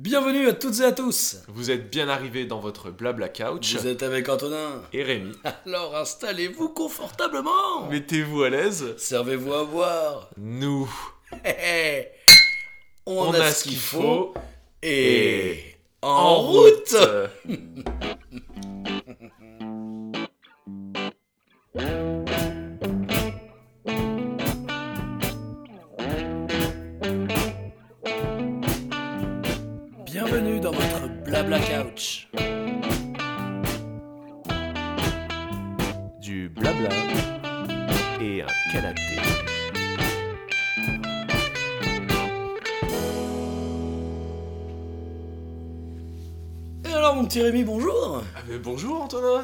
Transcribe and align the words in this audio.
Bienvenue 0.00 0.48
à 0.48 0.54
toutes 0.54 0.80
et 0.80 0.84
à 0.84 0.92
tous. 0.92 1.36
Vous 1.48 1.70
êtes 1.70 1.90
bien 1.90 2.08
arrivés 2.08 2.46
dans 2.46 2.58
votre 2.58 2.90
blabla 2.90 3.28
couch. 3.28 3.76
Vous 3.76 3.86
êtes 3.86 4.02
avec 4.02 4.30
Antonin. 4.30 4.80
Et 4.94 5.02
Rémi. 5.02 5.32
Alors 5.66 5.94
installez-vous 5.94 6.70
confortablement. 6.70 7.86
Mettez-vous 7.90 8.44
à 8.44 8.48
l'aise. 8.48 8.94
Servez-vous 8.96 9.52
à 9.52 9.64
boire. 9.66 10.30
Nous, 10.38 10.90
Hé, 11.44 11.50
hé. 11.50 12.08
On, 13.04 13.26
on, 13.28 13.32
a, 13.34 13.50
ce 13.52 13.64
qu'il 13.64 13.76
faut. 13.76 14.32
Et, 14.82 15.52
Et 15.52 15.76
en 16.00 16.38
route. 16.40 16.96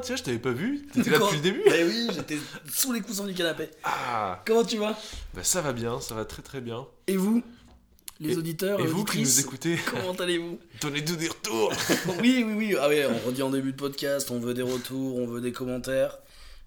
tiens 0.07 0.17
je 0.17 0.23
t'avais 0.23 0.39
pas 0.39 0.53
vu. 0.53 0.87
T'étais 0.93 1.11
là 1.11 1.19
depuis 1.19 1.37
le 1.37 1.43
début. 1.43 1.63
Eh 1.67 1.85
oui, 1.85 2.09
j'étais 2.15 2.39
sous 2.73 2.93
les 2.93 3.01
coussins 3.01 3.27
du 3.27 3.35
canapé. 3.35 3.69
Ah, 3.85 4.43
Comment 4.47 4.65
tu 4.65 4.79
vas? 4.79 4.97
Bah 5.35 5.43
ça 5.43 5.61
va 5.61 5.73
bien, 5.73 6.01
ça 6.01 6.15
va 6.15 6.25
très 6.25 6.43
très 6.43 6.61
bien. 6.61 6.87
Et 7.07 7.17
vous 7.17 7.43
Les 8.21 8.33
Et- 8.33 8.37
auditeurs, 8.37 8.81
Et 8.81 8.87
vous 8.87 9.05
qui 9.05 9.21
nous 9.21 9.41
écoutez, 9.41 9.77
comment 9.91 10.13
allez-vous? 10.15 10.59
Donnez-nous 10.81 11.17
des 11.17 11.29
retours. 11.29 11.73
Oui, 12.21 12.45
oui, 12.47 12.55
oui. 12.57 12.77
Ah 12.81 12.89
oui, 12.89 13.01
on 13.05 13.27
redit 13.29 13.43
en 13.43 13.51
début 13.51 13.73
de 13.73 13.77
podcast, 13.77 14.31
on 14.31 14.39
veut 14.39 14.55
des 14.55 14.63
retours, 14.63 15.17
on 15.19 15.27
veut 15.27 15.41
des 15.43 15.53
commentaires. 15.53 16.19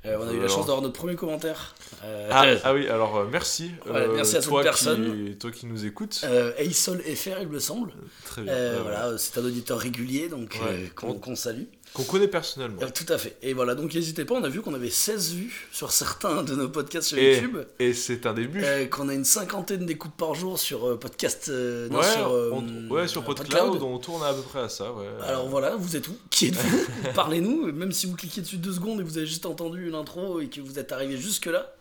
Euh, 0.06 0.18
on 0.22 0.30
a 0.30 0.32
eu 0.32 0.40
la 0.40 0.48
chance 0.48 0.66
d'avoir 0.66 0.82
notre 0.82 0.94
premier 0.98 1.16
commentaire. 1.16 1.76
Euh, 2.06 2.30
Ah, 2.32 2.46
ah 2.64 2.74
oui, 2.74 2.88
alors 2.88 3.18
euh, 3.18 3.28
merci. 3.30 3.72
Voilà, 3.86 4.08
merci 4.08 4.38
à 4.38 4.42
cette 4.42 4.50
toi 4.50 4.64
personne. 4.64 5.28
Qui, 5.32 5.36
toi 5.38 5.52
qui 5.52 5.66
nous 5.66 5.86
écoutes. 5.86 6.22
euh, 6.24 6.54
Aisol 6.58 7.02
FR, 7.02 7.42
il 7.42 7.50
me 7.50 7.60
semble. 7.60 7.92
Très 8.24 8.44
bien. 8.44 8.54
Ouais, 8.54 8.80
voilà, 8.82 9.18
c'est 9.18 9.38
un 9.40 9.44
auditeur 9.44 9.78
régulier, 9.78 10.30
donc 10.30 10.58
Ouais. 10.64 10.90
qu'on 10.96 11.16
qu'on 11.16 11.36
salue. 11.36 11.64
Qu'on 11.94 12.04
connaît 12.04 12.28
personnellement. 12.28 12.82
Euh, 12.84 12.90
tout 12.94 13.12
à 13.12 13.18
fait. 13.18 13.36
Et 13.42 13.54
voilà, 13.54 13.74
donc 13.76 13.94
n'hésitez 13.94 14.24
pas, 14.24 14.36
on 14.36 14.44
a 14.44 14.50
vu 14.50 14.62
qu'on 14.62 14.74
avait 14.76 14.90
16 14.92 15.34
vues 15.34 15.68
sur 15.72 15.92
certains 15.92 16.44
de 16.44 16.56
nos 16.56 16.70
podcasts 16.70 17.08
sur 17.10 17.18
Et- 17.18 17.36
YouTube. 17.36 17.58
Et 17.80 17.94
c'est 17.94 18.26
un 18.28 18.34
début. 18.34 18.62
Euh, 18.64 18.86
qu'on 18.86 19.10
a 19.10 19.14
une 19.16 19.26
cinquantaine 19.26 19.86
d'écoutes 19.86 20.14
par 20.16 20.36
jour 20.36 20.60
sur 20.60 20.88
euh, 20.88 20.98
podcast. 21.00 21.48
euh, 21.50 21.90
non, 21.90 22.00
ouais, 22.00 22.12
sur, 22.14 22.32
on- 22.32 22.90
ouais, 22.94 23.08
sur 23.08 23.24
PodCloud, 23.24 23.82
on 23.82 23.98
tourne 23.98 24.24
à 24.24 24.34
peu 24.34 24.42
près 24.42 24.60
à 24.60 24.70
ça. 24.70 24.94
Ouais. 24.94 25.08
Alors 25.26 25.48
voilà, 25.50 25.76
vous 25.76 25.96
êtes 25.96 26.08
où? 26.08 26.16
Qui 26.30 26.48
êtes-vous? 26.48 26.86
Parlez-nous, 27.16 27.72
même 27.74 27.92
si 27.92 28.06
vous 28.06 28.16
cliquez 28.16 28.42
dessus 28.42 28.58
deux 28.58 28.74
secondes 28.74 29.00
et 29.00 29.04
vous 29.04 29.18
avez 29.18 29.28
juste 29.28 29.46
entendu 29.48 29.88
une 29.88 29.96
intro 29.96 30.40
et 30.42 30.48
que 30.48 30.62
vous 30.62 30.78
êtes 30.80 30.92
arrivé 30.92 31.18
jusque-là, 31.18 31.74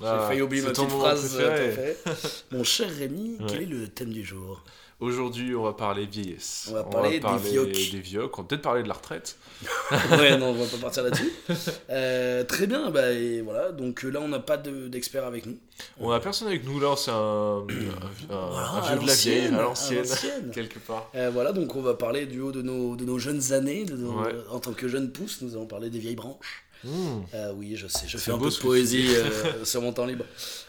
J'ai 0.00 0.06
Ah, 0.06 0.24
failli 0.28 0.42
oublier 0.42 0.62
ma 0.62 0.70
petite 0.70 0.88
phrase. 0.88 1.40
Mon 2.52 2.64
cher 2.64 2.88
Rémi, 2.90 3.36
quel 3.48 3.62
est 3.62 3.66
le 3.66 3.88
thème 3.88 4.10
du 4.10 4.24
jour? 4.24 4.62
Aujourd'hui 4.98 5.54
on 5.54 5.62
va 5.62 5.72
parler 5.72 6.04
vieillesse. 6.04 6.66
On 6.70 6.74
va 6.74 6.84
parler 6.84 7.20
des 7.20 7.50
vioques. 7.50 7.90
des 7.90 8.00
vioques. 8.00 8.38
On 8.38 8.42
va 8.42 8.48
peut-être 8.48 8.60
parler 8.62 8.82
de 8.82 8.88
la 8.88 8.94
retraite. 8.94 9.36
Ouais, 10.10 10.36
non, 10.38 10.48
on 10.50 10.52
va 10.54 10.66
pas 10.66 10.76
partir 10.76 11.02
là-dessus. 11.04 11.32
Euh, 11.90 12.44
très 12.44 12.66
bien, 12.66 12.90
bah 12.90 13.10
et 13.12 13.40
voilà. 13.40 13.72
Donc 13.72 14.04
euh, 14.04 14.10
là, 14.10 14.20
on 14.20 14.28
n'a 14.28 14.38
pas 14.38 14.56
de- 14.58 14.88
d'expert 14.88 15.24
avec 15.24 15.46
nous. 15.46 15.56
On 15.98 16.10
a 16.10 16.20
personne 16.20 16.48
avec 16.48 16.64
nous 16.66 16.78
là, 16.80 16.94
c'est 16.96 17.10
un, 17.10 17.14
un, 17.14 17.66
Voilà, 18.28 18.68
un 18.68 18.76
à 18.82 18.90
vieux 18.96 19.02
de 19.02 19.06
la 19.06 19.14
vieille, 19.14 19.46
à 19.46 19.62
l'ancienne, 19.62 19.98
l'ancienne. 20.06 20.50
quelque 20.52 20.78
part. 20.78 21.10
Euh, 21.14 21.30
voilà, 21.32 21.52
donc 21.52 21.74
on 21.76 21.82
va 21.82 21.94
parler 21.94 22.26
du 22.26 22.40
haut 22.40 22.52
de 22.52 22.60
nos, 22.62 22.94
de 22.96 23.04
nos 23.04 23.18
jeunes 23.18 23.52
années, 23.52 23.84
de 23.86 23.96
nos- 23.96 24.20
Ouais. 24.22 24.34
en 24.50 24.60
tant 24.60 24.72
que 24.72 24.86
jeunes 24.86 25.10
pousses, 25.12 25.40
nous 25.42 25.54
allons 25.54 25.66
parler 25.66 25.88
des 25.90 25.98
vieilles 25.98 26.14
branches. 26.16 26.64
Mmh. 26.84 26.88
Euh, 27.34 27.52
oui, 27.56 27.74
je 27.76 27.86
sais, 27.86 28.06
je 28.08 28.16
fais 28.18 28.30
un 28.32 28.38
peu 28.38 28.48
de 28.50 28.54
poésie 28.56 29.06
euh, 29.14 29.64
sur 29.64 29.82
mon 29.82 29.92
temps 29.92 30.06
libre. 30.06 30.24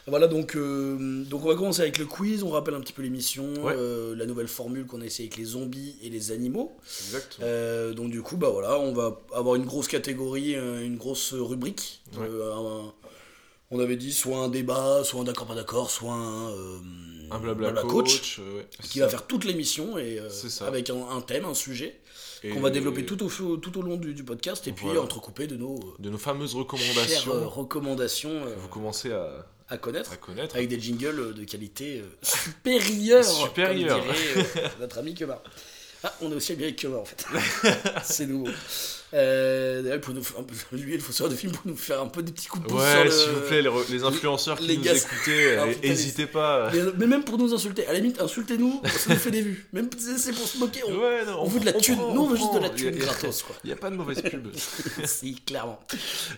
Voilà, 0.06 0.26
donc, 0.28 0.56
euh, 0.56 1.24
donc 1.24 1.44
on 1.44 1.48
va 1.48 1.54
commencer 1.54 1.80
avec 1.82 1.98
le 1.98 2.06
quiz, 2.06 2.42
on 2.42 2.50
rappelle 2.50 2.74
un 2.74 2.80
petit 2.80 2.92
peu 2.92 3.02
l'émission, 3.02 3.44
Ouais. 3.64 3.74
euh, 3.76 4.14
la 4.16 4.26
nouvelle 4.26 4.48
formule 4.48 4.86
qu'on 4.86 5.00
a 5.00 5.04
essayé 5.06 5.28
avec 5.28 5.38
les 5.38 5.44
zombies 5.46 5.96
et 6.02 6.10
les 6.10 6.32
animaux. 6.32 6.72
Exactement. 7.06 7.46
Euh, 7.48 7.92
donc 7.94 8.10
du 8.10 8.20
coup, 8.22 8.36
bah 8.36 8.50
voilà, 8.50 8.78
on 8.78 8.92
va 8.92 9.20
avoir 9.32 9.54
une 9.56 9.64
grosse 9.64 9.88
catégorie, 9.88 10.54
une 10.54 10.96
grosse 10.96 11.32
rubrique. 11.34 12.02
Ouais. 12.18 12.26
Euh, 12.30 12.52
un- 12.54 12.92
on 13.74 13.78
avait 13.80 13.96
dit 13.96 14.12
soit 14.12 14.36
un 14.36 14.48
débat, 14.48 15.02
soit 15.02 15.22
un 15.22 15.24
d'accord 15.24 15.46
pas 15.46 15.54
d'accord, 15.54 15.90
soit 15.90 16.12
un, 16.12 16.50
euh, 16.50 16.76
un 17.30 17.38
blabla, 17.38 17.70
blabla 17.70 17.90
coach, 17.90 18.38
euh, 18.38 18.58
ouais, 18.58 18.66
qui 18.82 19.00
va 19.00 19.08
faire 19.08 19.26
toute 19.26 19.44
l'émission 19.46 19.96
et 19.96 20.18
euh, 20.20 20.28
avec 20.66 20.90
un, 20.90 21.08
un 21.08 21.22
thème, 21.22 21.46
un 21.46 21.54
sujet 21.54 21.86
Et 21.86 22.01
qu'on 22.42 22.60
va 22.60 22.70
développer 22.70 23.04
tout 23.06 23.22
au, 23.24 23.56
tout 23.56 23.78
au 23.78 23.82
long 23.82 23.96
du, 23.96 24.14
du 24.14 24.24
podcast 24.24 24.66
et 24.66 24.72
puis 24.72 24.88
entrecoupé 24.98 25.46
de 25.46 25.56
nos 25.56 25.78
de 25.98 26.10
nos 26.10 26.18
fameuses 26.18 26.54
recommandations 26.54 27.32
euh, 27.34 27.46
recommandations 27.46 28.30
euh, 28.46 28.54
que 28.54 28.58
vous 28.60 28.68
commencez 28.68 29.12
à, 29.12 29.46
à 29.68 29.78
connaître. 29.78 30.12
à 30.12 30.16
connaître. 30.16 30.56
Avec 30.56 30.68
des 30.68 30.80
jingles 30.80 31.18
euh, 31.20 31.32
de 31.32 31.44
qualité 31.44 32.02
supérieure, 32.22 33.24
Supérieure. 33.24 34.04
comme 34.04 34.12
dirait, 34.12 34.70
notre 34.80 34.98
ami 34.98 35.14
Kemar. 35.14 35.40
Ah, 36.04 36.12
on 36.20 36.32
est 36.32 36.34
aussi 36.34 36.52
ami 36.52 36.64
avec 36.64 36.76
Kemar 36.76 37.00
en 37.00 37.04
fait. 37.04 37.24
C'est 38.04 38.26
nouveau. 38.26 38.50
Euh, 39.14 39.82
D'ailleurs, 39.82 40.00
pour 40.00 40.14
nous 40.14 40.22
lui, 40.72 40.94
le 40.94 41.00
fausseur 41.00 41.28
de 41.28 41.34
film, 41.34 41.52
pour 41.52 41.62
nous 41.66 41.76
faire 41.76 42.00
un 42.00 42.06
peu 42.08 42.22
des 42.22 42.32
petits 42.32 42.46
coups 42.48 42.64
de 42.64 42.68
pouce 42.68 42.80
Ouais, 42.80 43.04
le- 43.04 43.10
s'il 43.10 43.30
vous 43.30 43.40
plaît, 43.40 43.62
les, 43.62 43.68
re- 43.68 43.90
les 43.90 44.04
influenceurs 44.04 44.58
qui 44.58 44.66
les 44.68 44.76
nous 44.78 44.82
gars- 44.84 44.94
écoutez, 44.96 45.56
Ah, 45.58 45.64
euh, 45.66 45.74
n'hésitez 45.82 46.26
pas. 46.26 46.70
Mais, 46.98 47.06
même 47.06 47.24
pour 47.24 47.36
nous 47.38 47.52
insulter, 47.52 47.86
à 47.86 47.92
la 47.92 47.98
limite, 47.98 48.20
insultez-nous, 48.20 48.80
ça 48.84 49.12
nous 49.14 49.16
fait 49.20 49.30
des 49.30 49.42
vues. 49.42 49.66
Même 49.72 49.88
si 49.98 50.18
c'est 50.18 50.32
pour 50.32 50.46
se 50.46 50.58
moquer, 50.58 50.80
on, 50.88 50.92
Ouais, 50.98 51.24
non, 51.26 51.42
on 51.42 51.46
veut 51.48 51.60
de 51.60 51.66
la 51.66 51.72
thune. 51.72 51.96
Nous, 51.96 52.20
on 52.22 52.26
veut 52.28 52.36
juste 52.36 52.54
de 52.54 52.58
la 52.60 52.70
thune 52.70 52.96
gratos. 52.96 53.44
Il 53.64 53.66
n'y 53.68 53.72
a 53.72 53.76
pas 53.76 53.90
de 53.90 53.96
mauvaise 53.96 54.22
pub. 54.22 54.48
si, 55.04 55.34
clairement. 55.46 55.78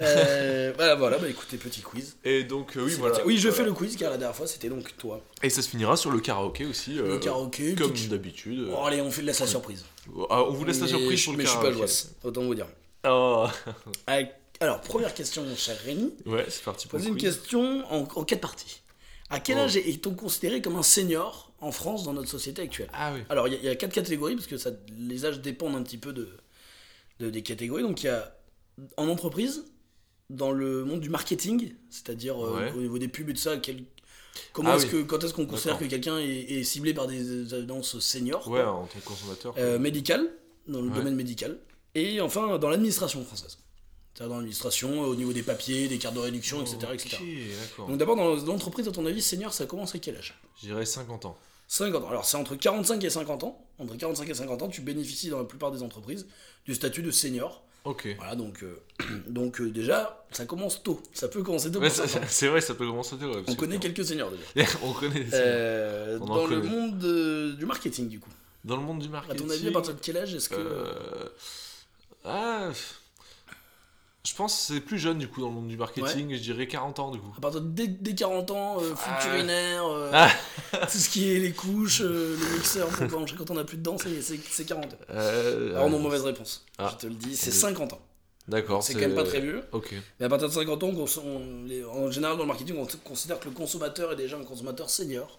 Euh, 0.00 0.72
voilà, 0.76 0.94
voilà, 0.94 1.18
bah 1.18 1.28
écoutez, 1.28 1.56
petit 1.56 1.80
quiz. 1.80 2.16
Et 2.24 2.44
donc, 2.44 2.76
euh, 2.76 2.82
oui, 2.84 2.94
voilà. 2.98 3.24
Oui, 3.24 3.36
je 3.36 3.48
Voilà. 3.48 3.56
fais 3.56 3.64
le 3.64 3.72
quiz 3.72 3.96
car 3.96 4.10
la 4.10 4.16
dernière 4.16 4.36
fois 4.36 4.46
c'était 4.46 4.68
donc 4.68 4.96
toi. 4.96 5.20
Et 5.42 5.50
ça 5.50 5.62
se 5.62 5.68
finira 5.68 5.96
sur 5.96 6.10
le 6.10 6.20
karaoké 6.20 6.66
aussi. 6.66 6.94
Le 6.94 7.18
karaoké, 7.18 7.74
Comme 7.74 7.92
d'habitude. 8.08 8.68
Allez, 8.84 9.00
on 9.00 9.10
fait 9.10 9.22
laisse 9.22 9.40
la 9.40 9.46
surprise. 9.46 9.84
Ah, 10.30 10.42
on 10.44 10.50
vous 10.52 10.64
laisse 10.64 10.78
la 10.80 10.84
Mais 10.86 10.88
surprise 10.90 11.18
je- 11.18 11.22
sur 11.22 11.32
le 11.32 11.38
Mais 11.38 11.44
je 11.44 11.50
suis 11.50 11.58
pas 11.60 11.72
jouasse, 11.72 12.14
autant 12.22 12.42
vous 12.42 12.54
dire. 12.54 12.66
Oh. 13.06 13.46
Alors, 14.60 14.80
première 14.80 15.12
question, 15.14 15.42
mon 15.44 15.56
cher 15.56 15.76
Rémi. 15.84 16.12
Ouais, 16.26 16.46
c'est 16.48 16.62
parti 16.62 16.86
pour 16.88 16.98
une 17.00 17.16
question 17.16 17.84
en, 17.92 18.02
en 18.14 18.24
quatre 18.24 18.40
parties. 18.40 18.80
À 19.30 19.40
quel 19.40 19.56
Oh. 19.58 19.62
âge 19.62 19.76
est-on 19.76 20.14
considéré 20.14 20.62
comme 20.62 20.76
un 20.76 20.82
senior 20.82 21.52
en 21.60 21.72
France 21.72 22.04
dans 22.04 22.12
notre 22.12 22.28
société 22.30 22.62
actuelle? 22.62 22.88
Ah 22.92 23.12
oui. 23.14 23.20
Alors, 23.30 23.48
il 23.48 23.54
y, 23.54 23.56
a- 23.56 23.60
il 23.60 23.64
y 23.64 23.68
a 23.68 23.74
quatre 23.76 23.92
catégories, 23.92 24.34
parce 24.36 24.46
que 24.46 24.56
ça, 24.58 24.70
les 24.98 25.24
âges 25.26 25.40
dépendent 25.40 25.76
un 25.76 25.82
petit 25.82 25.98
peu 25.98 26.12
de, 26.12 26.28
de- 27.20 27.30
des 27.30 27.42
catégories. 27.42 27.82
Donc, 27.82 28.02
il 28.02 28.06
y 28.06 28.10
a 28.10 28.34
en 28.96 29.08
entreprise, 29.08 29.64
dans 30.30 30.50
le 30.52 30.84
monde 30.84 31.00
du 31.00 31.10
marketing, 31.10 31.74
c'est-à-dire 31.90 32.42
euh, 32.44 32.70
au 32.74 32.80
niveau 32.80 32.98
des 32.98 33.08
pubs 33.08 33.28
et 33.30 33.32
de 33.32 33.38
ça, 33.38 33.56
quel- 33.58 33.84
comment 34.52 34.70
Ah 34.72 34.76
est-ce 34.76 34.86
oui. 34.86 34.90
que, 34.92 35.02
quand 35.02 35.22
est-ce 35.24 35.32
qu'on 35.34 35.46
considère 35.46 35.78
que 35.78 35.84
quelqu'un 35.84 36.18
est, 36.18 36.26
est 36.26 36.64
ciblé 36.64 36.94
par 36.94 37.06
des 37.06 37.52
annonces 37.54 37.98
seniors 38.00 38.46
Ouais, 38.48 38.62
quoi. 38.62 38.72
en 38.72 38.86
tant 38.86 38.98
que 38.98 39.04
consommateur. 39.04 39.54
Euh, 39.58 39.78
médical, 39.78 40.28
dans 40.68 40.80
le 40.80 40.88
Ouais. 40.88 40.94
domaine 40.96 41.14
médical, 41.14 41.58
et 41.94 42.20
enfin 42.20 42.58
dans 42.58 42.68
l'administration 42.68 43.24
française. 43.24 43.58
C'est-à-dire 44.14 44.30
dans 44.30 44.36
l'administration, 44.36 45.00
au 45.00 45.14
niveau 45.16 45.32
des 45.32 45.42
papiers, 45.42 45.88
des 45.88 45.98
cartes 45.98 46.14
de 46.14 46.20
réduction, 46.20 46.60
etc. 46.62 46.78
etc. 46.92 47.16
Donc 47.78 47.98
d'abord, 47.98 48.14
dans 48.16 48.34
l'entreprise, 48.46 48.86
à 48.86 48.92
ton 48.92 49.04
avis, 49.06 49.20
senior, 49.22 49.52
ça 49.52 49.66
commence 49.66 49.94
à 49.94 49.98
quel 49.98 50.16
âge? 50.16 50.40
Je 50.62 50.68
dirais 50.68 50.86
50 50.86 51.24
ans. 51.24 51.36
50 51.66 52.04
ans. 52.04 52.08
Alors 52.08 52.24
c'est 52.24 52.36
entre 52.36 52.54
45 52.54 53.02
et 53.02 53.10
50 53.10 53.42
ans. 53.42 53.66
Entre 53.78 53.96
45 53.96 54.28
et 54.28 54.34
50 54.34 54.62
ans, 54.62 54.68
tu 54.68 54.82
bénéficies 54.82 55.30
dans 55.30 55.38
la 55.38 55.44
plupart 55.44 55.72
des 55.72 55.82
entreprises 55.82 56.26
du 56.66 56.74
statut 56.74 57.02
de 57.02 57.10
senior. 57.10 57.64
Ok. 57.84 58.08
Voilà, 58.16 58.34
donc, 58.34 58.62
euh, 58.62 58.78
donc 59.28 59.60
euh, 59.60 59.68
déjà, 59.70 60.24
ça 60.30 60.46
commence 60.46 60.82
tôt. 60.82 61.02
Ça 61.12 61.28
peut 61.28 61.42
commencer 61.42 61.70
tôt. 61.70 61.80
Ouais, 61.80 61.90
ça- 61.90 62.06
c'est 62.26 62.48
vrai, 62.48 62.60
ça 62.62 62.74
peut 62.74 62.86
commencer 62.86 63.16
tôt. 63.16 63.26
ouais, 63.34 63.42
On 63.46 63.54
connaît 63.54 63.76
que- 63.76 63.82
quelques 63.82 64.04
seniors 64.06 64.30
déjà. 64.30 64.68
On 64.82 64.92
connaît. 64.92 65.20
des- 65.24 65.30
Euh, 65.34 66.18
On 66.22 66.24
dans 66.26 66.46
le 66.46 66.60
connaît. 66.60 66.68
monde 66.70 67.04
euh, 67.04 67.52
du 67.52 67.66
marketing, 67.66 68.08
du 68.08 68.20
coup. 68.20 68.30
Dans 68.64 68.76
le 68.76 68.82
monde 68.82 69.00
du 69.00 69.08
À 69.08 69.10
marketing. 69.10 69.46
ton 69.46 69.52
avis, 69.52 69.68
à 69.68 69.72
partir 69.72 69.94
de 69.94 70.00
quel 70.00 70.16
âge 70.16 70.34
est-ce 70.34 70.48
que. 70.48 70.54
euh, 70.56 71.28
Ah. 72.24 72.70
Je 74.26 74.34
pense 74.34 74.54
que 74.68 74.74
c'est 74.74 74.80
plus 74.80 74.98
jeune 74.98 75.18
du 75.18 75.28
coup 75.28 75.42
dans 75.42 75.48
le 75.48 75.54
monde 75.54 75.68
du 75.68 75.76
marketing, 75.76 76.34
je 76.34 76.40
dirais 76.40 76.66
40 76.66 76.98
ans 76.98 77.10
du 77.10 77.18
coup. 77.18 77.34
À 77.36 77.40
partir 77.42 77.60
de 77.60 77.68
dès, 77.68 77.86
dès 77.88 78.14
40 78.14 78.50
ans, 78.52 78.78
euh, 78.80 78.94
flux 78.96 79.12
Ah. 79.14 79.28
euh, 79.36 80.10
Ah. 80.14 80.30
tout 80.90 80.96
ce 80.98 81.10
qui 81.10 81.30
est 81.30 81.38
les 81.38 81.52
couches, 81.52 82.00
euh, 82.00 82.34
le 82.40 82.56
mixeur 82.56 82.88
quand 83.36 83.50
on 83.50 83.56
a 83.58 83.64
plus 83.64 83.76
de 83.76 83.82
dents, 83.82 83.98
c'est- 83.98 84.22
c'est 84.22 84.40
c'est 84.50 84.64
40 84.64 84.94
ans. 84.94 84.98
Euh, 85.10 85.74
Alors 85.76 85.90
non, 85.90 85.98
euh, 85.98 86.00
mauvaise 86.00 86.22
réponse. 86.22 86.64
Ah. 86.78 86.90
Je 86.94 87.02
te 87.02 87.06
le 87.06 87.14
dis, 87.14 87.36
c'est 87.36 87.50
C'est- 87.50 87.58
50 87.60 87.92
ans. 87.92 88.00
D'accord. 88.48 88.82
C'est 88.82 88.94
quand 88.94 89.00
même 89.00 89.14
pas 89.14 89.24
très 89.24 89.40
vieux. 89.40 89.62
Ok. 89.72 89.94
Mais 90.20 90.26
à 90.26 90.28
partir 90.30 90.48
de 90.48 90.54
50 90.54 90.82
ans, 90.82 90.90
on- 90.94 91.20
on- 91.26 91.64
les- 91.64 91.84
en 91.84 92.10
général 92.10 92.36
dans 92.36 92.42
le 92.44 92.48
marketing, 92.48 92.76
on 92.78 92.86
considère 93.06 93.38
que 93.40 93.46
le 93.46 93.54
consommateur 93.54 94.12
est 94.12 94.16
déjà 94.16 94.38
un 94.38 94.44
consommateur 94.44 94.88
senior. 94.88 95.38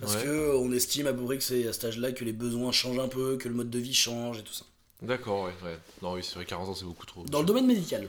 Parce 0.00 0.16
Ouais. 0.16 0.22
que 0.24 0.56
on 0.56 0.72
estime 0.72 1.06
à 1.06 1.12
peu 1.12 1.22
près 1.24 1.36
que 1.38 1.44
c'est 1.44 1.68
à 1.68 1.72
cet 1.74 1.84
âge-là 1.84 2.12
que 2.12 2.24
les 2.24 2.32
besoins 2.32 2.72
changent 2.72 2.98
un 2.98 3.08
peu, 3.08 3.36
que 3.36 3.48
le 3.48 3.54
mode 3.54 3.70
de 3.70 3.78
vie 3.78 3.94
change 3.94 4.38
et 4.38 4.42
tout 4.42 4.52
ça. 4.52 4.64
D'accord, 5.04 5.44
ouais, 5.44 5.52
ouais. 5.64 5.78
Non, 6.02 6.14
oui, 6.14 6.20
c'est 6.22 6.34
vrai, 6.34 6.44
40 6.44 6.68
ans, 6.68 6.74
c'est 6.74 6.84
beaucoup 6.84 7.06
trop. 7.06 7.24
Dans 7.24 7.40
le 7.40 7.46
domaine 7.46 7.66
médical. 7.66 8.08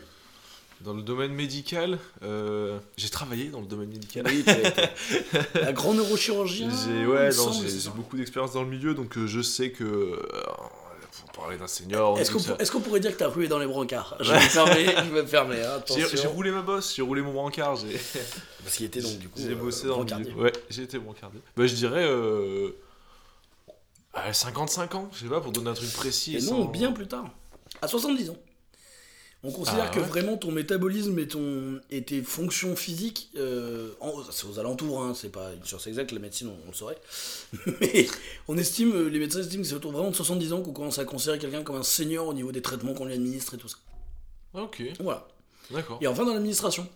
Dans 0.82 0.94
le 0.94 1.02
domaine 1.02 1.32
médical, 1.32 1.98
euh, 2.24 2.78
j'ai 2.98 3.10
travaillé 3.10 3.46
dans 3.46 3.62
le 3.62 3.66
domaine 3.66 3.90
médical. 3.90 4.26
Oui, 4.28 4.44
tu 4.44 4.50
as 4.50 4.60
été 4.60 5.60
un 5.62 5.72
grand 5.72 5.94
neurochirurgien. 5.94 6.70
J'ai 6.86 7.06
ouais, 7.06 7.30
beaucoup 7.96 8.18
d'expérience 8.18 8.52
dans 8.52 8.64
le 8.64 8.70
milieu, 8.70 8.94
donc 8.94 9.18
euh, 9.18 9.26
je 9.26 9.42
sais 9.42 9.72
que 9.72 9.86
euh, 9.86 10.18
faut 11.16 11.28
parler 11.42 11.58
d'un 11.58 11.68
senior. 11.68 12.20
Est-ce 12.20 12.32
qu'on 12.32 12.40
ça. 12.40 12.80
pourrait 12.84 13.00
dire 13.00 13.14
que 13.14 13.18
t'as 13.20 13.30
rué 13.30 13.48
dans 13.48 13.60
les 13.60 13.68
brancards? 13.68 14.18
Je 14.22 14.32
vais 14.32 14.40
me 14.40 14.50
fermer, 14.50 14.86
je 14.86 15.14
vais 15.14 15.22
me 15.22 15.28
fermer, 15.28 15.62
hein, 15.64 15.82
J'ai 15.88 16.28
roulé 16.28 16.52
ma 16.52 16.62
bosse, 16.62 16.94
j'ai 16.96 17.02
roulé 17.02 17.22
mon 17.22 17.32
brancard, 17.34 17.78
Parce 18.64 18.76
qu'il 18.76 18.86
était 18.86 19.02
donc 19.02 19.18
du 19.18 19.30
coup 19.30 19.40
j'ai 19.40 19.52
euh, 19.52 19.56
bossé 19.56 19.88
dans 19.88 20.00
le 20.00 20.06
brancardier. 20.06 20.32
milieu. 20.32 20.44
Ouais, 20.44 20.54
j'ai 20.70 20.84
été 20.84 21.00
brancardier. 21.00 21.40
Bah, 21.56 21.68
je 21.68 21.74
dirais 21.76 22.04
euh, 22.06 22.72
à 24.16 24.34
55 24.34 24.96
ans, 24.96 25.10
je 25.14 25.20
sais 25.26 25.30
pas, 25.30 25.42
pour 25.42 25.52
donner 25.52 25.70
un 25.70 25.74
truc 25.74 25.92
précis. 25.94 26.36
Et 26.36 26.40
sans- 26.40 26.58
non, 26.60 26.66
bien 26.66 26.92
plus 26.92 27.08
tard. 27.08 27.30
À 27.82 27.88
70 27.88 28.30
ans. 28.32 28.38
On 29.44 29.52
considère 29.52 29.86
Ah 29.90 29.94
que 29.94 30.00
ouais. 30.00 30.06
vraiment 30.08 30.38
ton 30.38 30.52
métabolisme 30.52 31.20
et, 31.20 31.28
ton, 31.28 31.80
et 31.92 32.04
tes 32.04 32.24
fonctions 32.24 32.76
physiques, 32.76 33.30
euh, 33.38 33.92
c'est 34.32 34.48
aux 34.48 34.58
alentours, 34.58 35.04
hein, 35.04 35.14
c'est 35.14 35.30
pas 35.30 35.54
une 35.54 35.64
science 35.64 35.86
exacte, 35.86 36.12
la 36.14 36.18
médecine 36.20 36.48
on, 36.48 36.58
on 36.66 36.68
le 36.70 36.74
saurait, 36.74 36.98
mais 37.80 38.08
on 38.48 38.58
estime, 38.58 38.94
euh, 38.96 39.08
les 39.08 39.20
médecins 39.20 39.42
estiment 39.42 39.62
que 39.62 39.68
c'est 39.70 39.76
autour 39.76 39.92
vraiment 39.92 40.10
de 40.10 40.16
70 40.16 40.52
ans 40.54 40.62
qu'on 40.64 40.72
commence 40.74 40.98
à 40.98 41.06
considérer 41.06 41.38
quelqu'un 41.38 41.62
comme 41.62 41.76
un 41.76 41.84
senior 41.84 42.26
au 42.28 42.34
niveau 42.34 42.52
des 42.52 42.64
traitements 42.64 42.96
qu'on 42.96 43.06
lui 43.06 43.14
administre 43.14 43.54
et 43.54 43.58
tout 43.58 43.68
ça. 43.68 43.78
Ah, 44.56 44.64
ok, 44.64 44.82
Voilà. 45.00 45.28
d'accord. 45.70 46.00
Et 46.02 46.08
enfin 46.08 46.26
dans 46.26 46.34
l'administration. 46.34 46.88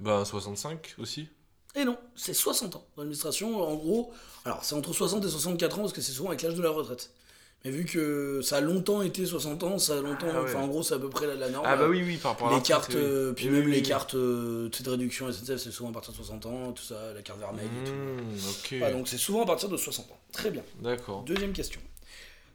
Bah, 0.00 0.24
65 0.24 0.94
aussi. 0.98 1.28
Et 1.76 1.84
non, 1.84 1.96
c'est 2.16 2.34
60 2.34 2.76
ans. 2.76 2.86
Dans 2.96 3.02
l'administration, 3.02 3.62
en 3.62 3.74
gros, 3.76 4.12
alors 4.44 4.64
c'est 4.64 4.74
entre 4.74 4.92
60 4.92 5.24
et 5.24 5.28
64 5.28 5.78
ans 5.78 5.82
parce 5.82 5.92
que 5.92 6.00
c'est 6.00 6.12
souvent 6.12 6.30
avec 6.30 6.42
l'âge 6.42 6.54
de 6.54 6.62
la 6.62 6.70
retraite. 6.70 7.10
Mais 7.64 7.72
vu 7.72 7.84
que 7.84 8.40
ça 8.40 8.58
a 8.58 8.60
longtemps 8.60 9.02
été 9.02 9.26
60 9.26 9.64
ans, 9.64 9.78
ça 9.78 9.98
a 9.98 10.00
longtemps. 10.00 10.28
Ah 10.32 10.42
ouais. 10.42 10.48
Enfin, 10.48 10.60
en 10.60 10.68
gros, 10.68 10.82
c'est 10.84 10.94
à 10.94 10.98
peu 10.98 11.10
près 11.10 11.26
la, 11.26 11.34
la 11.34 11.48
norme. 11.48 11.66
Ah, 11.68 11.76
bah 11.76 11.88
oui, 11.88 12.02
oui, 12.06 12.16
par 12.16 12.32
rapport 12.32 12.52
à 12.52 12.54
les 12.56 12.62
cartes, 12.62 12.94
euh, 12.94 13.32
puis 13.32 13.46
Oui, 13.46 13.50
même 13.52 13.64
oui, 13.66 13.72
les 13.72 13.78
oui. 13.78 13.82
cartes 13.82 14.14
euh, 14.14 14.68
de 14.68 14.90
réduction 14.90 15.30
SNCF, 15.30 15.56
c'est 15.56 15.72
souvent 15.72 15.90
à 15.90 15.92
partir 15.92 16.12
de 16.12 16.16
60 16.16 16.46
ans, 16.46 16.72
tout 16.72 16.84
ça, 16.84 17.12
la 17.14 17.20
carte 17.22 17.40
vermeille 17.40 17.66
et 17.66 17.88
tout. 17.88 18.76
Mmh, 18.76 18.92
donc 18.92 19.08
c'est 19.08 19.18
souvent 19.18 19.42
à 19.42 19.46
partir 19.46 19.68
de 19.68 19.76
60 19.76 20.08
ans. 20.10 20.18
Très 20.32 20.50
bien. 20.52 20.62
d'accord. 20.80 21.22
Deuxième 21.24 21.52
question. 21.52 21.80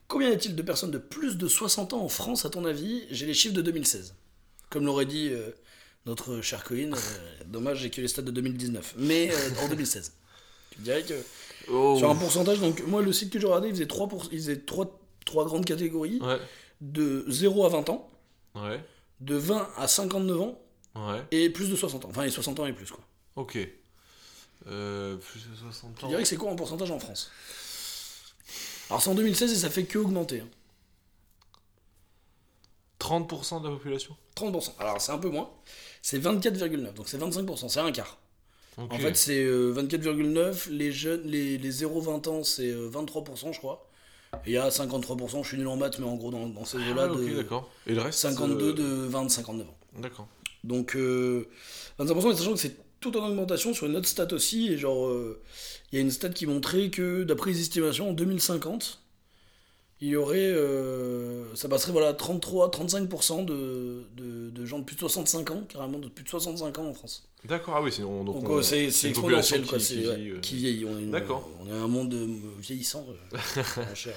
Combien 0.08 0.30
y 0.30 0.34
a-t-il 0.34 0.56
de 0.56 0.62
personnes 0.62 0.92
de 0.92 0.98
plus 1.00 1.38
de 1.38 1.48
60 1.50 1.92
ans 1.94 2.02
en 2.04 2.10
France, 2.10 2.46
à 2.46 2.50
ton 2.50 2.64
avis? 2.64 3.04
J'ai 3.12 3.26
les 3.26 3.34
chiffres 3.34 3.56
de 3.56 3.62
2016. 3.62 4.16
Comme 4.70 4.86
l'aurait 4.86 5.06
dit 5.06 5.30
euh, 5.32 5.50
notre 6.06 6.42
cher 6.42 6.64
Colin, 6.64 6.92
euh, 6.94 7.44
dommage, 7.46 7.80
j'ai 7.80 7.90
que 7.90 8.02
les 8.02 8.08
stats 8.08 8.22
de 8.24 8.32
2019. 8.32 8.96
Mais 8.98 9.32
euh, 9.34 9.50
en 9.64 9.68
2016. 9.70 10.14
Tu 10.72 10.80
me 10.80 10.84
dirais 10.86 11.04
que 11.04 11.14
Oh. 11.72 11.96
sur 11.98 12.10
un 12.10 12.16
pourcentage, 12.16 12.60
donc 12.60 12.84
moi 12.88 13.02
le 13.02 13.14
site 13.14 13.32
que 13.32 13.40
j'ai 13.40 13.46
regardé, 13.48 13.70
il 13.70 13.74
faisait 13.74 13.88
3, 13.88 14.08
pour- 14.10 14.26
il 14.34 14.38
faisait 14.40 14.58
3, 14.60 15.00
trois 15.26 15.46
grandes 15.46 15.64
catégories 15.64 16.20
Ouais, 16.22 16.38
de 16.82 17.24
0 17.30 17.66
à 17.66 17.70
20 17.70 17.88
ans, 17.90 18.12
ouais, 18.56 18.84
de 19.22 19.36
20 19.36 19.70
à 19.78 19.88
59 19.88 20.42
ans 20.42 20.60
ouais, 20.96 21.22
et 21.32 21.50
plus 21.50 21.70
de 21.70 21.76
60 21.78 22.04
ans. 22.04 22.10
Enfin, 22.10 22.24
et 22.24 22.30
60 22.32 22.60
ans 22.60 22.66
et 22.66 22.74
plus 22.74 22.92
quoi. 22.92 23.02
ok. 23.38 23.58
Euh, 24.68 25.16
plus 25.16 25.40
de 25.50 25.56
60 25.56 25.96
Tu 26.00 26.04
ans. 26.06 26.08
dirais 26.10 26.24
que 26.24 26.28
c'est 26.28 26.36
quoi 26.36 26.52
en 26.52 26.56
pourcentage 26.58 26.92
en 26.92 27.00
France? 27.00 27.32
Alors 28.90 29.02
c'est 29.02 29.10
en 29.10 29.16
2016 29.16 29.54
et 29.54 29.56
ça 29.56 29.70
fait 29.70 29.86
que 29.86 29.98
augmenter. 30.00 30.42
hein. 30.42 30.48
30% 33.00 33.62
de 33.62 33.68
la 33.70 33.74
population? 33.76 34.16
30%. 34.36 34.74
Alors 34.80 35.00
c'est 35.02 35.12
un 35.12 35.18
peu 35.18 35.30
moins. 35.30 35.50
C'est 36.04 36.20
24,9. 36.20 36.94
Donc 36.94 37.08
c'est 37.08 37.18
25%. 37.18 37.70
C'est 37.70 37.80
un 37.80 37.92
quart. 37.92 38.20
En 38.78 39.00
fait 39.00 39.16
c'est 39.16 39.44
euh, 39.44 39.74
24,9. 39.74 40.70
Les 40.70 40.92
jeunes, 40.92 41.22
les, 41.26 41.58
les 41.58 41.72
0-20 41.72 42.30
ans 42.30 42.44
c'est 42.44 42.70
euh, 42.70 42.90
23% 42.92 43.54
je 43.54 43.58
crois. 43.58 43.90
Et 44.46 44.52
il 44.52 44.54
y 44.54 44.58
a 44.58 44.70
53%, 44.70 45.44
je 45.44 45.48
suis 45.48 45.58
nul 45.58 45.68
en 45.68 45.78
maths 45.78 46.00
mais 46.00 46.06
en 46.08 46.16
gros 46.16 46.32
dans, 46.32 46.48
dans 46.48 46.66
ces 46.66 46.78
Ah 46.78 46.92
eaux-là 46.92 47.08
ouais, 47.08 47.22
ok, 47.22 47.30
de 47.30 47.36
d'accord. 47.36 47.70
Et 47.88 47.94
le 47.94 48.02
reste 48.02 48.20
52 48.20 48.66
euh, 48.66 48.74
de 48.74 49.10
20-59 49.12 49.62
ans. 49.62 49.78
D'accord. 50.00 50.28
Donc 50.64 50.96
euh, 50.96 51.48
25%, 52.00 52.32
et 52.34 52.36
sachant 52.36 52.54
que 52.54 52.60
c'est 52.60 52.76
tout 53.00 53.16
en 53.18 53.28
augmentation 53.28 53.74
sur 53.74 53.86
une 53.86 53.96
autre 53.96 54.08
stat 54.08 54.28
aussi, 54.32 54.74
et 54.74 54.78
genre, 54.78 55.08
euh, 55.08 55.42
il 55.92 55.98
y 55.98 56.00
a 56.00 56.02
une 56.02 56.10
stat 56.12 56.30
qui 56.30 56.48
montrait 56.48 56.90
que 56.90 57.24
d'après 57.24 57.52
les 57.52 57.60
estimations, 57.60 58.10
en 58.10 58.14
2050, 58.14 59.03
il 60.06 60.10
y 60.10 60.16
aurait, 60.18 60.38
euh, 60.52 61.46
ça 61.56 61.70
passerait 61.70 61.94
voilà, 61.94 62.12
33-35% 62.14 63.46
de, 63.46 64.04
de, 64.18 64.50
de 64.50 64.66
gens 64.66 64.80
de 64.80 64.84
plus 64.84 64.96
de 64.96 65.00
65 65.00 65.52
ans, 65.52 65.64
carrément 65.70 65.98
de 65.98 66.10
plus 66.10 66.26
de 66.26 66.30
65 66.30 66.78
ans 66.80 66.88
en 66.88 66.94
France. 66.94 67.30
D'accord, 67.48 67.76
ah 67.78 67.82
oui, 67.82 67.90
c'est 67.92 68.04
on- 68.04 68.24
donc 68.26 68.36
Donc 68.42 68.50
on- 68.50 68.58
euh, 68.58 68.62
c'est 68.62 68.86
exponentiel, 69.10 69.66
quoi, 69.66 69.78
qui- 69.78 69.96
ouais, 69.96 70.02
vieillit, 70.16 70.30
euh. 70.32 70.40
qui 70.42 70.56
vieillit. 70.58 70.86
On 70.86 70.98
est, 70.98 71.04
une- 71.04 71.16
on 71.62 71.68
est 71.68 71.72
un 71.78 71.88
monde 71.88 72.14
vieillissant. 72.60 73.06
mon 73.34 73.96
cher, 73.96 74.14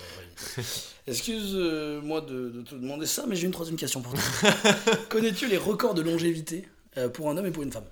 ouais. 0.57 0.65
Excuse-moi 1.07 2.21
de, 2.23 2.51
de 2.51 2.63
te 2.63 2.75
demander 2.75 3.07
ça, 3.07 3.25
mais 3.29 3.37
j'ai 3.37 3.47
une 3.47 3.53
troisième 3.53 3.77
question 3.77 4.01
pour 4.03 4.13
toi. 4.15 4.51
Connais-tu 5.09 5.47
les 5.47 5.57
records 5.57 5.95
de 5.95 6.03
longévité 6.03 6.69
pour 7.15 7.31
un 7.31 7.37
homme 7.37 7.47
et 7.47 7.51
pour 7.53 7.63
une 7.63 7.73
femme? 7.73 7.85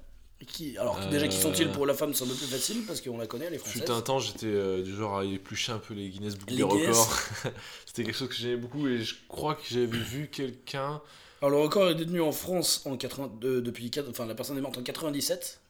Qui, 0.44 0.76
Alors, 0.78 0.98
déjà, 1.10 1.26
qui 1.28 1.36
sont-ils 1.36 1.68
pour 1.70 1.86
la 1.86 1.94
femme 1.94 2.14
C'est 2.14 2.24
un 2.24 2.28
peu 2.28 2.34
plus 2.34 2.46
facile 2.46 2.82
parce 2.86 3.00
qu'on 3.00 3.18
la 3.18 3.26
connaît, 3.26 3.46
elle 3.46 3.54
est 3.54 3.58
française. 3.58 3.82
Fut 3.82 3.90
un 3.90 4.00
temps, 4.00 4.18
j'étais 4.18 4.46
euh, 4.46 4.82
du 4.82 4.94
genre 4.94 5.18
à 5.18 5.24
éplucher 5.24 5.72
un 5.72 5.78
peu 5.78 5.94
les 5.94 6.08
Guinness 6.08 6.36
Book 6.36 6.50
Les 6.50 6.56
des 6.56 6.62
records. 6.62 7.18
C'était 7.86 8.04
quelque 8.04 8.16
chose 8.16 8.28
que 8.28 8.34
j'aimais 8.34 8.56
beaucoup 8.56 8.86
et 8.88 9.02
je 9.02 9.14
crois 9.28 9.54
que 9.54 9.62
j'avais 9.70 9.86
vu 9.86 10.28
quelqu'un. 10.30 11.00
Alors, 11.42 11.50
le 11.58 11.64
record 11.64 11.90
est 11.90 11.94
détenu 11.94 12.20
en 12.20 12.32
France 12.32 12.82
en 12.86 12.96
80, 12.96 13.32
de- 13.40 13.60
depuis. 13.60 13.90
quatre- 13.90 14.08
Enfin, 14.10 14.26
la 14.26 14.34
personne 14.34 14.56
est 14.58 14.60
morte 14.62 14.78
en 14.78 14.82
97. 14.82 15.60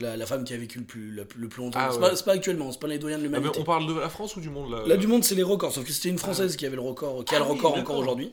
La, 0.00 0.16
la 0.16 0.24
femme 0.24 0.44
qui 0.44 0.54
a 0.54 0.56
vécu 0.56 0.78
le 0.78 0.84
plus, 0.84 1.14
la- 1.14 1.24
le 1.36 1.48
plus 1.48 1.62
longtemps. 1.62 1.78
Ah 1.80 1.90
c'est, 1.92 1.98
ouais. 2.00 2.10
pas, 2.10 2.22
pas 2.22 2.32
actuellement, 2.32 2.72
c'est 2.72 2.80
pas 2.80 2.86
les 2.88 2.98
doyens 2.98 3.18
de 3.18 3.22
Ah, 3.24 3.26
l'humanité. 3.26 3.60
on 3.60 3.64
parle 3.64 3.86
de 3.86 4.00
la 4.00 4.08
France 4.08 4.34
ou 4.36 4.40
du 4.40 4.48
monde 4.48 4.70
là 4.72 4.82
Là, 4.86 4.96
du 4.96 5.06
monde, 5.06 5.22
c'est 5.24 5.34
les 5.34 5.42
records. 5.42 5.72
Sauf 5.72 5.84
que 5.84 5.92
c'était 5.92 6.08
une 6.08 6.18
française 6.18 6.56
qui 6.56 6.64
avait 6.64 6.76
le 6.76 6.80
record, 6.82 7.22
qui 7.24 7.34
a 7.34 7.38
Ah 7.38 7.40
le 7.40 7.46
record 7.50 7.76
encore 7.76 7.98
aujourd'hui. 7.98 8.32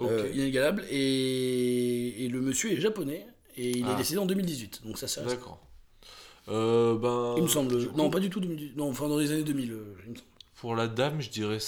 Ok. 0.00 0.08
euh, 0.10 0.28
inégalable. 0.34 0.84
Et, 0.90 2.24
et 2.24 2.28
le 2.28 2.40
monsieur 2.40 2.72
est 2.72 2.80
japonais. 2.80 3.26
Et 3.58 3.70
il 3.78 3.86
est 3.86 3.90
Ah. 3.90 3.94
décédé 3.96 4.18
en 4.18 4.26
2018. 4.26 4.82
Donc 4.86 4.98
ça, 4.98 5.06
c'est 5.08 5.20
récent. 5.20 5.34
D'accord. 5.34 5.58
Euh, 6.48 6.96
ben, 6.96 7.34
Il 7.36 7.42
me 7.42 7.48
semble. 7.48 7.88
coup, 7.88 7.96
Non, 7.96 8.08
pas 8.08 8.20
du 8.20 8.30
tout 8.30 8.40
2018. 8.40 8.76
Non, 8.76 8.88
enfin 8.88 9.08
dans 9.08 9.18
les 9.18 9.30
années 9.32 9.42
2000. 9.44 9.72
euh, 9.72 9.94
il 10.06 10.10
me 10.12 10.16
semble. 10.16 10.26
Pour 10.56 10.74
la 10.76 10.86
dame, 10.88 11.20
je 11.20 11.28
dirais 11.30 11.58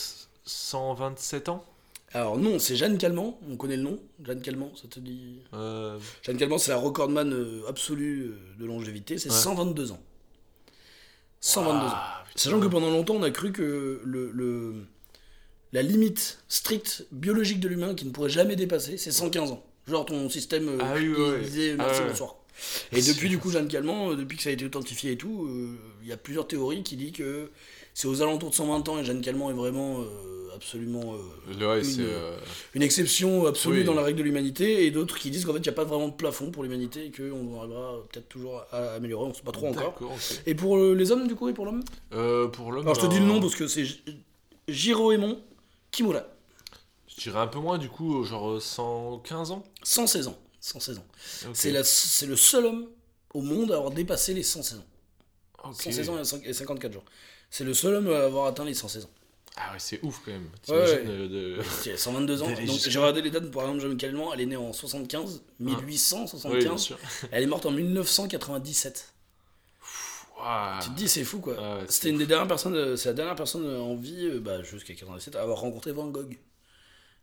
127 0.44 1.49
ans. 1.50 1.64
Alors 2.12 2.38
non, 2.38 2.59
c'est 2.59 2.75
Jeanne 2.76 2.97
Calment. 2.99 3.38
On 3.49 3.56
connaît 3.56 3.76
le 3.76 3.82
nom. 3.85 3.99
Jeanne 4.25 4.40
Calment, 4.40 4.73
ça 4.75 4.88
te 4.88 4.99
dit? 4.99 5.42
Euh, 5.54 5.99
Jeanne 6.23 6.38
Calment, 6.38 6.59
c'est 6.59 6.70
la 6.73 6.76
recordman 6.78 7.32
euh, 7.32 7.62
absolue 7.68 8.35
de 8.59 8.64
longévité. 8.66 9.18
C'est 9.18 9.28
Ouais. 9.30 9.35
122 9.37 9.92
ans. 9.92 10.00
122 11.40 11.87
ans. 11.87 11.90
ah. 11.92 12.25
Sachant 12.35 12.61
que 12.61 12.66
pendant 12.66 12.90
longtemps, 12.90 13.14
on 13.14 13.23
a 13.23 13.30
cru 13.30 13.52
que 13.52 14.00
le, 14.04 14.30
le- 14.32 14.87
la 15.73 15.82
limite 15.82 16.42
stricte 16.49 17.06
biologique 17.12 17.61
de 17.61 17.68
l'humain 17.68 17.94
qui 17.94 18.04
ne 18.06 18.11
pourrait 18.11 18.28
jamais 18.30 18.56
dépasser, 18.56 18.97
c'est 18.97 19.12
115 19.12 19.52
ans. 19.52 19.64
Genre 19.90 20.06
ton 20.06 20.28
système 20.30 20.68
euh, 20.68 20.78
Ah 20.80 20.94
oui, 20.97 21.12
disait 21.42 21.75
Ah 21.78 21.85
merci, 21.87 22.02
bonsoir. 22.09 22.37
Et 22.92 23.00
depuis 23.02 23.28
du 23.28 23.38
coup 23.38 23.50
Jeanne 23.50 23.68
Calment, 23.68 24.11
euh, 24.11 24.16
depuis 24.16 24.37
que 24.37 24.42
ça 24.42 24.50
a 24.50 24.52
été 24.52 24.64
authentifié 24.64 25.12
et 25.12 25.16
tout, 25.16 25.47
euh, 25.49 25.76
il 26.02 26.09
y 26.09 26.12
a 26.12 26.16
plusieurs 26.16 26.47
théories 26.47 26.82
qui 26.82 26.97
disent 26.97 27.12
que 27.12 27.50
c'est 27.94 28.06
aux 28.06 28.20
alentours 28.23 28.50
de 28.50 28.54
120 28.54 28.88
ans 28.88 28.99
et 28.99 29.04
Jeanne 29.04 29.20
Calment 29.23 29.50
est 29.50 29.54
vraiment 29.54 30.00
euh, 30.00 30.54
absolument 30.54 31.14
euh, 31.14 31.66
ouais, 31.66 31.82
une- 31.82 32.00
euh, 32.02 32.37
exception 32.80 33.47
absolue 33.47 33.78
Oui. 33.78 33.85
dans 33.85 33.94
la 33.94 34.02
règle 34.02 34.18
de 34.18 34.25
l'humanité 34.25 34.85
et 34.85 34.90
d'autres 34.90 35.18
qui 35.18 35.30
disent 35.30 35.44
qu'en 35.47 35.52
fait 35.54 35.59
il 35.59 35.62
n'y 35.62 35.68
a 35.70 35.73
pas 35.73 35.85
vraiment 35.85 36.09
de 36.09 36.12
plafond 36.14 36.50
pour 36.50 36.62
l'humanité 36.62 37.06
et 37.06 37.11
qu'on 37.11 37.59
arrivera 37.59 37.94
peut-être 38.12 38.28
toujours 38.28 38.62
à 38.73 38.92
améliorer, 38.92 39.25
on 39.25 39.28
ne 39.30 39.35
sait 39.35 39.42
pas 39.42 39.52
trop 39.52 39.68
encore. 39.68 39.99
Et 40.47 40.54
pour 40.54 40.76
euh, 40.76 40.94
les 40.94 41.11
hommes 41.12 41.26
du 41.28 41.35
coup 41.35 41.49
et 41.49 41.54
pour 41.54 41.64
l'homme 41.64 41.82
Euh, 42.12 42.47
pour 42.49 42.70
l'homme. 42.73 42.82
alors 42.82 42.94
je 42.94 43.00
te 43.00 43.06
ben, 43.06 43.12
dis 43.14 43.20
le 43.20 43.26
nom 43.26 43.40
parce 43.40 43.54
que 43.56 43.66
c'est 43.66 43.85
Jiroémon 44.68 45.40
Kimura. 45.90 46.25
Je 47.20 47.28
dirais 47.28 47.40
un 47.42 47.46
peu 47.48 47.58
moins, 47.58 47.76
du 47.76 47.90
coup, 47.90 48.24
genre 48.24 48.62
115 48.62 49.50
ans? 49.50 49.62
116 49.82 50.28
ans. 50.28 50.38
116 50.60 50.96
ans. 50.98 51.04
Ok. 51.48 51.54
C'est 51.54 52.26
le 52.26 52.34
seul 52.36 52.64
homme 52.64 52.86
au 53.34 53.42
monde 53.42 53.72
à 53.72 53.76
avoir 53.76 53.90
dépassé 53.90 54.32
les 54.32 54.42
116 54.42 54.78
ans. 54.78 54.84
Ok. 55.64 55.74
116 55.82 56.08
ans 56.08 56.18
et 56.18 56.24
cinq- 56.24 56.42
et 56.46 56.54
54 56.54 56.90
jours. 56.94 57.04
C'est 57.50 57.64
le 57.64 57.74
seul 57.74 57.96
homme 57.96 58.10
à 58.10 58.20
avoir 58.24 58.46
atteint 58.46 58.64
les 58.64 58.72
116 58.72 59.04
ans. 59.04 59.10
Ah 59.56 59.72
ouais, 59.72 59.78
c'est 59.78 60.02
ouf 60.02 60.22
quand 60.24 60.30
même. 60.30 60.48
Ouais, 60.68 60.74
ouais. 60.76 61.04
euh, 61.06 61.28
de... 61.58 61.62
C'est 61.82 61.98
122 61.98 62.42
ans. 62.42 62.46
Donc 62.66 62.78
j'ai 62.78 62.98
regardé 62.98 63.20
les 63.20 63.30
dates, 63.30 63.50
par 63.50 63.64
exemple, 63.64 63.80
Jeanne 63.80 63.96
Calment, 63.98 64.32
elle 64.32 64.40
est 64.40 64.46
née 64.46 64.56
en 64.56 64.72
75, 64.72 65.42
Oui, 65.60 65.74
bien 65.74 65.82
1875. 65.84 66.80
sûr. 66.80 66.98
Elle 67.32 67.42
est 67.42 67.46
morte 67.46 67.66
en 67.66 67.70
1997. 67.70 69.12
Ouah. 70.38 70.78
Tu 70.82 70.88
te 70.88 70.94
dis, 70.94 71.08
c'est 71.08 71.24
fou 71.24 71.40
quoi. 71.40 71.56
Ah 71.58 71.76
ouais, 71.76 71.84
C'était 71.88 72.08
une 72.08 72.16
des 72.18 72.26
dernières 72.26 72.48
personnes, 72.48 72.74
euh, 72.76 72.96
c'est 72.96 73.10
la 73.10 73.14
dernière 73.14 73.34
personne 73.34 73.66
euh, 73.66 73.78
en 73.80 73.94
vie, 73.94 74.24
euh, 74.26 74.40
bah, 74.40 74.62
jusqu'à 74.62 74.94
97, 74.94 75.36
à 75.36 75.42
avoir 75.42 75.58
rencontré 75.60 75.92
Van 75.92 76.06
Gogh. 76.08 76.38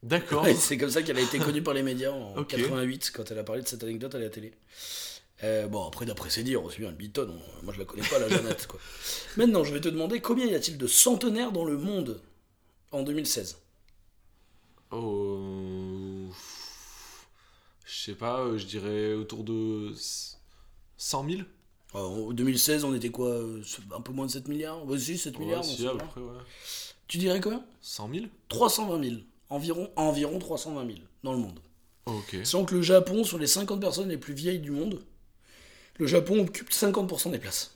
D'accord. 0.04 0.44
Ouais, 0.44 0.54
c'est 0.54 0.77
comme 0.77 0.89
ça 0.92 1.01
qu'elle 1.01 1.18
a 1.18 1.22
été 1.22 1.39
connue 1.39 1.62
par 1.63 1.74
les 1.74 1.84
médias 1.84 2.12
en 2.12 2.38
Ok. 2.38 2.50
88 2.50 3.12
quand 3.13 3.30
elle 3.32 3.39
a 3.39 3.44
parlé 3.44 3.62
de 3.63 3.68
cette 3.68 3.84
anecdote 3.84 4.13
à 4.16 4.20
la 4.20 4.30
télé. 4.30 4.54
Euh, 5.44 5.68
bon, 5.68 5.86
après, 5.88 6.06
d'après 6.06 6.30
ses 6.30 6.44
dires, 6.44 6.63
aussi 6.63 6.80
bien 6.80 6.89
le 6.89 6.96
Beaton, 6.96 7.30
on- 7.30 7.63
moi 7.66 7.74
je 7.74 7.80
la 7.80 7.86
connais 7.86 8.08
pas, 8.08 8.18
la 8.20 8.27
Jeannette. 8.30 8.66
Quoi. 8.68 8.80
Maintenant, 9.38 9.63
je 9.63 9.74
vais 9.74 9.82
te 9.82 9.89
demander 9.89 10.20
combien 10.22 10.46
y 10.46 10.56
a-t-il 10.56 10.77
de 10.77 10.88
centenaires 10.88 11.51
dans 11.51 11.66
le 11.66 11.77
monde 11.77 12.22
en 12.92 13.04
2016 13.04 13.58
Oh. 14.92 16.30
Je 17.86 17.96
sais 18.06 18.16
pas, 18.16 18.42
euh, 18.42 18.58
je 18.58 18.66
dirais 18.66 19.13
autour 19.13 19.44
de 19.44 19.94
100 20.98 21.30
000 21.30 21.42
En 21.94 22.32
2016, 22.32 22.84
on 22.84 22.94
était 22.96 23.10
quoi 23.10 23.30
euh, 23.30 23.62
Un 23.96 24.01
peu 24.01 24.12
moins 24.12 24.25
de 24.25 24.32
7 24.32 24.48
milliards? 24.48 24.82
Si, 24.98 25.18
7 25.18 25.39
milliards. 25.39 25.62
Ouais, 25.62 25.68
on 25.72 25.75
si, 25.75 25.88
à 25.88 25.92
peu 25.92 25.98
près, 25.98 26.22
ouais. 26.22 26.38
Tu 27.08 27.18
dirais 27.18 27.39
combien? 27.42 27.63
100 27.82 28.10
000 28.13 28.25
320 28.50 29.04
000. 29.04 29.16
Environ, 29.50 29.89
environ 29.96 30.39
320 30.39 30.86
000 30.86 30.98
dans 31.24 31.32
le 31.32 31.38
monde. 31.39 31.60
Ok. 32.06 32.36
Sachant 32.44 32.66
que 32.66 32.75
le 32.75 32.82
Japon, 32.82 33.24
sur 33.24 33.38
les 33.38 33.48
50 33.48 33.80
personnes 33.80 34.10
les 34.10 34.18
plus 34.18 34.34
vieilles 34.34 34.60
du 34.60 34.72
monde, 34.72 35.01
le 36.00 36.08
Japon 36.08 36.42
occupe 36.42 36.70
50% 36.72 37.32
des 37.32 37.39
places. 37.39 37.74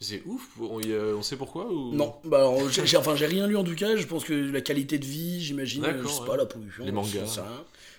C'est 0.00 0.20
ouf, 0.26 0.48
on, 0.60 0.80
y 0.80 0.92
on 0.94 1.22
sait 1.22 1.36
pourquoi 1.36 1.66
ou... 1.72 1.92
Non, 1.94 2.16
bah 2.24 2.38
alors, 2.38 2.68
j'ai, 2.68 2.84
j'ai- 2.84 2.96
enfin, 2.96 3.14
j'ai 3.14 3.26
rien 3.26 3.46
lu 3.46 3.56
en 3.56 3.62
tout 3.62 3.76
cas. 3.76 3.94
Je 3.94 4.04
pense 4.04 4.24
que 4.24 4.32
la 4.32 4.60
qualité 4.60 4.98
de 4.98 5.04
vie, 5.06 5.40
j'imagine, 5.40 5.84
euh, 5.84 5.92
D'accord, 5.92 6.10
je 6.10 6.14
sais 6.14 6.20
ouais. 6.22 6.26
pas, 6.26 6.36
la 6.36 6.46
pollution. 6.46 6.84
Les 6.84 6.90
mangas. 6.90 7.40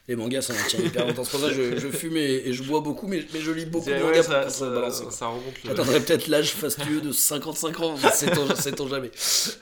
Les 0.09 0.17
mangas, 0.17 0.41
ça 0.41 0.53
hyper 0.77 1.07
longtemps. 1.07 1.23
C'est 1.23 1.31
pour 1.31 1.39
ça 1.39 1.47
que 1.47 1.53
je, 1.53 1.77
je 1.79 1.87
fume 1.87 2.17
et, 2.17 2.41
et 2.45 2.51
je 2.51 2.61
bois 2.63 2.81
beaucoup, 2.81 3.07
mais, 3.07 3.23
mais 3.33 3.39
je 3.39 3.51
lis 3.51 3.65
beaucoup 3.65 3.87
de 3.89 3.93
Ouais, 3.93 4.01
mangas 4.03 4.23
ça, 4.23 4.41
pour 4.41 4.51
ça, 4.51 4.69
balancer, 4.69 5.05
ça 5.11 5.27
remonte 5.27 5.63
le... 5.63 5.69
J'atteindrai 5.69 6.01
peut-être 6.01 6.27
l'âge 6.27 6.49
fastueux 6.51 6.99
de 6.99 7.13
55 7.13 7.79
ans, 7.79 7.95
sait-on, 8.13 8.53
sait-on 8.53 8.87
jamais. 8.89 9.11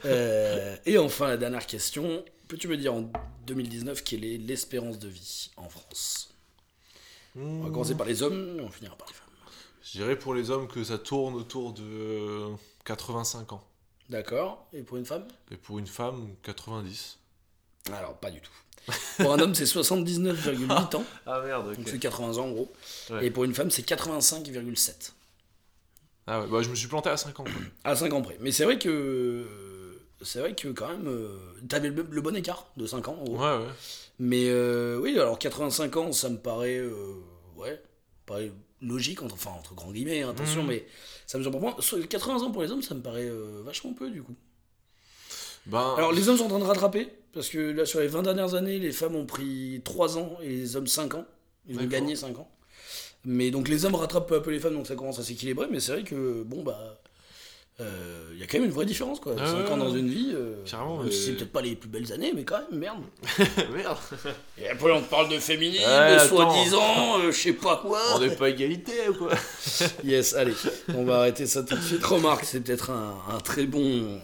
Euh, 0.06 0.76
et 0.88 0.98
enfin, 0.98 1.28
la 1.28 1.38
dernière 1.38 1.68
question. 1.68 2.24
Peux-tu 2.48 2.68
me 2.68 2.76
dire 2.76 2.96
en 2.96 3.12
2019 3.46 4.04
quelle 4.04 4.26
est 4.26 4.38
l'espérance 4.38 5.00
de 5.00 5.08
vie 5.08 5.52
en 5.58 5.70
France 5.70 6.34
On 7.36 7.62
va 7.62 7.70
commencer 7.70 7.96
par 7.96 8.08
les 8.08 8.24
hommes 8.24 8.60
et 8.60 8.62
on 8.62 8.70
finira 8.70 8.96
par 8.96 9.08
les 9.08 9.14
femmes. 9.14 9.28
Je 9.84 9.92
dirais 9.92 10.18
pour 10.18 10.34
les 10.34 10.50
hommes 10.52 10.68
que 10.68 10.84
ça 10.84 10.98
tourne 10.98 11.36
autour 11.36 11.74
de 11.74 11.84
euh, 11.84 12.50
85 12.86 13.54
ans. 13.54 13.64
D'accord 14.10 14.68
Et 14.74 14.82
pour 14.84 14.98
une 14.98 15.06
femme? 15.06 15.28
Et 15.52 15.58
pour 15.58 15.80
une 15.80 15.88
femme, 15.88 16.36
90. 16.44 17.18
Alors, 17.92 18.16
pas 18.18 18.30
du 18.30 18.42
tout. 18.42 18.52
Pour 19.18 19.34
un 19.34 19.40
homme, 19.40 19.56
c'est 19.56 19.64
79,8 19.66 20.96
ans, 20.96 21.04
Ah 21.26 21.42
merde, 21.42 21.76
donc 21.76 21.88
c'est 21.88 22.00
80 22.00 22.38
ans 22.38 22.46
en 22.48 22.52
gros. 22.52 22.72
Ouais. 23.10 23.26
Et 23.28 23.32
pour 23.32 23.44
une 23.44 23.54
femme, 23.54 23.70
c'est 23.72 23.88
85,7. 23.88 25.12
Ah 26.28 26.42
ouais, 26.42 26.48
bah 26.48 26.62
je 26.62 26.70
me 26.70 26.76
suis 26.76 26.88
planté 26.88 27.10
à 27.10 27.18
5 27.18 27.40
ans. 27.40 27.44
À 27.84 27.96
5 27.96 28.14
ans 28.14 28.22
près. 28.22 28.38
Mais 28.40 28.52
c'est 28.52 28.64
vrai 28.64 28.78
que. 28.78 29.48
C'est 30.24 30.40
vrai 30.40 30.54
que 30.56 30.68
quand 30.70 30.88
même. 30.90 31.08
euh, 31.08 31.38
T'avais 31.70 31.90
le, 31.90 32.06
le 32.10 32.22
bon 32.22 32.36
écart 32.36 32.68
de 32.78 32.86
5 32.86 33.08
ans 33.08 33.18
en 33.20 33.24
gros. 33.24 33.38
Ouais, 33.38 33.58
ouais. 33.58 33.72
Mais 34.20 34.50
euh, 34.50 35.00
oui, 35.02 35.18
alors 35.20 35.40
85 35.40 35.98
ans, 35.98 36.12
ça 36.12 36.30
me 36.30 36.38
paraît. 36.38 36.78
euh, 36.78 37.14
ouais. 37.58 37.82
paraît 38.26 38.52
logique, 38.82 39.22
entre, 39.22 39.36
enfin, 39.36 39.52
entre 39.52 39.76
grands 39.76 39.92
guillemets, 39.92 40.22
hein, 40.24 40.30
attention, 40.30 40.62
Mhm. 40.64 40.68
mais 40.70 40.86
ça 41.28 41.38
me 41.38 41.44
semble 41.44 41.60
pour 41.60 41.62
moi. 41.70 41.76
sur- 41.80 42.08
80 42.08 42.42
ans 42.44 42.52
pour 42.52 42.62
les 42.64 42.72
hommes, 42.72 42.82
ça 42.82 42.96
me 42.96 43.02
paraît 43.02 43.30
vachement 43.64 43.94
peu 43.94 44.10
du 44.10 44.24
coup. 44.24 44.36
Ben, 45.68 45.94
Alors 45.98 46.12
les 46.12 46.28
hommes 46.30 46.38
sont 46.38 46.46
en 46.46 46.50
train 46.50 46.60
de 46.60 46.64
rattraper, 46.64 47.08
parce 47.34 47.50
que 47.50 47.60
là 47.60 47.86
sur 47.86 48.00
les 48.00 48.08
20 48.08 48.24
dernières 48.24 48.56
années, 48.56 48.80
les 48.80 48.92
femmes 48.92 49.16
ont 49.16 49.26
pris 49.28 49.82
3 49.86 50.18
ans 50.18 50.38
et 50.42 50.50
les 50.50 50.76
hommes 50.76 50.88
5 50.88 51.14
ans. 51.14 51.26
Ils 51.68 51.78
ont 51.80 51.86
gagné 51.86 52.16
5 52.16 52.40
ans. 52.40 52.50
Mais 53.24 53.52
donc 53.52 53.68
les 53.68 53.86
hommes 53.86 53.94
rattrapent 53.96 54.28
peu 54.28 54.36
à 54.36 54.42
peu 54.42 54.50
les 54.50 54.60
femmes, 54.60 54.74
donc 54.74 54.88
ça 54.88 54.96
commence 54.96 55.20
à 55.20 55.24
s'équilibrer, 55.24 55.68
mais 55.70 55.80
c'est 55.80 55.92
vrai 55.92 56.04
que, 56.04 56.42
bon 56.44 56.64
bah... 56.64 57.01
euh, 57.80 58.30
Il 58.34 58.40
y 58.40 58.44
a 58.44 58.48
quand 58.48 58.58
même 58.58 58.66
une 58.68 58.74
vraie 58.74 58.86
différence 58.86 59.20
quoi. 59.20 59.34
Ah 59.40 59.46
5 59.48 59.58
ouais, 59.66 59.72
ans 59.72 59.78
dans 59.78 59.96
une 59.96 60.10
vie, 60.10 60.32
euh, 60.34 60.56
mais- 61.04 61.12
c'est 61.12 61.34
peut-être 61.34 61.52
pas 61.52 61.62
les 61.62 61.76
plus 61.76 61.90
belles 61.90 62.12
années, 62.12 62.32
mais 62.36 62.44
quand 62.44 62.58
même, 62.70 62.80
merde. 62.80 63.02
merde. 63.74 63.98
Et 64.58 64.68
après 64.70 64.92
on 64.92 65.02
te 65.02 65.10
parle 65.10 65.30
de 65.30 65.38
féminisme, 65.40 65.84
Ouais, 65.86 66.20
soi-disant, 66.28 67.20
euh, 67.20 67.32
je 67.32 67.38
sais 67.38 67.54
pas 67.54 67.78
quoi. 67.78 68.00
On 68.16 68.20
n'est 68.20 68.36
pas 68.36 68.50
égalité 68.50 68.94
ou 69.10 69.14
quoi? 69.14 69.32
Yes, 70.04 70.34
allez, 70.36 70.54
on 70.96 71.04
va 71.06 71.20
arrêter 71.20 71.46
ça 71.46 71.64
tout 71.64 71.76
de 71.76 71.82
suite. 71.82 72.04
Remarque, 72.04 72.46
c'est 72.46 72.62
peut-être 72.62 72.90
un, 72.92 73.16
un 73.34 73.40
très 73.40 73.66
bon... 73.66 74.20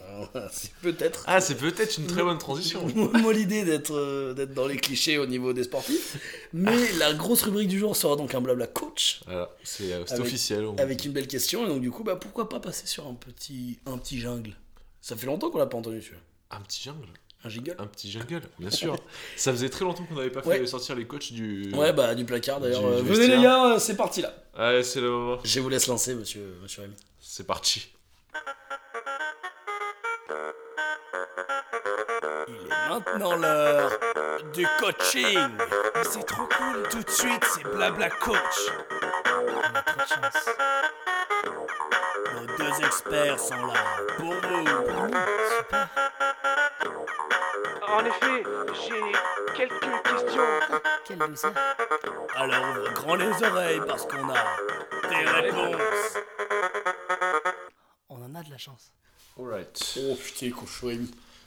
c'est 0.52 0.72
peut-être... 0.82 1.24
Ah, 1.28 1.42
c'est 1.42 1.56
peut-être 1.56 1.98
une 1.98 2.08
très 2.08 2.24
bonne 2.24 2.38
transition. 2.38 2.86
Moi 2.96 3.34
l'idée 3.34 3.64
d'être 3.64 3.94
euh, 3.96 4.34
d'être 4.34 4.54
dans 4.54 4.68
les 4.68 4.78
clichés 4.78 5.18
au 5.18 5.26
niveau 5.26 5.54
des 5.54 5.64
sportifs. 5.64 6.18
Mais 6.54 6.92
la 7.00 7.14
grosse 7.14 7.44
rubrique 7.44 7.68
du 7.68 7.80
jour 7.80 7.96
sera 7.96 8.16
donc 8.16 8.34
un 8.36 8.42
blabla 8.42 8.68
coach 8.68 9.22
Voilà, 9.26 9.50
c'est 9.64 9.94
euh, 9.94 10.04
officiel. 10.20 10.66
on- 10.66 10.76
avec 10.78 11.04
une 11.06 11.12
belle 11.12 11.28
question. 11.28 11.66
Et 11.66 11.68
donc 11.68 11.82
du 11.82 11.92
coup, 11.92 12.04
bah, 12.04 12.16
pourquoi 12.16 12.50
pas 12.50 12.60
passer 12.60 12.88
sur 12.88 13.08
un 13.08 13.14
petit, 13.14 13.80
un 13.86 13.98
petit 13.98 14.20
jungle? 14.20 14.56
Ça 15.02 15.16
fait 15.16 15.26
longtemps 15.28 15.50
qu'on 15.50 15.58
l'a 15.60 15.66
pas 15.68 15.78
entendu 15.78 16.02
celui-là. 16.02 16.22
Un 16.52 16.62
petit 16.62 16.84
jungle? 16.84 17.08
Un 17.44 17.50
jingle? 17.50 17.76
Un 17.78 17.86
petit 17.86 18.10
jungle, 18.12 18.42
bien 18.60 18.72
sûr. 18.72 18.98
Ça 19.38 19.52
faisait 19.52 19.70
très 19.70 19.86
longtemps 19.86 20.04
qu'on 20.10 20.16
n'avait 20.16 20.32
pas 20.32 20.42
fait 20.42 20.50
Ouais. 20.60 20.66
sortir 20.66 20.96
les 20.96 21.06
coachs 21.06 21.32
du. 21.32 21.72
Ouais, 21.76 21.94
bah 21.94 22.16
du 22.16 22.26
placard 22.26 22.60
d'ailleurs. 22.60 22.84
Euh, 22.86 23.02
venez 23.04 23.28
les 23.28 23.42
gars, 23.42 23.78
c'est 23.80 23.96
parti 23.96 24.22
là. 24.22 24.34
Allez, 24.56 24.82
c'est 24.84 25.00
le 25.02 25.12
moment. 25.12 25.38
Je 25.44 25.60
vous 25.60 25.70
laisse 25.70 25.86
lancer, 25.88 26.16
monsieur, 26.16 26.56
monsieur 26.64 26.82
Rémi. 26.82 26.96
C'est 27.22 27.46
parti. 27.46 27.90
Il 32.48 32.68
est 32.68 32.90
maintenant 32.90 33.36
l'heure 33.36 33.92
du 34.54 34.68
coaching. 34.80 35.58
C'est 36.04 36.26
trop 36.26 36.48
cool, 36.48 36.84
tout 36.90 37.04
de 37.04 37.10
suite, 37.10 37.44
c'est 37.44 37.64
blabla 37.64 38.10
coach. 38.10 38.72
On 39.26 39.76
a 39.76 39.82
trop 39.82 40.02
de 40.02 40.08
chance. 40.08 40.50
Nos 42.34 42.46
deux 42.58 42.86
experts 42.86 43.40
sont 43.40 43.66
là 43.66 43.74
pour 44.18 44.34
vous. 44.34 44.66
En 47.88 48.06
effet, 48.06 48.44
j'ai 48.74 49.04
quelques 49.56 50.04
questions. 50.04 50.60
Quelle 51.06 51.20
douceur. 51.20 51.54
Alors 52.36 52.64
ouvre 52.70 52.94
grand 52.94 53.16
les 53.16 53.44
oreilles 53.44 53.82
parce 53.88 54.06
qu'on 54.06 54.30
a 54.30 54.44
des 55.10 55.26
réponses. 55.26 56.18
On 58.10 58.22
en 58.24 58.36
a 58.36 58.44
de 58.44 58.52
la 58.52 58.58
chance. 58.58 58.92
Alright. 59.40 60.00
Oh 60.00 60.16
putain. 60.16 60.52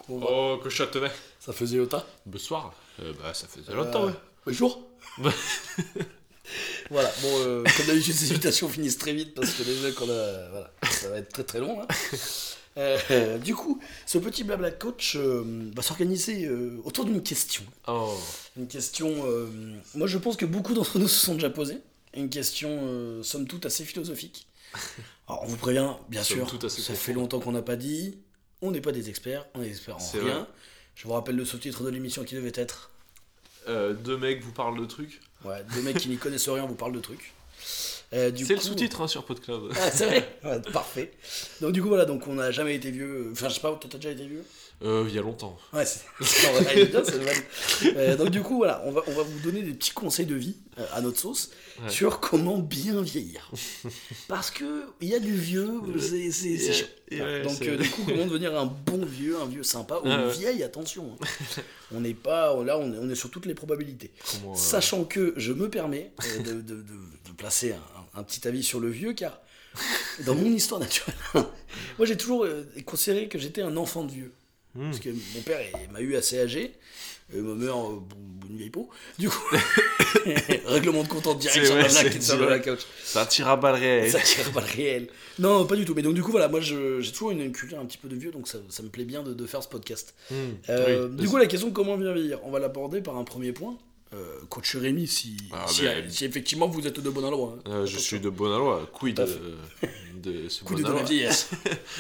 Bon, 0.09 0.19
bah, 0.19 0.27
Oh, 0.31 0.71
châtenay. 0.71 1.11
Ça 1.39 1.53
faisait 1.53 1.79
longtemps 1.79 2.05
Bonsoir. 2.27 2.75
Euh, 3.01 3.13
bah, 3.21 3.35
ça 3.35 3.47
faisait 3.47 3.75
longtemps, 3.75 4.07
ouais. 4.07 4.13
Bonjour. 4.47 4.89
voilà, 6.91 7.11
bon, 7.23 7.29
euh, 7.41 7.65
comme 7.77 7.87
d'habitude, 7.87 8.15
ces 8.15 8.31
invitations 8.31 8.69
finissent 8.69 8.99
très 8.99 9.13
vite 9.13 9.35
parce 9.35 9.51
que 9.53 9.63
déjà 9.63 9.93
qu'on 9.93 10.09
a. 10.09 10.49
Voilà, 10.51 10.71
ça 10.91 11.09
va 11.09 11.19
être 11.19 11.33
très 11.33 11.45
très 11.45 11.61
long. 11.61 11.83
hein. 11.83 11.87
Euh, 12.79 13.37
du 13.39 13.55
coup, 13.57 13.81
ce 14.07 14.17
petit 14.19 14.45
blabla 14.45 14.71
coach 14.71 15.17
euh, 15.17 15.71
va 15.75 15.83
s'organiser 15.83 16.47
euh, 16.47 16.81
autour 16.85 17.05
d'une 17.05 17.21
question. 17.21 17.65
Oh. 17.89 18.17
Une 18.57 18.69
question, 18.69 19.11
euh, 19.27 19.49
moi 19.97 20.07
je 20.07 20.17
pense 20.19 20.37
que 20.37 20.47
beaucoup 20.47 20.73
d'entre 20.73 21.01
nous 21.01 21.09
se 21.09 21.19
sont 21.19 21.35
déjà 21.35 21.51
posés. 21.51 21.79
Une 22.15 22.31
question, 22.31 22.71
euh, 22.85 23.23
somme 23.25 23.49
toute, 23.49 23.67
assez 23.67 23.85
philosophique. 23.85 24.47
Alors 25.31 25.45
on 25.45 25.47
vous 25.47 25.57
prévient, 25.57 25.93
bien 26.09 26.25
sûr, 26.25 26.51
ça 26.69 26.95
fait 26.95 27.13
longtemps 27.13 27.39
qu'on 27.39 27.53
n'a 27.53 27.63
pas 27.63 27.77
dit. 27.77 28.19
On 28.63 28.73
n'est 28.73 28.81
pas 28.81 28.91
des 28.91 29.09
experts, 29.09 29.47
on 29.55 29.63
est 29.63 29.69
experts 29.69 29.97
en 29.97 30.11
rien. 30.13 30.23
vrai. 30.23 30.45
Je 30.97 31.05
vous 31.05 31.13
rappelle 31.13 31.37
le 31.37 31.45
sous-titre 31.45 31.85
de 31.85 31.89
l'émission 31.89 32.25
qui 32.25 32.35
devait 32.35 32.53
être. 32.55 32.91
Euh, 33.69 33.95
deux 33.95 34.17
mecs 34.17 34.43
vous 34.43 34.51
parlent 34.53 34.79
de 34.79 34.87
trucs. 34.87 35.21
Ouais, 35.45 35.63
deux 35.73 35.83
mecs 35.83 35.99
qui 35.99 36.09
n'y 36.09 36.17
connaissent 36.17 36.49
rien 36.49 36.67
vous 36.67 36.75
parlent 36.75 36.93
de 36.93 37.01
trucs. 37.01 37.33
Euh, 38.13 38.33
C'est 38.37 38.55
le 38.55 38.61
sous-titre 38.61 39.03
hein, 39.03 39.07
sur 39.09 39.25
PodCloud. 39.25 39.73
Ah, 39.77 39.91
c'est 39.93 40.07
vrai 40.07 40.39
Ouais, 40.45 40.61
Parfait. 40.73 41.13
Donc 41.61 41.73
du 41.73 41.81
coup 41.81 41.89
voilà, 41.89 42.07
donc 42.07 42.27
on 42.27 42.35
n'a 42.35 42.51
jamais 42.51 42.75
été 42.75 42.91
vieux. 42.91 43.29
Enfin 43.31 43.49
je 43.49 43.55
sais 43.55 43.61
pas, 43.61 43.71
toi 43.71 43.89
t'as 43.89 43.99
déjà 43.99 44.11
été 44.11 44.27
vieux? 44.27 44.45
Euh, 44.83 45.05
il 45.09 45.15
y 45.15 45.19
a 45.19 45.23
longtemps. 45.23 45.59
Ouais, 45.75 45.85
c'est 45.85 46.01
c'est 46.23 46.51
vrai, 46.53 46.67
elle 46.73 46.79
est 46.79 46.87
bien, 46.87 47.05
cette 47.05 47.23
vanne. 47.23 47.95
Euh, 47.97 48.17
donc 48.17 48.31
du 48.31 48.41
coup, 48.41 48.57
voilà, 48.57 48.83
on 48.87 48.93
va, 48.93 49.03
on 49.09 49.13
va 49.13 49.23
vous 49.23 49.39
donner 49.41 49.63
des 49.63 49.73
petits 49.75 49.91
conseils 49.91 50.25
de 50.25 50.35
vie 50.35 50.57
euh, 50.79 50.85
à 50.95 51.01
notre 51.03 51.19
sauce 51.19 51.51
Ouais. 51.83 51.89
sur 51.91 52.21
comment 52.21 52.59
bien 52.59 53.01
vieillir. 53.01 53.51
Parce 54.29 54.51
que 54.51 54.85
il 55.01 55.09
y 55.09 55.15
a 55.15 55.19
du 55.19 55.35
vieux, 55.35 55.81
c'est 55.99 56.31
c'est- 56.31 56.59
c'est 56.59 56.69
Ouais, 56.69 56.73
chiant. 56.75 56.87
ouais, 57.11 57.17
Voilà. 57.19 57.43
donc 57.45 57.53
c'est- 57.59 57.77
du 57.77 57.89
coup, 57.91 58.03
comment 58.07 58.27
devenir 58.27 58.59
un 58.59 58.67
bon 58.67 59.05
vieux, 59.07 59.39
un 59.41 59.47
vieux 59.47 59.63
sympa 59.63 59.97
ou 59.97 60.03
Ah 60.05 60.25
une 60.25 60.29
vieille, 60.31 60.63
attention. 60.63 61.17
hein. 61.23 61.63
On 61.95 62.01
n'est 62.01 62.13
pas, 62.15 62.55
là, 62.65 62.79
on 62.79 62.93
est, 62.93 62.99
on 62.99 63.09
est 63.09 63.15
sur 63.15 63.31
toutes 63.31 63.47
les 63.47 63.55
probabilités. 63.55 64.11
Comment, 64.31 64.55
Sachant 64.55 65.05
que 65.05 65.33
je 65.39 65.53
me 65.55 65.71
permets 65.71 66.13
de, 66.45 66.53
de- 66.53 66.61
de- 66.61 66.83
de 66.83 67.33
placer 67.37 67.73
un, 67.73 68.21
un 68.21 68.23
petit 68.25 68.47
avis 68.47 68.63
sur 68.63 68.79
le 68.81 68.91
vieux, 68.91 69.15
car 69.15 69.41
dans 70.27 70.35
mon 70.35 70.47
histoire 70.53 70.81
naturelle, 70.81 71.15
moi 71.99 72.07
j'ai 72.07 72.17
toujours 72.19 72.47
considéré 72.85 73.29
que 73.29 73.39
j'étais 73.39 73.63
un 73.63 73.77
enfant 73.79 74.05
de 74.05 74.13
vieux. 74.13 74.33
Hmm. 74.75 74.85
Parce 74.91 75.01
que 75.01 75.09
mon 75.11 75.41
père 75.45 75.61
il 75.87 75.93
m'a 75.93 76.01
eu 76.01 76.17
assez 76.17 76.39
âgé, 76.41 76.73
et 77.33 77.39
ma 77.41 77.55
mère, 77.55 77.77
euh, 77.77 78.01
bon, 78.01 78.17
une 78.49 78.57
vieille 78.57 78.71
peau. 78.71 78.89
Du 79.19 79.29
coup, 79.29 79.39
règlement 80.67 81.03
de 81.05 81.09
compte 81.09 81.27
en 81.29 81.35
direct 81.35 81.65
sur 81.65 81.75
vrai, 81.77 81.83
la 81.89 81.89
blague 82.03 82.21
sur 82.21 82.51
la 82.51 82.59
couch. 82.59 82.81
Ça 83.05 83.25
tire 83.27 83.49
à 83.49 83.57
balles 83.57 83.77
réelles. 83.77 84.11
Ça 84.11 84.19
tire 84.21 84.51
pas 84.53 84.61
le 84.61 84.67
réel. 84.67 85.09
Non, 85.39 85.65
pas 85.67 85.77
du 85.77 85.85
tout. 85.85 85.95
Mais 85.95 86.03
donc, 86.03 86.15
du 86.15 86.23
coup, 86.23 86.33
voilà, 86.33 86.49
moi 86.49 86.61
j'ai 86.61 87.13
toujours 87.13 87.31
une, 87.31 87.41
une 87.41 87.53
culture 87.53 87.79
un 87.79 87.85
petit 87.87 87.99
peu 87.99 88.09
de 88.09 88.17
vieux, 88.17 88.33
donc 88.33 88.49
ça, 88.49 88.59
ça 88.69 88.83
me 88.83 88.89
plaît 88.89 89.05
bien 89.05 89.23
de, 89.23 89.33
de 89.33 89.47
faire 89.47 89.63
ce 89.63 89.69
podcast. 89.69 90.15
Hmm. 90.31 90.35
Euh, 90.69 91.09
Oui, 91.09 91.17
du 91.17 91.29
coup, 91.29 91.37
la 91.37 91.47
question 91.47 91.71
comment 91.71 91.97
bien 91.97 92.13
vieillir? 92.13 92.41
On 92.45 92.51
va 92.51 92.59
l'aborder 92.59 93.01
par 93.01 93.17
un 93.17 93.25
premier 93.25 93.53
point. 93.53 93.79
Euh, 94.13 94.41
coach 94.49 94.75
Rémi, 94.75 95.07
si, 95.07 95.37
Ah, 95.53 95.67
si, 95.69 95.83
ben- 95.83 96.11
si 96.11 96.25
effectivement 96.25 96.67
vous 96.67 96.85
êtes 96.85 96.99
de 96.99 97.11
bon 97.11 97.25
aloi. 97.25 97.57
hein. 97.65 97.71
Euh, 97.71 97.87
je 97.87 97.97
suis 97.97 98.19
de 98.19 98.29
bonne 98.29 98.53
aloi. 98.53 98.91
Quid 98.93 99.21
à 99.21 99.25
de, 99.27 99.33
de 100.17 100.49
ce 100.49 100.65
bon 100.65 100.75
de 100.75 100.83
la 100.83 101.05
vieillesse? 101.05 101.49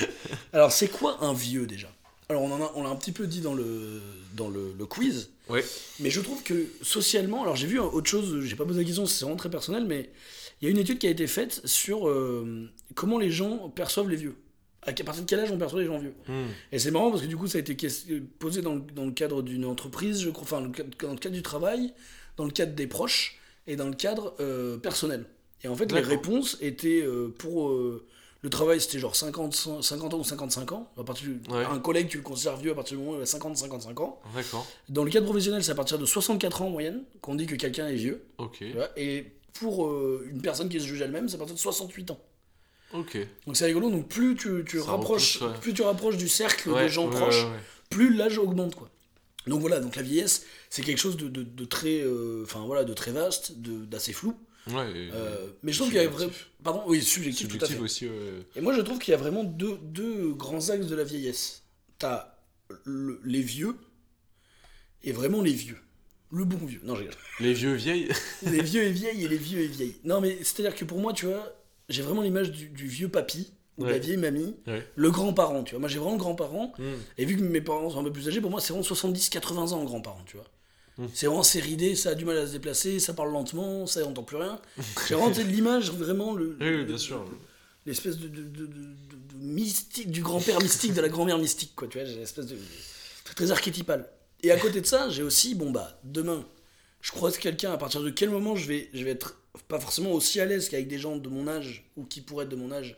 Alors, 0.53 0.73
c'est 0.73 0.89
quoi 0.89 1.19
un 1.21 1.33
vieux 1.33 1.67
déjà? 1.69 1.87
Alors 2.30 2.42
on 2.44 2.50
en 2.52 2.62
a, 2.62 2.72
on 2.76 2.82
l'a 2.84 2.88
un 2.90 2.94
petit 2.96 3.10
peu 3.12 3.26
dit 3.26 3.40
dans 3.40 3.54
le, 3.54 4.00
dans 4.37 4.49
le, 4.49 4.72
le 4.78 4.87
quiz, 4.87 5.30
Ouais. 5.49 5.64
mais 5.99 6.10
je 6.10 6.20
trouve 6.20 6.44
que 6.44 6.66
socialement, 6.80 7.42
alors 7.42 7.56
j'ai 7.56 7.66
vu 7.66 7.80
autre 7.80 8.08
chose, 8.08 8.44
j'ai 8.44 8.54
pas 8.54 8.64
posé 8.64 8.78
la 8.78 8.84
question, 8.87 9.04
c'est 9.04 9.25
vraiment 9.25 9.37
très 9.37 9.50
personnel, 9.50 9.84
mais 9.84 10.10
il 10.60 10.66
y 10.66 10.68
a 10.68 10.70
une 10.70 10.78
étude 10.78 10.99
qui 10.99 11.08
a 11.08 11.10
été 11.10 11.26
faite 11.26 11.60
sur 11.64 12.08
euh, 12.08 12.70
comment 12.94 13.18
les 13.18 13.32
gens 13.32 13.68
perçoivent 13.68 14.08
les 14.08 14.14
vieux. 14.16 14.37
À 14.82 14.92
partir 14.92 15.25
de 15.25 15.28
quel 15.28 15.40
âge 15.40 15.50
on 15.50 15.58
perçoit 15.58 15.80
les 15.80 15.87
gens 15.87 15.99
vieux 15.99 16.14
Hmm. 16.28 16.46
Et 16.70 16.78
c'est 16.78 16.90
marrant 16.92 17.10
parce 17.10 17.22
que 17.22 17.26
du 17.26 17.37
coup 17.37 17.49
ça 17.49 17.58
a 17.58 17.60
été 17.62 17.76
posé 18.38 18.62
dans, 18.62 18.75
le- 18.76 18.80
dans 18.94 19.04
le 19.06 19.10
cadre 19.12 19.42
d'une 19.42 19.64
entreprise, 19.64 20.20
je 20.22 20.30
crois, 20.30 20.44
enfin 20.44 20.60
dans 20.60 20.68
le 21.12 21.18
cadre 21.18 21.34
du 21.34 21.42
travail, 21.42 21.92
dans 22.37 22.44
le 22.44 22.50
cadre 22.52 22.75
des 22.75 22.87
proches 22.87 23.38
et 23.66 23.75
dans 23.75 23.88
le 23.88 23.94
cadre 23.94 24.34
euh, 24.38 24.78
personnel. 24.78 25.25
Et 25.64 25.68
en 25.68 25.75
fait 25.75 25.90
les 25.92 26.00
réponses 26.00 26.56
étaient 26.60 27.02
euh, 27.02 27.28
pour 27.37 27.72
le 28.42 28.49
travail 28.50 28.80
c'était 28.80 28.99
genre 28.99 29.14
50, 29.16 29.82
50 29.82 30.14
ans 30.14 30.18
ou 30.18 30.25
55 30.25 30.73
ans. 30.73 30.90
À 30.99 31.04
partir 31.04 31.28
du- 31.28 31.40
Ouais. 31.52 31.64
Un 31.64 31.78
collègue 31.78 32.09
tu 32.09 32.16
le 32.16 32.23
considères 32.23 32.56
vieux 32.56 32.70
à 32.73 32.75
partir 32.75 32.97
du 32.97 33.02
moment 33.04 33.16
où 33.16 33.20
il 33.20 33.23
a 33.23 33.26
50-55 33.26 34.00
ans. 34.00 34.20
D'accord. 34.35 34.66
Dans 34.88 35.04
le 35.04 35.11
cadre 35.11 35.26
professionnel 35.26 35.62
c'est 35.62 35.73
à 35.73 35.75
partir 35.75 35.99
de 35.99 36.06
64 36.06 36.62
ans 36.62 36.66
en 36.66 36.70
moyenne 36.70 37.02
qu'on 37.20 37.35
dit 37.35 37.47
que 37.47 37.54
quelqu'un 37.56 37.88
est 37.88 37.94
vieux. 37.97 38.25
Ok. 38.38 38.64
Et 38.97 39.26
pour 39.52 39.87
euh, 39.87 40.26
une 40.30 40.40
personne 40.40 40.68
qui 40.68 40.80
se 40.80 40.87
juge 40.87 41.00
elle-même 41.02 41.28
c'est 41.28 41.35
à 41.35 41.38
partir 41.38 41.54
de 41.54 41.61
68 41.61 42.11
ans. 42.12 42.20
Ok. 42.94 43.18
Donc 43.47 43.56
c'est 43.56 43.66
rigolo, 43.66 43.90
donc 43.90 44.09
plus 44.09 44.35
tu, 44.37 44.64
tu 44.66 44.80
rapproches, 44.80 45.37
repousse, 45.38 45.52
ouais. 45.54 45.61
plus 45.61 45.75
tu 45.75 45.82
rapproches 45.82 46.16
du 46.16 46.28
cercle 46.28 46.70
Ouais, 46.70 46.85
de 46.85 46.88
gens 46.88 47.09
proches, 47.09 47.47
plus 47.88 48.14
l'âge 48.16 48.38
augmente 48.38 48.75
quoi. 48.75 48.88
Donc 49.47 49.61
voilà, 49.61 49.80
donc 49.80 49.97
la 49.97 50.02
vieillesse, 50.02 50.44
c'est 50.70 50.82
quelque 50.82 50.99
chose 50.99 51.16
de, 51.16 51.28
de, 51.28 51.42
de 51.42 51.64
très, 51.64 52.00
euh, 52.00 52.44
voilà, 52.66 52.85
de 52.85 52.92
très 52.92 53.11
vaste, 53.11 53.52
d'assez 53.59 54.12
flou. 54.12 54.35
Ouais, 54.69 54.90
et- 54.93 55.11
Euh, 55.12 55.49
mais 55.62 55.73
je 55.73 55.79
trouve 55.79 55.90
qu'il 55.90 56.00
y 56.02 56.05
a 56.05 56.09
vraiment, 56.09 56.33
pardon, 56.62 56.83
oui, 56.87 57.02
subjectif, 57.02 57.49
tout 57.49 57.57
à 57.57 57.67
Subjectif 57.67 57.76
fait. 57.79 57.83
aussi, 57.83 58.07
ouais. 58.09 58.47
Et 58.57 58.61
moi 58.61 58.75
je 58.75 58.81
trouve 58.83 58.99
qu'il 58.99 59.12
y 59.12 59.14
a 59.14 59.19
vraiment 59.19 59.43
deux, 59.45 59.79
deux 59.83 60.33
grands 60.35 60.69
axes 60.71 60.87
de 60.87 60.95
la 60.95 61.05
vieillesse. 61.05 61.62
T'as 61.99 62.35
le- 62.85 63.21
les 63.25 63.43
vieux 63.43 63.75
et 65.02 65.12
vraiment 65.12 65.43
les 65.43 65.52
vieux, 65.52 65.79
le 66.31 66.45
bon 66.45 66.64
vieux. 66.64 66.81
Non, 66.85 66.95
rigole. 66.95 67.14
Les 67.40 67.55
vieux 67.55 67.75
vieilles. 67.75 68.09
les 68.43 68.62
vieux 68.62 68.83
et 68.85 68.93
vieilles 68.93 69.25
et 69.25 69.29
les 69.29 69.37
vieux 69.38 69.61
et 69.61 69.67
vieilles. 69.67 69.97
Non, 70.05 70.21
mais 70.21 70.37
c'est-à-dire 70.43 70.75
que 70.75 70.85
pour 70.85 70.99
moi, 70.99 71.12
tu 71.12 71.26
vois, 71.26 71.55
j'ai 71.88 72.02
vraiment 72.02 72.23
l'image 72.23 72.50
du, 72.52 72.69
du 72.69 72.87
vieux 72.87 73.09
papy 73.09 73.52
ou 73.79 73.85
de 73.87 73.90
la 73.90 73.99
vieille 73.99 74.19
mamie, 74.19 74.55
Ouais. 74.67 74.87
le 74.95 75.11
grand-parent, 75.11 75.62
tu 75.64 75.71
vois. 75.71 75.81
Moi, 75.81 75.88
j'ai 75.88 75.99
vraiment 75.99 76.12
le 76.12 76.19
grand-parent. 76.19 76.75
Hmm. 76.79 76.93
Et 77.17 77.25
vu 77.25 77.37
que 77.37 77.43
mes 77.43 77.62
parents 77.62 77.88
sont 77.88 78.00
un 78.00 78.05
peu 78.05 78.12
plus 78.12 78.29
âgés, 78.29 78.43
pour 78.43 78.50
moi, 78.50 78.61
c'est 78.61 78.75
vraiment 78.75 78.85
70-80 78.85 79.73
ans, 79.73 79.83
grands-parents, 79.85 80.23
tu 80.26 80.37
vois. 80.37 80.45
Mm. 81.00 81.07
C'est 81.14 81.26
vraiment 81.26 81.42
ridé, 81.42 81.97
ça 81.97 82.11
a 82.11 82.14
du 82.14 82.25
mal 82.25 82.37
à 82.37 82.47
se 82.47 82.52
déplacer, 82.52 83.00
ça 83.00 83.14
parle 83.14 83.33
lentement, 83.33 83.87
ça 83.87 84.00
n'entend 84.02 84.23
plus 84.23 84.37
rien. 84.37 84.61
J'ai 85.09 85.14
vraiment 85.14 85.30
tu 85.30 85.37
sais, 85.40 85.45
l'image, 85.45 85.90
vraiment, 85.90 86.35
le, 86.35 86.50
Oui, 86.50 86.57
oui, 86.61 86.76
le- 86.78 86.85
bien 86.85 86.99
sûr. 86.99 87.25
l'espèce 87.87 88.19
de, 88.19 88.28
de, 88.28 88.42
de- 88.42 88.66
de- 88.66 88.75
de 88.75 89.37
mystique, 89.37 90.11
du 90.11 90.23
grand-père 90.23 90.61
mystique, 90.61 90.92
de 90.95 91.00
la 91.00 91.09
grand-mère 91.09 91.38
mystique, 91.38 91.73
quoi, 91.75 91.88
tu 91.88 91.99
vois. 91.99 92.07
J'ai 92.07 92.16
l'espèce 92.16 92.47
de. 92.47 92.57
Très, 93.25 93.35
très 93.35 93.50
archétypal. 93.50 94.09
Et 94.42 94.50
à 94.50 94.59
côté 94.59 94.80
de 94.80 94.87
ça, 94.87 95.09
j'ai 95.11 95.23
aussi, 95.23 95.54
bon, 95.54 95.71
bah, 95.71 95.99
demain, 96.04 96.45
je 97.00 97.12
croise 97.12 97.38
quelqu'un, 97.38 97.73
à 97.73 97.78
partir 97.78 98.02
de 98.02 98.11
quel 98.11 98.30
moment 98.30 98.54
je 98.57 98.66
vais, 98.69 98.90
je 98.92 99.02
vais 99.04 99.11
être 99.11 99.37
pas 99.69 99.80
forcément 99.80 100.12
aussi 100.12 100.40
à 100.40 100.45
l'aise 100.45 100.69
qu'avec 100.69 100.87
des 100.88 100.99
gens 100.99 101.16
de 101.16 101.28
mon 101.28 101.49
âge, 101.49 101.90
ou 101.97 102.04
qui 102.04 102.21
pourraient 102.21 102.45
être 102.45 102.50
de 102.50 102.57
mon 102.57 102.71
âge, 102.73 102.97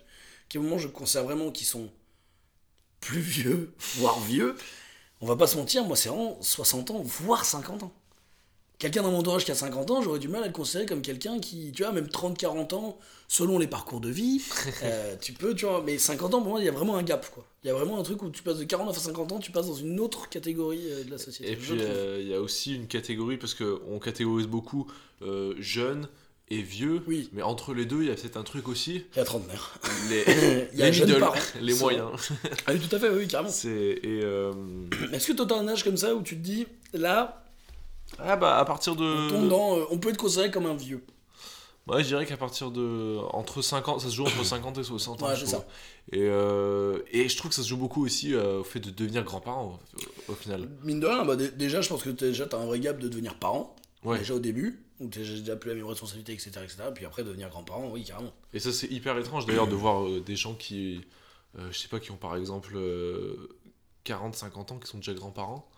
quel 0.49 0.61
moment 0.63 0.79
je 0.79 0.89
considère 0.89 1.25
vraiment 1.25 1.51
qu'ils 1.51 1.67
sont 1.67 1.89
plus 3.01 3.21
vieux, 3.21 3.73
voire 3.97 4.21
vieux, 4.21 4.55
on 5.23 5.27
va 5.27 5.37
pas 5.37 5.47
se 5.47 5.57
mentir, 5.57 5.85
moi 5.85 5.97
c'est 5.97 6.09
vraiment 6.09 6.37
60 6.41 6.91
ans, 6.91 7.03
voire 7.03 7.45
50 7.45 7.85
ans. 7.85 7.93
Quelqu'un 8.79 9.03
dans 9.03 9.13
mon 9.13 9.19
entourage 9.19 9.45
qui 9.45 9.53
a 9.53 9.55
50 9.55 9.93
ans, 9.93 10.03
j'aurais 10.03 10.19
du 10.19 10.27
mal 10.27 10.43
à 10.43 10.49
le 10.49 10.53
considérer 10.53 10.87
comme 10.87 11.03
quelqu'un 11.03 11.39
qui, 11.39 11.71
tu 11.71 11.85
vois, 11.85 11.93
même 11.93 12.07
30-40 12.07 12.75
ans, 12.75 12.99
selon 13.29 13.61
les 13.61 13.69
parcours 13.69 14.01
de 14.01 14.09
vie, 14.09 14.43
euh, 14.83 15.15
tu 15.21 15.33
peux, 15.33 15.55
tu 15.55 15.67
vois, 15.67 15.85
mais 15.87 15.99
50 15.99 16.35
ans, 16.35 16.43
pour 16.43 16.51
moi, 16.51 16.61
il 16.61 16.65
y 16.65 16.69
a 16.69 16.73
vraiment 16.73 16.97
un 16.97 17.05
gap, 17.05 17.31
quoi. 17.31 17.47
Il 17.63 17.69
y 17.69 17.71
a 17.71 17.75
vraiment 17.75 18.01
un 18.01 18.03
truc 18.03 18.21
où 18.23 18.31
tu 18.31 18.43
passes 18.43 18.59
de 18.59 18.65
49 18.65 18.97
à 18.97 19.01
50 19.01 19.33
ans, 19.33 19.39
tu 19.39 19.53
passes 19.53 19.69
dans 19.69 19.75
une 19.77 20.01
autre 20.01 20.29
catégorie 20.29 20.91
euh, 20.91 21.05
de 21.05 21.11
la 21.13 21.19
société. 21.19 21.53
Et 21.53 21.55
puis, 21.55 21.79
euh, 21.79 22.19
il 22.21 22.27
y 22.27 22.35
a 22.35 22.41
aussi 22.41 22.75
une 22.75 22.89
catégorie, 22.89 23.37
parce 23.37 23.55
qu'on 23.55 24.01
catégorise 24.01 24.49
beaucoup 24.49 24.91
jeunes 25.61 26.09
et 26.55 26.63
vieux. 26.63 27.03
Oui. 27.07 27.29
Mais 27.33 27.43
entre 27.43 27.75
les 27.75 27.85
deux, 27.87 28.03
il 28.03 28.09
y 28.09 28.11
a 28.11 28.15
peut-être 28.15 28.37
un 28.37 28.43
truc 28.43 28.69
aussi. 28.69 29.05
Il 29.15 29.19
y 29.19 29.21
a 29.21 29.25
trentenaire. 29.25 29.73
Les, 30.11 30.69
Il 30.73 30.79
y 30.79 30.83
a 30.83 30.91
les 30.91 31.01
middle, 31.01 31.19
parents. 31.21 31.35
les 31.61 31.75
moyens. 31.75 32.09
Ah 32.67 32.73
oui, 32.73 32.81
tout 32.81 32.95
à 32.95 32.99
fait, 32.99 33.09
oui, 33.11 33.27
carrément. 33.29 33.51
Euh, 33.65 34.53
Est-ce 35.13 35.27
que 35.29 35.33
toi, 35.33 35.47
t'as 35.47 35.57
un 35.59 35.69
âge 35.69 35.85
comme 35.85 35.97
ça 35.97 36.15
où 36.15 36.23
tu 36.23 36.37
te 36.37 36.43
dis, 36.43 36.67
là, 36.93 37.45
Ah 38.19 38.37
bah, 38.37 38.59
à 38.59 38.65
partir 38.65 38.97
de. 38.97 39.05
on 39.05 39.29
tombe 39.31 39.49
dans. 39.49 39.79
euh, 39.79 39.85
on 39.91 39.99
peut 39.99 40.11
être 40.11 40.17
considéré 40.19 40.51
comme 40.51 40.67
un 40.67 40.75
vieux? 40.75 41.03
Ouais, 41.89 42.03
je 42.05 42.09
dirais 42.09 42.27
qu'à 42.27 42.37
partir 42.37 42.71
de. 42.71 43.17
Entre 43.33 43.61
50. 43.61 44.01
Ça 44.03 44.09
se 44.09 44.15
joue 44.15 44.23
entre 44.25 44.45
50 44.45 44.79
et 44.79 44.85
60 44.85 45.23
ans. 45.23 45.27
Ouais, 45.29 45.35
c'est 45.37 45.47
ça. 45.47 45.65
Et, 46.13 46.21
euh, 46.23 46.99
et 47.11 47.29
je 47.29 47.37
trouve 47.37 47.49
que 47.49 47.55
ça 47.57 47.63
se 47.63 47.69
joue 47.69 47.77
beaucoup 47.77 48.05
aussi 48.05 48.35
euh, 48.35 48.61
au 48.61 48.65
fait 48.65 48.79
de 48.81 48.91
devenir 48.91 49.25
grand-parent, 49.25 49.81
au, 50.29 50.33
au 50.33 50.35
final. 50.37 50.69
Mine 50.85 51.01
de 51.01 51.07
rien, 51.07 51.25
bah, 51.25 51.35
dé- 51.37 51.51
déjà, 51.51 51.81
je 51.81 51.89
pense 51.89 52.03
que 52.05 52.11
déjà, 52.11 52.47
t'as 52.47 52.59
un 52.59 52.67
vrai 52.67 52.79
gap 52.79 52.99
de 53.01 53.09
devenir 53.09 53.35
parent. 53.37 53.75
Ouais. 54.05 54.19
Déjà 54.19 54.35
au 54.35 54.39
début, 54.41 54.83
où 55.03 55.09
t'as 55.09 55.21
déjà 55.21 55.57
plus 55.57 55.71
la 55.71 55.77
même 55.77 55.87
responsabilité, 55.87 56.33
etc., 56.33 56.51
etc. 56.63 56.77
Puis 56.95 57.05
après, 57.05 57.25
devenir 57.25 57.49
grand-parent, 57.51 57.91
oui, 57.91 58.05
carrément. 58.05 58.33
Et 58.55 58.59
ça, 58.61 58.73
c'est 58.73 58.87
hyper 58.91 59.19
étrange 59.19 59.47
d'ailleurs 59.47 59.69
de 59.69 59.75
voir 59.75 60.07
euh, 60.07 60.21
des 60.21 60.37
gens 60.37 60.55
qui. 60.55 61.01
euh, 61.59 61.69
je 61.71 61.79
sais 61.79 61.89
pas, 61.89 62.01
qui 62.01 62.11
ont 62.11 62.17
par 62.17 62.37
exemple 62.37 62.77
40-50 64.07 64.73
ans, 64.73 64.79
qui 64.79 64.89
sont 64.89 64.99
déjà 64.99 65.13
grands-parents. 65.15 65.69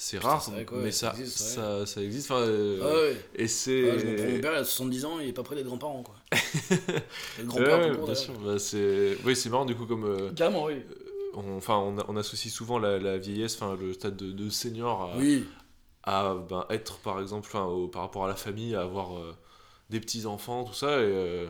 C'est 0.00 0.18
rare, 0.18 0.40
vrai 0.50 0.64
ouais, 0.70 0.78
mais 0.84 0.92
ça 0.92 1.12
ça, 1.12 1.18
existe, 1.18 1.38
ça, 1.38 1.84
ça 1.86 2.00
existe. 2.00 2.30
Enfin, 2.30 2.42
euh, 2.42 2.78
Ah 2.82 2.94
ouais. 2.94 3.16
Et 3.34 3.48
c'est. 3.48 3.82
Comprends, 3.82 4.30
mon 4.30 4.40
père, 4.40 4.52
il 4.52 4.58
a 4.58 4.64
70 4.64 5.04
ans, 5.06 5.18
il 5.18 5.28
est 5.28 5.32
pas 5.32 5.42
prêt 5.42 5.56
d'être 5.56 5.66
grand-parent, 5.66 6.04
quoi. 6.04 6.14
grand-père, 7.44 7.98
ouais, 7.98 8.04
bien 8.04 8.14
sûr. 8.14 8.32
Bah, 8.38 8.60
c'est... 8.60 9.18
Oui, 9.24 9.34
c'est 9.34 9.50
marrant 9.50 9.64
du 9.64 9.74
coup, 9.74 9.86
comme. 9.86 10.04
euh, 10.04 10.30
Carrément, 10.34 10.66
oui. 10.66 10.74
on, 11.34 11.56
enfin, 11.56 11.76
on, 11.78 11.96
on 12.06 12.16
associe 12.16 12.52
souvent 12.54 12.78
la, 12.78 13.00
la 13.00 13.18
vieillesse, 13.18 13.56
enfin, 13.60 13.76
le 13.80 13.92
stade 13.92 14.14
de, 14.16 14.30
de 14.30 14.48
senior 14.50 15.02
à, 15.02 15.16
Oui, 15.18 15.44
à 16.08 16.34
ben, 16.48 16.66
être 16.70 16.98
par 17.00 17.20
exemple, 17.20 17.46
enfin, 17.48 17.64
au- 17.66 17.88
par 17.88 18.02
rapport 18.02 18.24
à 18.24 18.28
la 18.28 18.36
famille, 18.36 18.74
à 18.74 18.82
avoir 18.82 19.16
euh, 19.18 19.36
des 19.90 20.00
petits 20.00 20.26
enfants, 20.26 20.64
tout 20.64 20.74
ça. 20.74 20.88
Et 21.00 21.04
euh, 21.04 21.48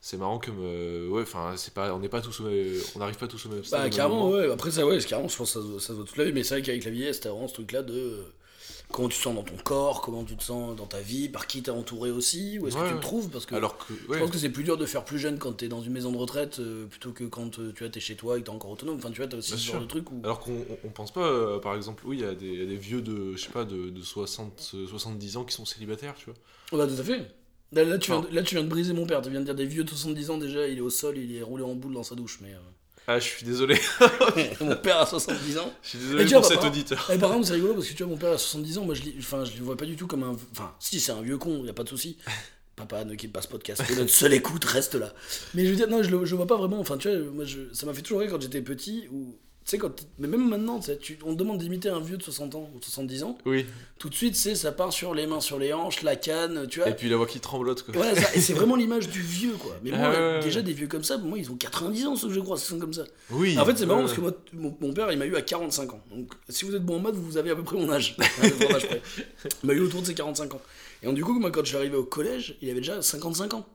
c'est 0.00 0.16
marrant 0.18 0.38
comme. 0.40 0.58
euh, 0.60 1.08
ouais, 1.10 1.22
enfin, 1.22 1.54
c'est 1.56 1.74
pas, 1.74 1.94
on 1.94 2.00
n'est 2.00 2.08
pas 2.10 2.22
tous 2.22 2.40
on 2.96 2.98
n'arrive 3.00 3.18
pas 3.18 3.28
tous 3.28 3.46
au 3.46 3.50
même 3.50 3.64
bah 3.70 3.88
carrément, 3.90 4.28
ouais. 4.30 4.50
Après, 4.50 4.70
ça, 4.70 4.86
ouais, 4.86 5.00
c'est 5.00 5.06
carrément, 5.08 5.28
je 5.28 5.36
pense 5.36 5.54
que 5.54 5.60
ça, 5.60 5.66
se- 5.66 5.78
ça 5.78 5.88
se 5.88 5.92
voit 5.94 6.04
toute 6.04 6.16
la 6.16 6.24
vie. 6.24 6.32
Mais 6.32 6.42
c'est 6.42 6.54
vrai 6.54 6.62
qu'avec 6.62 6.84
la 6.84 6.90
vieillesse, 6.90 7.20
t'as 7.20 7.30
vraiment 7.30 7.48
ce 7.48 7.54
truc-là 7.54 7.82
de. 7.82 8.24
Comment 8.92 9.08
tu 9.08 9.16
te 9.18 9.22
sens 9.22 9.34
dans 9.34 9.42
ton 9.42 9.56
corps, 9.56 10.00
comment 10.00 10.24
tu 10.24 10.36
te 10.36 10.42
sens 10.42 10.74
dans 10.76 10.86
ta 10.86 11.00
vie, 11.00 11.28
par 11.28 11.46
qui 11.46 11.62
t'es 11.62 11.70
entouré 11.70 12.10
aussi, 12.10 12.58
où 12.58 12.66
est-ce 12.68 12.76
que 12.76 12.82
tu 12.82 12.88
le 12.88 12.94
ouais. 12.96 13.00
trouves 13.00 13.28
Parce 13.30 13.46
que 13.46 13.54
Alors 13.54 13.78
que. 13.78 13.92
je 14.12 14.18
pense 14.18 14.30
que 14.30 14.38
c'est 14.38 14.50
plus 14.50 14.64
dur 14.64 14.76
de 14.76 14.86
faire 14.86 15.04
plus 15.04 15.18
jeune 15.18 15.38
quand 15.38 15.52
t'es 15.52 15.68
dans 15.68 15.80
une 15.82 15.92
maison 15.92 16.10
de 16.12 16.16
retraite 16.16 16.58
euh, 16.58 16.86
plutôt 16.86 17.12
que 17.12 17.24
quand 17.24 17.58
euh, 17.58 17.72
tu 17.74 17.84
vois, 17.84 17.90
t'es 17.90 18.00
chez 18.00 18.16
toi 18.16 18.36
et 18.36 18.40
que 18.40 18.46
t'es 18.46 18.50
encore 18.50 18.70
autonome. 18.70 18.96
Enfin, 18.96 19.10
tu 19.10 19.18
vois, 19.18 19.28
t'as 19.28 19.36
aussi 19.36 19.50
Bien 19.52 19.58
ce 19.58 19.62
sûr. 19.64 19.72
genre 19.74 19.82
de 19.82 19.86
truc 19.88 20.10
où. 20.10 20.20
Alors 20.24 20.40
qu'on 20.40 20.52
on- 20.52 20.78
on 20.84 20.88
pense 20.88 21.12
pas, 21.12 21.26
euh, 21.26 21.58
par 21.58 21.74
exemple, 21.76 22.02
oui, 22.06 22.18
il 22.18 22.22
y, 22.22 22.26
a 22.26 22.34
des- 22.34 22.46
il 22.46 22.58
y 22.60 22.62
a 22.62 22.66
des 22.66 22.76
vieux 22.76 23.02
de, 23.02 23.32
je 23.36 23.42
sais 23.44 23.50
pas, 23.50 23.64
de, 23.64 23.90
de 23.90 24.02
60, 24.02 24.72
euh, 24.74 24.86
70 24.86 25.36
ans 25.36 25.44
qui 25.44 25.54
sont 25.54 25.64
célibataires, 25.64 26.14
tu 26.16 26.26
vois. 26.26 26.34
Oh, 26.72 26.76
bah, 26.76 26.86
tout 26.86 27.00
à 27.00 27.04
fait. 27.04 27.30
Là, 27.72 27.84
là, 27.84 27.98
tu 27.98 28.10
viens, 28.10 28.20
de- 28.20 28.34
là, 28.34 28.42
tu 28.42 28.56
viens 28.56 28.64
de 28.64 28.68
briser 28.68 28.92
mon 28.92 29.06
père. 29.06 29.22
Tu 29.22 29.30
viens 29.30 29.40
de 29.40 29.44
dire 29.44 29.54
des 29.54 29.64
vieux 29.66 29.84
de 29.84 29.88
70 29.90 30.30
ans 30.30 30.38
déjà, 30.38 30.66
il 30.66 30.78
est 30.78 30.80
au 30.80 30.90
sol, 30.90 31.16
il 31.18 31.36
est 31.36 31.42
roulé 31.42 31.62
en 31.62 31.74
boule 31.74 31.94
dans 31.94 32.02
sa 32.02 32.16
douche. 32.16 32.38
Mais 32.42 32.52
Ah, 33.12 33.18
je 33.18 33.24
suis 33.24 33.44
désolé. 33.44 33.76
mon 34.60 34.76
père 34.76 35.00
a 35.00 35.06
70 35.06 35.58
ans. 35.58 35.74
Je 35.82 35.88
suis 35.88 35.98
Et 35.98 36.02
désolé 36.02 36.24
vois, 36.26 36.40
pour 36.42 36.48
bah, 36.48 36.54
cet 36.54 36.64
auditeur. 36.64 37.10
Et 37.12 37.18
par 37.18 37.30
exemple, 37.30 37.46
c'est 37.46 37.54
rigolo 37.54 37.74
parce 37.74 37.88
que 37.88 37.92
tu 37.92 38.04
vois, 38.04 38.12
mon 38.12 38.16
père 38.16 38.30
a 38.30 38.38
70 38.38 38.78
ans, 38.78 38.84
moi 38.84 38.94
je, 38.94 39.02
enfin, 39.18 39.44
je 39.44 39.56
le 39.56 39.64
vois 39.64 39.76
pas 39.76 39.84
du 39.84 39.96
tout 39.96 40.06
comme 40.06 40.22
un. 40.22 40.36
Enfin, 40.52 40.72
si, 40.78 41.00
c'est 41.00 41.10
un 41.10 41.20
vieux 41.20 41.36
con, 41.36 41.64
y 41.64 41.68
a 41.68 41.72
pas 41.72 41.82
de 41.82 41.88
souci. 41.88 42.18
Papa, 42.76 43.04
ne 43.04 43.16
quitte 43.16 43.32
pas 43.32 43.42
ce 43.42 43.48
podcast, 43.48 43.84
que 43.84 43.94
notre 43.94 44.12
seule 44.12 44.32
écoute 44.32 44.64
reste 44.64 44.94
là. 44.94 45.12
Mais 45.54 45.64
je 45.64 45.70
veux 45.70 45.76
dire, 45.76 45.88
non, 45.88 46.04
je 46.04 46.10
le, 46.10 46.24
je 46.24 46.36
vois 46.36 46.46
pas 46.46 46.56
vraiment. 46.56 46.78
Enfin, 46.78 46.98
tu 46.98 47.08
vois, 47.08 47.18
moi, 47.32 47.44
je, 47.44 47.58
ça 47.72 47.84
m'a 47.84 47.94
fait 47.94 48.02
toujours 48.02 48.20
rire 48.20 48.30
quand 48.30 48.40
j'étais 48.40 48.62
petit, 48.62 49.08
ou. 49.10 49.36
Tu 49.70 49.76
sais, 49.76 49.78
quand. 49.78 50.04
Mais 50.18 50.26
même 50.26 50.48
maintenant, 50.48 50.80
tu 50.80 51.16
on 51.24 51.32
te 51.32 51.38
demande 51.38 51.58
d'imiter 51.58 51.88
un 51.90 52.00
vieux 52.00 52.16
de 52.16 52.22
60 52.24 52.56
ans 52.56 52.68
ou 52.74 52.82
70 52.82 53.22
ans, 53.22 53.38
Oui. 53.46 53.66
tout 54.00 54.08
de 54.08 54.14
suite, 54.16 54.34
c'est 54.34 54.56
ça 54.56 54.72
part 54.72 54.92
sur 54.92 55.14
les 55.14 55.28
mains 55.28 55.38
sur 55.38 55.60
les 55.60 55.72
hanches, 55.72 56.02
la 56.02 56.16
canne, 56.16 56.66
tu 56.68 56.80
vois. 56.80 56.88
Et 56.88 56.96
puis 56.96 57.08
la 57.08 57.16
voix 57.16 57.26
qui 57.28 57.38
tremblote, 57.38 57.84
quoi. 57.84 57.94
Voilà, 57.94 58.16
ça, 58.20 58.34
et 58.34 58.40
c'est 58.40 58.52
vraiment 58.60 58.74
l'image 58.74 59.08
du 59.08 59.20
vieux, 59.22 59.52
quoi. 59.52 59.76
Mais 59.84 59.92
moi, 59.92 60.10
ouais. 60.10 60.40
déjà, 60.42 60.60
des 60.60 60.72
vieux 60.72 60.88
comme 60.88 61.04
ça, 61.04 61.18
moi, 61.18 61.38
ils 61.38 61.52
ont 61.52 61.54
90 61.54 62.06
ans, 62.08 62.16
ceux 62.16 62.26
que 62.26 62.34
je 62.34 62.40
crois, 62.40 62.56
sont 62.56 62.80
comme 62.80 62.92
ça. 62.92 63.04
Oui. 63.30 63.56
En 63.60 63.64
fait, 63.64 63.78
c'est 63.78 63.86
marrant 63.86 64.00
parce 64.00 64.14
que 64.14 64.20
moi, 64.20 64.32
mon, 64.54 64.76
mon 64.80 64.92
père, 64.92 65.12
il 65.12 65.18
m'a 65.20 65.26
eu 65.26 65.36
à 65.36 65.42
45 65.42 65.92
ans. 65.94 66.00
Donc, 66.10 66.32
si 66.48 66.64
vous 66.64 66.74
êtes 66.74 66.84
bon 66.84 66.96
en 66.96 66.98
maths, 66.98 67.14
vous 67.14 67.36
avez 67.36 67.50
à 67.50 67.54
peu 67.54 67.62
près 67.62 67.76
mon 67.76 67.92
âge. 67.92 68.16
Il 69.62 69.66
m'a 69.68 69.72
eu 69.72 69.80
autour 69.82 70.00
de 70.02 70.06
ses 70.06 70.14
45 70.14 70.52
ans. 70.54 70.60
Et 71.00 71.06
donc, 71.06 71.14
du 71.14 71.24
coup, 71.24 71.38
moi, 71.38 71.52
quand 71.52 71.60
je 71.62 71.68
suis 71.68 71.76
arrivé 71.76 71.96
au 71.96 72.02
collège, 72.04 72.56
il 72.60 72.68
avait 72.70 72.80
déjà 72.80 73.00
55 73.00 73.54
ans. 73.54 73.66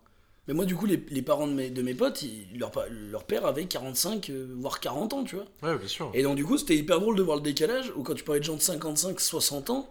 Mais 0.48 0.54
moi, 0.54 0.66
du 0.66 0.76
coup, 0.76 0.86
les, 0.86 1.04
les 1.10 1.22
parents 1.24 1.48
de 1.48 1.54
mes, 1.54 1.70
de 1.72 1.82
mes 1.82 1.94
potes, 1.96 2.22
ils- 2.22 2.46
leur, 2.60 2.72
leur 3.12 3.24
père 3.24 3.46
avait 3.46 3.66
45, 3.66 4.30
euh, 4.30 4.48
voire 4.60 4.80
40 4.80 5.14
ans, 5.14 5.24
tu 5.24 5.36
vois. 5.38 5.46
Ouais, 5.64 5.78
bien 5.78 5.88
sûr. 5.88 6.12
Et 6.14 6.22
donc, 6.24 6.36
du 6.36 6.46
coup, 6.46 6.58
c'était 6.58 6.76
hyper 6.78 7.00
drôle 7.00 7.16
de 7.16 7.24
voir 7.24 7.38
le 7.38 7.44
décalage 7.44 7.92
où 7.96 8.04
quand 8.04 8.14
tu 8.14 8.24
parlais 8.24 8.40
de 8.42 8.46
gens 8.46 8.56
de 8.56 8.62
55, 8.62 9.20
60 9.20 9.72
ans, 9.72 9.90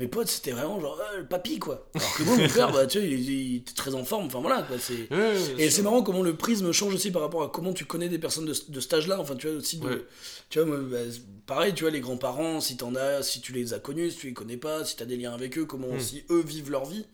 mes 0.00 0.08
potes, 0.08 0.28
c'était 0.28 0.52
vraiment 0.52 0.80
genre, 0.80 0.98
Ah, 1.12 1.18
le 1.18 1.26
papy, 1.26 1.58
quoi. 1.58 1.86
Alors 1.94 2.14
que 2.16 2.22
moi, 2.22 2.36
mon 2.38 2.48
père, 2.48 2.72
bah, 2.72 2.86
tu 2.86 3.00
sais, 3.00 3.06
il, 3.06 3.28
il 3.30 3.56
était 3.56 3.74
très 3.74 3.94
en 3.94 4.02
forme. 4.02 4.26
Enfin, 4.26 4.40
voilà, 4.40 4.62
quoi. 4.62 4.78
C'est. 4.78 5.12
Ouais, 5.14 5.34
Et 5.58 5.68
c'est 5.68 5.82
marrant 5.82 6.02
comment 6.02 6.22
le 6.22 6.34
prisme 6.36 6.72
change 6.72 6.94
aussi 6.94 7.10
par 7.10 7.20
rapport 7.20 7.42
à 7.42 7.50
comment 7.50 7.74
tu 7.74 7.84
connais 7.84 8.08
des 8.08 8.18
personnes 8.18 8.46
de, 8.46 8.54
de 8.68 8.80
cet 8.80 8.94
âge-là. 8.94 9.20
Enfin, 9.20 9.36
tu 9.36 9.46
vois, 9.46 9.56
aussi 9.58 9.76
de- 9.76 9.86
Ouais. 9.86 10.02
Tu 10.48 10.58
vois, 10.58 10.78
bah, 10.78 10.98
pareil, 11.46 11.74
tu 11.74 11.84
vois, 11.84 11.90
les 11.90 12.00
grands-parents, 12.00 12.62
si 12.62 12.78
t'en 12.78 12.94
as, 12.94 13.22
si 13.22 13.42
tu 13.42 13.52
les 13.52 13.74
as 13.74 13.78
connus, 13.78 14.12
si 14.12 14.16
tu 14.16 14.26
les 14.28 14.32
connais 14.32 14.56
pas, 14.56 14.86
si 14.86 14.96
t'as 14.96 15.04
des 15.04 15.18
liens 15.18 15.34
avec 15.34 15.58
eux, 15.58 15.66
comment 15.66 15.88
Hmm. 15.88 15.96
aussi 15.98 16.24
eux 16.30 16.42
vivent 16.42 16.70
leur 16.70 16.86
vie. 16.86 17.04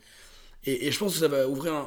Et, 0.64 0.86
et 0.88 0.92
je 0.92 0.98
pense 0.98 1.14
que 1.14 1.20
ça 1.20 1.28
va 1.28 1.48
ouvrir 1.48 1.72
un, 1.72 1.78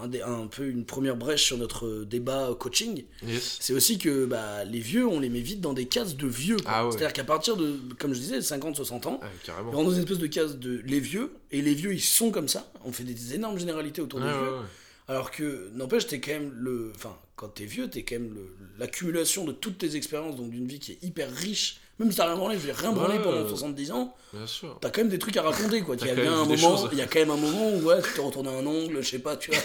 un- 0.00 0.04
un 0.04 0.08
dé- 0.08 0.22
un 0.22 0.46
peu 0.46 0.66
une 0.68 0.84
première 0.86 1.16
brèche 1.16 1.44
sur 1.44 1.58
notre 1.58 2.04
débat 2.04 2.54
coaching. 2.58 3.04
Yes. 3.26 3.58
C'est 3.60 3.72
aussi 3.74 3.98
que 3.98 4.24
bah, 4.24 4.64
les 4.64 4.78
vieux, 4.78 5.06
on 5.06 5.18
les 5.20 5.28
met 5.28 5.40
vite 5.40 5.60
dans 5.60 5.72
des 5.72 5.86
cases 5.86 6.16
de 6.16 6.26
vieux. 6.26 6.56
Ah 6.64 6.84
ouais. 6.86 6.92
C'est-à-dire 6.92 7.12
qu'à 7.12 7.24
partir 7.24 7.56
de, 7.56 7.76
comme 7.98 8.14
je 8.14 8.20
disais, 8.20 8.38
50-60 8.38 9.06
ans, 9.08 9.20
Ouais, 9.20 9.28
on 9.48 9.70
rentre 9.72 9.84
dans 9.84 9.90
une 9.92 10.00
espèce 10.02 10.18
de 10.18 10.26
case 10.28 10.58
de 10.58 10.80
les 10.86 11.00
vieux, 11.00 11.32
et 11.50 11.60
les 11.60 11.74
vieux 11.74 11.92
ils 11.92 12.00
sont 12.00 12.30
comme 12.30 12.48
ça. 12.48 12.72
On 12.84 12.92
fait 12.92 13.04
des 13.04 13.34
énormes 13.34 13.58
généralités 13.58 14.00
autour 14.00 14.20
des 14.20 14.26
ouais, 14.26 14.32
vieux. 14.32 14.52
ouais. 14.58 14.64
Alors 15.08 15.30
que, 15.30 15.68
n'empêche, 15.74 16.06
t'es 16.06 16.18
quand 16.20 16.30
même 16.32 16.52
le. 16.54 16.92
Enfin, 16.94 17.14
quand 17.36 17.48
t'es 17.48 17.66
vieux, 17.66 17.90
t'es 17.90 18.04
quand 18.04 18.14
même 18.14 18.36
l'accumulation 18.78 19.44
de 19.44 19.52
toutes 19.52 19.76
tes 19.78 19.96
expériences, 19.96 20.36
donc 20.36 20.50
d'une 20.50 20.66
vie 20.66 20.78
qui 20.78 20.92
est 20.92 21.02
hyper 21.02 21.30
riche. 21.34 21.80
Même 21.98 22.10
si 22.10 22.16
t'as 22.16 22.26
rien 22.26 22.36
branlé, 22.36 22.56
je 22.58 22.66
vais 22.66 22.72
rien 22.72 22.90
branlé 22.92 23.16
Ouais. 23.18 23.22
pendant 23.22 23.48
70 23.48 23.92
ans, 23.92 24.14
Bien 24.32 24.46
sûr. 24.46 24.76
t'as 24.80 24.90
quand 24.90 25.02
même 25.02 25.10
des 25.10 25.18
trucs 25.18 25.36
à 25.36 25.42
raconter, 25.42 25.80
quoi. 25.82 25.94
Il 26.00 26.06
y, 26.06 26.10
a 26.10 26.14
quand 26.14 26.22
bien 26.22 26.30
même 26.32 26.40
un 26.40 26.44
moment, 26.44 26.76
choses. 26.76 26.88
il 26.92 26.98
y 26.98 27.02
a 27.02 27.06
quand 27.06 27.20
même 27.20 27.30
un 27.30 27.36
moment 27.36 27.70
où, 27.70 27.82
ouais, 27.82 28.02
tu 28.02 28.12
t'es 28.14 28.20
retourné 28.20 28.48
un 28.50 28.66
ongle, 28.66 29.00
je 29.02 29.08
sais 29.10 29.18
pas, 29.20 29.36
tu 29.36 29.50
vois, 29.52 29.60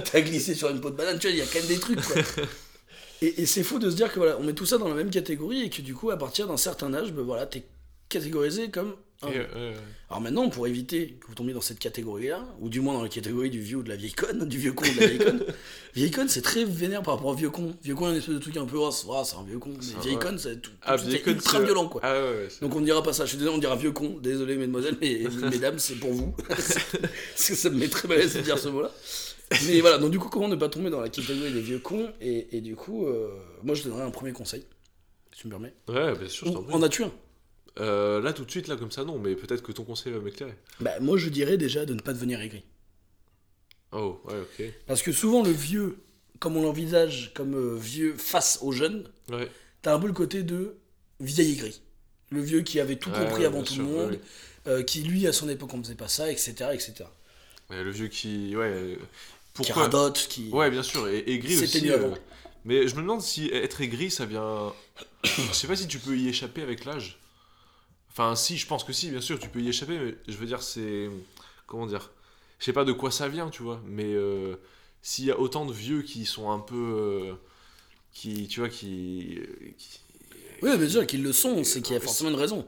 t'as 0.12 0.20
glissé 0.20 0.54
sur 0.54 0.68
une 0.70 0.80
peau 0.80 0.90
de 0.90 0.96
banane, 0.96 1.18
tu 1.18 1.28
vois, 1.28 1.30
il 1.34 1.38
y 1.38 1.42
a 1.42 1.46
quand 1.46 1.58
même 1.60 1.68
des 1.68 1.78
trucs, 1.78 2.00
quoi. 2.02 2.16
Et, 3.22 3.42
et 3.42 3.46
c'est 3.46 3.62
fou 3.62 3.78
de 3.78 3.88
se 3.88 3.96
dire 3.96 4.12
que 4.12 4.18
voilà, 4.18 4.36
on 4.38 4.42
met 4.42 4.52
tout 4.52 4.66
ça 4.66 4.76
dans 4.78 4.88
la 4.88 4.94
même 4.94 5.10
catégorie 5.10 5.62
et 5.62 5.70
que 5.70 5.80
du 5.80 5.94
coup, 5.94 6.10
à 6.10 6.18
partir 6.18 6.46
d'un 6.48 6.56
certain 6.56 6.92
âge, 6.92 7.12
ben 7.12 7.22
voilà, 7.22 7.46
t'es 7.46 7.64
catégorisé 8.08 8.68
comme 8.70 8.94
Et, 9.24 9.38
ouais, 9.38 9.38
ouais. 9.54 9.72
Alors 10.10 10.20
maintenant, 10.20 10.48
pour 10.50 10.66
éviter 10.66 11.16
que 11.20 11.26
vous 11.28 11.34
tombiez 11.34 11.54
dans 11.54 11.60
cette 11.60 11.78
catégorie-là, 11.78 12.44
ou 12.60 12.68
du 12.68 12.80
moins 12.80 12.94
dans 12.94 13.02
la 13.02 13.08
catégorie 13.08 13.50
du 13.50 13.60
vieux 13.60 13.78
ou 13.78 13.82
de 13.82 13.88
la 13.88 13.96
vieille 13.96 14.12
conne, 14.12 14.44
du 14.48 14.58
vieux 14.58 14.72
con 14.72 14.84
ou 14.84 14.94
de 14.94 15.00
la 15.00 15.06
vieille 15.06 15.18
conne, 15.18 15.44
vieille 15.94 16.10
conne 16.10 16.28
c'est 16.28 16.42
très 16.42 16.64
vénère 16.64 17.02
par 17.02 17.14
rapport 17.14 17.30
au 17.30 17.34
vieux 17.34 17.50
con. 17.50 17.74
Vieux 17.82 17.94
con, 17.94 18.06
il 18.06 18.08
y 18.08 18.08
a 18.08 18.12
une 18.12 18.18
espèce 18.18 18.34
de 18.34 18.40
truc 18.40 18.56
un 18.56 18.66
peu, 18.66 18.76
oh, 18.78 18.90
c'est 18.90 19.06
oh, 19.08 19.22
c'est 19.24 19.36
un 19.36 19.44
vieux 19.44 19.58
con. 19.58 19.70
Mais 19.78 20.02
vieille 20.02 20.18
conne, 20.18 20.38
c'est 20.38 20.60
tout, 20.60 20.70
Ah, 20.82 20.98
tout 20.98 21.06
vieille 21.06 21.22
conne, 21.22 21.34
ultra 21.34 21.58
c'est- 21.58 21.64
violent, 21.64 21.88
quoi. 21.88 22.00
Ah 22.04 22.12
ouais, 22.14 22.20
ouais. 22.20 22.46
c'est- 22.50 22.60
Donc 22.60 22.74
on 22.74 22.80
ne 22.80 22.84
dira 22.84 23.02
pas 23.02 23.12
ça, 23.12 23.24
je 23.24 23.30
suis 23.30 23.38
désolé, 23.38 23.54
on 23.56 23.58
dira 23.60 23.76
vieux 23.76 23.92
con. 23.92 24.18
Désolé, 24.22 24.56
mesdemoiselles, 24.56 24.96
mais 25.00 25.22
mesdames, 25.50 25.78
c'est 25.78 25.94
pour 25.96 26.12
vous. 26.12 26.34
Parce 26.48 27.48
que 27.48 27.54
ça 27.54 27.70
me 27.70 27.76
met 27.78 27.88
très 27.88 28.08
mal 28.08 28.18
à 28.18 28.20
l'aise 28.22 28.34
de 28.34 28.40
dire 28.40 28.58
ce 28.58 28.68
mot-là. 28.68 28.90
Mais 29.66 29.80
voilà, 29.82 29.98
donc 29.98 30.10
du 30.10 30.18
coup, 30.18 30.28
comment 30.30 30.48
ne 30.48 30.56
pas 30.56 30.68
tomber 30.70 30.88
dans 30.90 31.00
la 31.00 31.10
catégorie 31.10 31.52
des 31.52 31.60
vieux 31.60 31.78
cons 31.78 32.10
et, 32.22 32.56
et 32.56 32.60
du 32.62 32.74
coup, 32.74 33.06
euh, 33.06 33.28
moi 33.62 33.74
je 33.74 33.82
donnerais 33.84 34.02
un 34.02 34.10
premier 34.10 34.32
conseil, 34.32 34.64
si 35.32 35.40
tu 35.42 35.46
me 35.46 35.52
permets. 35.52 35.74
Ouais, 35.88 36.16
bien 36.18 36.28
sûr, 36.28 36.46
je 36.48 36.52
t'en 36.54 36.62
prie. 36.62 36.72
En 36.74 36.82
as-tu 36.82 37.04
un 37.04 37.12
Euh, 37.80 38.20
là, 38.20 38.32
tout 38.32 38.44
de 38.44 38.50
suite, 38.50 38.68
là, 38.68 38.76
comme 38.76 38.90
ça, 38.90 39.04
non, 39.04 39.18
mais 39.18 39.34
peut-être 39.34 39.62
que 39.62 39.72
ton 39.72 39.84
conseil 39.84 40.12
va 40.12 40.18
m'éclairer. 40.20 40.54
bah, 40.80 41.00
Moi 41.00 41.16
je 41.16 41.28
dirais 41.30 41.56
déjà 41.56 41.86
de 41.86 41.94
ne 41.94 42.00
pas 42.00 42.12
devenir 42.12 42.40
aigri. 42.40 42.64
Oh, 43.92 44.20
ouais, 44.24 44.40
ok. 44.40 44.64
Parce 44.86 45.02
que 45.02 45.12
souvent, 45.12 45.42
le 45.42 45.50
vieux, 45.50 45.98
comme 46.38 46.56
on 46.56 46.62
l'envisage 46.62 47.32
comme 47.34 47.54
euh, 47.54 47.76
vieux 47.76 48.14
face 48.16 48.58
aux 48.62 48.72
jeunes, 48.72 49.08
Ouais. 49.30 49.48
t'as 49.82 49.94
un 49.94 49.98
peu 50.00 50.06
le 50.06 50.12
côté 50.12 50.42
de 50.42 50.76
vieil 51.20 51.52
aigri. 51.52 51.80
Le 52.30 52.40
vieux 52.40 52.62
qui 52.62 52.80
avait 52.80 52.96
tout 52.96 53.10
Ouais, 53.10 53.18
compris 53.18 53.40
ouais, 53.42 53.46
avant 53.46 53.62
tout 53.62 53.74
sûr, 53.74 53.82
le 53.82 53.88
monde, 53.90 54.18
euh, 54.66 54.82
qui 54.82 55.02
lui, 55.02 55.26
à 55.26 55.32
son 55.32 55.48
époque, 55.48 55.72
on 55.74 55.82
faisait 55.82 55.94
pas 55.94 56.08
ça, 56.08 56.30
etc. 56.30 56.54
etc. 56.72 57.04
Le 57.70 57.90
vieux 57.90 58.08
qui. 58.08 58.54
Ouais. 58.56 58.64
euh, 58.64 58.94
Qui 58.96 59.00
Pourquoi 59.54 59.82
radote, 59.84 60.26
qui. 60.28 60.48
Ouais, 60.50 60.70
bien 60.70 60.82
sûr, 60.82 61.06
et 61.08 61.24
aigri 61.30 61.54
C'était 61.54 61.64
aussi. 61.78 61.84
mieux 61.86 61.94
avant. 61.94 62.14
Mais 62.64 62.86
je 62.88 62.94
me 62.96 63.00
demande 63.02 63.20
si 63.20 63.48
être 63.52 63.80
aigri, 63.82 64.10
ça 64.10 64.24
vient. 64.24 64.72
je 65.24 65.52
sais 65.52 65.66
pas 65.66 65.76
si 65.76 65.86
tu 65.88 65.98
peux 65.98 66.16
y 66.16 66.28
échapper 66.28 66.62
avec 66.62 66.84
l'âge. 66.86 67.18
Enfin, 68.12 68.36
si, 68.36 68.56
je 68.58 68.66
pense 68.66 68.84
que 68.84 68.92
si, 68.92 69.10
bien 69.10 69.20
sûr, 69.20 69.38
tu 69.38 69.48
peux 69.48 69.60
y 69.60 69.68
échapper, 69.68 69.98
mais 69.98 70.14
je 70.28 70.36
veux 70.36 70.46
dire, 70.46 70.62
c'est. 70.62 71.10
Comment 71.66 71.86
dire 71.86 72.10
Je 72.58 72.64
sais 72.66 72.72
pas 72.72 72.84
de 72.84 72.92
quoi 72.92 73.10
ça 73.10 73.28
vient, 73.28 73.48
tu 73.50 73.62
vois, 73.62 73.80
mais 73.86 74.12
euh, 74.12 74.56
s'il 75.02 75.24
y 75.24 75.30
a 75.30 75.38
autant 75.38 75.64
de 75.66 75.72
vieux 75.72 76.02
qui 76.02 76.26
sont 76.26 76.50
un 76.50 76.58
peu. 76.58 76.76
euh, 76.76 77.34
qui. 78.12 78.48
Tu 78.48 78.60
vois, 78.60 78.68
qui. 78.68 79.40
qui- 79.78 80.00
Oui, 80.62 80.76
bien 80.76 80.88
sûr 80.88 81.06
qu'ils 81.06 81.22
le 81.22 81.32
sont, 81.32 81.64
c'est 81.64 81.80
qu'il 81.82 81.94
y 81.94 81.96
a 81.96 82.00
forcément 82.00 82.30
une 82.30 82.36
raison. 82.36 82.66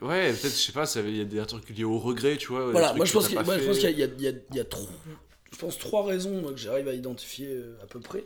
Ouais, 0.00 0.32
peut-être, 0.32 0.52
je 0.54 0.58
sais 0.58 0.72
pas, 0.72 0.84
il 0.96 1.16
y 1.16 1.20
a 1.20 1.24
des 1.24 1.40
un 1.40 1.44
truc 1.44 1.68
lié 1.70 1.84
au 1.84 1.98
regret, 1.98 2.36
tu 2.36 2.48
vois. 2.48 2.70
Voilà, 2.70 2.88
trucs 2.88 2.98
moi 2.98 3.06
je 3.06 3.12
pense 3.12 3.28
qu'il 3.28 3.98
y 3.98 4.02
a, 4.02 4.06
y 4.06 4.22
y 4.22 4.58
y 4.58 4.64
trop, 4.64 4.88
je 5.52 5.58
pense 5.58 5.78
trois 5.78 6.04
raisons 6.04 6.40
moi, 6.40 6.52
que 6.52 6.58
j'arrive 6.58 6.88
à 6.88 6.94
identifier 6.94 7.48
euh, 7.48 7.76
à 7.82 7.86
peu 7.86 8.00
près. 8.00 8.24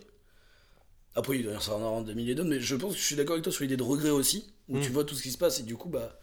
Après, 1.15 1.37
il 1.39 1.43
doit 1.45 1.53
y 1.53 1.57
en 1.57 1.59
avoir 1.77 2.03
des 2.05 2.15
milliers 2.15 2.35
d'autres, 2.35 2.49
mais 2.49 2.61
je 2.61 2.75
pense 2.75 2.95
que 2.95 2.99
je 2.99 3.05
suis 3.05 3.17
d'accord 3.17 3.35
avec 3.35 3.45
toi 3.45 3.53
sur 3.53 3.63
l'idée 3.63 3.77
de 3.77 3.83
regret 3.83 4.11
aussi, 4.11 4.53
où 4.69 4.79
tu 4.79 4.91
vois 4.91 5.05
tout 5.05 5.15
ce 5.15 5.23
qui 5.23 5.31
se 5.31 5.39
passe 5.39 5.61
et 5.61 5.63
du 5.63 5.77
coup, 5.77 5.89
bah, 5.91 6.19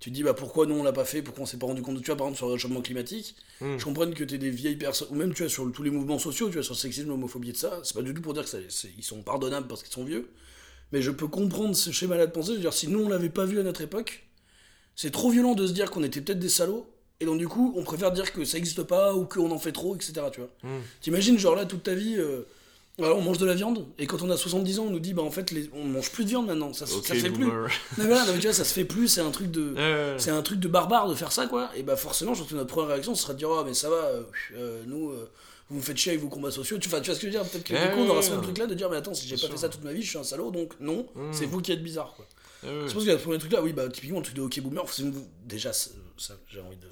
tu 0.00 0.10
te 0.10 0.14
dis 0.14 0.22
bah, 0.22 0.34
pourquoi 0.34 0.66
nous 0.66 0.74
on 0.74 0.82
l'a 0.82 0.92
pas 0.92 1.04
fait, 1.04 1.20
pourquoi 1.22 1.42
on 1.42 1.46
s'est 1.46 1.58
pas 1.58 1.66
rendu 1.66 1.82
compte? 1.82 1.98
Tu 2.00 2.06
vois, 2.06 2.16
par 2.16 2.26
exemple, 2.26 2.38
sur 2.38 2.46
le 2.48 2.54
réchauffement 2.54 2.80
climatique, 2.80 3.36
Mm. 3.60 3.76
je 3.78 3.84
comprends 3.84 4.10
que 4.10 4.24
t'es 4.24 4.38
des 4.38 4.50
vieilles 4.50 4.76
personnes, 4.76 5.08
ou 5.10 5.14
même 5.14 5.34
tu 5.34 5.42
vois, 5.42 5.50
sur 5.50 5.64
le- 5.66 5.72
tous 5.72 5.82
les 5.82 5.90
mouvements 5.90 6.18
sociaux, 6.18 6.46
tu 6.48 6.54
vois, 6.54 6.62
sur 6.62 6.72
le 6.74 6.78
sexisme, 6.78 7.08
l'homophobie 7.08 7.50
et 7.50 7.52
de 7.52 7.56
ça, 7.58 7.78
c'est 7.84 7.94
pas 7.94 8.02
du 8.02 8.14
tout 8.14 8.22
pour 8.22 8.32
dire 8.34 8.44
que 8.44 8.48
ça- 8.48 8.58
ils 8.96 9.04
sont 9.04 9.22
pardonnables 9.22 9.68
parce 9.68 9.82
qu'ils 9.82 9.92
sont 9.92 10.04
vieux, 10.04 10.30
mais 10.92 11.02
je 11.02 11.10
peux 11.10 11.28
comprendre 11.28 11.76
ce 11.76 11.90
schéma-là 11.92 12.26
de 12.26 12.32
pensée, 12.32 12.52
de 12.52 12.56
dire 12.58 12.72
si 12.72 12.88
nous 12.88 13.00
on 13.04 13.08
l'avait 13.08 13.28
pas 13.28 13.44
vu 13.44 13.60
à 13.60 13.62
notre 13.62 13.82
époque, 13.82 14.24
c'est 14.96 15.10
trop 15.10 15.30
violent 15.30 15.54
de 15.54 15.66
se 15.66 15.72
dire 15.72 15.90
qu'on 15.90 16.02
était 16.02 16.20
peut-être 16.22 16.38
des 16.38 16.48
salauds, 16.48 16.86
et 17.20 17.26
donc 17.26 17.38
du 17.38 17.46
coup, 17.48 17.74
on 17.76 17.84
préfère 17.84 18.10
dire 18.12 18.32
que 18.32 18.44
ça 18.46 18.56
existe 18.56 18.82
pas, 18.84 19.14
ou 19.14 19.26
qu'on 19.26 19.50
en 19.50 19.58
fait 19.58 19.72
trop, 19.72 19.94
etc. 19.94 20.12
Tu 20.32 20.40
vois. 20.40 20.50
Mm. 20.62 20.80
T'imagines, 21.02 21.38
genre 21.38 21.54
là, 21.54 21.66
toute 21.66 21.82
ta 21.82 21.94
vie, 21.94 22.16
euh, 22.16 22.42
alors, 23.04 23.18
on 23.18 23.22
mange 23.22 23.38
de 23.38 23.46
la 23.46 23.54
viande, 23.54 23.86
et 23.98 24.06
quand 24.06 24.22
on 24.22 24.30
a 24.30 24.36
70 24.36 24.78
ans, 24.78 24.84
on 24.86 24.90
nous 24.90 25.00
dit, 25.00 25.14
bah 25.14 25.22
en 25.22 25.30
fait, 25.30 25.50
les- 25.50 25.70
on 25.74 25.84
mange 25.84 26.10
plus 26.10 26.24
de 26.24 26.28
viande 26.30 26.46
maintenant, 26.46 26.72
ça, 26.72 26.86
se- 26.86 26.96
Ok, 26.96 27.06
ça 27.06 27.14
se 27.14 27.20
fait 27.20 27.30
plus. 27.30 27.44
boomer. 27.46 27.68
Mais 27.98 28.04
voilà, 28.06 28.24
non, 28.26 28.32
mais 28.32 28.38
tu 28.38 28.46
vois, 28.46 28.54
ça 28.54 28.64
se 28.64 28.72
fait 28.74 28.84
plus, 28.84 29.08
c'est 29.08 29.20
un 29.20 29.30
truc 29.30 29.50
de. 29.50 29.74
C'est 30.18 30.30
un 30.30 30.42
truc 30.42 30.60
de 30.60 30.68
barbare 30.68 31.08
de 31.08 31.14
faire 31.14 31.32
ça, 31.32 31.46
quoi. 31.46 31.70
Et 31.76 31.82
bah 31.82 31.96
forcément, 31.96 32.34
je 32.34 32.40
pense 32.40 32.50
que 32.50 32.54
notre 32.56 32.68
première 32.70 32.88
réaction, 32.90 33.14
ce 33.14 33.22
sera 33.22 33.32
de 33.34 33.38
dire, 33.38 33.48
ah, 33.50 33.62
mais 33.66 33.74
ça 33.74 33.88
va, 33.90 33.96
euh, 33.96 34.22
euh, 34.56 34.82
nous, 34.86 35.10
euh, 35.10 35.28
vous 35.68 35.76
vous 35.78 35.82
faites 35.82 35.96
chier 35.96 36.12
avec 36.12 36.22
vos 36.22 36.28
combats 36.28 36.50
sociaux. 36.50 36.78
Tu, 36.78 36.88
vois 36.88 36.98
ce 37.02 37.10
que 37.10 37.14
je 37.20 37.26
veux 37.26 37.30
dire? 37.30 37.42
Peut-être 37.44 37.64
que 37.64 37.72
du 37.74 37.94
coup, 37.94 38.00
on 38.00 38.08
aura 38.10 38.22
ce 38.22 38.30
même 38.32 38.42
truc-là 38.42 38.66
de 38.66 38.74
dire, 38.74 38.90
mais 38.90 38.96
attends, 38.96 39.14
si 39.14 39.26
j'ai 39.28 39.36
pas 39.36 39.42
sûr. 39.42 39.50
fait 39.50 39.56
ça 39.56 39.68
toute 39.68 39.84
ma 39.84 39.92
vie, 39.92 40.02
je 40.02 40.08
suis 40.08 40.18
un 40.18 40.24
salaud, 40.24 40.50
donc 40.50 40.72
non, 40.80 41.06
Mm. 41.14 41.32
c'est 41.32 41.46
vous 41.46 41.60
qui 41.60 41.70
êtes 41.72 41.82
bizarre, 41.82 42.12
quoi. 42.16 42.26
Je 42.62 42.82
pense 42.92 42.92
qu'il 42.94 43.04
y 43.06 43.10
a 43.10 43.14
le 43.14 43.20
premier 43.20 43.38
truc 43.38 43.52
là, 43.52 43.62
oui, 43.62 43.72
bah 43.72 43.88
typiquement 43.88 44.18
le 44.18 44.24
truc 44.24 44.36
de 44.36 44.42
hockey 44.42 44.60
boomer, 44.60 44.84
déjà, 45.46 45.72
ça, 45.72 45.90
ça, 46.18 46.34
j'ai 46.48 46.60
envie 46.60 46.76
de. 46.76 46.86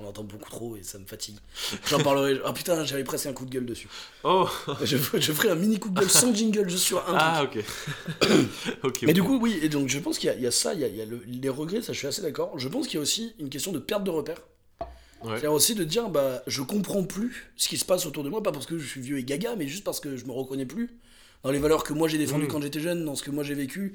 On 0.00 0.06
entend 0.06 0.22
beaucoup 0.22 0.48
trop 0.50 0.76
et 0.76 0.84
ça 0.84 0.98
me 1.00 1.04
fatigue. 1.04 1.34
J'en 1.88 1.98
parlerai. 1.98 2.38
Ah 2.44 2.52
putain, 2.52 2.84
j'avais 2.84 3.02
presque 3.02 3.26
un 3.26 3.32
coup 3.32 3.44
de 3.44 3.50
gueule 3.50 3.66
dessus. 3.66 3.88
Oh 4.22 4.48
Je, 4.84 4.96
je 4.96 5.32
ferai 5.32 5.50
un 5.50 5.56
mini 5.56 5.80
coup 5.80 5.88
de 5.90 5.98
gueule 5.98 6.08
sans 6.10 6.32
jingle, 6.32 6.68
juste 6.70 6.84
sur 6.84 6.98
un. 7.08 7.14
Ah, 7.18 7.42
ok. 7.42 7.58
ok. 8.84 9.02
Mais 9.02 9.12
du 9.12 9.22
coup, 9.22 9.38
oui, 9.40 9.58
et 9.62 9.68
donc 9.68 9.88
je 9.88 9.98
pense 9.98 10.18
qu'il 10.18 10.28
y, 10.28 10.30
a- 10.30 10.36
il 10.36 10.42
y 10.42 10.46
a 10.46 10.50
ça, 10.52 10.74
il 10.74 10.80
y 10.80 10.84
a, 10.84 10.88
il 10.88 10.96
y 10.96 11.02
a 11.02 11.04
le- 11.04 11.22
les 11.26 11.48
regrets, 11.48 11.82
ça 11.82 11.92
je 11.92 11.98
suis 11.98 12.06
assez 12.06 12.22
d'accord. 12.22 12.56
Je 12.58 12.68
pense 12.68 12.86
qu'il 12.86 12.94
y 12.94 12.98
a 12.98 13.02
aussi 13.02 13.34
une 13.40 13.48
question 13.50 13.72
de 13.72 13.78
perte 13.80 14.04
de 14.04 14.10
repères. 14.10 14.42
Ouais. 15.22 15.30
C'est-à-dire 15.30 15.52
aussi 15.52 15.74
de 15.74 15.82
dire, 15.82 16.08
bah, 16.08 16.42
je 16.46 16.62
comprends 16.62 17.02
plus 17.02 17.50
ce 17.56 17.68
qui 17.68 17.76
se 17.78 17.84
passe 17.84 18.06
autour 18.06 18.22
de 18.22 18.28
moi, 18.30 18.40
pas 18.44 18.52
parce 18.52 18.66
que 18.66 18.78
je 18.78 18.86
suis 18.86 19.00
vieux 19.00 19.18
et 19.18 19.24
gaga, 19.24 19.56
mais 19.56 19.66
juste 19.66 19.82
parce 19.82 19.98
que 19.98 20.16
je 20.16 20.24
me 20.24 20.30
reconnais 20.30 20.66
plus 20.66 20.90
dans 21.42 21.50
les 21.50 21.58
valeurs 21.58 21.82
que 21.82 21.92
moi 21.92 22.06
j'ai 22.06 22.18
défendues 22.18 22.44
Mm. 22.44 22.48
quand 22.48 22.60
j'étais 22.62 22.80
jeune, 22.80 23.04
dans 23.04 23.16
ce 23.16 23.24
que 23.24 23.32
moi 23.32 23.42
j'ai 23.42 23.54
vécu. 23.54 23.94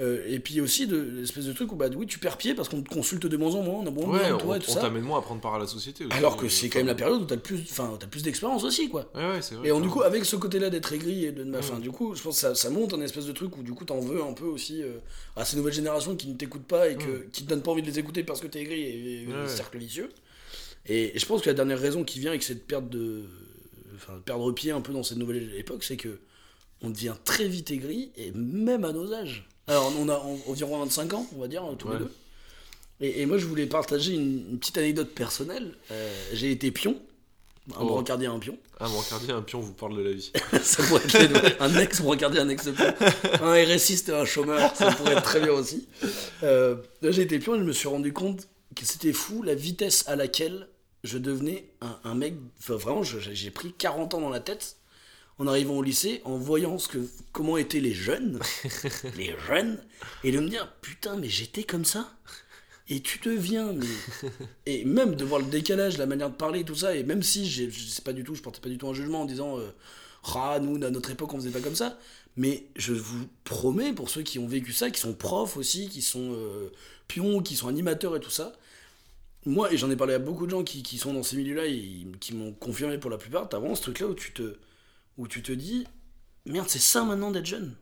Euh, 0.00 0.24
et 0.26 0.40
puis 0.40 0.60
aussi 0.60 0.88
de 0.88 0.96
l'espèce 0.96 1.44
de 1.44 1.52
truc 1.52 1.70
où, 1.70 1.76
bah, 1.76 1.86
oui, 1.94 2.06
tu 2.06 2.18
perds 2.18 2.36
pied 2.36 2.52
parce 2.54 2.68
qu'on 2.68 2.82
te 2.82 2.88
consulte 2.92 3.26
de 3.26 3.36
moins 3.36 3.54
en 3.54 3.62
moins, 3.62 3.74
on 3.74 3.86
a 3.86 3.90
moins 3.92 4.08
Ouais, 4.08 4.28
de 4.28 4.34
on, 4.34 4.38
toi 4.38 4.56
et 4.56 4.58
tout 4.60 4.70
on 4.70 4.74
ça. 4.74 4.80
t'amène 4.80 5.04
moins 5.04 5.20
à 5.20 5.22
prendre 5.22 5.40
part 5.40 5.54
à 5.54 5.60
la 5.60 5.68
société 5.68 6.04
aussi. 6.04 6.16
Alors 6.16 6.36
que 6.36 6.48
c'est 6.48 6.68
quand 6.68 6.80
même 6.80 6.88
la 6.88 6.96
période 6.96 7.22
où 7.22 7.24
t'as 7.26 7.36
le 7.36 7.40
plus, 7.40 7.60
enfin, 7.70 7.96
t'as 8.00 8.08
plus 8.08 8.24
d'expérience 8.24 8.64
aussi, 8.64 8.88
quoi. 8.88 9.08
Ouais, 9.14 9.22
ouais, 9.30 9.40
c'est 9.42 9.54
vrai. 9.54 9.68
Et 9.68 9.80
du 9.80 9.88
coup, 9.88 10.02
avec 10.02 10.24
ce 10.24 10.34
côté-là 10.34 10.68
d'être 10.68 10.92
aigri 10.92 11.26
et 11.26 11.30
de. 11.32 11.44
Mm. 11.44 11.54
Enfin, 11.56 11.78
du 11.78 11.92
coup, 11.92 12.16
je 12.16 12.22
pense 12.22 12.34
que 12.34 12.40
ça, 12.40 12.54
ça 12.56 12.70
monte 12.70 12.92
un 12.92 13.00
espèce 13.02 13.26
de 13.26 13.32
truc 13.32 13.56
où, 13.56 13.62
du 13.62 13.72
coup, 13.72 13.84
t'en 13.84 14.00
veux 14.00 14.20
un 14.20 14.32
peu 14.32 14.46
aussi 14.46 14.82
euh, 14.82 14.94
à 15.36 15.44
ces 15.44 15.56
nouvelles 15.56 15.74
générations 15.74 16.16
qui 16.16 16.26
ne 16.26 16.34
t'écoutent 16.34 16.66
pas 16.66 16.88
et 16.88 16.96
que, 16.96 17.26
qui 17.30 17.44
te 17.44 17.48
donnent 17.48 17.62
pas 17.62 17.70
envie 17.70 17.82
de 17.82 17.86
les 17.86 17.98
écouter 18.00 18.24
parce 18.24 18.40
que 18.40 18.48
t'es 18.48 18.62
aigri 18.62 18.80
et, 18.80 19.22
et 19.22 19.26
Mm. 19.26 19.46
Cercle 19.46 19.78
vicieux. 19.78 20.08
Et, 20.86 21.14
et 21.14 21.18
je 21.20 21.24
pense 21.26 21.40
que 21.40 21.48
la 21.50 21.54
dernière 21.54 21.78
raison 21.78 22.02
qui 22.02 22.18
vient 22.18 22.30
avec 22.30 22.42
cette 22.42 22.66
perte 22.66 22.88
de. 22.88 23.22
Enfin, 23.94 24.14
de 24.14 24.22
perdre 24.22 24.50
pied 24.50 24.72
un 24.72 24.80
peu 24.80 24.92
dans 24.92 25.04
cette 25.04 25.18
nouvelle 25.18 25.54
époque, 25.56 25.84
c'est 25.84 25.96
que 25.96 26.18
on 26.82 26.90
devient 26.90 27.14
très 27.24 27.46
vite 27.46 27.70
aigri 27.70 28.10
et 28.16 28.32
même 28.32 28.84
à 28.84 28.92
nos 28.92 29.14
âges. 29.14 29.48
Alors, 29.66 29.92
on 29.98 30.08
a 30.08 30.14
en- 30.16 30.38
environ 30.48 30.78
25 30.80 31.14
ans, 31.14 31.26
on 31.36 31.40
va 31.40 31.48
dire, 31.48 31.62
tous 31.78 31.90
les 31.90 31.98
deux. 31.98 32.12
Et, 33.00 33.22
et 33.22 33.26
moi, 33.26 33.38
je 33.38 33.46
voulais 33.46 33.66
partager 33.66 34.12
une, 34.14 34.44
une 34.50 34.58
petite 34.58 34.78
anecdote 34.78 35.10
personnelle. 35.14 35.74
Euh, 35.90 36.12
J'ai 36.32 36.50
été 36.52 36.70
pion, 36.70 37.00
un 37.74 37.80
Oh. 37.80 37.86
brancardier, 37.86 38.26
un 38.28 38.38
pion. 38.38 38.58
Ah, 38.78 38.88
mon 38.88 39.00
cardier, 39.02 39.32
un 39.32 39.42
pion 39.42 39.60
vous 39.60 39.72
parle 39.72 39.96
de 39.96 40.02
la 40.02 40.12
vie. 40.12 40.30
ça 40.62 40.82
pourrait 40.84 41.02
être 41.04 41.18
les 41.18 41.56
un 41.60 41.78
ex 41.80 42.02
brancardier, 42.02 42.40
un 42.40 42.48
ex 42.50 42.68
pion. 42.68 42.94
Un 43.42 43.54
RSiste 43.64 44.10
et 44.10 44.12
un 44.14 44.24
chômeur, 44.24 44.74
ça 44.76 44.92
pourrait 44.92 45.12
être 45.14 45.22
très 45.22 45.40
bien 45.40 45.52
aussi. 45.52 45.88
Euh, 46.42 46.76
j'ai 47.02 47.22
été 47.22 47.38
pion 47.38 47.54
et 47.54 47.58
je 47.58 47.64
me 47.64 47.72
suis 47.72 47.88
rendu 47.88 48.12
compte 48.12 48.46
que 48.76 48.84
c'était 48.84 49.12
fou 49.12 49.42
la 49.42 49.54
vitesse 49.54 50.04
à 50.08 50.14
laquelle 50.16 50.68
je 51.04 51.18
devenais 51.18 51.64
un, 51.80 51.98
un 52.04 52.14
mec. 52.14 52.34
Enfin, 52.58 52.74
vraiment, 52.76 53.02
j'ai 53.02 53.50
pris 53.50 53.72
40 53.72 54.14
ans 54.14 54.20
dans 54.20 54.30
la 54.30 54.40
tête 54.40 54.76
en 55.38 55.46
arrivant 55.46 55.74
au 55.74 55.82
lycée, 55.82 56.20
en 56.24 56.36
voyant 56.36 56.78
ce 56.78 56.88
que, 56.88 56.98
comment 57.32 57.56
étaient 57.56 57.80
les 57.80 57.94
jeunes, 57.94 58.38
les 59.16 59.34
jeunes, 59.48 59.78
et 60.22 60.30
de 60.30 60.38
me 60.40 60.48
dire 60.48 60.72
putain, 60.80 61.16
mais 61.16 61.28
j'étais 61.28 61.64
comme 61.64 61.84
ça. 61.84 62.12
Et 62.90 63.00
tu 63.00 63.18
deviens, 63.18 63.72
mais... 63.72 64.28
et 64.66 64.84
même 64.84 65.14
de 65.14 65.24
voir 65.24 65.40
le 65.40 65.46
décalage, 65.46 65.96
la 65.96 66.06
manière 66.06 66.30
de 66.30 66.36
parler, 66.36 66.64
tout 66.64 66.74
ça, 66.74 66.94
et 66.94 67.02
même 67.02 67.22
si 67.22 67.48
je 67.48 67.70
sais 67.70 68.02
pas 68.02 68.12
du 68.12 68.24
tout, 68.24 68.34
je 68.34 68.42
portais 68.42 68.60
pas 68.60 68.68
du 68.68 68.78
tout 68.78 68.86
un 68.88 68.94
jugement 68.94 69.22
en 69.22 69.24
disant, 69.24 69.58
euh, 69.58 69.70
ah 70.34 70.58
nous 70.60 70.82
à 70.84 70.90
notre 70.90 71.10
époque 71.10 71.32
on 71.32 71.38
faisait 71.38 71.50
pas 71.50 71.60
comme 71.60 71.74
ça, 71.74 71.98
mais 72.36 72.66
je 72.76 72.92
vous 72.92 73.26
promets 73.44 73.92
pour 73.92 74.10
ceux 74.10 74.22
qui 74.22 74.38
ont 74.38 74.46
vécu 74.46 74.72
ça, 74.72 74.90
qui 74.90 75.00
sont 75.00 75.14
profs 75.14 75.56
aussi, 75.56 75.88
qui 75.88 76.02
sont 76.02 76.32
euh, 76.34 76.70
pions, 77.08 77.42
qui 77.42 77.56
sont 77.56 77.68
animateurs 77.68 78.16
et 78.16 78.20
tout 78.20 78.30
ça, 78.30 78.52
moi 79.46 79.72
et 79.72 79.76
j'en 79.78 79.90
ai 79.90 79.96
parlé 79.96 80.14
à 80.14 80.18
beaucoup 80.18 80.46
de 80.46 80.50
gens 80.50 80.62
qui, 80.62 80.82
qui 80.82 80.98
sont 80.98 81.12
dans 81.14 81.22
ces 81.22 81.36
milieux-là 81.36 81.66
et 81.66 82.06
qui 82.20 82.34
m'ont 82.34 82.52
confirmé 82.52 82.98
pour 82.98 83.10
la 83.10 83.18
plupart, 83.18 83.48
t'as 83.48 83.58
vraiment 83.58 83.74
ce 83.74 83.82
truc-là 83.82 84.08
où 84.08 84.14
tu 84.14 84.32
te, 84.32 84.56
où 85.18 85.28
tu 85.28 85.42
te 85.42 85.52
dis, 85.52 85.86
merde 86.46 86.68
c'est 86.68 86.78
ça 86.80 87.04
maintenant 87.04 87.30
d'être 87.30 87.46
jeune. 87.46 87.74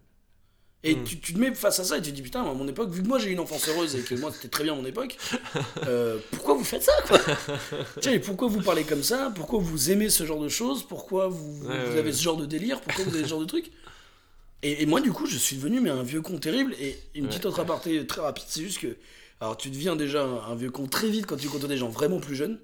Et 0.85 0.97
Mm. 0.97 1.05
tu, 1.05 1.21
tu 1.21 1.33
te 1.35 1.39
mets 1.39 1.55
face 1.55 1.79
à 1.79 1.85
ça 1.85 1.97
et 1.99 2.03
tu 2.03 2.11
te 2.11 2.17
dis 2.17 2.23
putain, 2.23 2.43
à 2.43 2.53
mon 2.55 2.67
époque, 2.67 2.91
vu 2.91 3.03
que 3.03 3.07
moi 3.09 3.19
j'ai 3.21 3.29
eu 3.31 3.33
une 3.33 3.39
enfance 3.41 3.69
heureuse 3.69 3.95
et 3.95 4.01
que 4.03 4.17
moi 4.17 4.33
c'était 4.33 4.49
très 4.49 4.65
bien 4.65 4.75
mon 4.75 4.85
époque, 4.85 5.17
euh, 5.87 6.19
pourquoi 6.33 6.55
vous 6.55 6.65
faites 6.65 6.83
ça 6.83 6.93
quoi? 7.07 7.21
Tiens, 8.01 8.13
et 8.13 8.19
pourquoi 8.19 8.49
vous 8.49 8.61
parlez 8.61 8.83
comme 8.83 9.03
ça? 9.05 9.33
Pourquoi 9.35 9.61
vous 9.61 9.91
aimez 9.93 10.11
ce 10.11 10.27
genre 10.27 10.41
de 10.43 10.49
choses? 10.49 10.83
Pourquoi 10.83 11.29
vous, 11.29 11.63
Ouais, 11.69 11.79
vous 11.87 11.93
ouais, 11.93 11.99
avez 11.99 12.03
ouais. 12.03 12.13
ce 12.13 12.23
genre 12.23 12.37
de 12.37 12.47
délire? 12.47 12.81
Pourquoi 12.81 13.05
vous 13.05 13.15
avez 13.15 13.23
ce 13.25 13.29
genre 13.29 13.41
de 13.41 13.45
truc? 13.47 13.71
Et, 14.65 14.83
et 14.83 14.87
moi 14.87 15.01
du 15.01 15.13
coup, 15.13 15.27
je 15.27 15.37
suis 15.39 15.57
devenu 15.57 15.81
mais 15.81 15.91
un 15.91 16.03
vieux 16.03 16.21
con 16.21 16.39
terrible. 16.39 16.75
Et 16.81 16.99
une 17.15 17.29
petite 17.29 17.47
autre 17.47 17.61
aparté 17.61 18.05
très 18.07 18.21
rapide, 18.21 18.45
c'est 18.49 18.63
juste 18.63 18.79
que. 18.81 18.97
Alors 19.41 19.57
tu 19.57 19.71
deviens 19.71 19.95
déjà 19.97 20.23
un, 20.25 20.53
un 20.53 20.55
vieux 20.57 20.71
con 20.71 20.87
très 20.87 21.09
vite 21.09 21.27
quand 21.27 21.37
tu 21.37 21.49
côtoies 21.49 21.69
des 21.69 21.77
gens 21.79 21.89
vraiment 21.89 22.19
plus 22.21 22.35
jeunes. 22.37 22.59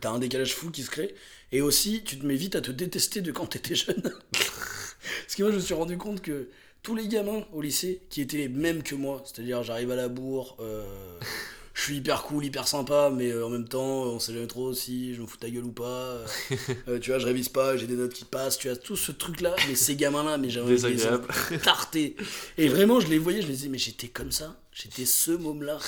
T'as 0.00 0.10
un 0.10 0.20
décalage 0.20 0.54
fou 0.54 0.70
qui 0.70 0.82
se 0.84 0.90
crée. 0.90 1.14
Et 1.52 1.62
aussi, 1.62 2.02
tu 2.04 2.18
te 2.18 2.26
mets 2.26 2.36
vite 2.36 2.54
à 2.54 2.60
te 2.60 2.70
détester 2.70 3.20
de 3.20 3.32
quand 3.32 3.46
t'étais 3.46 3.74
jeune. 3.74 4.02
Parce 4.32 5.34
que 5.36 5.42
moi, 5.42 5.50
je 5.50 5.56
me 5.56 5.60
suis 5.60 5.74
rendu 5.74 5.98
compte 5.98 6.20
que 6.20 6.48
tous 6.82 6.94
les 6.94 7.08
gamins 7.08 7.44
au 7.52 7.60
lycée 7.60 8.02
qui 8.08 8.20
étaient 8.20 8.36
les 8.36 8.48
mêmes 8.48 8.82
que 8.82 8.94
moi, 8.94 9.22
c'est-à-dire 9.24 9.62
j'arrive 9.62 9.90
à 9.90 9.96
la 9.96 10.08
bourre, 10.08 10.56
euh, 10.60 10.84
je 11.74 11.82
suis 11.82 11.96
hyper 11.96 12.22
cool, 12.22 12.44
hyper 12.44 12.68
sympa, 12.68 13.10
mais 13.14 13.30
euh, 13.30 13.46
en 13.46 13.50
même 13.50 13.66
temps, 13.66 14.04
on 14.04 14.18
sait 14.20 14.32
jamais 14.32 14.46
trop 14.46 14.72
si 14.72 15.14
je 15.14 15.22
me 15.22 15.26
fous 15.26 15.38
ta 15.38 15.50
gueule 15.50 15.64
ou 15.64 15.72
pas. 15.72 16.18
euh, 16.88 16.98
tu 17.00 17.10
vois, 17.10 17.18
je 17.18 17.26
révise 17.26 17.48
pas, 17.48 17.76
j'ai 17.76 17.86
des 17.86 17.96
notes 17.96 18.12
qui 18.12 18.24
passent, 18.24 18.58
tu 18.58 18.68
as 18.68 18.76
tout 18.76 18.96
ce 18.96 19.10
truc-là, 19.10 19.56
mais 19.68 19.74
ces 19.74 19.96
gamins-là, 19.96 20.38
mais 20.38 20.50
j'avais 20.50 20.66
envie 20.66 20.80
de 20.80 20.86
les 20.86 20.94
Désagréable. 20.94 21.28
tarter. 21.64 22.16
Et 22.58 22.68
vraiment, 22.68 23.00
je 23.00 23.08
les 23.08 23.18
voyais, 23.18 23.42
je 23.42 23.46
me 23.48 23.52
disais, 23.52 23.68
mais 23.68 23.78
j'étais 23.78 24.08
comme 24.08 24.30
ça, 24.30 24.59
j'étais 24.82 25.04
ce 25.04 25.30
môme-là. 25.32 25.78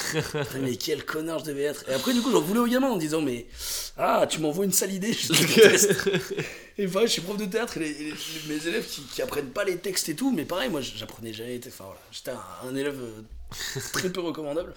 Mais 0.60 0.76
quel 0.76 1.04
connard 1.04 1.38
je 1.40 1.44
devais 1.46 1.62
être. 1.62 1.88
Et 1.88 1.94
après, 1.94 2.12
du 2.14 2.20
coup, 2.22 2.30
j'en 2.30 2.40
voulais 2.40 2.60
aux 2.60 2.66
gamins 2.66 2.90
en 2.90 2.96
disant, 2.96 3.20
mais 3.20 3.46
ah, 3.96 4.26
tu 4.28 4.40
m'envoies 4.40 4.64
une 4.64 4.72
sale 4.72 4.92
idée, 4.92 5.12
je. 5.12 5.32
Et 6.78 6.86
voilà, 6.86 7.06
je 7.06 7.12
suis 7.12 7.22
prof 7.22 7.36
de 7.36 7.44
théâtre 7.44 7.76
et, 7.76 7.80
les- 7.80 8.14
mes 8.48 8.66
élèves 8.66 8.86
qui, 8.86 9.02
qui 9.02 9.20
apprennent 9.22 9.50
pas 9.50 9.64
les 9.64 9.76
textes 9.78 10.08
et 10.08 10.16
tout, 10.16 10.32
mais 10.32 10.44
pareil, 10.44 10.70
moi 10.70 10.80
j'apprenais 10.80 11.32
jamais. 11.32 11.60
Enfin 11.66 11.84
voilà, 11.84 12.00
j'étais 12.10 12.30
un, 12.30 12.40
un 12.68 12.74
élève 12.74 12.98
euh, 13.00 13.22
très 13.92 14.10
peu 14.10 14.20
recommandable. 14.20 14.74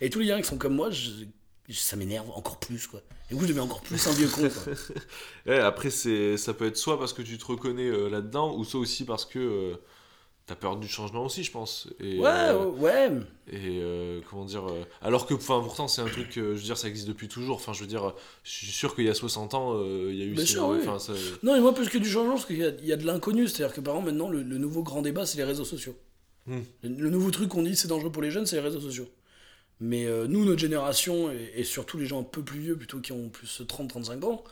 Et 0.00 0.10
tous 0.10 0.18
les 0.20 0.26
gamins 0.26 0.42
qui 0.42 0.48
sont 0.48 0.58
comme 0.58 0.74
moi, 0.74 0.90
je- 0.90 1.24
ça 1.72 1.96
m'énerve 1.96 2.30
encore 2.30 2.58
plus 2.60 2.86
quoi. 2.86 3.00
Et 3.30 3.34
du 3.34 3.36
coup, 3.36 3.42
je 3.44 3.48
deviens 3.48 3.62
encore 3.64 3.80
plus 3.82 4.06
un 4.06 4.12
vieux 4.12 4.28
con 4.28 4.48
quoi. 4.48 4.72
Ouais, 5.46 5.58
après, 5.58 5.90
c'est, 5.90 6.36
ça 6.36 6.52
peut 6.54 6.66
être 6.66 6.76
soit 6.76 6.98
parce 6.98 7.12
que 7.14 7.22
tu 7.22 7.38
te 7.38 7.44
reconnais 7.46 7.88
euh, 7.88 8.08
là-dedans, 8.08 8.54
ou 8.56 8.64
soit 8.64 8.80
aussi 8.80 9.04
parce 9.04 9.24
que 9.24 9.38
euh, 9.38 9.76
t'as 10.48 10.56
peur 10.56 10.76
du 10.76 10.88
changement 10.88 11.24
aussi, 11.26 11.44
je 11.44 11.52
pense. 11.52 11.86
Et, 12.00 12.18
Ouais, 12.18 12.26
euh, 12.28 12.64
ouais. 12.66 13.10
Et 13.52 13.78
euh, 13.80 14.20
comment 14.28 14.44
dire 14.44 14.66
euh, 14.68 14.82
Alors 15.02 15.26
que, 15.26 15.34
enfin, 15.34 15.60
pourtant, 15.62 15.86
c'est 15.86 16.02
un 16.02 16.06
truc, 16.08 16.36
euh, 16.38 16.54
je 16.54 16.58
veux 16.58 16.64
dire, 16.64 16.76
ça 16.76 16.88
existe 16.88 17.06
depuis 17.06 17.28
toujours. 17.28 17.54
Enfin, 17.56 17.72
je 17.72 17.80
veux 17.82 17.86
dire, 17.86 18.12
je 18.42 18.50
suis 18.50 18.66
sûr 18.66 18.96
qu'il 18.96 19.04
y 19.04 19.08
a 19.08 19.14
60 19.14 19.54
ans, 19.54 19.74
euh, 19.76 20.08
il 20.10 20.18
y 20.18 20.22
a 20.22 20.24
eu. 20.24 20.32
Bien 20.32 20.44
sûr, 20.44 20.66
oui. 20.68 20.78
ça- 20.98 21.12
Non, 21.44 21.54
et 21.54 21.60
moi, 21.60 21.72
plus 21.74 21.88
que 21.88 21.98
du 21.98 22.08
changement, 22.10 22.32
parce 22.34 22.46
qu'il 22.46 22.58
y, 22.58 22.64
a- 22.64 22.70
il 22.80 22.86
y 22.86 22.92
a 22.92 22.96
de 22.96 23.06
l'inconnu. 23.06 23.46
C'est-à-dire 23.46 23.74
que 23.76 23.80
par 23.80 23.94
exemple, 23.94 24.10
maintenant, 24.10 24.28
le, 24.28 24.42
le 24.42 24.58
nouveau 24.58 24.82
grand 24.82 25.02
débat, 25.02 25.24
c'est 25.26 25.38
les 25.38 25.44
réseaux 25.44 25.64
sociaux. 25.64 25.94
Hmm. 26.46 26.60
Le, 26.82 26.88
le 26.88 27.10
nouveau 27.10 27.30
truc 27.30 27.50
qu'on 27.50 27.62
dit, 27.62 27.76
c'est 27.76 27.88
dangereux 27.88 28.10
pour 28.10 28.22
les 28.22 28.30
jeunes, 28.30 28.46
c'est 28.46 28.56
les 28.56 28.62
réseaux 28.62 28.80
sociaux. 28.80 29.08
Mais 29.80 30.06
euh, 30.06 30.26
nous, 30.26 30.44
notre 30.44 30.58
génération, 30.60 31.30
et, 31.30 31.52
et 31.56 31.64
surtout 31.64 31.98
les 31.98 32.06
gens 32.06 32.20
un 32.20 32.24
peu 32.24 32.42
plus 32.42 32.58
vieux, 32.58 32.76
plutôt 32.76 32.98
qui 33.00 33.12
ont 33.12 33.28
plus 33.28 33.60
30-35 33.66 34.24
ans, 34.24 34.42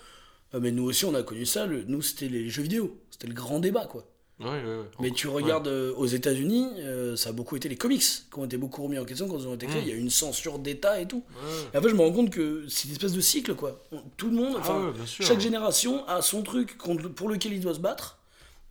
euh, 0.54 0.60
mais 0.60 0.70
nous 0.70 0.84
aussi, 0.84 1.04
on 1.04 1.14
a 1.14 1.22
connu 1.22 1.44
ça. 1.46 1.66
le- 1.66 1.82
nous, 1.84 2.02
c'était 2.02 2.28
les 2.28 2.48
jeux 2.48 2.62
vidéo. 2.62 2.96
C'était 3.10 3.26
le 3.26 3.34
grand 3.34 3.58
débat, 3.58 3.86
quoi. 3.86 4.06
Ouais, 4.38 4.46
ouais, 4.48 4.62
ouais. 4.64 4.84
Mais 5.00 5.10
tu 5.12 5.28
regardes 5.28 5.66
euh, 5.68 5.94
aux 5.96 6.04
États-Unis, 6.06 6.68
euh, 6.80 7.16
ça 7.16 7.30
a 7.30 7.32
beaucoup 7.32 7.56
été 7.56 7.70
les 7.70 7.76
comics 7.76 8.02
qui 8.02 8.38
ont 8.38 8.44
été 8.44 8.58
beaucoup 8.58 8.82
remis 8.82 8.98
en 8.98 9.04
question 9.06 9.28
quand 9.28 9.38
ils 9.38 9.46
ont 9.48 9.54
été 9.54 9.66
créés. 9.66 9.80
Mm. 9.80 9.84
Il 9.84 9.88
y 9.88 9.92
a 9.92 9.94
eu 9.96 9.98
une 10.00 10.10
censure 10.10 10.58
d'État 10.58 11.00
et 11.00 11.06
tout. 11.06 11.24
Et 11.72 11.76
après, 11.76 11.88
je 11.88 11.94
me 11.94 12.02
rends 12.02 12.12
compte 12.12 12.28
que 12.30 12.66
c'est 12.68 12.86
une 12.88 12.92
espèce 12.92 13.12
de 13.14 13.20
cycle, 13.22 13.54
quoi. 13.54 13.82
Tout 14.18 14.28
le 14.28 14.34
monde, 14.36 14.54
Ah 14.56 14.60
enfin, 14.60 14.92
chaque 15.06 15.40
génération 15.40 16.06
a 16.06 16.20
son 16.20 16.42
truc 16.42 16.76
contre- 16.76 17.08
pour 17.08 17.28
lequel 17.30 17.54
il 17.54 17.60
doit 17.60 17.72
se 17.74 17.78
battre 17.80 18.18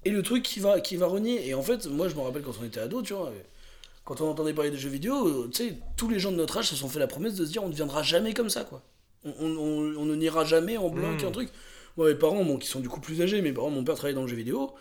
et 0.04 0.12
le 0.12 0.22
truc 0.22 0.44
qui 0.44 0.60
va, 0.60 0.80
qui 0.82 0.98
va 0.98 1.08
renier. 1.08 1.48
Et 1.48 1.56
en 1.56 1.64
fait, 1.64 1.88
moi, 1.88 2.10
je 2.10 2.16
me 2.16 2.22
rappelle 2.22 2.44
quand 2.44 2.54
on 2.62 2.64
était 2.64 2.80
ado, 2.80 3.02
tu 3.02 3.14
vois, 3.14 3.30
euh, 3.30 3.40
quand 4.04 4.22
on 4.22 4.30
entendait 4.30 4.54
parler 4.54 4.70
des 4.70 4.78
jeux 4.78 4.90
vidéo, 4.90 5.48
tu 5.48 5.68
sais, 5.68 5.78
tous 5.98 6.10
les 6.10 6.20
gens 6.20 6.32
de 6.32 6.38
notre 6.38 6.58
âge 6.60 6.68
se 6.70 6.76
sont 6.76 6.90
fait 6.90 7.00
la 7.00 7.08
promesse 7.08 7.34
de 7.34 7.44
se 7.44 7.52
dire 7.52 7.64
on 7.64 7.68
ne 7.68 7.72
deviendra 7.72 8.04
jamais 8.04 8.36
comme 8.36 8.52
ça, 8.52 8.66
quoi. 8.66 8.84
On, 9.24 9.34
on, 9.40 9.58
on- 9.58 9.96
on 9.98 10.06
ne 10.06 10.14
n'ira 10.16 10.46
jamais 10.46 10.78
en 10.78 10.90
bloc, 10.90 11.24
Mm. 11.24 11.26
un 11.26 11.32
truc. 11.32 11.50
Moi, 11.98 12.10
mes 12.10 12.14
parents, 12.16 12.44
bon, 12.46 12.58
qui 12.60 12.68
sont 12.68 12.82
du 12.82 12.88
coup 12.90 13.00
plus 13.00 13.20
âgés, 13.24 13.42
mes 13.42 13.52
parents, 13.52 13.72
mon 13.72 13.84
père 13.84 13.96
travaillait 13.96 14.14
dans 14.14 14.22
le 14.22 14.28
jeu 14.28 14.36
vidéo. 14.36 14.72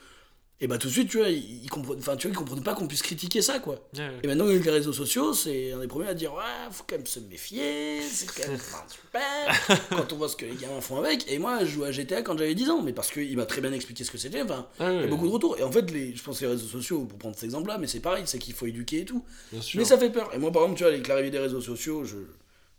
Et 0.61 0.69
bah 0.69 0.79
tout 0.79 0.87
de 0.87 0.93
suite, 0.93 1.11
tu 1.11 1.19
vois, 1.19 1.29
ils, 1.29 1.69
comprennent, 1.69 1.99
enfin, 1.99 2.17
tu 2.17 2.29
vois, 2.29 2.35
ils 2.35 2.39
comprenaient 2.39 2.63
pas 2.63 2.75
qu'on 2.75 2.87
puisse 2.87 3.03
critiquer 3.03 3.43
ça, 3.43 3.59
quoi. 3.59 3.75
Ouais, 3.93 4.01
ouais. 4.01 4.13
Et 4.23 4.27
maintenant, 4.29 4.47
avec 4.47 4.65
les 4.65 4.71
réseaux 4.71 4.93
sociaux, 4.93 5.35
c'est 5.35 5.73
un 5.73 5.79
des 5.79 5.89
premiers 5.89 6.07
à 6.09 6.15
dire 6.15 6.33
Ouais, 6.33 6.43
faut 6.71 6.85
quand 6.87 6.97
même 6.97 7.07
se 7.07 7.19
méfier, 7.19 8.01
c'est 8.01 8.27
quand 8.27 8.49
même 8.49 8.59
pas 8.59 8.87
super. 8.89 9.79
quand 9.91 10.13
on 10.13 10.17
voit 10.17 10.29
ce 10.29 10.37
que 10.37 10.47
les 10.47 10.55
gamins 10.55 10.81
font 10.81 10.99
avec. 10.99 11.31
Et 11.31 11.39
moi, 11.39 11.65
je 11.65 11.71
jouais 11.71 11.89
à 11.89 11.93
GTA 11.93 12.23
quand 12.23 12.39
j'avais 12.39 12.55
10 12.55 12.71
ans, 12.71 12.83
mais 12.83 12.93
parce 12.93 13.11
qu'il 13.11 13.37
m'a 13.37 13.47
très 13.47 13.61
bien 13.61 13.73
expliqué 13.73 14.05
ce 14.05 14.13
que 14.13 14.19
c'était. 14.19 14.43
Enfin, 14.43 14.69
il 14.79 14.87
y 14.87 15.03
a 15.03 15.07
beaucoup 15.09 15.27
de 15.27 15.33
retours. 15.33 15.59
Et 15.59 15.65
en 15.65 15.73
fait, 15.73 15.91
les, 15.91 16.15
je 16.15 16.23
pense 16.23 16.39
que 16.39 16.45
les 16.45 16.53
réseaux 16.53 16.69
sociaux, 16.69 17.01
pour 17.05 17.19
prendre 17.19 17.35
cet 17.35 17.45
exemple-là, 17.45 17.79
mais 17.79 17.89
c'est 17.89 18.01
pareil, 18.01 18.23
c'est 18.27 18.39
qu'il 18.39 18.55
faut 18.55 18.67
éduquer 18.67 19.01
et 19.01 19.05
tout. 19.05 19.25
bien 19.51 19.61
sûr. 19.61 19.79
Mais 19.79 19.85
ça 19.85 19.99
fait 19.99 20.11
peur. 20.11 20.31
Et 20.35 20.39
moi, 20.39 20.53
par 20.53 20.63
exemple, 20.63 20.79
tu 20.79 20.85
vois, 20.85 20.93
avec 20.93 21.09
l'arrivée 21.09 21.31
des 21.31 21.41
réseaux 21.41 21.61
sociaux, 21.61 22.05
je, 22.05 22.17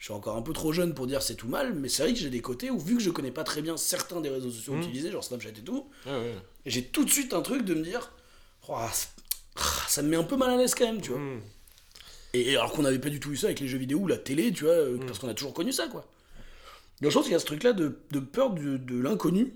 je 0.05 0.11
suis 0.11 0.13
encore 0.13 0.37
un 0.37 0.43
peu 0.43 0.53
trop 0.53 0.71
jeune 0.71 0.93
pour 0.93 1.07
dire 1.07 1.23
c'est 1.23 1.33
tout 1.33 1.47
mal, 1.47 1.73
mais 1.73 1.89
c'est 1.89 2.03
vrai 2.03 2.13
que 2.13 2.19
j'ai 2.19 2.29
des 2.29 2.39
côtés 2.39 2.69
où, 2.69 2.77
vu 2.77 2.95
que 2.95 3.01
je 3.01 3.09
connais 3.09 3.31
pas 3.31 3.43
très 3.43 3.63
bien 3.63 3.75
certains 3.75 4.21
des 4.21 4.29
réseaux 4.29 4.51
sociaux 4.51 4.73
Mhm. 4.73 4.81
utilisés, 4.83 5.09
genre 5.09 5.23
Snapchat 5.23 5.49
et 5.49 5.63
tout, 5.63 5.89
Ouais, 6.05 6.11
ouais. 6.11 6.35
j'ai 6.67 6.83
tout 6.83 7.03
de 7.05 7.09
suite 7.09 7.33
un 7.33 7.41
truc 7.41 7.65
de 7.65 7.73
me 7.73 7.81
dire 7.83 8.11
Oh, 8.69 8.73
ah, 8.75 8.91
ça 9.87 10.03
me 10.03 10.09
met 10.09 10.15
un 10.15 10.23
peu 10.23 10.35
mal 10.37 10.51
à 10.51 10.57
l'aise 10.57 10.75
quand 10.75 10.85
même, 10.85 11.01
tu 11.01 11.09
vois. 11.09 11.19
Hmm. 11.19 11.41
Et 12.35 12.55
alors 12.55 12.71
qu'on 12.71 12.83
n'avait 12.83 12.99
pas 12.99 13.09
du 13.09 13.19
tout 13.19 13.31
eu 13.31 13.35
ça 13.35 13.47
avec 13.47 13.59
les 13.59 13.67
jeux 13.67 13.79
vidéo 13.79 13.97
ou 13.97 14.05
la 14.05 14.17
télé, 14.17 14.51
tu 14.53 14.65
vois, 14.65 14.73
euh, 14.73 14.97
Mm. 14.97 15.05
parce 15.07 15.17
qu'on 15.17 15.27
a 15.29 15.33
toujours 15.33 15.55
connu 15.55 15.71
ça, 15.71 15.87
quoi. 15.87 16.05
Donc 17.01 17.09
je 17.09 17.15
pense 17.17 17.23
qu'il 17.23 17.33
y 17.33 17.35
a 17.35 17.39
ce 17.39 17.45
truc-là 17.45 17.73
de, 17.73 17.97
de 18.11 18.19
peur 18.19 18.51
de, 18.53 18.77
de 18.77 18.99
l'inconnu. 18.99 19.55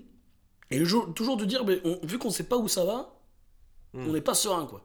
Et 0.72 0.80
le 0.80 1.12
toujours 1.14 1.36
de 1.36 1.44
dire, 1.44 1.64
mais 1.64 1.80
on- 1.84 2.00
vu 2.04 2.18
qu'on 2.18 2.30
sait 2.30 2.42
pas 2.42 2.56
où 2.56 2.66
ça 2.66 2.84
va, 2.84 3.14
Mm. 3.94 4.08
on 4.08 4.12
n'est 4.14 4.20
pas 4.20 4.34
serein, 4.34 4.66
quoi. 4.66 4.82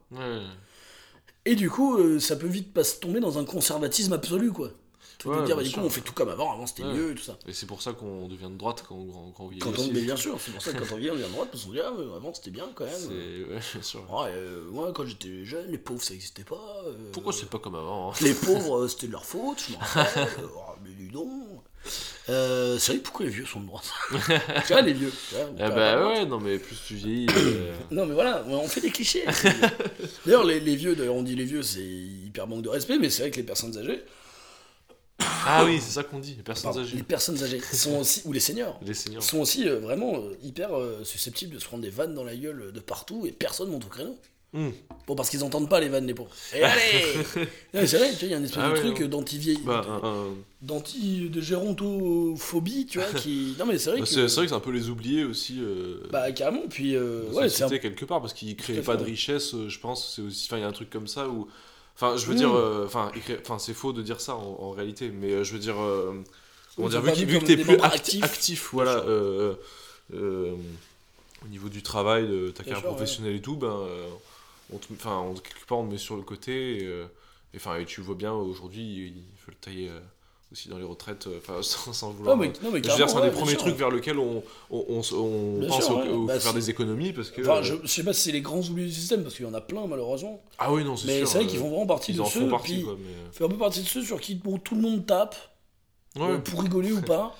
Et 1.46 1.56
du 1.56 1.72
coup, 1.72 1.98
euh, 1.98 2.20
ça 2.20 2.36
peut 2.36 2.46
vite 2.48 2.72
pas 2.72 2.84
se 2.84 3.00
tomber 3.00 3.20
dans 3.20 3.40
un 3.40 3.46
conservatisme 3.46 4.14
absolu, 4.14 4.52
quoi. 4.52 4.70
Tout 5.18 5.30
de 5.30 5.36
Ouais, 5.40 5.46
dire, 5.46 5.56
bah, 5.56 5.62
bien 5.64 5.72
du 5.72 5.76
coup, 5.78 5.82
on 5.86 5.90
fait 5.90 6.02
tout 6.02 6.14
comme 6.14 6.30
avant, 6.30 6.52
avant 6.54 6.68
c'était 6.68 6.84
Ouais. 6.84 6.94
mieux 6.94 7.12
et 7.12 7.16
tout 7.16 7.24
ça. 7.24 7.38
Et 7.48 7.54
c'est 7.54 7.66
pour 7.66 7.82
ça 7.82 7.94
qu'on 7.94 8.28
devient 8.28 8.50
de 8.50 8.58
droite 8.58 8.84
quand, 8.88 8.96
on 8.96 9.48
vieillit 9.48 9.60
Quand 9.62 9.70
on, 9.78 9.82
aussi. 9.82 9.92
mais 9.94 10.02
bien 10.02 10.16
sûr, 10.18 10.38
c'est 10.44 10.52
pour 10.52 10.62
ça 10.62 10.74
que 10.74 10.80
quand 10.80 10.94
on 10.94 10.98
vient, 10.98 11.14
on 11.14 11.16
vient 11.16 11.28
de 11.28 11.32
droite, 11.34 11.50
parce 11.52 11.64
qu'on 11.66 11.72
dit, 11.72 11.80
ah, 11.80 11.88
avant 12.16 12.34
c'était 12.34 12.52
bien 12.52 12.68
quand 12.76 12.86
même. 12.86 12.94
Ouais, 13.10 13.60
bien 13.74 13.82
sûr. 13.82 14.02
Ouais, 14.12 14.30
euh, 14.34 14.64
moi, 14.72 14.92
quand 14.94 15.06
j'étais 15.06 15.46
jeune, 15.46 15.72
les 15.72 15.78
pauvres 15.78 16.04
ça 16.04 16.14
existait 16.14 16.44
pas. 16.44 16.84
euh, 16.88 16.94
Pourquoi 17.12 17.34
c'est 17.34 17.50
pas 17.50 17.60
comme 17.60 17.76
avant 17.76 18.12
hein? 18.12 18.14
Les 18.22 18.34
pauvres, 18.46 18.84
euh, 18.84 18.88
c'était 18.88 19.08
de 19.08 19.14
leur 19.14 19.26
faute, 19.26 19.64
je 19.68 19.74
me 19.74 19.78
rappelle. 19.78 20.28
Oh, 20.56 20.60
mais 20.84 20.92
dis 20.92 21.10
donc. 21.12 21.32
Euh, 22.30 22.80
c'est 22.80 22.94
vrai, 22.94 23.02
pourquoi 23.02 23.28
les 23.28 23.32
vieux 23.32 23.46
sont 23.46 23.60
de 23.62 23.68
droite? 23.68 23.86
Tu 24.66 24.74
vois, 24.74 24.82
les 24.82 24.94
vieux. 24.94 25.12
tu 25.30 25.36
vois, 25.36 25.46
Eh 25.56 25.70
bah 25.70 26.08
ouais, 26.08 26.26
non 26.26 26.40
mais 26.40 26.58
plus 26.58 26.76
tu 26.88 26.96
vieillis. 26.96 27.28
euh, 27.38 27.76
Non, 27.92 28.08
mais 28.08 28.16
voilà, 28.16 28.44
on 28.48 28.68
fait 28.68 28.82
des 28.82 28.90
clichés. 28.90 29.24
d'ailleurs, 30.26 30.44
les, 30.44 30.60
les 30.60 30.76
vieux, 30.76 30.96
d'ailleurs, 30.96 31.14
on 31.14 31.22
dit 31.22 31.36
les 31.36 31.44
vieux, 31.46 31.62
c'est 31.62 31.84
hyper 31.84 32.48
manque 32.48 32.64
de 32.64 32.70
respect, 32.70 32.98
mais 32.98 33.12
c'est 33.12 33.22
vrai 33.22 33.32
que 33.32 33.36
les 33.38 33.44
personnes 33.44 33.78
âgées, 33.78 34.04
Ah 35.20 35.64
oui, 35.66 35.80
c'est 35.80 35.92
ça 35.92 36.04
qu'on 36.04 36.20
dit, 36.20 36.34
les 36.36 36.44
personnes 36.44 36.64
pardon, 36.72 36.80
âgées. 36.82 36.98
les 36.98 37.04
personnes 37.04 37.42
âgées 37.44 37.62
sont 37.62 38.00
aussi, 38.00 38.22
ou 38.26 38.34
les 38.34 38.40
seniors, 38.40 38.80
Les 38.86 38.94
seniors. 38.96 39.22
sont 39.24 39.40
aussi 39.40 39.68
euh, 39.70 39.80
vraiment 39.80 40.18
euh, 40.18 40.36
hyper 40.44 40.76
euh, 40.76 41.04
susceptibles 41.04 41.54
de 41.54 41.60
se 41.60 41.66
prendre 41.66 41.84
des 41.84 41.90
vannes 41.90 42.16
dans 42.16 42.24
la 42.24 42.36
gueule 42.36 42.72
de 42.74 42.80
partout 42.80 43.26
et 43.26 43.32
personne 43.32 43.70
monte 43.70 43.86
au 43.86 43.90
créneau. 43.90 44.18
Hmm. 44.54 44.70
Bon, 45.06 45.16
parce 45.16 45.30
qu'ils 45.30 45.44
entendent 45.44 45.70
pas 45.70 45.80
les 45.82 45.90
vannes 45.90 46.08
des 46.08 46.14
pauvres. 46.14 46.32
Et 46.56 46.64
allez 46.64 46.82
Non, 47.36 47.82
mais 47.82 47.88
C'est 47.88 47.98
vrai, 47.98 48.10
tu 48.12 48.20
vois, 48.20 48.28
il 48.28 48.32
y 48.32 48.34
a 48.34 48.38
une 48.38 48.46
espèce 48.46 48.64
Ah 48.64 48.70
de 48.70 48.74
ouais, 48.74 48.94
truc 48.94 49.04
d'anti-vieille. 49.10 49.60
Bah, 49.66 49.86
un- 49.88 50.08
un- 50.08 50.34
d'anti 50.62 51.30
de 51.30 51.42
gérontophobie 51.42 52.86
tu 52.88 52.98
vois 53.00 53.08
qui 53.20 53.54
non 53.60 53.66
mais 53.68 53.78
c'est 53.78 53.92
vrai 53.92 54.00
bah, 54.00 54.06
que 54.06 54.10
c'est, 54.12 54.22
vrai 54.26 54.46
que 54.46 54.50
c'est 54.50 54.56
un 54.56 54.60
peu 54.60 54.72
les 54.72 54.90
oubliés 54.90 55.24
aussi. 55.24 55.62
Bah 56.12 56.32
carrément 56.32 56.64
puis 56.70 56.98
ouais 56.98 57.50
c'est 57.50 57.64
un... 57.64 57.70
quelque 57.70 58.06
part 58.06 58.20
parce 58.22 58.34
qu'ils 58.34 58.56
à 58.78 58.82
pas 58.82 58.96
de 58.96 59.04
richesse 59.04 59.54
je 59.68 59.80
pense 59.80 60.16
c'est 60.16 60.22
aussi 60.24 60.48
enfin 60.48 60.58
il 60.58 60.62
y 60.62 60.64
a 60.64 60.68
un 60.68 60.72
truc 60.72 60.90
comme 60.90 61.08
ça 61.08 61.28
où 61.30 61.48
enfin 61.96 62.18
je 62.18 62.26
veux 62.26 62.36
dire 62.36 62.54
euh, 62.54 62.86
enfin 62.88 63.12
c'est 63.60 63.74
faux 63.74 63.94
de 63.94 64.02
dire 64.02 64.20
ça 64.22 64.36
en, 64.36 64.58
en 64.60 64.72
réalité 64.72 65.10
mais 65.12 65.32
euh, 65.32 65.44
je 65.44 65.54
veux 65.54 65.60
dire 65.60 65.80
euh, 65.80 66.24
dire 66.90 67.02
sont 67.02 67.02
vu, 67.02 67.12
vus 67.26 67.26
vu 67.26 67.40
que 67.40 67.46
t'es 67.46 67.58
plus 67.58 67.78
membres 67.78 67.86
acti- 67.86 68.24
actifs. 68.24 68.24
actif 68.24 68.70
voilà 68.74 68.98
euh, 69.08 69.56
au 71.44 71.48
niveau 71.48 71.70
du 71.70 71.82
travail 71.84 72.28
de 72.28 72.52
ta 72.52 72.64
carrière 72.64 72.84
ouais. 72.92 72.96
professionnelle 72.96 73.36
et 73.36 73.42
tout 73.42 73.56
ben 73.58 73.88
on 74.72 74.78
te- 74.78 74.94
enfin 74.94 75.20
on, 75.20 75.34
quelque 75.36 75.66
part 75.68 75.80
on 75.80 75.88
te 75.88 75.92
met 75.92 75.98
sur 75.98 76.16
le 76.18 76.24
côté 76.24 76.84
et, 76.84 77.04
enfin 77.56 77.78
et 77.78 77.86
tu 77.86 78.02
vois 78.02 78.16
bien 78.16 78.34
aujourd'hui 78.34 79.08
il 79.16 79.38
faut 79.38 79.52
le 79.52 79.58
tailler 79.58 79.92
aussi 80.52 80.70
dans 80.70 80.78
les 80.78 80.84
retraites 80.84 81.28
euh, 81.28 81.38
enfin 81.40 81.56
sans, 81.62 81.92
sans 81.94 82.12
vouloir 82.12 82.36
non 82.38 82.42
mais, 82.44 82.50
euh, 82.50 82.52
non, 82.64 82.72
mais 82.72 82.82
je 82.84 82.90
veux 82.90 82.96
dire, 82.96 83.10
c'est 83.10 83.16
un 83.18 83.22
ouais, 83.22 83.26
des 83.30 83.32
premiers 83.36 83.52
sûr. 83.52 83.60
trucs 83.60 83.76
vers 83.76 83.90
lequel 83.90 84.20
on, 84.20 84.44
on, 84.70 84.86
on, 84.90 85.16
on 85.16 85.60
Bien 85.60 85.70
pense 85.70 85.86
sûr, 85.86 85.98
ouais. 85.98 86.08
au- 86.10 86.26
Bah, 86.26 86.40
faire 86.40 86.54
des 86.54 86.70
économies 86.70 87.14
parce 87.14 87.32
que. 87.32 87.42
enfin 87.42 87.58
euh, 87.58 87.64
je, 87.64 87.76
je 87.84 87.88
sais 87.88 88.04
pas 88.04 88.14
si 88.14 88.22
c'est 88.22 88.32
les 88.32 88.42
grands 88.42 88.60
oubliés 88.62 88.88
du 88.88 88.94
système 88.94 89.24
parce 89.24 89.36
qu'il 89.36 89.46
y 89.46 89.50
en 89.50 89.54
a 89.54 89.62
plein 89.62 89.86
malheureusement 89.88 90.44
Ah 90.58 90.72
oui, 90.72 90.84
non, 90.84 90.96
c'est 90.96 91.08
mais 91.08 91.18
sûr. 91.20 91.28
c'est 91.28 91.38
vrai 91.40 91.46
euh, 91.46 91.50
qu'ils 91.50 91.60
font 91.60 91.70
vraiment 91.70 91.88
partie 91.88 92.12
ils 92.12 92.18
de 92.18 92.22
en 92.22 92.26
ceux 92.26 92.42
font 92.42 92.50
partie, 92.50 92.74
puis 92.76 92.84
quoi. 92.84 92.96
Mais... 93.00 93.32
fait 93.34 93.44
un 93.44 93.50
peu 93.50 93.58
partie 93.58 93.82
de 93.82 93.88
ceux 93.88 94.04
sur 94.04 94.20
qui 94.22 94.36
bon, 94.36 94.58
tout 94.58 94.76
le 94.76 94.82
monde 94.82 95.06
tape 95.06 95.36
Ouais. 96.18 96.24
euh, 96.32 96.38
pour 96.38 96.62
rigoler 96.62 96.94
ou 96.94 97.02
pas 97.02 97.36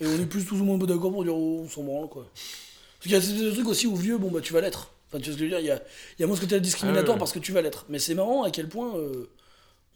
et 0.00 0.06
on 0.06 0.14
est 0.22 0.26
plus 0.26 0.44
tous 0.44 0.54
ou 0.60 0.64
moins 0.64 0.78
d'accord 0.78 1.10
pour 1.10 1.24
dire 1.24 1.34
oh, 1.36 1.62
on 1.64 1.68
s'en 1.68 1.82
branle 1.82 2.08
quoi 2.08 2.26
parce 2.32 3.02
qu'il 3.02 3.10
y 3.12 3.14
a 3.16 3.20
ce 3.20 3.54
truc 3.54 3.66
aussi 3.66 3.88
où 3.88 3.96
vieux 3.96 4.18
bon 4.18 4.30
bah 4.30 4.40
tu 4.40 4.52
vas 4.52 4.60
l'être 4.60 4.92
enfin 5.08 5.18
tu 5.18 5.30
vois 5.30 5.32
ce 5.32 5.38
que 5.38 5.38
je 5.38 5.42
veux 5.44 5.48
dire 5.50 5.58
il 5.58 5.66
y 5.66 5.70
a, 5.72 5.82
il 6.16 6.20
y 6.20 6.22
a 6.22 6.26
moins 6.28 6.36
ce 6.36 6.40
côté 6.42 6.60
discriminatoire 6.60 7.16
Ah 7.16 7.18
parce 7.18 7.32
que 7.32 7.40
tu 7.40 7.50
vas 7.50 7.60
l'être 7.60 7.86
mais 7.88 7.98
c'est 7.98 8.14
marrant 8.14 8.44
à 8.44 8.52
quel 8.52 8.68
point 8.68 8.94
euh, 8.96 9.28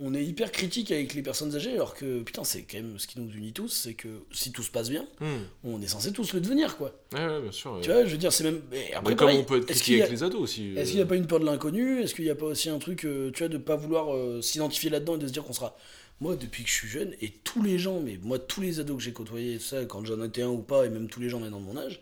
on 0.00 0.12
est 0.12 0.24
hyper 0.24 0.50
critique 0.50 0.90
avec 0.90 1.14
les 1.14 1.22
personnes 1.22 1.54
âgées, 1.54 1.72
alors 1.74 1.94
que 1.94 2.22
putain, 2.22 2.42
c'est 2.42 2.62
quand 2.62 2.78
même 2.78 2.98
ce 2.98 3.07
qui 3.07 3.20
nous 3.20 3.30
unit 3.33 3.52
tous, 3.52 3.68
c'est 3.68 3.94
que 3.94 4.09
si 4.33 4.50
tout 4.50 4.62
se 4.64 4.70
passe 4.70 4.90
bien, 4.90 5.07
Hmm. 5.20 5.44
on 5.62 5.80
est 5.80 5.87
censé 5.87 6.12
tous 6.12 6.33
le 6.33 6.40
devenir, 6.40 6.76
quoi. 6.76 6.92
Ouais, 7.12 7.24
ouais, 7.24 7.40
bien 7.40 7.52
sûr. 7.52 7.74
ouais. 7.74 7.80
Tu 7.80 7.90
vois, 7.92 8.04
je 8.04 8.11
veux 8.11 8.16
dire, 8.18 8.33
c'est 8.33 8.42
même. 8.44 8.61
Mais 8.72 8.92
après, 8.92 9.14
comme 9.14 9.28
pareil, 9.28 9.38
on 9.40 9.44
peut 9.44 9.59
être 9.59 9.70
a- 9.70 9.94
avec 9.94 10.11
les 10.11 10.22
ados 10.24 10.40
aussi. 10.40 10.70
Est-ce 10.70 10.80
euh, 10.80 10.85
qu'il 10.85 10.96
n'y 10.96 11.02
a 11.02 11.07
pas 11.07 11.14
une 11.16 11.26
peur 11.28 11.38
de 11.40 11.44
l'inconnu? 11.46 12.00
Est-ce 12.02 12.14
qu'il 12.14 12.24
n'y 12.24 12.30
a 12.30 12.35
pas 12.35 12.46
aussi 12.46 12.68
un 12.70 12.78
truc, 12.78 13.04
euh, 13.04 13.30
tu 13.33 13.38
vois, 13.40 13.48
de 13.48 13.59
pas 13.59 13.76
vouloir 13.76 14.14
euh, 14.14 14.42
s'identifier 14.42 14.90
là-dedans 14.90 15.14
et 15.14 15.18
de 15.18 15.26
se 15.28 15.33
dire 15.33 15.44
qu'on 15.44 15.52
sera. 15.52 15.76
Moi, 16.20 16.37
depuis 16.37 16.62
que 16.64 16.68
je 16.68 16.74
suis 16.74 16.88
jeune, 16.88 17.12
et 17.20 17.30
tous 17.30 17.62
les 17.62 17.78
gens, 17.78 18.00
mais 18.00 18.18
moi, 18.22 18.38
tous 18.38 18.61
les 18.61 18.80
ados 18.80 18.96
que 18.98 19.02
j'ai 19.02 19.12
côtoyés, 19.12 19.59
ça, 19.59 19.85
quand 19.85 20.04
j'en 20.04 20.22
étais 20.24 20.42
un 20.42 20.48
ou 20.48 20.59
pas, 20.62 20.87
et 20.87 20.88
même 20.88 21.09
tous 21.09 21.20
les 21.20 21.28
gens 21.28 21.38
maintenant 21.40 21.61
de 21.61 21.64
mon 21.66 21.76
âge, 21.76 22.00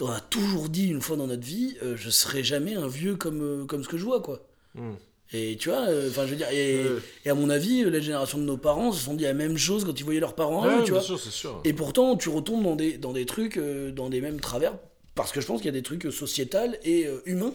on 0.00 0.06
a 0.08 0.20
toujours 0.20 0.68
dit 0.68 0.86
une 0.88 1.00
fois 1.00 1.16
dans 1.16 1.26
notre 1.28 1.44
vie, 1.44 1.76
euh, 1.82 1.96
je 1.96 2.10
serai 2.10 2.42
jamais 2.44 2.74
un 2.74 2.88
vieux 2.88 3.14
comme, 3.16 3.42
euh, 3.42 3.64
comme 3.66 3.82
ce 3.84 3.88
que 3.88 3.98
je 3.98 4.04
vois, 4.04 4.20
quoi. 4.20 4.44
hmm. 4.74 4.94
Et 5.32 5.56
tu 5.58 5.68
vois, 5.70 5.88
euh, 5.88 6.10
enfin, 6.10 6.26
je 6.26 6.30
veux 6.30 6.36
dire, 6.36 6.48
et, 6.50 6.76
Ouais. 6.84 6.90
et 7.24 7.30
à 7.30 7.34
mon 7.34 7.50
avis, 7.50 7.82
la 7.84 7.98
génération 8.00 8.38
de 8.38 8.44
nos 8.44 8.56
parents 8.56 8.92
se 8.92 9.02
sont 9.04 9.14
dit 9.14 9.24
la 9.24 9.34
même 9.34 9.56
chose 9.56 9.84
quand 9.84 9.98
ils 9.98 10.04
voyaient 10.04 10.20
leurs 10.20 10.34
parents, 10.36 10.64
Ouais, 10.66 10.76
tu 10.84 10.92
bien 10.92 11.00
vois. 11.00 11.02
sûr, 11.02 11.18
sûr. 11.18 11.60
Et 11.64 11.72
pourtant, 11.72 12.16
tu 12.16 12.28
retombes 12.28 12.62
dans 12.62 12.76
des, 12.76 12.98
dans 12.98 13.12
des 13.12 13.26
trucs, 13.26 13.56
euh, 13.56 13.90
dans 13.90 14.10
des 14.10 14.20
mêmes 14.20 14.38
travers, 14.38 14.74
parce 15.14 15.32
que 15.32 15.40
je 15.40 15.46
pense 15.46 15.58
qu'il 15.60 15.66
y 15.66 15.70
a 15.70 15.72
des 15.72 15.82
trucs 15.82 16.12
sociétals 16.12 16.78
et 16.84 17.06
euh, 17.06 17.20
humains 17.26 17.54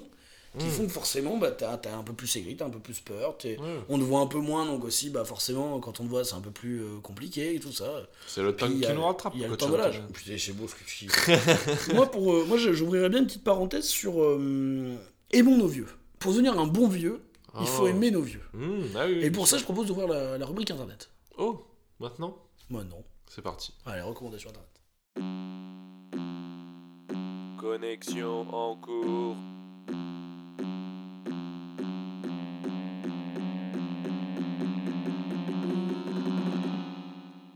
qui 0.58 0.66
Mm. 0.66 0.70
font 0.70 0.86
que 0.88 0.92
forcément, 0.92 1.38
bah, 1.38 1.52
t'as 1.52 1.74
as 1.76 1.96
un 1.96 2.02
peu 2.02 2.12
plus 2.12 2.36
aigri, 2.36 2.56
t'as 2.58 2.66
un 2.66 2.70
peu 2.72 2.80
plus 2.80 3.00
peur, 3.00 3.38
Ouais. 3.46 3.58
on 3.88 4.00
te 4.00 4.04
voit 4.04 4.20
un 4.22 4.26
peu 4.26 4.40
moins, 4.40 4.66
donc 4.66 4.84
aussi, 4.84 5.12
bah, 5.12 5.24
forcément, 5.24 5.80
quand 5.80 6.00
on 6.00 6.04
te 6.06 6.10
voit, 6.10 6.26
c'est 6.26 6.34
un 6.34 6.42
peu 6.42 6.50
plus 6.50 6.82
euh, 6.82 7.00
compliqué 7.04 7.54
et 7.54 7.60
tout 7.60 7.72
ça. 7.72 8.02
C'est 8.28 8.42
le 8.42 8.54
temps 8.56 8.68
qui 8.68 8.84
a- 8.84 8.94
nous 8.96 9.04
rattrape. 9.06 9.34
Il 9.36 9.42
y 9.42 9.46
a 9.46 9.48
le 9.48 9.56
temps 9.56 9.68
tu 9.68 9.74
de 9.74 9.78
l'âge. 9.78 10.02
Putain, 10.12 10.34
c'est 10.40 10.54
beau 10.54 10.68
ce 10.68 10.74
que 10.74 10.84
tu 10.86 11.06
dis. 11.06 11.12
moi, 11.94 12.10
pour, 12.10 12.46
moi 12.48 12.58
je- 12.58 12.74
j'ouvrirais 12.74 13.10
bien 13.10 13.20
une 13.20 13.28
petite 13.28 13.44
parenthèse 13.44 13.86
sur 13.86 14.16
aimons 15.32 15.58
nos 15.58 15.68
vieux. 15.68 15.86
Pour 16.18 16.32
devenir 16.34 16.60
un 16.60 16.66
bon 16.68 16.88
vieux, 16.88 17.20
il 17.62 17.68
faut 17.68 17.84
Oh. 17.84 17.88
aimer 17.88 18.12
nos 18.12 18.22
vieux. 18.22 18.42
Hmm, 18.54 18.82
ah 18.96 19.06
oui, 19.08 19.16
oui. 19.18 19.24
Et 19.26 19.32
pour 19.32 19.48
ça, 19.48 19.58
je 19.58 19.64
propose 19.64 19.88
d'ouvrir 19.88 20.08
la, 20.08 20.38
la 20.38 20.46
rubrique 20.46 20.72
internet. 20.72 21.10
Oh, 21.38 21.64
maintenant? 22.00 22.38
Moi, 22.70 22.84
non. 22.84 23.04
C'est 23.28 23.42
parti. 23.42 23.74
Allez, 23.86 24.02
recommandations 24.02 24.50
internet. 24.50 24.70
Connexion 27.60 28.48
en 28.54 28.76
cours. 28.78 29.36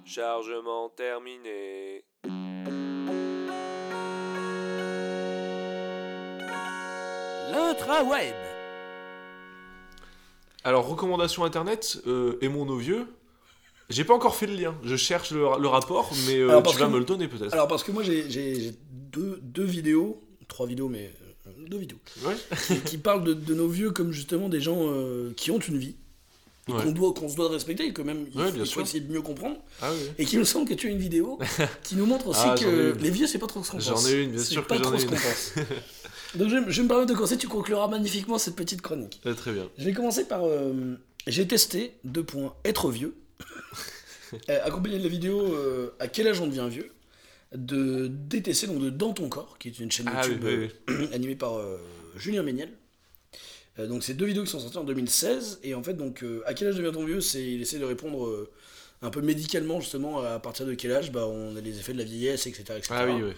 Chargement 0.05 0.89
terminé. 0.89 2.03
L'intraweb. 7.51 8.35
Alors, 10.63 10.88
recommandation 10.88 11.43
internet, 11.43 11.97
euh, 12.08 12.38
aimons 12.41 12.65
nos 12.65 12.78
vieux. 12.78 13.06
J'ai 13.89 14.06
pas 14.06 14.13
encore 14.13 14.36
fait 14.36 14.47
le 14.47 14.56
lien. 14.56 14.76
Je 14.84 14.95
cherche 14.95 15.32
le, 15.32 15.41
le 15.60 15.67
rapport, 15.67 16.10
mais 16.28 16.38
euh, 16.39 16.62
tu 16.62 16.78
vas 16.78 16.86
que- 16.88 16.91
me 16.91 16.99
le 16.99 17.06
donner 17.06 17.28
peut-être. 17.28 17.54
Alors, 17.54 17.67
parce 17.67 17.84
que 17.84 17.91
moi, 17.91 18.02
j'ai 18.04 18.71
deux, 18.91 19.39
deux 19.41 19.65
vidéos, 19.65 20.21
trois 20.47 20.65
vidéos, 20.65 20.88
mais 20.88 21.12
euh, 21.47 21.52
deux 21.67 21.78
vidéos, 21.78 21.97
Ouais. 22.26 22.36
qui, 22.67 22.80
qui 22.80 22.97
parlent 22.97 23.23
de, 23.26 23.34
de 23.34 23.54
nos 23.54 23.67
vieux 23.67 23.91
comme 23.91 24.12
justement 24.12 24.47
des 24.47 24.62
gens 24.62 24.78
euh, 24.80 25.34
qui 25.36 25.52
ont 25.52 25.60
une 25.60 25.78
vie, 25.78 25.95
Ouais. 26.69 26.82
qu'on 26.82 26.91
doit, 26.93 27.13
qu'on 27.13 27.28
se 27.28 27.36
doit 27.36 27.49
de 27.49 27.54
respecter, 27.56 27.88
et 27.88 27.91
que 27.93 28.02
même 28.02 28.26
il, 28.34 28.39
Ouais, 28.39 28.45
faut- 28.45 28.52
bien 28.54 28.63
il 28.63 28.67
faut 28.67 28.71
sûr. 28.71 28.82
essayer 28.84 29.02
de 29.02 29.12
mieux 29.12 29.21
comprendre. 29.21 29.58
Ah 29.82 29.91
oui. 29.91 29.99
Et 30.17 30.23
qu'il 30.23 30.39
me 30.39 30.45
semble 30.45 30.65
que 30.67 30.73
tu 30.73 30.88
as 30.88 30.91
une 30.91 30.97
vidéo 30.97 31.38
qui 31.84 31.97
nous 31.97 32.06
montre 32.06 32.28
aussi 32.30 32.39
Ah, 32.45 32.56
j'en 32.56 32.63
que 32.63 32.95
les 32.97 33.10
vieux, 33.10 33.28
c'est 33.28 33.38
pas 33.38 33.47
trop 33.47 33.62
ce 33.65 33.71
qu'on 33.71 33.82
J'en 33.82 33.91
pense. 33.95 34.08
ai 34.08 34.23
une, 34.23 34.32
bien 34.32 34.41
sûr 34.41 34.65
pas 34.65 34.78
que 34.78 34.84
j'en 34.86 34.93
ai 34.95 35.04
une. 35.04 35.10
Donc, 36.35 36.49
je, 36.49 36.55
vais- 36.57 36.71
je 36.71 36.77
vais 36.77 36.83
me 36.83 36.87
permettre 36.87 37.09
de 37.09 37.15
commencer, 37.15 37.37
tu 37.37 37.47
concluras 37.47 37.87
magnifiquement 37.87 38.37
cette 38.37 38.55
petite 38.55 38.81
chronique. 38.81 39.21
Euh, 39.25 39.33
très 39.33 39.51
bien. 39.53 39.69
Je 39.77 39.85
vais 39.85 39.93
commencer 39.93 40.25
par. 40.25 40.45
euh, 40.45 40.95
j'ai 41.27 41.47
testé, 41.47 41.93
deux 42.03 42.23
points, 42.23 42.53
être 42.65 42.89
vieux. 42.91 43.15
Euh, 44.49 44.59
accompagné 44.65 44.97
de 44.97 45.03
la 45.03 45.09
vidéo 45.09 45.53
euh, 45.53 45.91
À 45.99 46.07
quel 46.07 46.27
âge 46.27 46.39
on 46.41 46.47
devient 46.47 46.65
vieux? 46.67 46.89
De 47.55 48.07
DTC, 48.07 48.65
donc 48.65 48.79
de 48.81 48.89
Dans 48.89 49.13
ton 49.13 49.29
corps, 49.29 49.59
qui 49.59 49.67
est 49.67 49.77
une 49.77 49.91
chaîne 49.91 50.09
Ah 50.11 50.21
oui, 50.25 50.31
YouTube 50.31 50.43
oui, 50.43 50.69
oui. 50.87 51.07
animée 51.13 51.35
par 51.35 51.57
euh, 51.59 51.77
Julien 52.17 52.41
Méniel. 52.41 52.71
Donc 53.77 54.03
c'est 54.03 54.15
deux 54.15 54.25
vidéos 54.25 54.43
qui 54.43 54.49
sont 54.49 54.59
sorties 54.59 54.77
en 54.79 54.83
2016 54.85 55.59
et 55.63 55.75
en 55.75 55.83
fait 55.83 55.93
donc 55.93 56.25
à 56.47 56.55
quel 56.55 56.69
âge 56.69 56.75
devient-on 56.77 57.05
vieux? 57.05 57.21
C'est 57.21 57.43
il 57.43 57.61
essaie 57.61 57.77
de 57.77 57.85
répondre 57.85 58.47
un 59.03 59.09
peu 59.11 59.21
médicalement 59.21 59.79
justement 59.81 60.21
à 60.21 60.39
partir 60.39 60.65
de 60.65 60.73
quel 60.73 60.91
âge? 60.93 61.11
Bah, 61.11 61.27
on 61.27 61.55
a 61.55 61.61
les 61.61 61.77
effets 61.79 61.93
de 61.93 61.99
la 61.99 62.03
vieillesse 62.03 62.47
etc, 62.47 62.63
etc. 62.77 62.87
Ah 62.91 63.05
oui, 63.05 63.21
oui. 63.21 63.33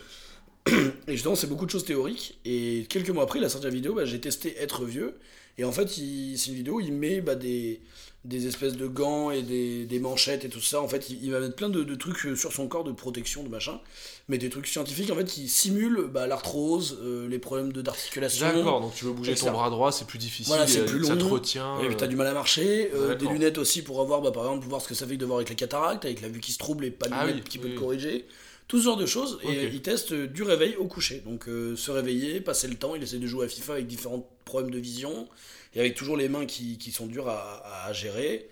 Et 0.68 1.12
justement, 1.14 1.36
c'est 1.36 1.48
beaucoup 1.48 1.66
de 1.66 1.72
choses 1.72 1.86
théoriques. 1.86 2.40
Et 2.46 2.86
quelques 2.90 3.10
mois 3.12 3.24
après, 3.24 3.40
il 3.40 3.46
a 3.46 3.50
sorti 3.50 3.68
la 3.68 3.74
vidéo, 3.74 3.94
bah, 3.94 4.06
j'ai 4.06 4.20
testé 4.20 4.56
être 4.60 4.84
vieux. 4.86 5.16
Et 5.58 5.64
en 5.64 5.72
fait, 5.72 5.88
c'est 5.88 6.02
une 6.02 6.56
vidéo 6.56 6.76
où 6.76 6.80
il 6.82 6.92
met 6.92 7.22
bah, 7.22 7.36
des, 7.36 7.80
des 8.26 8.48
espèces 8.48 8.76
de 8.76 8.88
gants 8.88 9.30
et 9.32 9.42
des, 9.44 9.86
des 9.86 10.00
manchettes 10.00 10.44
et 10.44 10.50
tout 10.50 10.60
ça. 10.60 10.82
En 10.82 10.88
fait, 10.88 11.10
il, 11.12 11.24
il 11.24 11.32
va 11.32 11.40
mettre 11.40 11.56
plein 11.56 11.70
de, 11.70 11.84
de 11.84 11.96
trucs 11.96 12.26
euh, 12.26 12.36
sur 12.36 12.52
son 12.52 12.68
corps, 12.68 12.84
de 12.84 12.92
protection, 12.92 13.44
de 13.44 13.48
machin. 13.48 13.80
Mais 14.28 14.38
des 14.40 14.50
trucs 14.50 14.66
scientifiques, 14.68 15.12
en 15.12 15.16
fait, 15.16 15.26
qui 15.26 15.48
simulent 15.48 16.08
bah, 16.12 16.26
l'arthrose, 16.26 16.98
euh, 17.04 17.30
les 17.30 17.38
problèmes 17.40 17.72
d'articulation. 17.72 18.48
D'accord, 18.48 18.82
donc 18.82 18.96
tu 18.96 19.06
veux 19.06 19.14
bouger 19.14 19.36
ton 19.36 19.52
bras 19.52 19.70
droit, 19.70 19.92
c'est 19.92 20.08
plus 20.08 20.18
difficile, 20.18 20.48
Voilà, 20.48 20.66
c'est 20.68 20.80
euh, 20.80 20.86
plus 20.86 21.06
ça 21.06 21.16
te 21.16 21.22
long. 21.22 21.30
retient. 21.30 21.80
Et 21.82 21.88
puis 21.88 21.96
t'as 21.96 22.08
du 22.08 22.16
mal 22.16 22.26
à 22.28 22.34
marcher, 22.34 22.90
euh, 22.96 23.14
des 23.16 23.28
lunettes 23.28 23.60
aussi 23.60 23.84
pour 23.84 24.02
avoir, 24.02 24.22
bah, 24.22 24.32
par 24.32 24.46
exemple, 24.46 24.68
voir 24.68 24.82
ce 24.82 24.88
que 24.88 24.96
ça 24.96 25.06
fait 25.06 25.16
de 25.16 25.26
voir 25.26 25.38
avec 25.38 25.50
la 25.50 25.56
cataracte, 25.56 26.04
avec 26.06 26.22
la 26.22 26.28
vue 26.28 26.40
qui 26.42 26.52
se 26.52 26.58
trouble 26.58 26.86
et 26.86 26.92
pas 26.92 27.08
de 27.08 27.14
Ah 27.16 27.28
lunettes 27.28 27.44
oui, 27.46 27.50
qui 27.50 27.60
peut 27.60 27.68
oui. 27.68 27.76
te 27.76 27.80
corriger. 27.80 28.26
Tout 28.68 28.80
ce 28.80 28.84
genre 28.86 28.98
de 28.98 29.06
choses. 29.06 29.40
Et 29.44 29.66
il 29.66 29.82
teste 29.82 30.12
euh, 30.12 30.28
du 30.28 30.44
réveil 30.44 30.76
au 30.76 30.86
coucher. 30.86 31.20
Donc 31.20 31.48
euh, 31.48 31.76
se 31.76 31.92
réveiller, 31.92 32.42
passer 32.42 32.68
le 32.68 32.76
temps, 32.76 32.96
il 32.96 33.04
essaie 33.04 33.20
de 33.20 33.28
jouer 33.28 33.46
à 33.46 33.50
FIFA 33.50 33.74
avec 33.74 33.88
différents 33.88 34.28
problèmes 34.44 34.72
de 34.72 34.80
vision, 34.80 35.28
et 35.76 35.80
avec 35.80 35.96
toujours 35.96 36.18
les 36.18 36.30
mains 36.30 36.46
qui, 36.46 36.78
qui 36.78 36.92
sont 36.92 37.06
dures 37.06 37.30
à, 37.30 37.86
à 37.86 37.94
gérer. 37.94 38.50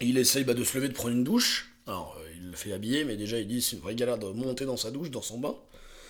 Il 0.00 0.16
essaye 0.16 0.44
bah, 0.44 0.54
de 0.54 0.64
se 0.64 0.76
lever, 0.76 0.88
de 0.88 0.94
prendre 0.94 1.14
une 1.14 1.24
douche. 1.24 1.72
Alors, 1.86 2.16
euh, 2.20 2.30
il 2.36 2.50
le 2.50 2.56
fait 2.56 2.72
habiller, 2.72 3.04
mais 3.04 3.16
déjà, 3.16 3.38
il 3.38 3.46
dit 3.46 3.60
c'est 3.60 3.76
une 3.76 3.82
vraie 3.82 3.94
galère 3.94 4.18
de 4.18 4.26
monter 4.26 4.64
dans 4.64 4.76
sa 4.76 4.90
douche, 4.90 5.10
dans 5.10 5.22
son 5.22 5.38
bain. 5.38 5.54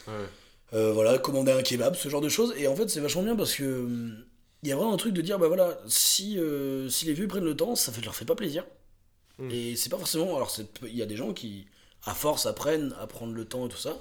ouais. 0.07 0.14
Euh, 0.73 0.92
voilà, 0.92 1.18
commander 1.18 1.51
un 1.51 1.62
kebab, 1.62 1.96
ce 1.96 2.09
genre 2.09 2.20
de 2.20 2.29
choses. 2.29 2.55
Et 2.57 2.68
en 2.68 2.77
fait, 2.77 2.88
c'est 2.88 3.01
vachement 3.01 3.25
bien 3.25 3.35
parce 3.35 3.55
que 3.57 3.88
il 4.62 4.68
y 4.68 4.73
a 4.73 4.77
vraiment 4.77 4.92
un 4.92 4.96
truc 4.96 5.12
de 5.12 5.20
dire, 5.20 5.38
bah 5.38 5.49
voilà, 5.49 5.81
si, 5.88 6.38
euh, 6.38 6.88
si 6.88 7.07
les 7.07 7.12
vieux 7.12 7.27
prennent 7.27 7.44
le 7.44 7.57
temps, 7.57 7.75
ça 7.75 7.90
fait, 7.90 8.03
leur 8.03 8.14
fait 8.14 8.25
pas 8.25 8.37
plaisir. 8.37 8.64
Mm. 9.38 9.51
Et 9.51 9.75
c'est 9.75 9.88
pas 9.88 9.99
forcément. 9.99 10.37
Alors, 10.37 10.55
il 10.83 10.94
y 10.94 11.03
a 11.03 11.07
des 11.07 11.16
gens 11.16 11.33
qui, 11.33 11.66
à 12.05 12.15
force, 12.15 12.47
apprennent 12.47 12.95
à 13.01 13.07
prendre 13.07 13.33
le 13.35 13.45
temps 13.45 13.67
et 13.67 13.69
tout 13.69 13.77
ça. 13.77 13.99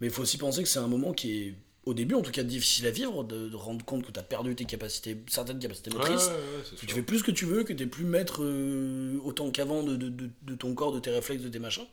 Mais 0.00 0.08
il 0.08 0.12
faut 0.12 0.22
aussi 0.22 0.38
penser 0.38 0.62
que 0.62 0.68
c'est 0.68 0.78
un 0.78 0.88
moment 0.88 1.12
qui 1.12 1.42
est, 1.42 1.54
au 1.86 1.94
début 1.94 2.14
en 2.14 2.22
tout 2.22 2.30
cas, 2.32 2.42
difficile 2.42 2.86
à 2.86 2.90
vivre, 2.90 3.22
de, 3.24 3.48
de 3.48 3.56
rendre 3.56 3.84
compte 3.84 4.04
que 4.06 4.10
tu 4.10 4.18
as 4.18 4.22
perdu 4.22 4.54
tes 4.56 4.64
capacités, 4.64 5.16
certaines 5.28 5.58
capacités 5.58 5.90
motrices. 5.90 6.26
ouais, 6.28 6.32
ouais, 6.32 6.62
c'est 6.68 6.80
Que 6.80 6.86
tu 6.86 6.94
fais 6.94 7.02
plus 7.02 7.18
ce 7.18 7.24
que 7.24 7.30
tu 7.30 7.44
veux, 7.44 7.62
que 7.62 7.72
t'es 7.72 7.86
plus 7.86 8.04
maître 8.04 8.42
euh, 8.42 9.18
autant 9.24 9.50
qu'avant 9.50 9.82
de, 9.82 9.96
de, 9.96 10.08
de- 10.42 10.54
ton 10.54 10.74
corps, 10.74 10.92
de 10.92 10.98
tes 11.00 11.10
réflexes, 11.10 11.42
de 11.42 11.48
tes 11.48 11.58
machins. 11.58 11.84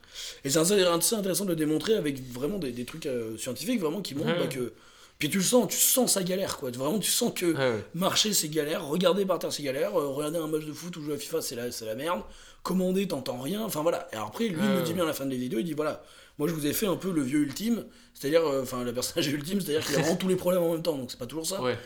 Et 0.46 0.50
c'est 0.50 0.60
assez, 0.60 0.82
intéressant 1.14 1.44
de 1.46 1.50
le 1.50 1.56
démontrer 1.56 1.96
avec 1.96 2.20
vraiment 2.32 2.58
des, 2.58 2.72
des 2.72 2.86
trucs 2.86 3.06
euh, 3.06 3.38
scientifiques 3.38 3.82
vraiment 3.82 4.02
qui 4.02 4.16
montrent 4.16 4.40
bah, 4.40 4.48
que. 4.48 4.74
Puis 5.22 5.30
tu 5.30 5.38
le 5.38 5.44
sens, 5.44 5.68
tu 5.70 5.78
sens 5.78 6.12
sa 6.14 6.24
galère 6.24 6.58
quoi. 6.58 6.72
Vraiment, 6.72 6.98
tu 6.98 7.12
sens 7.12 7.32
que 7.34 7.46
ouais. 7.56 7.84
marcher 7.94 8.34
c'est 8.34 8.50
galère, 8.50 8.86
regarder 8.88 9.24
par 9.26 9.38
terre 9.38 9.54
c'est 9.54 9.62
galère, 9.64 9.96
euh, 9.98 10.08
regarder 10.08 10.40
un 10.40 10.48
match 10.48 10.66
de 10.66 10.74
foot 10.74 10.98
ou 10.98 11.04
jouer 11.04 11.14
à 11.14 11.18
FIFA 11.18 11.42
c'est 11.42 11.56
la, 11.56 11.72
c'est 11.72 11.86
la 11.86 11.94
merde, 11.96 12.22
commander 12.64 13.08
t'entends 13.08 13.40
rien, 13.40 13.62
enfin 13.64 13.84
voilà. 13.84 14.08
Et 14.14 14.16
après, 14.16 14.46
lui 14.48 14.58
il 14.60 14.68
Ouais. 14.68 14.76
le 14.78 14.82
dit 14.82 14.94
bien 14.94 15.04
à 15.04 15.08
la 15.08 15.14
fin 15.14 15.26
de 15.26 15.32
la 15.32 15.38
vidéo, 15.38 15.60
il 15.60 15.66
dit 15.66 15.74
voilà, 15.74 16.04
moi 16.40 16.48
je 16.48 16.54
vous 16.56 16.66
ai 16.66 16.74
fait 16.74 16.88
un 16.88 16.96
peu 16.96 17.12
le 17.12 17.22
vieux 17.22 17.42
ultime, 17.42 17.86
c'est-à-dire, 18.16 18.42
euh, 18.48 18.64
enfin 18.64 18.84
la 18.84 18.94
personnage 18.94 19.28
ultime, 19.32 19.62
c'est-à-dire 19.62 19.86
qu'il 19.86 19.96
a 19.96 20.00
vraiment 20.00 20.16
tous 20.16 20.28
les 20.28 20.36
problèmes 20.36 20.64
en 20.64 20.74
même 20.74 20.82
temps, 20.82 20.98
donc 20.98 21.12
c'est 21.12 21.20
pas 21.20 21.28
toujours 21.28 21.46
ça. 21.46 21.62
Ouais. 21.62 21.78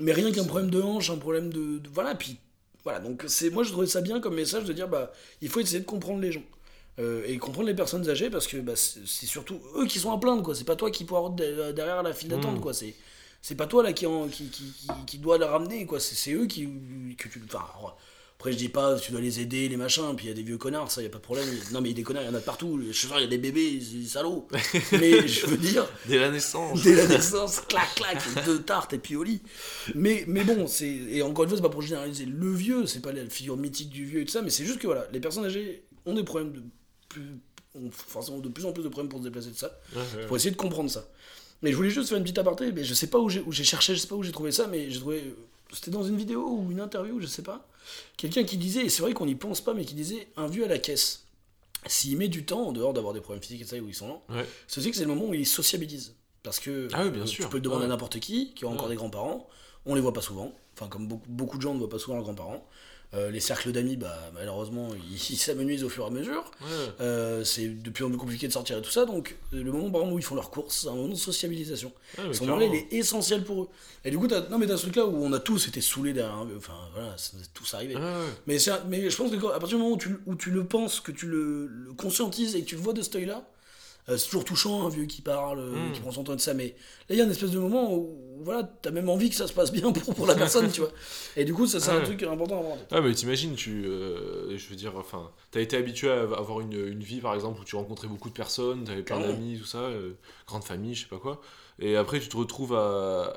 Mais 0.00 0.12
rien 0.12 0.32
qu'un 0.32 0.44
problème 0.44 0.70
de 0.70 0.82
hanche, 0.82 1.08
un 1.10 1.18
problème 1.18 1.52
de, 1.52 1.78
de- 1.78 1.88
voilà, 1.92 2.16
puis 2.16 2.38
voilà. 2.82 2.98
Donc 2.98 3.22
c'est 3.28 3.50
moi 3.50 3.62
je 3.62 3.70
trouvais 3.70 3.86
ça 3.86 4.00
bien 4.00 4.18
comme 4.20 4.34
message 4.34 4.64
de 4.64 4.72
dire 4.72 4.88
bah 4.88 5.12
il 5.40 5.48
faut 5.48 5.60
essayer 5.60 5.78
de 5.78 5.84
comprendre 5.86 6.20
les 6.20 6.32
gens 6.32 6.42
Euh, 6.98 7.22
et 7.26 7.38
comprendre 7.38 7.68
les 7.68 7.74
personnes 7.74 8.06
âgées 8.10 8.28
parce 8.28 8.46
que 8.46 8.58
bah, 8.58 8.74
c'est 8.76 9.26
surtout 9.26 9.58
eux 9.78 9.86
qui 9.86 9.98
sont 9.98 10.12
à 10.12 10.18
plaindre 10.18 10.42
quoi. 10.42 10.54
C'est 10.54 10.64
pas 10.64 10.76
toi 10.76 10.90
qui 10.90 11.04
poireaute 11.04 11.36
de- 11.36 11.72
derrière 11.72 12.02
la 12.02 12.12
file 12.12 12.28
d'attente 12.28 12.58
Mm. 12.58 12.60
quoi. 12.60 12.74
C'est 12.74 12.94
c'est 13.40 13.54
pas 13.54 13.66
toi 13.66 13.82
là 13.82 13.92
qui, 13.94 14.04
en, 14.06 14.28
qui, 14.28 14.48
qui, 14.50 14.64
qui, 14.64 14.86
qui 15.06 15.18
doit 15.18 15.38
la 15.38 15.46
ramener 15.48 15.86
quoi. 15.86 15.98
C'est 16.00 16.14
c'est 16.14 16.32
eux 16.32 16.44
qui 16.46 16.68
que 17.16 17.28
tu 17.28 17.40
enfin 17.46 17.64
après 18.38 18.52
je 18.52 18.58
dis 18.58 18.68
pas 18.68 18.98
tu 18.98 19.10
dois 19.12 19.20
les 19.22 19.40
aider 19.40 19.68
les 19.70 19.76
machins 19.78 20.14
puis 20.16 20.26
il 20.26 20.28
y 20.28 20.32
a 20.32 20.34
des 20.34 20.42
vieux 20.42 20.58
connards 20.58 20.90
ça 20.90 21.00
y 21.00 21.06
a 21.06 21.08
pas 21.08 21.18
de 21.18 21.22
problème 21.22 21.46
non 21.72 21.80
mais 21.80 21.92
des 21.94 22.02
connards 22.02 22.24
il 22.24 22.26
y 22.26 22.28
en 22.28 22.34
a 22.34 22.40
de 22.40 22.44
partout 22.44 22.76
les 22.76 22.92
chauffeurs 22.92 23.20
il 23.20 23.22
y 23.22 23.26
a 23.26 23.28
des 23.30 23.38
bébés 23.38 23.78
des 23.78 24.04
salauds 24.06 24.48
mais 24.92 25.26
je 25.28 25.46
veux 25.46 25.56
dire 25.56 25.86
Dès 26.06 26.18
la 26.18 26.28
naissance. 26.30 26.82
dès 26.82 26.94
la 26.96 27.06
naissance, 27.06 27.60
clac, 27.60 27.88
clac, 27.94 28.18
deux 28.44 28.60
tartes 28.60 28.92
et 28.94 28.98
puis 28.98 29.14
au 29.16 29.22
lit. 29.22 29.40
Mais, 29.94 30.24
mais 30.26 30.42
bon, 30.44 30.66
c'est 30.66 30.88
et 30.90 31.22
encore 31.22 31.44
une 31.44 31.50
fois, 31.50 31.56
c'est 31.58 31.62
pas 31.62 31.68
pour 31.70 31.82
généraliser 31.82 32.26
le 32.26 32.52
vieux, 32.52 32.84
c'est 32.86 33.00
pas 33.00 33.12
la 33.12 33.24
figure 33.30 33.56
mythique 33.56 33.90
du 33.90 34.04
vieux 34.04 34.20
et 34.20 34.24
tout 34.24 34.32
ça, 34.32 34.42
mais 34.42 34.50
c'est 34.50 34.64
juste 34.66 34.78
que 34.80 34.86
voilà, 34.86 35.06
les 35.12 35.20
personnes 35.20 35.44
âgées 35.44 35.84
ont 36.04 36.14
des 36.14 36.24
problèmes 36.24 36.52
de 36.52 36.62
plus, 37.12 37.36
ont 37.74 37.90
forcément 37.90 38.38
de 38.38 38.48
plus 38.48 38.64
en 38.66 38.72
plus 38.72 38.82
de 38.82 38.88
problèmes 38.88 39.08
pour 39.08 39.18
se 39.20 39.24
déplacer 39.24 39.50
de 39.50 39.56
ça, 39.56 39.78
Ouais, 39.94 40.02
ouais. 40.16 40.26
pour 40.26 40.36
essayer 40.36 40.50
de 40.50 40.56
comprendre 40.56 40.90
ça. 40.90 41.04
Mais 41.62 41.70
je 41.70 41.76
voulais 41.76 41.90
juste 41.90 42.08
faire 42.08 42.18
une 42.18 42.24
petite 42.24 42.38
aparté, 42.38 42.72
mais 42.72 42.82
je 42.84 42.92
sais 42.94 43.06
pas 43.06 43.18
où 43.18 43.28
j'ai 43.30 43.64
cherché, 43.64 43.94
je 43.94 44.00
sais 44.00 44.08
pas 44.08 44.16
où 44.16 44.22
j'ai 44.22 44.32
trouvé 44.32 44.50
ça, 44.52 44.66
mais 44.66 44.90
j'ai 44.90 44.98
trouvé, 45.00 45.34
c'était 45.72 45.90
dans 45.92 46.02
une 46.02 46.16
vidéo 46.16 46.46
ou 46.48 46.70
une 46.72 46.80
interview, 46.80 47.20
je 47.20 47.26
sais 47.26 47.42
pas, 47.42 47.66
quelqu'un 48.16 48.44
qui 48.44 48.56
disait, 48.56 48.84
et 48.86 48.88
c'est 48.88 49.02
vrai 49.02 49.12
qu'on 49.14 49.26
n'y 49.26 49.36
pense 49.36 49.60
pas, 49.60 49.72
mais 49.74 49.84
qui 49.84 49.94
disait 49.94 50.28
un 50.36 50.46
vieux 50.48 50.64
à 50.64 50.68
la 50.68 50.78
caisse. 50.78 51.24
S'il 51.86 52.16
met 52.16 52.28
du 52.28 52.44
temps, 52.44 52.66
en 52.68 52.72
dehors 52.72 52.92
d'avoir 52.92 53.12
des 53.14 53.20
problèmes 53.20 53.42
physiques 53.42 53.62
et 53.62 53.64
ça, 53.64 53.76
où 53.76 53.88
ils 53.88 53.94
sont 53.94 54.08
lents, 54.08 54.22
Ouais. 54.28 54.44
c'est 54.68 54.78
aussi 54.80 54.90
que 54.90 54.96
c'est 54.96 55.02
le 55.04 55.08
moment 55.08 55.26
où 55.26 55.34
ils 55.34 55.46
sociabilisent. 55.46 56.14
Parce 56.44 56.58
que 56.60 56.88
Ah 56.92 57.04
oui, 57.04 57.10
bien 57.10 57.22
euh, 57.22 57.26
sûr. 57.26 57.44
tu 57.44 57.50
peux 57.50 57.56
le 57.58 57.62
demander 57.62 57.84
à 57.84 57.88
n'importe 57.88 58.18
qui, 58.20 58.52
qui 58.54 58.64
a 58.64 58.68
encore 58.68 58.88
des 58.88 58.96
grands-parents. 58.96 59.48
on 59.86 59.94
les 59.96 60.00
voit 60.00 60.12
pas 60.12 60.20
souvent. 60.20 60.52
Enfin, 60.74 60.88
comme 60.88 61.06
beaucoup, 61.08 61.28
beaucoup 61.28 61.56
de 61.56 61.62
gens 61.62 61.74
ne 61.74 61.78
voient 61.80 61.88
pas 61.88 61.98
souvent 61.98 62.14
leurs 62.16 62.24
grands-parents. 62.24 62.64
Euh, 63.14 63.30
les 63.30 63.40
cercles 63.40 63.72
d'amis, 63.72 63.96
bah, 63.96 64.16
malheureusement, 64.32 64.88
ils 65.30 65.36
s'amenuisent 65.36 65.84
au 65.84 65.88
fur 65.90 66.04
et 66.04 66.06
à 66.06 66.10
mesure. 66.10 66.50
Ouais. 66.62 66.66
Euh, 67.02 67.44
c'est 67.44 67.68
de 67.68 67.90
plus 67.90 68.04
en 68.04 68.08
plus 68.08 68.16
compliqué 68.16 68.48
de 68.48 68.52
sortir 68.52 68.78
et 68.78 68.82
tout 68.82 68.90
ça. 68.90 69.04
Donc, 69.04 69.36
euh, 69.52 69.62
le 69.62 69.70
moment 69.70 69.90
par 69.90 70.00
exemple, 70.00 70.14
où 70.14 70.18
ils 70.18 70.24
font 70.24 70.34
leurs 70.34 70.50
courses, 70.50 70.80
c'est 70.82 70.88
un 70.88 70.94
moment 70.94 71.08
de 71.08 71.14
sociabilisation. 71.14 71.92
Ouais, 72.18 72.32
Ce 72.32 72.40
moment-là, 72.44 72.64
il 72.66 72.74
est 72.74 72.86
essentiel 72.92 73.44
pour 73.44 73.64
eux. 73.64 73.68
Et 74.04 74.10
du 74.10 74.18
coup, 74.18 74.28
t'as, 74.28 74.48
non, 74.48 74.58
mais 74.58 74.66
t'as 74.66 74.76
ce 74.78 74.82
truc-là 74.82 75.04
où 75.06 75.14
on 75.22 75.32
a 75.34 75.40
tous 75.40 75.68
été 75.68 75.80
saoulés 75.82 76.12
derrière 76.14 76.46
Enfin, 76.56 76.72
voilà, 76.94 77.16
ça 77.18 77.32
nous 77.36 77.42
est 77.42 77.50
tous 77.52 77.74
arrivé. 77.74 77.96
Ouais. 77.96 78.02
Mais, 78.46 78.58
c'est 78.58 78.70
un- 78.70 78.82
mais 78.88 79.10
je 79.10 79.16
pense 79.16 79.30
que 79.30 79.36
à 79.46 79.58
partir 79.60 79.76
du 79.76 79.82
moment 79.82 79.94
où 79.94 79.98
tu, 79.98 80.16
où 80.26 80.34
tu 80.34 80.50
le 80.50 80.64
penses, 80.64 81.00
que 81.00 81.12
tu 81.12 81.26
le, 81.26 81.66
le 81.66 81.92
conscientises 81.92 82.56
et 82.56 82.62
que 82.62 82.66
tu 82.68 82.76
le 82.76 82.80
vois 82.80 82.94
de 82.94 83.02
cet 83.02 83.16
œil-là, 83.16 83.46
euh, 84.08 84.16
c'est 84.16 84.26
toujours 84.26 84.44
touchant, 84.44 84.86
un 84.86 84.90
vieux 84.90 85.06
qui 85.06 85.22
parle, 85.22 85.60
euh, 85.60 85.90
Mm. 85.90 85.92
qui 85.92 86.00
prend 86.00 86.10
son 86.12 86.24
temps 86.24 86.34
de 86.34 86.40
ça. 86.40 86.54
Mais 86.54 86.68
là, 87.08 87.14
il 87.14 87.16
y 87.16 87.20
a 87.20 87.24
une 87.24 87.30
espèce 87.30 87.50
de 87.50 87.58
moment 87.58 87.94
où 87.94 88.18
voilà, 88.44 88.64
t'as 88.64 88.90
même 88.90 89.08
envie 89.08 89.30
que 89.30 89.36
ça 89.36 89.46
se 89.46 89.52
passe 89.52 89.70
bien 89.72 89.92
pour, 89.92 90.14
pour 90.14 90.26
la 90.26 90.34
personne, 90.36 90.70
tu 90.72 90.80
vois. 90.80 90.90
Et 91.36 91.44
du 91.44 91.54
coup, 91.54 91.66
ça, 91.66 91.80
c'est 91.80 91.92
un 91.92 92.00
Ouais. 92.00 92.02
truc 92.02 92.22
important 92.24 92.56
à 92.56 92.60
avoir. 92.60 92.78
Ah 92.90 93.00
mais 93.00 93.12
t'imagines, 93.14 93.54
tu, 93.54 93.84
euh, 93.86 94.56
je 94.58 94.68
veux 94.68 94.76
dire, 94.76 94.92
enfin, 94.96 95.30
t'as 95.50 95.60
été 95.60 95.76
habitué 95.76 96.10
à 96.10 96.20
avoir 96.22 96.60
une, 96.60 96.72
une 96.74 97.02
vie 97.02 97.20
par 97.20 97.34
exemple 97.34 97.60
où 97.60 97.64
tu 97.64 97.76
rencontrais 97.76 98.08
beaucoup 98.08 98.28
de 98.28 98.34
personnes, 98.34 98.84
t'avais 98.84 99.02
plein 99.02 99.20
d'amis, 99.20 99.58
tout 99.58 99.66
ça, 99.66 99.78
euh, 99.78 100.12
grande 100.46 100.64
famille, 100.64 100.94
je 100.94 101.02
sais 101.02 101.08
pas 101.08 101.18
quoi, 101.18 101.40
et 101.78 101.96
après 101.96 102.20
tu 102.20 102.28
te 102.28 102.36
retrouves 102.36 102.74
à, 102.74 103.32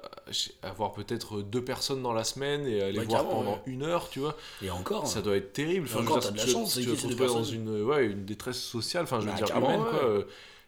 à 0.62 0.70
avoir 0.70 0.92
peut-être 0.94 1.42
deux 1.42 1.64
personnes 1.64 2.02
dans 2.04 2.14
la 2.14 2.24
semaine 2.24 2.68
et 2.68 2.82
à 2.82 2.92
les 2.92 3.00
Ouais, 3.00 3.06
voir 3.06 3.30
pendant 3.30 3.52
ouais. 3.54 3.62
une 3.66 3.84
heure, 3.84 4.10
tu 4.10 4.20
vois, 4.20 4.36
Et 4.62 4.70
encore, 4.70 5.08
ça 5.08 5.22
doit 5.22 5.38
être 5.38 5.54
terrible. 5.54 5.88
Et 5.90 5.96
encore, 5.96 6.20
t'as 6.20 6.32
de 6.32 6.38
la 6.38 6.46
chance, 6.46 6.74
tu 6.74 6.90
vas 6.90 6.96
te 6.96 7.02
retrouver 7.08 7.28
dans 7.28 7.44
une, 7.44 7.84
ouais, 7.84 8.06
une 8.06 8.26
détresse 8.26 8.60
sociale, 8.62 9.04
enfin 9.04 9.20
je 9.22 9.26
veux 9.26 9.32
Bah, 9.32 9.38
dire 9.38 9.58
humaine, 9.58 9.80
quoi. 9.86 10.26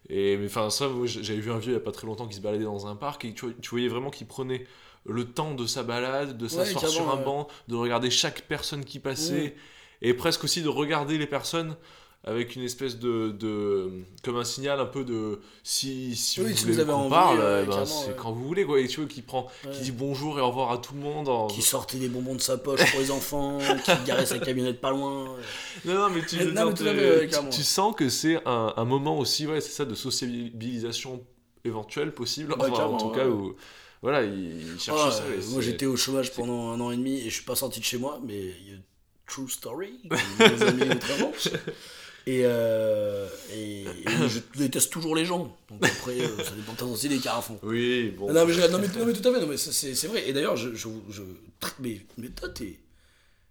Et 0.10 0.38
mais 0.38 0.46
enfin 0.46 0.70
ça, 0.70 0.90
j'avais 1.06 1.40
vu 1.40 1.52
un 1.52 1.58
vieux 1.58 1.72
il 1.72 1.76
y 1.76 1.78
a 1.78 1.82
pas 1.82 1.92
très 1.92 2.08
longtemps 2.08 2.28
qui 2.28 2.36
se 2.36 2.42
baladait 2.42 2.64
dans 2.64 2.88
un 2.88 2.96
parc 2.96 3.26
et 3.26 3.34
tu, 3.34 3.54
voyais 3.70 3.90
vraiment 3.90 4.10
qu'il 4.10 4.28
prenait 4.28 4.66
le 5.06 5.26
temps 5.26 5.54
de 5.54 5.66
sa 5.66 5.84
balade, 5.84 6.38
de 6.38 6.48
s'asseoir 6.48 6.88
sur 6.88 7.10
un 7.10 7.18
banc, 7.18 7.48
de 7.68 7.76
regarder 7.76 8.10
chaque 8.10 8.44
personne 8.44 8.86
qui 8.86 9.00
passait 9.00 9.56
et 10.02 10.14
presque 10.14 10.44
aussi 10.44 10.62
de 10.62 10.70
regarder 10.70 11.18
les 11.18 11.28
personnes 11.28 11.76
avec 12.24 12.56
une 12.58 12.64
espèce 12.64 13.00
de, 13.00 13.30
de 13.30 13.90
comme 14.24 14.36
un 14.38 14.44
signal 14.44 14.80
un 14.82 14.86
peu 14.86 15.06
de 15.06 15.40
si, 15.64 16.14
si 16.16 16.42
Oui, 16.42 16.52
vous 16.52 16.58
si 16.58 16.64
voulez 16.66 16.74
vous 16.76 16.80
avez 16.82 17.10
parle 17.10 17.62
eh 17.64 17.66
ben, 17.66 17.86
c'est 17.86 18.08
ouais. 18.10 18.16
quand 18.18 18.34
vous 18.34 18.46
voulez 18.46 18.66
quoi 18.66 18.82
et 18.82 18.88
tu 18.88 19.00
vois 19.00 19.08
qui 19.08 19.22
prend 19.22 19.48
Ouais. 19.66 19.72
qui 19.72 19.82
dit 19.84 19.92
bonjour 19.94 20.38
et 20.38 20.42
au 20.42 20.48
revoir 20.50 20.72
à 20.72 20.78
tout 20.80 20.94
le 20.94 21.00
monde 21.00 21.30
en- 21.30 21.48
qui 21.48 21.62
sortait 21.62 22.00
des 22.00 22.10
bonbons 22.10 22.36
de 22.36 22.42
sa 22.42 22.58
poche 22.58 22.82
pour 22.92 23.00
les 23.00 23.12
enfants, 23.12 23.60
qui 23.86 23.92
garait 24.06 24.26
sa 24.26 24.40
camionnette 24.40 24.82
pas 24.82 24.92
loin. 24.92 25.38
Non, 25.86 25.94
non, 25.94 26.10
mais 26.10 26.26
tu, 26.26 26.36
Non, 26.52 26.74
mais 26.82 27.28
fait, 27.30 27.50
tu 27.50 27.64
sens 27.64 27.96
que 27.96 28.10
c'est 28.10 28.42
un, 28.46 28.74
un 28.76 28.86
moment 28.86 29.18
aussi, 29.20 29.48
ouais, 29.48 29.62
c'est 29.62 29.72
ça, 29.72 29.86
de 29.86 29.96
sociabilisation 29.96 31.24
éventuelle 31.64 32.14
possible. 32.14 32.56
Enfin, 32.60 32.84
en 32.86 32.98
tout 32.98 33.10
cas, 33.10 33.28
où, 33.28 33.56
voilà, 34.02 34.24
il, 34.24 34.74
il 34.74 34.80
cherche 34.80 35.16
ça. 35.16 35.24
euh, 35.24 35.42
moi 35.52 35.62
j'étais 35.62 35.86
au 35.86 35.96
chômage 35.96 36.34
pendant 36.34 36.72
un 36.72 36.80
an 36.82 36.92
et 36.92 36.98
demi 36.98 37.20
et 37.22 37.30
je 37.30 37.36
suis 37.36 37.46
pas 37.46 37.56
sorti 37.56 37.80
de 37.80 37.86
chez 37.86 37.98
moi, 37.98 38.20
mais 38.26 38.38
il 38.38 38.72
y 38.72 38.76
a 38.76 38.80
true 39.28 39.50
story, 39.50 40.00
mes 40.40 40.62
amis. 40.64 40.90
Et, 42.30 42.42
euh, 42.44 43.26
et, 43.56 43.84
et 43.84 44.28
je 44.28 44.40
déteste 44.60 44.92
toujours 44.92 45.16
les 45.16 45.24
gens. 45.24 45.56
Donc 45.70 45.84
après, 45.86 46.20
euh, 46.20 46.44
ça 46.44 46.52
dépend 46.52 46.86
aussi 46.88 47.08
des 47.08 47.20
carafons. 47.20 47.58
Oui, 47.64 48.10
bon. 48.18 48.34
Non 48.34 48.46
mais, 48.46 48.52
je- 48.54 48.62
non, 48.70 48.80
mais, 48.80 48.88
non, 48.90 49.06
mais 49.06 49.14
tout 49.14 49.28
à 49.30 49.34
fait, 49.34 49.40
non, 49.40 49.48
mais 49.48 49.56
c'est 49.56 49.96
c'est 49.96 50.08
vrai. 50.08 50.28
Et 50.28 50.34
d'ailleurs, 50.34 50.58
je, 50.58 50.76
je, 50.76 50.90
je- 51.10 51.22
mais, 51.80 52.02
mais 52.18 52.28
toi, 52.28 52.50
t'es, 52.50 52.80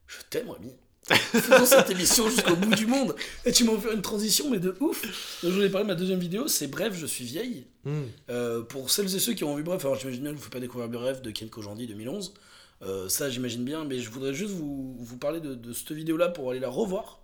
je 0.06 0.16
t'aime, 0.28 0.50
Rémi. 0.50 0.72
Faisons 1.08 1.64
cette 1.64 1.88
émission 1.90 2.28
jusqu'au 2.28 2.56
bout 2.56 2.74
du 2.74 2.86
monde. 2.86 3.14
Et 3.46 3.52
tu 3.52 3.64
m'as 3.64 3.72
offert 3.72 3.92
une 3.92 4.02
transition, 4.02 4.50
mais 4.50 4.58
de 4.58 4.74
ouf. 4.80 5.00
Donc, 5.42 5.52
je 5.52 5.56
voulais 5.56 5.70
parler 5.70 5.84
de 5.86 5.92
ma 5.92 5.94
deuxième 5.98 6.18
vidéo, 6.18 6.46
c'est 6.48 6.66
Bref, 6.66 6.92
je 6.94 7.06
suis 7.06 7.24
vieille. 7.24 7.64
Hmm. 7.84 8.02
Euh, 8.28 8.60
pour 8.62 8.90
celles 8.90 9.14
et 9.14 9.18
ceux 9.20 9.32
qui 9.32 9.44
ont 9.44 9.54
vu 9.56 9.62
Bref, 9.62 9.82
alors 9.84 9.96
j'imagine 9.98 10.20
bien 10.22 10.30
que 10.32 10.34
ne 10.34 10.38
vous 10.40 10.44
fais 10.44 10.50
pas 10.50 10.60
découvrir 10.60 10.90
Bref 10.90 11.22
de 11.22 11.30
Ken 11.30 11.48
Kojandi 11.48 11.86
2011. 11.86 12.34
Euh, 12.82 13.08
ça, 13.08 13.30
j'imagine 13.30 13.64
bien, 13.64 13.84
mais 13.84 14.00
je 14.00 14.10
voudrais 14.10 14.34
juste 14.34 14.50
vous, 14.52 14.96
vous 14.98 15.16
parler 15.16 15.40
de, 15.40 15.54
de 15.54 15.72
cette 15.72 15.92
vidéo-là 15.92 16.28
pour 16.28 16.50
aller 16.50 16.60
la 16.60 16.68
revoir. 16.68 17.20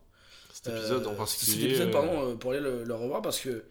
Cet 0.62 0.74
épisode 0.76 1.06
Euh, 1.06 1.10
en 1.10 1.14
particulier. 1.14 1.52
Cet 1.52 1.64
épisode, 1.64 1.88
euh, 1.88 1.92
pardon, 1.92 2.30
euh, 2.30 2.34
pour 2.36 2.52
aller 2.52 2.60
le, 2.60 2.84
le 2.84 2.94
revoir 2.94 3.22
parce 3.22 3.40
que 3.40 3.64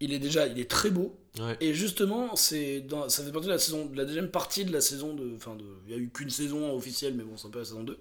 il 0.00 0.14
est 0.14 0.18
déjà, 0.18 0.46
il 0.46 0.58
est 0.58 0.70
très 0.70 0.90
beau. 0.90 1.14
Ouais. 1.38 1.56
Et 1.60 1.74
justement, 1.74 2.34
c'est 2.34 2.80
dans, 2.80 3.08
ça 3.08 3.22
fait 3.22 3.30
partie 3.30 3.48
de 3.48 3.52
la 3.52 3.58
saison, 3.58 3.84
de 3.86 3.96
la 3.96 4.04
deuxième 4.04 4.30
partie 4.30 4.64
de 4.64 4.72
la 4.72 4.80
saison 4.80 5.14
de, 5.14 5.34
enfin 5.36 5.54
de, 5.54 5.64
il 5.86 5.92
y 5.92 5.94
a 5.94 5.98
eu 5.98 6.08
qu'une 6.08 6.30
saison 6.30 6.74
officielle, 6.74 7.14
mais 7.14 7.22
bon, 7.22 7.36
c'est 7.36 7.46
un 7.46 7.50
peu 7.50 7.58
la 7.58 7.64
saison 7.66 7.82
2. 7.84 7.98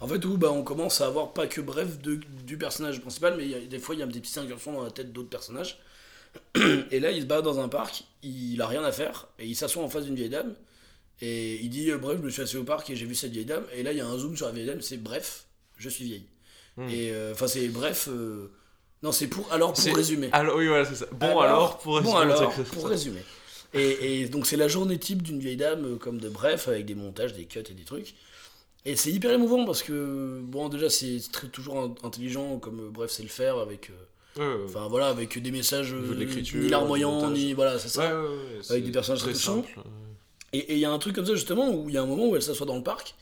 En 0.00 0.06
fait, 0.06 0.24
où 0.26 0.36
bah, 0.36 0.52
on 0.52 0.62
commence 0.62 1.00
à 1.00 1.06
avoir 1.06 1.32
pas 1.32 1.46
que 1.46 1.60
bref 1.62 1.98
de, 2.00 2.20
du 2.46 2.58
personnage 2.58 3.00
principal, 3.00 3.34
mais 3.36 3.44
il 3.44 3.50
y 3.50 3.54
a, 3.54 3.60
des 3.60 3.78
fois 3.78 3.94
il 3.94 3.98
y 3.98 4.02
a 4.02 4.06
des 4.06 4.20
petites 4.20 4.38
incursions 4.38 4.72
dans 4.72 4.84
la 4.84 4.90
tête 4.90 5.12
d'autres 5.12 5.30
personnages. 5.30 5.78
Et 6.90 7.00
là, 7.00 7.10
il 7.10 7.22
se 7.22 7.26
bat 7.26 7.40
dans 7.40 7.58
un 7.60 7.68
parc, 7.68 8.04
il 8.22 8.60
a 8.60 8.66
rien 8.66 8.84
à 8.84 8.92
faire, 8.92 9.28
et 9.38 9.46
il 9.46 9.56
s'assoit 9.56 9.82
en 9.82 9.88
face 9.88 10.04
d'une 10.04 10.14
vieille 10.14 10.28
dame, 10.28 10.54
et 11.22 11.56
il 11.56 11.70
dit 11.70 11.90
euh, 11.90 11.98
Bref, 11.98 12.18
je 12.20 12.24
me 12.24 12.30
suis 12.30 12.42
assis 12.42 12.56
au 12.58 12.64
parc 12.64 12.90
et 12.90 12.96
j'ai 12.96 13.06
vu 13.06 13.14
cette 13.14 13.32
vieille 13.32 13.46
dame, 13.46 13.64
et 13.74 13.82
là, 13.82 13.92
il 13.92 13.98
y 13.98 14.00
a 14.02 14.06
un 14.06 14.18
zoom 14.18 14.36
sur 14.36 14.46
la 14.46 14.52
vieille 14.52 14.66
dame, 14.66 14.82
c'est 14.82 14.98
Bref, 14.98 15.46
je 15.78 15.88
suis 15.88 16.04
vieille. 16.04 16.26
Hmm. 16.78 16.88
Et 16.88 17.10
euh, 17.12 17.32
enfin, 17.32 17.46
c'est 17.46 17.68
bref. 17.68 18.08
euh, 18.10 18.50
non, 19.02 19.12
c'est 19.12 19.26
pour. 19.26 19.52
Alors, 19.52 19.72
pour 19.74 19.96
résumer. 19.96 20.28
Alors, 20.32 20.56
oui, 20.56 20.66
voilà, 20.68 20.84
c'est 20.84 20.94
ça. 20.94 21.06
Bon, 21.12 21.38
alors, 21.40 21.78
pour 21.78 22.00
Bon, 22.00 22.12
résumer, 22.14 22.32
alors, 22.32 22.52
c'est 22.56 22.62
que- 22.64 22.68
pour 22.74 22.88
résumer. 22.88 23.22
Et, 23.74 24.22
et 24.22 24.28
donc, 24.28 24.46
c'est 24.46 24.56
la 24.56 24.66
journée 24.68 24.96
type 24.98 25.22
d'une 25.22 25.38
vieille 25.40 25.56
dame, 25.58 25.84
euh, 25.84 25.96
comme 25.96 26.18
de 26.20 26.28
bref, 26.30 26.68
avec 26.68 26.86
des 26.86 26.94
montages, 26.94 27.34
des 27.34 27.44
cuts 27.44 27.58
et 27.68 27.74
des 27.74 27.84
trucs. 27.84 28.14
Et 28.86 28.96
c'est 28.96 29.10
hyper 29.10 29.30
émouvant 29.32 29.66
parce 29.66 29.82
que, 29.82 30.40
bon, 30.42 30.68
déjà, 30.70 30.88
c'est 30.88 31.18
toujours 31.52 31.78
in- 31.80 31.94
intelligent, 32.06 32.58
comme 32.58 32.88
bref, 32.90 33.10
c'est 33.10 33.22
le 33.24 33.28
faire, 33.28 33.58
avec. 33.58 33.90
euh, 33.90 34.64
Enfin, 34.66 34.86
voilà, 34.88 35.08
avec 35.08 35.36
des 35.42 35.50
messages. 35.50 35.90
De 35.90 36.14
ni 36.60 36.68
larmoyants, 36.68 37.28
ni. 37.30 37.52
Voilà, 37.54 37.78
c'est 37.78 37.88
ça. 37.88 38.06
ouais, 38.06 38.22
ouais, 38.22 38.28
ouais, 38.28 38.58
c'est 38.62 38.80
des 38.80 38.92
personnages 38.92 39.20
très 39.22 39.32
très 39.32 39.40
simples. 39.40 39.68
Et 40.52 40.74
il 40.74 40.78
y 40.78 40.84
a 40.84 40.90
un 40.92 40.98
truc 40.98 41.14
comme 41.16 41.26
ça 41.26 41.34
justement 41.34 41.70
où 41.70 41.88
il 41.88 41.94
y 41.94 41.98
a 41.98 42.02
un 42.02 42.06
moment 42.06 42.26
où 42.28 42.36
elle 42.36 42.42
s'assoit 42.42 42.66
dans 42.66 42.76
le 42.76 42.82
parc 42.84 43.14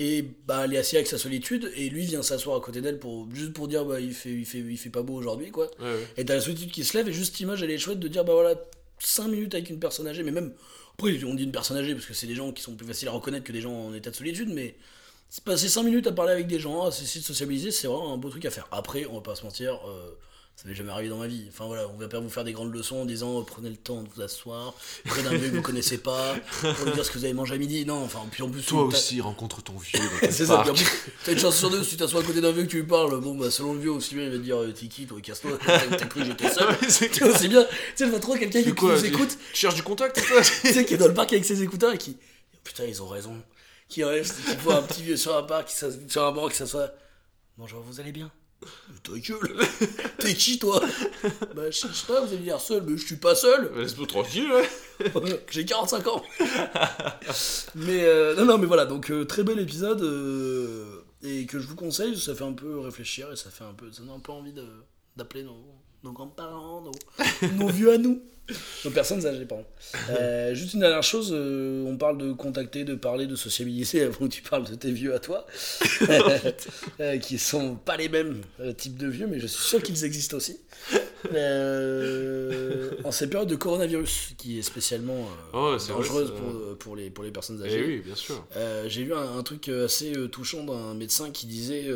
et 0.00 0.22
bah 0.46 0.62
elle 0.64 0.72
est 0.72 0.78
assise 0.78 0.94
avec 0.94 1.06
sa 1.06 1.18
solitude 1.18 1.70
et 1.76 1.90
lui 1.90 2.06
vient 2.06 2.22
s'asseoir 2.22 2.56
à 2.56 2.60
côté 2.60 2.80
d'elle 2.80 2.98
pour 2.98 3.28
juste 3.34 3.52
pour 3.52 3.68
dire 3.68 3.84
bah 3.84 4.00
il 4.00 4.14
fait 4.14 4.32
il 4.32 4.46
fait 4.46 4.58
il 4.58 4.78
fait 4.78 4.88
pas 4.88 5.02
beau 5.02 5.14
aujourd'hui 5.14 5.50
quoi. 5.50 5.70
Ouais, 5.78 5.84
ouais. 5.84 6.06
Et 6.16 6.24
t'as 6.24 6.36
la 6.36 6.40
solitude 6.40 6.70
qui 6.70 6.84
se 6.84 6.96
lève 6.96 7.06
et 7.06 7.12
juste 7.12 7.32
cette 7.32 7.40
image 7.40 7.62
elle 7.62 7.70
est 7.70 7.78
chouette 7.78 8.00
de 8.00 8.08
dire 8.08 8.24
bah 8.24 8.32
voilà 8.32 8.54
5 8.98 9.28
minutes 9.28 9.54
avec 9.54 9.68
une 9.68 9.78
personne 9.78 10.06
âgée 10.06 10.22
mais 10.22 10.30
même 10.30 10.54
après 10.94 11.22
on 11.24 11.34
dit 11.34 11.44
une 11.44 11.52
personne 11.52 11.76
âgée 11.76 11.94
parce 11.94 12.06
que 12.06 12.14
c'est 12.14 12.26
des 12.26 12.34
gens 12.34 12.50
qui 12.50 12.62
sont 12.62 12.76
plus 12.76 12.86
faciles 12.86 13.08
à 13.08 13.12
reconnaître 13.12 13.44
que 13.44 13.52
des 13.52 13.60
gens 13.60 13.74
en 13.74 13.92
état 13.92 14.10
de 14.10 14.16
solitude 14.16 14.48
mais 14.48 14.74
passer 15.44 15.68
5 15.68 15.82
minutes 15.84 16.06
à 16.08 16.12
parler 16.12 16.32
avec 16.32 16.48
des 16.48 16.58
gens, 16.58 16.86
à 16.86 16.88
essayer 16.88 17.20
de 17.20 17.26
sociabiliser, 17.26 17.70
c'est 17.70 17.86
vraiment 17.86 18.12
un 18.12 18.16
beau 18.16 18.30
truc 18.30 18.44
à 18.46 18.50
faire. 18.50 18.66
Après, 18.72 19.06
on 19.06 19.14
va 19.14 19.20
pas 19.20 19.36
se 19.36 19.44
mentir, 19.44 19.78
euh, 19.86 20.18
ça 20.60 20.68
m'est 20.68 20.74
jamais 20.74 20.90
arrivé 20.90 21.08
dans 21.08 21.16
ma 21.16 21.26
vie. 21.26 21.46
Enfin 21.48 21.64
voilà, 21.64 21.88
on 21.88 21.96
va 21.96 22.06
pas 22.06 22.20
vous 22.20 22.28
faire 22.28 22.44
des 22.44 22.52
grandes 22.52 22.74
leçons 22.74 22.96
en 22.96 23.04
disant 23.06 23.40
euh, 23.40 23.44
prenez 23.44 23.70
le 23.70 23.76
temps 23.76 24.02
de 24.02 24.08
vous 24.14 24.20
asseoir 24.20 24.74
près 25.06 25.22
d'un 25.22 25.30
vieux 25.30 25.48
que 25.48 25.56
vous 25.56 25.62
connaissez 25.62 25.96
pas 25.96 26.34
pour 26.60 26.84
lui 26.84 26.92
dire 26.92 27.02
ce 27.02 27.10
que 27.10 27.16
vous 27.16 27.24
avez 27.24 27.32
mangé 27.32 27.54
à 27.54 27.56
midi. 27.56 27.86
Non, 27.86 28.04
enfin, 28.04 28.20
puis 28.30 28.42
en 28.42 28.50
plus, 28.50 28.66
Toi 28.66 28.82
aussi, 28.82 29.22
rencontre 29.22 29.62
ton 29.62 29.78
vieux 29.78 29.98
c'est 30.30 30.44
ça, 30.44 30.58
puis 30.58 30.70
en 30.70 30.74
parc. 30.74 30.76
plus, 30.76 31.12
t'as 31.24 31.32
une 31.32 31.38
chance 31.38 31.56
sur 31.56 31.70
deux, 31.70 31.82
si 31.82 31.90
tu 31.90 31.96
t'assois 31.96 32.20
à 32.20 32.24
côté 32.24 32.42
d'un 32.42 32.52
vieux 32.52 32.64
que 32.64 32.68
tu 32.68 32.76
lui 32.76 32.86
parles, 32.86 33.18
bon 33.20 33.34
bah 33.36 33.50
selon 33.50 33.72
le 33.72 33.80
vieux 33.80 33.90
aussi 33.90 34.14
bien 34.14 34.24
il 34.24 34.32
va 34.32 34.36
te 34.36 34.42
dire 34.42 34.58
euh, 34.58 34.70
t'es 34.70 34.86
qui 34.86 35.06
toi, 35.06 35.18
casse-toi, 35.22 35.52
t'as 35.64 36.06
cru 36.06 36.20
que 36.20 36.26
j'étais 36.26 36.50
seul. 36.50 36.68
Ouais, 36.80 37.32
c'est 37.38 37.48
bien, 37.48 37.64
tu 37.64 37.70
sais, 37.96 38.06
vois 38.06 38.20
trop 38.20 38.34
quelqu'un 38.34 38.62
qui, 38.62 38.72
nous 38.72 39.04
écoute, 39.04 39.38
Tu 39.52 39.60
cherches 39.60 39.74
du 39.74 39.82
contact, 39.82 40.22
toi 40.26 40.42
tu 40.42 40.72
sais, 40.72 40.84
qui 40.84 40.94
est 40.94 40.98
dans 40.98 41.08
le 41.08 41.14
parc 41.14 41.32
avec 41.32 41.44
ses 41.44 41.62
écouteurs 41.62 41.94
et 41.94 41.98
qui. 41.98 42.18
Putain, 42.64 42.84
ils 42.84 43.02
ont 43.02 43.08
raison. 43.08 43.42
Qui 43.88 44.04
reste, 44.04 44.36
qui 44.44 44.56
voit 44.56 44.76
un 44.76 44.82
petit 44.82 45.02
vieux 45.02 45.16
sur 45.16 45.34
un 45.36 45.42
parc, 45.42 45.68
qui 45.68 45.74
sur 45.74 46.24
un 46.24 46.32
banc, 46.32 46.48
qui 46.48 46.56
s'assoit. 46.56 46.90
Bonjour, 47.56 47.80
vous 47.80 47.98
allez 47.98 48.12
bien? 48.12 48.30
Ta 49.02 49.12
gueule. 49.12 49.56
T'es 50.18 50.34
qui 50.34 50.58
toi? 50.58 50.80
Bah, 51.54 51.70
je 51.70 51.78
sais 51.78 52.06
pas, 52.06 52.20
vous 52.20 52.32
allez 52.32 52.42
dire 52.42 52.60
seul, 52.60 52.82
mais 52.86 52.96
je 52.98 53.06
suis 53.06 53.16
pas 53.16 53.34
seul. 53.34 53.72
Laisse-moi 53.76 54.06
tranquille, 54.06 54.50
ouais. 54.52 54.68
J'ai 55.50 55.64
45 55.64 56.06
ans. 56.08 56.22
Mais 57.74 58.04
euh, 58.04 58.34
non, 58.36 58.44
non, 58.44 58.58
mais 58.58 58.66
voilà, 58.66 58.84
donc 58.84 59.10
euh, 59.10 59.24
très 59.24 59.42
bel 59.42 59.58
épisode 59.58 60.02
euh, 60.02 61.02
et 61.22 61.46
que 61.46 61.58
je 61.58 61.66
vous 61.66 61.76
conseille, 61.76 62.18
ça 62.18 62.34
fait 62.34 62.44
un 62.44 62.52
peu 62.52 62.78
réfléchir 62.80 63.30
et 63.32 63.36
ça 63.36 63.50
fait 63.50 63.64
un 63.64 63.72
peu, 63.72 63.90
ça 63.92 64.02
donne 64.02 64.10
un 64.10 64.20
peu 64.20 64.32
envie 64.32 64.52
d'appeler 65.16 65.44
nos, 65.44 65.64
nos 66.04 66.12
grands-parents, 66.12 66.82
nos, 66.82 67.48
nos 67.56 67.68
vieux 67.68 67.92
à 67.92 67.98
nous, 67.98 68.22
nos 68.84 68.90
personnes 68.90 69.24
âgées, 69.26 69.44
pardon. 69.44 69.64
Euh, 70.10 70.54
juste 70.54 70.74
une 70.74 70.80
dernière 70.80 71.02
chose, 71.02 71.30
euh, 71.32 71.84
on 71.86 71.96
parle 71.96 72.18
de 72.18 72.32
contacter, 72.32 72.84
de 72.84 72.94
parler, 72.94 73.26
de 73.26 73.36
sociabiliser 73.36 74.02
avant 74.04 74.26
que 74.26 74.32
tu 74.32 74.42
parles 74.42 74.64
de 74.68 74.74
tes 74.74 74.90
vieux 74.92 75.14
à 75.14 75.18
toi, 75.18 75.46
euh, 77.00 77.18
qui 77.18 77.38
sont 77.38 77.76
pas 77.76 77.96
les 77.96 78.08
mêmes 78.08 78.40
euh, 78.60 78.72
types 78.72 78.96
de 78.96 79.08
vieux, 79.08 79.26
mais 79.26 79.40
je 79.40 79.46
suis 79.46 79.62
sûr 79.62 79.82
qu'ils 79.82 80.04
existent 80.04 80.36
aussi. 80.36 80.58
Euh, 81.34 82.90
en 83.04 83.12
cette 83.12 83.30
période 83.30 83.48
de 83.48 83.56
coronavirus, 83.56 84.32
qui 84.38 84.58
est 84.58 84.62
spécialement 84.62 85.28
Oh, 85.52 85.76
dangereuse 85.88 86.32
pour, 86.32 86.78
pour, 86.78 86.96
les, 86.96 87.10
pour 87.10 87.24
les 87.24 87.30
personnes 87.30 87.60
Eh 87.62 87.66
âgées. 87.66 87.84
oui, 87.86 87.98
bien 88.04 88.14
sûr. 88.14 88.44
J'ai 88.86 89.04
vu 89.04 89.14
un, 89.14 89.36
un 89.38 89.42
truc 89.42 89.68
assez 89.68 90.12
touchant 90.30 90.64
d'un 90.64 90.94
médecin 90.94 91.30
qui 91.30 91.46
disait 91.46 91.86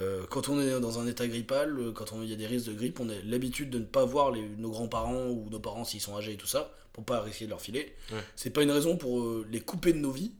euh, 0.00 0.22
quand 0.30 0.48
on 0.48 0.60
est 0.60 0.80
dans 0.80 0.98
un 0.98 1.06
état 1.06 1.26
grippal, 1.26 1.76
euh, 1.78 1.92
quand 1.92 2.06
il 2.22 2.28
y 2.28 2.32
a 2.32 2.36
des 2.36 2.46
risques 2.46 2.68
de 2.68 2.74
grippe, 2.74 3.00
on 3.00 3.08
a 3.08 3.14
l'habitude 3.24 3.70
de 3.70 3.78
ne 3.78 3.84
pas 3.84 4.04
voir 4.04 4.30
les- 4.30 4.48
nos 4.58 4.70
grands-parents 4.70 5.26
ou 5.28 5.48
nos 5.50 5.58
parents 5.60 5.84
s'ils 5.84 6.00
sont 6.00 6.16
âgés 6.16 6.32
et 6.32 6.36
tout 6.36 6.46
ça, 6.46 6.72
pour 6.92 7.04
pas 7.04 7.20
risquer 7.20 7.44
de 7.46 7.50
leur 7.50 7.60
filer. 7.60 7.94
Ouais. 8.12 8.18
C'est 8.36 8.50
pas 8.50 8.62
une 8.62 8.70
raison 8.70 8.96
pour 8.96 9.20
euh, 9.20 9.46
les 9.50 9.60
couper 9.60 9.92
de 9.92 9.98
nos 9.98 10.10
vies 10.12 10.32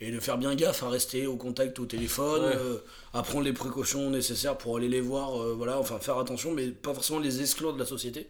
et 0.00 0.10
de 0.10 0.20
faire 0.20 0.36
bien 0.36 0.54
gaffe 0.54 0.82
à 0.82 0.90
rester 0.90 1.26
au 1.26 1.36
contact 1.36 1.78
au 1.78 1.86
téléphone, 1.86 2.42
Ouais. 2.44 2.56
euh, 2.56 2.78
à 3.14 3.22
prendre 3.22 3.44
les 3.44 3.54
précautions 3.54 4.10
nécessaires 4.10 4.58
pour 4.58 4.76
aller 4.76 4.88
les 4.90 5.00
voir, 5.00 5.40
euh, 5.42 5.54
voilà, 5.54 5.78
enfin 5.78 5.98
faire 5.98 6.18
attention, 6.18 6.52
mais 6.52 6.68
pas 6.68 6.92
forcément 6.92 7.18
les 7.18 7.40
exclure 7.40 7.72
de 7.72 7.78
la 7.78 7.86
société. 7.86 8.28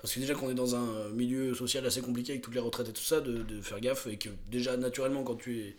Parce 0.00 0.14
que 0.14 0.20
déjà 0.20 0.34
qu'on 0.34 0.48
est 0.48 0.54
dans 0.54 0.76
un 0.76 1.08
milieu 1.12 1.56
social 1.56 1.84
assez 1.84 2.00
compliqué 2.02 2.30
avec 2.30 2.42
toutes 2.42 2.54
les 2.54 2.60
retraites 2.60 2.88
et 2.88 2.92
tout 2.92 3.02
ça, 3.02 3.20
de, 3.20 3.42
de 3.42 3.60
faire 3.60 3.80
gaffe 3.80 4.06
et 4.06 4.16
que 4.16 4.28
déjà 4.48 4.76
naturellement 4.76 5.24
quand 5.24 5.34
tu 5.34 5.58
es... 5.58 5.76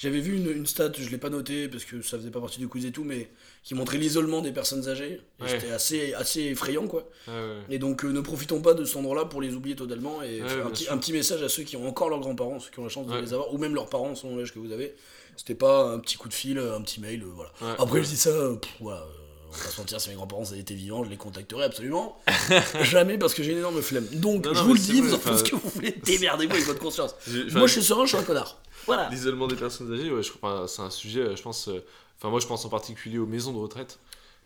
J'avais 0.00 0.20
vu 0.20 0.36
une, 0.36 0.48
une 0.50 0.66
stat, 0.66 0.92
je 0.96 1.10
l'ai 1.10 1.18
pas 1.18 1.28
noté 1.28 1.66
parce 1.68 1.84
que 1.84 2.00
ça 2.02 2.16
faisait 2.18 2.30
pas 2.30 2.40
partie 2.40 2.60
du 2.60 2.68
quiz 2.68 2.86
et 2.86 2.92
tout, 2.92 3.02
mais 3.02 3.28
qui 3.64 3.74
montrait 3.74 3.98
l'isolement 3.98 4.40
des 4.42 4.52
personnes 4.52 4.88
âgées. 4.88 5.20
Et 5.40 5.42
Ouais. 5.42 5.48
c'était 5.48 5.72
assez, 5.72 6.14
assez 6.14 6.42
effrayant 6.42 6.86
quoi. 6.86 7.08
Ouais, 7.26 7.34
ouais. 7.34 7.62
Et 7.70 7.78
donc 7.80 8.04
euh, 8.04 8.12
ne 8.12 8.20
profitons 8.20 8.62
pas 8.62 8.74
de 8.74 8.84
cet 8.84 8.96
endroit-là 8.96 9.24
pour 9.24 9.40
les 9.40 9.54
oublier 9.54 9.74
totalement 9.74 10.22
et 10.22 10.40
un 10.40 10.70
petit, 10.70 10.84
sûr. 10.84 10.92
un 10.92 10.98
petit 10.98 11.12
message 11.12 11.42
à 11.42 11.48
ceux 11.48 11.64
qui 11.64 11.76
ont 11.76 11.88
encore 11.88 12.10
leurs 12.10 12.20
grands-parents, 12.20 12.60
ceux 12.60 12.70
qui 12.70 12.78
ont 12.78 12.84
la 12.84 12.88
chance 12.90 13.08
de 13.08 13.16
les 13.18 13.32
avoir, 13.34 13.52
ou 13.52 13.58
même 13.58 13.74
leurs 13.74 13.88
parents 13.90 14.14
selon 14.14 14.36
l'âge 14.36 14.52
que 14.54 14.60
vous 14.60 14.70
avez. 14.70 14.94
C'était 15.36 15.56
pas 15.56 15.84
un 15.92 15.98
petit 15.98 16.16
coup 16.16 16.28
de 16.28 16.34
fil, 16.34 16.58
un 16.58 16.80
petit 16.82 17.00
mail, 17.00 17.22
euh, 17.24 17.26
voilà. 17.34 17.50
Après 17.78 18.02
je 18.02 18.08
dis 18.08 18.16
ça, 18.16 18.30
pff, 18.60 18.70
voilà, 18.80 19.00
euh, 19.00 19.06
on 19.48 19.56
va 19.56 19.64
pas 19.64 19.70
se 19.70 19.80
mentir, 19.80 20.00
si 20.00 20.08
mes 20.10 20.14
grands-parents 20.14 20.44
étaient 20.54 20.74
vivants, 20.74 21.04
je 21.04 21.10
les 21.10 21.16
contacterais 21.16 21.64
absolument 21.64 22.20
jamais 22.82 23.18
parce 23.18 23.34
que 23.34 23.42
j'ai 23.42 23.52
une 23.52 23.58
énorme 23.58 23.80
flemme. 23.82 24.06
Donc 24.12 24.44
Non, 24.44 24.54
je 24.54 24.58
non, 24.60 24.66
vous 24.66 24.74
le 24.74 24.78
dis, 24.80 25.00
vous 25.00 25.14
en 25.14 25.18
faites 25.18 25.38
ce 25.38 25.44
que 25.44 25.56
vous 25.56 25.68
voulez, 25.74 25.92
démerdez-vous 26.04 26.52
avec 26.52 26.64
votre 26.66 26.80
conscience. 26.80 27.14
Moi 27.52 27.66
je 27.66 27.72
suis 27.72 27.82
serein, 27.84 28.04
je 28.04 28.08
suis 28.10 28.18
un 28.18 28.22
connard. 28.22 28.58
Voilà. 28.86 29.08
L'isolement 29.10 29.46
des 29.46 29.56
personnes 29.56 29.92
âgées, 29.92 30.10
ouais, 30.10 30.22
c'est 30.66 30.82
un 30.82 30.90
sujet, 30.90 31.20
euh, 31.20 31.36
je 31.36 31.42
pense. 31.42 31.68
euh, 31.68 31.84
Enfin, 32.20 32.30
moi, 32.30 32.40
je 32.40 32.46
pense 32.48 32.64
en 32.64 32.68
particulier 32.68 33.18
aux 33.18 33.26
maisons 33.26 33.52
de 33.52 33.58
retraite. 33.58 33.98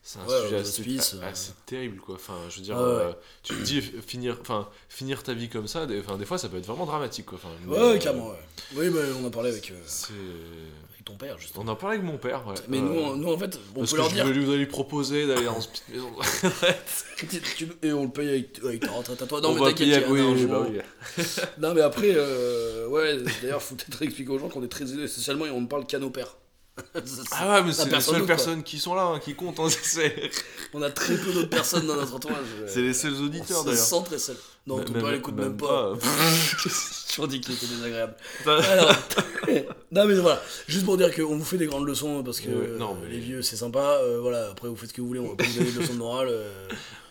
C'est 0.03 0.19
un 0.19 0.27
Ouais, 0.27 0.43
sujet 0.43 0.57
aux 0.57 0.61
assez, 0.61 0.81
hospices, 0.81 1.15
a- 1.15 1.25
euh. 1.25 1.31
assez 1.31 1.53
terrible, 1.65 2.01
quoi. 2.01 2.17
Enfin, 2.17 2.35
je 2.51 2.57
veux 2.57 2.63
dire, 2.63 2.77
Ah 2.77 2.83
ouais. 2.83 3.01
euh, 3.05 3.13
tu 3.43 3.55
te 3.55 3.63
dis 3.63 3.81
finir, 3.81 4.37
enfin, 4.43 4.69
finir 4.91 5.23
ta 5.23 5.33
vie 5.33 5.49
comme 5.49 5.67
ça. 5.69 5.87
Des, 5.87 6.03
des 6.03 6.25
fois, 6.27 6.37
ça 6.37 6.51
peut 6.51 6.59
être 6.59 6.67
vraiment 6.67 6.85
dramatique, 6.85 7.25
quoi. 7.25 7.39
Enfin, 7.43 7.49
Ouais, 7.67 7.99
carrément. 7.99 8.33
Oui, 8.75 8.91
bah, 8.91 8.99
on 9.23 9.25
en 9.27 9.31
parlait 9.31 9.49
avec, 9.51 9.73
C'est. 9.87 10.13
Ton 11.05 11.17
père, 11.17 11.39
justement. 11.39 11.65
On 11.65 11.69
en 11.69 11.77
parlait 11.77 11.97
avec 11.99 12.07
mon 12.11 12.19
père, 12.19 12.47
ouais. 12.47 12.55
Mais 12.69 12.79
Euh, 12.79 12.81
nous, 12.83 13.01
on- 13.01 13.17
nous, 13.17 13.33
en 13.33 13.39
fait, 13.39 13.59
on 13.75 13.81
parce 13.81 13.91
peut 13.91 13.97
que 13.97 14.01
leur 14.03 14.11
je 14.11 14.15
dire. 14.15 14.25
voulais 14.27 14.39
lui, 14.39 14.57
lui 14.59 14.67
proposer 14.67 15.27
d'aller 15.27 15.45
dans 15.45 15.61
cette 15.61 15.71
petite 15.73 15.89
maison. 15.91 16.11
Tu- 17.57 17.69
Et 17.83 17.93
on 17.93 18.05
le 18.05 18.11
paye 18.11 18.29
avec, 18.29 18.59
avec 18.65 18.81
ta 18.81 18.91
retraite 18.91 19.23
à 19.23 19.27
toi. 19.27 19.41
Non, 19.41 19.51
On 19.51 19.55
mais 19.55 19.61
t'inquiète, 19.61 19.87
il 19.87 19.89
y 19.89 19.95
a 19.95 20.09
oui, 20.09 20.45
bah 20.47 20.67
oui. 20.69 21.25
Non, 21.59 21.73
mais 21.75 21.81
après, 21.83 22.13
euh, 22.15 22.89
ouais, 22.89 23.19
d'ailleurs, 23.43 23.63
faut 23.63 23.75
peut-être 23.77 24.03
expliquer 24.03 24.31
aux 24.31 24.39
gens 24.39 24.49
qu'on 24.49 24.63
est 24.65 24.69
très 24.69 24.93
aidés 24.93 25.07
socialement 25.09 25.47
et 25.47 25.51
on 25.51 25.61
ne 25.61 25.67
parle 25.67 25.87
qu'à 25.87 25.99
nos 25.99 26.11
pères. 26.11 26.37
Ah 27.33 27.51
ouais, 27.61 27.63
mais 27.67 27.73
c'est 27.73 27.91
les 27.91 28.01
seules 28.01 28.25
personnes 28.25 28.63
qui 28.63 28.79
sont 28.79 28.95
là, 28.95 29.03
hein, 29.05 29.19
qui 29.19 29.35
comptent. 29.35 29.61
hein, 29.61 29.69
On 30.75 30.81
a 30.83 30.91
très 30.91 31.17
peu 31.17 31.33
d'autres 31.33 31.51
personnes 31.51 31.87
dans 31.87 31.97
notre 31.97 32.15
entourage. 32.15 32.39
c'est 32.67 32.81
les 32.81 32.95
seuls 32.95 33.15
On 33.21 33.25
auditeurs 33.27 33.61
se 33.61 33.65
d'ailleurs. 33.67 33.79
sent 33.85 34.03
très 34.07 34.19
seul. 34.19 34.37
Non, 34.67 34.79
ton 34.83 34.93
père 34.95 35.11
l'écoute 35.11 35.35
même 35.35 35.57
pas. 35.57 35.93
Je 36.01 37.17
t'en 37.17 37.27
dis 37.27 37.41
qu'il 37.41 37.55
était 37.55 37.67
désagréable. 37.67 38.15
Alors, 38.47 38.91
non 39.93 40.07
mais 40.07 40.15
voilà, 40.15 40.41
juste 40.67 40.85
pour 40.87 40.97
dire 40.97 41.15
qu'on 41.15 41.37
vous 41.37 41.45
fait 41.45 41.59
des 41.59 41.67
grandes 41.67 41.87
leçons 41.87 42.23
parce 42.23 42.41
que 42.41 42.49
Ouais, 42.49 42.67
euh, 42.69 42.79
non, 42.79 42.97
mais- 43.03 43.09
les 43.11 43.19
vieux 43.19 43.43
c'est 43.43 43.57
sympa, 43.57 43.99
euh, 44.03 44.21
voilà, 44.21 44.51
après 44.51 44.69
vous 44.69 44.77
faites 44.77 44.91
ce 44.91 44.95
que 44.95 45.01
vous 45.03 45.09
voulez, 45.09 45.21
on 45.21 45.29
va 45.31 45.37
pas 45.37 45.45
vous 45.45 45.59
donner 45.59 45.73
de 45.73 45.79
leçons 45.81 45.93
de 45.95 45.99
morale. 45.99 46.29
euh. 46.31 46.49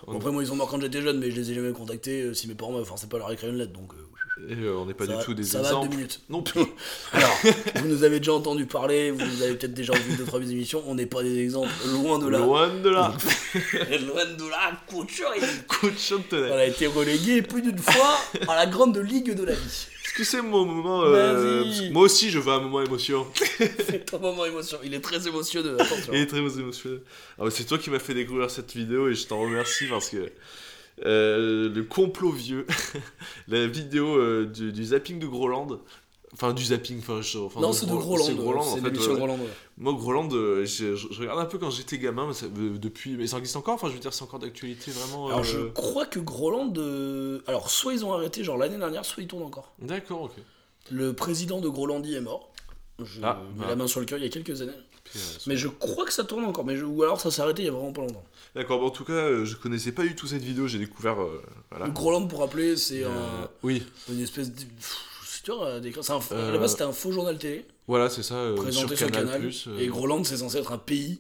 Bon, 0.08 0.14
On- 0.14 0.18
après 0.18 0.32
moi 0.32 0.42
ils 0.42 0.48
sont 0.48 0.56
morts 0.56 0.70
quand 0.70 0.82
j'étais 0.82 1.02
jeune 1.02 1.20
mais 1.20 1.30
je 1.30 1.36
les 1.36 1.52
ai 1.52 1.54
jamais 1.54 1.72
contactés 1.74 2.34
si 2.34 2.48
mes 2.48 2.56
parents 2.56 2.72
m'avaient 2.72 2.86
forcé 2.86 3.06
pas 3.08 3.18
à 3.18 3.20
leur 3.20 3.32
écrire 3.32 3.50
une 3.52 3.58
lettre 3.58 3.74
donc 3.74 3.92
Et, 4.50 4.54
euh, 4.54 4.76
on 4.78 4.86
n'est 4.86 4.94
pas 4.94 5.06
ça 5.06 5.12
du 5.12 5.18
va- 5.18 5.24
tout 5.24 5.34
des 5.34 5.44
ça 5.44 5.62
va, 5.62 5.68
exemples. 5.70 5.90
deux 5.90 5.96
minutes. 5.98 6.22
Non 6.30 6.42
plus. 6.44 6.62
Alors, 7.12 7.30
vous 7.76 7.88
nous 7.88 8.04
avez 8.04 8.20
déjà 8.20 8.34
entendu 8.34 8.66
parler, 8.66 9.12
vous 9.12 9.24
nous 9.26 9.42
avez 9.44 9.56
peut-être 9.56 9.74
déjà 9.74 9.94
vu 9.94 10.16
deux 10.16 10.24
trois 10.26 10.40
émissions, 10.40 10.82
on 10.88 10.96
n'est 10.96 11.06
pas 11.06 11.22
des 11.22 11.38
exemples, 11.40 11.70
loin 11.94 12.18
de 12.18 12.28
là. 12.30 12.40
Loin 12.40 12.70
de 12.70 12.90
là. 12.90 13.14
loin 13.54 14.26
de 14.26 14.50
là, 14.50 14.72
Coup 14.88 15.04
de 15.04 15.98
chantelet. 15.98 16.50
on 16.52 16.58
a 16.58 16.66
été 16.66 16.88
relégué 16.88 17.42
plus 17.42 17.62
d'une 17.62 17.78
fois 17.78 18.18
à 18.48 18.56
la 18.56 18.66
grande 18.66 18.98
ligue 18.98 19.36
de 19.36 19.44
la 19.44 19.54
vie. 19.54 19.88
Est-ce 20.04 20.14
que 20.18 20.24
c'est 20.24 20.42
mon 20.42 20.66
moment 20.66 21.04
euh, 21.06 21.64
Moi 21.92 22.04
aussi, 22.04 22.32
je 22.32 22.40
veux 22.40 22.52
un 22.52 22.60
moment 22.60 22.82
émotion. 22.82 23.26
C'est 23.60 24.06
ton 24.06 24.20
moment 24.20 24.46
émotion, 24.46 24.78
il 24.84 24.94
est 24.94 25.00
très 25.00 25.26
émotionneux, 25.28 25.76
attention. 25.80 26.12
Il 26.14 26.20
est 26.20 26.26
très 26.26 26.40
émotionnel. 26.40 27.00
Ah, 27.40 27.44
bah, 27.46 27.50
c'est 27.52 27.64
toi 27.64 27.78
qui 27.78 27.90
m'as 27.90 28.00
fait 28.00 28.14
découvrir 28.14 28.50
cette 28.52 28.74
vidéo 28.74 29.08
et 29.08 29.14
je 29.16 29.26
t'en 29.28 29.40
remercie 29.42 29.86
parce 29.86 30.10
que 30.10 30.30
euh, 31.06 31.70
le 31.74 31.84
complot 31.84 32.32
vieux, 32.32 32.66
la 33.48 33.68
vidéo 33.68 34.08
euh, 34.18 34.46
du, 34.46 34.72
du 34.72 34.86
zapping 34.86 35.20
de 35.20 35.28
Groland. 35.28 35.80
Enfin, 36.34 36.54
du 36.54 36.64
zapping, 36.64 37.00
enfin, 37.00 37.22
je- 37.22 37.38
enfin, 37.40 37.60
non, 37.60 37.74
c'est 37.74 37.86
de 37.88 37.92
Groland, 37.94 38.24
C'est 38.24 38.36
Groland, 38.36 38.62
en 38.62 38.78
fait. 38.78 38.82
ouais. 38.90 39.16
Groland. 39.18 39.36
ouais. 39.38 39.50
Moi, 39.78 39.94
Groland, 39.94 40.30
euh, 40.32 40.64
je, 40.66 40.96
je- 40.96 41.08
je 41.12 41.20
regarde 41.20 41.40
un 41.40 41.46
peu 41.46 41.58
quand 41.58 41.70
j'étais 41.72 41.98
gamin, 41.98 42.28
mais 42.28 42.34
ça- 42.34 42.46
depuis. 42.48 43.18
Mais 43.18 43.28
ça 43.28 43.38
existe 43.38 43.58
encore, 43.58 43.74
enfin, 43.74 43.90
je 43.90 43.94
veux 43.96 44.00
dire, 44.00 44.14
c'est 44.14 44.24
encore 44.24 44.40
d'actualité 44.40 44.92
vraiment. 44.92 45.28
Alors 45.28 45.40
euh, 45.42 45.44
je 45.44 45.58
crois 45.74 46.06
que 46.06 46.20
Groland, 46.20 46.72
alors 47.48 47.70
soit 47.70 47.94
ils 47.94 48.06
ont 48.06 48.14
arrêté 48.14 48.46
genre 48.46 48.58
l'année 48.58 48.78
dernière, 48.78 49.04
soit 49.04 49.22
ils 49.24 49.28
tournent 49.28 49.44
encore. 49.44 49.74
D'accord, 49.82 50.22
ok. 50.22 50.32
Le 50.90 51.12
président 51.14 51.60
de 51.60 51.68
Grolandie 51.68 52.16
est 52.16 52.22
mort. 52.22 52.50
Je 53.04 53.20
Ah, 53.24 53.42
mets 53.58 53.64
ah. 53.66 53.70
la 53.70 53.76
main 53.76 53.88
sur 53.88 54.00
le 54.00 54.06
cœur 54.06 54.18
il 54.18 54.24
y 54.24 54.28
a 54.28 54.30
quelques 54.30 54.62
années. 54.62 54.72
Euh, 55.16 55.20
Mais 55.48 55.58
je 55.58 55.68
crois 55.68 56.06
que 56.06 56.14
ça 56.14 56.24
tourne 56.24 56.46
encore, 56.46 56.66
mais 56.66 56.76
je- 56.78 56.86
ou 56.86 57.04
alors 57.04 57.20
ça 57.20 57.32
s'est 57.32 57.42
arrêté 57.42 57.64
il 57.64 57.66
y 57.66 57.68
a 57.70 57.72
vraiment 57.72 57.92
pas 57.94 58.02
longtemps. 58.02 58.24
D'accord, 58.56 58.80
bon, 58.80 58.88
en 58.88 58.92
tout 58.92 59.04
cas, 59.06 59.14
euh, 59.14 59.46
je 59.46 59.56
connaissais 59.56 59.92
pas 59.92 60.04
du 60.04 60.16
tout 60.16 60.28
cette 60.28 60.42
vidéo, 60.44 60.68
j'ai 60.68 60.80
découvert. 60.80 61.22
euh, 61.22 61.42
voilà. 61.70 61.88
Pour 61.90 62.40
rappeler, 62.40 62.76
c'est 62.78 63.04
Euh, 63.04 63.10
un- 63.10 63.50
Oui, 63.64 63.84
une 64.10 64.22
espèce 64.22 64.52
de. 64.52 64.62
C'est 65.26 65.50
un- 65.52 65.62
À 66.38 66.52
la 66.52 66.58
base, 66.60 66.72
c'était 66.72 66.84
un 66.84 66.92
faux 66.92 67.12
journal 67.12 67.38
télé 67.38 67.66
voilà, 67.88 68.10
c'est 68.10 68.24
ça. 68.24 68.52
présenté 68.56 68.96
sur 68.96 69.08
Canal. 69.10 69.26
Canal. 69.26 69.42
Plus, 69.42 69.68
Et 69.80 69.88
Groland, 69.88 70.24
c'est 70.24 70.38
censé 70.38 70.58
être 70.58 70.72
un 70.72 70.78
pays, 70.78 71.20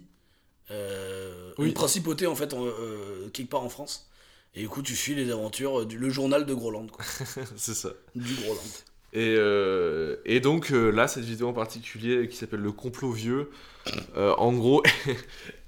Oui. 1.57 1.67
une 1.67 1.73
principauté 1.73 2.27
en 2.27 2.35
fait, 2.35 2.53
en, 2.53 2.65
quelque 3.33 3.49
part 3.49 3.63
en 3.63 3.69
France. 3.69 4.07
Et 4.53 4.61
du 4.61 4.69
coup, 4.69 4.81
tu 4.81 4.95
suis 4.95 5.15
les 5.15 5.31
aventures 5.31 5.85
du 5.85 5.97
le 5.97 6.09
journal 6.09 6.45
de 6.45 6.53
Groland, 6.53 6.87
c'est 7.57 7.73
ça. 7.73 7.89
du 8.15 8.33
Groland. 8.35 8.59
Et, 9.13 9.35
euh, 9.37 10.15
et 10.25 10.39
donc 10.39 10.71
euh, 10.71 10.89
là, 10.89 11.07
cette 11.07 11.25
vidéo 11.25 11.49
en 11.49 11.53
particulier 11.53 12.29
qui 12.29 12.37
s'appelle 12.37 12.61
Le 12.61 12.71
complot 12.71 13.11
vieux, 13.11 13.49
euh, 14.15 14.33
en 14.37 14.53
gros, 14.53 14.83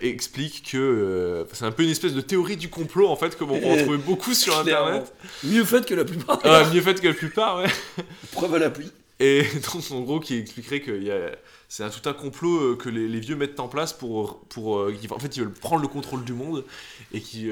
explique 0.00 0.68
que 0.72 1.46
c'est 1.52 1.64
un 1.64 1.70
peu 1.70 1.84
une 1.84 1.90
espèce 1.90 2.14
de 2.14 2.20
théorie 2.20 2.56
du 2.56 2.68
complot 2.68 3.06
en 3.06 3.16
fait, 3.16 3.36
comme 3.36 3.52
on 3.52 3.60
peut 3.60 3.66
en 3.66 3.76
trouver 3.76 3.98
beaucoup 3.98 4.34
sur 4.34 4.58
internet. 4.58 5.12
Mieux 5.44 5.64
fait 5.64 5.86
que 5.86 5.94
la 5.94 6.04
plupart. 6.04 6.40
Ah, 6.42 6.64
mieux 6.72 6.80
fait 6.80 7.00
que 7.00 7.06
la 7.06 7.14
plupart, 7.14 7.58
ouais. 7.58 7.68
Preuve 8.32 8.56
à 8.56 8.58
l'appui. 8.58 8.90
Et 9.20 9.42
donc 9.42 9.84
en 9.92 10.00
gros, 10.00 10.18
qui 10.18 10.36
expliquerait 10.38 10.80
que 10.80 10.98
c'est 11.68 11.84
un, 11.84 11.90
tout 11.90 12.08
un 12.08 12.14
complot 12.14 12.74
que 12.76 12.88
les, 12.88 13.06
les 13.06 13.20
vieux 13.20 13.36
mettent 13.36 13.60
en 13.60 13.68
place 13.68 13.92
pour. 13.92 14.40
pour 14.48 14.88
en 15.10 15.18
fait, 15.18 15.36
ils 15.36 15.42
veulent 15.44 15.52
prendre 15.52 15.82
le 15.82 15.88
contrôle 15.88 16.24
du 16.24 16.32
monde 16.32 16.64
et 17.12 17.20
qui. 17.20 17.50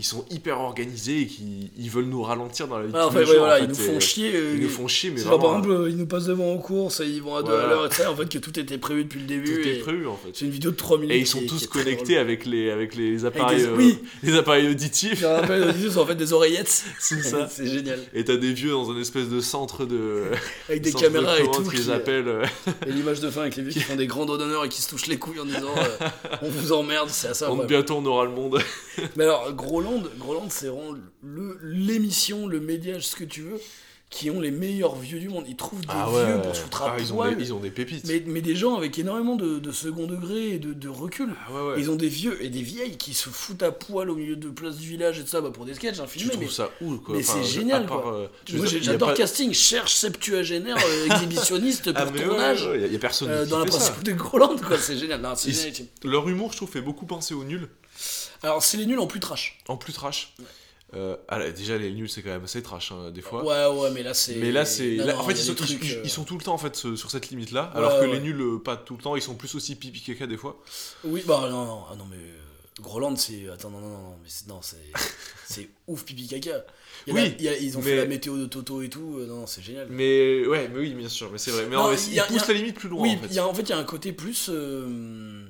Euh, 0.00 0.02
ils 0.02 0.04
sont 0.04 0.24
hyper 0.30 0.58
organisés 0.60 1.20
et 1.22 1.26
qui 1.26 1.70
ils 1.78 1.90
veulent 1.90 2.06
nous 2.06 2.22
ralentir 2.22 2.66
dans 2.68 2.78
la 2.78 2.86
vie 2.86 2.92
Ah, 2.94 3.06
en 3.06 3.08
tous 3.08 3.14
fait, 3.14 3.20
les 3.20 3.26
ouais, 3.26 3.32
jours, 3.34 3.44
voilà, 3.44 3.60
en 3.60 3.64
ils 3.64 3.68
nous 3.68 3.74
font 3.74 4.00
chier. 4.00 4.32
euh, 4.34 4.54
Ils 4.56 4.62
nous 4.62 4.68
font 4.68 4.88
chier, 4.88 5.10
mais 5.10 5.20
genre, 5.20 5.38
par 5.38 5.50
vraiment, 5.50 5.58
exemple, 5.74 5.90
ils 5.90 5.96
nous 5.96 6.06
passent 6.06 6.24
devant 6.26 6.52
en 6.52 6.58
course 6.58 7.00
et 7.00 7.06
ils 7.06 7.22
vont 7.22 7.36
à 7.36 7.42
deux 7.42 7.52
à 7.52 7.66
l'heure, 7.66 7.92
ça, 7.92 8.10
en 8.10 8.16
fait, 8.16 8.28
que 8.28 8.38
tout 8.38 8.58
était 8.58 8.78
prévu 8.78 9.04
depuis 9.04 9.20
le 9.20 9.26
début. 9.26 9.62
tout 9.62 9.68
et 9.68 9.72
est 9.76 9.78
prévu 9.80 10.06
en 10.06 10.16
fait. 10.16 10.30
C'est 10.34 10.44
une 10.44 10.50
vidéo 10.50 10.70
de 10.70 10.76
3 10.76 10.98
minutes. 10.98 11.14
Et 11.14 11.18
ils 11.20 11.26
sont 11.26 11.40
qui 11.40 11.46
tous 11.46 11.58
qui 11.60 11.66
connectés 11.68 12.16
avec 12.18 12.46
les, 12.46 12.70
avec 12.70 12.94
les 12.94 13.24
appareils, 13.24 13.58
des- 13.58 13.66
euh, 13.66 13.92
les 14.22 14.34
appareils 14.36 14.68
auditifs. 14.68 15.20
Les 15.48 15.62
audios 15.68 15.90
sont 15.90 16.00
en 16.00 16.06
fait 16.06 16.14
des 16.14 16.32
oreillettes. 16.32 16.84
C'est 16.98 17.22
ça. 17.22 17.48
c'est 17.48 17.66
génial. 17.66 17.98
Et 18.14 18.24
t'as 18.24 18.36
des 18.36 18.52
vieux 18.52 18.70
dans 18.70 18.90
un 18.90 18.98
espèce 19.00 19.28
de 19.28 19.40
centre 19.40 19.84
de. 19.84 20.24
Avec 20.68 20.82
des 20.82 20.90
centre 20.92 21.04
de 21.08 21.12
caméras 21.12 21.38
et 21.40 21.50
tout. 21.50 21.62
qui 21.64 21.90
appellent. 21.90 22.28
euh, 22.28 22.44
Et 22.86 22.92
l'image 22.92 23.20
de 23.20 23.30
fin 23.30 23.42
avec 23.42 23.56
les 23.56 23.62
vieux 23.64 23.72
qui 23.72 23.80
font 23.80 23.96
des 23.96 24.06
grands 24.06 24.24
doigts 24.26 24.38
d'honneur 24.38 24.64
et 24.64 24.68
qui 24.68 24.80
se 24.82 24.88
touchent 24.88 25.06
les 25.08 25.18
couilles 25.18 25.40
en 25.40 25.44
disant 25.44 25.74
euh, 25.76 26.06
on 26.42 26.48
vous 26.48 26.72
emmerde, 26.72 27.08
c'est 27.10 27.28
on- 27.28 27.32
incroyable. 27.46 27.66
bientôt 27.68 27.94
on 27.96 28.06
aura 28.06 28.24
le 28.24 28.30
monde. 28.30 28.58
Mais 29.16 29.24
alors, 29.24 29.52
Groland, 29.90 30.08
Groland 30.18 30.46
c'est 30.50 30.66
vraiment 30.68 30.94
le- 31.22 31.58
l'émission, 31.62 32.46
le 32.46 32.60
média, 32.60 33.00
ce 33.00 33.16
que 33.16 33.24
tu 33.24 33.42
veux, 33.42 33.60
qui 34.08 34.28
ont 34.28 34.40
les 34.40 34.50
meilleurs 34.50 34.96
vieux 34.96 35.20
du 35.20 35.28
monde. 35.28 35.44
Ils 35.46 35.54
trouvent 35.54 35.82
des 35.82 35.86
vieux 35.86 36.42
pour 36.42 36.56
se 36.56 36.62
foutre 36.62 36.82
à 36.82 36.94
Ah, 36.96 36.96
ils, 36.98 37.12
ont 37.12 37.24
des, 37.32 37.40
ils 37.44 37.54
ont 37.54 37.60
des 37.60 37.70
pépites. 37.70 38.04
mais, 38.08 38.20
mais 38.26 38.40
des 38.40 38.56
gens 38.56 38.74
avec 38.74 38.98
énormément 38.98 39.36
de, 39.36 39.60
de 39.60 39.70
second 39.70 40.08
degré 40.08 40.48
et 40.54 40.58
de, 40.58 40.72
de 40.72 40.88
recul. 40.88 41.28
Ah 41.46 41.52
ouais, 41.54 41.60
ouais. 41.68 41.74
Ils 41.78 41.92
ont 41.92 41.94
des 41.94 42.08
vieux 42.08 42.44
et 42.44 42.48
des 42.48 42.60
vieilles 42.62 42.96
qui 42.96 43.14
se 43.14 43.28
foutent 43.28 43.62
à 43.62 43.70
poil 43.70 44.10
au 44.10 44.16
milieu 44.16 44.34
de 44.34 44.48
place 44.48 44.78
du 44.78 44.88
village 44.88 45.20
et 45.20 45.22
tout 45.22 45.28
ça 45.28 45.40
bah, 45.40 45.50
pour 45.52 45.64
des 45.64 45.74
sketchs, 45.74 46.00
un 46.00 46.06
Tu 46.06 46.18
film. 46.18 46.30
trouves 46.30 46.42
Mais, 46.42 46.50
ça 46.50 46.70
ouf 46.80 47.00
quoi. 47.02 47.14
mais 47.14 47.20
Enfin, 47.22 47.38
c'est 47.40 47.48
génial, 47.48 47.86
part, 47.86 48.02
quoi. 48.02 48.14
euh, 48.16 48.26
moi 48.54 48.66
j'adore 48.66 49.10
pas- 49.10 49.14
casting, 49.14 49.52
cherche 49.52 49.94
septuagénaire, 49.94 50.76
euh, 50.84 51.06
exhibitionniste 51.06 51.84
pour 51.92 52.02
Ah, 52.04 52.10
tournage. 52.10 52.68
il 52.74 52.92
y 52.92 52.96
a 52.96 52.98
personne 52.98 53.28
euh, 53.30 53.44
qui 53.44 53.50
dans 53.50 53.60
la 53.60 53.66
fait 53.66 53.70
principauté 53.70 54.12
de 54.12 54.16
Groland, 54.18 54.56
quoi, 54.56 54.76
c'est 54.76 54.96
génial. 54.96 55.20
Non, 55.20 55.36
génial. 55.36 55.72
Leur 56.02 56.28
humour, 56.28 56.50
je 56.50 56.56
trouve, 56.56 56.68
fait 56.70 56.80
beaucoup 56.82 57.06
penser 57.06 57.32
aux 57.34 57.44
nuls. 57.44 57.68
Alors, 58.42 58.62
c'est 58.62 58.76
les 58.76 58.86
nuls 58.86 58.98
en 58.98 59.06
plus 59.06 59.20
trash. 59.20 59.58
En 59.68 59.76
plus 59.76 59.92
trash. 59.92 60.34
Euh, 60.94 61.16
ah, 61.28 61.38
là, 61.38 61.50
déjà, 61.52 61.78
les 61.78 61.92
nuls, 61.92 62.08
c'est 62.08 62.20
quand 62.22 62.30
même 62.30 62.42
assez 62.44 62.62
trash, 62.62 62.90
hein, 62.90 63.10
des 63.12 63.20
fois. 63.20 63.44
Ouais, 63.44 63.80
ouais, 63.80 63.90
mais 63.92 64.02
là, 64.02 64.12
c'est. 64.12 64.34
Mais 64.36 64.50
là, 64.50 64.64
c'est. 64.64 64.96
Là, 64.96 65.16
en 65.18 65.22
fait, 65.24 65.32
ils 65.34 65.38
sont, 65.44 65.52
des 65.52 65.56
trucs, 65.58 65.84
ils- 65.84 65.92
euh, 65.94 66.00
ils 66.02 66.10
sont 66.10 66.24
tout 66.24 66.36
le 66.36 66.42
temps 66.42 66.54
en 66.54 66.58
fait 66.58 66.74
sur 66.74 67.10
cette 67.10 67.28
limite-là, 67.30 67.70
Ouais, 67.72 67.78
alors 67.78 68.00
que 68.00 68.06
ouais. 68.06 68.12
les 68.14 68.20
nuls, 68.20 68.40
euh, 68.40 68.58
pas 68.58 68.76
tout 68.76 68.96
le 68.96 69.02
temps, 69.02 69.14
ils 69.14 69.22
sont 69.22 69.36
plus 69.36 69.54
aussi 69.54 69.76
pipi 69.76 70.00
caca 70.00 70.26
des 70.26 70.36
fois. 70.36 70.60
Oui, 71.04 71.22
bah 71.26 71.46
non, 71.48 71.64
non, 71.64 71.84
ah, 71.90 71.94
non 71.96 72.06
mais. 72.10 72.16
Groland, 72.80 73.14
c'est. 73.14 73.48
Attends, 73.50 73.70
non, 73.70 73.78
non, 73.80 73.88
non, 73.90 74.16
mais 74.22 74.28
c'est. 74.28 74.48
Non, 74.48 74.60
c'est. 74.62 74.78
c'est 75.46 75.68
ouf, 75.86 76.04
pipi 76.04 76.26
caca. 76.26 76.64
Il 77.06 77.14
y 77.14 77.16
a 77.16 77.22
Oui, 77.22 77.28
la- 77.28 77.36
il 77.36 77.42
y 77.42 77.48
a- 77.48 77.56
ils 77.58 77.76
ont 77.76 77.80
mais- 77.82 77.90
fait 77.90 77.96
la 77.96 78.06
météo 78.06 78.36
de 78.38 78.46
Toto 78.46 78.82
et 78.82 78.88
tout. 78.88 79.20
non, 79.28 79.36
non, 79.40 79.46
c'est 79.46 79.62
génial. 79.62 79.86
Mais 79.90 80.44
ouais, 80.46 80.68
mais 80.72 80.80
oui, 80.80 80.94
bien 80.94 81.08
sûr, 81.08 81.30
mais 81.30 81.38
c'est 81.38 81.52
vrai. 81.52 81.66
Mais 81.68 81.76
Non, 81.76 81.82
en- 81.82 81.92
il 81.92 82.14
ils 82.14 82.18
a- 82.20 82.24
poussent 82.24 82.42
a- 82.48 82.52
la 82.52 82.54
limite 82.54 82.76
plus 82.76 82.88
loin 82.88 83.02
oui, 83.02 83.10
en 83.16 83.18
fait. 83.20 83.26
il 83.28 83.34
y 83.34 83.38
a, 83.38 83.46
en 83.46 83.54
fait, 83.54 83.62
il 83.62 83.68
y 83.68 83.72
a 83.74 83.78
un 83.78 83.84
côté 83.84 84.12
plus. 84.12 84.48
euh, 84.50 85.46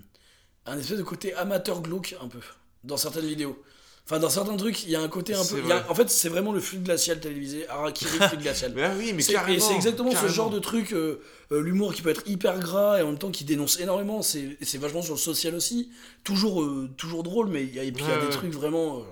un 0.67 0.79
espèce 0.79 0.99
de 0.99 1.03
côté 1.03 1.33
amateur 1.35 1.81
glauque, 1.81 2.15
un 2.21 2.29
peu. 2.29 2.41
Dans 2.85 2.97
certaines 2.97 3.27
vidéos. 3.27 3.63
Enfin, 4.07 4.19
dans 4.19 4.31
certains 4.31 4.57
trucs, 4.57 4.83
il 4.85 4.91
y 4.91 4.97
a 4.97 5.01
un 5.01 5.09
côté 5.09 5.35
un 5.35 5.45
peu. 5.45 5.59
il 5.63 5.69
y 5.69 5.73
a- 5.73 5.81
vrai. 5.81 5.85
en 5.91 5.95
fait, 5.95 6.11
c'est 6.11 6.29
vraiment 6.31 6.53
le 6.53 6.61
flux 6.61 6.79
glacial 6.79 7.21
télévisé. 7.21 7.69
Harakiri, 7.69 8.11
flux 8.29 8.39
glacial. 8.39 8.73
Mais 8.75 8.83
ah 8.83 8.93
oui, 8.99 9.13
mais 9.13 9.23
C'est- 9.23 9.33
carrément. 9.35 9.57
et 9.57 9.61
c'est 9.61 9.75
exactement 9.75 10.11
carrément. 10.11 10.29
ce 10.29 10.35
genre 10.35 10.51
de 10.51 10.59
truc, 10.59 10.93
euh, 10.93 11.21
euh, 11.53 11.61
l'humour 11.61 11.95
qui 11.95 12.03
peut 12.03 12.09
être 12.11 12.23
hyper 12.27 12.59
gras 12.59 12.99
et 12.99 13.03
en 13.03 13.09
même 13.09 13.19
temps 13.19 13.31
qui 13.31 13.45
dénonce 13.45 13.79
énormément. 13.79 14.23
C'est 14.23 14.57
c'est 14.63 14.79
vachement 14.79 15.03
sur 15.03 15.15
le 15.15 15.21
social 15.21 15.55
aussi. 15.55 15.91
Toujours, 16.25 16.63
euh, 16.63 16.89
toujours 16.97 17.23
drôle, 17.23 17.49
mais 17.51 17.63
il 17.63 17.75
y 17.75 17.79
a, 17.79 17.85
et 17.85 17.93
puis 17.93 18.03
il 18.03 18.09
y 18.09 18.11
a 18.11 18.15
Ouais, 18.15 18.21
des 18.23 18.27
ouais. 18.27 18.33
trucs 18.33 18.53
vraiment. 18.53 18.99
euh, 19.01 19.03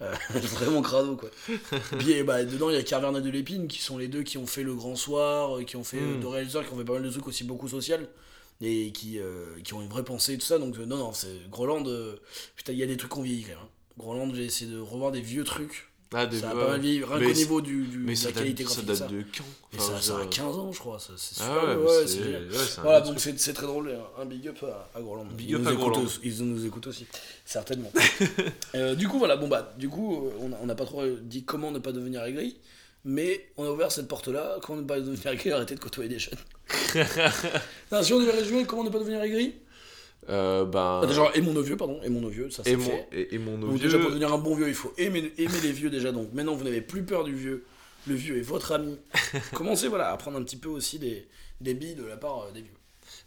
Euh, 0.00 0.14
vraiment 0.52 0.80
crado 0.80 1.16
quoi. 1.16 1.28
Puis 1.98 2.12
eh 2.12 2.22
bah, 2.22 2.44
dedans 2.44 2.70
il 2.70 2.76
y 2.76 2.78
a 2.78 2.84
Carverna 2.84 3.20
de 3.20 3.30
l'Épine 3.30 3.66
qui 3.66 3.82
sont 3.82 3.98
les 3.98 4.06
deux 4.06 4.22
qui 4.22 4.38
ont 4.38 4.46
fait 4.46 4.62
Le 4.62 4.72
Grand 4.76 4.94
Soir, 4.94 5.56
euh, 5.58 5.64
qui 5.64 5.74
ont 5.74 5.82
fait 5.82 5.96
euh, 5.98 6.18
Mm. 6.22 6.26
réalisateurs 6.26 6.68
qui 6.68 6.72
ont 6.72 6.78
fait 6.78 6.84
pas 6.84 6.92
mal 6.92 7.02
de 7.02 7.10
trucs 7.10 7.26
aussi 7.26 7.42
beaucoup 7.42 7.66
social 7.66 8.06
et 8.60 8.90
qui, 8.92 9.18
euh, 9.18 9.44
qui 9.64 9.74
ont 9.74 9.80
une 9.82 9.88
vraie 9.88 10.04
pensée 10.04 10.34
et 10.34 10.38
tout 10.38 10.46
ça. 10.46 10.58
Donc 10.58 10.76
euh, 10.78 10.84
non 10.86 10.96
non 10.96 11.12
c'est 11.12 11.48
Groland. 11.50 11.84
euh, 11.86 12.16
putain 12.56 12.72
il 12.72 12.78
y 12.78 12.82
a 12.82 12.86
des 12.86 12.96
trucs 12.96 13.10
qu'on 13.10 13.22
vieillit 13.22 13.42
quand 13.42 13.48
même. 13.50 13.58
hein. 13.58 13.68
Groland 13.98 14.32
j'ai 14.34 14.44
essayé 14.44 14.70
de 14.70 14.78
revoir 14.78 15.10
des 15.12 15.20
vieux 15.20 15.44
trucs. 15.44 15.84
Ah, 16.14 16.24
des- 16.24 16.40
Ça 16.40 16.48
a 16.52 16.54
ouais. 16.54 16.62
pas 16.64 16.68
mal 16.70 16.80
vieilli 16.80 17.04
rien 17.04 17.18
qu'au 17.28 17.34
niveau 17.34 17.60
du, 17.60 17.84
du- 17.84 17.98
Mais 17.98 18.14
de 18.14 18.24
la 18.24 18.32
qualité 18.32 18.64
date, 18.64 18.72
ça 18.72 18.80
graphique. 18.82 18.86
date 18.86 18.96
ça. 19.10 19.14
de 19.14 19.22
quand 19.36 19.44
Enfin, 19.76 19.92
ça, 19.96 20.00
ça 20.00 20.14
a 20.14 20.16
veux 20.16 20.22
dire, 20.22 20.30
15 20.42 20.56
ans 20.56 20.72
je 20.72 20.78
crois. 20.78 20.98
C'est 20.98 21.18
super. 21.18 21.46
Ah 21.52 21.66
ouais, 21.66 21.76
ouais, 21.84 22.06
c'est 22.06 22.20
ouais, 22.20 22.48
Voilà, 22.82 23.00
donc 23.02 23.20
c'est 23.20 23.52
très 23.52 23.66
drôle. 23.66 23.90
Un, 24.18 24.22
un 24.22 24.24
big 24.24 24.48
up 24.48 24.56
à, 24.64 24.98
à 24.98 25.02
Groland. 25.02 25.26
Big 25.26 25.50
ils 25.50 25.56
up 25.56 25.60
nous 25.60 25.68
à 25.68 25.72
écoutent 25.72 25.84
Groland. 25.90 26.04
aussi- 26.06 26.20
Ils 26.24 26.44
nous 26.46 26.64
écoutent 26.64 26.86
aussi, 26.86 27.06
certainement. 27.44 27.92
Euh, 28.74 28.94
du 28.94 29.06
coup, 29.06 29.18
voilà, 29.18 29.36
bon 29.36 29.48
bah, 29.48 29.74
du 29.78 29.88
coup, 29.90 30.26
euh, 30.28 30.48
on 30.62 30.66
n'a 30.66 30.74
pas 30.74 30.84
trop 30.86 31.04
dit 31.06 31.44
comment 31.44 31.70
ne 31.70 31.78
pas 31.78 31.92
devenir 31.92 32.22
aigri, 32.24 32.56
mais 33.08 33.48
on 33.56 33.64
a 33.64 33.70
ouvert 33.70 33.90
cette 33.90 34.06
porte-là. 34.06 34.58
Comment 34.62 34.82
ne 34.82 34.86
pas 34.86 35.00
devenir 35.00 35.26
aigri, 35.28 35.50
arrêter 35.50 35.74
de 35.74 35.80
côtoyer 35.80 36.10
des 36.10 36.18
jeunes. 36.18 36.38
non, 37.90 38.02
si 38.02 38.12
on 38.12 38.20
devait 38.20 38.32
résumer, 38.32 38.66
comment 38.66 38.84
ne 38.84 38.90
pas 38.90 38.98
devenir 38.98 39.22
aigri? 39.22 39.54
Euh, 40.28 40.66
ben. 40.66 41.00
Ah, 41.02 41.06
Déjà, 41.06 41.30
et 41.34 41.40
mon 41.40 41.58
vieux, 41.58 41.78
pardon, 41.78 42.00
et 42.04 42.10
mon 42.10 42.28
vieux, 42.28 42.50
ça 42.50 42.62
c'est 42.64 42.76
mon, 42.76 42.84
fait. 42.84 43.08
et, 43.12 43.34
et 43.34 43.38
mon 43.38 43.56
Donc 43.56 43.80
déjà, 43.80 43.98
pour 43.98 44.10
devenir 44.10 44.30
un 44.30 44.36
bon 44.36 44.54
vieux, 44.54 44.68
il 44.68 44.74
faut 44.74 44.92
aimer, 44.98 45.32
aimer 45.38 45.60
les 45.62 45.72
vieux 45.72 45.88
déjà. 45.88 46.12
Donc 46.12 46.34
maintenant, 46.34 46.54
vous 46.54 46.64
n'avez 46.64 46.82
plus 46.82 47.02
peur 47.02 47.24
du 47.24 47.34
vieux. 47.34 47.64
Le 48.06 48.14
vieux 48.14 48.36
est 48.36 48.42
votre 48.42 48.72
ami. 48.72 48.98
Commencez 49.54 49.88
voilà, 49.88 50.12
à 50.12 50.16
prendre 50.18 50.36
un 50.38 50.42
petit 50.42 50.58
peu 50.58 50.68
aussi 50.68 50.98
des, 50.98 51.26
des 51.62 51.72
billes 51.72 51.94
de 51.94 52.04
la 52.04 52.18
part 52.18 52.42
euh, 52.42 52.52
des 52.52 52.60
vieux. 52.60 52.74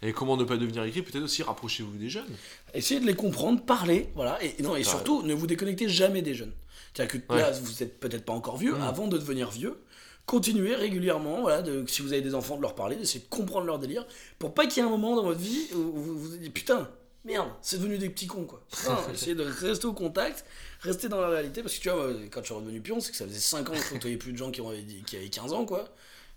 Et 0.03 0.13
comment 0.13 0.38
ne 0.38 0.43
pas 0.43 0.57
devenir 0.57 0.84
aigri? 0.84 1.01
Peut-être 1.01 1.23
aussi 1.23 1.41
rapprochez-vous 1.41 1.97
des 1.97 2.09
jeunes. 2.09 2.29
Essayez 2.75 2.99
de 2.99 3.07
les 3.07 3.15
comprendre, 3.15 3.61
parlez, 3.65 4.09
voilà. 4.13 4.38
Et, 4.43 4.61
non, 4.61 4.75
et 4.75 4.84
surtout, 4.84 5.23
ne 5.23 5.34
vous 5.34 5.47
déconnectez 5.47 5.89
jamais 5.89 6.21
des 6.21 6.36
jeunes. 6.36 6.53
C'est-à-dire 6.94 7.22
que 7.28 7.34
Ouais. 7.34 7.42
là, 7.42 7.52
vous 7.52 7.84
êtes 7.84 8.00
peut-être 8.00 8.26
pas 8.26 8.34
encore 8.34 8.58
vieux. 8.58 8.74
Mm. 8.76 8.82
Avant 8.82 9.08
de 9.08 9.18
devenir 9.18 9.50
vieux, 9.50 9.78
continuez 10.26 10.76
régulièrement, 10.76 11.42
voilà, 11.42 11.62
de, 11.62 11.86
si 11.88 12.02
vous 12.02 12.14
avez 12.14 12.22
des 12.22 12.36
enfants, 12.36 12.58
de 12.58 12.62
leur 12.62 12.76
parler, 12.76 12.96
d'essayer 12.96 13.22
de 13.22 13.30
comprendre 13.30 13.66
leur 13.66 13.80
délire, 13.80 14.06
pour 14.39 14.54
pas 14.54 14.68
qu'il 14.68 14.82
y 14.82 14.86
ait 14.86 14.88
un 14.88 14.92
moment 14.92 15.16
dans 15.16 15.24
votre 15.24 15.39
vie 15.39 15.68
où 15.74 15.92
vous 15.94 16.20
vous 16.20 16.38
dites 16.38 16.54
putain, 16.54 16.89
merde, 17.26 17.50
c'est 17.62 17.78
devenu 17.78 17.98
des 17.98 18.10
petits 18.10 18.28
cons 18.28 18.46
quoi. 18.46 18.64
Non, 18.88 18.98
essayez 19.14 19.36
de 19.36 19.44
rester 19.44 19.86
au 19.88 19.94
contact, 19.94 20.46
rester 20.82 21.10
dans 21.10 21.22
la 21.22 21.30
réalité, 21.30 21.62
parce 21.62 21.76
que 21.76 21.82
tu 21.82 21.89
vois, 21.89 22.12
quand 22.32 22.42
je 22.42 22.46
suis 22.46 22.54
revenu 22.56 22.82
pion, 22.82 23.00
c'est 23.00 23.12
que 23.12 23.18
ça 23.18 23.26
faisait 23.26 23.39
5 23.39 23.70
ans 23.70 23.74
que 23.74 23.80
je 23.80 23.89
côtoyais 23.89 24.18
plus 24.18 24.32
de 24.34 24.38
gens 24.38 24.52
qui, 24.52 24.62
ont, 24.62 24.72
qui 25.06 25.16
avaient 25.18 25.30
15 25.30 25.54
ans 25.54 25.66
quoi. 25.66 25.89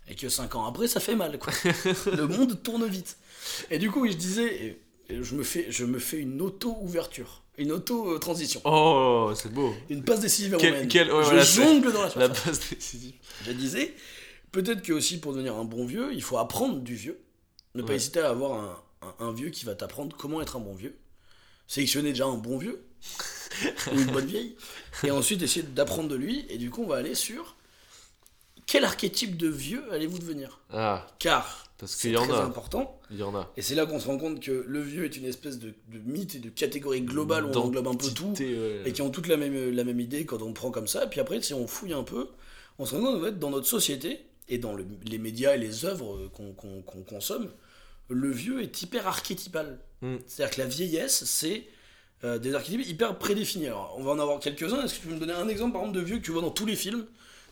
Et 0.07 0.13
que 0.15 0.29
5 0.29 0.53
ans 0.55 0.65
après, 0.67 0.87
ça 0.87 0.99
fait 0.99 1.15
mal 1.15 1.37
quoi. 1.39 1.51
Le 2.15 2.27
monde 2.27 2.61
tourne 2.61 2.85
vite. 2.85 3.17
Et 3.71 3.79
du 3.79 3.89
coup, 3.89 4.07
je 4.07 4.13
disais, 4.13 4.79
je 5.09 5.35
me 5.35 5.43
fais, 5.43 5.65
je 5.69 5.83
me 5.85 5.97
fais 5.99 6.17
une 6.19 6.41
auto-ouverture, 6.41 7.41
une 7.57 7.71
auto-transition, 7.71 8.61
Oh, 8.65 9.31
c'est 9.35 9.51
beau. 9.53 9.73
une 9.89 10.03
passe 10.03 10.19
décisive 10.21 10.57
Quel- 10.59 10.73
romaine. 10.73 10.87
quel- 10.87 11.11
ouais, 11.11 11.23
je 11.23 11.29
voilà, 11.29 11.43
jongle 11.43 11.91
dans 11.93 12.01
la 12.01 12.07
La 12.07 12.11
surface. 12.33 12.45
base 12.45 12.59
décisive. 12.69 13.13
Je 13.45 13.51
disais, 13.51 13.93
peut-être 14.51 14.81
que 14.81 14.93
aussi 14.93 15.19
pour 15.19 15.33
devenir 15.33 15.55
un 15.55 15.65
bon 15.65 15.85
vieux, 15.85 16.13
il 16.13 16.21
faut 16.21 16.37
apprendre 16.37 16.79
du 16.79 16.95
vieux. 16.95 17.19
Ne 17.75 17.81
pas 17.81 17.89
Ouais. 17.89 17.95
hésiter 17.95 18.19
à 18.21 18.29
avoir 18.29 18.53
un, 18.59 19.07
un- 19.19 19.25
un 19.27 19.31
vieux 19.33 19.49
qui 19.49 19.65
va 19.65 19.75
t'apprendre 19.75 20.15
comment 20.17 20.41
être 20.41 20.55
un 20.57 20.59
bon 20.61 20.73
vieux. 20.75 20.97
Sélectionner 21.67 22.09
déjà 22.11 22.25
un 22.25 22.37
bon 22.37 22.57
vieux 22.57 22.83
ou 23.91 23.99
une 23.99 24.11
bonne 24.11 24.25
vieille. 24.27 24.55
Et 25.03 25.11
ensuite 25.11 25.41
essayer 25.41 25.63
d'apprendre 25.65 26.09
de 26.09 26.15
lui. 26.15 26.45
Et 26.49 26.57
du 26.57 26.69
coup, 26.69 26.83
on 26.83 26.87
va 26.87 26.97
aller 26.97 27.15
sur 27.15 27.55
quel 28.65 28.83
archétype 28.85 29.37
de 29.37 29.47
vieux 29.49 29.83
allez-vous 29.91 30.19
devenir? 30.19 30.59
Ah, 30.71 31.05
Car 31.19 31.64
parce 31.77 31.91
c'est 31.93 32.07
qu'il 32.09 32.11
y 32.13 32.17
en 32.17 32.23
très 32.27 32.33
a. 32.37 32.43
important. 32.43 32.99
Il 33.11 33.17
y 33.17 33.23
en 33.23 33.35
a. 33.35 33.51
Et 33.57 33.61
c'est 33.61 33.75
là 33.75 33.85
qu'on 33.85 33.99
se 33.99 34.07
rend 34.07 34.17
compte 34.17 34.39
que 34.39 34.63
le 34.67 34.81
vieux 34.81 35.05
est 35.05 35.17
une 35.17 35.25
espèce 35.25 35.59
de, 35.59 35.73
de 35.89 35.99
mythe 36.05 36.35
et 36.35 36.39
de 36.39 36.49
catégorie 36.49 37.01
globale 37.01 37.45
où 37.45 37.49
on 37.49 37.57
englobe 37.57 37.87
un 37.87 37.95
peu 37.95 38.09
tout 38.11 38.33
ouais. 38.39 38.81
et 38.85 38.91
qui 38.93 39.01
ont 39.01 39.09
toutes 39.09 39.27
la 39.27 39.37
même, 39.37 39.71
la 39.71 39.83
même 39.83 39.99
idée 39.99 40.25
quand 40.25 40.41
on 40.41 40.53
prend 40.53 40.71
comme 40.71 40.87
ça. 40.87 41.03
Et 41.05 41.07
puis 41.07 41.19
après, 41.19 41.41
si 41.41 41.53
on 41.53 41.67
fouille 41.67 41.93
un 41.93 42.03
peu, 42.03 42.29
on 42.79 42.85
se 42.85 42.95
rend 42.95 43.01
compte 43.01 43.21
en 43.21 43.23
fait, 43.25 43.39
dans 43.39 43.49
notre 43.49 43.67
société 43.67 44.19
et 44.47 44.57
dans 44.57 44.73
le- 44.73 44.85
les 45.05 45.17
médias 45.17 45.55
et 45.55 45.57
les 45.57 45.85
œuvres 45.85 46.27
qu'on 46.33 46.53
consomme, 47.03 47.49
le 48.09 48.29
vieux 48.31 48.61
est 48.61 48.81
hyper 48.81 49.07
archétypal. 49.07 49.79
Mm. 50.01 50.15
C'est-à-dire 50.27 50.55
que 50.55 50.61
la 50.61 50.67
vieillesse, 50.67 51.23
c'est 51.25 51.65
euh, 52.23 52.37
des 52.39 52.53
archétypes 52.55 52.85
hyper 52.87 53.17
prédéfinis. 53.17 53.67
Alors, 53.67 53.95
on 53.97 54.03
va 54.03 54.11
en 54.11 54.19
avoir 54.19 54.39
quelques-uns. 54.39 54.83
Est-ce 54.83 54.95
que 54.95 55.01
tu 55.01 55.07
peux 55.07 55.13
me 55.15 55.19
donner 55.19 55.33
un 55.33 55.47
exemple, 55.47 55.73
par 55.73 55.81
exemple, 55.81 55.97
de 55.99 56.03
vieux 56.03 56.17
que 56.17 56.23
tu 56.23 56.31
vois 56.31 56.41
dans 56.41 56.51
tous 56.51 56.65
les 56.65 56.75
films 56.75 57.05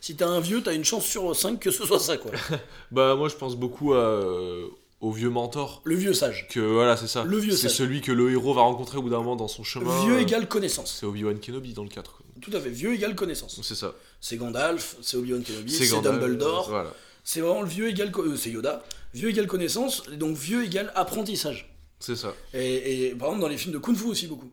Si 0.04 0.18
t'as 0.18 0.28
un 0.28 0.41
vieux, 0.41 0.62
t'as 0.62 0.74
une 0.74 0.84
chance 0.84 1.06
sur 1.06 1.34
5 1.34 1.62
que 1.62 1.72
ce 1.72 1.86
soit 1.86 1.97
ça, 1.99 2.18
quoi. 2.18 2.32
Bah, 2.91 3.16
moi, 3.16 3.30
je 3.30 3.36
pense 3.36 3.56
beaucoup 3.56 3.93
à, 3.93 3.99
euh, 3.99 4.66
au 4.99 5.14
vieux 5.14 5.30
mentor. 5.30 5.82
Le 5.86 5.95
vieux 5.95 6.14
sage. 6.14 6.49
Que 6.49 6.60
voilà, 6.60 6.97
c'est 6.97 7.08
ça. 7.08 7.24
Le 7.24 7.38
vieux 7.38 7.54
C'est 7.56 7.70
sage. 7.70 7.78
celui 7.78 8.01
que 8.01 8.12
le 8.12 8.30
héros 8.30 8.54
va 8.54 8.64
rencontrer 8.64 8.97
au 8.97 9.01
bout 9.01 9.10
d'un 9.10 9.20
moment 9.20 9.38
dans 9.38 9.47
son 9.47 9.64
chemin. 9.64 10.04
Vieux 10.04 10.16
euh, 10.16 10.20
égale 10.22 10.49
connaissance. 10.49 10.97
C'est 10.99 11.06
Obi-Wan 11.06 11.39
Kenobi 11.39 11.72
dans 11.74 11.84
le 11.84 11.89
4. 11.89 12.12
quoi. 12.18 12.26
Tout 12.41 12.51
à 12.54 12.60
fait. 12.60 12.70
Vieux 12.70 12.93
égale 12.93 13.16
connaissance. 13.16 13.58
C'est 13.64 13.76
ça. 13.76 13.95
C'est 14.20 14.36
Gandalf, 14.36 14.97
c'est 15.01 15.16
Obi-Wan 15.16 15.41
Kenobi, 15.41 15.72
C'est 15.72 15.88
Gandalf, 15.88 16.20
Dumbledore. 16.20 16.70
Voilà. 16.70 16.93
C'est 17.24 17.39
vraiment 17.39 17.62
le 17.62 17.70
vieux 17.70 17.88
égale. 17.88 18.12
co- 18.12 18.24
euh, 18.24 18.36
c'est 18.36 18.49
Yoda. 18.49 18.84
Vieux 19.14 19.30
égale 19.30 19.47
connaissance, 19.47 20.04
et 20.12 20.18
donc 20.18 20.36
vieux 20.36 20.66
égale 20.66 20.91
apprentissage. 20.95 21.74
C'est 22.01 22.18
ça. 22.18 22.36
Et, 22.54 23.06
et 23.08 23.10
par 23.12 23.30
exemple, 23.30 23.43
dans 23.43 23.47
les 23.47 23.58
films 23.58 23.74
de 23.74 23.78
Kung 23.80 23.95
Fu 23.95 24.08
aussi, 24.08 24.28
beaucoup. 24.28 24.51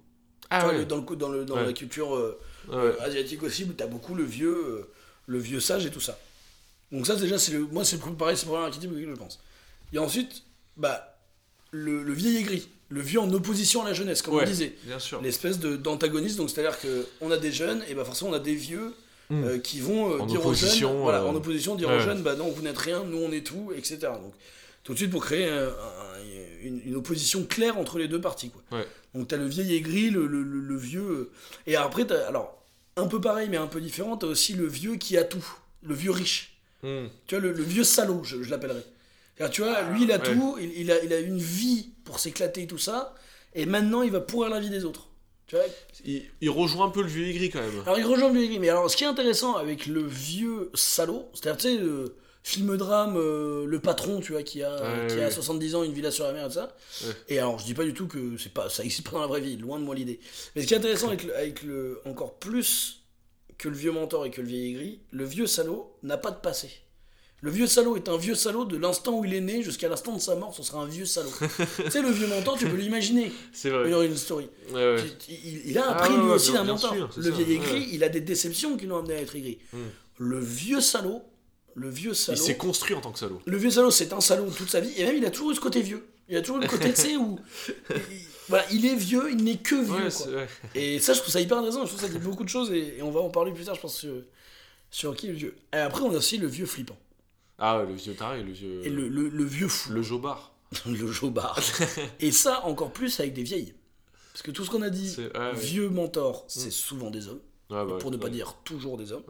Ah 0.49 0.59
Tu 0.61 0.65
vois, 0.67 0.73
ouais. 0.75 0.79
le- 0.81 0.85
dans 0.85 0.99
le, 0.99 1.17
dans, 1.17 1.29
le, 1.29 1.45
dans 1.45 1.57
Ouais. 1.57 1.65
la 1.67 1.73
culture 1.73 2.15
euh, 2.15 2.39
Ouais. 2.69 2.77
euh, 2.77 2.93
asiatique 3.01 3.43
aussi, 3.43 3.67
t'as 3.77 3.87
beaucoup 3.89 4.15
le 4.15 4.23
vieux, 4.23 4.55
euh, 4.55 4.89
le 5.31 5.39
vieux 5.39 5.61
sage 5.61 5.87
et 5.87 5.91
tout 5.91 6.01
ça. 6.01 6.18
Donc, 6.93 7.07
ça, 7.07 7.14
déjà, 7.14 7.39
c'est 7.39 7.53
le, 7.53 7.61
moi, 7.61 7.85
c'est 7.85 7.97
le- 8.05 8.12
pareil, 8.14 8.37
c'est 8.37 8.47
le 8.47 8.51
premier 8.53 8.64
archétype 8.66 8.91
auquel 8.91 9.09
je 9.11 9.14
pense. 9.14 9.39
Et 9.93 9.99
ensuite, 9.99 10.43
bah, 10.76 11.16
le, 11.70 12.03
le 12.03 12.12
vieil 12.12 12.39
aigri, 12.39 12.68
le 12.89 13.01
vieux 13.01 13.20
en 13.20 13.33
opposition 13.33 13.83
à 13.83 13.89
la 13.89 13.95
jeunesse, 13.95 14.22
comme 14.22 14.35
Ouais, 14.35 14.43
on 14.43 14.47
disait. 14.47 14.74
Bien 14.85 14.99
sûr. 14.99 15.22
L'espèce 15.22 15.61
de- 15.61 15.76
d'antagoniste, 15.76 16.37
donc 16.37 16.51
c'est-à-dire 16.51 16.76
qu'on 16.81 17.31
a 17.31 17.37
des 17.37 17.53
jeunes, 17.53 17.85
et 17.89 17.95
bah 17.95 18.05
forcément 18.05 18.31
on 18.31 18.35
a 18.35 18.41
des 18.41 18.55
vieux 18.57 18.93
Mm. 19.31 19.45
euh, 19.45 19.59
qui 19.59 19.78
vont 19.78 20.12
euh, 20.14 20.18
En 20.18 20.26
dire 20.26 20.41
aux 20.45 20.53
jeunes, 20.53 20.64
opposition, 20.64 21.03
voilà, 21.03 21.20
euh, 21.20 21.26
en 21.28 21.35
opposition, 21.37 21.76
dire 21.76 21.89
ouais. 21.89 21.99
aux 21.99 22.01
jeunes, 22.01 22.22
bah 22.22 22.35
non, 22.35 22.49
vous 22.51 22.62
n'êtes 22.62 22.78
rien, 22.78 23.05
nous 23.05 23.18
on 23.18 23.31
est 23.31 23.47
tout, 23.47 23.70
etc. 23.76 23.99
Donc 24.20 24.35
tout 24.83 24.93
de 24.95 24.99
suite 24.99 25.11
pour 25.12 25.24
créer 25.24 25.47
euh, 25.47 25.70
un- 25.70 26.64
une, 26.66 26.81
une 26.85 26.97
opposition 26.97 27.45
claire 27.45 27.78
entre 27.78 27.99
les 27.99 28.09
deux 28.09 28.20
parties. 28.20 28.51
Quoi. 28.51 28.78
Ouais. 28.81 28.87
Donc 29.14 29.28
t'as 29.28 29.37
le 29.37 29.47
vieil 29.47 29.76
aigri, 29.76 30.11
le, 30.11 30.26
le, 30.26 30.43
le- 30.43 30.59
le 30.61 30.76
vieux, 30.76 31.31
et 31.68 31.76
après, 31.76 32.05
t'as- 32.07 32.26
alors 32.26 32.60
un 33.01 33.07
peu 33.09 33.21
pareil 33.21 33.49
mais 33.49 33.57
un 33.57 33.67
peu 33.67 33.81
différent, 33.81 34.17
t'as 34.17 34.27
aussi 34.29 34.53
le 34.55 34.67
vieux 34.67 34.97
qui 34.97 35.17
a 35.17 35.25
tout, 35.25 35.45
le 35.83 35.95
vieux 35.95 36.11
riche. 36.13 36.59
Hmm. 36.83 37.07
Tu 37.27 37.35
vois, 37.35 37.43
le, 37.43 37.53
le 37.53 37.63
vieux 37.63 37.85
salaud, 37.85 38.23
je, 38.25 38.43
je 38.43 38.51
l'appellerais. 38.51 38.85
Tu 39.53 39.63
vois, 39.63 39.83
lui 39.83 40.03
il 40.03 40.13
a 40.13 40.19
ouais. 40.19 40.23
tout, 40.35 40.57
il, 40.61 40.71
il 40.79 40.91
a, 40.93 41.03
il 41.03 41.13
a 41.15 41.19
une 41.19 41.39
vie 41.39 41.91
pour 42.05 42.19
s'éclater 42.19 42.63
et 42.63 42.67
tout 42.67 42.79
ça, 42.79 43.15
et 43.55 43.65
maintenant 43.65 44.03
il 44.03 44.11
va 44.11 44.21
pourrir 44.21 44.51
la 44.51 44.61
vie 44.61 44.69
des 44.71 44.85
autres. 44.85 45.09
Tu 45.47 45.57
vois, 45.57 45.65
Il, 46.05 46.23
il 46.43 46.51
rejoint 46.51 46.87
un 46.87 46.91
peu 46.91 47.03
le 47.03 47.09
vieux 47.09 47.27
aigri 47.27 47.51
quand 47.51 47.61
même. 47.61 47.81
alors 47.85 47.99
il 47.99 48.05
rejoint 48.05 48.29
le 48.29 48.35
vieux 48.35 48.45
aigri, 48.45 48.59
mais 48.59 48.69
alors 48.69 48.91
ce 48.91 48.97
qui 48.97 49.05
est 49.05 49.09
intéressant 49.09 49.57
avec 49.57 49.87
le 49.87 50.03
vieux 50.07 50.71
salaud, 50.75 51.29
c'est-à-dire 51.35 51.57
tu 51.57 51.69
sais, 51.69 51.83
le 51.83 52.17
film 52.43 52.76
drame, 52.76 53.16
euh, 53.16 53.66
le 53.66 53.80
patron, 53.80 54.20
tu 54.20 54.32
vois, 54.32 54.43
qui 54.43 54.62
a, 54.62 54.74
Ouais, 54.74 55.07
qui 55.09 55.16
ouais. 55.16 55.24
a 55.24 55.30
70 55.30 55.74
ans, 55.74 55.82
une 55.82 55.93
villa 55.93 56.11
sur 56.11 56.24
la 56.24 56.32
mer 56.32 56.45
et 56.47 56.49
tout 56.49 56.55
ça. 56.55 56.74
Ouais. 57.07 57.12
Et 57.28 57.38
alors 57.38 57.59
je 57.59 57.64
dis 57.64 57.74
pas 57.74 57.84
du 57.84 57.93
tout 57.95 58.07
que 58.09 58.36
c'est 58.38 58.53
pas, 58.53 58.68
ça 58.70 58.82
existe 58.82 59.05
pas 59.05 59.12
dans 59.12 59.20
la 59.20 59.26
vraie 59.26 59.41
vie, 59.41 59.57
loin 59.57 59.78
de 59.78 59.84
moi 59.84 59.95
l'idée. 59.95 60.20
Mais 60.57 60.62
ce 60.62 60.66
qui 60.66 60.74
est 60.74 60.78
intéressant 60.78 61.09
avec 61.09 61.24
le, 61.24 61.36
avec 61.36 61.62
le 61.62 62.01
encore 62.07 62.34
plus 62.38 63.03
que 63.59 63.68
le 63.68 63.76
vieux 63.76 63.93
mentor 63.93 64.24
et 64.24 64.30
que 64.30 64.41
le 64.41 64.47
vieil 64.49 64.70
aigri, 64.70 65.01
le 65.11 65.24
vieux 65.24 65.47
salaud 65.47 65.95
n'a 66.03 66.16
pas 66.16 66.30
de 66.30 66.38
passé. 66.41 66.70
Le 67.43 67.51
vieux 67.51 67.66
salaud 67.66 67.97
est 67.97 68.09
un 68.11 68.18
vieux 68.18 68.34
salaud 68.34 68.66
de 68.66 68.76
l'instant 68.76 69.18
où 69.18 69.24
il 69.24 69.32
est 69.32 69.41
né 69.41 69.62
jusqu'à 69.62 69.88
l'instant 69.88 70.14
de 70.14 70.20
sa 70.20 70.34
mort, 70.34 70.55
ce 70.55 70.62
sera 70.62 70.80
un 70.80 70.86
vieux 70.86 71.07
salaud. 71.07 71.30
tu 71.84 71.91
sais, 71.91 72.03
le 72.03 72.11
vieux 72.11 72.26
mentor, 72.26 72.59
tu 72.59 72.66
peux 72.68 72.76
l'imaginer, 72.76 73.32
C'est 73.53 73.68
une 73.70 73.76
vrai. 73.76 73.93
origin 73.95 74.16
story. 74.16 74.49
Ouais, 74.72 74.95
ouais. 74.95 75.03
Il, 75.28 75.70
il 75.70 75.78
a 75.78 75.84
Ah 75.88 75.93
appris 75.97 76.12
lui 76.14 76.20
ouais, 76.24 76.32
aussi 76.34 76.53
d'un 76.53 76.64
mentor. 76.64 76.93
sûr, 76.95 77.11
le 77.16 77.22
ça, 77.22 77.30
vieil 77.30 77.55
aigri, 77.55 77.88
il 77.93 78.05
a 78.05 78.11
des 78.11 78.20
déceptions 78.20 78.76
qui 78.76 78.84
l'ont 78.86 78.99
amené 78.99 79.14
à 79.14 79.20
être 79.22 79.34
aigri. 79.36 79.59
Hmm. 79.72 79.78
Le 80.18 80.38
vieux 80.38 80.82
salaud, 80.82 81.22
le 81.75 81.89
vieux 81.91 82.11
Il 82.12 82.16
salaud, 82.16 82.39
s'est 82.43 82.57
construit 82.57 82.95
en 82.95 83.01
tant 83.01 83.12
que 83.12 83.18
salaud. 83.18 83.41
le 83.45 83.57
vieux 83.57 83.71
salaud, 83.71 83.91
c'est 83.91 84.12
un 84.12 84.21
salaud 84.21 84.51
toute 84.51 84.71
sa 84.71 84.81
vie, 84.81 84.93
et 84.97 85.05
même 85.05 85.16
il 85.16 85.25
a 85.25 85.31
toujours 85.31 85.51
eu 85.53 85.55
ce 85.55 85.61
côté 85.61 85.83
vieux. 85.83 86.07
Il 86.29 86.37
a 86.37 86.41
toujours 86.41 86.59
eu 86.59 86.62
le 86.62 86.68
côté, 86.68 86.91
tu 86.95 87.01
sais, 87.01 87.16
où. 87.16 87.39
il- 87.91 87.95
voilà, 88.49 88.64
il 88.73 88.85
est 88.87 88.97
vieux, 88.97 89.31
il 89.31 89.45
n'est 89.45 89.59
que 89.59 89.77
vieux. 89.77 90.07
Ouais, 90.07 90.11
quoi. 90.11 90.27
Et 90.75 90.99
ça, 90.99 91.12
je 91.12 91.21
trouve 91.21 91.33
ça 91.33 91.41
hyper 91.41 91.59
intéressant. 91.59 91.85
Je 91.85 91.89
trouve 91.91 92.01
ça 92.01 92.09
dit 92.09 92.18
beaucoup 92.18 92.43
de 92.45 92.49
choses, 92.49 92.73
et, 92.73 92.97
et 92.99 93.03
on 93.03 93.11
va 93.12 93.21
en 93.21 93.31
parler 93.31 93.53
plus 93.53 93.64
tard, 93.64 93.77
je 93.77 93.81
pense, 93.81 93.97
sur, 93.97 94.12
sur 94.91 95.14
qui 95.14 95.27
est 95.27 95.31
le 95.31 95.37
vieux. 95.37 95.55
Et 95.73 95.77
après, 95.77 96.03
on 96.03 96.11
a 96.12 96.16
aussi 96.16 96.37
le 96.39 96.49
vieux 96.49 96.66
flippant. 96.66 96.99
Ah 97.59 97.79
ouais, 97.79 97.87
le 97.87 97.95
vieux 97.95 98.14
taré, 98.14 98.43
le 98.43 98.51
vieux. 98.53 98.85
Et 98.85 98.91
le, 98.91 99.07
le, 99.09 99.29
le 99.29 99.45
vieux 99.45 99.68
fou, 99.68 99.93
le 99.93 100.03
jobard. 100.03 100.53
le 100.87 101.12
jobard. 101.12 101.61
et 102.21 102.33
ça, 102.33 102.64
encore 102.64 102.93
plus 102.93 103.21
avec 103.21 103.35
des 103.35 103.43
vieilles. 103.45 103.75
Parce 104.33 104.43
que 104.43 104.51
tout 104.51 104.64
ce 104.64 104.71
qu'on 104.71 104.83
a 104.83 104.91
dit, 104.91 105.14
ouais, 105.18 105.31
ouais. 105.39 105.53
vieux 105.55 105.89
mentor, 105.89 106.45
c'est 106.49 106.68
Mm. 106.68 106.73
souvent 106.73 107.11
des 107.11 107.29
hommes. 107.29 107.41
Ouais, 107.71 107.85
bah, 107.85 107.99
pour 108.01 108.11
ne 108.11 108.16
pas 108.16 108.31
dire 108.31 108.57
toujours 108.64 108.97
des 108.97 109.12
hommes. 109.12 109.23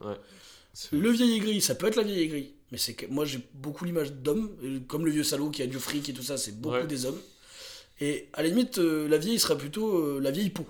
Le 0.92 1.10
vieil 1.10 1.36
aigri, 1.36 1.60
ça 1.60 1.74
peut 1.74 1.86
être 1.88 1.96
la 1.96 2.02
vieille 2.02 2.22
aigri, 2.22 2.54
mais 2.70 2.78
c'est 2.78 2.94
que 2.94 3.06
moi 3.06 3.24
j'ai 3.24 3.40
beaucoup 3.54 3.84
l'image 3.84 4.12
d'hommes, 4.12 4.50
comme 4.88 5.04
le 5.04 5.10
vieux 5.12 5.24
salaud 5.24 5.50
qui 5.50 5.62
a 5.62 5.66
du 5.66 5.78
fric 5.78 6.08
et 6.08 6.12
tout 6.12 6.22
ça, 6.22 6.36
c'est 6.38 6.60
beaucoup 6.60 6.76
Ouais. 6.76 6.86
des 6.86 7.06
hommes. 7.06 7.20
Et 8.00 8.28
à 8.32 8.42
la 8.42 8.48
limite, 8.48 8.78
euh, 8.78 9.08
la 9.08 9.18
vieille 9.18 9.38
serait 9.38 9.58
plutôt 9.58 9.98
euh, 9.98 10.20
la 10.22 10.30
vieille 10.30 10.50
peau. 10.50 10.66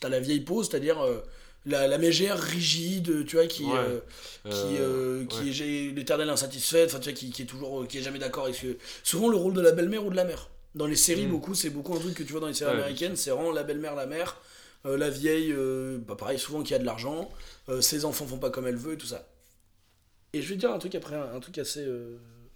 T'as 0.00 0.08
la 0.08 0.20
vieille 0.20 0.40
peau, 0.40 0.62
c'est-à-dire 0.62 1.00
euh, 1.00 1.20
la, 1.64 1.86
la 1.88 1.98
mégère 1.98 2.38
rigide, 2.38 3.24
tu 3.26 3.36
vois, 3.36 3.46
qui, 3.46 3.64
Ouais. 3.64 4.02
qui, 4.44 4.50
qui 5.28 5.60
ouais. 5.60 5.66
est 5.68 5.94
l'éternelle 5.94 6.28
insatisfaite, 6.30 6.90
tu 7.00 7.04
vois, 7.04 7.12
qui, 7.12 7.30
qui 7.30 7.42
est 7.42 7.46
toujours, 7.46 7.86
qui 7.88 7.98
est 7.98 8.02
jamais 8.02 8.18
d'accord 8.18 8.44
avec 8.44 8.56
ce... 8.56 8.66
souvent 9.02 9.28
le 9.28 9.36
rôle 9.36 9.54
de 9.54 9.60
la 9.60 9.72
belle-mère 9.72 10.04
ou 10.04 10.10
de 10.10 10.16
la 10.16 10.24
mère. 10.24 10.50
Dans 10.74 10.86
les 10.86 10.96
séries, 10.96 11.26
Mm. 11.26 11.30
beaucoup, 11.30 11.54
c'est 11.54 11.70
beaucoup 11.70 11.94
un 11.94 11.98
truc 12.00 12.14
que 12.14 12.22
tu 12.22 12.32
vois 12.32 12.40
dans 12.40 12.46
les 12.48 12.54
séries 12.54 12.72
américaines, 12.72 13.16
c'est 13.16 13.30
vraiment 13.30 13.52
la 13.52 13.62
belle-mère, 13.62 13.94
la 13.94 14.06
mère. 14.06 14.36
Euh, 14.88 14.96
la 14.96 15.10
vieille, 15.10 15.52
euh, 15.52 15.98
bah, 15.98 16.16
pareil, 16.16 16.38
souvent 16.38 16.62
qui 16.62 16.74
a 16.74 16.78
de 16.78 16.84
l'argent, 16.84 17.30
euh, 17.68 17.80
ses 17.80 18.04
enfants 18.04 18.26
font 18.26 18.38
pas 18.38 18.50
comme 18.50 18.66
elle 18.66 18.76
veut 18.76 18.94
et 18.94 18.98
tout 18.98 19.06
ça. 19.06 19.28
Et 20.32 20.42
je 20.42 20.48
vais 20.48 20.54
te 20.56 20.60
dire 20.60 20.72
un 20.72 20.78
truc 20.78 20.94
après, 20.94 21.14
un, 21.14 21.34
un 21.34 21.40
truc 21.40 21.56
assez, 21.58 21.86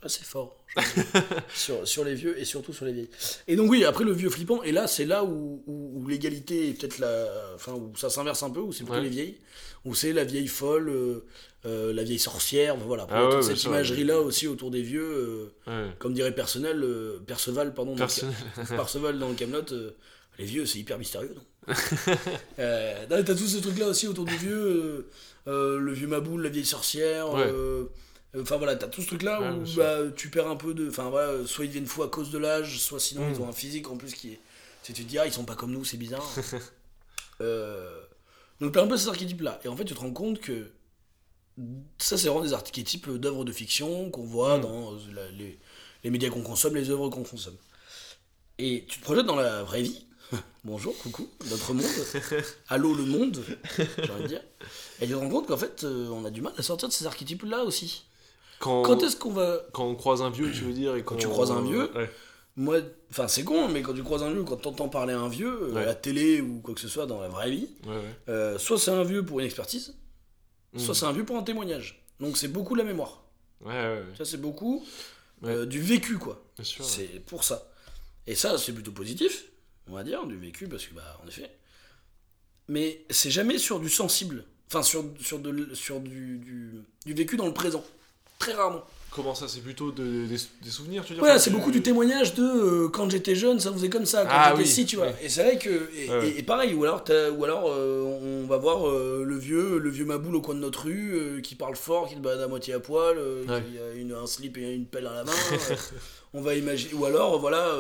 assez 0.03 0.25
fort 0.25 0.57
sur, 1.55 1.87
sur 1.89 2.05
les 2.05 2.15
vieux 2.15 2.39
et 2.39 2.45
surtout 2.45 2.73
sur 2.73 2.85
les 2.85 2.93
vieilles. 2.93 3.11
Et 3.49 3.57
donc, 3.57 3.71
oui, 3.71 3.85
après 3.85 4.05
le 4.05 4.13
vieux 4.13 4.31
flippant, 4.31 4.63
et 4.63 4.73
là, 4.73 4.87
c'est 4.87 5.05
là 5.05 5.25
où, 5.25 5.63
où, 5.67 5.93
où 6.03 6.07
l'égalité 6.09 6.69
est 6.69 6.73
peut-être 6.75 6.99
la. 6.99 7.27
Enfin, 7.55 7.73
où 7.73 7.93
ça 7.97 8.11
s'inverse 8.11 8.43
un 8.43 8.51
peu, 8.51 8.61
où 8.61 8.73
c'est 8.73 8.85
plutôt 8.85 8.99
Ouais. 8.99 9.03
les 9.03 9.09
vieilles, 9.09 9.39
où 9.85 9.95
c'est 9.95 10.13
la 10.13 10.25
vieille 10.25 10.49
folle, 10.49 10.89
euh, 10.91 11.25
euh, 11.65 11.93
la 11.95 12.03
vieille 12.05 12.19
sorcière, 12.19 12.77
voilà. 12.77 13.07
Ah 13.11 13.25
ouais, 13.27 13.35
toute 13.37 13.43
cette 13.45 13.63
imagerie-là 13.65 14.21
aussi 14.21 14.47
autour 14.47 14.71
des 14.71 14.83
vieux. 14.83 15.53
euh, 15.67 15.71
Ouais. 15.87 15.91
comme 15.99 16.13
dirait 16.13 16.35
personnel, 16.35 16.85
Perceval, 17.27 17.73
pardon, 17.73 17.93
dans 17.93 17.97
le 17.97 18.01
Personnel. 18.01 18.35
Ca- 18.57 18.65
Perceval 18.77 19.19
dans 19.19 19.29
le 19.31 19.35
Camelot, 19.35 19.63
les 20.39 20.45
vieux 20.45 20.67
c'est 20.67 20.79
hyper 20.79 20.99
mystérieux, 20.99 21.33
non? 21.35 21.43
Euh, 22.59 23.07
T'as 23.09 23.23
tout 23.35 23.47
ce 23.47 23.59
truc 23.59 23.79
là 23.79 23.87
aussi 23.87 24.07
autour 24.09 24.25
du 24.25 24.37
vieux, 24.37 24.67
euh, 24.67 25.11
euh, 25.49 25.79
le 25.79 25.93
vieux 25.93 26.07
Maboule, 26.09 26.43
la 26.43 26.49
vieille 26.49 26.65
sorcière, 26.67 27.31
Ouais. 27.33 27.51
Enfin 28.41 28.57
voilà, 28.57 28.77
t'as 28.77 28.89
tout 28.89 29.03
ce 29.03 29.09
truc 29.09 29.23
là 29.25 29.41
Ouais, 29.43 29.51
où 29.51 29.77
bah, 29.77 29.99
tu 30.17 30.31
perds 30.31 30.49
un 30.49 30.57
peu 30.57 30.73
de. 30.73 30.89
Enfin 30.89 31.11
voilà, 31.11 31.47
soit 31.47 31.67
ils 31.67 31.69
deviennent 31.69 31.85
fous 31.87 32.03
à 32.03 32.09
cause 32.09 32.31
de 32.31 32.39
l'âge, 32.39 32.79
soit 32.79 32.99
sinon 32.99 33.29
Mm. 33.29 33.33
ils 33.35 33.41
ont 33.43 33.49
un 33.49 33.53
physique 33.53 33.91
en 33.91 33.97
plus 33.99 34.15
qui 34.15 34.31
est. 34.33 34.41
Tu 34.83 34.95
te 34.95 35.03
dis, 35.03 35.19
ah, 35.19 35.27
ils 35.27 35.33
sont 35.33 35.45
pas 35.45 35.55
comme 35.55 35.71
nous, 35.73 35.85
c'est 35.85 35.97
bizarre. 35.99 36.27
Euh, 37.41 38.01
Donc 38.61 38.73
t'as 38.73 38.83
un 38.83 38.87
peu 38.87 38.97
ces 38.97 39.09
archétypes 39.09 39.41
là. 39.41 39.59
Et 39.65 39.69
en 39.69 39.75
fait, 39.77 39.85
tu 39.85 39.95
te 39.95 39.99
rends 39.99 40.13
compte 40.13 40.41
que 40.41 40.71
ça, 41.99 42.17
c'est 42.17 42.29
vraiment 42.29 42.45
des 42.45 42.53
archétypes 42.53 43.11
d'œuvres 43.11 43.45
de 43.45 43.53
fiction 43.53 44.11
qu'on 44.11 44.23
voit 44.25 44.59
Mm. 44.59 44.61
dans 44.63 44.93
la- 45.15 45.29
les, 45.33 45.59
les 46.05 46.11
médias 46.11 46.31
qu'on 46.31 46.43
consomme, 46.43 46.75
les 46.77 46.89
œuvres 46.91 47.09
qu'on 47.11 47.25
consomme. 47.25 47.57
Et 48.59 48.85
tu 48.89 48.99
te 49.01 49.05
projettes 49.05 49.27
dans 49.27 49.37
la 49.37 49.63
vraie 49.65 49.83
vie. 49.83 50.07
Bonjour, 50.65 50.97
coucou, 50.99 51.29
notre 51.51 51.75
monde. 51.75 51.85
Allô, 52.69 52.95
le 52.95 53.05
monde, 53.05 53.43
j'ai 53.77 54.11
envie 54.11 54.23
de 54.23 54.29
dire. 54.29 54.43
Et 55.01 55.07
tu 55.07 55.13
te 55.13 55.17
rends 55.17 55.29
compte 55.29 55.47
qu'en 55.49 55.57
fait, 55.57 55.85
euh, 55.85 56.09
on 56.11 56.25
a 56.25 56.31
du 56.31 56.41
mal 56.41 56.53
à 56.57 56.63
sortir 56.63 56.89
de 56.89 56.93
ces 56.93 57.07
archétypes 57.07 57.43
là 57.45 57.65
aussi. 57.65 58.05
Quand, 58.59 58.83
Quand 58.83 59.03
est-ce 59.03 59.17
qu'on 59.17 59.33
va. 59.33 59.59
quand 59.73 59.85
on 59.87 59.95
croise 59.97 60.23
un 60.23 60.31
vieux, 60.31 60.51
tu 60.53 60.61
veux 60.63 60.73
dire, 60.73 60.95
et 60.97 61.03
Quand 61.05 61.17
tu 61.17 61.29
croises 61.29 61.51
un 61.51 61.63
vieux, 61.63 61.91
Ouais. 61.97 62.11
Moi, 62.55 62.81
enfin, 63.11 63.29
c'est 63.29 63.45
con, 63.45 63.69
mais 63.69 63.81
quand 63.81 63.95
tu 63.95 64.03
croises 64.03 64.23
un 64.23 64.31
vieux, 64.31 64.45
quand 64.45 64.59
t'entends 64.59 64.91
parler 64.91 65.15
à 65.15 65.19
un 65.21 65.29
vieux, 65.31 65.71
euh, 65.73 65.77
à 65.77 65.87
la 65.87 65.95
télé 65.95 66.43
ou 66.43 66.61
quoi 66.61 66.75
que 66.75 66.81
ce 66.83 66.89
soit 66.89 67.07
dans 67.07 67.19
la 67.19 67.29
vraie 67.29 67.51
vie, 67.51 67.67
Ouais, 67.87 67.95
euh, 68.29 68.59
soit 68.59 68.79
c'est 68.79 68.91
un 68.91 69.05
vieux 69.05 69.25
pour 69.25 69.41
une 69.41 69.47
expertise, 69.47 69.95
soit 70.77 70.93
Mm. 70.93 70.95
c'est 70.95 71.07
un 71.07 71.13
vieux 71.13 71.25
pour 71.25 71.39
un 71.39 71.43
témoignage. 71.45 72.05
Donc 72.21 72.37
c'est 72.37 72.49
beaucoup 72.49 72.75
la 72.75 72.85
mémoire. 72.85 73.23
Ouais, 73.63 73.73
ouais, 73.73 73.95
ouais. 74.01 74.03
Ça, 74.19 74.27
c'est 74.27 74.37
beaucoup 74.37 74.85
euh, 75.45 75.65
du 75.65 75.81
vécu, 75.81 76.19
quoi. 76.19 76.45
Bien 76.57 76.65
sûr. 76.65 76.85
C'est 76.85 77.25
pour 77.25 77.43
ça. 77.43 77.71
Et 78.27 78.35
ça, 78.35 78.59
c'est 78.59 78.73
plutôt 78.73 78.93
positif, 78.93 79.47
on 79.89 79.95
va 79.95 80.05
dire, 80.05 80.25
du 80.27 80.37
vécu, 80.37 80.67
parce 80.69 80.87
que, 80.87 80.95
bah, 80.95 81.19
en 81.25 81.29
effet. 81.29 81.51
Mais 82.69 83.05
c'est 83.11 83.31
jamais 83.31 83.59
sur 83.59 83.81
du 83.81 83.89
sensible. 83.89 84.45
Enfin, 84.69 84.83
sur, 84.83 85.05
sur, 85.21 85.39
de, 85.39 85.75
sur 85.75 86.01
du, 86.01 86.39
du, 86.39 86.71
du 87.05 87.13
vécu 87.15 87.37
dans 87.37 87.47
le 87.47 87.53
présent. 87.53 87.85
Très 88.39 88.53
rarement. 88.53 88.83
Comment 89.11 89.35
ça, 89.35 89.47
c'est 89.47 89.61
plutôt 89.61 89.93
de- 89.93 90.25
des, 90.25 90.37
des 90.63 90.71
souvenirs, 90.71 91.05
tu 91.05 91.13
veux 91.13 91.21
dire? 91.21 91.25
Enfin, 91.29 91.39
c'est 91.39 91.51
beaucoup 91.51 91.71
du 91.71 91.83
témoignage 91.83 92.33
de 92.33 92.43
euh, 92.43 92.89
quand 92.89 93.11
j'étais 93.11 93.35
jeune, 93.35 93.61
ça 93.61 93.71
faisait 93.71 93.91
comme 93.91 94.07
ça, 94.07 94.23
quand 94.23 94.31
Ah 94.33 94.51
j'étais 94.57 94.63
oui, 94.63 94.67
si, 94.67 94.87
tu 94.87 94.97
vois. 94.97 95.09
ouais. 95.09 95.17
Et 95.21 95.29
c'est 95.29 95.43
vrai 95.43 95.59
que. 95.59 95.91
Et, 95.95 96.09
Ouais. 96.09 96.29
et- 96.31 96.39
et 96.39 96.43
pareil, 96.43 96.73
ou 96.73 96.83
alors, 96.85 97.05
ou 97.37 97.45
alors 97.45 97.65
euh, 97.71 98.01
on 98.03 98.47
va 98.47 98.57
voir 98.57 98.89
euh, 98.89 99.23
le 99.27 99.37
vieux 99.37 99.77
le 99.79 99.91
vieux 99.91 100.07
Maboule 100.07 100.37
au 100.37 100.41
coin 100.41 100.55
de 100.55 100.61
notre 100.61 100.85
rue 100.85 101.43
qui 101.43 101.57
parle 101.57 101.77
fort, 101.77 102.09
qui 102.09 102.15
se 102.15 102.21
balade 102.21 102.41
à 102.41 102.49
moitié 102.49 102.73
à 102.73 102.81
poil, 102.81 103.19
Ouais. 103.19 103.63
qui 103.71 103.79
a 103.79 103.93
une, 104.01 104.13
un 104.15 104.27
slip 104.27 104.57
et 104.57 104.73
une 104.75 104.87
pelle 104.87 105.07
à 105.07 105.13
la 105.13 105.25
main. 105.25 105.33
on 106.33 106.41
va 106.41 106.55
imaginer. 106.55 106.95
Ou 106.95 107.05
alors, 107.05 107.39
voilà. 107.39 107.77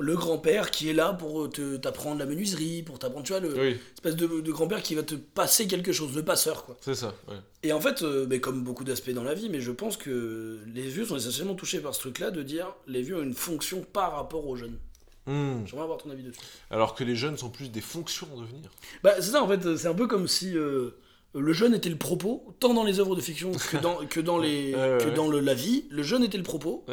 Euh, 0.00 0.02
le 0.04 0.16
grand-père 0.16 0.70
qui 0.70 0.88
est 0.88 0.92
là 0.92 1.12
pour 1.12 1.48
te- 1.50 1.76
t'apprendre 1.76 2.18
la 2.18 2.26
menuiserie, 2.26 2.82
pour 2.82 2.98
t'apprendre, 2.98 3.24
tu 3.24 3.32
vois, 3.32 3.40
le 3.40 3.54
Oui, 3.58 3.76
espèce 3.94 4.16
de, 4.16 4.26
de 4.40 4.52
grand-père 4.52 4.82
qui 4.82 4.94
va 4.94 5.02
te 5.02 5.14
passer 5.14 5.66
quelque 5.66 5.92
chose, 5.92 6.14
le 6.14 6.24
passeur, 6.24 6.64
quoi. 6.64 6.76
c'est 6.80 6.94
ça. 6.94 7.14
Ouais. 7.28 7.36
Et 7.62 7.72
en 7.72 7.80
fait, 7.80 8.02
euh, 8.02 8.26
mais 8.28 8.40
comme 8.40 8.62
beaucoup 8.64 8.84
d'aspects 8.84 9.10
dans 9.10 9.24
la 9.24 9.34
vie, 9.34 9.48
mais 9.48 9.60
je 9.60 9.70
pense 9.72 9.96
que 9.96 10.60
les 10.74 10.82
vieux 10.88 11.04
sont 11.04 11.16
essentiellement 11.16 11.54
touchés 11.54 11.80
par 11.80 11.94
ce 11.94 12.00
truc-là 12.00 12.30
de 12.30 12.42
dire 12.42 12.74
les 12.86 13.02
vieux 13.02 13.18
ont 13.18 13.22
une 13.22 13.34
fonction 13.34 13.84
par 13.92 14.12
rapport 14.16 14.46
aux 14.46 14.56
jeunes. 14.56 14.78
Hmm. 15.26 15.64
J'aimerais 15.66 15.84
avoir 15.84 15.98
ton 15.98 16.10
avis 16.10 16.24
dessus. 16.24 16.40
Alors 16.70 16.96
que 16.96 17.04
les 17.04 17.14
jeunes 17.14 17.36
sont 17.36 17.48
plus 17.50 17.70
des 17.70 17.80
fonctions 17.80 18.26
en 18.34 18.40
devenir. 18.40 18.70
Bah, 19.04 19.12
c'est 19.20 19.30
ça 19.30 19.42
en 19.42 19.46
fait, 19.46 19.76
c'est 19.76 19.86
un 19.86 19.94
peu 19.94 20.08
comme 20.08 20.26
si 20.26 20.56
euh, 20.56 20.96
le 21.34 21.52
jeune 21.52 21.74
était 21.74 21.90
le 21.90 21.96
propos, 21.96 22.56
tant 22.58 22.74
dans 22.74 22.82
les 22.82 22.98
œuvres 22.98 23.14
de 23.14 23.20
fiction 23.20 23.52
que 23.52 23.76
dans, 23.76 24.04
que 24.06 24.18
dans, 24.18 24.36
les, 24.38 24.74
Ouais, 24.74 24.80
ouais, 24.80 24.98
que 24.98 25.14
dans 25.14 25.28
le, 25.28 25.38
la 25.38 25.54
vie. 25.54 25.84
Le 25.90 26.02
jeune 26.02 26.24
était 26.24 26.38
le 26.38 26.42
propos 26.42 26.84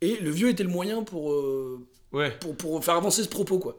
et 0.00 0.16
le 0.16 0.30
vieux 0.30 0.48
était 0.48 0.64
le 0.64 0.68
moyen 0.68 1.04
pour, 1.04 1.32
euh, 1.32 1.86
Ouais. 2.14 2.30
pour, 2.40 2.56
pour 2.56 2.82
faire 2.84 2.94
avancer 2.94 3.22
ce 3.22 3.28
propos, 3.28 3.58
quoi. 3.58 3.76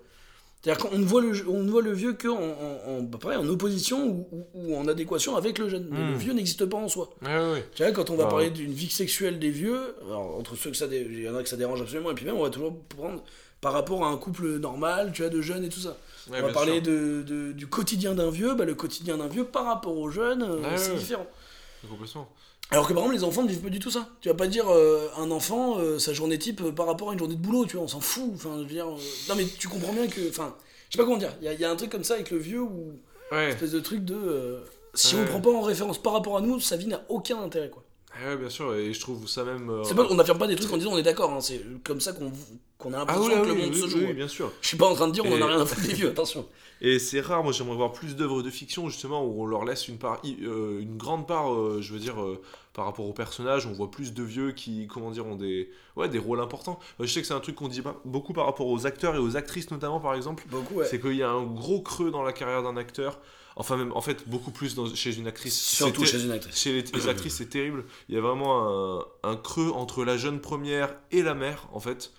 C'est-à-dire 0.62 0.84
qu'on 0.90 0.98
ne 0.98 1.06
voit 1.06 1.22
le, 1.22 1.32
on 1.48 1.62
ne 1.64 1.70
voit 1.70 1.82
le 1.84 1.92
vieux 1.94 2.14
que 2.14 2.28
en, 2.28 2.34
en, 2.38 2.92
en- 2.98 3.02
bah, 3.04 3.20
pareil, 3.22 3.38
en 3.38 3.48
opposition 3.48 4.04
ou, 4.08 4.28
ou- 4.32 4.48
ou 4.56 4.76
en 4.78 4.88
adéquation 4.88 5.36
avec 5.36 5.60
le 5.60 5.70
jeune. 5.70 5.88
Le 5.92 6.18
vieux 6.18 6.34
n'existe 6.34 6.66
pas 6.66 6.78
en 6.78 6.88
soi. 6.88 7.10
Ouais. 7.22 7.64
Tu 7.76 7.84
vois, 7.84 7.92
quand 7.92 8.10
on 8.10 8.16
va 8.16 8.24
Bah, 8.24 8.30
parler 8.32 8.50
d'une 8.50 8.72
vie 8.74 8.90
sexuelle 8.90 9.38
des 9.38 9.52
vieux, 9.52 9.96
alors, 10.08 10.36
entre 10.38 10.56
ceux 10.56 10.72
que 10.72 10.78
ça, 10.78 10.88
dé- 10.88 11.06
il 11.08 11.22
y 11.22 11.30
en 11.30 11.36
a 11.36 11.44
que 11.44 11.50
ça 11.50 11.56
dérange 11.58 11.82
absolument, 11.82 12.12
et 12.12 12.16
puis 12.16 12.26
même 12.26 12.36
on 12.38 12.44
va 12.44 12.50
toujours 12.50 12.76
prendre 12.90 13.24
par 13.62 13.74
rapport 13.74 14.04
à 14.06 14.10
un 14.10 14.18
couple 14.18 14.58
normal, 14.58 15.12
tu 15.14 15.22
vois, 15.22 15.30
de 15.30 15.40
jeunes 15.42 15.64
et 15.64 15.70
tout 15.70 15.80
ça. 15.80 15.98
Ouais, 16.32 16.40
on 16.42 16.48
va 16.48 16.54
parler 16.54 16.82
de, 16.82 17.22
de- 17.22 17.52
du 17.52 17.68
quotidien 17.68 18.16
d'un 18.16 18.32
vieux, 18.32 18.56
bah, 18.56 18.66
le 18.66 18.74
quotidien 18.74 19.18
d'un 19.18 19.28
vieux 19.28 19.46
par 19.46 19.66
rapport 19.66 19.96
aux 19.96 20.10
jeunes, 20.10 20.42
euh, 20.42 20.58
Ouais, 20.62 20.78
c'est 20.78 20.92
ouais. 20.94 20.98
différent. 20.98 21.28
Complètement. 21.88 22.28
Alors 22.72 22.88
que 22.88 22.94
par 22.94 23.04
exemple, 23.04 23.16
les 23.16 23.24
enfants 23.24 23.44
ne 23.44 23.48
vivent 23.48 23.62
pas 23.62 23.70
du 23.70 23.80
tout 23.80 23.92
ça. 23.92 24.10
Tu 24.22 24.28
vas 24.30 24.36
pas 24.36 24.48
dire 24.48 24.66
euh, 24.70 25.08
un 25.18 25.30
enfant, 25.32 25.78
euh, 25.80 26.00
sa 26.00 26.14
journée 26.14 26.38
type 26.40 26.62
euh, 26.62 26.72
par 26.72 26.88
rapport 26.88 27.10
à 27.12 27.14
une 27.14 27.20
journée 27.20 27.36
de 27.36 27.40
boulot, 27.42 27.66
tu 27.66 27.76
vois, 27.78 27.86
on 27.86 27.88
s'en 27.88 28.00
fout. 28.02 28.32
Enfin, 28.34 28.54
je 28.58 28.60
veux 28.64 28.66
dire, 28.66 28.88
Non, 29.30 29.36
mais 29.36 29.46
tu 29.46 29.68
comprends 29.68 29.94
bien 29.94 30.08
que. 30.08 30.28
Enfin, 30.30 30.56
je 30.90 30.94
sais 30.94 30.98
pas 30.98 31.06
comment 31.06 31.18
dire. 31.18 31.32
Il 31.42 31.46
y, 31.46 31.48
a- 31.48 31.54
il 31.54 31.60
y 31.60 31.66
a 31.66 31.70
un 31.72 31.76
truc 31.76 31.92
comme 31.92 32.04
ça 32.04 32.16
avec 32.16 32.32
le 32.32 32.38
vieux 32.38 32.62
où. 32.62 32.94
Ouais. 33.32 33.50
Espèce 33.52 33.72
de 33.72 33.80
truc 33.80 34.04
de. 34.04 34.60
si 34.94 35.16
on 35.16 35.26
prend 35.26 35.42
pas 35.42 35.52
en 35.52 35.62
référence 35.62 36.02
par 36.02 36.14
rapport 36.14 36.38
à 36.38 36.42
nous, 36.42 36.60
sa 36.60 36.76
vie 36.76 36.88
n'a 36.88 37.04
aucun 37.10 37.40
intérêt, 37.42 37.70
quoi. 37.70 37.84
Ouais, 38.24 38.38
bien 38.38 38.50
sûr. 38.50 38.74
Et 38.76 38.94
je 38.94 39.00
trouve 39.00 39.28
ça 39.28 39.44
même. 39.44 39.70
euh, 39.70 39.84
C'est 39.84 39.96
pas, 39.96 40.08
on 40.10 40.16
n'affirme 40.16 40.38
pas 40.38 40.48
des 40.48 40.56
trucs 40.56 40.72
en 40.72 40.78
disant 40.78 40.92
on 40.94 40.98
est 40.98 41.04
d'accord, 41.04 41.32
hein, 41.34 41.42
c'est 41.42 41.62
comme 41.84 42.00
ça 42.00 42.14
qu'on 42.14 42.32
qu'on 42.78 42.92
a 42.94 42.98
Ah 42.98 43.00
l'impression 43.00 43.24
oui, 43.26 43.34
ah 43.38 43.42
que 43.42 43.48
le 43.48 43.54
oui, 43.54 43.62
monde 43.64 43.70
oui, 43.74 43.80
se 43.80 43.84
oui, 43.86 43.90
joue. 43.90 43.98
oui, 44.00 44.06
ouais. 44.06 44.14
bien 44.14 44.28
sûr. 44.28 44.52
Je 44.62 44.68
suis 44.68 44.78
pas 44.78 44.88
en 44.88 44.96
train 44.96 45.08
de 45.08 45.14
dire 45.14 45.26
on 45.26 45.30
en 45.32 45.36
a 45.36 45.38
Et- 45.40 45.44
rien 45.44 45.62
à 45.62 45.66
foutre 45.66 45.88
des 45.88 45.94
vieux, 45.94 46.10
attention. 46.10 46.46
Et 46.82 47.00
c'est 47.00 47.22
rare, 47.22 47.42
moi 47.44 47.54
j'aimerais 47.54 47.78
voir 47.78 47.94
plus 47.94 48.16
d'œuvres 48.18 48.42
de 48.44 48.50
fiction 48.50 48.90
justement 48.90 49.24
où 49.26 49.42
on 49.42 49.46
leur 49.46 49.64
laisse 49.64 49.88
une 49.88 49.98
part, 49.98 50.22
euh, 50.26 50.82
une 50.82 50.98
grande 50.98 51.26
part, 51.26 51.54
euh, 51.54 51.80
je 51.82 51.94
veux 51.94 52.00
dire, 52.00 52.22
euh, 52.22 52.42
par 52.74 52.84
rapport 52.86 53.06
aux 53.08 53.14
personnages, 53.14 53.66
on 53.66 53.72
voit 53.72 53.90
plus 53.90 54.14
de 54.14 54.22
vieux 54.24 54.52
qui, 54.52 54.86
comment 54.88 55.10
dire, 55.10 55.26
ont 55.26 55.38
des, 55.38 55.70
ouais, 55.96 56.10
des 56.10 56.20
rôles 56.20 56.42
importants. 56.42 56.78
Je 57.00 57.06
sais 57.06 57.22
que 57.22 57.28
c'est 57.28 57.34
un 57.34 57.40
truc 57.40 57.56
qu'on 57.56 57.70
dit 57.70 57.82
pas- 57.82 57.96
beaucoup 58.04 58.34
par 58.34 58.46
rapport 58.46 58.68
aux 58.68 58.86
acteurs 58.86 59.16
et 59.16 59.20
aux 59.20 59.38
actrices 59.38 59.72
notamment 59.72 60.02
par 60.02 60.14
exemple, 60.16 60.44
Beaucoup, 60.50 60.76
ouais. 60.76 60.86
c'est 60.86 61.00
qu'il 61.00 61.16
y 61.16 61.24
a 61.24 61.30
un 61.30 61.44
gros 61.46 61.82
creux 61.82 62.12
dans 62.12 62.24
la 62.24 62.34
carrière 62.34 62.62
d'un 62.62 62.76
acteur, 62.76 63.20
enfin 63.56 63.78
même, 63.78 63.92
en 63.94 64.02
fait, 64.02 64.28
beaucoup 64.28 64.52
plus 64.52 64.76
dans- 64.76 64.94
chez 64.94 65.16
une 65.18 65.28
actrice. 65.28 65.60
Surtout 65.60 66.06
chez 66.06 66.24
une 66.24 66.32
actrice. 66.32 66.56
Chez 66.58 66.74
les, 66.74 66.82
les 66.82 67.08
actrices, 67.10 67.36
c'est 67.38 67.50
terrible. 67.50 67.86
Il 68.10 68.16
y 68.16 68.18
a 68.18 68.22
vraiment 68.22 69.00
un, 69.00 69.06
un 69.24 69.36
creux 69.36 69.72
entre 69.72 70.04
la 70.06 70.18
jeune 70.18 70.40
première 70.42 70.96
et 71.12 71.22
la 71.24 71.34
mère, 71.36 71.68
en 71.74 71.80
fait, 71.80 72.12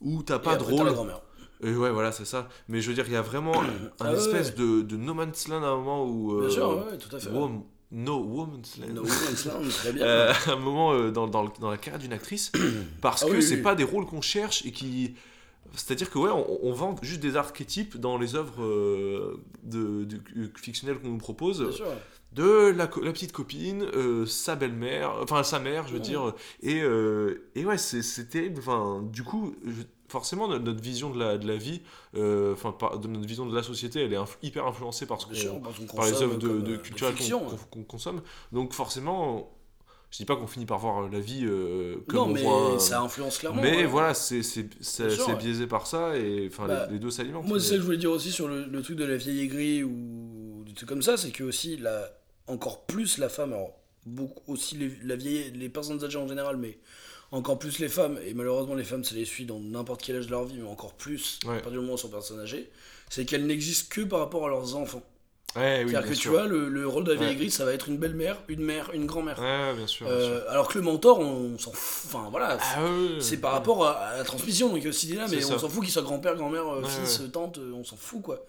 où 0.00 0.22
t'as 0.22 0.36
Et 0.36 0.38
pas 0.40 0.56
de 0.56 0.62
après, 0.62 0.72
t'as 0.76 0.84
la 0.84 0.90
rôle. 0.90 0.94
grand-mère. 0.94 1.20
Et 1.64 1.72
ouais, 1.74 1.90
voilà, 1.90 2.10
c'est 2.10 2.24
ça. 2.24 2.48
Mais 2.68 2.80
je 2.80 2.88
veux 2.88 2.94
dire, 2.94 3.04
il 3.06 3.12
y 3.12 3.16
a 3.16 3.22
vraiment 3.22 3.60
un 3.62 3.66
Ah 4.00 4.12
espèce 4.12 4.48
ouais. 4.50 4.56
de, 4.56 4.82
de 4.82 4.96
no 4.96 5.14
man's 5.14 5.46
land 5.48 5.62
à 5.62 5.68
un 5.68 5.76
moment 5.76 6.04
où. 6.06 6.38
Bien 6.40 6.48
euh, 6.48 6.50
sûr, 6.50 6.68
ouais, 6.90 6.98
tout 6.98 7.14
à 7.14 7.20
fait. 7.20 7.30
ouais. 7.30 7.48
no 7.92 8.18
woman's 8.18 8.78
land. 8.78 8.88
No 8.94 9.02
Woman's 9.02 9.44
Land, 9.46 9.68
très 9.70 9.92
bien. 9.92 10.04
Euh, 10.04 10.32
à 10.46 10.50
un 10.52 10.56
moment 10.56 10.92
euh, 10.92 11.10
dans, 11.12 11.28
dans, 11.28 11.70
la 11.70 11.76
carrière 11.76 12.00
d'une 12.00 12.12
actrice, 12.12 12.50
parce 13.00 13.22
Ah 13.22 13.26
que 13.26 13.32
oui, 13.36 13.42
c'est 13.42 13.56
oui. 13.56 13.62
pas 13.62 13.74
des 13.76 13.84
rôles 13.84 14.06
qu'on 14.06 14.22
cherche 14.22 14.64
et 14.66 14.72
qui. 14.72 15.14
C'est-à-dire 15.74 16.10
que 16.10 16.18
ouais, 16.18 16.30
on, 16.30 16.58
on 16.66 16.72
vend 16.72 16.94
juste 17.02 17.20
des 17.20 17.36
archétypes 17.36 17.96
dans 17.98 18.18
les 18.18 18.34
œuvres 18.34 18.62
euh, 18.62 19.40
de, 19.62 20.04
de- 20.04 20.20
fictionnelles 20.56 20.98
qu'on 21.00 21.08
nous 21.08 21.18
propose 21.18 21.60
Bien 21.62 21.72
sûr. 21.72 21.86
ouais. 21.86 21.92
de 22.32 22.72
la, 22.76 22.86
petite 22.86 23.32
copine, 23.32 23.82
euh, 23.94 24.26
sa 24.26 24.54
belle-mère, 24.56 25.14
enfin 25.22 25.42
sa 25.42 25.58
mère, 25.58 25.86
je 25.86 25.92
veux 25.92 25.98
Ouais. 25.98 26.04
dire, 26.04 26.34
et, 26.62 26.80
euh, 26.82 27.48
et 27.54 27.64
ouais, 27.64 27.78
c'est 27.78 28.28
terrible. 28.28 28.58
Enfin, 28.58 29.02
du 29.12 29.22
coup, 29.22 29.54
je- 29.66 29.82
forcément, 30.08 30.46
notre, 30.46 30.64
notre 30.64 30.82
vision 30.82 31.08
de 31.08 31.18
la, 31.18 31.38
de 31.38 31.46
la 31.48 31.56
vie, 31.56 31.80
euh, 32.16 32.52
enfin, 32.52 32.74
de 32.98 33.08
notre 33.08 33.26
vision 33.26 33.46
de 33.46 33.54
la 33.56 33.62
société, 33.62 34.02
elle 34.02 34.12
est 34.12 34.16
inf- 34.18 34.36
hyper 34.42 34.66
influencée 34.66 35.06
par 35.06 35.20
ce 35.22 35.26
qu'on 35.26 35.60
qu'on 35.60 35.96
par 35.96 36.04
les 36.04 36.20
œuvres 36.20 36.36
de, 36.36 36.60
de 36.60 36.74
euh, 36.74 37.58
qu'on 37.70 37.82
consomme. 37.84 38.20
Donc 38.52 38.74
forcément, 38.74 39.50
je 40.12 40.18
dis 40.18 40.24
pas 40.24 40.36
qu'on 40.36 40.46
finit 40.46 40.66
par 40.66 40.78
voir 40.78 41.08
la 41.08 41.18
vie 41.20 41.44
euh, 41.44 41.96
comme 42.06 42.16
Non, 42.18 42.24
on 42.24 42.28
mais 42.34 42.42
voit. 42.42 42.78
ça 42.78 43.00
influence 43.00 43.38
clairement. 43.38 43.60
mais 43.62 43.78
ouais. 43.78 43.86
voilà, 43.86 44.14
c'est 44.14 44.40
ouais. 44.60 45.36
biaisé 45.38 45.66
par 45.66 45.86
ça 45.88 46.16
et 46.16 46.48
enfin 46.52 46.68
Bah, 46.68 46.86
les, 46.86 46.92
les 46.94 46.98
deux 47.00 47.10
s'alimentent. 47.10 47.46
Moi, 47.46 47.56
mais- 47.56 47.62
c'est 47.62 47.70
ça 47.70 47.74
que 47.76 47.80
je 47.80 47.84
voulais 47.86 47.96
dire 47.96 48.10
aussi 48.12 48.30
sur 48.30 48.46
le, 48.46 48.66
le 48.66 48.82
truc 48.82 48.96
de 48.96 49.04
la 49.04 49.16
vieille 49.16 49.40
aigrie 49.40 49.82
ou 49.82 50.62
des 50.66 50.74
trucs 50.74 50.88
comme 50.88 51.02
ça, 51.02 51.16
c'est 51.16 51.30
que 51.30 51.42
aussi, 51.42 51.76
la, 51.78 52.08
encore 52.46 52.84
plus 52.86 53.18
la 53.18 53.28
femme, 53.28 53.52
alors 53.54 53.74
beaucoup, 54.06 54.52
aussi 54.52 54.76
les, 54.76 54.92
la 55.02 55.16
vieille, 55.16 55.50
les 55.52 55.68
personnes 55.68 56.04
âgées 56.04 56.18
en 56.18 56.28
général, 56.28 56.56
mais 56.58 56.78
encore 57.30 57.58
plus 57.58 57.78
les 57.78 57.88
femmes, 57.88 58.18
et 58.26 58.34
malheureusement 58.34 58.74
les 58.74 58.84
femmes 58.84 59.04
ça 59.04 59.14
les 59.14 59.24
suit 59.24 59.46
dans 59.46 59.58
n'importe 59.58 60.02
quel 60.02 60.16
âge 60.16 60.26
de 60.26 60.30
leur 60.32 60.44
vie, 60.44 60.58
mais 60.58 60.68
encore 60.68 60.92
plus 60.92 61.38
Ouais. 61.46 61.52
à 61.52 61.60
partir 61.60 61.70
du 61.72 61.76
moment 61.78 61.92
où 61.92 61.94
elles 61.94 62.00
sont 62.00 62.08
personnes 62.10 62.40
âgées, 62.40 62.70
c'est 63.08 63.24
qu'elles 63.24 63.46
n'existent 63.46 63.88
que 63.90 64.02
par 64.02 64.18
rapport 64.18 64.44
à 64.44 64.50
leurs 64.50 64.76
enfants. 64.76 65.02
Ouais, 65.54 65.82
oui, 65.84 65.90
C'est-à-dire 65.90 66.10
que 66.10 66.14
tu 66.16 66.28
vois, 66.28 66.46
le, 66.46 66.68
le 66.70 66.88
rôle 66.88 67.04
de 67.04 67.10
la 67.12 67.16
vieille 67.16 67.28
Ouais. 67.28 67.34
aigrie, 67.34 67.50
ça 67.50 67.64
va 67.66 67.74
être 67.74 67.88
une 67.88 67.98
belle-mère, 67.98 68.38
une 68.48 68.62
mère, 68.62 68.90
une 68.94 69.04
grand-mère. 69.06 69.38
Ouais, 69.38 69.74
bien 69.76 69.86
sûr. 69.86 70.06
bien 70.06 70.16
sûr. 70.18 70.26
Euh, 70.28 70.50
alors 70.50 70.66
que 70.68 70.78
le 70.78 70.84
mentor, 70.84 71.20
on, 71.20 71.58
s'en 71.58 71.72
fout, 71.72 72.10
enfin 72.14 72.28
voilà, 72.30 72.56
Ah, 72.60 72.80
c'est 73.20 73.36
par 73.36 73.52
rapport 73.52 73.86
à, 73.86 73.92
à 73.98 74.16
la 74.16 74.24
transmission, 74.24 74.70
donc 74.70 74.82
cette 74.82 75.02
idée-là, 75.04 75.26
mais 75.28 75.36
C'est 75.40 75.48
ça. 75.48 75.54
on 75.56 75.58
s'en 75.58 75.68
fout 75.68 75.82
qu'il 75.82 75.92
soit 75.92 76.02
grand-père, 76.02 76.36
grand-mère, 76.36 76.66
euh, 76.66 76.82
fils, 76.84 77.20
tante, 77.32 77.58
euh, 77.58 77.72
on 77.74 77.84
s'en 77.84 77.96
fout 77.96 78.22
quoi. 78.22 78.44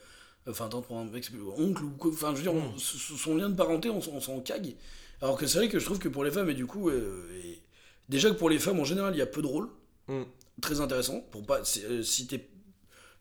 Enfin, 0.48 0.68
tante 0.70 0.88
pour 0.88 0.98
un 0.98 1.06
mec, 1.06 1.30
oncle 1.58 1.84
ou 1.84 1.90
quoi. 1.92 2.12
Enfin, 2.14 2.32
je 2.32 2.38
veux 2.38 2.44
dire, 2.44 2.54
Mm. 2.54 2.72
on- 2.76 2.78
son 2.78 3.18
son 3.18 3.36
lien 3.38 3.50
de 3.50 3.56
parenté, 3.56 3.90
on, 3.90 4.02
s'en- 4.02 4.12
on 4.14 4.22
s'en 4.22 4.40
cague. 4.40 4.76
Alors 5.22 5.38
que 5.38 5.46
c'est 5.48 5.58
vrai 5.58 5.70
que 5.70 5.80
je 5.80 5.86
trouve 5.86 6.00
que 6.00 6.10
pour 6.10 6.24
les 6.24 6.32
femmes, 6.32 6.50
et 6.50 6.54
du 6.54 6.66
coup, 6.66 6.90
euh, 6.90 7.26
et- 7.44 7.62
déjà 8.10 8.30
que 8.30 8.36
pour 8.36 8.50
les 8.50 8.60
femmes 8.60 8.80
en 8.80 8.86
général, 8.86 9.14
il 9.14 9.20
y 9.20 9.22
a 9.22 9.26
peu 9.26 9.42
de 9.42 9.48
rôles 9.48 9.70
Mm. 10.08 10.24
très 10.62 10.80
intéressants. 10.80 11.20
Pour 11.32 11.46
pas, 11.46 11.60
euh, 11.90 12.02
si 12.04 12.28
t'es 12.28 12.48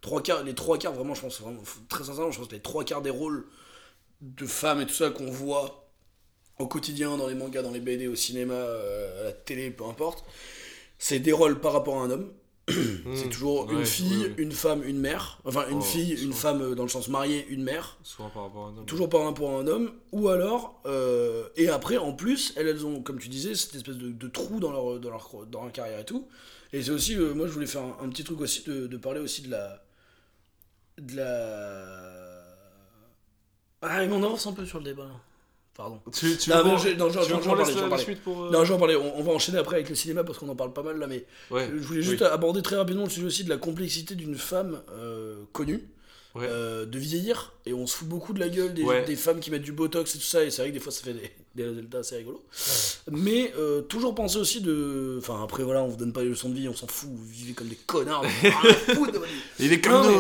trois 0.01 0.21
quarts, 0.23 0.43
les 0.45 0.55
trois 0.55 0.79
quarts, 0.79 0.93
vraiment, 0.93 1.15
je 1.15 1.21
pense, 1.23 1.41
vraiment, 1.41 1.61
très 1.89 2.05
sincèrement, 2.05 2.31
je 2.31 2.39
pense 2.39 2.49
que 2.49 2.55
les 2.55 2.61
trois 2.61 2.85
quarts 2.85 3.03
des 3.03 3.11
rôles 3.11 3.45
de 4.23 4.47
femmes 4.47 4.81
et 4.81 4.87
tout 4.87 4.95
ça 4.95 5.11
qu'on 5.11 5.31
voit 5.31 5.91
au 6.59 6.67
quotidien, 6.67 7.17
dans 7.19 7.27
les 7.27 7.35
mangas, 7.35 7.63
dans 7.63 7.73
les 7.73 7.81
BD, 7.81 8.09
au 8.09 8.15
cinéma, 8.15 8.55
euh, 8.55 9.21
à 9.23 9.25
la 9.25 9.33
télé, 9.33 9.71
peu 9.71 9.85
importe, 9.85 10.25
c'est 10.99 11.19
des 11.21 11.33
rôles 11.33 11.61
par 11.61 11.73
rapport 11.75 11.99
à 12.01 12.05
un 12.05 12.11
homme. 12.11 12.33
C'est 13.17 13.27
Mm. 13.27 13.31
toujours 13.31 13.71
une 13.73 13.85
fille, 13.85 14.07
oui, 14.29 14.35
oui. 14.39 14.43
une 14.45 14.53
femme, 14.53 14.85
une 14.85 14.99
mère. 15.01 15.41
Enfin, 15.45 15.65
une 15.69 15.79
Oh, 15.79 15.83
fille, 15.83 16.13
une 16.23 16.33
femme 16.33 16.63
euh, 16.63 16.75
dans 16.77 16.85
le 16.85 16.89
sens 16.89 17.09
mariée, 17.09 17.45
une 17.49 17.65
mère. 17.65 17.99
Soit 18.05 18.31
par 18.33 18.45
rapport 18.45 18.67
à 18.67 18.69
un 18.69 18.79
homme. 18.79 18.87
Toujours 18.87 19.09
par 19.09 19.25
rapport 19.25 19.51
à 19.51 19.59
un 19.59 19.67
homme. 19.67 19.93
Ou 20.13 20.29
alors, 20.29 20.81
euh, 20.87 21.49
et 21.57 21.69
après, 21.69 21.97
en 21.97 22.13
plus, 22.13 22.53
elles, 22.57 22.69
elles 22.69 22.87
ont, 22.87 23.03
comme 23.03 23.19
tu 23.19 23.29
disais, 23.29 23.57
cette 23.57 23.75
espèce 23.75 23.97
de, 23.97 24.11
de 24.13 24.29
trou 24.29 24.61
dans 24.61 24.71
leur, 24.71 25.01
dans, 25.01 25.11
leur, 25.11 25.47
dans 25.51 25.63
leur 25.65 25.73
carrière 25.73 25.99
et 25.99 26.05
tout. 26.05 26.29
Et 26.73 26.83
c'est 26.83 26.93
aussi, 26.93 27.17
euh, 27.17 27.35
moi 27.35 27.49
je 27.49 27.53
voulais 27.53 27.67
faire 27.67 27.83
un, 27.83 27.97
un 28.05 28.09
petit 28.09 28.23
truc 28.25 28.41
aussi, 28.41 28.63
de, 28.63 28.87
de 28.87 28.97
parler 28.97 29.19
aussi 29.21 29.43
de 29.43 29.51
la. 29.51 29.85
De 30.99 31.17
la. 31.17 32.22
Ah, 33.83 34.05
mais 34.07 34.13
on 34.13 34.23
avance 34.23 34.47
un 34.47 34.53
peu 34.53 34.65
sur 34.65 34.79
le 34.79 34.85
débat. 34.85 35.05
là. 35.05 35.11
Pardon. 35.75 36.01
Tu, 36.13 36.37
tu 36.37 36.51
Non, 36.51 36.57
veux 36.59 36.65
non, 36.65 36.77
euh, 36.85 36.95
Non, 38.51 38.65
j'en 38.65 38.79
parlais, 38.79 38.95
on, 38.95 39.19
on 39.19 39.23
va 39.23 39.33
enchaîner 39.33 39.57
après 39.59 39.77
avec 39.77 39.89
le 39.89 39.95
cinéma 39.95 40.23
parce 40.23 40.39
qu'on 40.39 40.49
en 40.51 40.55
parle 40.55 40.73
pas 40.75 40.83
mal 40.83 40.99
là, 40.99 41.07
mais 41.07 41.25
Ouais. 41.51 41.67
je 41.75 41.79
voulais 41.83 42.03
juste 42.03 42.21
oui. 42.21 42.27
aborder 42.27 42.61
très 42.61 42.77
rapidement 42.77 43.05
le 43.05 43.11
sujet 43.11 43.27
aussi 43.27 43.45
de 43.45 43.49
la 43.49 43.57
complexité 43.57 44.15
d'une 44.15 44.37
femme 44.37 44.83
euh, 44.93 45.37
connue, 45.53 45.89
Ouais. 46.35 46.47
euh, 46.49 46.87
de 46.87 46.99
vieillir, 46.99 47.53
et 47.67 47.75
on 47.75 47.87
se 47.87 47.97
fout 47.97 48.09
beaucoup 48.09 48.33
de 48.33 48.41
la 48.41 48.49
gueule 48.49 48.73
des, 48.73 48.83
Ouais. 48.85 49.05
des 49.05 49.17
femmes 49.17 49.39
qui 49.41 49.51
mettent 49.51 49.63
du 49.63 49.73
botox 49.73 50.15
et 50.15 50.19
tout 50.19 50.25
ça, 50.25 50.43
et 50.43 50.51
c'est 50.51 50.63
vrai 50.63 50.71
que 50.71 50.75
des 50.75 50.81
fois 50.81 50.91
ça 50.91 51.03
fait 51.05 51.13
des, 51.13 51.31
des 51.55 51.65
résultats 51.69 51.99
assez 51.99 52.17
rigolos. 52.17 52.43
Mais 53.11 53.53
euh, 53.59 53.83
toujours 53.83 54.15
penser 54.15 54.39
aussi 54.39 54.61
de. 54.63 55.17
Enfin, 55.19 55.43
après 55.45 55.63
voilà, 55.63 55.83
on 55.83 55.89
vous 55.89 55.97
donne 55.99 56.13
pas 56.15 56.23
les 56.23 56.31
leçons 56.31 56.49
de 56.49 56.55
vie, 56.55 56.69
on 56.69 56.75
s'en 56.75 56.87
fout, 56.87 57.11
vous 57.13 57.25
vivez 57.27 57.53
comme 57.53 57.69
des 57.69 57.77
connards. 57.87 58.25
Il 59.59 59.73
est 59.73 59.87
Non, 59.87 60.03
comme 60.03 60.13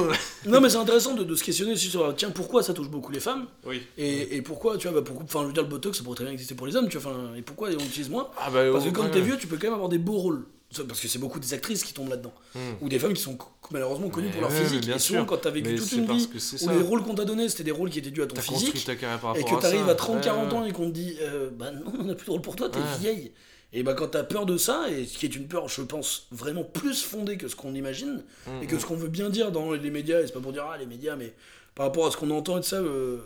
nous. 0.45 0.51
non, 0.53 0.61
mais 0.61 0.69
c'est 0.69 0.77
intéressant 0.77 1.15
de, 1.15 1.25
de 1.25 1.35
se 1.35 1.43
questionner 1.45 1.73
aussi 1.73 1.89
sur 1.89 2.15
tiens, 2.15 2.31
pourquoi 2.31 2.63
ça 2.63 2.75
touche 2.75 2.89
beaucoup 2.91 3.13
les 3.13 3.21
femmes 3.21 3.47
Oui. 3.65 3.83
et, 3.97 4.37
et 4.37 4.43
pourquoi, 4.43 4.77
tu 4.77 4.89
vois, 4.89 5.01
bah, 5.01 5.05
pourquoi, 5.07 5.25
enfin, 5.25 5.41
je 5.43 5.47
veux 5.47 5.53
dire, 5.53 5.63
le 5.63 5.69
botox 5.69 5.97
ça 5.99 6.05
pourrait 6.05 6.17
très 6.17 6.25
bien 6.25 6.33
exister 6.33 6.55
pour 6.55 6.67
les 6.67 6.77
hommes, 6.77 6.89
tu 6.89 6.99
vois, 6.99 7.13
enfin, 7.13 7.35
et 7.37 7.43
pourquoi 7.43 7.69
on 7.69 7.83
l'utilise 7.83 8.11
moins 8.11 8.29
Ah 8.39 8.51
bah, 8.51 8.71
parce 8.73 8.85
que 8.85 8.91
quand 8.91 9.05
ouais. 9.05 9.11
t'es 9.11 9.21
vieux, 9.21 9.37
tu 9.39 9.47
peux 9.47 9.57
quand 9.57 9.67
même 9.69 9.75
avoir 9.75 9.89
des 9.89 9.99
beaux 9.99 10.19
rôles. 10.19 10.45
Parce 10.89 11.01
que 11.01 11.09
c'est 11.09 11.19
beaucoup 11.19 11.39
des 11.39 11.55
actrices 11.55 11.83
qui 11.85 11.93
tombent 11.93 12.09
là-dedans. 12.11 12.33
Hmm. 12.55 12.59
Ou 12.81 12.89
des 12.89 12.99
femmes 12.99 13.13
qui 13.13 13.23
sont 13.23 13.37
malheureusement 13.71 14.09
connues 14.09 14.27
Mais 14.27 14.33
pour 14.33 14.41
leur 14.43 14.51
ouais, 14.51 14.65
physique. 14.65 14.81
bien 14.87 14.97
et 14.97 14.99
souvent, 14.99 15.21
sûr. 15.21 15.27
quand 15.27 15.37
t'as 15.39 15.51
vécu 15.51 15.71
Mais 15.71 15.77
toute 15.79 15.93
une 15.93 16.07
vie 16.07 16.29
où 16.63 16.69
les 16.71 16.83
rôles 16.83 17.03
qu'on 17.03 17.15
t'a 17.15 17.25
donnés, 17.25 17.49
c'était 17.49 17.65
des 17.65 17.71
rôles 17.71 17.91
qui 17.91 17.99
étaient 17.99 18.11
dus 18.11 18.23
à 18.23 18.27
ton 18.27 18.37
physique, 18.41 18.73
par 19.21 19.37
et 19.37 19.45
que 19.45 19.55
à 19.55 19.59
t'arrives 19.59 19.85
ça. 19.87 19.91
à 19.91 19.95
30-40 19.95 20.49
Ouais, 20.49 20.55
ans 20.55 20.65
et 20.65 20.73
qu'on 20.73 20.87
te 20.89 20.95
dit, 20.95 21.17
euh, 21.21 21.51
bah 21.53 21.71
non, 21.71 21.93
on 22.01 22.05
n'a 22.05 22.15
plus 22.15 22.27
de 22.27 22.31
rôle 22.31 22.43
pour 22.43 22.57
toi, 22.57 22.69
t'es 22.69 22.79
Ouais. 22.79 22.85
vieille. 23.01 23.33
Et 23.75 23.83
bah 23.83 23.95
quand 23.95 24.09
t'as 24.09 24.23
peur 24.23 24.45
de 24.45 24.57
ça, 24.59 24.91
et 24.91 25.07
ce 25.07 25.17
qui 25.17 25.25
est 25.27 25.35
une 25.35 25.49
peur, 25.49 25.67
je 25.69 25.81
pense, 25.83 26.27
vraiment 26.31 26.63
plus 26.63 27.03
fondée 27.03 27.39
que 27.39 27.49
ce 27.49 27.57
qu'on 27.57 27.75
imagine, 27.75 28.23
Mm, 28.47 28.63
et 28.63 28.67
que 28.67 28.79
ce 28.79 28.85
qu'on 28.85 28.97
veut 28.97 29.09
bien 29.09 29.31
dire 29.31 29.51
dans 29.51 29.73
les 29.73 29.91
médias, 29.91 30.21
et 30.21 30.27
c'est 30.27 30.33
pas 30.35 30.41
pour 30.41 30.53
dire, 30.53 30.67
ah, 30.71 30.77
les 30.77 30.85
médias, 30.87 31.17
mais 31.17 31.33
par 31.75 31.87
rapport 31.87 32.07
à 32.07 32.11
ce 32.11 32.19
qu'on 32.19 32.31
entend 32.31 32.59
et 32.59 32.61
tout 32.61 32.67
ça, 32.69 32.77
euh, 32.77 33.19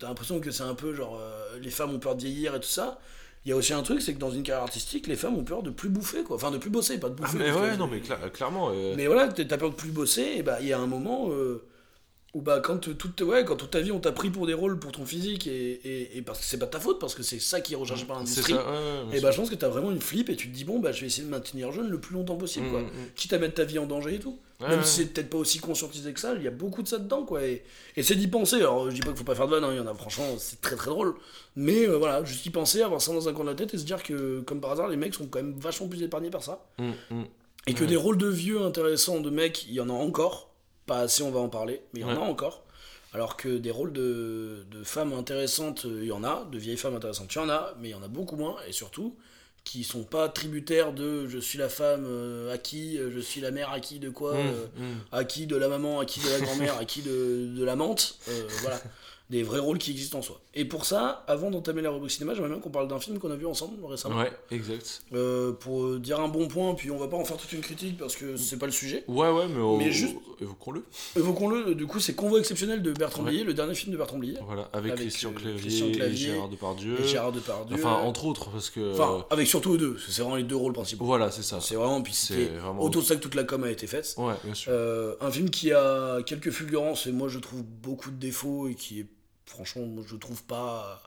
t'as 0.00 0.08
l'impression 0.08 0.40
que 0.40 0.50
c'est 0.50 0.64
un 0.64 0.74
peu 0.74 0.94
genre, 0.94 1.16
euh, 1.20 1.58
les 1.62 1.70
femmes 1.70 1.94
ont 1.94 2.00
peur 2.00 2.16
de 2.16 2.22
vieillir 2.22 2.56
et 2.56 2.60
tout 2.60 2.66
ça. 2.68 2.98
Il 3.44 3.50
y 3.50 3.52
a 3.52 3.56
aussi 3.56 3.72
un 3.74 3.82
truc, 3.82 4.00
c'est 4.00 4.14
que 4.14 4.18
dans 4.18 4.30
une 4.30 4.42
carrière 4.42 4.62
artistique, 4.62 5.06
les 5.06 5.16
femmes 5.16 5.36
ont 5.36 5.44
peur 5.44 5.62
de 5.62 5.70
plus 5.70 5.90
bouffer, 5.90 6.22
quoi. 6.22 6.36
Enfin, 6.36 6.50
de 6.50 6.56
plus 6.58 6.70
bosser, 6.70 6.98
pas 6.98 7.10
de 7.10 7.14
Ah, 7.18 7.22
bouffer. 7.22 7.38
mais 7.38 7.50
parce 7.52 7.60
ouais, 7.62 7.70
que- 7.72 7.76
non, 7.78 7.86
mais 7.86 7.98
cla- 8.00 8.30
clairement. 8.30 8.70
euh, 8.72 8.94
mais 8.96 9.06
voilà, 9.06 9.28
t'as 9.28 9.58
peur 9.58 9.70
de 9.70 9.74
plus 9.74 9.90
bosser, 9.90 10.34
et 10.38 10.42
bah 10.42 10.58
il 10.62 10.66
y 10.68 10.72
a 10.72 10.78
un 10.78 10.86
moment 10.86 11.28
euh, 11.30 11.62
où 12.32 12.40
bah 12.40 12.60
quand 12.60 12.78
toute, 12.78 13.20
ouais, 13.20 13.44
quand 13.44 13.56
toute 13.56 13.70
ta 13.70 13.80
vie 13.80 13.92
on 13.92 14.00
t'a 14.00 14.12
pris 14.12 14.30
pour 14.30 14.46
des 14.46 14.54
rôles 14.54 14.78
pour 14.80 14.92
ton 14.92 15.04
physique 15.04 15.46
et, 15.46 15.72
et, 15.84 16.16
et 16.16 16.22
parce 16.22 16.38
que 16.40 16.44
c'est 16.46 16.58
pas 16.58 16.66
ta 16.66 16.80
faute, 16.80 16.98
parce 16.98 17.14
que 17.14 17.22
c'est 17.22 17.38
ça 17.38 17.60
qui 17.60 17.74
est 17.74 17.76
recherché 17.76 18.06
par 18.06 18.16
C'est 18.26 18.40
l'industrie. 18.50 18.54
ouais, 18.54 18.58
ouais, 19.10 19.18
Et 19.18 19.20
bah 19.20 19.30
je 19.30 19.36
pense 19.36 19.50
que 19.50 19.54
t'as 19.54 19.68
vraiment 19.68 19.90
une 19.92 20.00
flip 20.00 20.30
et 20.30 20.36
tu 20.36 20.48
te 20.48 20.54
dis 20.54 20.64
bon 20.64 20.80
bah 20.80 20.90
je 20.92 21.02
vais 21.02 21.06
essayer 21.08 21.24
de 21.24 21.30
maintenir 21.30 21.70
jeune 21.70 21.88
le 21.88 22.00
plus 22.00 22.14
longtemps 22.14 22.36
possible 22.36 22.68
quoi. 22.70 22.80
Mm, 22.80 22.84
mm. 22.86 23.10
Quitte 23.14 23.32
à 23.34 23.38
mettre 23.38 23.54
ta 23.54 23.64
vie 23.64 23.78
en 23.78 23.86
danger 23.86 24.14
et 24.14 24.18
tout. 24.20 24.38
Ouais, 24.60 24.68
Même 24.68 24.78
ouais. 24.80 24.84
si 24.84 25.02
c'est 25.02 25.06
peut-être 25.12 25.30
pas 25.30 25.38
aussi 25.38 25.58
conscientisé 25.58 26.12
que 26.12 26.20
ça, 26.20 26.34
il 26.34 26.42
y 26.42 26.46
a 26.46 26.52
beaucoup 26.52 26.82
de 26.82 26.88
ça 26.88 26.98
dedans 26.98 27.24
quoi. 27.24 27.42
Et, 27.44 27.64
et 27.96 28.02
c'est 28.04 28.14
d'y 28.14 28.28
penser. 28.28 28.56
Alors 28.56 28.88
je 28.88 28.94
dis 28.94 29.00
pas 29.00 29.08
qu'il 29.08 29.16
faut 29.18 29.24
pas 29.24 29.34
faire 29.34 29.46
de 29.46 29.50
vannes, 29.52 29.64
hein, 29.64 29.72
il 29.72 29.76
y 29.78 29.80
en 29.80 29.86
a 29.86 29.94
franchement 29.94 30.26
c'est 30.38 30.60
très 30.60 30.76
très 30.76 30.90
drôle. 30.90 31.14
Mais 31.56 31.88
euh, 31.88 31.96
voilà, 31.96 32.22
juste 32.24 32.46
y 32.46 32.50
penser, 32.50 32.82
avoir 32.82 33.02
ça 33.02 33.12
dans 33.12 33.28
un 33.28 33.32
coin 33.32 33.44
de 33.44 33.50
la 33.50 33.56
tête 33.56 33.74
et 33.74 33.78
se 33.78 33.84
dire 33.84 34.02
que 34.02 34.40
comme 34.40 34.60
par 34.60 34.70
hasard 34.72 34.88
les 34.88 34.96
mecs 34.96 35.14
sont 35.14 35.26
quand 35.26 35.40
même 35.42 35.58
vachement 35.58 35.88
plus 35.88 36.02
épargnés 36.02 36.30
par 36.30 36.42
ça. 36.44 36.64
Mm, 36.78 36.90
mm. 37.10 37.24
Et 37.66 37.74
que 37.74 37.80
Ouais. 37.80 37.86
des 37.88 37.96
rôles 37.96 38.18
de 38.18 38.28
vieux 38.28 38.62
intéressants 38.62 39.20
de 39.20 39.30
mecs, 39.30 39.64
il 39.66 39.74
y 39.74 39.80
en 39.80 39.88
a 39.88 39.92
encore. 39.92 40.50
Pas 40.86 40.98
assez, 40.98 41.22
on 41.22 41.30
va 41.30 41.40
en 41.40 41.48
parler, 41.48 41.80
mais 41.94 42.00
il 42.00 42.02
y 42.02 42.10
en 42.10 42.14
a 42.16 42.20
encore. 42.20 42.62
Alors 43.14 43.36
que 43.38 43.48
des 43.56 43.70
rôles 43.70 43.92
de, 43.92 44.66
de 44.70 44.84
femmes 44.84 45.14
intéressantes, 45.14 45.86
euh, 45.86 46.00
il 46.02 46.08
y 46.08 46.12
en 46.12 46.22
a. 46.24 46.46
De 46.52 46.58
vieilles 46.58 46.76
femmes 46.76 46.94
intéressantes, 46.96 47.34
il 47.34 47.38
y 47.38 47.40
en 47.40 47.48
a. 47.48 47.74
Mais 47.80 47.88
il 47.88 47.92
y 47.92 47.94
en 47.94 48.02
a 48.02 48.08
beaucoup 48.08 48.36
moins. 48.36 48.56
Et 48.68 48.72
surtout, 48.72 49.16
qui 49.64 49.82
sont 49.82 50.04
pas 50.04 50.28
tributaires 50.28 50.92
de 50.92 51.26
je 51.26 51.38
suis 51.38 51.58
la 51.58 51.68
femme 51.70 52.04
euh, 52.06 52.52
à 52.52 52.58
qui, 52.58 52.98
euh, 52.98 53.10
je 53.14 53.18
suis 53.20 53.40
la 53.40 53.50
mère 53.50 53.70
à 53.70 53.80
qui 53.80 53.98
de 53.98 54.10
quoi, 54.10 54.34
Mm, 54.34 54.36
euh, 54.38 54.66
mm. 54.76 54.94
à 55.12 55.24
qui 55.24 55.46
de 55.46 55.56
la 55.56 55.68
maman, 55.68 56.00
à 56.00 56.04
qui 56.04 56.20
de 56.20 56.28
la 56.28 56.40
grand-mère, 56.40 56.76
à 56.78 56.84
qui 56.84 57.00
de, 57.02 57.48
de 57.56 57.64
la 57.64 57.74
menthe. 57.74 58.16
euh, 58.28 58.46
voilà. 58.60 58.80
Des 59.30 59.42
vrais 59.42 59.58
rôles 59.58 59.78
qui 59.78 59.90
existent 59.90 60.18
en 60.18 60.22
soi. 60.22 60.38
Et 60.52 60.66
pour 60.66 60.84
ça, 60.84 61.24
avant 61.26 61.50
d'entamer 61.50 61.80
la 61.80 61.88
rubrique 61.90 62.10
cinéma, 62.10 62.34
j'aimerais 62.34 62.50
bien 62.50 62.58
qu'on 62.60 62.68
parle 62.70 62.88
d'un 62.88 63.00
film 63.00 63.18
qu'on 63.18 63.30
a 63.30 63.36
vu 63.36 63.46
ensemble 63.46 63.82
récemment. 63.86 64.18
Ouais, 64.18 64.30
exact. 64.50 65.02
Euh, 65.14 65.52
pour 65.52 65.84
euh, 65.86 65.98
dire 65.98 66.20
un 66.20 66.28
bon 66.28 66.46
point, 66.46 66.74
puis 66.74 66.90
on 66.90 66.98
va 66.98 67.08
pas 67.08 67.16
en 67.16 67.24
faire 67.24 67.38
toute 67.38 67.50
une 67.54 67.62
critique 67.62 67.96
parce 67.96 68.16
que 68.16 68.36
c'est 68.36 68.58
pas 68.58 68.66
le 68.66 68.72
sujet. 68.72 69.02
Ouais, 69.08 69.30
ouais, 69.30 69.46
mais, 69.48 69.78
Mais 69.86 69.90
juste- 69.90 70.14
évoquons-le. 70.42 70.84
Évoquons-le, 71.16 71.74
du 71.74 71.86
coup, 71.86 72.00
c'est 72.00 72.14
Convoi 72.14 72.38
exceptionnel 72.38 72.82
de 72.82 72.92
Bertrand 72.92 73.22
Ouais. 73.24 73.30
Blier, 73.30 73.44
le 73.44 73.54
dernier 73.54 73.74
film 73.74 73.92
de 73.92 73.96
Bertrand 73.96 74.18
Blier. 74.18 74.36
Voilà, 74.44 74.68
avec, 74.74 74.92
Avec, 74.92 75.08
Christian, 75.08 75.30
euh, 75.30 75.38
Clavier 75.40 75.60
Christian 75.60 75.90
Clavier 75.92 76.28
et 76.28 76.32
Gérard 76.34 76.48
Depardieu. 76.50 77.00
Et 77.00 77.08
Gérard 77.08 77.32
Depardieu. 77.32 77.76
Enfin, 77.76 77.94
entre 77.94 78.26
autres, 78.26 78.50
parce 78.50 78.68
que. 78.68 78.92
Enfin, 78.92 79.24
avec 79.30 79.46
surtout 79.46 79.72
eux 79.74 79.78
deux, 79.78 79.96
c'est 80.06 80.20
vraiment 80.20 80.36
les 80.36 80.42
deux 80.44 80.56
rôles 80.56 80.74
principaux. 80.74 81.06
voilà, 81.06 81.30
c'est 81.30 81.42
ça. 81.42 81.60
C'est 81.62 81.76
vraiment, 81.76 82.02
puis 82.02 82.12
C'est 82.12 82.44
vraiment- 82.44 82.82
autour 82.82 83.00
de 83.00 83.06
ça 83.06 83.16
que 83.16 83.20
toute 83.20 83.34
la 83.36 83.44
com 83.44 83.64
a 83.64 83.70
été 83.70 83.86
faite. 83.86 84.14
Ouais, 84.18 84.34
bien 84.44 84.52
sûr. 84.54 84.70
Euh, 84.70 85.14
un 85.22 85.30
film 85.30 85.48
qui 85.48 85.72
a 85.72 86.18
quelques 86.26 86.50
fulgurances 86.50 87.06
et 87.06 87.12
moi 87.12 87.28
je 87.28 87.38
trouve 87.38 87.62
beaucoup 87.62 88.10
de 88.10 88.16
défauts 88.16 88.68
et 88.68 88.74
qui 88.74 89.00
est, 89.00 89.06
franchement, 89.46 89.86
je 90.06 90.16
trouve 90.16 90.42
pas, 90.44 91.02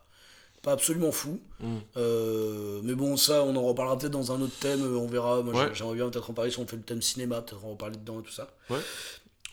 pas 0.62 0.72
absolument 0.74 1.12
fou. 1.12 1.40
Mm. 1.60 1.78
Euh, 1.98 2.82
mais 2.84 2.94
bon, 2.96 3.18
ça, 3.18 3.44
on 3.44 3.56
en 3.56 3.64
reparlera 3.64 3.98
peut-être 3.98 4.12
dans 4.14 4.32
un 4.32 4.42
autre 4.42 4.58
thème, 4.60 4.82
euh, 4.84 4.98
on 4.98 5.08
verra. 5.08 5.42
Moi, 5.42 5.54
Ouais. 5.54 5.68
j'ai- 5.70 5.76
j'aimerais 5.76 5.96
bien 5.96 6.10
peut-être 6.10 6.30
en 6.30 6.34
parler 6.34 6.52
si 6.52 6.60
on 6.60 6.68
fait 6.68 6.76
le 6.78 6.82
thème 6.84 7.02
cinéma, 7.02 7.42
peut-être 7.42 7.64
en 7.66 7.72
reparler 7.72 7.98
dedans 7.98 8.20
et 8.20 8.24
tout 8.24 8.32
ça. 8.32 8.50
Ouais. 8.70 8.80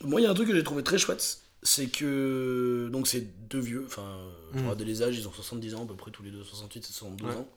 Moi, 0.01 0.21
il 0.21 0.23
y 0.25 0.27
a 0.27 0.31
un 0.31 0.33
truc 0.33 0.47
que 0.49 0.55
j'ai 0.55 0.63
trouvé 0.63 0.83
très 0.83 0.97
chouette, 0.97 1.39
c'est 1.63 1.87
que. 1.87 2.89
Donc, 2.91 3.07
c'est 3.07 3.21
deux 3.49 3.59
vieux, 3.59 3.83
enfin, 3.87 4.17
je 4.53 4.59
Mm. 4.61 4.75
les 4.83 5.03
âges, 5.03 5.17
ils 5.17 5.27
ont 5.27 5.31
70 5.31 5.75
ans, 5.75 5.83
à 5.83 5.87
peu 5.87 5.95
près 5.95 6.11
tous 6.11 6.23
les 6.23 6.31
deux, 6.31 6.43
68 6.43 6.79
et 6.89 6.93
72 6.93 7.29
Ouais. 7.29 7.35
ans. 7.37 7.47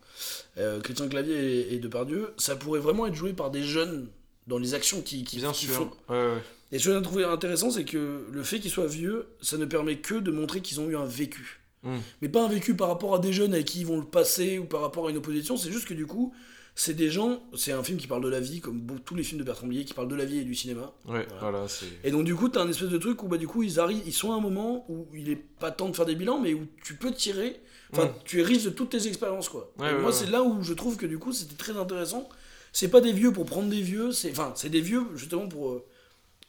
Euh, 0.58 0.80
Christian 0.80 1.08
Clavier 1.08 1.34
et, 1.70 1.74
et 1.74 1.78
Depardieu, 1.78 2.32
ça 2.38 2.56
pourrait 2.56 2.80
vraiment 2.80 3.06
être 3.06 3.14
joué 3.14 3.32
par 3.32 3.50
des 3.50 3.62
jeunes 3.62 4.08
dans 4.46 4.58
les 4.58 4.74
actions 4.74 5.02
qui, 5.02 5.24
qui, 5.24 5.36
Bien 5.36 5.52
qui 5.52 5.66
sûr. 5.66 5.74
font. 5.74 5.90
Ouais, 6.08 6.34
ouais. 6.34 6.42
Et 6.72 6.78
ce 6.78 6.88
que 6.88 6.94
j'ai 6.96 7.02
trouvé 7.02 7.24
intéressant, 7.24 7.70
c'est 7.70 7.84
que 7.84 8.26
le 8.30 8.42
fait 8.42 8.60
qu'ils 8.60 8.70
soient 8.70 8.86
vieux, 8.86 9.28
ça 9.40 9.56
ne 9.56 9.64
permet 9.64 9.98
que 9.98 10.14
de 10.16 10.30
montrer 10.30 10.60
qu'ils 10.60 10.80
ont 10.80 10.88
eu 10.90 10.96
un 10.96 11.06
vécu. 11.06 11.60
Mm. 11.82 11.96
Mais 12.22 12.28
pas 12.28 12.44
un 12.44 12.48
vécu 12.48 12.74
par 12.74 12.88
rapport 12.88 13.14
à 13.14 13.18
des 13.18 13.32
jeunes 13.32 13.54
avec 13.54 13.66
qui 13.66 13.80
ils 13.80 13.86
vont 13.86 13.98
le 13.98 14.04
passer 14.04 14.58
ou 14.58 14.64
par 14.64 14.80
rapport 14.82 15.06
à 15.06 15.10
une 15.10 15.16
opposition, 15.16 15.56
c'est 15.56 15.70
juste 15.72 15.86
que 15.86 15.94
du 15.94 16.06
coup, 16.06 16.34
c'est 16.74 16.94
des 16.94 17.10
gens, 17.10 17.42
c'est 17.56 17.72
un 17.72 17.82
film 17.82 17.98
qui 17.98 18.06
parle 18.06 18.22
de 18.22 18.28
la 18.28 18.38
vie, 18.40 18.60
comme 18.60 18.86
tous 19.04 19.14
les 19.14 19.22
films 19.24 19.40
de 19.40 19.44
Bertrand 19.44 19.66
Blier 19.66 19.84
qui 19.84 19.94
parlent 19.94 20.08
de 20.08 20.14
la 20.14 20.24
vie 20.24 20.38
et 20.38 20.44
du 20.44 20.54
cinéma. 20.54 20.92
Ouais, 21.08 21.26
Voilà. 21.40 21.66
Et 22.04 22.10
donc 22.10 22.24
du 22.24 22.34
coup, 22.34 22.48
t'as 22.48 22.62
un 22.62 22.68
espèce 22.68 22.88
de 22.90 22.98
truc 22.98 23.22
où 23.22 23.28
bah 23.28 23.36
du 23.38 23.48
coup, 23.48 23.62
ils 23.62 23.80
arrivent, 23.80 24.02
ils 24.06 24.12
sont 24.12 24.32
à 24.32 24.36
un 24.36 24.40
moment 24.40 24.84
où 24.90 25.08
il 25.14 25.28
est 25.30 25.36
pas 25.58 25.70
temps 25.70 25.88
de 25.88 25.96
faire 25.96 26.06
des 26.06 26.14
bilans, 26.14 26.38
mais 26.38 26.54
où 26.54 26.66
tu 26.84 26.94
peux 26.96 27.10
tirer, 27.12 27.60
enfin, 27.92 28.04
Mm. 28.06 28.12
tu 28.24 28.40
es 28.40 28.42
riche 28.44 28.64
de 28.64 28.70
toutes 28.70 28.90
tes 28.90 29.06
expériences 29.08 29.48
quoi. 29.48 29.72
Ouais, 29.78 29.90
Et 29.90 29.94
ouais, 29.94 30.00
moi, 30.00 30.10
ouais. 30.10 30.16
c'est 30.16 30.30
là 30.30 30.42
où 30.42 30.62
je 30.62 30.72
trouve 30.74 30.96
que 30.96 31.06
du 31.06 31.18
coup, 31.18 31.32
c'était 31.32 31.56
très 31.56 31.76
intéressant. 31.76 32.28
C'est 32.72 32.88
pas 32.90 33.00
des 33.00 33.12
vieux 33.12 33.32
pour 33.32 33.46
prendre 33.46 33.68
des 33.70 33.80
vieux, 33.80 34.12
c'est 34.12 34.30
enfin, 34.30 34.52
c'est 34.54 34.68
des 34.68 34.80
vieux 34.82 35.04
justement 35.16 35.48
pour 35.48 35.70
euh, 35.70 35.84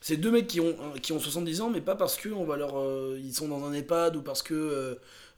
c'est 0.01 0.17
deux 0.17 0.31
mecs 0.31 0.47
qui 0.47 0.59
ont 0.59 0.75
qui 1.01 1.11
ont 1.11 1.19
70 1.19 1.61
ans, 1.61 1.69
mais 1.69 1.81
pas 1.81 1.95
parce 1.95 2.15
que 2.15 2.29
on 2.29 2.45
va 2.45 2.55
leur 2.57 2.77
euh, 2.79 3.19
ils 3.23 3.33
sont 3.33 3.47
dans 3.47 3.63
un 3.65 3.73
EHPAD 3.73 4.15
ou 4.15 4.21
parce 4.21 4.41
que 4.41 4.53
euh, 4.53 4.95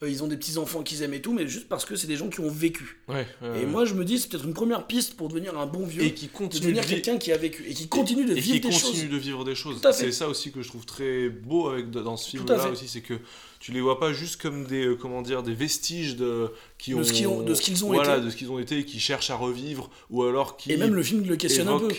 ils 0.07 0.23
ont 0.23 0.27
des 0.27 0.37
petits 0.37 0.57
enfants 0.57 0.81
qu'ils 0.81 1.03
aiment 1.03 1.13
et 1.13 1.21
tout, 1.21 1.31
mais 1.31 1.47
juste 1.47 1.67
parce 1.69 1.85
que 1.85 1.95
c'est 1.95 2.07
des 2.07 2.15
gens 2.15 2.27
qui 2.29 2.39
ont 2.39 2.49
vécu. 2.49 2.99
Ouais, 3.07 3.27
Et 3.61 3.67
moi, 3.67 3.85
je 3.85 3.93
me 3.93 4.03
dis, 4.03 4.17
c'est 4.17 4.29
peut-être 4.29 4.45
une 4.45 4.55
première 4.55 4.87
piste 4.87 5.13
pour 5.15 5.27
devenir 5.29 5.55
un 5.59 5.67
bon 5.67 5.85
vieux, 5.85 6.01
Et 6.01 6.15
qui 6.15 6.25
de 6.25 6.31
continue 6.31 6.61
devenir 6.61 6.81
de 6.81 6.87
vivre. 6.87 7.01
quelqu'un 7.03 7.19
qui 7.19 7.31
a 7.31 7.37
vécu 7.37 7.63
et 7.69 7.73
qui 7.75 7.87
continue 7.87 8.25
de 8.25 8.31
et 8.31 8.39
vivre 8.39 8.55
qui 8.55 8.61
des 8.61 8.69
continue 8.69 9.01
choses. 9.01 9.09
de 9.09 9.17
vivre 9.17 9.43
des 9.45 9.53
choses. 9.53 9.79
C'est 9.93 10.11
ça 10.11 10.27
aussi 10.27 10.51
que 10.51 10.63
je 10.63 10.69
trouve 10.69 10.85
très 10.87 11.29
beau 11.29 11.69
avec 11.69 11.91
dans 11.91 12.17
ce 12.17 12.29
film-là 12.31 12.69
aussi, 12.71 12.87
c'est 12.87 13.01
que 13.01 13.13
tu 13.59 13.71
les 13.73 13.79
vois 13.81 13.99
pas 13.99 14.11
juste 14.11 14.41
comme 14.41 14.65
des 14.65 14.85
euh, 14.87 14.95
comment 14.95 15.21
dire 15.21 15.43
des 15.43 15.53
vestiges 15.53 16.15
de 16.15 16.49
qui 16.79 16.91
De 16.91 16.95
ont 16.95 17.03
ce 17.03 17.13
qu'ils 17.13 17.27
ont- 17.27 17.43
de 17.43 17.53
ce 17.53 17.61
qu'ils 17.61 17.85
ont 17.85 17.89
voilà, 17.93 18.17
été. 18.17 18.25
de 18.25 18.29
ce 18.31 18.35
qu'ils 18.35 18.49
ont 18.49 18.57
été 18.57 18.79
et 18.79 18.85
qui 18.85 18.99
cherchent 18.99 19.29
à 19.29 19.35
revivre 19.35 19.91
ou 20.09 20.23
alors 20.23 20.57
qui 20.57 20.71
Et 20.71 20.77
même 20.77 20.95
le 20.95 21.03
film 21.03 21.23
le 21.27 21.35
questionne 21.35 21.67
un 21.67 21.77
peu. 21.77 21.89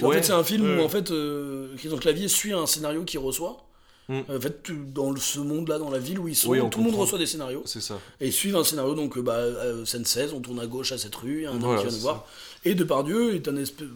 Ouais, 0.00 0.16
fait, 0.16 0.22
c'est 0.22 0.32
un 0.32 0.44
film 0.44 0.64
ouais. 0.64 0.82
où 0.82 0.84
en 0.84 0.88
fait, 0.88 1.10
euh, 1.10 1.68
Clavier 2.00 2.28
suit 2.28 2.52
un 2.52 2.66
scénario 2.66 3.04
qu'il 3.04 3.20
reçoit. 3.20 3.66
Mm. 4.08 4.20
En 4.28 4.40
fait, 4.40 4.70
dans 4.92 5.16
ce 5.16 5.38
monde-là, 5.38 5.78
dans 5.78 5.90
la 5.90 5.98
ville 5.98 6.18
où 6.18 6.28
ils 6.28 6.36
sont, 6.36 6.50
Oui, 6.50 6.60
tout 6.70 6.78
le 6.78 6.84
monde 6.84 6.96
reçoit 6.96 7.18
des 7.18 7.26
scénarios. 7.26 7.62
C'est 7.64 7.80
ça. 7.80 7.98
Et 8.20 8.26
ils 8.26 8.32
suivent 8.32 8.56
un 8.56 8.64
scénario, 8.64 8.94
donc 8.94 9.16
euh, 9.16 9.22
bah, 9.22 9.34
euh, 9.34 9.84
scène 9.84 10.04
16, 10.04 10.32
on 10.34 10.40
tourne 10.40 10.60
à 10.60 10.66
gauche 10.66 10.92
à 10.92 10.98
cette 10.98 11.14
rue, 11.14 11.38
il 11.38 11.42
y 11.42 11.46
a 11.46 11.50
un 11.50 11.54
homme 11.54 11.60
Voilà, 11.60 11.80
qui 11.80 11.86
vient 11.86 11.96
nous 11.96 12.02
voir. 12.02 12.26
Et 12.64 12.74
Depardieu 12.74 13.34
est 13.34 13.48
un 13.48 13.56
espèce, 13.56 13.88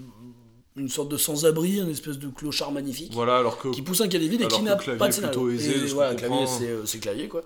une 0.79 0.89
sorte 0.89 1.09
de 1.11 1.17
sans-abri, 1.17 1.79
une 1.79 1.91
espèce 1.91 2.19
de 2.19 2.29
clochard 2.29 2.73
magnifique. 2.73 3.13
Voilà, 3.13 3.39
alors 3.39 3.59
que. 3.59 3.69
Qui 3.69 3.83
pousse 3.83 4.01
un 4.01 4.09
cadet 4.09 4.29
vide 4.29 4.43
et 4.43 4.49
qui 4.49 4.63
n'a 4.63 4.77
pas 4.77 5.09
de 5.09 5.13
scénario. 5.13 5.51
aisé, 5.51 5.85
Et 5.85 5.87
voilà, 5.89 6.15
clavier 6.15 6.47
c'est 6.47 6.69
euh, 6.69 7.01
clavier 7.01 7.29
quoi. 7.29 7.43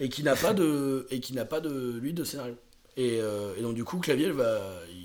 Et 0.00 0.08
qui 0.08 0.22
n'a 0.22 0.36
pas 0.36 0.54
de 0.54 1.06
et 1.10 1.20
qui 1.20 1.34
n'a 1.34 1.44
pas 1.44 1.60
de 1.60 1.98
lui 2.00 2.12
de 2.12 2.24
scénario. 2.24 2.54
Et, 2.96 3.18
euh, 3.20 3.54
et 3.56 3.62
donc 3.62 3.74
du 3.74 3.84
coup 3.84 3.98
clavier 3.98 4.30
va 4.30 4.30
il 4.30 4.36
va 4.36 4.97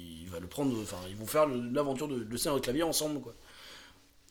prendre 0.53 0.79
enfin 0.81 0.97
ils 1.09 1.15
vont 1.15 1.25
faire 1.25 1.47
l'aventure 1.47 2.07
de, 2.07 2.19
de 2.23 2.57
et 2.57 2.61
clavier 2.61 2.83
ensemble 2.83 3.19
quoi. 3.21 3.33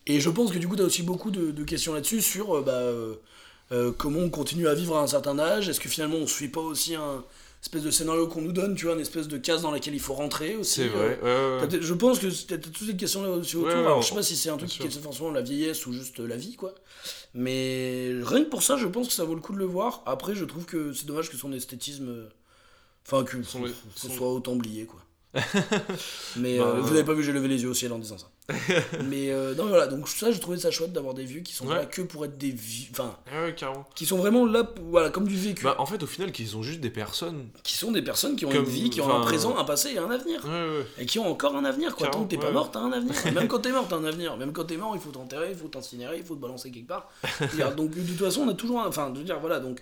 Et 0.06 0.20
je 0.20 0.30
pense 0.30 0.52
que 0.52 0.58
du 0.58 0.68
coup 0.68 0.76
tu 0.76 0.82
as 0.82 0.84
aussi 0.86 1.02
beaucoup 1.02 1.30
de, 1.30 1.50
de 1.50 1.64
questions 1.64 1.92
là-dessus 1.94 2.20
sur 2.22 2.56
euh, 2.56 2.62
bah, 2.62 2.72
euh, 2.72 3.14
euh, 3.72 3.92
comment 3.96 4.20
on 4.20 4.30
continue 4.30 4.68
à 4.68 4.74
vivre 4.74 4.96
à 4.96 5.02
un 5.02 5.06
certain 5.06 5.38
âge, 5.38 5.68
est-ce 5.68 5.80
que 5.80 5.88
finalement 5.88 6.16
on 6.16 6.26
suit 6.26 6.48
pas 6.48 6.60
aussi 6.60 6.94
un 6.94 7.24
espèce 7.62 7.82
de 7.82 7.90
scénario 7.92 8.26
qu'on 8.26 8.40
nous 8.42 8.52
donne, 8.52 8.74
tu 8.74 8.86
vois, 8.86 8.94
une 8.94 9.00
espèce 9.00 9.28
de 9.28 9.38
case 9.38 9.62
dans 9.62 9.70
laquelle 9.70 9.94
il 9.94 10.00
faut 10.00 10.14
rentrer 10.14 10.56
aussi. 10.56 10.72
C'est 10.82 10.88
euh, 10.88 10.88
vrai. 10.88 11.08
ouais, 11.08 11.14
ouais, 11.14 11.20
T'as 11.22 11.62
ouais. 11.62 11.68
peut-être- 11.68 11.82
Je 11.82 11.94
pense 11.94 12.18
que 12.18 12.26
t'as 12.26 12.58
t'as 12.58 12.70
toutes 12.70 12.86
ces 12.88 12.96
questions-là 12.96 13.30
aussi 13.30 13.56
autour. 13.56 13.70
Alors, 13.70 14.02
je 14.02 14.08
sais 14.08 14.14
pas 14.16 14.22
si 14.24 14.36
c'est 14.36 14.50
un 14.50 14.56
truc 14.56 14.68
qui 14.70 14.82
est 14.82 15.00
forcément 15.02 15.30
la 15.30 15.42
vieillesse 15.42 15.86
ou 15.86 15.92
juste 15.92 16.18
la 16.18 16.36
vie, 16.36 16.56
quoi. 16.56 16.74
Mais 17.34 18.10
rien 18.22 18.42
que 18.44 18.48
pour 18.50 18.62
ça, 18.64 18.76
je 18.76 18.86
pense 18.88 19.06
que 19.08 19.14
ça 19.14 19.24
vaut 19.24 19.34
le 19.36 19.40
coup 19.40 19.52
de 19.52 19.58
le 19.58 19.64
voir. 19.64 20.02
Après, 20.06 20.34
je 20.34 20.44
trouve 20.44 20.64
que 20.64 20.92
c'est 20.92 21.06
dommage 21.06 21.30
que 21.30 21.36
son 21.36 21.52
esthétisme. 21.52 22.26
Enfin, 23.06 23.22
que 23.24 23.42
son- 23.42 23.64
soit 23.96 24.32
autant 24.32 24.52
oublié, 24.54 24.84
quoi. 24.86 25.00
mais 26.36 26.58
Bah, 26.58 26.64
euh, 26.66 26.80
vous 26.80 26.90
n'avez 26.90 27.04
pas 27.04 27.14
vu, 27.14 27.22
j'ai 27.22 27.32
levé 27.32 27.48
les 27.48 27.62
yeux 27.62 27.70
au 27.70 27.74
ciel 27.74 27.92
en 27.92 27.98
disant 27.98 28.18
ça. 28.18 28.28
mais 29.08 29.30
euh, 29.30 29.54
non, 29.54 29.66
voilà, 29.66 29.86
donc 29.86 30.08
ça, 30.08 30.30
j'ai 30.30 30.40
trouvé 30.40 30.58
ça 30.58 30.70
chouette 30.70 30.92
d'avoir 30.92 31.14
des 31.14 31.24
vues 31.24 31.42
qui 31.42 31.54
sont 31.54 31.66
Ouais. 31.66 31.76
là 31.76 31.86
que 31.86 32.02
pour 32.02 32.24
être 32.24 32.36
des 32.36 32.50
vues. 32.50 32.88
Enfin, 32.90 33.16
Ouais, 33.32 33.54
carrément. 33.54 33.86
qui 33.94 34.04
sont 34.04 34.18
vraiment 34.18 34.44
là, 34.44 34.64
pour- 34.64 34.84
voilà, 34.86 35.10
comme 35.10 35.26
du 35.26 35.36
vécu. 35.36 35.64
Bah, 35.64 35.76
en 35.78 35.86
fait, 35.86 36.02
au 36.02 36.06
final, 36.06 36.32
qu'ils 36.32 36.56
ont 36.56 36.62
juste 36.62 36.80
des 36.80 36.90
personnes. 36.90 37.48
qui 37.62 37.74
sont 37.74 37.92
des 37.92 38.02
personnes 38.02 38.36
qui 38.36 38.44
ont 38.44 38.50
Comme- 38.50 38.64
une 38.64 38.68
vie, 38.70 38.90
qui 38.90 39.00
ont 39.00 39.14
un 39.14 39.20
présent, 39.20 39.56
un 39.56 39.64
passé 39.64 39.92
et 39.94 39.98
un 39.98 40.10
avenir 40.10 40.44
Ouais, 40.44 40.84
et 40.98 41.06
qui 41.06 41.18
ont 41.18 41.30
encore 41.30 41.56
un 41.56 41.64
avenir 41.64 41.94
quoi. 41.96 42.08
Tant 42.08 42.24
que 42.24 42.28
t'es 42.30 42.36
pas 42.38 42.50
mort, 42.50 42.70
t'as 42.70 42.80
un 42.80 42.92
avenir. 42.92 43.14
Même 43.34 43.48
quand 43.48 43.60
t'es 43.60 43.72
mort, 43.72 43.86
t'as 43.88 43.96
un 43.96 44.04
avenir. 44.04 44.36
Même 44.36 44.52
quand 44.52 44.64
t'es 44.64 44.76
mort, 44.76 44.92
il 44.94 45.00
faut 45.00 45.10
t'enterrer, 45.10 45.48
il 45.50 45.56
faut 45.56 45.68
t'incinérer, 45.68 46.18
il 46.18 46.24
faut 46.24 46.34
te 46.34 46.40
balancer 46.40 46.70
quelque 46.70 46.88
part. 46.88 47.08
Je 47.40 47.74
donc 47.74 47.90
de 47.94 48.02
toute 48.02 48.18
façon, 48.18 48.42
on 48.42 48.48
a 48.48 48.54
toujours 48.54 48.80
un. 48.82 48.88
Enfin, 48.88 49.10
je 49.14 49.18
veux 49.20 49.24
dire, 49.24 49.38
voilà, 49.40 49.60
donc. 49.60 49.80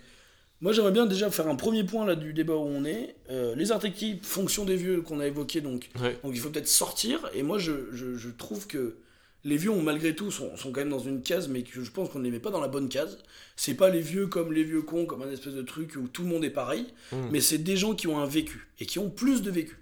Moi, 0.61 0.73
j'aimerais 0.73 0.91
bien 0.91 1.07
déjà 1.07 1.31
faire 1.31 1.47
un 1.47 1.55
premier 1.55 1.83
point 1.83 2.05
là 2.05 2.15
du 2.15 2.33
débat 2.33 2.53
où 2.55 2.59
on 2.67 2.85
est. 2.85 3.15
Euh, 3.31 3.55
les 3.55 3.71
archétypes, 3.71 4.23
fonction 4.23 4.63
des 4.63 4.75
vieux 4.75 5.01
qu'on 5.01 5.19
a 5.19 5.25
évoqués, 5.27 5.59
donc, 5.61 5.89
Ouais. 6.01 6.17
donc 6.23 6.33
il 6.35 6.39
faut 6.39 6.49
peut-être 6.49 6.67
sortir. 6.67 7.19
Et 7.33 7.41
moi, 7.41 7.57
je, 7.57 7.71
je, 7.93 8.15
je 8.15 8.29
trouve 8.29 8.67
que 8.67 8.95
les 9.43 9.57
vieux, 9.57 9.71
ont, 9.71 9.81
malgré 9.81 10.15
tout, 10.15 10.29
sont, 10.29 10.55
sont 10.55 10.71
quand 10.71 10.81
même 10.81 10.89
dans 10.91 10.99
une 10.99 11.23
case, 11.23 11.47
mais 11.47 11.63
que 11.63 11.83
je 11.83 11.89
pense 11.89 12.09
qu'on 12.09 12.19
ne 12.19 12.25
les 12.25 12.29
met 12.29 12.39
pas 12.39 12.51
dans 12.51 12.61
la 12.61 12.67
bonne 12.67 12.89
case. 12.89 13.17
C'est 13.55 13.73
pas 13.73 13.89
les 13.89 14.01
vieux 14.01 14.27
comme 14.27 14.53
les 14.53 14.63
vieux 14.63 14.83
cons, 14.83 15.07
comme 15.07 15.23
un 15.23 15.31
espèce 15.31 15.55
de 15.55 15.63
truc 15.63 15.95
où 15.95 16.07
tout 16.07 16.21
le 16.21 16.27
monde 16.29 16.45
est 16.45 16.51
pareil, 16.51 16.85
Mm. 17.11 17.15
mais 17.31 17.41
c'est 17.41 17.57
des 17.57 17.75
gens 17.75 17.95
qui 17.95 18.05
ont 18.05 18.19
un 18.19 18.27
vécu 18.27 18.67
et 18.79 18.85
qui 18.85 18.99
ont 18.99 19.09
plus 19.09 19.41
de 19.41 19.49
vécu. 19.49 19.77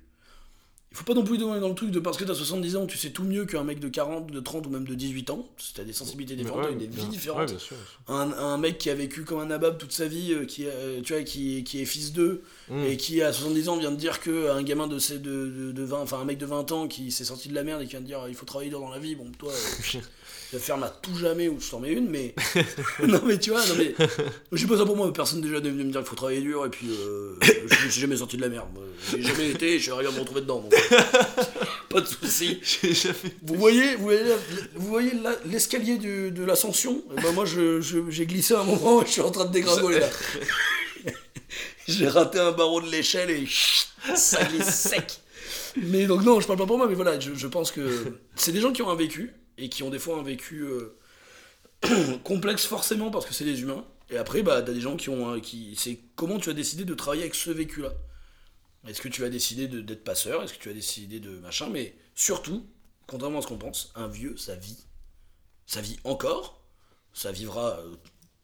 Il 0.91 0.97
faut 0.97 1.03
pas 1.03 1.13
non 1.13 1.23
plus 1.23 1.37
tomber 1.37 1.59
dans 1.59 1.69
le 1.69 1.75
truc 1.75 1.91
de 1.91 1.99
parce 1.99 2.17
que 2.17 2.23
t'as 2.23 2.33
70 2.33 2.75
ans, 2.75 2.87
tu 2.87 2.97
sais 2.97 3.11
tout 3.11 3.23
mieux 3.23 3.45
qu'un 3.45 3.63
mec 3.63 3.79
de 3.79 3.87
40, 3.89 4.31
de 4.31 4.39
30 4.39 4.65
ou 4.65 4.69
même 4.71 4.85
de 4.87 4.95
18 4.95 5.29
ans. 5.29 5.47
Si 5.59 5.71
t'as 5.75 5.83
des 5.83 5.93
sensibilités 5.93 6.35
différentes, 6.35 6.65
Ouais, 6.65 6.73
des 6.75 6.87
vies 6.87 7.01
Ouais, 7.03 7.07
différentes. 7.09 7.47
bien 7.49 7.59
sûr. 7.59 7.75
bien 8.07 8.15
sûr. 8.15 8.15
un, 8.15 8.31
un 8.53 8.57
mec 8.57 8.79
qui 8.79 8.89
a 8.89 8.95
vécu 8.95 9.23
comme 9.23 9.39
un 9.39 9.45
nabab 9.45 9.77
toute 9.77 9.91
sa 9.91 10.07
vie, 10.07 10.33
euh, 10.33 10.45
qui, 10.45 10.65
euh, 10.65 10.99
tu 11.03 11.13
vois, 11.13 11.21
qui, 11.21 11.63
qui 11.63 11.79
est 11.81 11.85
fils 11.85 12.11
d'eux, 12.11 12.41
Mm. 12.69 12.83
et 12.85 12.97
qui 12.97 13.21
à 13.21 13.31
70 13.33 13.69
ans 13.69 13.77
vient 13.77 13.91
de 13.91 13.95
dire 13.97 14.19
que 14.19 14.49
un 14.51 14.61
gamin 14.63 14.87
de, 14.87 14.97
de, 14.97 15.17
de, 15.17 15.71
de 15.71 15.83
20, 15.83 16.01
enfin 16.01 16.19
un 16.19 16.25
mec 16.25 16.37
de 16.39 16.45
20 16.47 16.71
ans 16.71 16.87
qui 16.87 17.11
s'est 17.11 17.23
sorti 17.25 17.49
de 17.49 17.55
la 17.55 17.63
merde 17.63 17.81
et 17.81 17.85
qui 17.85 17.91
vient 17.91 18.01
de 18.01 18.05
dire 18.05 18.25
il 18.27 18.35
faut 18.35 18.45
travailler 18.45 18.69
dur 18.71 18.79
dans 18.79 18.89
la 18.89 18.99
vie, 18.99 19.15
bon 19.15 19.31
toi, 19.37 19.51
euh, 19.51 19.99
vas 20.55 20.59
faire 20.61 20.77
ma 20.77 20.89
tout 20.89 21.15
jamais 21.15 21.47
ou 21.47 21.59
je 21.59 21.69
t'en 21.69 21.79
mets 21.79 21.91
une, 21.93 22.09
mais 22.09 22.33
non 23.07 23.21
mais 23.25 23.37
tu 23.37 23.51
vois, 23.51 23.65
non 23.67 23.75
mais 23.77 23.93
je 24.51 24.57
sais 24.61 24.67
pas 24.67 24.77
ça 24.77 24.85
pour 24.85 24.95
moi, 24.95 25.11
personne 25.13 25.41
déjà 25.41 25.59
n'est 25.59 25.69
venu 25.69 25.83
me 25.83 25.91
dire 25.91 26.01
qu'il 26.01 26.09
faut 26.09 26.15
travailler 26.15 26.41
dur 26.41 26.65
et 26.65 26.69
puis 26.69 26.87
euh, 26.89 27.35
je 27.41 27.85
me 27.85 27.89
suis 27.91 28.01
jamais 28.01 28.17
sorti 28.17 28.37
de 28.37 28.41
la 28.41 28.49
merde, 28.49 28.67
j'ai 29.11 29.21
jamais 29.21 29.49
été, 29.51 29.73
et 29.75 29.77
je 29.77 29.83
suis 29.83 29.91
arrivé 29.91 30.09
à 30.09 30.11
me 30.11 30.19
retrouver 30.19 30.41
dedans, 30.41 30.59
donc 30.61 30.73
pas 31.89 32.01
de 32.01 32.05
soucis. 32.07 32.59
J'ai 32.63 32.93
jamais. 32.93 33.15
Vous 33.43 33.55
voyez, 33.55 33.95
vous 33.95 34.03
voyez, 34.03 34.21
vous 34.75 34.87
voyez 34.87 35.11
l'escalier 35.45 35.97
de 35.97 36.43
l'ascension? 36.43 37.01
Eh 37.17 37.21
ben 37.21 37.31
Moi, 37.31 37.45
je- 37.45 37.81
je- 37.81 38.09
j'ai 38.09 38.25
glissé 38.25 38.53
un 38.55 38.63
moment, 38.63 39.01
je 39.05 39.11
suis 39.11 39.21
en 39.21 39.31
train 39.31 39.45
de 39.45 39.51
dégringoler 39.51 39.99
là. 39.99 40.09
j'ai 41.87 42.07
raté 42.07 42.39
un 42.39 42.51
barreau 42.51 42.81
de 42.81 42.89
l'échelle 42.89 43.29
et 43.29 43.47
ça 44.15 44.43
glisse 44.45 44.69
sec. 44.69 45.19
Mais 45.77 46.05
donc 46.05 46.23
non, 46.23 46.39
je 46.39 46.47
parle 46.47 46.59
pas 46.59 46.65
pour 46.65 46.77
moi, 46.77 46.87
mais 46.87 46.95
voilà, 46.95 47.19
je, 47.19 47.33
je 47.35 47.47
pense 47.47 47.71
que 47.71 48.13
c'est 48.35 48.51
des 48.51 48.61
gens 48.61 48.71
qui 48.71 48.81
ont 48.81 48.89
un 48.89 48.95
vécu 48.95 49.31
et 49.59 49.69
qui 49.69 49.83
ont 49.83 49.89
des 49.89 49.99
fois 49.99 50.17
un 50.19 50.23
vécu 50.23 50.61
euh, 50.63 50.97
complexe 52.23 52.65
forcément 52.65 53.11
parce 53.11 53.25
que 53.25 53.33
c'est 53.33 53.45
des 53.45 53.61
humains. 53.61 53.85
Et 54.09 54.17
après, 54.17 54.41
bah, 54.41 54.61
t'as 54.61 54.73
des 54.73 54.81
gens 54.81 54.95
qui 54.97 55.09
ont, 55.09 55.29
un- 55.29 55.39
qui, 55.39 55.75
c'est 55.77 55.99
comment 56.15 56.39
tu 56.39 56.49
as 56.49 56.53
décidé 56.53 56.85
de 56.85 56.93
travailler 56.95 57.23
avec 57.23 57.35
ce 57.35 57.51
vécu-là? 57.51 57.93
Est-ce 58.87 59.01
que 59.01 59.09
tu 59.09 59.23
as 59.23 59.29
décidé 59.29 59.67
d'être 59.67 60.03
passeur? 60.03 60.41
Est-ce 60.43 60.53
que 60.53 60.59
tu 60.59 60.69
as 60.69 60.73
décidé 60.73 61.19
de 61.19 61.31
machin? 61.39 61.69
Mais 61.69 61.95
surtout, 62.15 62.65
contrairement 63.07 63.39
à 63.39 63.41
ce 63.41 63.47
qu'on 63.47 63.57
pense, 63.57 63.91
un 63.95 64.07
vieux, 64.07 64.37
ça 64.37 64.55
vit. 64.55 64.77
Ça 65.67 65.81
vit 65.81 65.99
encore. 66.05 66.63
Ça 67.13 67.31
vivra 67.31 67.79
euh, 67.79 67.95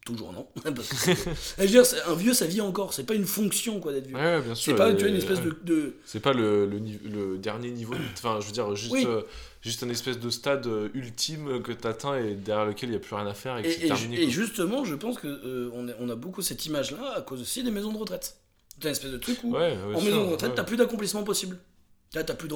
toujours, 0.05 0.31
non 0.31 0.47
Parce 0.63 0.87
que 0.87 0.95
c'est- 0.95 1.15
Je 1.57 1.61
veux 1.63 1.67
dire, 1.67 1.85
c'est- 1.85 2.01
un 2.03 2.13
vieux, 2.15 2.33
ça 2.33 2.45
vit 2.45 2.61
encore. 2.61 2.93
C'est 2.93 3.03
pas 3.05 3.15
une 3.15 3.25
fonction, 3.25 3.79
quoi, 3.81 3.91
d'être 3.91 4.07
vieux. 4.07 4.15
Ouais, 4.15 4.35
ouais, 4.37 4.41
bien 4.41 4.55
sûr. 4.55 4.71
c'est 4.71 4.77
pas, 4.77 4.93
tu 4.93 4.99
vois, 4.99 5.09
une 5.09 5.15
espèce 5.17 5.39
ouais. 5.39 5.45
de... 5.45 5.57
de- 5.63 5.95
C'est 6.05 6.19
pas 6.21 6.31
le, 6.33 6.65
le, 6.65 6.79
ni- 6.79 6.99
le 7.03 7.37
dernier 7.37 7.71
niveau. 7.71 7.95
Enfin, 8.13 8.37
je 8.39 8.45
veux 8.45 8.51
dire, 8.53 8.73
juste, 8.75 8.91
Oui. 8.93 9.03
euh, 9.07 9.21
juste 9.61 9.83
un 9.83 9.89
espèce 9.89 10.19
de 10.19 10.29
stade 10.29 10.67
euh, 10.67 10.89
ultime 10.93 11.61
que 11.63 11.71
t'atteins 11.71 12.17
et 12.19 12.35
derrière 12.35 12.65
lequel 12.67 12.89
il 12.89 12.91
n'y 12.91 12.97
a 12.97 12.99
plus 12.99 13.15
rien 13.15 13.25
à 13.27 13.33
faire 13.33 13.57
et 13.57 13.67
Et, 13.67 13.71
c'est 13.71 13.85
et- 13.85 13.87
terminé. 13.87 14.21
et 14.21 14.29
justement, 14.29 14.85
je 14.85 14.95
pense 14.95 15.17
que 15.17 15.27
euh, 15.27 15.69
on, 15.73 16.07
a, 16.09 16.15
beaucoup 16.15 16.41
cette 16.43 16.65
image-là 16.67 17.13
à 17.17 17.21
cause 17.21 17.41
aussi 17.41 17.63
des 17.63 17.71
maisons 17.71 17.91
de 17.91 17.97
retraite. 17.97 18.37
T'as 18.79 18.89
une 18.89 18.91
espèce 18.91 19.11
de 19.11 19.17
truc 19.17 19.39
où, 19.43 19.53
Ouais, 19.55 19.75
en 19.93 19.97
sûr, 19.99 20.05
maison 20.05 20.25
de 20.27 20.31
retraite, 20.31 20.51
t'as 20.55 20.63
plus 20.63 20.77
d'accomplissement 20.77 21.23
possible. 21.23 21.57
Là, 22.13 22.23
t'as 22.23 22.35
plus 22.35 22.47
de... 22.47 22.55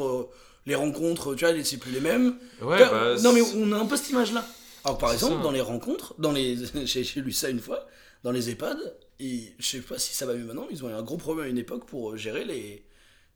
Les 0.66 0.76
rencontres, 0.76 1.34
tu 1.36 1.46
vois, 1.46 1.54
c'est 1.64 1.78
plus 1.78 1.92
les 1.92 2.02
mêmes. 2.02 2.36
Bah, 2.62 3.16
non 3.24 3.34
mais 3.34 3.42
c'est- 3.42 3.56
on 3.58 3.72
a 3.72 3.78
un 3.78 3.86
peu 3.86 3.96
cette 3.98 4.10
image 4.12 4.34
là. 4.34 4.46
Alors 4.86 4.98
par 4.98 5.12
exemple 5.14 5.38
ça. 5.38 5.44
dans 5.44 5.52
les 5.52 5.62
rencontres, 5.62 6.16
dans 6.20 6.32
les 6.32 6.58
j'ai 6.86 7.04
lu 7.22 7.32
ça 7.32 7.50
une 7.50 7.60
fois, 7.60 7.88
dans 8.24 8.32
les 8.32 8.50
EHPAD, 8.50 8.78
et 9.20 9.54
je 9.60 9.66
sais 9.68 9.80
pas 9.82 9.98
si 10.00 10.14
ça 10.16 10.26
va 10.26 10.34
mieux 10.34 10.46
maintenant, 10.46 10.68
ils 10.72 10.84
ont 10.84 10.90
eu 10.90 10.94
un 10.94 11.04
gros 11.04 11.18
problème 11.18 11.46
à 11.48 11.50
une 11.50 11.58
époque 11.58 11.86
pour 11.86 12.16
gérer 12.18 12.46
les 12.46 12.84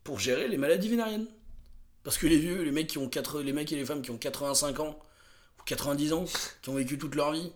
pour 0.04 0.20
gérer 0.20 0.48
les 0.48 0.58
maladies 0.58 0.90
vénériennes. 0.90 1.28
Parce 2.04 2.18
que 2.18 2.28
les 2.28 2.38
vieux, 2.38 2.62
les 2.64 2.72
mecs 2.72 2.88
qui 2.88 2.98
ont 2.98 3.08
4 3.08 3.42
les 3.42 3.54
mecs 3.54 3.72
et 3.72 3.76
les 3.78 3.86
femmes 3.86 4.02
qui 4.02 4.12
ont 4.12 4.18
85 4.18 4.80
ans 4.82 5.00
ou 5.60 5.64
90 5.66 6.14
ans, 6.14 6.26
qui 6.62 6.70
ont 6.70 6.76
vécu 6.76 6.98
toute 6.98 7.16
leur 7.16 7.32
vie, 7.32 7.50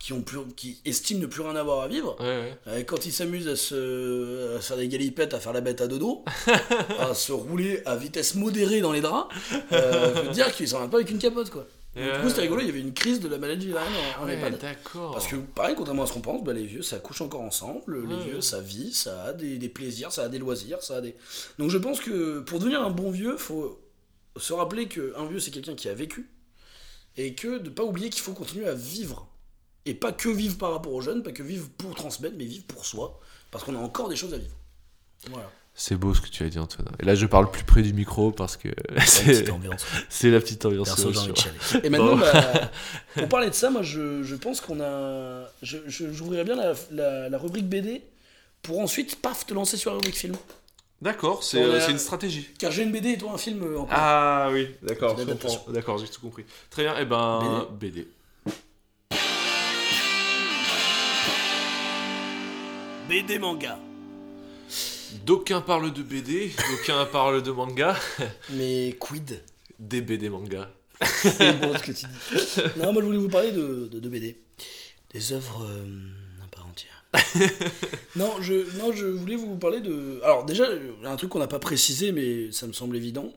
qui 0.00 0.12
ont 0.12 0.20
plus 0.22 0.38
qui 0.56 0.80
estiment 0.84 1.20
ne 1.20 1.26
plus 1.26 1.42
rien 1.42 1.54
avoir 1.54 1.80
à 1.82 1.86
vivre, 1.88 2.16
Ouais, 2.18 2.26
ouais. 2.26 2.58
euh, 2.66 2.82
quand 2.82 3.06
ils 3.06 3.12
s'amusent 3.12 3.46
à 3.46 3.54
se, 3.54 4.56
à 4.56 4.60
faire 4.60 4.76
des 4.76 4.88
galipettes, 4.88 5.32
à 5.32 5.38
faire 5.38 5.52
la 5.52 5.60
bête 5.60 5.80
à 5.80 5.86
dodo, 5.86 6.24
à 6.98 7.14
se 7.14 7.30
rouler 7.32 7.82
à 7.86 7.94
vitesse 7.94 8.34
modérée 8.34 8.80
dans 8.80 8.90
les 8.92 9.00
draps, 9.00 9.32
euh, 9.70 10.14
je 10.16 10.20
veux 10.22 10.30
dire 10.34 10.52
qu'ils 10.52 10.68
s'en 10.68 10.78
rendent 10.80 10.90
pas 10.90 10.96
avec 10.98 11.10
une 11.10 11.18
capote 11.18 11.50
quoi. 11.50 11.64
Du 11.96 12.02
coup, 12.22 12.28
c'était 12.28 12.42
rigolo, 12.42 12.60
il 12.60 12.66
y 12.66 12.70
avait 12.70 12.80
une 12.80 12.92
crise 12.92 13.20
de 13.20 13.28
la 13.28 13.38
maladie 13.38 13.66
vénérienne 13.68 13.92
en, 14.18 14.22
en 14.22 14.26
Ouais, 14.26 14.34
EHPAD. 14.34 14.58
d'accord. 14.58 15.12
Parce 15.12 15.26
que, 15.28 15.36
pareil, 15.36 15.74
contrairement 15.76 16.02
à 16.02 16.06
ce 16.06 16.12
qu'on 16.12 16.20
pense, 16.20 16.42
bah, 16.42 16.52
les 16.52 16.66
vieux, 16.66 16.82
ça 16.82 16.98
couche 16.98 17.20
encore 17.20 17.42
ensemble, 17.42 18.00
les 18.08 18.14
Ouais, 18.16 18.22
vieux, 18.24 18.34
ouais. 18.36 18.40
ça 18.42 18.60
vit, 18.60 18.92
ça 18.92 19.22
a 19.24 19.32
des, 19.32 19.58
des 19.58 19.68
plaisirs, 19.68 20.10
ça 20.10 20.24
a 20.24 20.28
des 20.28 20.38
loisirs, 20.38 20.82
ça 20.82 20.96
a 20.96 21.00
des... 21.00 21.14
Donc 21.58 21.70
je 21.70 21.78
pense 21.78 22.00
que 22.00 22.40
pour 22.40 22.58
devenir 22.58 22.82
un 22.82 22.90
bon 22.90 23.10
vieux, 23.10 23.36
faut 23.36 23.80
se 24.36 24.52
rappeler 24.52 24.88
qu'un 24.88 25.26
vieux, 25.28 25.38
c'est 25.38 25.52
quelqu'un 25.52 25.74
qui 25.76 25.88
a 25.88 25.94
vécu, 25.94 26.28
et 27.16 27.34
que 27.36 27.58
de 27.58 27.70
pas 27.70 27.84
oublier 27.84 28.10
qu'il 28.10 28.22
faut 28.22 28.32
continuer 28.32 28.66
à 28.66 28.74
vivre. 28.74 29.28
Et 29.86 29.94
pas 29.94 30.12
que 30.12 30.30
vivre 30.30 30.56
par 30.58 30.72
rapport 30.72 30.92
aux 30.94 31.00
jeunes, 31.02 31.22
pas 31.22 31.30
que 31.32 31.42
vivre 31.42 31.68
pour 31.78 31.94
transmettre, 31.94 32.34
mais 32.36 32.46
vivre 32.46 32.64
pour 32.64 32.86
soi, 32.86 33.20
parce 33.52 33.62
qu'on 33.62 33.76
a 33.76 33.78
encore 33.78 34.08
des 34.08 34.16
choses 34.16 34.34
à 34.34 34.38
vivre. 34.38 34.56
Voilà. 35.30 35.48
C'est 35.76 35.96
beau 35.96 36.14
ce 36.14 36.20
que 36.20 36.28
tu 36.28 36.44
as 36.44 36.48
dit, 36.48 36.58
Antoine. 36.60 36.86
Et 37.00 37.04
là, 37.04 37.16
je 37.16 37.26
parle 37.26 37.50
plus 37.50 37.64
près 37.64 37.82
du 37.82 37.92
micro 37.92 38.30
parce 38.30 38.56
que 38.56 38.68
c'est 39.04 39.24
Petite 39.24 39.50
ambiance. 39.50 39.84
c'est 40.08 40.30
la 40.30 40.38
petite 40.40 40.64
ambiance. 40.64 40.88
Et 41.82 41.90
maintenant, 41.90 42.16
bah, 42.16 42.70
pour 43.14 43.28
parler 43.28 43.50
de 43.50 43.54
ça, 43.54 43.70
moi, 43.70 43.82
je, 43.82 44.22
je 44.22 44.36
pense 44.36 44.60
qu'on 44.60 44.80
a. 44.80 45.48
je- 45.62 45.78
je- 45.88 46.12
J'ouvrirais 46.12 46.44
bien 46.44 46.54
la, 46.54 46.74
la, 46.92 47.28
la 47.28 47.38
rubrique 47.38 47.68
BD 47.68 48.02
pour 48.62 48.78
ensuite, 48.78 49.16
paf, 49.20 49.46
te 49.46 49.52
lancer 49.52 49.76
sur 49.76 49.90
la 49.90 49.96
rubrique 49.96 50.14
film. 50.16 50.36
D'accord, 51.02 51.42
c'est 51.42 51.60
euh, 51.60 51.80
a- 51.84 51.90
une 51.90 51.98
stratégie. 51.98 52.48
Car 52.56 52.70
j'ai 52.70 52.84
une 52.84 52.92
BD 52.92 53.10
et 53.10 53.18
toi 53.18 53.32
un 53.34 53.38
film 53.38 53.60
euh, 53.64 53.80
en. 53.80 53.88
Ah 53.90 54.50
oui, 54.52 54.68
d'accord. 54.82 55.16
D'accord, 55.70 55.98
j'ai 55.98 56.06
tout 56.06 56.20
compris. 56.20 56.44
Très 56.70 56.84
bien, 56.84 56.96
et 56.98 57.04
ben 57.04 57.66
BD. 57.80 58.06
BD 63.08 63.38
manga. 63.40 63.76
D'aucuns 65.24 65.60
parlent 65.60 65.92
de 65.92 66.02
BD, 66.02 66.52
d'aucuns 66.70 67.04
parlent 67.12 67.42
de 67.42 67.50
manga. 67.50 67.96
Mais 68.50 68.96
quid 69.00 69.40
Des 69.78 70.00
BD 70.00 70.28
manga. 70.28 70.70
C'est 71.02 71.58
bon 71.60 71.76
ce 71.76 71.82
que 71.82 71.92
tu 71.92 72.06
dis. 72.06 72.62
Non, 72.78 72.92
moi 72.92 73.02
je 73.02 73.06
voulais 73.06 73.18
vous 73.18 73.28
parler 73.28 73.52
de, 73.52 73.88
de, 73.90 74.00
de 74.00 74.08
BD. 74.08 74.38
Des 75.12 75.32
œuvres 75.32 75.64
euh, 75.68 75.84
à 76.44 76.46
part 76.48 76.66
entière. 76.66 77.04
non, 78.16 78.40
je, 78.40 78.54
non, 78.78 78.92
je 78.92 79.06
voulais 79.06 79.36
vous 79.36 79.56
parler 79.56 79.80
de. 79.80 80.20
Alors, 80.24 80.44
déjà, 80.44 80.64
un 81.04 81.16
truc 81.16 81.30
qu'on 81.30 81.38
n'a 81.38 81.46
pas 81.46 81.58
précisé, 81.58 82.12
mais 82.12 82.50
ça 82.52 82.66
me 82.66 82.72
semble 82.72 82.96
évident. 82.96 83.32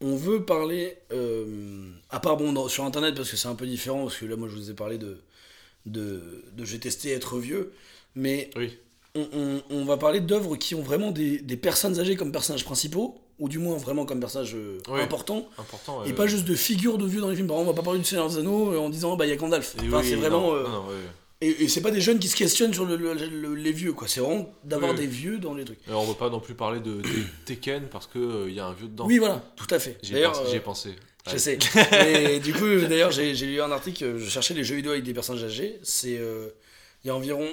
On 0.00 0.16
veut 0.16 0.44
parler, 0.44 0.96
euh, 1.12 1.90
à 2.08 2.20
part 2.20 2.36
bon, 2.38 2.52
dans- 2.52 2.68
sur 2.68 2.84
internet, 2.84 3.14
parce 3.14 3.30
que 3.30 3.36
c'est 3.36 3.48
un 3.48 3.54
peu 3.54 3.66
différent, 3.66 4.04
parce 4.04 4.16
que 4.16 4.24
là, 4.24 4.36
moi 4.36 4.48
je 4.48 4.54
vous 4.56 4.70
ai 4.70 4.74
parlé 4.74 4.96
de, 4.98 5.18
de, 5.86 6.44
de 6.52 6.64
J'ai 6.64 6.78
testé 6.78 7.10
être 7.10 7.38
vieux, 7.38 7.72
mais 8.14 8.50
Oui. 8.56 8.78
On, 9.14 9.26
on- 9.32 9.62
on 9.70 9.84
va 9.84 9.96
parler 9.96 10.20
d'œuvres 10.20 10.56
qui 10.56 10.74
ont 10.74 10.82
vraiment 10.82 11.10
des, 11.10 11.38
des 11.38 11.56
personnes 11.56 11.98
âgées 11.98 12.16
comme 12.16 12.32
personnages 12.32 12.64
principaux, 12.64 13.20
ou 13.38 13.48
du 13.48 13.58
moins 13.58 13.76
vraiment 13.76 14.04
comme 14.04 14.20
personnage 14.20 14.54
euh, 14.54 14.78
Ouais. 14.88 15.00
important, 15.02 15.48
Important. 15.58 16.04
et 16.04 16.10
euh, 16.10 16.14
pas 16.14 16.26
juste 16.26 16.44
de 16.44 16.54
figures 16.54 16.98
de 16.98 17.06
vieux 17.06 17.20
dans 17.20 17.28
les 17.30 17.36
films. 17.36 17.48
Par 17.48 17.56
exemple, 17.56 17.70
on 17.70 17.72
va 17.72 17.76
pas 17.76 17.84
parler 17.84 17.98
du 18.00 18.04
Seigneur 18.04 18.28
des 18.28 18.38
Anneaux 18.38 18.72
euh, 18.72 18.78
en 18.78 18.90
disant 18.90 19.16
bah 19.16 19.26
il 19.26 19.30
y 19.30 19.32
a 19.32 19.36
Gandalf. 19.36 19.74
et 19.82 19.86
Enfin, 19.86 20.00
oui, 20.00 20.06
c'est 20.08 20.14
vraiment. 20.16 20.40
non, 20.42 20.54
euh, 20.56 20.62
non. 20.68 20.84
Et, 21.42 21.64
et 21.64 21.68
c'est 21.68 21.80
pas 21.80 21.90
des 21.90 22.02
jeunes 22.02 22.18
qui 22.18 22.28
se 22.28 22.36
questionnent 22.36 22.74
sur 22.74 22.84
le- 22.84 22.96
le- 22.96 23.14
le- 23.14 23.54
les 23.54 23.72
vieux, 23.72 23.94
quoi. 23.94 24.06
C'est 24.08 24.20
vraiment 24.20 24.52
d'avoir 24.62 24.94
des 24.94 25.06
vieux 25.06 25.38
dans 25.38 25.54
les 25.54 25.64
trucs. 25.64 25.78
Et 25.88 25.92
on 25.92 26.04
va 26.04 26.12
pas 26.12 26.28
non 26.28 26.38
plus 26.38 26.52
parler 26.54 26.80
de, 26.80 26.96
de 27.00 27.02
Tekken 27.46 27.84
parce 27.90 28.06
que 28.06 28.18
euh, 28.18 28.44
il 28.50 28.54
y 28.54 28.60
a 28.60 28.66
un 28.66 28.74
vieux 28.74 28.88
dedans. 28.88 29.06
Oui, 29.06 29.16
voilà, 29.18 29.42
tout 29.56 29.66
à 29.74 29.78
fait. 29.78 29.96
J'y 30.02 30.10
ai 30.12 30.14
D'ailleurs, 30.16 30.32
pensé. 30.32 30.50
j'y 30.50 30.56
ai 30.56 30.60
pensé. 30.60 30.90
je 31.32 31.36
sais. 31.38 31.58
Et 32.34 32.40
du 32.40 32.52
coup, 32.52 32.66
d'ailleurs, 32.86 33.10
j'ai 33.10 33.34
j'ai 33.34 33.46
lu 33.46 33.62
un 33.62 33.70
article, 33.70 34.18
je 34.18 34.28
cherchais 34.28 34.52
les 34.52 34.64
jeux 34.64 34.76
vidéo 34.76 34.92
avec 34.92 35.02
des 35.04 35.14
personnages 35.14 35.44
âgés. 35.44 35.80
C'est. 35.82 36.20
Il 37.04 37.06
y 37.06 37.10
a 37.10 37.14
environ. 37.16 37.48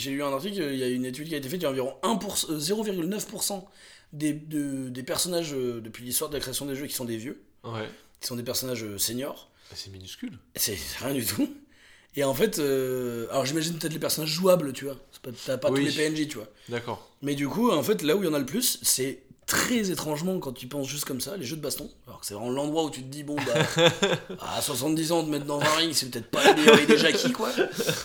J'ai 0.00 0.10
lu 0.12 0.22
un 0.22 0.32
article, 0.32 0.62
il 0.72 0.78
y 0.78 0.82
a 0.82 0.88
une 0.88 1.04
étude 1.04 1.28
qui 1.28 1.34
a 1.34 1.38
été 1.38 1.48
faite, 1.48 1.60
il 1.60 1.64
y 1.64 1.66
a 1.66 1.70
environ 1.70 1.94
1%, 2.02 2.50
euh, 2.52 2.58
0,9% 2.58 3.64
des, 4.12 4.32
de- 4.32 4.88
des 4.88 5.02
personnages 5.02 5.52
euh, 5.54 5.80
depuis 5.80 6.04
l'histoire 6.04 6.30
de 6.30 6.34
la 6.36 6.40
création 6.40 6.64
des 6.66 6.74
jeux 6.74 6.86
qui 6.86 6.94
sont 6.94 7.04
des 7.04 7.16
vieux, 7.16 7.42
Ouais. 7.64 7.88
qui 8.20 8.26
sont 8.26 8.36
des 8.36 8.42
personnages 8.42 8.82
euh, 8.82 8.98
seniors. 8.98 9.50
C'est 9.74 9.90
minuscule. 9.92 10.38
C'est 10.56 10.74
c'est 10.76 11.04
rien 11.04 11.14
du 11.14 11.24
tout. 11.24 11.48
Et 12.16 12.24
en 12.24 12.34
fait, 12.34 12.58
euh, 12.58 13.28
alors 13.30 13.46
j'imagine 13.46 13.78
peut-être 13.78 13.92
les 13.92 14.00
personnages 14.00 14.30
jouables, 14.30 14.72
tu 14.72 14.86
vois. 14.86 14.96
C'est 15.12 15.22
pas- 15.22 15.30
T'as 15.46 15.58
pas 15.58 15.70
Oui. 15.70 15.80
tous 15.86 15.96
les 15.96 16.08
PNJ, 16.10 16.26
tu 16.28 16.36
vois. 16.38 16.48
D'accord. 16.68 17.08
Mais 17.22 17.34
du 17.36 17.46
coup, 17.46 17.70
en 17.70 17.82
fait, 17.84 18.02
là 18.02 18.16
où 18.16 18.22
il 18.22 18.26
y 18.26 18.28
en 18.28 18.34
a 18.34 18.38
le 18.40 18.46
plus, 18.46 18.80
c'est 18.82 19.22
très 19.50 19.90
étrangement 19.90 20.38
quand 20.38 20.52
tu 20.52 20.66
penses 20.68 20.88
juste 20.88 21.04
comme 21.04 21.20
ça, 21.20 21.36
les 21.36 21.44
jeux 21.44 21.56
de 21.56 21.60
baston. 21.60 21.90
Alors 22.06 22.20
que 22.20 22.26
c'est 22.26 22.34
vraiment 22.34 22.50
l'endroit 22.50 22.84
où 22.84 22.90
tu 22.90 23.02
te 23.02 23.08
dis, 23.08 23.24
bon, 23.24 23.34
bah, 23.36 23.82
à 24.56 24.62
70 24.62 25.12
ans, 25.12 25.24
te 25.24 25.28
mettre 25.28 25.44
dans 25.46 25.60
un 25.60 25.64
ring, 25.76 25.92
c'est 25.92 26.08
peut-être 26.10 26.30
pas 26.30 26.42
le 26.48 26.54
meilleur 26.60 26.80
idée 26.80 26.96
Jackie, 26.96 27.32
quoi. 27.32 27.50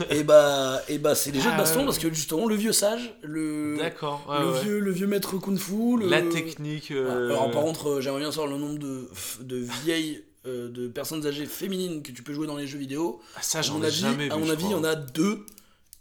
Et 0.09 0.23
bah, 0.23 0.81
et 0.89 0.97
bah 0.97 1.13
c'est 1.15 1.31
les 1.31 1.39
jeux 1.39 1.49
de 1.49 1.55
Ah, 1.55 1.59
baston 1.59 1.85
parce 1.85 1.99
que 1.99 2.11
justement, 2.13 2.47
le 2.47 2.55
vieux 2.55 2.71
sage, 2.73 3.13
le, 3.21 3.77
D'accord. 3.77 4.25
ouais, 4.27 4.39
le, 4.39 4.51
ouais. 4.51 4.61
vieux, 4.63 4.79
le 4.79 4.91
vieux 4.91 5.07
maître 5.07 5.37
kung 5.37 5.57
fu, 5.57 5.97
le... 5.99 6.07
La 6.09 6.21
technique. 6.21 6.91
euh, 6.91 7.29
Alors, 7.29 7.51
par 7.51 7.61
contre, 7.63 7.89
euh, 7.89 8.01
j'aimerais 8.01 8.21
bien 8.21 8.31
savoir 8.31 8.47
le 8.47 8.57
nombre 8.57 8.79
de, 8.79 9.09
de 9.41 9.57
vieilles. 9.83 10.23
euh, 10.47 10.69
de 10.69 10.87
personnes 10.87 11.25
âgées 11.25 11.45
féminines 11.47 12.03
que 12.03 12.11
tu 12.11 12.21
peux 12.21 12.31
jouer 12.33 12.45
dans 12.47 12.55
les 12.57 12.67
jeux 12.67 12.77
vidéo. 12.77 13.19
ah, 13.35 13.39
ça, 13.41 13.59
À 13.59 13.61
j'en 13.63 13.75
mon 13.79 13.83
ai 13.83 13.87
avis, 13.87 13.95
jamais 13.99 14.25
vu. 14.25 14.31
à 14.31 14.37
mon 14.37 14.45
je 14.45 14.51
avis, 14.51 14.65
il 14.65 14.71
y 14.71 14.75
en 14.75 14.83
a 14.83 14.93
deux. 14.95 15.43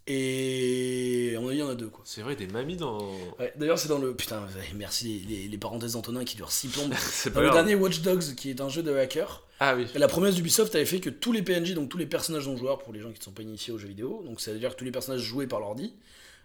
Et 0.07 1.35
à 1.37 1.41
mon 1.41 1.49
avis, 1.49 1.57
il 1.57 1.61
y 1.61 1.63
en 1.63 1.69
a 1.71 1.75
deux, 1.75 1.89
quoi. 1.89 2.03
C'est 2.05 2.21
vrai, 2.23 2.37
des 2.37 2.47
mamies 2.47 2.77
dans. 2.77 2.99
Ouais, 3.39 3.53
D'ailleurs, 3.57 3.79
c'est 3.79 3.89
dans 3.89 3.99
le. 3.99 4.15
Putain, 4.15 4.47
merci 4.75 5.25
les, 5.27 5.37
les, 5.37 5.49
les 5.49 5.59
parenthèses 5.59 5.93
d'Antonin 5.93 6.25
qui 6.25 6.37
durent 6.37 6.53
6 6.53 6.69
plombes. 6.69 6.93
C'est 6.99 7.33
Dans 7.33 7.41
le 7.41 7.51
dernier 7.51 7.75
Watch 7.75 8.01
Dogs, 8.03 8.35
qui 8.37 8.51
est 8.51 8.61
un 8.61 8.69
jeu 8.69 8.83
de 8.83 8.95
hacker, 8.95 9.43
Ah 9.61 9.75
oui. 9.75 9.87
la 9.95 10.09
promesse 10.09 10.35
d'Ubisoft 10.35 10.75
avait 10.75 10.85
fait 10.85 11.01
que 11.01 11.11
tous 11.11 11.33
les 11.33 11.43
PNJ, 11.43 11.73
donc 11.75 11.89
tous 11.89 11.97
les 11.99 12.07
personnages 12.07 12.47
non 12.47 12.57
joueurs 12.57 12.79
pour 12.81 12.93
les 12.93 13.01
gens 13.01 13.11
qui 13.13 13.19
ne 13.19 13.25
sont 13.25 13.33
pas 13.33 13.43
initiés 13.43 13.73
aux 13.73 13.79
jeux 13.79 13.89
vidéo, 13.89 14.23
donc 14.27 14.41
ça 14.41 14.53
veut 14.53 14.59
dire 14.59 14.71
que 14.73 14.77
tous 14.77 14.85
les 14.85 14.91
personnages 14.93 15.23
joués 15.23 15.47
par 15.47 15.61
l'ordi, 15.61 15.95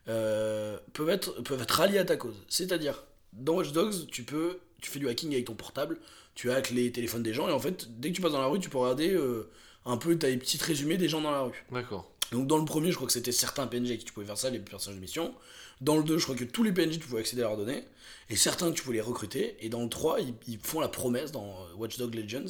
euh, 0.08 0.78
peuvent, 0.94 1.10
être, 1.10 1.42
peuvent 1.44 1.62
être 1.62 1.72
ralliés 1.72 2.00
à 2.00 2.06
ta 2.06 2.16
cause. 2.16 2.36
C'est-à-dire, 2.48 3.04
dans 3.34 3.56
Watch 3.56 3.72
Dogs, 3.74 4.08
tu 4.12 4.24
peux. 4.24 4.60
Tu 4.82 4.90
fais 4.90 5.00
du 5.00 5.10
hacking 5.10 5.34
avec 5.34 5.44
ton 5.44 5.56
portable, 5.56 5.98
tu 6.36 6.50
hackes 6.50 6.72
les 6.72 6.90
téléphones 6.94 7.22
des 7.24 7.34
gens, 7.34 7.50
et 7.50 7.52
en 7.52 7.60
fait, 7.60 8.00
dès 8.00 8.12
que 8.12 8.16
tu 8.16 8.22
passes 8.22 8.32
dans 8.32 8.40
la 8.40 8.48
rue, 8.48 8.60
tu 8.60 8.70
peux 8.70 8.78
regarder 8.78 9.14
euh, 9.14 9.50
un 9.86 9.98
peu, 9.98 10.18
t'as 10.18 10.30
des 10.30 10.38
petits 10.38 10.58
résumés 10.64 10.96
des 10.96 11.10
gens 11.10 11.20
dans 11.20 11.32
la 11.32 11.42
rue. 11.42 11.66
D'accord. 11.70 12.10
Donc 12.32 12.48
dans 12.48 12.58
le 12.58 12.66
premier, 12.66 12.92
je 12.92 12.96
crois 12.96 13.08
que 13.08 13.14
c'était 13.14 13.32
certains 13.32 13.66
PNJ 13.68 13.98
qui 13.98 14.06
tu 14.06 14.14
pouvais 14.14 14.26
faire 14.26 14.38
ça, 14.38 14.50
les 14.50 14.60
personnages 14.60 14.98
de 14.98 15.02
mission. 15.02 15.34
Dans 15.82 15.98
le 15.98 16.04
2, 16.04 16.18
je 16.18 16.24
crois 16.24 16.36
que 16.36 16.44
tous 16.44 16.64
les 16.64 16.72
PNJ, 16.72 16.94
tu 17.00 17.08
pouvais 17.08 17.22
accéder 17.22 17.42
à 17.42 17.46
leurs 17.46 17.58
données. 17.58 17.84
Et 18.30 18.36
certains 18.36 18.70
que 18.72 18.76
tu 18.76 18.84
pouvais 18.84 18.96
les 18.98 19.02
recruter. 19.02 19.56
Et 19.62 19.70
dans 19.70 19.82
le 19.82 19.90
3, 19.90 20.20
ils, 20.20 20.34
ils 20.48 20.60
font 20.60 20.80
la 20.82 20.90
promesse 20.90 21.32
dans 21.32 21.46
euh, 21.46 21.76
Watch 21.78 21.98
Dogs 21.98 22.14
Legends. 22.16 22.46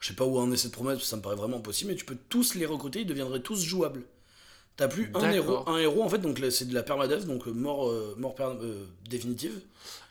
Je 0.00 0.08
sais 0.08 0.14
pas 0.14 0.24
où 0.24 0.36
en 0.38 0.50
est 0.52 0.56
cette 0.56 0.72
promesse, 0.72 0.94
parce 0.94 1.04
que 1.04 1.10
ça 1.10 1.16
me 1.16 1.22
paraît 1.22 1.36
vraiment 1.36 1.58
impossible, 1.58 1.90
mais 1.92 1.96
tu 1.96 2.04
peux 2.04 2.16
tous 2.28 2.54
les 2.54 2.66
recruter, 2.66 3.00
ils 3.02 3.06
deviendraient 3.06 3.40
tous 3.40 3.62
jouables. 3.62 4.02
T'as 4.76 4.88
plus 4.88 5.10
un 5.14 5.30
héros, 5.30 5.68
un 5.68 5.76
héros 5.78 6.02
en 6.02 6.08
fait, 6.08 6.18
donc 6.18 6.40
c'est 6.50 6.64
de 6.66 6.74
la 6.74 6.82
permadeath, 6.82 7.26
donc 7.26 7.46
euh, 7.46 7.52
mort, 7.52 7.88
euh, 7.90 8.14
mort 8.18 8.34
per- 8.34 8.56
euh, 8.62 8.86
définitive. 9.08 9.60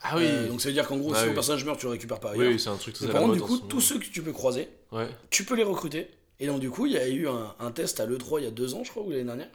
Ah 0.04 0.14
oui. 0.18 0.24
Euh, 0.26 0.48
donc 0.48 0.62
ça 0.62 0.70
veut 0.70 0.74
dire 0.74 0.88
qu'en 0.88 0.98
gros, 0.98 1.12
Ah 1.14 1.18
si 1.18 1.24
oui. 1.24 1.30
ton 1.30 1.34
personnage 1.34 1.66
meurt, 1.66 1.80
tu 1.80 1.88
le 1.88 1.92
récupères 1.94 2.20
pas 2.20 2.32
ailleurs. 2.32 2.48
oui, 2.48 2.60
c'est 2.60 2.70
un 2.70 2.78
truc 2.78 2.94
très 2.94 3.08
par 3.10 3.22
contre, 3.24 3.34
du 3.34 3.42
coup, 3.42 3.58
tous 3.58 3.82
ceux 3.82 3.98
que 4.00 4.06
tu 4.06 4.22
peux 4.22 4.32
croiser, 4.32 4.70
Ouais. 4.92 5.10
tu 5.32 5.44
peux 5.46 5.56
les 5.56 5.64
recruter. 5.64 6.10
Et 6.42 6.48
donc, 6.48 6.60
du 6.60 6.70
coup, 6.70 6.86
il 6.88 6.92
y 6.94 6.98
a 6.98 7.08
eu 7.08 7.28
un, 7.30 7.56
un 7.60 7.72
test 7.72 8.00
à 8.02 8.06
l'E3 8.06 8.40
il 8.40 8.44
y 8.44 8.48
a 8.48 8.52
deux 8.52 8.74
ans, 8.74 8.84
je 8.84 8.90
crois, 8.90 9.04
ou 9.04 9.12
l'année 9.12 9.24
dernière, 9.24 9.50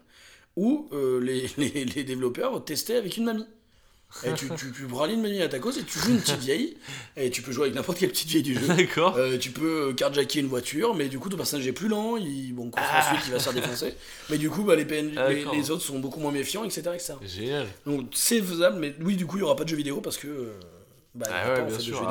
où 0.56 0.88
euh, 0.92 1.20
les, 1.20 1.50
les, 1.58 1.84
les 1.84 2.04
développeurs 2.04 2.64
testaient 2.64 2.96
avec 2.96 3.18
une 3.18 3.24
mamie. 3.24 3.46
Et 4.24 4.32
tu, 4.34 4.46
tu, 4.56 4.72
tu 4.72 4.84
une 4.84 5.20
mamie 5.20 5.42
à 5.42 5.48
ta 5.48 5.58
cause 5.58 5.76
et 5.78 5.82
tu 5.82 5.98
joues 5.98 6.10
une 6.12 6.20
petite 6.20 6.38
vieille, 6.38 6.76
et 7.16 7.28
tu 7.28 7.42
peux 7.42 7.50
jouer 7.50 7.64
avec 7.64 7.74
n'importe 7.74 7.98
quelle 7.98 8.10
petite 8.10 8.28
vieille 8.28 8.44
du 8.44 8.54
jeu. 8.54 8.66
D'accord. 8.68 9.16
Euh, 9.16 9.36
tu 9.36 9.50
peux 9.50 9.92
carjacker 9.94 10.38
une 10.38 10.46
voiture, 10.46 10.94
mais 10.94 11.08
du 11.08 11.18
coup 11.18 11.28
ton 11.28 11.36
personnage 11.36 11.66
est 11.66 11.72
plus 11.72 11.88
lent, 11.88 12.16
il, 12.16 12.52
bon, 12.54 12.70
ensuite 12.70 13.26
il 13.26 13.32
va 13.32 13.38
se 13.40 13.44
faire 13.44 13.52
défoncer. 13.52 13.94
Mais 14.30 14.38
du 14.38 14.48
coup, 14.48 14.62
bah, 14.62 14.76
les, 14.76 14.84
PNJ, 14.84 15.14
Ah, 15.16 15.28
les, 15.28 15.38
d'accord. 15.40 15.54
les 15.54 15.70
autres 15.72 15.82
sont 15.82 15.98
beaucoup 15.98 16.20
moins 16.20 16.30
méfiants, 16.32 16.62
etc. 16.64 16.82
etc. 16.94 17.14
Génial. 17.26 17.66
Donc 17.84 18.08
c'est 18.14 18.40
faisable, 18.40 18.78
mais 18.78 18.94
oui, 19.02 19.16
du 19.16 19.26
coup, 19.26 19.36
il 19.36 19.40
n'y 19.40 19.44
aura 19.44 19.56
pas 19.56 19.64
de 19.64 19.68
jeu 19.70 19.76
vidéo 19.76 20.00
parce 20.00 20.16
que. 20.18 20.28
euh, 20.28 20.52
bah, 21.14 21.26
Ah 21.30 21.54
ouais, 21.54 21.66
bien 21.66 21.78
sûr. 21.78 22.08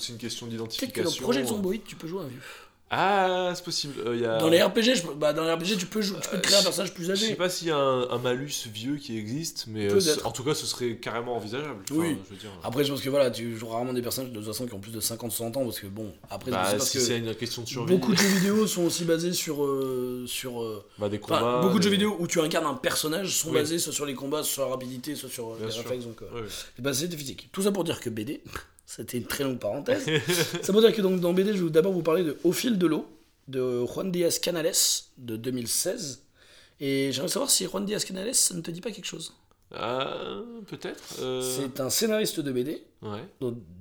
c'est 0.00 0.12
une 0.12 0.18
question 0.18 0.46
Peut-être 0.46 0.56
que 0.58 0.64
d'identification. 0.64 1.04
dans 1.04 1.10
le 1.10 1.22
projet 1.22 1.42
de 1.42 1.46
Zomboid, 1.46 1.80
tu 1.86 1.94
peux 1.94 2.08
jouer 2.08 2.22
un 2.22 2.28
vieux. 2.28 2.40
Ah, 2.88 3.52
c'est 3.56 3.64
possible. 3.64 3.94
Euh, 4.06 4.16
y 4.16 4.24
a... 4.24 4.38
Dans 4.38 4.48
les 4.48 4.62
RPG, 4.62 4.94
je, 4.94 5.02
bah, 5.16 5.32
dans 5.32 5.42
les 5.44 5.50
RPG, 5.52 5.76
tu 5.76 5.86
peux, 5.86 6.00
tu 6.00 6.10
peux 6.12 6.36
Euh, 6.36 6.40
créer 6.40 6.54
un 6.56 6.60
je- 6.60 6.64
personnage 6.66 6.94
plus 6.94 7.04
Je 7.04 7.14
sais 7.16 7.24
âgé. 7.26 7.34
pas 7.34 7.48
s'il 7.48 7.66
y 7.66 7.70
a 7.72 7.76
un, 7.76 8.08
un 8.10 8.18
malus 8.18 8.68
vieux 8.72 8.96
qui 8.96 9.18
existe, 9.18 9.64
mais 9.66 9.90
euh, 9.90 9.98
en 10.22 10.30
tout 10.30 10.44
cas, 10.44 10.54
ce 10.54 10.66
serait 10.66 10.94
carrément 10.96 11.34
envisageable. 11.36 11.80
Enfin, 11.90 12.00
Oui. 12.00 12.16
Je 12.28 12.34
veux 12.34 12.40
dire. 12.40 12.50
Après, 12.62 12.84
je 12.84 12.92
pense 12.92 13.00
que 13.02 13.10
voilà, 13.10 13.32
tu 13.32 13.56
joues 13.56 13.66
rarement 13.66 13.92
des 13.92 14.02
personnages 14.02 14.30
de 14.30 14.36
toute 14.38 14.46
façon 14.46 14.66
qui 14.66 14.74
ont 14.74 14.78
plus 14.78 14.92
de 14.92 15.00
50-60 15.00 15.56
ans 15.58 15.64
parce 15.64 15.80
que 15.80 15.88
bon, 15.88 16.12
après, 16.30 16.52
Bah, 16.52 16.78
c'est 16.78 17.00
si 17.00 17.08
que 17.08 17.12
une 17.16 17.34
question 17.34 17.62
de 17.62 17.66
survie, 17.68 17.92
beaucoup 17.92 18.12
de 18.12 18.18
jeux 18.18 18.28
vidéo 18.38 18.66
sont 18.68 18.82
aussi 18.84 19.04
basés 19.04 19.32
sur. 19.32 19.64
euh, 19.64 20.24
sur 20.28 20.62
euh, 20.62 20.84
bah, 20.98 21.08
des 21.08 21.18
enfin, 21.24 21.38
combats. 21.40 21.60
beaucoup 21.62 21.78
de 21.78 21.82
jeux 21.82 21.90
vidéo 21.90 22.16
où 22.20 22.28
tu 22.28 22.40
incarnes 22.40 22.66
un 22.66 22.74
personnage 22.74 23.34
sont 23.36 23.48
Oui. 23.48 23.54
basés 23.54 23.80
soit 23.80 23.92
sur 23.92 24.06
les 24.06 24.14
combats, 24.14 24.44
soit 24.44 24.52
sur 24.52 24.62
la 24.62 24.68
rapidité, 24.68 25.16
soit 25.16 25.28
sur 25.28 25.48
euh, 25.54 25.56
Bien 25.58 25.66
les 25.66 25.74
réflexes. 25.74 26.04
Donc, 26.04 26.22
euh, 26.22 26.46
c'est 26.76 26.82
basé 26.82 27.08
de 27.08 27.16
physique. 27.16 27.48
Tout 27.50 27.62
ça 27.62 27.72
pour 27.72 27.82
dire 27.82 27.98
que 28.00 28.10
BD, 28.10 28.42
c'était 28.86 29.18
une 29.18 29.26
très 29.26 29.44
longue 29.44 29.58
parenthèse. 29.58 30.06
ça 30.62 30.72
pour 30.72 30.80
dire 30.80 30.94
que 30.94 31.02
donc, 31.02 31.20
dans 31.20 31.32
BD, 31.34 31.54
je 31.56 31.64
vais 31.64 31.70
d'abord 31.70 31.92
vous 31.92 32.02
parler 32.02 32.22
de 32.24 32.36
Au 32.44 32.52
fil 32.52 32.78
de 32.78 32.86
l'eau 32.86 33.06
de 33.48 33.84
Juan 33.84 34.10
Diaz 34.10 34.38
Canales 34.38 34.72
de 35.18 35.36
2016. 35.36 36.22
Et 36.80 37.10
j'aimerais 37.12 37.28
savoir 37.28 37.50
si 37.50 37.64
Juan 37.66 37.84
Diaz 37.84 38.04
Canales, 38.04 38.34
ça 38.34 38.54
ne 38.54 38.60
te 38.60 38.70
dit 38.70 38.80
pas 38.80 38.90
quelque 38.90 39.06
chose? 39.06 39.32
Ah, 39.74 40.40
peut-être. 40.68 41.02
euh, 41.20 41.42
C'est 41.42 41.80
un 41.80 41.90
scénariste 41.90 42.38
de 42.40 42.52
BD, 42.52 42.84
Ouais, 43.02 43.24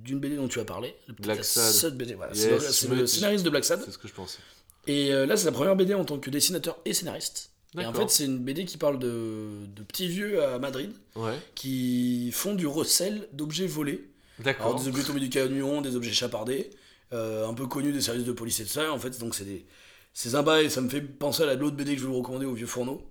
d'une 0.03 0.20
BD 0.20 0.36
dont 0.36 0.47
tu 0.47 0.60
as 0.60 0.66
parlé. 0.66 0.95
Black 1.20 1.43
Sad. 1.45 1.95
BD, 1.95 2.16
voilà. 2.16 2.34
Yes, 2.34 2.72
c'est 2.72 2.89
le, 2.89 3.06
scénariste 3.06 3.45
de 3.45 3.49
Black 3.49 3.66
Sad. 3.66 3.82
c'est 3.86 3.91
ce 3.91 3.97
que 3.97 4.08
je 4.08 4.14
pensais. 4.14 4.39
Et 4.88 5.14
euh, 5.14 5.26
là, 5.26 5.38
c'est 5.38 5.45
la 5.45 5.51
première 5.51 5.76
BD 5.76 5.93
en 5.93 6.06
tant 6.06 6.18
que 6.20 6.30
dessinateur 6.30 6.80
et 6.86 6.93
scénariste. 6.93 7.51
Et 7.78 7.86
en 7.86 7.93
fait, 7.93 8.10
c'est 8.10 8.26
une 8.26 8.39
BD 8.39 8.64
qui 8.66 8.78
parle 8.78 8.97
de, 8.99 9.66
de 9.76 9.84
petits 9.84 10.08
vieux 10.08 10.41
à 10.43 10.58
Madrid 10.60 10.91
Ouais, 11.16 11.38
qui 11.56 12.32
font 12.32 12.56
du 12.56 12.66
recel 12.68 13.28
d'objets 13.34 13.68
volés. 13.68 14.08
Alors, 14.39 14.45
d'accord. 14.45 14.75
des 14.79 14.88
objets 14.88 15.03
tombés 15.03 15.19
du 15.19 15.29
camion, 15.29 15.81
des 15.81 15.95
objets 15.95 16.11
chapardés, 16.11 16.69
euh, 17.13 17.47
un 17.47 17.53
peu 17.53 17.67
connus 17.67 17.91
des 17.93 18.01
services 18.01 18.25
de 18.25 18.31
police 18.31 18.59
et 18.59 18.63
tout 18.63 18.69
ça. 18.69 18.91
En 18.91 18.99
fait, 18.99 19.17
donc 19.19 19.36
c'est 19.36 19.45
des. 19.45 19.65
C'est 20.13 20.36
un 20.36 20.43
bail, 20.43 20.71
ça 20.71 20.79
me 20.81 20.88
fait 20.89 21.01
penser 21.01 21.43
à 21.43 21.45
la- 21.45 21.55
l'autre 21.55 21.75
BD 21.75 21.95
que 21.95 22.01
je 22.01 22.07
vous 22.07 22.15
recommander, 22.17 22.45
au 22.45 22.53
Vieux 22.53 22.67
Fourneau. 22.67 23.01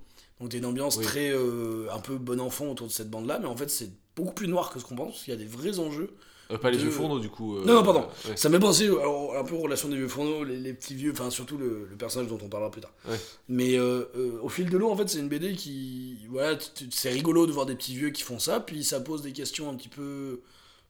Donc, 0.40 0.50
t'as 0.50 0.58
une 0.58 0.64
ambiance 0.64 0.96
Oui. 0.96 1.04
très. 1.04 1.30
euh, 1.32 1.86
un 1.92 1.98
peu 2.00 2.16
bon 2.16 2.40
enfant 2.40 2.66
autour 2.70 2.86
de 2.86 2.92
cette 2.92 3.10
bande-là, 3.10 3.38
mais 3.40 3.46
en 3.46 3.56
fait, 3.56 3.68
c'est 3.70 3.90
beaucoup 4.16 4.32
plus 4.34 4.48
noir 4.48 4.70
que 4.70 4.78
ce 4.80 4.84
qu'on 4.84 4.96
pense, 4.96 5.12
parce 5.12 5.24
qu'il 5.24 5.32
y 5.32 5.36
a 5.36 5.38
des 5.38 5.44
vrais 5.46 5.78
enjeux. 5.78 6.10
Euh, 6.50 6.58
pas 6.58 6.70
les 6.70 6.76
de- 6.76 6.82
vieux 6.82 6.90
fourneaux, 6.90 7.20
du 7.20 7.28
coup. 7.30 7.56
euh, 7.56 7.64
Non, 7.64 7.74
non, 7.74 7.82
pardon. 7.82 8.06
ouais. 8.28 8.36
Ça 8.36 8.48
m'a 8.50 8.58
pensé 8.58 8.86
alors, 8.86 9.34
un 9.36 9.44
peu 9.44 9.54
aux 9.54 9.60
relations 9.60 9.88
des 9.88 9.96
vieux 9.96 10.08
fourneaux, 10.08 10.44
les, 10.44 10.56
les 10.58 10.74
petits 10.74 10.94
vieux, 10.94 11.12
enfin 11.12 11.30
surtout 11.30 11.56
le, 11.56 11.86
le 11.90 11.96
personnage 11.96 12.28
dont 12.28 12.38
on 12.42 12.48
parlera 12.48 12.70
plus 12.70 12.82
tard. 12.82 12.92
Ouais. 13.08 13.16
Mais 13.48 13.78
euh, 13.78 14.04
au 14.42 14.48
fil 14.50 14.68
de 14.68 14.76
l'eau, 14.76 14.90
en 14.90 14.96
fait, 14.96 15.08
c'est 15.08 15.18
une 15.20 15.28
BD 15.28 15.54
qui. 15.54 16.18
Voilà, 16.28 16.58
c'est 16.90 17.10
rigolo 17.10 17.46
de 17.46 17.52
voir 17.52 17.64
des 17.66 17.74
petits 17.74 17.94
vieux 17.94 18.10
qui 18.10 18.22
font 18.22 18.38
ça, 18.38 18.60
puis 18.60 18.82
ça 18.84 19.00
pose 19.00 19.22
des 19.22 19.32
questions 19.32 19.70
un 19.70 19.74
petit 19.74 19.88
peu 19.88 20.40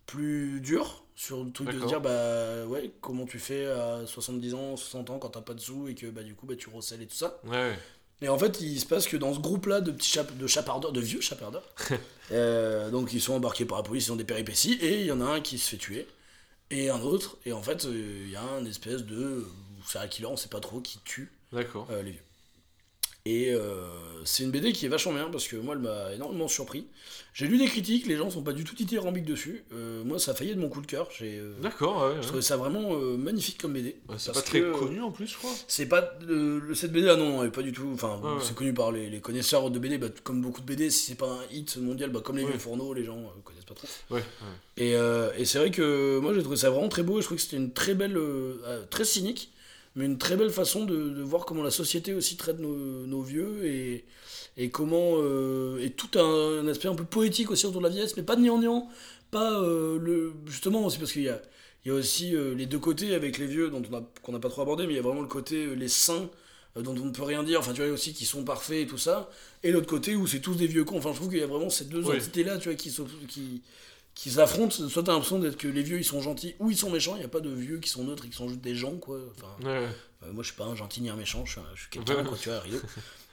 plus 0.07 0.61
dures 0.61 1.05
sur 1.15 1.45
le 1.45 1.53
truc 1.53 1.69
de 1.71 1.81
se 1.81 1.87
dire, 1.87 2.01
bah 2.01 2.67
ouais, 2.67 2.93
comment 3.01 3.25
tu 3.25 3.39
fais 3.39 3.67
à 3.67 4.05
70 4.05 4.55
ans, 4.55 4.77
60 4.77 5.11
ans 5.11 5.19
quand 5.19 5.31
t'as 5.31 5.41
pas 5.41 5.55
de 5.55 5.61
sous 5.61 5.89
et 5.89 5.95
que 5.95 6.07
bah 6.07 6.23
du 6.23 6.35
coup, 6.35 6.47
bah 6.47 6.57
tu 6.57 6.69
recèles 6.69 7.03
et 7.03 7.07
tout 7.07 7.15
ça. 7.15 7.41
Ouais, 7.45 7.53
ouais. 7.53 7.79
Et 8.21 8.29
en 8.29 8.39
fait, 8.39 8.61
il 8.61 8.81
se 8.81 8.87
passe 8.87 9.07
que 9.07 9.17
dans 9.17 9.35
ce 9.35 9.41
groupe-là 9.41 9.81
de 9.81 9.91
petits 9.91 10.11
chap 10.11 10.37
de 10.37 10.47
chapardeurs, 10.47 10.93
de 10.93 11.01
vieux 11.01 11.21
chapardeurs, 11.21 11.69
euh, 12.33 12.91
donc 12.91 13.13
ils 13.13 13.21
sont 13.21 13.35
embarqués 13.35 13.65
par 13.65 13.79
la 13.79 13.85
police, 13.85 14.07
ils 14.07 14.13
ont 14.13 14.17
des 14.17 14.25
péripéties, 14.25 14.79
et 14.81 15.01
il 15.01 15.07
y 15.07 15.13
en 15.13 15.21
a 15.21 15.27
un 15.27 15.41
qui 15.41 15.59
se 15.59 15.71
fait 15.71 15.77
tuer, 15.77 16.07
et 16.71 16.91
un 16.91 17.01
autre, 17.03 17.37
et 17.45 17.53
en 17.53 17.63
fait, 17.63 17.85
euh, 17.85 18.23
il 18.25 18.31
y 18.31 18.37
a 18.37 18.43
un 18.43 18.65
espèce 18.65 19.03
de. 19.03 19.47
C'est 19.87 19.99
un 19.99 20.09
killer, 20.09 20.29
on 20.29 20.37
sait 20.37 20.49
pas 20.49 20.61
trop, 20.61 20.81
qui 20.81 20.99
tue 21.05 21.31
euh, 21.53 22.03
les 22.03 22.13
vieux. 22.13 22.23
Et 23.27 23.55
euh, 23.55 23.87
c'est 24.25 24.43
une 24.43 24.51
BD 24.51 24.73
qui 24.73 24.85
est 24.85 24.89
vachement 24.89 25.13
bien 25.13 25.29
parce 25.31 25.49
que 25.49 25.57
moi 25.57 25.75
elle 25.75 25.81
m'a 25.81 26.13
énormément 26.13 26.49
surpris. 26.49 26.87
J'ai 27.33 27.47
lu 27.47 27.59
des 27.59 27.67
critiques, 27.67 28.07
les 28.07 28.17
gens 28.17 28.31
sont 28.31 28.43
pas 28.43 28.53
du 28.53 28.65
tout 28.65 28.75
dithyrambiques 28.75 29.25
dessus. 29.25 29.65
Euh, 29.73 30.05
moi 30.05 30.19
ça 30.19 30.33
a 30.33 30.35
failli 30.35 30.51
être 30.51 30.59
mon 30.59 30.69
coup 30.69 30.81
de 30.81 30.87
cœur. 30.87 31.09
J'ai 31.17 31.39
euh, 31.39 31.55
D'accord, 31.63 32.03
ouais. 32.03 32.09
ouais. 32.11 32.23
je 32.23 32.27
trouvais 32.27 32.43
ça 32.43 32.57
vraiment 32.57 32.95
euh, 32.95 33.17
magnifique 33.17 33.59
comme 33.59 33.73
BD. 33.73 33.97
Ouais, 34.09 34.17
c'est 34.19 34.33
pas 34.33 34.43
très 34.43 34.61
que, 34.61 34.73
connu 34.73 35.01
en 35.01 35.11
plus, 35.11 35.27
je 35.27 35.37
crois. 35.37 35.51
c'est 35.69 35.87
pas 35.87 36.19
cette 36.75 36.93
BD 36.93 37.07
là 37.07 37.17
non, 37.17 37.43
elle 37.43 37.49
est 37.49 37.53
pas 37.53 37.63
du 37.63 37.73
tout. 37.73 37.91
Enfin, 37.95 38.21
c'est 38.43 38.55
connu 38.55 38.75
par 38.75 38.93
les, 38.93 39.11
les 39.11 39.21
connaisseurs 39.21 39.71
de 39.71 39.79
BD, 39.79 39.99
bah, 39.99 40.09
comme 40.23 40.41
beaucoup 40.41 40.61
de 40.61 40.67
BD. 40.67 40.91
Si 40.91 41.07
c'est 41.07 41.19
pas 41.19 41.27
un 41.29 41.55
hit 41.55 41.77
mondial, 41.79 42.11
bah, 42.11 42.21
comme 42.23 42.37
les 42.37 42.45
vieux 42.45 42.59
fourneaux, 42.59 42.95
les 42.95 43.05
gens 43.05 43.33
connaissent 43.45 43.65
pas 43.65 43.75
trop. 43.75 44.19
Et, 44.77 44.91
et 44.93 45.45
c'est 45.45 45.59
vrai 45.59 45.71
que 45.71 46.19
moi 46.19 46.35
j'ai 46.35 46.43
trouvé 46.43 46.57
ça 46.57 46.71
vraiment 46.71 46.89
très 46.89 47.03
beau. 47.03 47.19
Et 47.19 47.23
je 47.23 47.27
trouvais 47.27 47.39
que 47.39 47.43
c'était 47.43 47.57
une 47.57 47.73
très 47.73 47.95
belle, 47.95 48.19
très 48.91 49.05
cynique, 49.05 49.51
mais 49.97 50.05
une 50.07 50.19
très 50.19 50.37
belle 50.37 50.51
façon 50.51 50.85
de, 50.85 51.11
de 51.11 51.23
voir 51.23 51.45
comment 51.45 51.63
la 51.63 51.71
société 51.71 52.15
aussi 52.15 52.37
traite 52.37 52.59
nos, 52.59 52.75
nos 53.07 53.23
vieux 53.23 53.65
et, 53.67 54.05
et 54.57 54.71
comment. 54.71 55.17
euh, 55.19 55.79
et 55.81 55.91
tout 55.91 56.19
un, 56.19 56.61
un 56.65 56.69
aspect 56.69 56.89
un 56.89 56.95
peu 56.95 57.05
poétique 57.05 57.51
aussi 57.51 57.67
autour 57.67 57.81
de 57.81 57.87
la 57.87 57.91
vieillesse, 57.93 58.17
mais 58.17 58.23
pas 58.23 58.37
de 58.37 58.43
gnangnan, 58.43 58.89
pas 59.31 59.53
euh, 59.61 59.99
le. 59.99 60.33
Justement, 60.47 60.85
aussi 60.87 60.99
parce 60.99 61.13
qu'il 61.13 61.23
y 61.23 61.29
a, 61.29 61.41
il 61.85 61.89
y 61.89 61.91
a 61.91 61.95
aussi 61.95 62.35
euh, 62.35 62.55
les 62.55 62.67
deux 62.67 62.79
côtés 62.79 63.15
avec 63.15 63.39
les 63.39 63.47
vieux 63.47 63.71
dont 63.71 63.83
on 63.91 63.95
a, 63.97 64.03
qu'on 64.23 64.33
n'a 64.33 64.41
pas 64.41 64.49
trop 64.49 64.63
abordé, 64.63 64.87
mais 64.87 64.95
il 64.95 64.97
y 64.97 64.99
a 64.99 65.03
vraiment 65.03 65.23
le 65.23 65.29
côté 65.29 65.75
les 65.77 65.89
saints 65.89 66.29
dont 66.77 66.97
on 66.97 67.05
ne 67.05 67.13
peut 67.13 67.23
rien 67.23 67.45
dire, 67.45 67.61
enfin 67.61 67.73
tu 67.73 67.83
vois 67.85 67.93
aussi 67.93 68.13
qui 68.15 68.25
sont 68.25 68.43
parfaits 68.43 68.79
et 68.83 68.87
tout 68.87 68.99
ça, 68.99 69.31
et 69.63 69.71
l'autre 69.71 69.87
côté 69.87 70.17
où 70.17 70.27
c'est 70.27 70.41
tous 70.41 70.57
des 70.57 70.67
vieux 70.67 70.83
cons. 70.85 70.97
Enfin 70.99 71.11
je 71.13 71.17
trouve 71.19 71.29
qu'il 71.29 71.39
y 71.39 71.43
a 71.43 71.47
vraiment 71.47 71.71
ces 71.71 71.85
deux 71.85 72.03
Oui. 72.05 72.17
entités 72.17 72.43
là, 72.43 72.59
tu 72.59 72.69
vois, 72.69 72.75
qui 72.77 72.91
qui 73.29 73.63
qui 74.15 74.31
s'affrontent. 74.31 74.71
Soit 74.89 75.03
t'as 75.03 75.13
l'impression 75.13 75.39
d'être 75.39 75.57
que 75.57 75.69
les 75.69 75.83
vieux 75.83 75.99
ils 75.99 76.05
sont 76.05 76.21
gentils 76.21 76.55
ou 76.61 76.71
ils 76.71 76.77
sont 76.77 76.91
méchants. 76.91 77.15
Il 77.17 77.21
n'y 77.21 77.25
a 77.25 77.29
pas 77.29 77.41
de 77.41 77.51
vieux 77.51 77.79
qui 77.79 77.89
sont 77.91 78.05
neutres 78.05 78.25
et 78.27 78.29
qui 78.29 78.37
sont 78.37 78.49
juste 78.49 78.61
des 78.61 78.75
gens 78.75 78.97
quoi. 78.97 79.19
Enfin, 79.37 79.69
Ouais. 79.69 79.89
euh, 80.25 80.33
moi 80.33 80.43
je 80.43 80.49
suis 80.49 80.57
pas 80.57 80.65
un 80.67 80.77
gentil 80.77 81.01
ni 81.03 81.11
un 81.11 81.17
méchant, 81.17 81.45
je 81.45 81.53
suis, 81.53 81.61
suis 81.77 81.91
quelqu'un 81.91 82.23
quoi, 82.25 82.37
tu 82.41 82.49
vois, 82.49 82.61
rideau. 82.61 82.79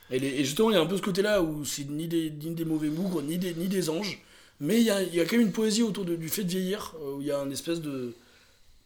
Et, 0.09 0.19
les- 0.19 0.27
et 0.27 0.43
justement 0.45 0.71
il 0.71 0.73
y 0.73 0.77
a 0.77 0.81
un 0.81 0.85
peu 0.85 0.97
ce 0.97 1.01
côté 1.01 1.21
là 1.21 1.41
où 1.41 1.63
c'est 1.65 1.87
ni 1.89 2.07
des, 2.07 2.29
ni 2.31 2.53
des 2.53 2.65
mauvais 2.65 2.89
bougres 2.89 3.21
ni 3.21 3.37
des, 3.37 3.53
ni 3.53 3.67
des 3.67 3.89
anges, 3.89 4.21
mais 4.59 4.77
il 4.79 4.83
y 4.83 4.89
a, 4.89 5.01
y 5.03 5.19
a 5.19 5.25
quand 5.25 5.37
même 5.37 5.45
une 5.47 5.53
poésie 5.53 5.83
autour 5.83 6.03
de- 6.05 6.15
du 6.15 6.27
fait 6.29 6.43
de 6.43 6.49
vieillir, 6.49 6.93
euh, 7.01 7.13
où 7.15 7.21
il 7.21 7.27
y 7.27 7.31
a 7.31 7.37
une 7.39 7.51
espèce 7.51 7.79
de 7.81 8.13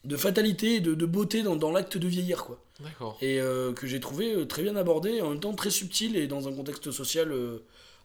de 0.03 0.17
fatalité 0.17 0.75
et 0.75 0.79
de, 0.81 0.93
de 0.93 1.05
beauté 1.07 1.41
dans, 1.41 1.55
dans 1.55 1.71
l'acte 1.71 1.97
de 1.97 2.07
vieillir 2.07 2.43
quoi 2.43 2.61
D'accord. 2.79 3.17
et 3.21 3.41
euh, 3.41 3.73
que 3.73 3.87
j'ai 3.87 3.99
trouvé 3.99 4.47
très 4.47 4.61
bien 4.61 4.75
abordé, 4.75 5.19
en 5.21 5.31
même 5.31 5.39
temps 5.39 5.55
très 5.55 5.71
subtil 5.71 6.15
et 6.15 6.27
dans 6.27 6.47
un 6.47 6.53
contexte 6.53 6.91
social 6.91 7.31
euh, 7.31 7.57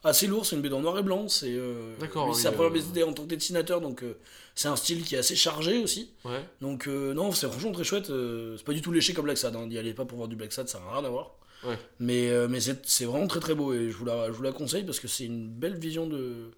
assez 0.03 0.27
lourd. 0.27 0.45
C'est 0.45 0.55
une 0.55 0.61
BD 0.61 0.73
en 0.75 0.81
noir 0.81 0.97
et 0.99 1.03
blanc. 1.03 1.27
C'est 1.27 1.53
euh, 1.53 1.93
c'est 2.33 2.41
sa 2.41 2.51
première 2.51 2.71
euh, 2.71 2.75
BD 2.75 3.03
en 3.03 3.13
tant 3.13 3.23
que 3.23 3.27
dessinateur, 3.29 3.81
donc 3.81 4.03
euh, 4.03 4.17
c'est 4.55 4.67
un 4.67 4.75
style 4.75 5.03
qui 5.03 5.15
est 5.15 5.19
assez 5.19 5.35
chargé 5.35 5.83
aussi. 5.83 6.11
Ouais. 6.25 6.43
Donc 6.61 6.87
euh, 6.87 7.13
non, 7.13 7.31
c'est 7.31 7.47
franchement 7.49 7.71
très 7.71 7.83
chouette. 7.83 8.09
euh, 8.09 8.55
c'est 8.57 8.63
pas 8.65 8.73
du 8.73 8.81
tout 8.81 8.91
léché 8.91 9.13
comme 9.13 9.25
Black 9.25 9.37
Sad. 9.37 9.55
Hein. 9.55 9.67
N'y 9.67 9.77
allez 9.77 9.93
pas 9.93 10.05
pour 10.05 10.17
voir 10.17 10.27
du 10.27 10.35
Black 10.35 10.51
Sad, 10.53 10.67
ça 10.67 10.79
n'a 10.79 10.91
rien 10.99 11.05
à 11.05 11.09
voir. 11.09 11.35
Ouais. 11.63 11.77
Mais, 11.99 12.29
euh, 12.31 12.47
mais 12.49 12.59
c'est, 12.59 13.05
vraiment 13.05 13.27
très 13.27 13.39
très 13.39 13.53
beau 13.53 13.71
et 13.73 13.91
je 13.91 13.95
vous 13.95 14.05
la, 14.05 14.27
je 14.27 14.31
vous 14.31 14.41
la 14.41 14.51
conseille 14.51 14.83
parce 14.83 14.99
que 14.99 15.07
c'est 15.07 15.25
une 15.25 15.47
belle 15.47 15.77
vision 15.77 16.07
de, 16.07 16.49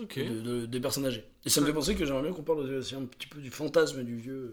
Ok. 0.00 0.16
de- 0.18 0.40
de- 0.40 0.66
des 0.66 0.78
personnes 0.78 1.06
âgées. 1.06 1.24
Et 1.44 1.48
ça 1.50 1.60
me 1.60 1.66
fait 1.66 1.72
penser 1.72 1.96
que 1.96 2.04
j'aimerais 2.06 2.22
bien 2.22 2.32
qu'on 2.32 2.42
parle 2.44 2.60
aussi 2.60 2.94
un 2.94 3.02
petit 3.04 3.26
peu 3.26 3.40
du 3.40 3.50
fantasme 3.50 4.04
du 4.04 4.14
vieux, 4.16 4.32
euh, 4.32 4.46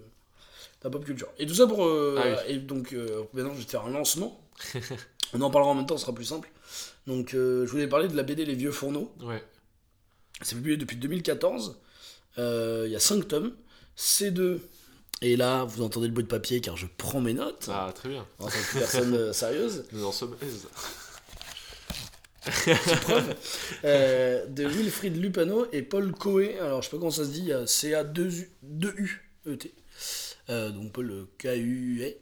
de 0.81 0.85
la 0.85 0.89
pop 0.89 1.05
culture. 1.05 1.27
Et 1.38 1.45
tout 1.45 1.53
ça 1.53 1.68
pour. 1.68 1.85
euh, 1.85 2.15
Ah 2.19 2.23
oui. 2.47 2.53
Et 2.55 2.57
donc, 2.57 2.93
euh, 2.93 3.22
maintenant, 3.34 3.53
je 3.53 3.59
vais 3.59 3.65
te 3.65 3.69
faire 3.69 3.85
un 3.85 3.91
lancement. 3.91 4.41
On 5.34 5.41
en 5.41 5.51
parlera 5.51 5.72
en 5.72 5.76
même 5.76 5.85
temps, 5.85 5.97
ce 5.97 6.01
sera 6.05 6.15
plus 6.15 6.26
simple. 6.26 6.49
Donc, 7.07 7.34
euh, 7.34 7.65
je 7.65 7.72
voulais 7.72 7.88
parler 7.88 8.07
de 8.07 8.15
la 8.15 8.23
BD 8.23 8.45
Les 8.45 8.56
Vieux 8.56 8.72
Fourneaux. 8.72 9.14
Ouais. 9.22 9.44
C'est 10.41 10.56
publié 10.56 10.78
depuis 10.78 10.98
2014. 10.98 11.80
Euh, 12.38 12.84
Il 12.88 12.91
y 12.91 12.95
a 12.95 12.99
5 12.99 13.28
tomes. 13.28 13.53
C2. 13.98 14.60
Et 15.23 15.36
là, 15.36 15.65
vous 15.65 15.84
entendez 15.84 16.07
le 16.07 16.14
bruit 16.14 16.23
de 16.23 16.30
papier 16.30 16.61
car 16.61 16.78
je 16.78 16.88
prends 16.98 17.22
mes 17.22 17.34
notes. 17.34 17.69
Ah, 17.72 17.91
très 17.94 18.10
bien. 18.10 18.26
En 18.40 18.45
tant 18.45 18.52
que 18.52 18.80
personne 18.80 19.14
euh, 19.14 19.34
sérieuse. 19.34 19.86
Nous 19.91 20.03
en 20.03 20.11
sommes 20.11 20.36
aise. 20.41 20.68
preuve, 23.02 23.36
euh, 23.84 24.45
de 24.48 24.65
Wilfried 24.65 25.15
Lupano 25.18 25.68
et 25.72 25.84
Paul 25.84 26.11
Coé. 26.11 26.57
Alors, 26.60 26.82
je 26.82 26.88
sais 26.88 26.91
pas 26.91 26.98
comment 26.98 27.11
ça 27.11 27.26
se 27.26 27.30
dit, 27.30 27.41
il 27.41 27.48
y 27.49 27.53
a 27.53 27.68
C-A-2-U-E-T. 27.68 29.73
Euh, 30.49 30.72
donc 30.72 30.91
Paul 30.91 31.28
K-U-E, 31.38 32.15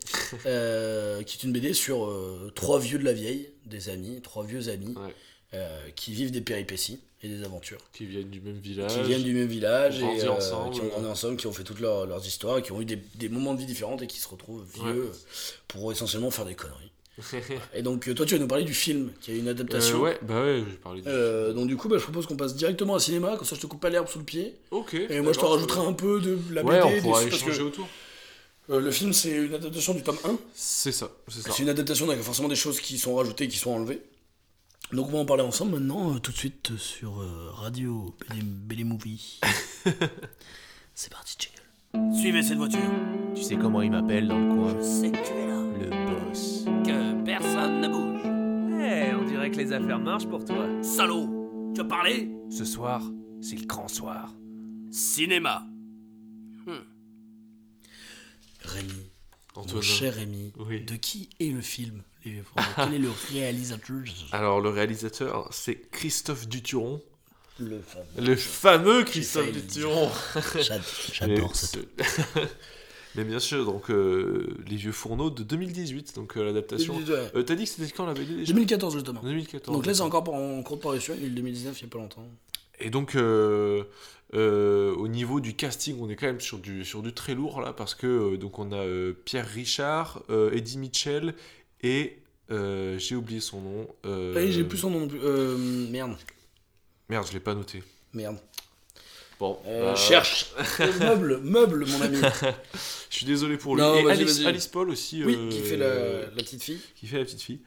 euh, 0.46 1.24
qui 1.24 1.38
est 1.38 1.44
une 1.44 1.54
BD 1.54 1.74
sur 1.74 2.14
trois 2.54 2.80
vieux 2.80 3.00
de 3.00 3.06
la 3.06 3.14
vieille, 3.14 3.50
des 3.65 3.90
amis, 3.90 4.22
trois 4.22 4.44
vieux 4.44 4.69
amis, 4.69 4.94
Ouais. 4.95 5.14
euh, 5.53 5.80
qui 5.95 6.14
vivent 6.14 6.31
des 6.31 6.41
péripéties 6.41 6.99
et 7.23 7.27
des 7.27 7.44
aventures. 7.44 7.80
Qui 7.94 8.06
viennent 8.06 8.30
du 8.30 8.40
même 8.41 8.60
village. 8.60 8.94
Qui 8.94 9.02
viennent 9.03 9.23
du 9.23 9.34
même 9.34 9.48
village 9.48 9.99
et 10.02 10.23
euh, 10.26 10.31
ensemble. 10.31 10.73
qui 10.73 10.81
ont 10.81 10.88
grandi 10.88 11.07
ensemble, 11.07 11.38
qui 11.38 11.48
ont 11.48 11.53
fait 11.53 11.64
toutes 11.64 11.80
leurs, 11.81 12.06
leurs 12.06 12.26
histoires, 12.26 12.57
et 12.60 12.61
qui 12.61 12.72
ont 12.72 12.81
eu 12.81 12.86
des, 12.86 12.99
des 13.15 13.30
moments 13.30 13.53
de 13.53 13.60
vie 13.60 13.65
différents 13.65 13.98
et 13.98 14.07
qui 14.07 14.19
se 14.19 14.27
retrouvent 14.27 14.65
vieux 14.73 15.03
Ouais. 15.03 15.18
pour 15.68 15.91
essentiellement 15.91 16.31
faire 16.31 16.45
des 16.45 16.56
conneries. 16.56 16.91
Et 17.73 17.81
donc, 17.81 18.07
euh, 18.07 18.14
toi, 18.14 18.26
tu 18.26 18.36
vas 18.36 18.40
nous 18.40 18.48
parler 18.48 18.64
du 18.64 18.73
film, 18.73 19.11
qui 19.19 19.31
a 19.31 19.34
une 19.36 19.49
Euh, 19.49 19.52
adaptation. 19.52 19.99
ouais, 19.99 20.18
bah 20.22 20.41
ouais, 20.41 20.64
j'ai 20.65 20.77
parlé 20.77 21.02
du. 21.02 21.07
Euh, 21.10 21.52
donc 21.52 21.68
du 21.68 21.76
coup, 21.76 21.90
bah, 21.90 21.98
je 21.98 22.03
propose 22.03 22.26
qu'on 22.26 22.38
passe 22.38 22.56
directement 22.56 22.94
au 22.94 22.99
cinéma, 22.99 23.36
comme 23.36 23.45
ça 23.45 23.57
je 23.57 23.60
te 23.61 23.68
coupe 23.68 23.81
pas 23.81 23.90
l'herbe 23.90 24.07
sous 24.07 24.19
le 24.19 24.23
pied. 24.26 24.56
Ok. 24.72 24.94
Et 24.94 25.19
moi 25.19 25.34
je 25.34 25.40
te 25.40 25.44
rajouterai 25.44 25.86
un 25.86 25.91
peu 25.91 26.22
de 26.22 26.38
la 26.53 26.64
Ouais, 26.64 26.80
BD, 26.81 26.99
on 26.99 27.02
pourra 27.02 27.23
des- 27.26 27.30
parce 27.30 27.44
que 27.44 27.61
autour. 27.61 27.90
Euh, 28.70 28.80
le 28.80 28.91
film 28.91 29.14
c'est 29.14 29.32
une 29.32 29.54
adaptation 29.54 29.94
du 29.94 30.04
tome 30.04 30.18
1. 30.24 30.38
C'est 30.54 30.91
ça, 30.91 31.12
c'est 31.28 31.41
ça. 31.41 31.52
C'est 31.52 31.64
une 31.64 31.70
adaptation, 31.70 32.06
donc 32.06 32.16
il 32.16 32.20
y 32.20 32.22
a 32.22 32.26
forcément 32.26 32.50
des 32.50 32.56
choses 32.56 32.80
qui 32.80 32.98
sont 32.98 33.16
rajoutées, 33.16 33.48
qui 33.48 33.58
sont 33.58 33.72
enlevées. 33.72 34.02
Donc 34.91 35.10
on 35.10 35.12
va 35.12 35.20
en 35.20 35.26
parler 35.26 35.44
ensemble 35.44 35.74
maintenant, 35.74 36.16
euh, 36.16 36.20
tout 36.20 36.32
de 36.32 36.38
suite 36.38 36.72
euh, 36.72 36.78
sur 36.78 37.22
euh, 37.22 37.52
Radio 37.54 38.16
BD 38.44 38.84
Movie. 38.84 39.40
c'est 40.96 41.12
parti, 41.12 41.36
jingle. 41.38 42.16
Suivez 42.16 42.41
cette 42.41 42.58
voiture. 42.58 42.80
Tu 43.36 43.44
sais 43.44 43.56
comment 43.56 43.84
il 43.84 43.91
m'appelle 43.91 44.28
dans 44.28 44.40
le 44.40 44.56
coin 44.56 44.82
C'est 44.82 45.12
que 45.12 45.18
tu 45.18 45.34
es 45.34 45.48
là. 45.48 45.62
Le 45.80 46.30
boss. 46.30 46.66
Que 46.84 47.24
personne 47.24 47.82
ne 47.82 47.88
bouge. 47.88 48.22
Eh, 48.82 49.14
on 49.14 49.26
dirait 49.26 49.52
que 49.52 49.58
les 49.58 49.72
affaires 49.72 50.00
marchent 50.00 50.28
pour 50.28 50.44
toi. 50.44 50.68
Salaud, 50.82 51.72
tu 51.76 51.82
as 51.82 51.86
parlé? 51.86 52.32
Ce 52.50 52.66
soir, 52.66 53.04
c'est 53.41 53.60
le 53.60 53.68
grand 53.68 53.88
soir. 53.88 54.34
Cinéma. 54.90 55.69
Rémi, 58.64 59.10
mon 59.56 59.81
cher 59.81 60.14
Rémi, 60.15 60.52
Oui. 60.57 60.81
de 60.81 60.95
qui 60.95 61.30
est 61.40 61.49
le 61.52 61.61
film 61.61 62.03
Les 62.26 62.44
Quel 62.76 62.94
est 62.94 62.99
le 62.99 63.10
réalisateur? 63.31 63.98
Alors, 64.31 64.61
le 64.61 64.69
réalisateur, 64.69 65.48
c'est 65.52 65.90
Christophe 65.91 66.48
Duturon. 66.48 67.02
Le 67.60 67.81
fameux. 67.81 68.27
Le 68.30 68.36
fameux 68.36 69.03
Christophe 69.03 69.48
le 69.48 69.61
Duturon. 69.61 70.10
J'ad- 70.61 70.81
J'adore 71.14 71.56
c'est- 71.56 71.80
Mais 73.15 73.23
bien 73.23 73.40
sûr, 73.40 73.65
donc, 73.65 73.90
euh, 73.90 74.56
Les 74.68 74.76
Vieux 74.76 74.91
Fourneaux 74.91 75.30
de 75.31 75.41
2018, 75.44 76.14
donc 76.15 76.38
euh, 76.38 76.44
l'adaptation. 76.45 76.95
Euh, 77.10 77.41
T'as 77.44 77.56
dit 77.56 77.64
que 77.64 77.69
c'était 77.69 77.91
quand 77.91 78.06
la 78.06 78.14
BD 78.14 78.36
déjà? 78.36 78.53
2014 78.53 78.94
justement. 78.94 79.22
2014. 79.23 79.76
Donc 79.76 79.86
là 79.88 79.94
c'est 79.95 80.02
encore 80.02 80.23
pas 80.23 80.31
en 80.31 80.61
cours 80.61 80.77
de 80.77 80.81
parution, 80.84 81.15
il 81.18 81.26
est 81.26 81.30
le 81.30 81.34
2019 81.36 81.76
il 81.80 81.84
y 81.84 81.86
a 81.86 81.90
pas 81.90 81.98
longtemps. 81.98 82.27
Et 82.80 82.90
donc, 82.91 83.15
euh, 84.36 84.94
au 84.96 85.08
niveau 85.08 85.40
du 85.40 85.56
casting, 85.56 85.98
on 86.00 86.10
est 86.10 86.16
quand 86.16 86.28
même 86.28 86.40
sur 86.42 86.60
du, 86.60 86.86
sur 86.86 87.02
du 87.02 87.14
très 87.14 87.34
lourd 87.36 87.62
là, 87.62 87.74
parce 87.74 87.96
que 87.96 88.06
euh, 88.34 88.38
donc 88.38 88.60
on 88.60 88.72
a 88.72 88.78
euh, 88.78 89.14
Pierre 89.26 89.48
Richard, 89.48 90.22
euh, 90.30 90.52
Eddie 90.52 90.78
Mitchell 90.78 91.34
et 91.82 92.20
euh, 92.52 92.98
j'ai 93.00 93.16
oublié 93.16 93.40
son 93.40 93.62
nom. 93.62 93.88
euh, 94.06 94.36
Allez, 94.36 94.52
j'ai 94.52 94.64
plus 94.64 94.78
son 94.78 94.90
nom 94.92 95.00
non 95.02 95.08
plus. 95.08 95.20
Euh, 95.24 95.58
merde, 95.58 96.16
Merde, 97.10 97.26
je 97.28 97.34
l'ai 97.34 97.40
pas 97.40 97.56
noté. 97.56 97.84
merde. 98.14 98.38
Bon, 99.40 99.58
Euh, 99.66 99.94
bah, 99.94 99.96
Cherche. 99.96 100.48
Meuble, 101.00 101.38
meuble 101.44 101.86
mon 101.88 102.02
ami. 102.02 102.18
Je 103.10 103.16
suis 103.16 103.26
désolé 103.26 103.58
pour 103.58 103.76
lui. 103.76 103.82
Non, 103.82 103.96
et 103.98 104.04
vas-y, 104.04 104.46
Alice, 104.46 104.68
Paul 104.68 104.90
aussi. 104.90 105.24
Oui, 105.24 105.36
euh, 105.38 105.50
qui 105.50 105.60
fait 105.62 105.78
la, 105.78 106.22
la 106.26 106.44
petite 106.44 106.62
fille. 106.62 106.80
qui 106.96 107.08
fait 107.08 107.18
la 107.20 107.24
petite 107.24 107.42
fille. 107.42 107.62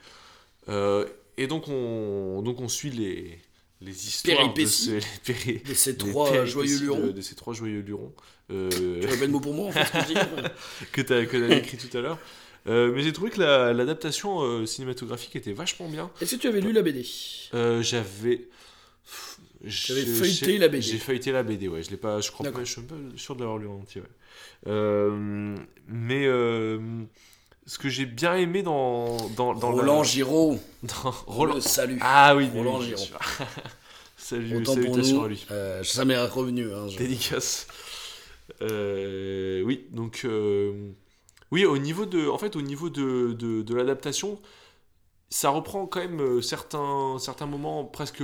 Euh, 0.69 1.07
et 1.39 1.47
donc 1.47 1.69
on, 1.69 2.43
donc 2.43 2.61
on 2.61 2.69
suit 2.69 2.91
les, 2.91 3.39
les 3.85 4.07
histoires 4.07 4.53
de, 4.53 4.65
ce- 4.67 4.91
les 4.91 5.01
péri- 5.25 5.63
De 5.69 5.75
ces 5.75 5.97
trois 5.97 6.45
joyeux 6.45 6.79
de- 6.79 6.83
lurons. 6.85 7.07
De, 7.09 7.21
ces 7.21 7.35
trois 7.35 7.55
joyeux 7.55 7.81
lurons. 7.81 8.13
euh, 8.51 8.71
Tu 9.01 9.07
répètes 9.07 9.31
mot 9.31 9.41
pour 9.41 9.55
mot 9.55 9.67
en 9.69 9.73
fait 9.73 9.85
ce 9.85 9.93
que 9.93 9.99
je 10.01 10.07
dis 10.15 10.15
que 10.93 11.01
tu 11.03 11.13
as, 11.13 11.57
écrit 11.59 11.77
tout 11.77 11.97
à 11.97 12.01
l'heure. 12.01 12.19
Euh, 12.69 12.93
mais 12.95 13.03
j'ai 13.03 13.13
trouvé 13.13 13.31
que 13.31 13.41
la- 13.41 13.73
l'adaptation 13.73 14.41
euh, 14.43 14.67
cinématographique 14.67 15.35
était 15.35 15.53
vachement 15.53 15.89
bien. 15.89 16.11
Est-ce 16.21 16.37
que 16.37 16.41
tu 16.41 16.47
avais 16.49 16.61
lu 16.61 16.73
la 16.73 16.83
BD 16.83 17.05
Euh, 17.55 17.83
J'avais. 17.83 18.49
J'avais 19.65 20.05
feuilleté 20.05 20.59
la 20.59 20.69
BD. 20.69 20.83
J'ai 20.83 20.99
feuilleté 20.99 21.31
la 21.33 21.43
BD, 21.43 21.69
ouais. 21.69 21.83
Je 21.83 21.91
l'ai 21.91 21.97
pas. 21.97 22.21
Je 22.21 22.31
crois 22.31 22.51
pas. 22.51 22.65
Je 22.65 22.71
suis 22.71 22.81
un 22.81 22.85
peu 22.85 22.97
sûr 23.17 23.35
de 23.37 23.41
l'avoir 23.41 23.59
lu 23.59 23.67
en 23.69 23.75
entier, 23.81 24.01
ouais. 24.01 24.07
Euh, 24.69 25.57
mais 25.89 26.25
euh, 26.27 26.79
ce 27.67 27.79
que 27.79 27.89
j'ai 27.89 28.07
bien 28.07 28.35
aimé 28.37 28.63
dans 28.63 29.17
dans, 29.37 29.55
dans 29.55 29.71
Roland 29.73 29.99
la- 29.99 30.03
Giraud. 30.05 30.59
dans 30.83 31.11
Roland, 31.27 31.61
salut. 31.61 31.99
Ah 32.01 32.35
oui, 32.37 32.49
Roland 32.55 32.79
oui, 32.81 32.87
Giraud. 32.87 33.05
Salut, 34.17 34.57
Autant 34.59 34.77
pour 34.77 34.97
nous. 34.97 35.23
à 35.25 35.29
lui. 35.29 35.45
Euh, 35.51 35.83
ça 35.83 36.05
m'est 36.05 36.17
revenu. 36.17 36.73
Hein, 36.73 36.87
je- 36.89 36.97
Dédicace. 36.97 37.67
Euh, 38.63 39.63
oui, 39.63 39.87
donc 39.91 40.23
euh, 40.25 40.93
oui, 41.51 41.65
au 41.65 41.77
niveau 41.79 42.07
de, 42.07 42.29
en 42.29 42.39
fait, 42.39 42.55
au 42.57 42.63
niveau 42.63 42.89
de, 42.89 43.33
de, 43.33 43.63
de 43.63 43.75
l'adaptation, 43.75 44.39
ça 45.31 45.51
reprend 45.51 45.87
quand 45.87 46.01
même 46.01 46.21
euh, 46.21 46.41
certains 46.43 47.17
certains 47.19 47.47
moments 47.47 47.85
presque, 47.85 48.23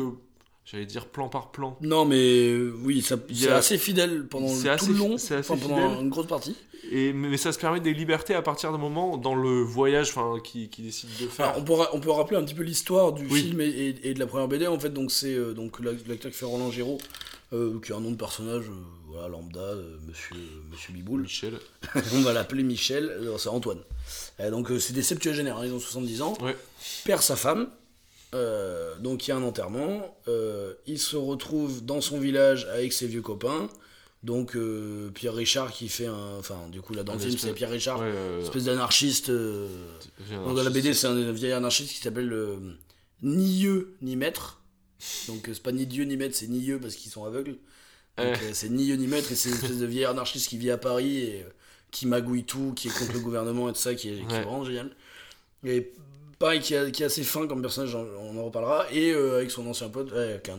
j'allais 0.70 0.86
dire 0.86 1.06
plan 1.06 1.28
par 1.28 1.50
plan. 1.50 1.76
Non, 1.80 2.04
mais 2.04 2.48
euh, 2.48 2.74
oui, 2.84 3.02
c'est 3.02 3.48
assez 3.50 3.78
fidèle 3.78 4.26
pendant 4.28 4.46
le- 4.52 4.70
assez 4.70 4.84
tout 4.86 4.92
le 4.92 4.98
fi- 4.98 4.98
long, 5.08 5.18
c'est 5.18 5.34
assez 5.36 5.52
enfin, 5.52 5.60
pendant 5.68 5.88
fidèle. 5.88 6.02
une 6.04 6.10
grosse 6.10 6.26
partie. 6.26 6.54
Et 6.90 7.12
mais 7.12 7.36
ça 7.36 7.52
se 7.52 7.58
permet 7.58 7.80
des 7.80 7.92
libertés 7.92 8.34
à 8.34 8.40
partir 8.40 8.72
d'un 8.72 8.78
moment 8.78 9.16
dans 9.18 9.34
le 9.34 9.60
voyage, 9.62 10.14
qui, 10.44 10.68
qui 10.70 10.82
décide 10.82 11.10
de 11.20 11.26
faire. 11.26 11.48
Alors, 11.48 11.58
on, 11.60 11.64
peut, 11.64 11.74
on 11.92 12.00
peut 12.00 12.10
rappeler 12.10 12.36
un 12.38 12.44
petit 12.44 12.54
peu 12.54 12.62
l'histoire 12.62 13.12
du 13.12 13.26
Oui. 13.26 13.42
film 13.42 13.60
et, 13.60 13.66
et- 13.66 14.08
et 14.10 14.14
de 14.14 14.18
la 14.18 14.26
première 14.26 14.48
BD. 14.48 14.66
En 14.66 14.78
fait, 14.78 14.90
donc 14.90 15.10
c'est 15.10 15.34
euh, 15.34 15.52
donc 15.52 15.80
l'ac- 15.80 16.06
l'acteur 16.06 16.30
qui 16.30 16.38
fait 16.38 16.46
Roland 16.46 16.70
Giraud, 16.70 16.98
euh, 17.52 17.78
qui 17.84 17.92
a 17.92 17.96
un 17.96 18.00
nom 18.00 18.12
de 18.12 18.16
personnage, 18.16 18.64
euh, 18.68 18.72
voilà, 19.08 19.28
lambda, 19.28 19.60
euh, 19.60 19.98
Monsieur 20.06 20.36
Monsieur 20.70 20.92
Biboul. 20.94 21.22
Michel. 21.22 21.58
on 22.14 22.20
va 22.22 22.32
l'appeler 22.32 22.62
Michel. 22.62 23.18
c'est 23.38 23.48
Antoine. 23.48 23.80
Donc 24.50 24.70
c'est 24.78 24.92
des 24.94 25.02
septuagénaires, 25.02 25.58
hein, 25.58 25.66
ils 25.66 25.72
ont 25.72 25.80
70 25.80 26.22
ans. 26.22 26.34
Ouais. 26.40 26.56
Perd 27.04 27.20
sa 27.22 27.36
femme. 27.36 27.68
Euh, 28.34 28.96
donc 28.98 29.26
il 29.26 29.30
y 29.30 29.32
a 29.32 29.36
un 29.36 29.42
enterrement. 29.42 30.16
euh, 30.28 30.74
il 30.86 30.98
se 30.98 31.16
retrouve 31.16 31.84
dans 31.84 32.00
son 32.00 32.18
village 32.20 32.66
avec 32.66 32.92
ses 32.92 33.06
vieux 33.06 33.22
copains. 33.22 33.68
Donc 34.24 34.56
euh, 34.56 35.10
Pierre 35.14 35.34
Richard 35.34 35.72
qui 35.72 35.88
fait 35.88 36.06
un. 36.06 36.36
Enfin, 36.38 36.59
du 36.70 36.80
coup, 36.80 36.92
là 36.92 37.05
dans 37.05 37.12
le 37.14 37.18
film, 37.20 37.38
c'est 37.38 37.52
Pierre 37.55 37.70
Richard, 37.70 38.00
Ouais, 38.00 38.12
espèce 38.42 38.64
d'anarchiste. 38.64 39.30
dans 39.30 40.52
la 40.62 40.70
BD, 40.70 40.92
c'est 40.94 41.06
un 41.06 41.32
vieil 41.32 41.52
anarchiste 41.52 41.90
qui 41.94 42.00
s'appelle 42.00 42.34
ni 43.22 43.56
Dieu 43.59 43.96
ni 44.02 44.16
Maître. 44.16 44.60
Donc 45.28 45.44
c'est 45.46 45.62
pas 45.62 45.72
ni 45.72 45.86
Dieu 45.86 46.05
ni 46.05 46.16
Maître, 46.16 46.34
c'est 46.36 46.48
ni 46.48 46.59
Dieu 46.60 46.80
parce 46.80 46.96
qu'ils 46.96 47.12
sont 47.12 47.24
aveugles. 47.24 47.56
Donc 48.16 48.36
c'est 48.52 48.68
ni 48.70 48.84
Dieu 48.86 48.96
ni 48.96 49.06
Maître 49.06 49.30
et 49.30 49.36
c'est 49.36 49.48
une 49.50 49.55
espèce 49.55 49.78
de 49.78 49.86
vieil 49.86 50.05
anarchiste 50.05 50.48
qui 50.48 50.59
vit 50.59 50.72
à 50.72 50.78
Paris 50.78 51.18
et 51.18 51.46
qui 51.92 52.06
magouille 52.06 52.44
tout, 52.44 52.72
qui 52.74 52.88
est 52.88 52.98
contre 52.98 53.12
le 53.12 53.20
gouvernement 53.20 53.68
et 53.68 53.72
tout 53.72 53.78
ça, 53.78 53.94
qui 53.94 54.09
est, 54.10 54.26
qui 54.26 54.34
est 54.34 54.42
vraiment 54.42 54.64
génial. 54.64 54.90
Et 55.64 55.92
pareil, 56.39 56.60
qui, 56.60 56.74
a- 56.77 56.90
qui 56.90 57.02
est 57.02 57.06
assez 57.06 57.23
fin 57.23 57.47
comme 57.47 57.60
personnage, 57.62 57.94
on 57.97 58.39
en 58.39 58.44
reparlera. 58.44 58.86
Et 58.93 59.10
euh, 59.12 59.36
avec 59.36 59.51
son 59.51 59.66
ancien 59.66 59.89
pote, 59.89 60.12
avec 60.12 60.48
un- 60.48 60.59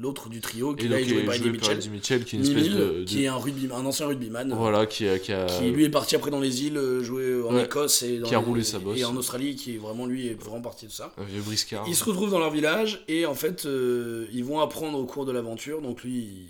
l'autre 0.00 0.28
du 0.28 0.40
trio, 0.40 0.74
qui 0.74 0.88
là 0.88 0.98
est 1.00 1.04
joué 1.04 1.22
par 1.22 1.34
Eddie 1.34 1.44
par 1.44 1.52
Mitchell. 1.52 1.76
Eddie 1.76 1.90
Mitchell, 1.90 2.24
qui 2.24 2.34
est 2.34 2.38
une 2.40 2.44
espèce 2.44 2.68
de, 2.70 2.76
de- 3.00 3.04
qui 3.04 3.22
est 3.22 3.28
un, 3.28 3.36
rugby, 3.36 3.68
un 3.72 3.86
ancien 3.86 4.06
rugbyman. 4.08 4.52
Voilà, 4.56 4.84
qui 4.86 5.06
a. 5.06 5.18
Qui, 5.20 5.32
a, 5.32 5.46
Qui 5.46 5.70
lui 5.70 5.84
est 5.84 5.90
parti 5.90 6.16
après 6.16 6.30
dans 6.32 6.40
les 6.40 6.64
îles, 6.64 6.76
euh, 6.76 7.04
jouer 7.04 7.40
en 7.42 7.54
Ouais. 7.54 7.64
Écosse 7.66 8.02
et, 8.02 8.18
dans 8.18 8.26
Qui 8.28 8.34
a 8.34 8.38
les- 8.40 8.44
roulé 8.44 8.64
sa 8.64 8.78
bosse. 8.80 8.98
et 8.98 9.04
en 9.04 9.14
Australie, 9.16 9.54
qui 9.54 9.74
est 9.76 9.78
vraiment 9.78 10.06
lui 10.06 10.26
est 10.28 10.34
vraiment 10.42 10.60
parti 10.60 10.86
de 10.86 10.90
ça. 10.92 11.12
un 11.18 11.24
vieux 11.24 11.42
briscard. 11.42 11.84
Ils 11.86 11.94
se 11.94 12.02
retrouvent 12.04 12.30
dans 12.32 12.40
leur 12.40 12.50
village 12.50 13.04
et 13.06 13.26
en 13.26 13.34
fait 13.34 13.64
euh, 13.66 14.26
ils 14.32 14.44
vont 14.44 14.58
apprendre 14.60 14.98
au 14.98 15.04
cours 15.04 15.24
de 15.24 15.30
l'aventure. 15.32 15.80
Donc 15.82 16.02
lui, 16.02 16.48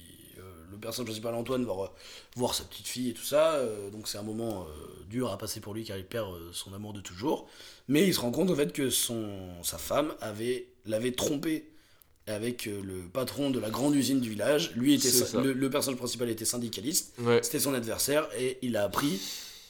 il- 0.83 0.87
euh, 0.87 0.89
le 0.89 0.89
personnage 0.89 1.07
principal 1.07 1.35
Antoine 1.35 1.65
va 1.65 1.73
re- 1.73 1.91
voir 2.37 2.55
sa 2.55 2.65
petite 2.65 2.87
fille 2.89 3.11
et 3.11 3.15
tout 3.15 3.23
ça. 3.25 3.55
euh, 3.55 3.91
donc 3.91 4.09
c'est 4.09 4.19
un 4.19 4.23
moment 4.23 4.63
euh, 4.69 5.05
dur 5.09 5.31
à 5.31 5.39
passer 5.39 5.61
pour 5.61 5.75
lui 5.75 5.85
car 5.85 5.97
il 5.97 6.05
perd 6.05 6.29
euh, 6.35 6.51
son 6.53 6.73
amour 6.75 6.93
de 6.93 7.01
toujours. 7.01 7.49
Mais 7.89 8.07
il 8.07 8.15
se 8.15 8.21
rend 8.21 8.31
compte 8.31 8.51
en 8.51 8.57
fait 8.57 8.73
que 8.73 8.91
son, 8.91 9.27
sa 9.63 9.79
femme 9.79 10.15
avait 10.21 10.67
l'avait 10.87 11.13
trompé 11.13 11.69
avec 12.29 12.67
euh, 12.69 12.81
le 12.85 13.03
patron 13.09 13.51
de 13.51 13.59
la 13.59 13.71
grande 13.71 13.95
usine 13.97 14.21
du 14.21 14.31
village. 14.31 14.73
Lui 14.77 14.95
était 14.95 15.11
le, 15.43 15.53
le 15.53 15.71
personnage 15.71 15.99
principal 15.99 16.29
était 16.31 16.45
syndicaliste. 16.45 17.15
Ouais. 17.19 17.41
C'était 17.43 17.59
son 17.61 17.75
adversaire 17.75 18.29
et 18.39 18.59
il 18.63 18.77
a 18.77 18.85
appris, 18.85 19.21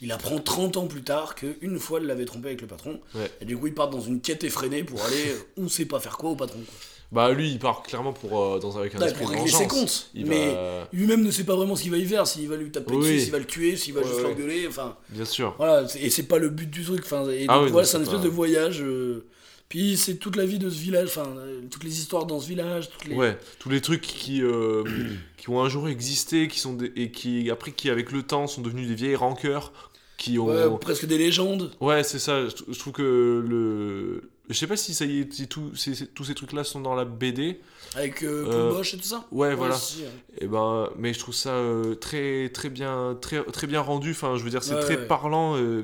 il 0.03 0.13
apprend 0.13 0.39
30 0.39 0.77
ans 0.77 0.87
plus 0.87 1.03
tard 1.03 1.35
qu'une 1.35 1.79
fois 1.79 2.01
il 2.01 2.07
l'avait 2.07 2.25
trompé 2.27 2.49
avec 2.49 2.61
le 2.61 2.67
patron. 2.67 3.01
Ouais. 3.15 3.31
Et 3.41 3.45
du 3.47 3.57
coup 3.57 3.67
il 3.69 3.75
part 3.75 3.89
dans 3.91 4.01
une 4.03 4.21
quête 4.21 4.45
effrénée 4.45 4.85
pour 4.85 5.03
aller 5.03 5.29
euh, 5.31 5.39
on 5.57 5.69
sait 5.69 5.87
pas 5.87 5.99
faire 6.01 6.17
quoi 6.19 6.31
au 6.31 6.37
patron. 6.37 6.61
quoi. 6.61 6.75
Bah, 7.13 7.31
lui, 7.31 7.51
il 7.51 7.59
part 7.59 7.83
clairement 7.83 8.13
pour, 8.15 8.41
euh, 8.41 8.59
dans, 8.59 8.79
avec 8.79 8.95
un 8.95 8.99
Ouais, 8.99 9.07
esprit 9.07 9.21
pour 9.25 9.31
de 9.33 9.37
régler 9.37 9.53
ses 9.53 9.67
comptes. 9.69 10.09
Il 10.15 10.27
mais 10.27 10.55
va- 10.55 10.89
lui-même 10.95 11.23
ne 11.23 11.31
sait 11.31 11.45
pas 11.45 11.55
vraiment 11.55 11.77
ce 11.77 11.83
qu'il 11.83 11.91
va 11.91 11.99
y 11.99 12.07
faire, 12.07 12.27
s'il 12.27 12.49
va 12.49 12.57
lui 12.57 12.71
taper 12.71 12.95
Oui. 12.95 13.01
dessus, 13.01 13.21
s'il 13.21 13.33
va 13.33 13.39
le 13.39 13.45
tuer, 13.45 13.77
s'il 13.77 13.93
va 13.93 14.01
Ouais, 14.01 14.07
juste 14.07 14.19
ouais. 14.19 14.23
l'engueuler, 14.25 14.67
enfin 14.67 14.97
Bien 15.11 15.27
sûr. 15.27 15.55
voilà, 15.59 15.87
et 16.01 16.09
c'est 16.09 16.23
pas 16.23 16.39
le 16.39 16.49
but 16.49 16.71
du 16.71 16.83
truc. 16.85 17.03
Enfin, 17.05 17.29
et 17.31 17.45
Ah 17.49 17.57
donc, 17.57 17.67
oui, 17.67 17.71
voilà, 17.73 17.87
c'est 17.87 17.99
un 17.99 18.03
espèce 18.03 18.17
pas- 18.19 18.25
de 18.25 18.29
voyage. 18.31 18.81
euh, 18.83 19.27
Puis 19.69 19.97
c'est 19.97 20.17
toute 20.17 20.37
la 20.37 20.45
vie 20.47 20.59
de 20.59 20.69
ce 20.71 20.79
village, 20.79 21.09
enfin 21.09 21.29
euh, 21.37 21.61
toutes 21.71 21.85
les 21.85 21.99
histoires 21.99 22.27
dans 22.27 22.39
ce 22.41 22.47
village, 22.49 22.91
toutes 22.91 23.07
les... 23.07 23.15
Ouais, 23.15 23.39
tous 23.59 23.69
les 23.71 23.81
trucs 23.81 24.03
qui, 24.03 24.43
euh, 24.43 24.83
qui 25.39 25.49
ont 25.51 25.63
un 25.63 25.69
jour 25.69 25.89
existé, 25.89 26.49
qui 26.49 26.59
sont 26.61 26.75
des- 26.75 26.93
et 26.97 27.11
qui, 27.11 27.51
après, 27.51 27.73
qui 27.73 27.89
avec 27.91 28.11
le 28.13 28.23
temps 28.23 28.47
sont 28.47 28.61
devenus 28.63 28.87
des 28.89 28.95
vieilles 28.95 29.17
rancœurs, 29.17 29.73
qui 30.19 30.39
ont... 30.39 30.47
Ouais, 30.47 30.79
presque 30.81 31.07
des 31.07 31.19
légendes. 31.19 31.73
Ouais, 31.81 32.05
c'est 32.05 32.19
ça. 32.19 32.47
Je, 32.49 32.55
je 32.73 32.79
trouve 32.79 32.93
que 32.95 33.45
le. 33.47 34.31
Je 34.49 34.55
sais 34.55 34.67
pas 34.67 34.77
si 34.77 34.93
ça 34.93 35.05
y 35.05 35.21
est, 35.21 35.33
si 35.33 35.47
tout- 35.49 35.71
tous 36.15 36.25
ces 36.25 36.35
trucs-là 36.35 36.65
sont 36.65 36.81
dans 36.81 36.95
la 36.95 37.05
BD. 37.05 37.61
Avec 37.95 38.23
euh, 38.23 38.45
Euh, 38.47 38.83
et 38.83 38.97
tout 38.97 39.03
ça? 39.03 39.25
Ouais, 39.31 39.55
voilà. 39.55 39.75
si, 39.77 40.05
hein. 40.05 40.09
Et 40.41 40.47
ben, 40.47 40.91
mais 40.99 41.15
je 41.15 41.19
trouve 41.21 41.35
ça 41.35 41.51
euh, 41.51 41.95
très, 41.95 42.49
très 42.51 42.69
bien, 42.69 43.17
très, 43.21 43.43
très 43.45 43.67
bien 43.67 43.81
rendu. 43.81 44.11
Enfin, 44.11 44.37
je 44.37 44.43
veux 44.45 44.51
dire, 44.51 44.63
c'est 44.63 44.75
Ouais, 44.75 44.81
très 44.81 44.97
ouais. 44.97 45.07
parlant. 45.07 45.57
euh, 45.57 45.83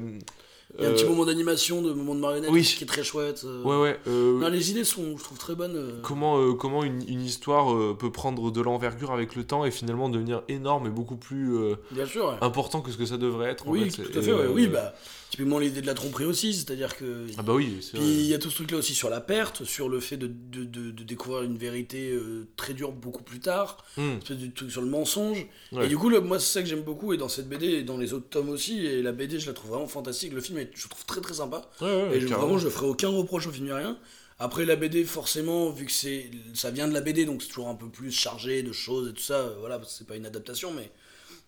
Il 0.78 0.84
y 0.84 0.86
a 0.86 0.90
un 0.90 0.92
petit 0.92 1.04
euh, 1.04 1.08
moment 1.08 1.24
d'animation, 1.24 1.80
de 1.82 1.92
moment 1.92 2.14
de 2.14 2.20
marionnette 2.20 2.50
oui. 2.52 2.62
qui 2.62 2.84
est 2.84 2.86
très 2.86 3.02
chouette. 3.04 3.44
Ouais, 3.64 3.76
ouais. 3.80 3.98
Non, 4.06 4.48
les 4.48 4.70
idées 4.70 4.84
sont, 4.84 5.16
je 5.16 5.22
trouve, 5.24 5.38
très 5.38 5.54
bonnes. 5.54 6.00
Comment, 6.02 6.52
comment 6.54 6.82
une, 6.84 7.02
une 7.08 7.22
histoire 7.22 7.96
peut 7.96 8.12
prendre 8.12 8.50
de 8.50 8.60
l'envergure 8.60 9.12
avec 9.12 9.34
le 9.34 9.44
temps 9.44 9.64
et 9.64 9.70
finalement 9.70 10.08
devenir 10.08 10.42
énorme 10.48 10.86
et 10.86 10.90
beaucoup 10.90 11.16
plus 11.16 11.56
Bien 11.90 12.06
sûr. 12.06 12.26
ouais. 12.26 12.34
important 12.42 12.80
que 12.82 12.90
ce 12.90 12.96
que 12.98 13.06
ça 13.06 13.16
devrait 13.16 13.50
être. 13.50 13.66
en 13.66 13.70
oui, 13.70 13.90
fait. 13.90 14.02
tout 14.02 14.18
à 14.18 14.20
Et, 14.20 14.24
fait. 14.24 14.46
Oui, 14.48 14.66
bah, 14.66 14.94
typiquement 15.30 15.58
l'idée 15.58 15.80
de 15.82 15.86
la 15.86 15.94
tromperie 15.94 16.24
aussi, 16.24 16.54
c'est-à-dire 16.54 16.96
que. 16.96 17.26
Ah 17.36 17.42
bah 17.42 17.54
oui, 17.54 17.78
c'est 17.80 17.92
Puis 17.98 18.02
il 18.06 18.26
y 18.26 18.34
a 18.34 18.38
tout 18.38 18.50
ce 18.50 18.56
truc-là 18.56 18.78
aussi 18.78 18.94
sur 18.94 19.10
la 19.10 19.20
perte, 19.20 19.64
sur 19.64 19.88
le 19.88 20.00
fait 20.00 20.16
de, 20.16 20.26
de, 20.26 20.64
de- 20.64 20.90
de 20.90 21.02
découvrir 21.04 21.42
une 21.42 21.56
vérité 21.58 22.10
euh, 22.10 22.46
très 22.56 22.74
dure 22.74 22.92
beaucoup 22.92 23.22
plus 23.22 23.40
tard, 23.40 23.84
Hmm, 23.96 24.18
espèce 24.22 24.38
de 24.38 24.46
truc 24.48 24.70
sur 24.70 24.80
le 24.82 24.88
mensonge. 24.88 25.46
Ouais. 25.72 25.86
Et 25.86 25.88
du 25.88 25.96
coup, 25.98 26.08
le- 26.08 26.20
moi, 26.20 26.38
c'est 26.38 26.52
ça 26.52 26.62
que 26.62 26.68
j'aime 26.68 26.82
beaucoup, 26.82 27.12
et 27.12 27.16
dans 27.16 27.28
cette 27.28 27.48
BD, 27.48 27.66
et 27.66 27.82
dans 27.82 27.96
les 27.98 28.12
autres 28.14 28.28
tomes 28.28 28.48
aussi, 28.48 28.84
et 28.86 29.02
la 29.02 29.12
BD, 29.12 29.38
je 29.38 29.46
la 29.46 29.52
trouve 29.52 29.70
vraiment 29.72 29.86
fantastique. 29.88 30.32
Le 30.32 30.40
film, 30.40 30.58
est, 30.58 30.70
je 30.74 30.84
le 30.84 30.88
trouve 30.90 31.04
très 31.06 31.20
très 31.20 31.34
sympa. 31.34 31.68
Ouais, 31.80 31.86
ouais, 31.88 32.16
et 32.16 32.20
je- 32.20 32.26
vraiment, 32.28 32.58
je 32.58 32.68
ferai 32.68 32.86
aucun 32.86 33.08
reproche 33.08 33.46
au 33.46 33.50
film 33.50 33.66
ni 33.66 33.72
rien. 33.72 33.98
Après, 34.40 34.64
la 34.64 34.76
BD, 34.76 35.04
forcément, 35.04 35.68
vu 35.70 35.84
que 35.84 35.90
c'est 35.92 36.30
ça 36.54 36.70
vient 36.70 36.86
de 36.86 36.94
la 36.94 37.00
BD, 37.00 37.24
donc 37.24 37.42
c'est 37.42 37.48
toujours 37.48 37.68
un 37.68 37.74
peu 37.74 37.88
plus 37.88 38.12
chargé 38.12 38.62
de 38.62 38.70
choses 38.72 39.08
et 39.08 39.12
tout 39.12 39.20
ça, 39.22 39.34
euh, 39.40 39.56
voilà, 39.58 39.80
c'est 39.88 40.06
pas 40.06 40.14
une 40.14 40.26
adaptation, 40.26 40.72
mais 40.72 40.90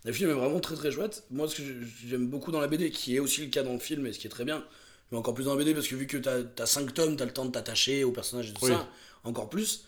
le 0.05 0.12
film 0.12 0.31
est 0.31 0.35
vraiment 0.35 0.60
très 0.60 0.74
très 0.77 0.90
chouette. 0.90 1.24
Moi, 1.31 1.48
ce 1.48 1.56
que 1.56 1.62
j'aime 2.09 2.28
beaucoup 2.28 2.52
dans 2.52 2.60
la 2.60 2.68
BD, 2.68 2.90
qui 2.90 3.16
est 3.16 3.18
aussi 3.18 3.43
le 3.43 3.48
cas 3.48 3.62
dans 3.62 3.72
le 3.74 3.78
film, 3.78 4.06
et 4.06 4.12
ce 4.12 4.18
qui 4.18 4.27
est 4.27 4.31
très 4.31 4.44
bien, 4.44 4.64
mais 5.12 5.18
encore 5.18 5.35
plus 5.35 5.44
dans 5.44 5.55
la 5.55 5.59
BD, 5.62 5.74
parce 5.74 5.86
que 5.89 5.94
vu 5.97 6.06
que 6.06 6.16
t'as 6.16 6.39
as 6.62 6.66
5 6.66 6.94
tomes, 6.94 7.16
t'as 7.16 7.24
le 7.27 7.32
temps 7.32 7.44
de 7.44 7.51
t'attacher 7.51 8.05
au 8.05 8.12
personnage 8.12 8.51
et 8.51 8.52
tout 8.55 8.64
Oui. 8.64 8.70
ça, 8.70 8.89
encore 9.24 9.48
plus. 9.51 9.85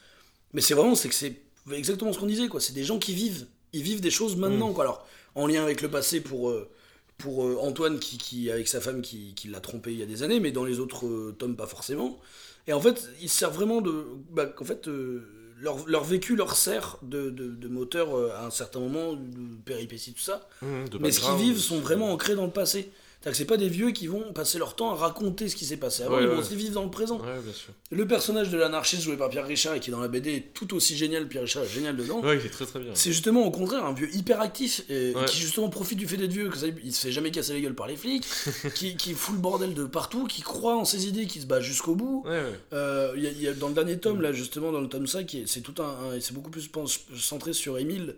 Mais 0.52 0.60
c'est 0.60 0.74
vraiment, 0.74 0.94
c'est 0.94 1.08
que 1.08 1.14
c'est 1.14 1.40
exactement 1.72 2.12
ce 2.12 2.18
qu'on 2.18 2.26
disait, 2.26 2.48
quoi. 2.48 2.60
C'est 2.60 2.74
des 2.74 2.84
gens 2.84 2.98
qui 2.98 3.14
vivent. 3.14 3.46
Ils 3.72 3.82
vivent 3.82 4.00
des 4.02 4.10
choses 4.10 4.36
maintenant, 4.36 4.70
Mm. 4.70 4.74
quoi. 4.74 4.84
Alors, 4.84 5.06
en 5.34 5.46
lien 5.46 5.62
avec 5.62 5.80
le 5.80 5.88
passé 5.90 6.20
pour, 6.20 6.50
euh, 6.50 6.68
pour 7.16 7.46
euh, 7.46 7.56
Antoine, 7.60 7.98
qui, 8.00 8.18
qui, 8.18 8.50
avec 8.50 8.68
sa 8.68 8.80
femme, 8.82 9.00
qui, 9.00 9.32
qui 9.34 9.48
l'a 9.48 9.60
trompé 9.60 9.92
il 9.92 9.98
y 9.98 10.02
a 10.02 10.06
des 10.06 10.22
années, 10.22 10.40
mais 10.40 10.52
dans 10.52 10.64
les 10.64 10.78
autres 10.80 11.06
euh, 11.06 11.34
tomes, 11.38 11.56
pas 11.56 11.66
forcément. 11.66 12.20
Et 12.66 12.72
en 12.74 12.80
fait, 12.80 13.08
ils 13.20 13.30
servent 13.30 13.54
vraiment 13.54 13.80
de. 13.80 14.04
Bah, 14.30 14.44
qu'en 14.46 14.64
fait, 14.64 14.88
euh, 14.88 15.26
leur, 15.62 15.88
leur 15.88 16.02
vécu 16.02 16.34
leur 16.34 16.56
sert 16.56 16.98
de, 17.02 17.30
de, 17.30 17.48
de 17.48 17.68
moteur 17.68 18.16
euh, 18.16 18.32
à 18.36 18.46
un 18.46 18.50
certain 18.50 18.80
moment, 18.80 19.12
de 19.12 19.20
péripéties, 19.64 20.12
tout 20.12 20.20
ça. 20.20 20.48
De 20.60 20.98
Mais 20.98 21.12
ce 21.12 21.20
qu'ils 21.20 21.36
vivent 21.36 21.58
sont 21.58 21.78
vraiment 21.78 22.12
ancrés 22.12 22.34
dans 22.34 22.44
le 22.46 22.50
passé. 22.50 22.90
C'est-à-dire 23.22 23.30
que 23.32 23.36
c'est 23.38 23.44
pas 23.44 23.56
des 23.56 23.68
vieux 23.68 23.92
qui 23.92 24.08
vont 24.08 24.32
passer 24.32 24.58
leur 24.58 24.74
temps 24.74 24.90
à 24.90 24.96
raconter 24.96 25.48
ce 25.48 25.54
qui 25.54 25.64
s'est 25.64 25.76
passé 25.76 26.02
avant, 26.02 26.16
Ouais, 26.16 26.24
ils 26.24 26.28
vont 26.28 26.38
aussi 26.38 26.56
vivre 26.56 26.72
dans 26.74 26.82
le 26.82 26.90
présent. 26.90 27.20
Ouais, 27.20 27.38
bien 27.40 27.52
sûr. 27.52 27.72
Le 27.92 28.04
personnage 28.08 28.50
de 28.50 28.58
l'anarchiste 28.58 29.02
joué 29.02 29.16
par 29.16 29.30
Pierre 29.30 29.46
Richard 29.46 29.74
et 29.74 29.80
qui 29.80 29.90
est 29.90 29.92
dans 29.92 30.00
la 30.00 30.08
BD 30.08 30.34
est 30.34 30.52
tout 30.54 30.74
aussi 30.74 30.96
génial, 30.96 31.28
Pierre 31.28 31.44
Richard 31.44 31.62
est 31.62 31.68
génial 31.68 31.96
dedans. 31.96 32.20
Ouais, 32.20 32.38
il 32.40 32.44
est 32.44 32.50
très 32.50 32.66
très 32.66 32.80
bien. 32.80 32.90
C'est 32.94 33.12
justement 33.12 33.44
au 33.46 33.52
contraire 33.52 33.84
un 33.86 33.92
vieux 33.92 34.12
hyper 34.12 34.40
actif 34.40 34.82
et 34.90 35.14
qui 35.28 35.38
justement 35.38 35.68
profite 35.68 35.98
du 35.98 36.08
fait 36.08 36.16
d'être 36.16 36.32
vieux, 36.32 36.48
que 36.50 36.58
ça, 36.58 36.66
il 36.66 36.92
se 36.92 37.06
fait 37.06 37.12
jamais 37.12 37.30
casser 37.30 37.52
la 37.52 37.60
gueule 37.60 37.76
par 37.76 37.86
les 37.86 37.96
flics, 37.96 38.26
qui, 38.74 38.96
qui 38.96 39.14
fout 39.14 39.36
le 39.36 39.40
bordel 39.40 39.72
de 39.74 39.84
partout, 39.84 40.26
qui 40.26 40.42
croit 40.42 40.76
en 40.76 40.84
ses 40.84 41.06
idées, 41.06 41.26
qui 41.26 41.40
se 41.40 41.46
bat 41.46 41.60
jusqu'au 41.60 41.94
bout. 41.94 42.24
Euh, 42.72 43.12
il 43.16 43.22
y 43.22 43.26
a- 43.28 43.30
il 43.30 43.40
y 43.40 43.46
a- 43.46 43.54
dans 43.54 43.68
le 43.68 43.74
dernier 43.74 43.98
tome, 43.98 44.20
là 44.20 44.32
justement, 44.32 44.72
dans 44.72 44.80
le 44.80 44.88
tome 44.88 45.06
5, 45.06 45.26
qui 45.26 45.42
est- 45.42 45.46
c'est 45.46 45.60
tout 45.60 45.80
un, 45.80 45.84
un- 46.16 46.20
c'est 46.20 46.32
beaucoup 46.34 46.50
plus 46.50 46.68
centré 47.16 47.52
sur 47.52 47.78
Émile 47.78 48.16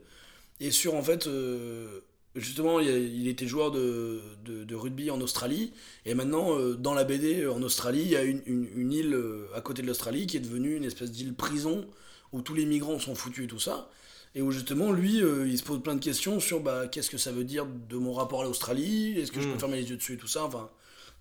et 0.60 0.70
sur 0.70 0.94
en 0.94 1.02
fait, 1.02 1.26
euh, 1.26 2.00
justement, 2.34 2.80
il, 2.80 3.28
était 3.28 3.46
joueur 3.46 3.70
de, 3.70 4.20
de, 4.44 4.64
de 4.64 4.74
rugby 4.74 5.10
en 5.10 5.20
Australie 5.20 5.72
et 6.04 6.14
maintenant 6.14 6.58
euh, 6.58 6.74
dans 6.74 6.94
la 6.94 7.04
BD 7.04 7.42
euh, 7.42 7.52
en 7.52 7.62
Australie, 7.62 8.02
il 8.02 8.08
y 8.10 8.16
a 8.16 8.22
une, 8.24 8.42
une, 8.46 8.68
une 8.76 8.92
île 8.92 9.14
euh, 9.14 9.46
à 9.54 9.60
côté 9.60 9.82
de 9.82 9.86
l'Australie 9.86 10.26
qui 10.26 10.36
est 10.36 10.40
devenue 10.40 10.76
une 10.76 10.84
espèce 10.84 11.10
d'île 11.10 11.34
prison 11.34 11.86
où 12.32 12.42
tous 12.42 12.54
les 12.54 12.66
migrants 12.66 12.98
sont 12.98 13.14
foutus 13.14 13.44
et 13.44 13.48
tout 13.48 13.60
ça. 13.60 13.88
Et 14.36 14.42
où 14.42 14.50
justement, 14.50 14.90
lui, 14.90 15.18
il 15.46 15.56
se 15.56 15.62
pose 15.62 15.80
plein 15.80 15.94
de 15.94 16.02
questions 16.02 16.40
sur 16.40 16.58
bah, 16.60 16.88
qu'est-ce 16.88 17.08
que 17.08 17.18
ça 17.18 17.30
veut 17.30 17.44
dire 17.44 17.66
de 17.88 17.96
mon 17.96 18.12
rapport 18.12 18.40
à 18.40 18.44
l'Australie, 18.44 19.16
est-ce 19.16 19.30
que 19.30 19.40
je 19.40 19.46
Mm. 19.48 19.52
peux 19.52 19.58
fermer 19.60 19.76
les 19.80 19.88
yeux 19.90 19.96
dessus 19.96 20.14
et 20.14 20.16
tout 20.16 20.26
ça, 20.26 20.42
enfin, 20.42 20.68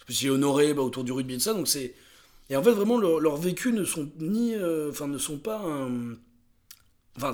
qu'il 0.08 0.26
est 0.26 0.30
honoré 0.32 0.74
bah, 0.74 0.82
autour 0.82 1.04
du 1.04 1.12
rugby 1.12 1.36
et 1.36 1.38
tout 1.38 1.44
ça, 1.44 1.54
donc 1.54 1.68
c'est. 1.68 1.94
Et 2.50 2.56
en 2.56 2.64
fait, 2.64 2.72
vraiment, 2.72 2.98
leur, 2.98 3.20
leur 3.20 3.38
vécu 3.38 3.72
ne 3.72 3.86
sont 3.86 4.10
ni. 4.20 4.56
euh, 4.56 4.90
Enfin, 4.90 5.08
ne 5.08 5.20
sont 5.20 5.38
pas. 5.38 5.60
un- 5.60 6.16
Enfin, 7.18 7.34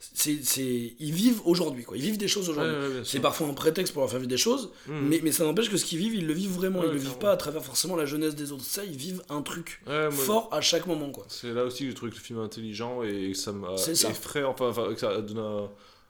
c'est, 0.00 0.38
c'est, 0.44 0.92
ils 0.98 1.12
vivent 1.12 1.40
aujourd'hui, 1.44 1.84
quoi. 1.84 1.96
Ils 1.96 2.02
vivent 2.02 2.18
des 2.18 2.28
choses 2.28 2.48
aujourd'hui. 2.48 2.72
ouais, 2.72 3.02
c'est 3.04 3.18
parfois 3.20 3.48
un 3.48 3.54
prétexte 3.54 3.92
pour 3.92 4.02
leur 4.02 4.10
faire 4.10 4.20
vivre 4.20 4.30
des 4.30 4.36
choses, 4.36 4.70
Hmm. 4.86 5.08
mais, 5.08 5.20
mais 5.22 5.32
ça 5.32 5.44
n'empêche 5.44 5.68
que 5.70 5.76
ce 5.76 5.84
qu'ils 5.84 5.98
vivent, 5.98 6.14
ils 6.14 6.26
le 6.26 6.32
vivent 6.32 6.52
vraiment. 6.52 6.80
Ouais, 6.80 6.86
ils 6.86 6.92
le 6.92 6.98
vivent 6.98 7.18
pas 7.18 7.32
à 7.32 7.36
travers 7.36 7.64
forcément 7.64 7.96
la 7.96 8.06
jeunesse 8.06 8.34
des 8.34 8.52
autres. 8.52 8.64
Ça, 8.64 8.84
ils 8.84 8.96
vivent 8.96 9.22
un 9.28 9.42
truc 9.42 9.80
Ouais, 9.86 10.04
moi, 10.08 10.10
fort 10.12 10.48
à 10.52 10.60
chaque 10.60 10.86
moment, 10.86 11.10
quoi. 11.10 11.26
C'est 11.28 11.52
là 11.52 11.64
aussi 11.64 11.84
que 11.84 11.90
je 11.90 11.96
trouve 11.96 12.10
que 12.10 12.14
le 12.14 12.20
film 12.20 12.38
est 12.40 12.44
intelligent 12.44 13.02
et 13.02 13.32
que 13.32 13.38
ça 13.38 13.52
m'a 13.52 13.76
C'est 13.76 13.94
ça. 13.96 14.10
effraie, 14.10 14.44
enfin, 14.44 14.68
enfin, 14.68 14.92
que 14.94 15.00
ça 15.00 15.20
donne 15.20 15.38
un... 15.38 15.68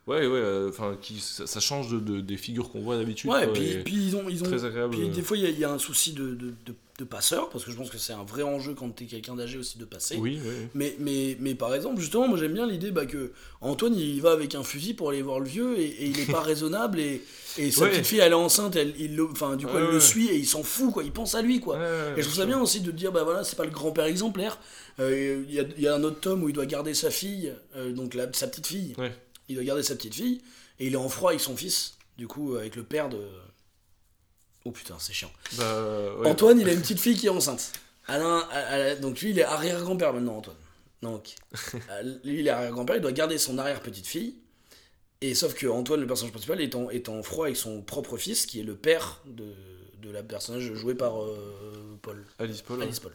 Ouais, 0.09 0.27
ouais, 0.27 0.39
euh, 0.39 0.71
enfin, 0.71 0.97
qui, 1.01 1.21
ça, 1.21 1.47
ça 1.47 1.61
change 1.61 1.91
de, 1.91 1.99
de- 2.01 2.21
des 2.21 2.37
figures 2.37 2.71
qu'on 2.71 2.81
voit 2.81 2.97
d'habitude. 2.97 3.31
Ouais, 3.31 3.45
quoi, 3.45 3.53
puis, 3.53 3.71
et 3.73 3.79
puis 3.85 3.95
ils 3.95 4.17
ont. 4.17 4.29
Ils 4.29 4.43
ont 4.43 4.47
très 4.47 4.65
agréable. 4.65 4.97
puis 4.97 5.09
des 5.09 5.23
fois, 5.23 5.37
il 5.37 5.43
y 5.43 5.47
a- 5.47 5.51
il 5.51 5.59
y, 5.59 5.65
a 5.65 5.71
un 5.71 5.79
souci 5.79 6.13
de, 6.13 6.31
de, 6.35 6.55
de, 6.99 7.05
passeur, 7.05 7.49
parce 7.51 7.65
que 7.65 7.71
je 7.71 7.77
pense 7.77 7.91
que 7.91 7.99
c'est 7.99 8.13
un 8.13 8.25
vrai 8.25 8.43
enjeu 8.43 8.75
quand 8.75 8.89
t'es 8.89 9.05
quelqu'un 9.05 9.37
d'âgé 9.37 9.57
aussi 9.57 9.79
de 9.79 9.85
passer. 9.85 10.17
Oui, 10.17 10.41
oui. 10.45 10.51
Mais, 10.75 10.97
mais, 10.99 11.37
mais 11.39 11.55
par 11.55 11.73
exemple, 11.73 12.01
justement, 12.01 12.27
moi 12.27 12.37
j'aime 12.37 12.55
bien 12.55 12.67
l'idée 12.67 12.91
bah, 12.91 13.07
que 13.07 13.31
Antoine 13.61 13.95
il 13.95 14.21
va 14.21 14.33
avec 14.33 14.57
un 14.57 14.65
fusil 14.65 14.95
pour 14.95 15.11
aller 15.11 15.23
voir 15.23 15.39
le 15.39 15.47
vieux 15.47 15.79
et, 15.79 15.85
et 15.87 16.07
il 16.07 16.19
est 16.19 16.27
pas 16.33 16.41
raisonnable 16.53 16.99
et, 16.99 17.23
et 17.57 17.71
sa 17.71 17.83
Ouais. 17.85 17.91
petite 17.91 18.07
fille 18.07 18.19
elle 18.19 18.33
est 18.33 18.35
enceinte, 18.35 18.75
elle, 18.75 18.95
il 18.99 19.15
le, 19.15 19.27
enfin, 19.31 19.55
du 19.55 19.65
coup 19.67 19.75
Ouais, 19.77 19.83
elle 19.87 19.93
le 19.95 20.01
suit 20.01 20.27
et 20.27 20.37
il 20.39 20.45
s'en 20.47 20.65
fout 20.65 20.93
quoi, 20.93 21.05
il 21.05 21.13
pense 21.13 21.37
à 21.37 21.43
lui 21.43 21.61
quoi. 21.61 21.79
Et 22.17 22.23
je 22.23 22.23
trouve 22.23 22.35
ça 22.39 22.47
bien 22.47 22.61
aussi 22.61 22.81
de 22.81 22.91
dire, 22.91 23.13
bah 23.13 23.23
voilà, 23.23 23.45
c'est 23.45 23.55
pas 23.57 23.65
le 23.65 23.71
grand-père 23.71 24.07
exemplaire. 24.07 24.59
Euh, 24.99 25.45
Il 25.49 25.55
y, 25.55 25.61
a, 25.61 25.65
il 25.77 25.83
y 25.85 25.87
a 25.87 25.95
un 25.95 26.03
autre 26.03 26.19
tome 26.19 26.43
où 26.43 26.49
il 26.49 26.53
doit 26.53 26.67
garder 26.67 26.95
sa 26.95 27.11
fille, 27.11 27.53
euh, 27.77 27.93
donc 27.93 28.15
la, 28.15 28.27
sa 28.33 28.49
petite 28.49 28.67
fille. 28.67 28.95
Ouais. 28.99 29.13
Il 29.49 29.55
doit 29.57 29.65
garder 29.65 29.83
sa 29.83 29.95
petite 29.97 30.15
fille, 30.15 30.41
et 30.79 30.87
il 30.87 30.93
est 30.93 30.97
en 30.97 31.09
froid 31.09 31.31
avec 31.31 31.41
son 31.41 31.57
fils, 31.57 31.95
du 32.17 32.27
coup, 32.27 32.57
avec 32.57 32.77
le 32.77 32.83
père 32.85 33.09
de. 33.09 33.19
Oh 34.65 34.71
putain, 34.71 34.97
c'est 34.99 35.13
chiant. 35.13 35.31
Bah, 35.57 36.15
ouais. 36.17 36.29
Antoine, 36.29 36.61
il 36.61 36.69
a 36.69 36.73
une 36.73 36.81
petite 36.83 37.01
fille 37.01 37.17
qui 37.17 37.27
est 37.27 37.31
enceinte. 37.31 37.73
Alain, 38.07 38.41
Alain- 38.51 38.97
donc 39.01 39.21
lui, 39.21 39.31
il 39.31 39.39
est 39.39 39.45
arrière-grand-père 39.45 40.13
maintenant, 40.13 40.39
Antoine. 40.39 40.57
Donc, 41.03 41.35
euh, 41.91 42.03
lui, 42.25 42.41
il 42.41 42.47
est 42.47 42.51
arrière-grand-père, 42.51 42.97
il 42.97 43.03
doit 43.03 43.13
garder 43.13 43.39
son 43.39 43.57
arrière-petite 43.59 44.07
fille. 44.07 44.35
Et 45.21 45.35
sauf 45.35 45.55
que 45.55 45.67
Antoine, 45.67 46.01
le 46.01 46.07
personnage 46.07 46.33
principal, 46.33 46.61
est 46.61 46.75
en, 46.75 46.91
est 46.91 47.09
en 47.09 47.23
froid 47.23 47.47
avec 47.47 47.57
son 47.57 47.83
propre 47.83 48.17
fils, 48.17 48.47
qui 48.47 48.61
est 48.61 48.65
le 48.65 48.77
père 48.77 49.21
de, 49.27 49.53
de 50.03 50.11
la 50.11 50.23
personnage 50.23 50.73
joué 50.75 50.95
par 50.95 51.23
euh, 51.23 51.99
Paul. 52.03 52.25
Alice 52.39 52.63
Paul. 52.63 52.83
Alice 52.83 53.01
Paul. 53.01 53.13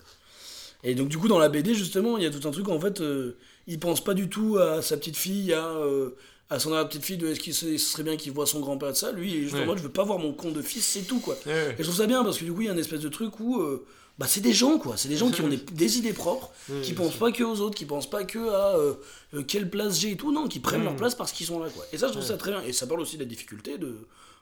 Et 0.84 0.96
donc 0.96 1.08
du 1.08 1.18
coup 1.18 1.28
dans 1.28 1.40
la 1.40 1.50
BD 1.50 1.74
justement 1.74 2.18
il 2.18 2.24
y 2.24 2.28
a 2.28 2.30
tout 2.30 2.48
un 2.48 2.52
truc 2.52 2.68
en 2.70 2.80
fait 2.80 3.00
euh, 3.02 3.38
il 3.68 3.80
pense 3.80 4.04
pas 4.04 4.14
du 4.14 4.28
tout 4.30 4.58
à 4.58 4.82
sa 4.82 4.98
petite 4.98 5.16
fille 5.18 5.54
à, 5.54 5.66
euh, 5.66 6.10
à 6.50 6.60
son 6.60 6.72
petite 6.86 7.04
fille 7.04 7.18
de 7.18 7.28
est-ce 7.28 7.40
qu'il 7.40 7.54
serait- 7.54 7.78
ce 7.78 7.92
serait 7.92 8.04
bien 8.04 8.18
qu'il 8.18 8.32
voit 8.34 8.46
son 8.46 8.60
grand-père 8.60 8.92
de 8.92 8.98
ça. 8.98 9.12
Lui 9.12 9.32
il 9.32 9.38
est 9.38 9.42
juste 9.44 9.56
en 9.56 9.60
Ouais. 9.60 9.66
mode 9.66 9.78
je 9.78 9.84
veux 9.84 9.90
pas 9.90 10.04
voir 10.04 10.20
mon 10.20 10.34
con 10.34 10.52
de 10.52 10.62
fils 10.62 10.86
c'est 10.86 11.02
tout 11.08 11.20
quoi. 11.20 11.36
Ouais, 11.46 11.52
ouais. 11.54 11.72
et 11.74 11.76
je 11.78 11.84
trouve 11.84 11.96
ça 11.96 12.06
bien 12.08 12.24
parce 12.24 12.38
que 12.38 12.44
du 12.46 12.52
coup 12.54 12.62
il 12.62 12.66
y 12.68 12.70
a 12.70 12.74
une 12.74 12.80
espèce 12.80 13.00
de 13.00 13.10
truc 13.10 13.40
où 13.40 13.62
euh, 13.62 13.86
bah 14.20 14.28
c'est 14.28 14.42
des 14.42 14.52
gens 14.54 14.78
quoi. 14.78 14.96
C'est 14.98 15.08
des 15.10 15.16
gens 15.18 15.32
qui 15.32 15.42
ont 15.42 15.48
des, 15.48 15.58
des 15.72 15.98
idées 15.98 16.14
propres 16.14 16.52
qui 16.84 16.94
pensent 16.94 17.16
pas 17.18 17.32
que 17.32 17.44
aux 17.44 17.62
autres 17.62 17.76
qui 17.76 17.86
pensent 17.86 18.10
pas 18.10 18.26
que 18.26 18.40
à 18.50 18.76
euh, 18.78 18.94
euh, 19.36 19.42
quelle 19.48 19.70
place 19.70 20.00
j'ai 20.02 20.12
et 20.12 20.18
tout. 20.18 20.32
Non 20.34 20.48
qui 20.50 20.60
prennent 20.60 20.82
Mm. 20.82 20.86
leur 20.86 20.96
place 20.98 21.16
parce 21.16 21.32
qu'ils 21.32 21.46
sont 21.48 21.60
là 21.60 21.70
quoi. 21.74 21.86
Et 21.94 21.98
ça 21.98 22.08
je 22.08 22.12
trouve 22.12 22.24
ça 22.26 22.36
très 22.38 22.52
bien. 22.52 22.62
Et 22.64 22.74
ça 22.74 22.86
parle 22.88 23.00
aussi 23.00 23.16
de 23.18 23.24
la 23.24 23.30
difficulté 23.30 23.78
de 23.78 23.96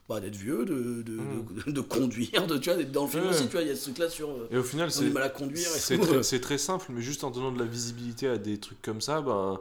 bah, 0.09 0.19
d'être 0.19 0.35
vieux 0.35 0.65
de, 0.65 1.01
de, 1.03 1.13
Mm. 1.13 1.45
de, 1.67 1.71
de 1.73 1.81
conduire 1.81 2.47
de 2.47 2.57
tu 2.57 2.69
vois 2.69 2.77
d'être 2.77 2.91
dans 2.91 3.03
le 3.05 3.09
film 3.09 3.23
Ouais. 3.23 3.29
aussi 3.29 3.45
tu 3.45 3.51
vois 3.53 3.61
il 3.61 3.67
y 3.67 3.71
a 3.71 3.75
ce 3.75 3.83
truc 3.85 3.97
là 3.99 4.09
sur 4.09 4.29
euh, 4.29 4.47
Et 4.51 4.57
au 4.57 4.63
final, 4.63 4.91
c'est. 4.91 5.09
mal 5.09 5.23
à 5.23 5.29
conduire 5.29 5.67
C'est 5.67 6.39
très, 6.41 6.57
simple, 6.57 6.87
mais 6.89 7.01
juste 7.01 7.23
en 7.23 7.31
donnant 7.31 7.51
de 7.51 7.59
la 7.59 7.65
visibilité 7.65 8.27
à 8.27 8.37
des 8.37 8.59
trucs 8.59 8.81
comme 8.81 8.99
ça, 9.01 9.21
ben, 9.21 9.59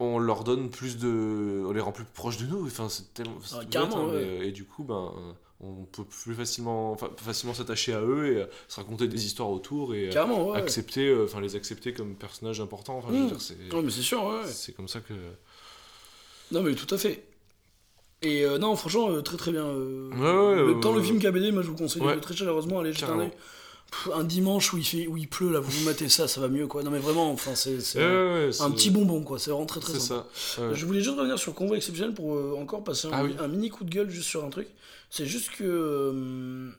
on 0.00 0.18
leur 0.20 0.44
donne 0.44 0.70
plus 0.70 0.96
de. 0.98 1.64
On 1.66 1.72
les 1.72 1.80
rend 1.80 1.90
plus 1.92 2.04
proches 2.04 2.36
de 2.36 2.46
nous. 2.46 2.64
Enfin, 2.66 2.88
c'est 2.88 3.12
tellement. 3.14 3.38
Ah, 3.52 3.58
tout 3.62 3.68
carrément, 3.68 4.06
bête, 4.06 4.14
hein, 4.14 4.16
ouais. 4.28 4.38
mais- 4.40 4.48
Et 4.48 4.52
du 4.52 4.64
coup, 4.64 4.84
ben, 4.84 5.12
on 5.60 5.84
peut 5.86 6.04
plus 6.04 6.34
facilement, 6.36 6.96
facilement 7.16 7.52
s'attacher 7.52 7.92
à 7.94 8.00
eux 8.00 8.26
et 8.32 8.36
euh, 8.42 8.46
se 8.68 8.76
raconter 8.76 9.08
des 9.08 9.26
histoires 9.26 9.50
autour 9.50 9.92
et 9.96 10.08
euh, 10.16 10.26
ouais. 10.52 10.56
accepter, 10.56 11.08
euh, 11.08 11.24
enfin, 11.24 11.40
les 11.40 11.56
accepter 11.56 11.92
comme 11.92 12.14
personnages 12.14 12.60
importants. 12.60 12.98
Enfin, 12.98 13.10
Mm. 13.10 13.26
dire, 13.26 13.40
c'est. 13.40 13.56
Ouais, 13.74 13.90
c'est 13.90 14.02
sûr, 14.02 14.22
ouais. 14.24 14.46
C'est 14.46 14.72
comme 14.72 14.86
ça 14.86 15.00
que. 15.00 15.14
Non, 16.52 16.62
mais 16.62 16.74
tout 16.76 16.94
à 16.94 16.96
fait. 16.98 17.24
Et 18.22 18.44
euh, 18.44 18.58
non, 18.58 18.74
franchement, 18.74 19.10
euh, 19.10 19.22
très 19.22 19.36
très 19.36 19.52
bien. 19.52 19.64
euh, 19.64 20.10
Ouais, 20.10 20.62
ouais, 20.62 20.66
le 20.74 20.80
temps, 20.80 20.92
le 20.92 21.02
film 21.02 21.18
KBD, 21.20 21.52
moi 21.52 21.62
je 21.62 21.68
vous 21.68 21.76
conseille 21.76 22.02
ouais. 22.02 22.18
très 22.20 22.34
chaleureusement, 22.34 22.80
allez 22.80 22.92
jeter 22.92 23.04
un 23.06 23.18
œil. 23.20 23.30
Un 24.14 24.24
dimanche 24.24 24.74
où 24.74 24.76
il, 24.76 24.84
fait, 24.84 25.06
où 25.06 25.16
il 25.16 25.28
pleut, 25.28 25.50
là, 25.50 25.60
vous 25.60 25.70
vous 25.70 25.84
matez 25.86 26.10
ça, 26.10 26.28
ça 26.28 26.42
va 26.42 26.48
mieux, 26.48 26.66
quoi. 26.66 26.82
Non, 26.82 26.90
mais 26.90 26.98
vraiment, 26.98 27.30
enfin, 27.30 27.54
c'est 27.54 27.76
un, 27.96 28.70
petit 28.70 28.90
bonbon, 28.90 29.22
quoi. 29.22 29.38
C'est 29.38 29.50
vraiment 29.50 29.64
très 29.66 29.80
très 29.80 29.98
sympa. 29.98 30.26
ça. 30.34 30.74
Je 30.74 30.84
voulais 30.84 31.00
juste 31.00 31.16
revenir 31.16 31.38
sur 31.38 31.54
Convoi 31.54 31.76
Exceptionnel 31.78 32.12
pour 32.12 32.34
euh, 32.34 32.54
encore 32.60 32.84
passer 32.84 33.06
un, 33.08 33.12
Ah 33.14 33.24
oui. 33.24 33.34
un 33.38 33.48
mini 33.48 33.70
coup 33.70 33.84
de 33.84 33.90
gueule 33.90 34.10
juste 34.10 34.28
sur 34.28 34.44
un 34.44 34.50
truc. 34.50 34.68
C'est 35.08 35.24
juste 35.24 35.52
que. 35.52 36.70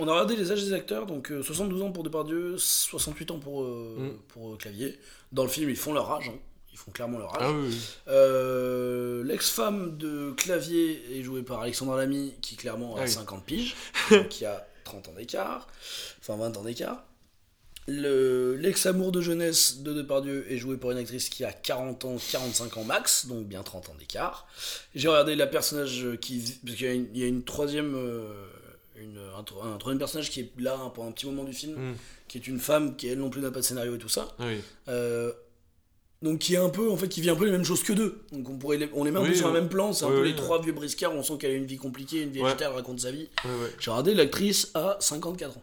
on 0.00 0.08
a 0.08 0.12
regardé 0.12 0.34
les 0.34 0.50
âges 0.50 0.64
des 0.64 0.72
acteurs, 0.72 1.06
donc 1.06 1.30
euh, 1.30 1.40
72 1.42 1.82
ans 1.82 1.92
pour 1.92 2.02
Depardieu, 2.02 2.56
68 2.58 3.30
ans 3.30 3.38
pour, 3.38 3.62
Mm. 3.62 4.10
pour 4.28 4.58
Clavier. 4.58 4.98
Dans 5.30 5.44
le 5.44 5.48
film, 5.50 5.70
ils 5.70 5.76
font 5.76 5.92
leur 5.92 6.10
âge, 6.10 6.30
hein. 6.30 6.38
Ils 6.72 6.78
font 6.78 6.90
clairement 6.92 7.18
leur 7.18 7.34
âge. 7.34 7.42
Ah 7.42 7.52
oui, 7.52 7.66
oui. 7.68 7.76
Euh, 8.08 9.24
L'ex-femme 9.24 9.96
de 9.98 10.32
Clavier 10.36 11.02
est 11.18 11.22
jouée 11.22 11.42
par 11.42 11.60
Alexandra 11.60 11.96
Lamy, 11.98 12.34
qui 12.42 12.56
clairement 12.56 12.96
a 12.96 13.00
Ah 13.00 13.04
oui. 13.04 13.10
50 13.10 13.44
piges, 13.44 13.74
qui 14.30 14.44
a 14.44 14.66
30 14.84 15.08
ans 15.08 15.12
d'écart, 15.16 15.68
enfin 16.20 16.36
20 16.36 16.56
ans 16.56 16.62
d'écart. 16.62 17.04
Le- 17.88 18.54
L'ex-amour 18.56 19.10
de 19.10 19.20
jeunesse 19.20 19.78
de 19.78 19.92
Depardieu 19.92 20.46
est 20.50 20.58
joué 20.58 20.76
par 20.76 20.90
une 20.92 20.98
actrice 20.98 21.28
qui 21.28 21.44
a 21.44 21.52
40 21.52 22.04
ans, 22.04 22.16
45 22.30 22.76
ans 22.76 22.84
max, 22.84 23.26
donc 23.26 23.46
bien 23.46 23.62
30 23.62 23.88
ans 23.88 23.94
d'écart. 23.98 24.46
J'ai 24.94 25.08
regardé 25.08 25.34
la 25.34 25.46
personnage 25.46 26.06
qui. 26.20 26.58
Parce 26.64 26.76
qu'il 26.76 26.86
y 26.86 26.90
a 26.90 26.92
une, 26.94 27.08
il 27.14 27.20
y 27.20 27.24
a 27.24 27.26
une 27.26 27.42
troisième. 27.42 27.94
euh, 27.96 28.46
une- 28.96 29.18
un, 29.36 29.42
tro- 29.42 29.62
un 29.62 29.78
troisième 29.78 29.98
personnage 29.98 30.30
qui 30.30 30.40
est 30.40 30.50
là 30.58 30.76
hein, 30.78 30.90
pour 30.90 31.04
un 31.04 31.10
petit 31.12 31.24
moment 31.26 31.44
du 31.44 31.54
film, 31.54 31.74
Mm. 31.74 31.94
qui 32.28 32.36
est 32.38 32.46
une 32.46 32.60
femme 32.60 32.96
qui 32.96 33.08
elle 33.08 33.18
non 33.18 33.30
plus 33.30 33.40
n'a 33.40 33.50
pas 33.50 33.60
de 33.60 33.64
scénario 33.64 33.94
et 33.96 33.98
tout 33.98 34.10
ça. 34.10 34.28
Ah 34.38 34.44
oui. 34.46 34.60
Euh, 34.88 35.32
donc 36.22 36.38
qui 36.40 36.54
est 36.54 36.58
un 36.58 36.68
peu 36.68 36.90
en 36.90 36.96
fait 36.96 37.08
qui 37.08 37.20
vit 37.20 37.30
un 37.30 37.34
peu 37.36 37.44
les 37.46 37.50
mêmes 37.52 37.64
choses 37.64 37.82
que 37.82 37.92
deux. 37.92 38.20
Donc 38.32 38.48
on 38.50 38.56
pourrait 38.58 38.76
les- 38.76 38.90
on 38.94 39.04
les 39.04 39.10
met 39.10 39.18
un 39.18 39.22
peu 39.22 39.30
Oui, 39.30 39.36
sur 39.36 39.46
un 39.48 39.52
ouais. 39.52 39.60
même 39.60 39.68
plan. 39.68 39.92
C'est 39.92 40.04
un 40.04 40.08
Oui, 40.08 40.14
peu 40.16 40.22
les 40.24 40.34
trois 40.34 40.60
vieux 40.60 40.72
briscards. 40.72 41.14
On 41.14 41.22
sent 41.22 41.38
qu'elle 41.38 41.52
a 41.52 41.54
une 41.54 41.66
vie 41.66 41.76
compliquée 41.78 42.22
une 42.22 42.30
vie 42.30 42.42
agitée 42.44 42.64
elle 42.64 42.72
raconte 42.72 43.00
sa 43.00 43.10
vie. 43.10 43.28
J'ai 43.78 43.90
regardé 43.90 44.14
l'actrice 44.14 44.70
a 44.74 44.96
54 45.00 45.56
ans 45.56 45.62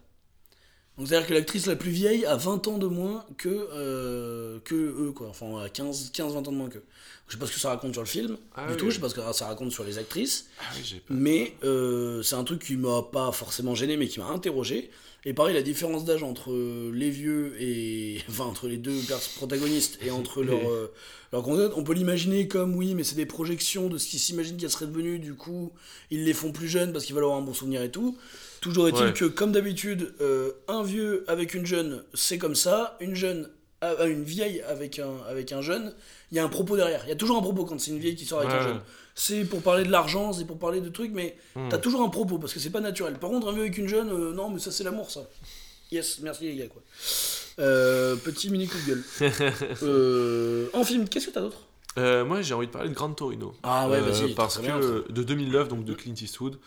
donc 0.97 1.07
c'est 1.07 1.15
à 1.15 1.19
dire 1.19 1.27
que 1.27 1.33
l'actrice 1.33 1.65
la 1.67 1.75
plus 1.75 1.91
vieille 1.91 2.25
a 2.25 2.35
20 2.35 2.67
ans 2.67 2.77
de 2.77 2.87
moins 2.87 3.25
que 3.37 3.49
euh, 3.73 4.59
que 4.63 4.75
eux 4.75 5.11
quoi 5.15 5.27
enfin 5.29 5.59
à 5.61 5.69
15 5.69 6.11
15 6.13 6.33
20 6.33 6.39
ans 6.39 6.51
de 6.51 6.57
moins 6.57 6.69
que 6.69 6.79
je 7.27 7.33
sais 7.33 7.39
pas 7.39 7.45
ce 7.45 7.51
que 7.53 7.59
ça 7.59 7.69
raconte 7.69 7.93
sur 7.93 8.01
le 8.01 8.07
film 8.07 8.37
Ah 8.55 8.65
du 8.67 8.71
oui. 8.73 8.77
tout 8.77 8.89
je 8.89 8.95
sais 8.95 9.01
pas 9.01 9.09
ce 9.09 9.15
que 9.15 9.21
ça 9.33 9.47
raconte 9.47 9.71
sur 9.71 9.83
les 9.83 9.97
actrices 9.97 10.47
Ah 10.59 10.63
oui, 10.75 11.01
pas. 11.07 11.13
mais 11.13 11.53
euh, 11.63 12.21
c'est 12.23 12.35
un 12.35 12.43
truc 12.43 12.63
qui 12.63 12.77
m'a 12.77 13.01
pas 13.03 13.31
forcément 13.31 13.75
gêné, 13.75 13.97
mais 13.97 14.07
qui 14.07 14.19
m'a 14.19 14.27
interrogé. 14.27 14.89
Et 15.25 15.33
pareil, 15.33 15.53
la 15.53 15.61
différence 15.61 16.05
d'âge 16.05 16.23
entre 16.23 16.53
les 16.93 17.09
vieux 17.09 17.61
et. 17.61 18.21
Enfin, 18.29 18.45
entre 18.45 18.69
les 18.69 18.77
deux 18.77 18.95
protagonistes 19.35 19.99
et 20.05 20.09
entre 20.09 20.41
leurs 20.41 20.69
euh, 20.69 20.93
leurs 21.33 21.43
concepts, 21.43 21.73
on 21.75 21.83
peut 21.83 21.93
l'imaginer 21.93 22.47
comme 22.47 22.75
oui, 22.77 22.93
mais 22.95 23.03
c'est 23.03 23.15
des 23.15 23.25
projections 23.25 23.89
de 23.89 23.97
ce 23.97 24.07
qu'ils 24.07 24.19
s'imaginent 24.19 24.55
qu'elle 24.55 24.69
serait 24.71 24.85
devenue, 24.87 25.19
du 25.19 25.33
coup, 25.33 25.73
ils 26.11 26.23
les 26.23 26.33
font 26.33 26.53
plus 26.53 26.69
jeunes 26.69 26.93
parce 26.93 27.03
qu'ils 27.03 27.13
veulent 27.15 27.25
avoir 27.25 27.39
un 27.39 27.41
bon 27.41 27.53
souvenir 27.53 27.81
et 27.81 27.91
tout. 27.91 28.15
Toujours 28.61 28.87
est-il 28.87 29.03
Ouais. 29.05 29.13
que, 29.13 29.25
comme 29.25 29.51
d'habitude, 29.51 30.13
euh, 30.21 30.51
un 30.67 30.83
vieux 30.83 31.23
avec 31.27 31.53
une 31.53 31.65
jeune, 31.65 32.03
c'est 32.13 32.37
comme 32.37 32.55
ça, 32.55 32.97
une 32.99 33.15
jeune. 33.15 33.49
ah, 33.81 34.05
une 34.07 34.23
vieille 34.23 34.61
avec 34.63 34.97
un, 34.97 35.11
avec 35.29 35.51
un 35.51 35.61
jeune, 35.61 35.93
il 36.31 36.37
y 36.37 36.39
a 36.39 36.43
un 36.43 36.47
propos 36.49 36.75
derrière. 36.75 37.01
Il 37.05 37.09
y 37.09 37.11
a 37.11 37.15
toujours 37.15 37.37
un 37.37 37.41
propos 37.41 37.63
quand 37.65 37.79
c'est 37.79 37.91
une 37.91 37.99
vieille 37.99 38.15
qui 38.15 38.25
sort 38.25 38.39
avec 38.39 38.51
un 38.51 38.63
jeune. 38.63 38.81
C'est 39.13 39.45
pour 39.45 39.61
parler 39.61 39.83
de 39.83 39.91
l'argent, 39.91 40.33
c'est 40.33 40.45
pour 40.45 40.57
parler 40.57 40.81
de 40.81 40.89
trucs, 40.89 41.11
mais 41.13 41.35
Hmm. 41.55 41.69
T'as 41.69 41.77
toujours 41.77 42.01
un 42.01 42.09
propos 42.09 42.37
parce 42.39 42.53
que 42.53 42.59
c'est 42.59 42.71
pas 42.71 42.81
naturel. 42.81 43.15
Par 43.19 43.29
contre, 43.29 43.47
un 43.47 43.51
vieux 43.51 43.61
avec 43.61 43.77
une 43.77 43.87
jeune, 43.87 44.09
euh, 44.11 44.31
non, 44.33 44.49
mais 44.49 44.59
ça 44.59 44.71
c'est 44.71 44.83
l'amour, 44.83 45.09
ça. 45.11 45.21
Yes, 45.91 46.19
merci 46.21 46.43
les 46.45 46.55
gars, 46.55 46.67
quoi. 46.67 46.81
Euh, 47.59 48.15
petit 48.15 48.49
mini 48.49 48.67
coup 48.67 48.77
de 48.77 48.87
gueule. 48.87 49.03
Euh, 49.83 50.67
en 50.73 50.83
film, 50.83 51.07
qu'est-ce 51.07 51.27
que 51.27 51.31
t'as 51.31 51.41
d'autre? 51.41 51.61
Euh, 51.97 52.25
moi, 52.25 52.41
j'ai 52.41 52.53
envie 52.53 52.67
de 52.67 52.71
parler 52.71 52.89
de 52.89 52.93
Grand 52.95 53.11
Torino. 53.13 53.53
Ah 53.63 53.87
ouais, 53.89 53.97
Euh, 53.97 54.01
vas-y. 54.01 54.33
parce 54.33 54.57
que 54.59 54.67
euh, 54.69 55.05
de 55.09 55.23
2009, 55.23 55.67
donc 55.67 55.83
de 55.85 55.93
Clint 55.93 56.13
Eastwood. 56.19 56.57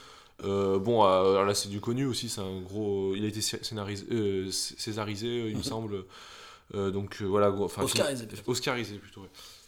Euh, 0.45 0.79
bon, 0.79 1.05
euh, 1.05 1.07
alors 1.33 1.45
là, 1.45 1.55
c'est 1.55 1.69
du 1.69 1.81
connu 1.81 2.07
aussi. 2.07 2.29
C'est 2.29 2.41
un 2.41 2.61
gros. 2.61 3.15
Il 3.15 3.25
a 3.25 3.29
été 3.29 3.41
scé- 3.41 3.63
scénarisé, 3.63 4.07
euh, 4.13 4.51
césarisé, 4.51 5.49
il 5.49 5.57
me 5.57 5.63
semble. 5.63 6.05
Euh, 6.75 6.91
donc 6.91 7.21
voilà. 7.23 7.51
enfin, 7.53 7.83
Oscarisé, 7.83 8.17
film- 8.25 8.29
peut-être. 8.31 8.49
Oscarisé 8.49 8.97
plutôt. 8.97 9.23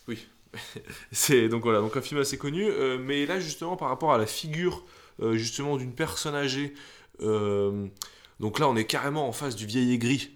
Oui. 0.08 0.18
c'est 1.12 1.48
donc 1.48 1.62
voilà, 1.62 1.80
donc 1.80 1.96
un 1.96 2.02
film 2.02 2.20
assez 2.20 2.38
connu. 2.38 2.66
mais 3.00 3.26
là, 3.26 3.40
justement, 3.40 3.76
par 3.76 3.88
rapport 3.88 4.12
à 4.12 4.18
la 4.18 4.26
figure 4.26 4.84
justement 5.32 5.76
d'une 5.76 5.92
personne 5.94 6.34
âgée. 6.34 6.74
donc 8.40 8.58
là, 8.58 8.68
on 8.68 8.76
est 8.76 8.84
carrément 8.86 9.28
en 9.28 9.32
face 9.32 9.56
du 9.56 9.66
vieil 9.66 9.92
aigri. 9.94 10.30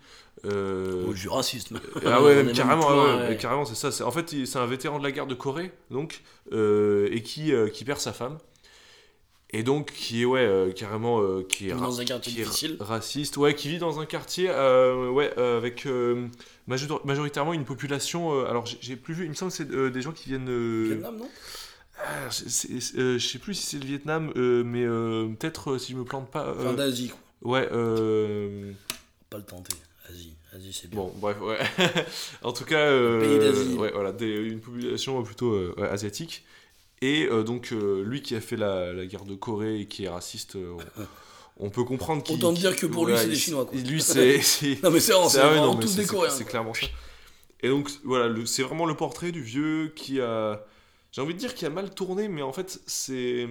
Euh, 0.44 1.06
Oh, 1.08 1.12
du 1.14 1.28
racisme. 1.28 1.80
ah 2.04 2.22
ouais, 2.22 2.34
même 2.44 2.52
carrément, 2.52 2.88
ouais, 2.88 3.28
ouais. 3.28 3.36
carrément, 3.40 3.64
c'est 3.64 3.90
ça. 3.90 4.06
En 4.06 4.10
fait, 4.10 4.34
c'est 4.44 4.58
un 4.58 4.66
vétéran 4.66 4.98
de 4.98 5.02
la 5.04 5.10
guerre 5.10 5.26
de 5.26 5.34
Corée, 5.34 5.72
donc, 5.90 6.22
euh, 6.52 7.08
et 7.10 7.22
qui, 7.22 7.52
euh, 7.52 7.68
qui 7.68 7.84
perd 7.84 7.98
sa 7.98 8.12
femme. 8.12 8.38
Et 9.58 9.62
donc, 9.62 9.90
qui 9.92 10.20
est, 10.20 10.24
ouais, 10.26 10.40
euh, 10.40 10.70
carrément, 10.70 11.20
euh, 11.22 11.42
qui 11.48 11.68
est, 11.68 11.72
Dans 11.72 11.98
un 12.00 12.04
quartier 12.04 12.32
qui 12.32 12.40
est 12.40 12.44
difficile. 12.44 12.76
raciste, 12.78 13.36
ouais, 13.38 13.54
qui 13.54 13.68
vit 13.68 13.78
dans 13.78 14.00
un 14.00 14.04
quartier, 14.06 14.48
euh, 14.50 15.08
ouais, 15.08 15.32
avec 15.38 15.86
major- 16.66 17.00
majoritairement 17.06 17.54
une 17.54 17.64
population. 17.64 18.44
alors, 18.44 18.66
j'ai- 18.80 18.96
plus 18.96 19.14
vu, 19.14 19.24
il 19.24 19.30
me 19.30 19.34
semble 19.34 19.50
que 19.52 19.56
c'est 19.56 19.90
des 19.90 20.02
gens 20.02 20.12
qui 20.12 20.28
viennent. 20.28 20.84
Vietnam, 20.88 21.16
non? 21.18 21.28
Ah, 21.98 22.28
je 22.30 23.18
sais 23.18 23.38
plus 23.38 23.54
si 23.54 23.64
c'est 23.66 23.78
le 23.78 23.86
Vietnam, 23.86 24.30
mais 24.36 24.84
peut-être 25.36 25.78
si 25.78 25.92
je 25.92 25.96
me 25.96 26.04
plante 26.04 26.30
pas. 26.30 26.54
Enfin, 26.58 26.74
d'Asie, 26.74 27.08
quoi. 27.08 27.52
ouais, 27.52 27.66
Pas 29.30 29.38
le 29.38 29.44
tenter. 29.44 29.74
Asie, 30.10 30.34
Asie, 30.54 30.72
c'est 30.72 30.88
bien. 30.90 31.00
Bon, 31.00 31.12
bref, 31.16 31.36
ouais. 31.40 31.58
en 32.42 32.52
tout 32.52 32.64
cas, 32.64 32.90
Pays 33.20 33.38
d'Asie. 33.38 33.74
ouais, 33.74 33.90
voilà, 33.92 34.12
des- 34.12 34.26
une 34.34 34.60
population 34.60 35.20
plutôt 35.22 35.72
ouais, 35.76 35.88
asiatique. 35.88 36.44
Et 37.02 37.26
euh, 37.26 37.42
donc, 37.42 37.72
euh, 37.72 38.02
lui 38.04 38.22
qui 38.22 38.34
a 38.34 38.40
fait 38.40 38.56
la, 38.56 38.92
la 38.92 39.06
guerre 39.06 39.24
de 39.24 39.34
Corée 39.34 39.80
et 39.80 39.86
qui 39.86 40.04
est 40.04 40.08
raciste, 40.08 40.56
euh, 40.56 40.76
on, 41.58 41.66
on 41.66 41.70
peut 41.70 41.84
comprendre 41.84 42.22
qu'il. 42.22 42.36
Autant 42.36 42.52
dire 42.52 42.74
que 42.76 42.86
pour 42.86 43.06
lui, 43.06 43.16
c'est 43.18 43.28
des 43.28 43.36
Chinois, 43.36 43.66
quoi. 43.66 43.78
Lui, 43.78 44.00
c'est. 44.02 44.38
Non, 44.82 44.90
mais 44.90 45.00
c'est 45.00 45.12
vraiment, 45.12 45.28
c'est 45.28 45.40
ah 45.40 45.48
vraiment 45.48 45.74
non, 45.74 45.76
tous 45.76 45.96
des 45.96 46.06
Coréens. 46.06 46.30
C'est 46.30 46.44
clairement 46.44 46.74
ça. 46.74 46.86
Et 47.62 47.68
donc, 47.68 47.90
voilà, 48.04 48.34
c'est 48.46 48.62
vraiment 48.62 48.86
le 48.86 48.96
portrait 48.96 49.32
du 49.32 49.42
vieux 49.42 49.92
qui 49.94 50.20
a. 50.20 50.64
J'ai 51.12 51.20
envie 51.22 51.34
de 51.34 51.38
dire 51.38 51.54
qu'il 51.54 51.66
a 51.66 51.70
mal 51.70 51.94
tourné, 51.94 52.28
mais 52.28 52.42
en 52.42 52.52
fait, 52.52 52.80
c'est. 52.86 53.48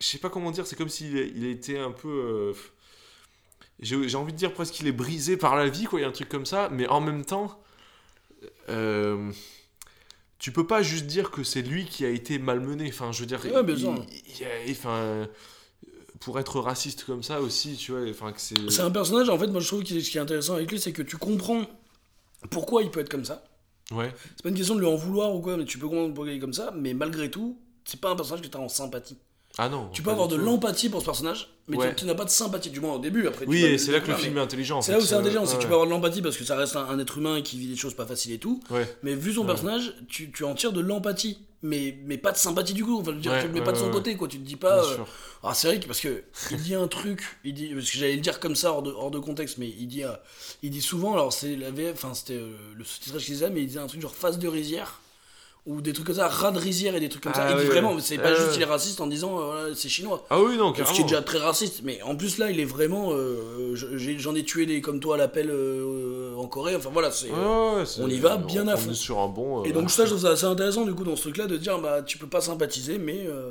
Je 0.00 0.06
sais 0.06 0.18
pas 0.18 0.28
comment 0.28 0.50
dire, 0.50 0.66
c'est 0.66 0.76
comme 0.76 0.88
s'il 0.90 1.16
a, 1.18 1.22
il 1.22 1.44
a 1.46 1.48
été 1.48 1.78
un 1.78 1.92
peu. 1.92 2.52
J'ai 3.80 4.08
j'ai 4.08 4.16
envie 4.16 4.32
de 4.32 4.38
dire 4.38 4.52
presque 4.52 4.74
qu'il 4.74 4.86
est 4.86 4.92
brisé 4.92 5.36
par 5.36 5.54
la 5.56 5.68
vie, 5.68 5.84
quoi, 5.84 5.98
il 6.00 6.02
y 6.02 6.04
a 6.04 6.08
un 6.08 6.12
truc 6.12 6.28
comme 6.28 6.46
ça, 6.46 6.68
mais 6.72 6.86
en 6.88 7.00
même 7.00 7.24
temps. 7.24 7.60
euh, 8.68 9.30
tu 10.38 10.52
peux 10.52 10.66
pas 10.66 10.82
juste 10.82 11.06
dire 11.06 11.30
que 11.30 11.42
c'est 11.42 11.62
lui 11.62 11.86
qui 11.86 12.04
a 12.04 12.10
été 12.10 12.38
malmené. 12.38 12.88
Enfin, 12.88 13.12
je 13.12 13.20
veux 13.20 13.26
dire, 13.26 13.40
Ouais, 13.44 13.62
bien 13.62 13.74
il- 13.74 13.80
sûr. 13.80 14.06
il- 14.10 14.68
il- 14.68 14.72
enfin, 14.72 15.26
pour 16.20 16.38
être 16.38 16.60
raciste 16.60 17.04
comme 17.04 17.22
ça 17.22 17.40
aussi, 17.40 17.76
tu 17.76 17.92
vois, 17.92 18.02
enfin 18.10 18.32
que 18.32 18.40
c'est. 18.40 18.54
C'est 18.70 18.82
un 18.82 18.90
personnage, 18.90 19.28
en 19.28 19.38
fait, 19.38 19.46
moi 19.48 19.60
je 19.60 19.66
trouve 19.68 19.82
que 19.84 20.00
ce 20.00 20.10
qui 20.10 20.18
est 20.18 20.20
intéressant 20.20 20.54
avec 20.54 20.70
lui, 20.70 20.80
c'est 20.80 20.92
que 20.92 21.02
tu 21.02 21.16
comprends 21.16 21.64
pourquoi 22.50 22.82
il 22.82 22.90
peut 22.90 23.00
être 23.00 23.08
comme 23.10 23.24
ça. 23.24 23.44
Ouais. 23.92 24.12
C'est 24.36 24.42
pas 24.42 24.48
une 24.48 24.56
question 24.56 24.74
de 24.74 24.80
lui 24.80 24.86
en 24.88 24.96
vouloir 24.96 25.34
ou 25.34 25.40
quoi, 25.40 25.56
mais 25.56 25.64
tu 25.64 25.78
peux 25.78 25.88
comprendre 25.88 26.12
pourquoi 26.14 26.32
il 26.32 26.36
est 26.36 26.40
comme 26.40 26.52
ça, 26.52 26.72
mais 26.76 26.92
malgré 26.94 27.30
tout, 27.30 27.58
c'est 27.84 28.00
pas 28.00 28.10
un 28.10 28.16
personnage 28.16 28.42
que 28.42 28.48
t'as 28.48 28.58
en 28.58 28.68
sympathie. 28.68 29.16
Ah 29.58 29.68
non. 29.70 29.88
Tu 29.92 30.02
peux 30.02 30.10
avoir 30.10 30.28
de 30.28 30.36
l'empathie 30.36 30.90
pour 30.90 31.00
ce 31.00 31.06
personnage, 31.06 31.48
mais 31.66 31.78
Ouais. 31.78 31.88
tu, 31.90 31.96
tu 32.00 32.04
n'as 32.04 32.14
pas 32.14 32.24
de 32.24 32.30
sympathie, 32.30 32.68
du 32.70 32.80
moins 32.80 32.94
au 32.94 32.98
début. 32.98 33.26
Après, 33.26 33.46
Oui, 33.46 33.64
et 33.64 33.78
c'est 33.78 33.90
là 33.92 34.00
que 34.00 34.10
le 34.10 34.16
film 34.16 34.36
est 34.36 34.40
intelligent. 34.40 34.78
en 34.78 34.82
C'est 34.82 34.92
là 34.92 34.98
où 34.98 35.00
c'est 35.00 35.14
Euh, 35.14 35.18
intelligent, 35.20 35.46
c'est 35.46 35.56
que 35.56 35.62
tu 35.62 35.66
peux 35.66 35.72
avoir 35.72 35.86
de 35.86 35.92
l'empathie 35.92 36.20
parce 36.20 36.36
que 36.36 36.44
ça 36.44 36.56
reste 36.56 36.76
un, 36.76 36.84
un 36.86 36.98
être 36.98 37.16
humain 37.16 37.40
qui 37.40 37.58
vit 37.58 37.68
des 37.68 37.76
choses 37.76 37.94
pas 37.94 38.04
faciles 38.06 38.32
et 38.32 38.38
tout. 38.38 38.60
Ouais. 38.70 38.86
Mais 39.02 39.14
vu 39.14 39.32
son 39.32 39.40
Ouais. 39.40 39.46
personnage, 39.46 39.94
tu, 40.08 40.30
tu 40.30 40.44
en 40.44 40.54
tires 40.54 40.72
de 40.72 40.80
l'empathie. 40.80 41.38
Mais, 41.62 41.96
mais 42.04 42.18
pas 42.18 42.32
de 42.32 42.36
sympathie 42.36 42.74
du 42.74 42.84
coup. 42.84 43.00
Enfin, 43.00 43.12
je 43.12 43.16
veux 43.16 43.22
dire, 43.22 43.32
Ouais, 43.32 43.40
tu 43.40 43.46
le 43.48 43.52
mets 43.54 43.60
ouais, 43.60 43.64
pas 43.64 43.72
de 43.72 43.78
son 43.78 43.86
ouais, 43.86 43.90
côté, 43.90 44.14
quoi. 44.14 44.28
Tu 44.28 44.38
te 44.38 44.44
dis 44.46 44.56
pas. 44.56 44.84
Euh. 44.84 44.98
Ah, 45.42 45.54
c'est 45.54 45.68
vrai 45.68 45.80
que 45.80 45.86
parce 45.86 46.00
que 46.00 46.22
il 46.50 46.58
dit 46.58 46.74
un 46.74 46.86
truc, 46.86 47.24
il 47.44 47.54
dit 47.54 47.68
parce 47.74 47.90
que 47.90 47.96
j'allais 47.96 48.14
le 48.14 48.20
dire 48.20 48.38
comme 48.40 48.54
ça 48.54 48.72
hors 48.72 48.82
de, 48.82 48.90
hors 48.92 49.10
de 49.10 49.18
contexte, 49.18 49.56
mais 49.56 49.68
il 49.68 49.86
dit 49.88 50.04
euh, 50.04 50.10
il 50.62 50.70
dit 50.70 50.82
souvent 50.82 51.14
alors 51.14 51.32
c'est 51.32 51.56
la 51.56 51.70
VF, 51.70 51.94
enfin 51.94 52.12
c'était 52.14 52.34
euh, 52.34 52.50
le 52.76 52.84
sous-titrage 52.84 53.24
qu'il 53.24 53.32
disait, 53.34 53.48
mais 53.50 53.62
il 53.62 53.66
disait 53.68 53.78
un 53.80 53.86
truc 53.86 54.02
genre 54.02 54.14
face 54.14 54.38
de 54.38 54.46
rizière 54.48 55.00
ou 55.66 55.80
des 55.80 55.92
trucs 55.92 56.06
comme 56.06 56.14
ça, 56.16 56.28
rat 56.28 56.52
de 56.52 56.58
rizière 56.60 56.94
et 56.94 57.00
des 57.00 57.08
trucs 57.08 57.22
comme 57.24 57.34
ça. 57.34 57.42
Ah, 57.44 57.50
Il 57.50 57.56
dit 57.56 57.62
ouais, 57.64 57.68
vraiment, 57.68 57.98
c'est 57.98 58.18
pas 58.18 58.28
Euh, 58.30 58.36
juste 58.36 58.56
il 58.56 58.62
est 58.62 58.66
raciste 58.66 59.00
en 59.00 59.06
disant 59.08 59.40
euh, 59.40 59.74
c'est 59.74 59.88
chinois. 59.88 60.24
Ah 60.30 60.40
oui, 60.40 60.56
non, 60.56 60.68
Ce 60.70 60.74
qui 60.74 60.80
est 60.80 60.84
carrément. 60.84 61.06
déjà 61.08 61.22
très 61.22 61.38
raciste, 61.38 61.80
mais 61.82 62.00
en 62.02 62.14
plus 62.16 62.38
là 62.38 62.50
il 62.50 62.60
est 62.60 62.64
vraiment, 62.64 63.08
euh, 63.12 63.74
j'en 63.74 64.34
ai, 64.36 64.44
tué 64.44 64.64
des 64.64 64.80
comme 64.80 65.00
toi 65.00 65.16
à 65.16 65.18
l'appel 65.18 65.50
euh, 65.50 66.34
en 66.36 66.46
Corée. 66.46 66.76
Enfin 66.76 66.90
voilà, 66.92 67.10
c'est. 67.10 67.26
C'est- 67.84 68.00
on 68.00 68.08
y 68.08 68.18
va 68.20 68.36
bien 68.36 68.64
on- 68.66 68.68
à 68.68 68.74
on 68.74 68.76
fond. 68.78 68.90
est 68.92 68.94
sur 68.94 69.18
un 69.18 69.28
bon. 69.28 69.62
euh, 69.62 69.64
Et 69.64 69.72
donc 69.72 69.90
ça, 69.90 70.04
je 70.04 70.10
trouve 70.10 70.22
ça 70.22 70.30
assez 70.30 70.44
intéressant 70.46 70.84
du 70.84 70.94
coup 70.94 71.04
dans 71.04 71.16
ce 71.16 71.22
truc-là 71.22 71.46
de 71.46 71.56
dire 71.56 71.78
bah 71.80 72.02
tu 72.02 72.16
peux 72.16 72.28
pas 72.28 72.40
sympathiser, 72.40 72.98
mais 72.98 73.26
euh, 73.26 73.50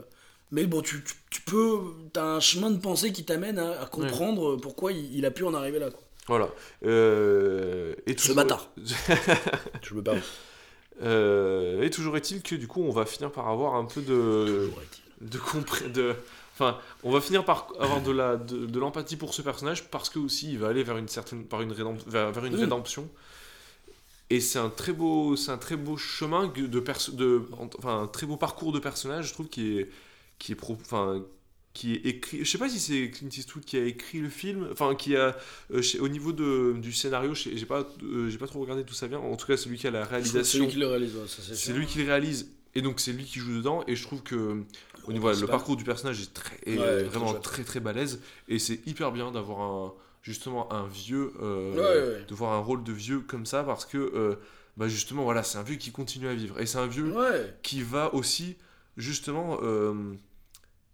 mais 0.52 0.66
bon 0.68 0.82
tu, 0.82 1.04
tu, 1.04 1.14
tu 1.30 1.42
peux, 1.42 1.80
t'as 2.14 2.24
un 2.24 2.40
chemin 2.40 2.72
de 2.72 2.78
pensée 2.78 3.12
qui 3.12 3.26
t'amène 3.26 3.60
à, 3.60 3.82
à 3.82 3.86
comprendre 3.88 4.56
pourquoi 4.56 4.94
il, 4.94 5.14
il 5.18 5.26
a 5.26 5.32
pu 5.32 5.44
en 5.44 5.54
arriver 5.54 5.80
là. 5.80 5.90
Quoi. 5.92 6.02
Voilà. 6.28 6.48
Et 6.82 8.12
Ce 8.12 8.14
toujours- 8.16 8.36
bâtard. 8.36 8.70
Je 9.82 9.94
me 9.94 10.02
parle. 10.02 10.20
Euh, 11.02 11.82
et 11.84 11.90
toujours 11.90 12.16
est-il 12.18 12.42
que 12.42 12.56
du 12.56 12.68
coup, 12.68 12.82
on 12.84 12.92
va 12.92 13.06
finir 13.06 13.32
par 13.32 13.48
avoir 13.50 13.76
un 13.76 13.86
peu 13.86 14.02
de. 14.02 14.70
de, 15.22 15.38
compré- 15.40 15.90
de 15.92 16.16
enfin 16.54 16.78
on 17.04 17.12
va 17.12 17.20
finir 17.22 17.44
par 17.44 17.68
avoir 17.80 18.02
de 18.02 18.12
la 18.12 18.38
de, 18.38 18.66
de 18.66 18.80
l'empathie 18.80 19.18
pour 19.18 19.34
ce 19.34 19.42
personnage 19.42 19.90
parce 19.90 20.10
que 20.10 20.20
aussi 20.20 20.52
il 20.54 20.60
va 20.60 20.70
aller 20.70 20.84
vers 20.84 20.98
une 20.98 21.10
certaine 21.10 21.46
par 21.46 21.62
une 21.62 21.74
rédemp- 21.74 22.08
vers, 22.08 22.28
une 22.46 22.56
rédemption 22.56 23.10
et 24.30 24.40
c'est 24.40 24.60
un 24.60 24.70
très 24.70 24.94
beau 24.94 25.36
c'est 25.36 25.52
un 25.52 25.58
très 25.58 25.76
beau 25.76 25.98
chemin 25.98 26.48
de 26.48 26.66
de 26.68 27.44
enfin 27.78 28.02
un 28.04 28.08
très 28.08 28.26
beau 28.26 28.38
parcours 28.38 28.72
de 28.72 28.80
personnage 28.80 29.28
je 29.30 29.34
trouve 29.34 29.48
qui 29.50 29.80
est 29.80 29.90
qui 30.40 30.54
est 30.54 30.56
pro- 30.56 30.78
enfin 30.82 31.24
qui 31.76 31.94
est 31.94 32.06
écrit 32.06 32.40
je 32.44 32.50
sais 32.50 32.58
pas 32.58 32.70
si 32.70 32.80
c'est 32.80 33.12
Clint 33.12 33.30
Eastwood 33.30 33.66
qui 33.66 33.78
a 33.78 33.84
écrit 33.86 34.20
le 34.20 34.30
film 34.30 34.68
enfin 34.72 34.96
qui 34.96 35.16
a 35.16 35.38
euh, 35.72 35.82
chez- 35.84 36.00
au 36.00 36.08
niveau 36.08 36.32
de, 36.32 36.74
du 36.80 36.92
scénario 36.94 37.36
j'ai 37.36 37.66
pas 37.68 37.86
euh, 38.04 38.30
j'ai 38.30 38.38
pas 38.40 38.48
trop 38.48 38.62
regardé 38.62 38.84
d'où 38.84 38.94
ça 38.94 39.08
vient 39.08 39.20
en 39.20 39.36
tout 39.36 39.46
cas 39.46 39.58
c'est 39.58 39.70
lui 39.70 39.78
qui 39.78 39.86
a 39.88 39.92
la 39.92 40.04
C'est 40.06 40.10
réalisation. 40.12 40.60
lui 40.66 40.72
qui 40.72 40.78
le 40.78 40.88
réalise, 40.88 41.16
ouais, 41.16 41.28
ça 41.28 41.42
c'est 41.46 41.56
c'est 41.56 41.74
lui 41.74 41.86
qui 41.86 42.00
le 42.00 42.06
réalise 42.06 42.50
et 42.74 42.82
donc 42.82 43.00
c'est 43.00 43.12
lui 43.14 43.24
qui 43.26 43.40
joue 43.40 43.56
dedans 43.58 43.84
et 43.88 43.96
je 43.96 44.04
trouve 44.04 44.24
que 44.24 44.64
au 45.08 45.14
niveau 45.14 45.32
le 45.32 45.48
parcours 45.48 45.76
du 45.78 45.84
personnage 45.84 46.22
est, 46.22 46.34
très, 46.34 46.58
est 46.66 46.78
Ouais, 46.78 46.86
très 46.86 47.04
vraiment 47.04 47.32
chouette. 47.32 47.44
très 47.44 47.64
très 47.64 47.80
balèze 47.80 48.22
et 48.48 48.58
c'est 48.60 48.80
hyper 48.88 49.12
bien 49.12 49.32
d'avoir 49.32 49.62
un 49.62 49.94
justement 50.24 50.72
un 50.74 50.88
vieux 50.88 51.32
euh, 51.42 52.18
Ouais, 52.18 52.26
de 52.28 52.34
voir 52.36 52.54
un 52.54 52.60
rôle 52.60 52.84
de 52.84 52.92
vieux 52.92 53.20
comme 53.20 53.46
ça 53.46 53.64
parce 53.64 53.86
que 53.86 54.38
bah 54.78 54.88
justement 54.90 55.24
voilà 55.24 55.44
c'est 55.44 55.58
un 55.58 55.64
vieux 55.64 55.76
qui 55.78 55.92
continue 55.92 56.28
à 56.28 56.34
vivre 56.36 56.60
et 56.60 56.66
c'est 56.66 56.80
un 56.80 56.88
vieux 56.88 57.14
qui 57.64 57.82
va 57.82 58.14
aussi 58.14 58.56
justement 58.98 59.60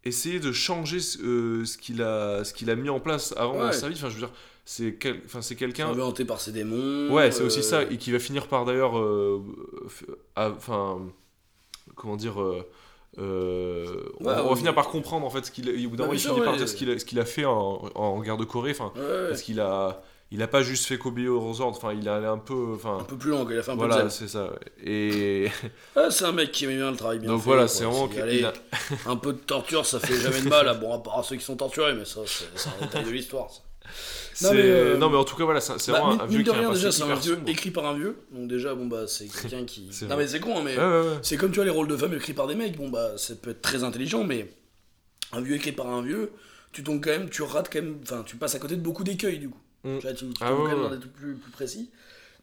essayer 0.03 0.39
de 0.39 0.51
changer 0.51 0.99
ce, 0.99 1.19
euh, 1.21 1.65
ce 1.65 1.77
qu'il 1.77 2.01
a 2.01 2.43
ce 2.43 2.53
qu'il 2.53 2.69
a 2.69 2.75
mis 2.75 2.89
en 2.89 2.99
place 2.99 3.33
avant 3.37 3.59
dans 3.59 3.71
sa 3.71 3.87
vie 3.89 3.95
enfin 3.95 4.09
je 4.09 4.15
veux 4.15 4.19
dire 4.21 4.31
c'est 4.65 4.93
quel, 4.99 5.21
enfin 5.25 5.41
c'est 5.41 5.55
quelqu'un 5.55 5.87
hanté 5.99 6.23
par 6.23 6.39
ses 6.39 6.51
démons. 6.51 7.09
Ouais, 7.11 7.31
c'est 7.31 7.41
euh, 7.43 7.47
aussi 7.47 7.63
ça, 7.63 7.83
et 7.83 7.97
qui 7.97 8.11
va 8.11 8.19
finir 8.19 8.47
par 8.47 8.63
d'ailleurs, 8.65 8.97
euh, 8.97 9.41
enfin, 10.35 11.01
comment 11.95 12.15
dire, 12.15 12.41
euh, 12.41 12.63
euh, 13.17 13.85
on, 14.19 14.25
Ouais, 14.25 14.33
on 14.43 14.49
va 14.49 14.55
finir 14.55 14.73
par 14.75 14.87
comprendre 14.89 15.25
en 15.25 15.29
fait 15.29 15.45
ce 15.45 15.51
qu'il, 15.51 15.67
a- 15.67 15.73
Bah, 15.73 16.07
il 16.13 16.19
sûr, 16.19 16.33
finit 16.35 16.45
par 16.45 16.55
dire 16.57 16.69
ce 16.69 16.75
qu'il 16.75 16.89
a, 16.91 16.97
ce 16.99 17.05
qu'il 17.05 17.19
a 17.19 17.25
fait 17.25 17.43
en, 17.45 17.89
en 17.95 18.21
guerre 18.21 18.37
de 18.37 18.45
Corée, 18.45 18.71
enfin, 18.71 18.93
ouais. 18.95 19.27
parce 19.29 19.41
qu'il 19.41 19.59
a, 19.59 20.01
il 20.31 20.41
a 20.41 20.47
pas 20.47 20.61
juste 20.63 20.85
fait 20.85 20.97
qu'obéir 20.97 21.31
aux 21.33 21.61
ordres, 21.61 21.77
enfin, 21.77 21.93
il 21.93 22.07
a 22.07 22.15
allé 22.15 22.25
un 22.25 22.37
peu, 22.37 22.53
Un 22.53 22.75
enfin, 22.75 23.05
peu 23.07 23.17
plus 23.17 23.31
long, 23.31 23.45
il 23.49 23.57
a 23.57 23.63
fait 23.63 23.71
un 23.71 23.75
peu 23.75 23.85
voilà, 23.85 24.09
c'est 24.09 24.27
ça, 24.27 24.49
et 24.83 25.47
Ah, 25.95 26.09
c'est 26.09 26.25
un 26.25 26.31
mec 26.31 26.51
qui 26.51 26.65
aime 26.65 26.71
bien 26.77 26.91
le 26.91 26.97
travail 26.97 27.19
bien 27.19 27.29
donc 27.29 27.39
fait, 27.41 27.45
voilà, 27.45 27.67
c'est 27.67 27.83
vraiment 27.83 28.09
allez, 28.21 28.43
a- 28.43 28.53
un 29.07 29.15
peu 29.17 29.33
de 29.33 29.37
torture, 29.39 29.85
ça 29.85 29.99
fait 29.99 30.15
jamais 30.19 30.41
de 30.41 30.47
mal. 30.49 30.67
à- 30.67 30.73
Bon, 30.73 30.93
à 30.93 30.99
part 30.99 31.19
à 31.19 31.23
ceux 31.23 31.35
qui 31.35 31.43
sont 31.43 31.55
torturés, 31.57 31.93
mais 31.93 32.05
ça, 32.05 32.21
c'est 32.25 32.69
un 32.69 32.85
détail 32.85 33.03
de 33.05 33.09
l'histoire. 33.11 33.49
mais, 34.41 34.47
euh, 34.53 34.97
non 34.97 35.09
mais 35.09 35.17
en 35.17 35.23
tout 35.23 35.35
cas 35.35 35.43
voilà, 35.43 35.59
c'est 35.61 35.73
Bah, 35.91 35.99
vraiment 35.99 36.21
un 36.21 36.25
vieux 36.25 36.43
de 36.43 36.49
un 36.49 36.53
rien, 36.53 36.71
déjà, 36.71 36.91
c'est 36.91 37.03
un 37.03 37.15
vieux 37.15 37.39
écrit 37.47 37.71
par 37.71 37.85
un 37.85 37.93
vieux. 37.93 38.17
Donc, 38.31 38.47
déjà, 38.47 38.73
bon, 38.73 38.85
bah, 38.87 39.05
c'est 39.07 39.27
quelqu'un 39.27 39.65
qui. 39.65 39.89
Non, 40.03 40.07
vrai. 40.07 40.17
mais 40.17 40.27
c'est 40.27 40.39
con, 40.39 40.57
hein, 40.57 40.61
mais. 40.63 40.77
Ouais, 40.77 40.83
ouais, 40.83 41.01
ouais. 41.09 41.19
C'est 41.21 41.37
comme 41.37 41.51
tu 41.51 41.55
vois 41.57 41.65
les 41.65 41.71
rôles 41.71 41.87
de 41.87 41.97
femmes 41.97 42.13
écrits 42.13 42.33
par 42.33 42.47
des 42.47 42.55
mecs, 42.55 42.77
bon 42.77 42.89
bah 42.89 43.11
ça 43.17 43.35
peut 43.35 43.49
être 43.51 43.61
très 43.61 43.83
intelligent, 43.83 44.23
mais 44.23 44.49
un 45.33 45.41
vieux 45.41 45.55
écrit 45.55 45.71
par 45.73 45.87
un 45.87 46.01
vieux, 46.01 46.31
tu 46.71 46.83
tombes 46.83 47.01
quand 47.03 47.11
même, 47.11 47.29
tu 47.29 47.41
rates 47.43 47.69
quand 47.71 47.81
même, 47.81 47.99
enfin 48.03 48.23
tu 48.25 48.37
passes 48.37 48.55
à 48.55 48.59
côté 48.59 48.75
de 48.77 48.81
beaucoup 48.81 49.03
d'écueils 49.03 49.39
du 49.39 49.49
coup. 49.49 49.59
Mm. 49.83 49.97
Tu, 49.97 50.01
vois, 50.01 50.13
tu, 50.13 50.25
tu 50.27 50.33
Ah 50.41 50.53
ouais, 50.53 50.57
quand 50.57 50.77
même 50.77 50.91
ouais. 50.91 50.99
trucs 50.99 51.13
plus, 51.13 51.33
plus 51.35 51.51
précis. 51.51 51.89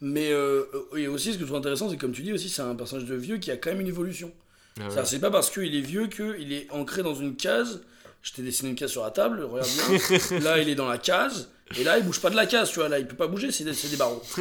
Mais 0.00 0.30
euh, 0.30 0.64
et 0.96 1.08
aussi 1.08 1.32
ce 1.32 1.34
que 1.34 1.40
je 1.40 1.46
trouve 1.46 1.58
intéressant, 1.58 1.88
c'est 1.88 1.96
que 1.96 2.00
comme 2.00 2.12
tu 2.12 2.22
dis 2.22 2.32
aussi, 2.32 2.48
c'est 2.48 2.62
un 2.62 2.74
personnage 2.74 3.06
de 3.06 3.16
vieux 3.16 3.38
qui 3.38 3.50
a 3.50 3.56
quand 3.56 3.70
même 3.70 3.80
une 3.80 3.88
évolution. 3.88 4.32
Ah 4.80 4.88
ouais. 4.88 5.04
C'est 5.04 5.18
pas 5.18 5.30
parce 5.30 5.50
qu'il 5.50 5.74
est 5.74 5.80
vieux 5.80 6.06
qu'il 6.06 6.52
est 6.52 6.70
ancré 6.70 7.02
dans 7.02 7.14
une 7.14 7.34
case. 7.34 7.80
Je 8.22 8.32
t'ai 8.32 8.42
dessiné 8.42 8.70
une 8.70 8.76
case 8.76 8.90
sur 8.90 9.02
la 9.02 9.10
table, 9.10 9.42
regarde 9.42 9.68
bien. 9.68 10.38
là, 10.40 10.58
il 10.58 10.68
est 10.68 10.74
dans 10.74 10.88
la 10.88 10.98
case. 10.98 11.48
Et 11.76 11.84
là, 11.84 11.98
il 11.98 12.04
bouge 12.04 12.20
pas 12.20 12.30
de 12.30 12.36
la 12.36 12.46
case, 12.46 12.70
tu 12.70 12.76
vois. 12.76 12.88
Là, 12.88 12.98
il 12.98 13.06
peut 13.06 13.16
pas 13.16 13.26
bouger, 13.26 13.50
c'est 13.50 13.64
des, 13.64 13.96
barreaux. 13.96 14.22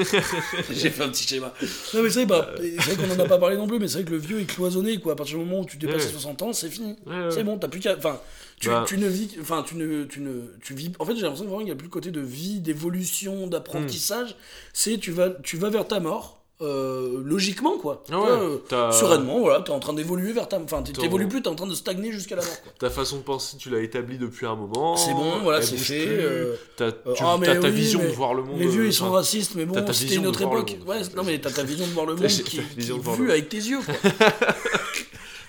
J'ai 0.72 0.90
fait 0.90 1.04
un 1.04 1.10
petit 1.10 1.28
schéma. 1.28 1.54
Non, 1.94 2.02
mais 2.02 2.10
c'est 2.10 2.24
vrai, 2.24 2.26
bah, 2.26 2.56
c'est 2.58 2.94
vrai 2.94 2.96
qu'on 2.96 3.14
en 3.14 3.26
a 3.26 3.28
pas 3.28 3.38
parlé 3.38 3.58
non 3.58 3.68
plus, 3.68 3.80
mais 3.80 3.88
c'est 3.88 3.96
vrai 3.96 4.04
que 4.06 4.12
le 4.12 4.18
vieux 4.18 4.40
est 4.40 4.46
cloisonné, 4.46 4.98
quoi. 5.00 5.14
À 5.14 5.16
partir 5.16 5.38
du 5.38 5.44
moment 5.44 5.62
où 5.62 5.66
tu 5.66 5.78
dépasses 5.78 5.98
Ouais. 6.04 6.06
les 6.06 6.14
60 6.14 6.42
ans, 6.44 6.54
c'est 6.54 6.70
fini. 6.70 6.96
Ouais. 7.06 7.30
C'est 7.32 7.44
bon, 7.44 7.58
t'as 7.58 7.68
plus 7.68 7.82
qu'à. 7.82 7.98
Enfin, 7.98 8.20
tu, 8.60 8.70
Bah. 8.70 8.84
tu 8.88 8.98
ne 8.98 9.08
vis. 9.08 9.38
Enfin, 9.42 9.64
tu 9.66 9.76
ne, 9.76 10.04
tu 10.06 10.20
ne. 10.20 10.32
Tu 10.64 10.74
vis. 10.74 10.92
En 11.00 11.06
fait, 11.06 11.16
j'ai 11.16 11.22
l'impression 11.22 11.46
vraiment 11.46 11.60
qu'il 11.60 11.66
n'y 11.68 11.72
a 11.72 11.76
plus 11.76 11.86
le 11.88 11.92
côté 11.92 12.12
de 12.12 12.22
vie, 12.22 12.60
d'évolution, 12.60 13.48
d'apprentissage. 13.48 14.36
C'est 14.74 14.98
tu 14.98 15.12
vas, 15.12 15.30
tu 15.44 15.58
vas 15.58 15.70
vers 15.70 15.88
ta 15.88 16.00
mort. 16.00 16.34
euh, 16.60 17.22
logiquement 17.24 17.78
quoi 17.78 18.04
Ah 18.12 18.20
ouais, 18.20 18.30
euh, 18.72 18.92
sereinement 18.92 19.40
voilà 19.42 19.62
t'es 19.62 19.70
en 19.70 19.78
train 19.80 19.94
d'évoluer 19.94 20.34
vers 20.34 20.50
ta 20.50 20.60
enfin 20.60 20.82
t'évolues 20.82 21.28
plus 21.28 21.44
t'es 21.44 21.50
en 21.50 21.54
train 21.54 21.68
de 21.68 21.76
stagner 21.76 22.12
jusqu'à 22.12 22.36
la 22.36 22.42
mort 22.42 22.62
quoi. 22.64 22.72
Ta 22.80 22.90
façon 22.90 23.18
de 23.18 23.22
penser, 23.22 23.58
tu 23.60 23.70
l'as 23.70 23.80
établie 23.82 24.18
depuis 24.18 24.48
un 24.48 24.56
moment. 24.56 24.98
c'est 24.98 25.12
bon 25.14 25.38
voilà 25.44 25.62
c'est 25.62 25.78
fait 25.78 26.08
euh, 26.08 26.56
T'as 26.76 26.92
tu- 26.94 26.98
ah, 27.22 27.38
ta 27.44 27.60
oui, 27.60 27.70
vision 27.70 28.00
mais 28.02 28.08
de 28.10 28.14
voir 28.14 28.34
le 28.34 28.42
monde. 28.42 28.58
les 28.60 28.68
vieux 28.70 28.82
euh, 28.86 28.88
ils 28.88 28.94
sont 28.94 29.12
racistes 29.12 29.54
mais 29.54 29.66
bon 29.66 29.76
ta 29.86 29.94
c'était 29.94 30.16
une 30.16 30.26
autre 30.26 30.42
époque 30.42 30.76
ouais 30.88 31.02
non 31.16 31.24
mais 31.24 31.38
t'as 31.40 31.52
ta 31.52 31.62
vision 31.62 31.86
de 31.86 31.92
voir 31.92 32.08
le 32.08 32.16
monde 32.16 32.26
qui, 32.26 32.42
qui 32.60 32.92
vue 33.20 33.30
avec 33.32 33.50
tes 33.50 33.58
yeux 33.58 33.78
quoi 33.86 33.94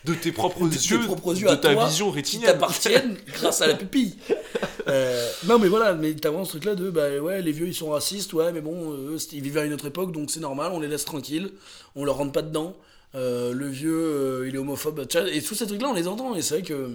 de 0.09 0.15
tes 0.15 0.33
propres 0.33 0.67
de 0.69 0.75
yeux, 0.75 0.99
tes 0.99 1.05
propres 1.05 1.35
yeux 1.37 1.47
de 1.47 1.53
à 1.53 1.57
ta 1.57 1.73
toi, 1.75 1.87
vision 1.87 2.11
qui 2.11 2.17
rétinienne. 2.17 2.51
t'appartiennent 2.53 3.17
grâce 3.35 3.61
à 3.63 3.67
la 3.67 3.75
pupille. 3.75 4.17
Euh, 4.89 5.31
non 5.47 5.59
mais 5.59 5.69
voilà, 5.69 5.93
mais 5.95 6.15
t'as 6.15 6.31
vraiment 6.31 6.45
ce 6.45 6.51
truc 6.53 6.65
là 6.65 6.75
de 6.75 6.91
bah 6.91 7.19
ouais 7.19 7.43
les 7.43 7.53
vieux 7.53 7.67
ils 7.69 7.75
sont 7.75 7.91
racistes, 7.91 8.33
ouais 8.33 8.53
mais 8.53 8.61
bon 8.63 8.93
eux 8.93 9.19
c'était- 9.19 9.37
ils 9.37 9.43
vivaient 9.43 9.61
à 9.61 9.65
une 9.65 9.73
autre 9.75 9.87
époque 9.87 10.13
donc 10.13 10.31
c'est 10.31 10.41
normal, 10.41 10.73
on 10.73 10.81
les 10.81 10.89
laisse 10.89 11.05
tranquilles, 11.05 11.51
on 11.95 12.05
leur 12.05 12.17
rentre 12.17 12.33
pas 12.33 12.43
dedans. 12.43 12.75
Euh, 13.15 13.53
le 13.53 13.69
vieux 13.69 13.93
euh, 13.99 14.49
il 14.49 14.55
est 14.55 14.59
homophobe, 14.59 15.07
et 15.33 15.43
tous 15.43 15.55
ces 15.55 15.67
trucs 15.67 15.81
là 15.83 15.89
on 15.89 15.95
les 15.95 16.09
entend 16.09 16.35
et 16.35 16.43
c'est 16.43 16.55
vrai 16.55 16.63
que 16.63 16.91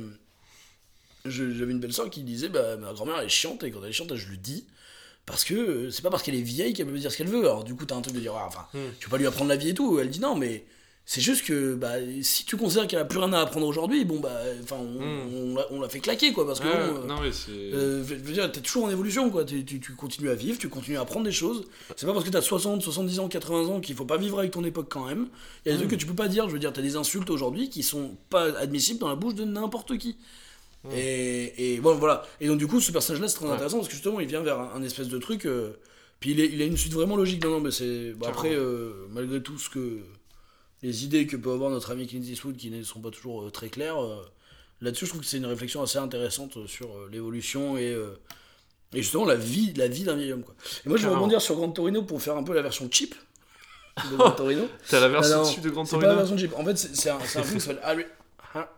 j'avais 1.25 1.71
une 1.71 1.79
belle 1.79 1.93
soeur 1.93 2.09
qui 2.09 2.21
disait 2.23 2.49
bah 2.49 2.75
ma 2.77 2.93
grand-mère 2.93 3.15
elle 3.19 3.25
est 3.27 3.29
chiante 3.29 3.63
et 3.63 3.71
quand 3.71 3.79
elle 3.83 3.89
est 3.89 3.93
chiante 3.93 4.15
je 4.15 4.29
le 4.29 4.37
dis. 4.37 4.65
Parce 5.25 5.45
que 5.45 5.53
euh, 5.53 5.89
c'est 5.89 6.01
pas 6.01 6.09
parce 6.09 6.21
qu'elle 6.21 6.35
est 6.35 6.41
vieille 6.41 6.73
qu'elle 6.73 6.85
peut 6.85 6.91
me 6.91 6.99
dire 6.99 7.09
ce 7.11 7.17
qu'elle 7.17 7.29
veut. 7.29 7.39
Alors 7.45 7.63
du 7.63 7.75
coup 7.75 7.85
t'as 7.85 7.95
un 7.95 8.01
truc 8.01 8.13
de 8.15 8.19
dire 8.19 8.33
ouais, 8.33 8.41
enfin 8.45 8.65
Hmm. 8.73 8.79
tu 8.99 9.05
peux 9.07 9.11
pas 9.11 9.17
lui 9.17 9.25
apprendre 9.27 9.49
la 9.49 9.55
vie 9.55 9.69
et 9.69 9.73
tout. 9.73 9.97
Elle 9.99 10.09
dit 10.09 10.19
non 10.19 10.35
mais 10.35 10.65
c'est 11.05 11.19
juste 11.21 11.45
que 11.45 11.75
bah, 11.75 11.95
si 12.21 12.45
tu 12.45 12.55
considères 12.55 12.87
qu'elle 12.87 12.99
a 12.99 13.05
plus 13.05 13.19
rien 13.19 13.33
à 13.33 13.39
apprendre 13.41 13.67
aujourd'hui, 13.67 14.05
bon 14.05 14.19
bah 14.21 14.39
enfin 14.63 14.77
on, 14.79 15.01
Hmm. 15.01 15.35
on 15.35 15.55
l'a- 15.55 15.67
on 15.71 15.81
l'a 15.81 15.89
fait 15.89 15.99
claquer 15.99 16.31
quoi 16.31 16.45
parce 16.47 16.61
que 16.61 16.65
bon, 16.65 17.01
euh, 17.03 17.05
non 17.07 17.19
mais 17.21 17.31
c'est. 17.33 17.51
euh, 17.51 18.03
je 18.07 18.13
veux 18.15 18.31
dire, 18.33 18.49
t'es 18.51 18.61
toujours 18.61 18.85
en 18.85 18.89
évolution, 18.89 19.29
quoi. 19.29 19.43
Tu, 19.43 19.65
tu 19.65 19.79
continues 19.95 20.29
à 20.29 20.35
vivre, 20.35 20.57
tu 20.57 20.69
continues 20.69 20.95
à 20.97 21.01
apprendre 21.01 21.25
des 21.25 21.31
choses. 21.33 21.65
C'est 21.97 22.05
pas 22.05 22.13
parce 22.13 22.23
que 22.23 22.29
t'as 22.29 22.41
60, 22.41 22.81
70 22.81 23.19
ans, 23.19 23.27
80 23.27 23.67
ans 23.67 23.79
qu'il 23.81 23.95
faut 23.95 24.05
pas 24.05 24.17
vivre 24.17 24.39
avec 24.39 24.51
ton 24.51 24.63
époque 24.63 24.87
quand 24.89 25.05
même. 25.05 25.27
Il 25.65 25.69
y 25.71 25.75
a 25.75 25.77
des 25.77 25.83
Mm. 25.83 25.87
trucs 25.87 25.91
que 25.91 25.95
tu 26.01 26.05
peux 26.05 26.15
pas 26.15 26.29
dire. 26.29 26.47
Je 26.47 26.53
veux 26.53 26.59
dire, 26.59 26.71
t'as 26.71 26.81
des 26.81 26.95
insultes 26.95 27.29
aujourd'hui 27.29 27.69
qui 27.69 27.83
sont 27.83 28.15
pas 28.29 28.45
admissibles 28.57 28.99
dans 28.99 29.09
la 29.09 29.15
bouche 29.15 29.35
de 29.35 29.43
n'importe 29.43 29.97
qui. 29.97 30.15
Et, 30.93 31.75
et 31.75 31.79
bon, 31.79 31.95
voilà. 31.95 32.23
Et 32.41 32.47
donc, 32.47 32.57
du 32.57 32.67
coup, 32.67 32.81
ce 32.81 32.91
personnage-là, 32.91 33.27
c'est 33.27 33.35
très. 33.35 33.45
Ouais. 33.45 33.51
intéressant 33.53 33.77
parce 33.77 33.87
que 33.87 33.93
justement, 33.93 34.19
il 34.19 34.27
vient 34.27 34.41
vers 34.41 34.59
un, 34.59 34.71
un 34.75 34.83
espèce 34.83 35.07
de 35.07 35.17
truc. 35.17 35.45
euh, 35.45 35.71
puis 36.19 36.31
il, 36.31 36.39
est- 36.39 36.49
il 36.53 36.61
a 36.61 36.65
une 36.65 36.77
suite 36.77 36.93
vraiment 36.93 37.15
logique. 37.15 37.43
Non, 37.43 37.51
non, 37.51 37.59
mais 37.61 37.71
c'est. 37.71 38.11
bon, 38.13 38.27
après, 38.27 38.53
euh, 38.53 39.05
malgré 39.11 39.41
tout 39.41 39.57
ce 39.57 39.69
que. 39.69 39.99
Les 40.83 41.03
idées 41.05 41.25
que 41.25 41.35
peut 41.37 41.51
avoir 41.51 41.71
notre 41.71 41.91
ami 41.91 42.05
Clint 42.05 42.21
Eastwood 42.21 42.55
qui 42.57 42.69
ne 42.69 42.83
sont 42.83 42.99
pas 42.99 43.09
toujours 43.09 43.43
euh, 43.43 43.49
très 43.49 43.69
claires. 43.69 44.01
euh, 44.03 44.17
Là-dessus, 44.81 45.05
je 45.05 45.09
trouve 45.11 45.21
que 45.21 45.27
c'est 45.27 45.37
une 45.37 45.45
réflexion 45.45 45.81
assez 45.81 45.97
intéressante 45.97 46.57
euh, 46.57 46.67
sur 46.67 46.89
l'évolution 47.11 47.77
et, 47.77 47.97
et 48.93 49.01
justement 49.01 49.25
la 49.25 49.35
vie, 49.35 49.73
la 49.73 49.87
vie 49.87 50.03
d'un 50.03 50.15
vieil 50.15 50.33
homme. 50.33 50.43
Quoi. 50.43 50.53
Et 50.85 50.89
moi, 50.89 50.97
je 50.97 51.07
vais 51.07 51.13
rebondir 51.13 51.41
sur 51.41 51.55
Grand 51.55 51.69
Torino 51.71 52.03
pour 52.03 52.21
faire 52.21 52.35
un 52.37 52.43
peu 52.43 52.53
la 52.53 52.61
version 52.61 52.87
cheap 52.91 53.15
de 54.11 54.17
Grand 54.17 54.31
Torino. 54.31 54.67
T'as 54.89 54.99
la 54.99 55.07
version 55.07 55.37
non, 55.37 55.43
dessus 55.43 55.61
de 55.61 55.69
Grand 55.69 55.85
C'est 55.85 55.95
pas 55.97 56.01
la 56.07 56.15
Torino 56.15 56.27
version 56.27 56.37
cheap. 56.37 56.59
En 56.59 56.65
fait, 56.65 56.75
c'est 56.75 57.09
un, 57.09 57.19
film 57.19 57.55
qui 57.55 57.59
s'appelle 57.61 57.79
Harry, 57.83 58.03
Ha- 58.53 58.69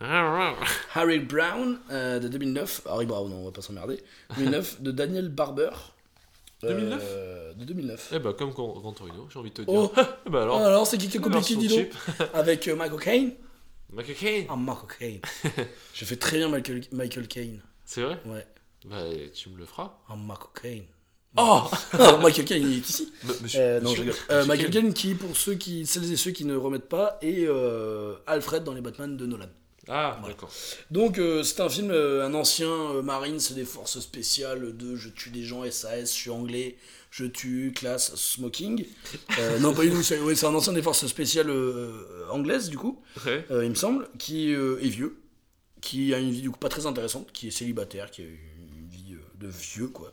Harry 0.94 1.18
Brown 1.20 1.78
euh, 1.90 2.18
de 2.18 2.28
2009. 2.28 2.82
Harry 2.86 3.06
Brown, 3.06 3.32
on 3.32 3.44
va 3.46 3.50
pas 3.52 3.62
s'emmerder. 3.62 4.02
2009 4.36 4.82
de 4.82 4.90
Daniel 4.90 5.28
Barber. 5.28 5.70
Euh, 6.64 7.52
2009 7.54 7.56
De 7.58 7.64
2009. 7.64 8.10
Eh 8.14 8.18
bah 8.18 8.32
comme 8.34 8.52
Torino, 8.52 9.28
j'ai 9.32 9.38
envie 9.38 9.50
de 9.50 9.54
te 9.54 9.62
dire. 9.62 9.72
Oh, 9.72 9.92
bah 10.30 10.42
alors. 10.42 10.58
alors, 10.60 10.86
c'est 10.86 10.98
qui 10.98 11.08
qui 11.08 11.18
version 11.18 11.58
dis 11.58 11.68
donc. 11.68 11.90
Avec 12.34 12.68
euh, 12.68 12.76
Michael 12.76 13.00
Caine. 13.00 13.32
Michael 13.92 14.14
Caine 14.16 14.46
Ah, 14.48 14.56
Michael 14.56 14.88
Caine. 14.98 15.20
Je 15.94 16.04
fais 16.04 16.16
très 16.16 16.38
bien 16.38 16.48
Michael, 16.48 16.82
Michael 16.92 17.26
Caine. 17.28 17.60
C'est 17.84 18.02
vrai? 18.02 18.20
Ouais. 18.26 18.46
Bah, 18.86 19.02
tu 19.34 19.48
me 19.50 19.58
le 19.58 19.66
feras. 19.66 19.98
Ah, 20.08 20.14
Michael 20.16 20.48
Caine. 20.62 20.84
Oh 21.36 21.62
Ah, 21.92 22.18
Michael 22.22 22.44
Caine, 22.44 22.62
il 22.62 22.74
est 22.78 22.88
ici. 22.88 23.12
Monsieur. 23.42 23.60
Euh, 23.60 23.80
non, 23.80 23.90
monsieur- 23.90 24.04
je 24.04 24.10
rigole. 24.10 24.20
Euh, 24.30 24.34
monsieur 24.38 24.48
Michael 24.48 24.70
Caine, 24.70 24.94
qui, 24.94 25.14
pour 25.14 25.36
ceux 25.36 25.54
qui, 25.54 25.86
celles 25.86 26.10
et 26.12 26.16
ceux 26.16 26.30
qui 26.32 26.44
ne 26.44 26.56
remettent 26.56 26.88
pas, 26.88 27.18
est 27.22 27.46
euh, 27.46 28.16
Alfred 28.26 28.64
dans 28.64 28.74
les 28.74 28.80
Batman 28.80 29.16
de 29.16 29.26
Nolan. 29.26 29.46
Ah, 29.90 30.16
Voilà. 30.20 30.34
d'accord. 30.34 30.50
Donc, 30.90 31.18
euh, 31.18 31.42
c'est 31.42 31.60
un 31.60 31.68
film, 31.68 31.90
euh, 31.90 32.24
un 32.24 32.32
ancien 32.34 32.70
euh, 32.70 33.02
Marines 33.02 33.38
des 33.54 33.64
forces 33.64 33.98
spéciales 34.00 34.76
de 34.76 34.94
je 34.96 35.08
tue 35.08 35.30
des 35.30 35.42
gens, 35.42 35.68
SAS, 35.70 36.10
je 36.10 36.14
suis 36.14 36.30
anglais, 36.30 36.76
je 37.10 37.24
tue, 37.24 37.72
classe, 37.74 38.14
smoking. 38.14 38.86
Non, 39.60 39.74
pas 39.74 39.82
du 39.82 39.90
tout, 39.90 40.02
c'est 40.02 40.20
ouais, 40.20 40.34
c'est 40.36 40.46
un 40.46 40.54
ancien 40.54 40.72
des 40.72 40.82
forces 40.82 41.06
spéciales 41.06 41.50
anglaises, 42.30 42.70
du 42.70 42.78
coup, 42.78 43.02
Ouais. 43.26 43.44
il 43.50 43.70
me 43.70 43.74
semble, 43.74 44.08
qui 44.18 44.52
est 44.52 44.88
vieux, 44.88 45.16
qui 45.80 46.14
a 46.14 46.18
une 46.18 46.30
vie 46.30 46.42
du 46.42 46.50
coup 46.50 46.58
pas 46.58 46.68
très 46.68 46.86
intéressante, 46.86 47.32
qui 47.32 47.48
est 47.48 47.50
célibataire, 47.50 48.10
qui 48.10 48.22
a 48.22 48.24
une 48.26 48.88
vie 48.88 49.16
de 49.40 49.48
vieux, 49.48 49.88
quoi. 49.88 50.12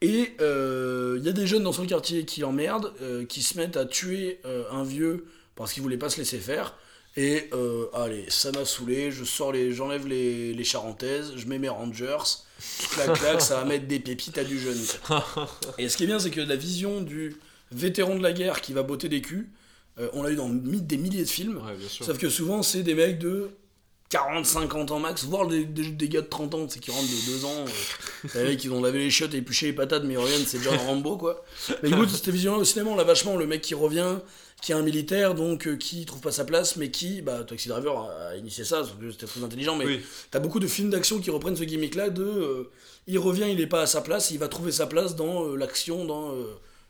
Et 0.00 0.34
il 0.40 1.22
y 1.24 1.28
a 1.28 1.32
des 1.32 1.46
jeunes 1.46 1.62
dans 1.62 1.72
son 1.72 1.86
quartier 1.86 2.24
qui 2.24 2.40
l'emmerdent, 2.40 2.92
euh, 3.02 3.24
qui 3.24 3.42
se 3.42 3.56
mettent 3.56 3.76
à 3.76 3.84
tuer 3.84 4.40
un 4.72 4.82
vieux 4.82 5.26
parce 5.54 5.72
qu'il 5.72 5.82
voulait 5.84 5.98
pas 5.98 6.08
se 6.10 6.18
laisser 6.18 6.38
faire. 6.38 6.76
Et 7.16 7.50
euh, 7.52 7.86
allez, 7.92 8.24
ça 8.28 8.52
m'a 8.52 8.64
saoulé, 8.64 9.10
je 9.10 9.24
sors 9.24 9.52
les, 9.52 9.72
j'enlève 9.72 10.06
les, 10.06 10.54
les 10.54 10.64
charentaises, 10.64 11.32
je 11.36 11.46
mets 11.46 11.58
mes 11.58 11.68
rangers, 11.68 12.16
clac 12.92 13.12
clac, 13.12 13.42
ça 13.42 13.56
va 13.56 13.64
mettre 13.66 13.86
des 13.86 14.00
pépites 14.00 14.38
à 14.38 14.44
du 14.44 14.58
jeune. 14.58 14.80
Et 15.78 15.90
ce 15.90 15.96
qui 15.98 16.04
est 16.04 16.06
bien, 16.06 16.18
c'est 16.18 16.30
que 16.30 16.40
la 16.40 16.56
vision 16.56 17.02
du 17.02 17.36
vétéran 17.70 18.16
de 18.16 18.22
la 18.22 18.32
guerre 18.32 18.62
qui 18.62 18.72
va 18.72 18.82
botter 18.82 19.10
des 19.10 19.20
culs, 19.20 19.50
euh, 19.98 20.08
on 20.14 20.22
l'a 20.22 20.30
eu 20.30 20.36
dans 20.36 20.48
des 20.48 20.96
milliers 20.96 21.24
de 21.24 21.28
films. 21.28 21.56
Ouais. 21.56 21.76
Sauf 22.00 22.16
que 22.16 22.30
souvent, 22.30 22.62
c'est 22.62 22.82
des 22.82 22.94
mecs 22.94 23.18
de 23.18 23.50
40, 24.08 24.44
50 24.46 24.90
ans 24.90 24.98
max, 24.98 25.24
voire 25.24 25.46
des, 25.46 25.64
des, 25.64 25.90
des 25.90 26.08
gars 26.08 26.22
de 26.22 26.26
30 26.26 26.54
ans, 26.54 26.66
c'est 26.68 26.80
qui 26.80 26.90
rentrent 26.90 27.04
de 27.04 27.32
2 27.32 27.44
ans. 27.44 27.64
Euh, 28.36 28.44
les 28.44 28.50
mecs, 28.50 28.64
ils 28.64 28.72
ont 28.72 28.80
lavé 28.82 29.00
les 29.00 29.10
chiottes 29.10 29.34
et 29.34 29.38
épluché 29.38 29.66
les 29.66 29.72
patates, 29.72 30.04
mais 30.04 30.14
ils 30.14 30.18
reviennent, 30.18 30.46
c'est 30.46 30.62
John 30.62 30.76
Rambo, 30.76 31.16
quoi. 31.16 31.44
Mais 31.82 31.90
écoute, 31.90 32.08
cette 32.08 32.28
vision-là 32.28 32.58
au 32.58 32.64
cinéma, 32.64 32.90
on 32.90 32.96
l'a 32.96 33.04
vachement, 33.04 33.36
le 33.36 33.46
mec 33.46 33.60
qui 33.60 33.74
revient, 33.74 34.16
qui 34.62 34.72
est 34.72 34.74
un 34.76 34.82
militaire, 34.82 35.34
donc 35.34 35.66
euh, 35.66 35.76
qui 35.76 36.06
trouve 36.06 36.20
pas 36.20 36.30
sa 36.30 36.44
place, 36.44 36.76
mais 36.76 36.90
qui, 36.90 37.20
bah, 37.20 37.42
Taxi 37.44 37.68
Driver 37.68 38.08
a, 38.30 38.36
initié 38.36 38.64
ça, 38.64 38.82
c'était 39.10 39.26
très 39.26 39.42
intelligent, 39.42 39.76
mais 39.76 39.84
Oui. 39.84 40.00
T'as 40.30 40.38
beaucoup 40.38 40.60
de 40.60 40.68
films 40.68 40.88
d'action 40.90 41.18
qui 41.20 41.30
reprennent 41.30 41.56
ce 41.56 41.64
gimmick-là 41.64 42.10
de 42.10 42.22
euh, 42.22 42.70
il 43.08 43.18
revient, 43.18 43.46
il 43.50 43.60
est 43.60 43.66
pas 43.66 43.82
à 43.82 43.86
sa 43.86 44.00
place, 44.00 44.30
il 44.30 44.38
va 44.38 44.46
trouver 44.48 44.70
sa 44.72 44.86
place 44.86 45.16
dans 45.16 45.46
euh, 45.48 45.56
l'action, 45.56 46.04
dans 46.04 46.32
euh, 46.32 46.44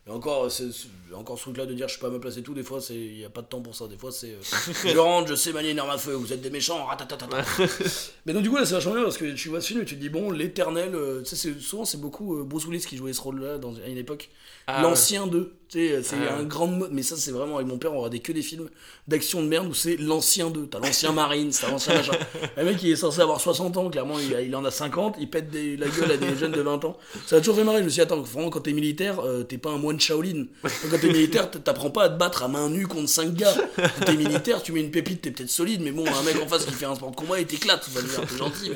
et 0.07 0.11
encore 0.11 0.51
c'est- 0.51 0.69
encore 1.13 1.37
ce 1.37 1.43
truc-là 1.43 1.65
de 1.65 1.73
dire 1.73 1.87
je 1.87 1.93
suis 1.93 2.01
pas 2.01 2.07
à 2.07 2.11
ma 2.11 2.19
place 2.19 2.37
et 2.37 2.43
tout. 2.43 2.53
Des 2.53 2.63
fois 2.63 2.79
c'est 2.81 2.95
il 2.95 3.19
y 3.19 3.25
a 3.25 3.29
pas 3.29 3.41
de 3.41 3.47
temps 3.47 3.61
pour 3.61 3.75
ça. 3.75 3.87
Des 3.87 3.97
fois 3.97 4.11
c'est 4.11 4.31
euh, 4.31 4.57
je 4.93 4.97
rentre, 4.97 5.29
je 5.29 5.35
sais 5.35 5.51
manier 5.53 5.71
une 5.71 5.79
arme 5.79 5.89
à 5.91 5.97
feu, 5.97 6.13
vous 6.13 6.33
êtes 6.33 6.41
des 6.41 6.49
méchants, 6.49 6.85
ratatatata. 6.85 7.37
Mais 8.25 8.33
donc 8.33 8.43
du 8.43 8.49
coup 8.49 8.57
là 8.57 8.65
c'est 8.65 8.73
vachement 8.75 8.93
bien 8.93 9.03
parce 9.03 9.17
que 9.17 9.33
tu 9.33 9.49
vois 9.49 9.61
ce 9.61 9.67
film 9.67 9.81
et 9.81 9.85
tu 9.85 9.95
te 9.95 9.99
dis 10.01 10.09
bon 10.09 10.31
l'éternel, 10.31 10.91
euh, 10.95 11.19
tu 11.21 11.29
sais 11.29 11.35
c'est- 11.35 11.59
souvent 11.59 11.85
c'est 11.85 11.99
beaucoup 11.99 12.37
euh, 12.39 12.43
Bruce 12.43 12.65
Willis 12.65 12.85
qui 12.87 12.97
jouait 12.97 13.13
ce 13.13 13.21
rôle-là 13.21 13.57
dans 13.57 13.73
à 13.75 13.87
une 13.87 13.97
époque. 13.97 14.29
Ah, 14.65 14.81
l'ancien 14.81 15.27
2, 15.27 15.51
tu 15.67 15.77
sais, 15.89 16.01
c'est 16.03 16.15
Ah, 16.29 16.35
un 16.35 16.39
ouais. 16.39 16.45
grand 16.45 16.67
mot, 16.67 16.85
mais 16.89 17.03
ça 17.03 17.17
c'est 17.17 17.31
vraiment 17.31 17.57
avec 17.57 17.67
mon 17.67 17.77
père 17.77 17.91
on 17.93 17.97
regardait 17.97 18.19
que 18.19 18.31
des 18.31 18.41
films 18.41 18.69
d'action 19.09 19.41
de 19.41 19.47
merde 19.47 19.67
où 19.67 19.73
c'est 19.73 19.97
l'ancien 19.97 20.49
2, 20.49 20.67
t'as 20.67 20.79
l'ancien 20.79 21.11
Marine, 21.13 21.49
t'as 21.51 21.69
l'ancien 21.69 21.95
machin. 21.95 22.13
Le 22.55 22.63
mec 22.63 22.81
il 22.81 22.91
est 22.91 22.95
censé 22.95 23.19
avoir 23.19 23.41
60 23.41 23.75
ans, 23.75 23.89
clairement 23.89 24.15
il, 24.19 24.55
en 24.55 24.63
a 24.63 24.71
50, 24.71 25.17
il 25.19 25.29
pète 25.29 25.49
des- 25.49 25.75
la 25.75 25.87
gueule 25.89 26.11
à 26.11 26.17
des 26.17 26.35
jeunes 26.37 26.53
de 26.53 26.61
20 26.61 26.85
ans. 26.85 26.97
Ça 27.25 27.35
a 27.35 27.39
toujours 27.39 27.57
fait 27.57 27.65
marrer, 27.65 27.79
je 27.79 27.83
me 27.83 27.89
suis 27.89 27.95
dit 27.97 28.01
attends, 28.01 28.21
vraiment 28.21 28.49
quand 28.49 28.61
t'es 28.61 28.71
militaire, 28.71 29.19
euh, 29.19 29.43
t'es 29.43 29.57
pas 29.57 29.71
un 29.71 29.77
moine 29.77 29.99
Shaolin. 29.99 30.45
Donc, 30.63 30.71
Quand 30.91 30.97
t'es 31.07 31.13
militaire, 31.13 31.49
t'apprends 31.51 31.89
pas 31.89 32.03
à 32.03 32.09
te 32.09 32.17
battre 32.17 32.43
à 32.43 32.47
main 32.47 32.69
nue 32.69 32.87
contre 32.87 33.09
5 33.09 33.33
gars. 33.33 33.53
Quand 33.75 34.05
t'es 34.05 34.15
militaire, 34.15 34.61
tu 34.63 34.71
mets 34.71 34.81
une 34.81 34.91
pépite, 34.91 35.21
t'es 35.21 35.31
peut-être 35.31 35.49
solide, 35.49 35.81
mais 35.81 35.91
bon, 35.91 36.05
un 36.07 36.23
mec 36.23 36.35
en 36.43 36.47
face 36.47 36.65
qui 36.65 36.71
fait 36.73 36.85
un 36.85 36.95
sport 36.95 37.11
de 37.11 37.15
combat, 37.15 37.39
il 37.39 37.45
t'éclate, 37.45 37.83
tu 37.83 37.91
vas 37.91 38.01
dire, 38.01 38.21
t'es 38.29 38.37
gentil, 38.37 38.69
mais... 38.69 38.75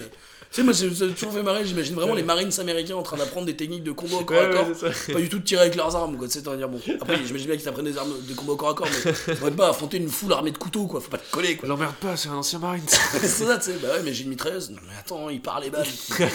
Tu 0.49 0.55
sais, 0.55 0.63
moi, 0.63 0.73
c'est- 0.73 0.89
ça 0.95 1.03
a 1.03 1.07
toujours 1.09 1.33
fait 1.33 1.43
marrer, 1.43 1.65
j'imagine 1.65 1.93
vraiment 1.93 2.13
les 2.13 2.23
Marines 2.23 2.57
américains 2.59 2.95
en 2.95 3.03
train 3.03 3.17
d'apprendre 3.17 3.45
des 3.45 3.57
techniques 3.57 3.83
de 3.83 3.91
combat 3.91 4.15
au 4.15 4.23
corps 4.23 4.37
Ouais, 4.37 4.45
à 4.57 4.63
corps 4.63 4.75
ça. 4.77 5.11
pas 5.13 5.19
du 5.19 5.27
tout 5.27 5.39
de 5.39 5.43
tirer 5.43 5.63
avec 5.63 5.75
leurs 5.75 5.93
armes 5.93 6.15
quoi 6.17 6.25
tu 6.29 6.35
sais 6.35 6.41
dire 6.41 6.69
bon 6.69 6.79
après 7.01 7.17
j'imagine 7.25 7.47
bien 7.47 7.57
qu'ils 7.57 7.67
apprennent 7.67 7.83
des 7.83 7.97
armes 7.97 8.13
de 8.25 8.33
combat 8.33 8.53
au 8.53 8.55
corps 8.55 8.69
à 8.69 8.73
corps 8.73 8.87
mais 9.27 9.35
pourraient 9.35 9.51
pas 9.51 9.67
affronter 9.71 9.97
une 9.97 10.07
foule 10.07 10.31
armée 10.31 10.51
de 10.51 10.57
couteaux 10.57 10.87
quoi 10.87 11.01
faut 11.01 11.09
pas 11.09 11.17
te 11.17 11.29
coller 11.31 11.57
quoi 11.57 11.67
L'emmerde 11.67 11.95
pas, 11.95 12.15
c'est 12.15 12.29
un 12.29 12.35
ancien 12.35 12.59
marine. 12.59 12.81
c'est 12.87 13.27
ça 13.27 13.57
tu 13.57 13.71
sais 13.71 13.77
bah 13.83 13.89
ouais 13.89 14.01
mais 14.05 14.13
j'ai 14.13 14.23
une 14.23 14.29
mitrailleuse 14.29 14.69
non 14.69 14.77
mais 14.87 14.93
attends 14.97 15.29
il 15.29 15.41
part 15.41 15.59
les 15.59 15.69
balles. 15.69 15.85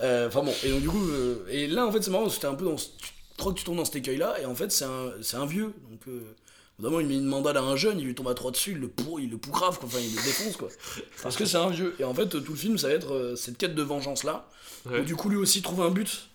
Euh, 0.00 0.26
enfin 0.28 0.42
bon 0.42 0.52
et 0.64 0.70
donc 0.70 0.80
du 0.80 0.88
coup 0.88 1.06
euh, 1.10 1.44
et 1.50 1.66
là 1.66 1.86
en 1.86 1.92
fait 1.92 2.02
c'est 2.02 2.10
marrant 2.10 2.26
t'es 2.26 2.46
un 2.46 2.54
peu 2.54 2.64
dans 2.64 2.76
crois 3.36 3.52
que 3.52 3.58
tu 3.58 3.64
tombes 3.64 3.76
dans 3.76 3.84
cet 3.84 3.96
écueil 3.96 4.16
là 4.16 4.40
et 4.40 4.46
en 4.46 4.54
fait 4.54 4.70
c'est 4.72 4.84
un 4.84 5.12
c'est 5.22 5.36
un 5.36 5.46
vieux 5.46 5.74
donc 5.90 6.00
euh, 6.08 6.20
Évidemment, 6.78 7.00
il 7.00 7.06
met 7.06 7.14
une 7.14 7.26
mandale 7.26 7.58
à 7.58 7.62
un 7.62 7.76
jeune, 7.76 8.00
il 8.00 8.06
lui 8.06 8.14
tombe 8.14 8.28
à 8.28 8.34
trois 8.34 8.50
dessus, 8.50 8.72
il 8.72 8.78
le 8.78 8.88
pour, 8.88 9.20
il 9.20 9.30
le 9.30 9.36
quoi. 9.36 9.68
enfin 9.68 9.98
il 10.00 10.16
le 10.16 10.22
défonce 10.22 10.56
quoi. 10.56 10.68
Parce 11.22 11.36
que 11.36 11.44
c'est 11.44 11.58
un 11.58 11.70
vieux. 11.70 11.94
Et 12.00 12.04
en 12.04 12.14
fait, 12.14 12.28
tout 12.28 12.52
le 12.52 12.58
film, 12.58 12.78
ça 12.78 12.88
va 12.88 12.94
être 12.94 13.14
euh, 13.14 13.36
cette 13.36 13.58
quête 13.58 13.74
de 13.74 13.82
vengeance 13.82 14.24
là. 14.24 14.48
Ouais. 14.86 15.00
Où 15.00 15.04
du 15.04 15.14
coup, 15.14 15.28
lui 15.28 15.36
aussi 15.36 15.62
trouve 15.62 15.82
un 15.82 15.90
but 15.90 16.28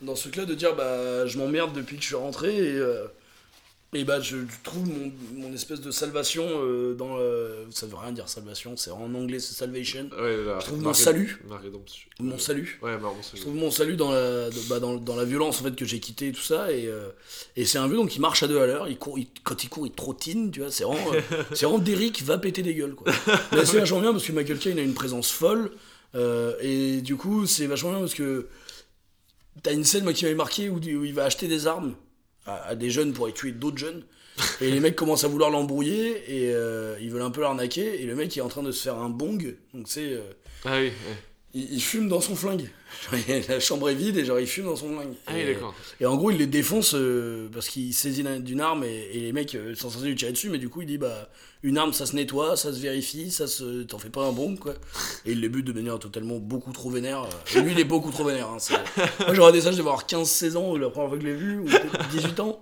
dans 0.00 0.14
ce 0.14 0.22
truc-là 0.22 0.44
de 0.44 0.54
dire 0.54 0.76
bah 0.76 1.26
je 1.26 1.38
m'emmerde 1.38 1.72
depuis 1.72 1.96
que 1.96 2.02
je 2.02 2.06
suis 2.06 2.14
rentré 2.14 2.54
et, 2.54 2.76
euh, 2.76 3.08
et 3.94 4.04
bah 4.04 4.20
je 4.20 4.36
trouve 4.64 4.86
mon, 4.86 5.10
mon 5.32 5.54
espèce 5.54 5.80
de 5.80 5.90
salvation 5.90 6.44
euh, 6.46 6.92
dans 6.94 7.16
le... 7.16 7.66
ça 7.70 7.86
veut 7.86 7.96
rien 7.96 8.12
dire 8.12 8.28
salvation 8.28 8.76
c'est 8.76 8.90
en 8.90 9.14
anglais 9.14 9.38
c'est 9.38 9.54
salvation. 9.54 10.10
Ouais, 10.12 10.36
Je 10.60 10.64
trouve 10.66 10.82
mon 10.82 10.92
salut. 10.92 11.42
Mon 12.20 12.38
salut. 12.38 12.78
Ouais, 12.82 12.98
bah, 12.98 13.10
je 13.34 13.40
trouve 13.40 13.54
mon 13.54 13.70
salut 13.70 13.96
dans 13.96 14.10
la, 14.12 14.50
de- 14.50 14.68
bah, 14.68 14.78
dans, 14.78 14.96
dans 14.96 15.16
la 15.16 15.24
violence 15.24 15.60
en 15.60 15.64
fait 15.64 15.74
que 15.74 15.86
j'ai 15.86 16.00
quitté 16.00 16.28
et 16.28 16.32
tout 16.32 16.42
ça 16.42 16.70
et, 16.70 16.86
euh, 16.86 17.08
et 17.56 17.64
c'est 17.64 17.78
un 17.78 17.88
vieux 17.88 17.96
donc 17.96 18.14
il 18.14 18.20
marche 18.20 18.42
à 18.42 18.46
deux 18.48 18.60
à 18.60 18.66
l'heure 18.66 18.88
il 18.88 18.98
court 18.98 19.18
il- 19.18 19.28
quand 19.42 19.64
il 19.64 19.70
court 19.70 19.86
il 19.86 19.92
trottine 19.92 20.50
tu 20.50 20.60
vois 20.60 20.70
c'est 20.70 20.84
vraiment 20.84 21.12
euh, 21.14 21.20
c'est 21.54 21.64
vraiment 21.64 21.78
Derrick 21.82 22.22
va 22.24 22.36
péter 22.36 22.60
des 22.62 22.74
gueules 22.74 22.94
quoi. 22.94 23.10
Mais 23.52 23.64
c'est 23.64 23.78
vachement 23.78 24.00
bien 24.00 24.12
parce 24.12 24.24
que 24.26 24.32
Michael 24.32 24.58
Caine 24.58 24.78
a 24.78 24.82
une 24.82 24.94
présence 24.94 25.30
folle 25.30 25.70
euh, 26.14 26.54
et 26.60 27.00
du 27.00 27.16
coup 27.16 27.46
c'est 27.46 27.66
vachement 27.66 27.90
bien 27.92 28.00
parce 28.00 28.14
que 28.14 28.48
t'as 29.62 29.72
une 29.72 29.84
scène 29.84 30.04
moi 30.04 30.12
qui 30.12 30.24
m'avait 30.24 30.36
marqué 30.36 30.68
où, 30.68 30.76
où 30.76 31.04
il 31.04 31.14
va 31.14 31.24
acheter 31.24 31.48
des 31.48 31.66
armes 31.66 31.94
à, 32.48 32.74
des 32.74 32.90
jeunes 32.90 33.12
pour 33.12 33.26
aller 33.26 33.34
tuer 33.34 33.52
d'autres 33.52 33.78
jeunes. 33.78 34.02
Et 34.60 34.70
les 34.70 34.80
mecs 34.80 34.94
commencent 34.94 35.24
à 35.24 35.28
vouloir 35.28 35.50
l'embrouiller 35.50 36.22
et 36.28 36.54
euh, 36.54 36.96
ils 37.00 37.10
veulent 37.10 37.22
un 37.22 37.30
peu 37.30 37.40
l'arnaquer. 37.40 38.02
Et 38.02 38.06
le 38.06 38.14
mec 38.14 38.36
est 38.36 38.40
en 38.40 38.48
train 38.48 38.62
de 38.62 38.70
se 38.70 38.82
faire 38.82 38.96
un 38.96 39.08
bong. 39.08 39.56
Donc 39.74 39.86
c'est 39.86 40.12
euh, 40.12 40.20
Ah 40.64 40.78
oui. 40.78 40.92
Il, 41.54 41.72
il 41.74 41.80
fume 41.82 42.08
dans 42.08 42.20
son 42.20 42.34
flingue. 42.36 42.70
La 43.48 43.60
chambre 43.60 43.90
est 43.90 43.94
vide 43.94 44.16
et 44.16 44.24
genre 44.24 44.40
il 44.40 44.46
fume 44.46 44.64
dans 44.66 44.76
son 44.76 44.88
flingue. 44.94 45.12
Ah 45.26 45.38
et, 45.38 45.46
d'accord. 45.54 45.74
et 46.00 46.06
en 46.06 46.16
gros, 46.16 46.30
il 46.30 46.38
les 46.38 46.46
défonce 46.46 46.94
euh, 46.94 47.48
parce 47.52 47.68
qu'il 47.68 47.92
saisit 47.94 48.22
d'un- 48.22 48.40
d'une 48.40 48.60
arme 48.60 48.84
et, 48.84 49.10
et 49.12 49.20
les 49.20 49.32
mecs 49.32 49.54
euh, 49.54 49.74
sont 49.74 49.90
censés 49.90 50.06
lui 50.06 50.14
tirer 50.16 50.32
dessus, 50.32 50.48
mais 50.50 50.58
du 50.58 50.68
coup, 50.68 50.80
il 50.82 50.86
dit 50.86 50.98
bah 50.98 51.28
une 51.62 51.76
arme 51.76 51.92
ça 51.92 52.06
se 52.06 52.14
nettoie, 52.16 52.56
ça 52.56 52.72
se 52.72 52.78
vérifie, 52.80 53.30
ça 53.30 53.46
se 53.46 53.82
t'en 53.82 53.98
fais 53.98 54.10
pas 54.10 54.24
un 54.24 54.32
bon 54.32 54.56
quoi. 54.56 54.74
Et 55.26 55.32
il 55.32 55.40
les 55.40 55.48
bute 55.48 55.66
de 55.66 55.72
manière 55.72 55.98
totalement 55.98 56.38
beaucoup 56.38 56.72
trop 56.72 56.90
vénère. 56.90 57.22
euh. 57.24 57.58
Et 57.58 57.60
lui, 57.62 57.72
il 57.72 57.78
est 57.80 57.84
beaucoup 57.84 58.10
trop 58.10 58.24
vénère. 58.24 58.48
hein, 58.48 58.58
Moi, 59.20 59.34
j'aurais 59.34 59.52
des 59.52 59.60
ça, 59.60 59.70
je 59.72 59.76
devais 59.78 59.88
avoir 59.88 60.06
15-16 60.06 60.56
ans 60.56 60.76
la 60.76 60.88
première 60.90 61.08
fois 61.10 61.18
que 61.18 61.24
je 61.24 61.28
l'ai 61.30 61.36
vu, 61.36 61.58
ou 61.58 61.64
peut-être 61.64 62.08
18 62.08 62.40
ans. 62.40 62.60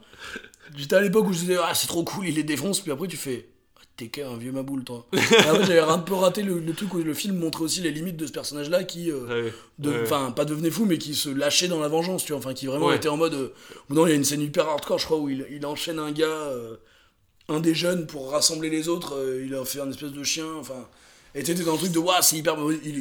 J'étais 0.76 0.96
à 0.96 1.00
l'époque 1.00 1.26
où 1.28 1.32
je 1.32 1.38
disais 1.38 1.56
ah 1.62 1.72
c'est 1.74 1.86
trop 1.86 2.02
cool, 2.04 2.26
il 2.28 2.34
les 2.34 2.42
défonce, 2.42 2.80
puis 2.80 2.90
après 2.92 3.06
tu 3.08 3.16
fais. 3.16 3.48
T'es 3.96 4.08
qu'un 4.08 4.36
vieux 4.36 4.52
maboule, 4.52 4.84
toi. 4.84 5.06
J'avais 5.14 5.78
un 5.78 5.98
peu 5.98 6.12
raté 6.14 6.42
le, 6.42 6.58
le 6.58 6.72
truc 6.74 6.92
où 6.92 6.98
le 6.98 7.14
film 7.14 7.36
montrait 7.38 7.62
aussi 7.62 7.80
les 7.80 7.90
limites 7.90 8.18
de 8.18 8.26
ce 8.26 8.32
personnage-là 8.32 8.84
qui, 8.84 9.10
euh, 9.10 9.44
oui. 9.46 9.52
de- 9.78 9.90
Ouais. 9.90 10.02
enfin 10.02 10.32
pas 10.32 10.44
devenait 10.44 10.70
fou 10.70 10.84
mais 10.84 10.98
qui 10.98 11.14
se 11.14 11.30
lâchait 11.30 11.68
dans 11.68 11.80
la 11.80 11.88
vengeance 11.88 12.22
tu 12.24 12.32
vois 12.32 12.38
enfin 12.38 12.52
qui 12.52 12.66
vraiment 12.66 12.88
Ouais. 12.88 12.96
était 12.96 13.08
en 13.08 13.16
mode 13.16 13.32
euh, 13.32 13.54
non 13.88 14.06
il 14.06 14.10
y 14.10 14.12
a 14.12 14.16
une 14.16 14.24
scène 14.24 14.42
hyper 14.42 14.68
hardcore 14.68 14.98
je 14.98 15.06
crois 15.06 15.16
où 15.18 15.30
il, 15.30 15.46
il 15.50 15.64
enchaîne 15.64 15.98
un 15.98 16.12
gars 16.12 16.26
euh, 16.26 16.76
un 17.48 17.60
des 17.60 17.74
jeunes 17.74 18.06
pour 18.06 18.32
rassembler 18.32 18.68
les 18.68 18.88
autres 18.88 19.16
il 19.42 19.54
a 19.54 19.64
fait 19.64 19.80
un 19.80 19.88
espèce 19.88 20.12
de 20.12 20.22
chien 20.24 20.46
enfin 20.60 20.86
et 21.34 21.42
t'étais 21.42 21.62
dans 21.64 21.72
le 21.72 21.78
truc 21.78 21.92
de 21.92 21.98
waouh 21.98 22.16
c'est 22.20 22.36
hyper 22.36 22.56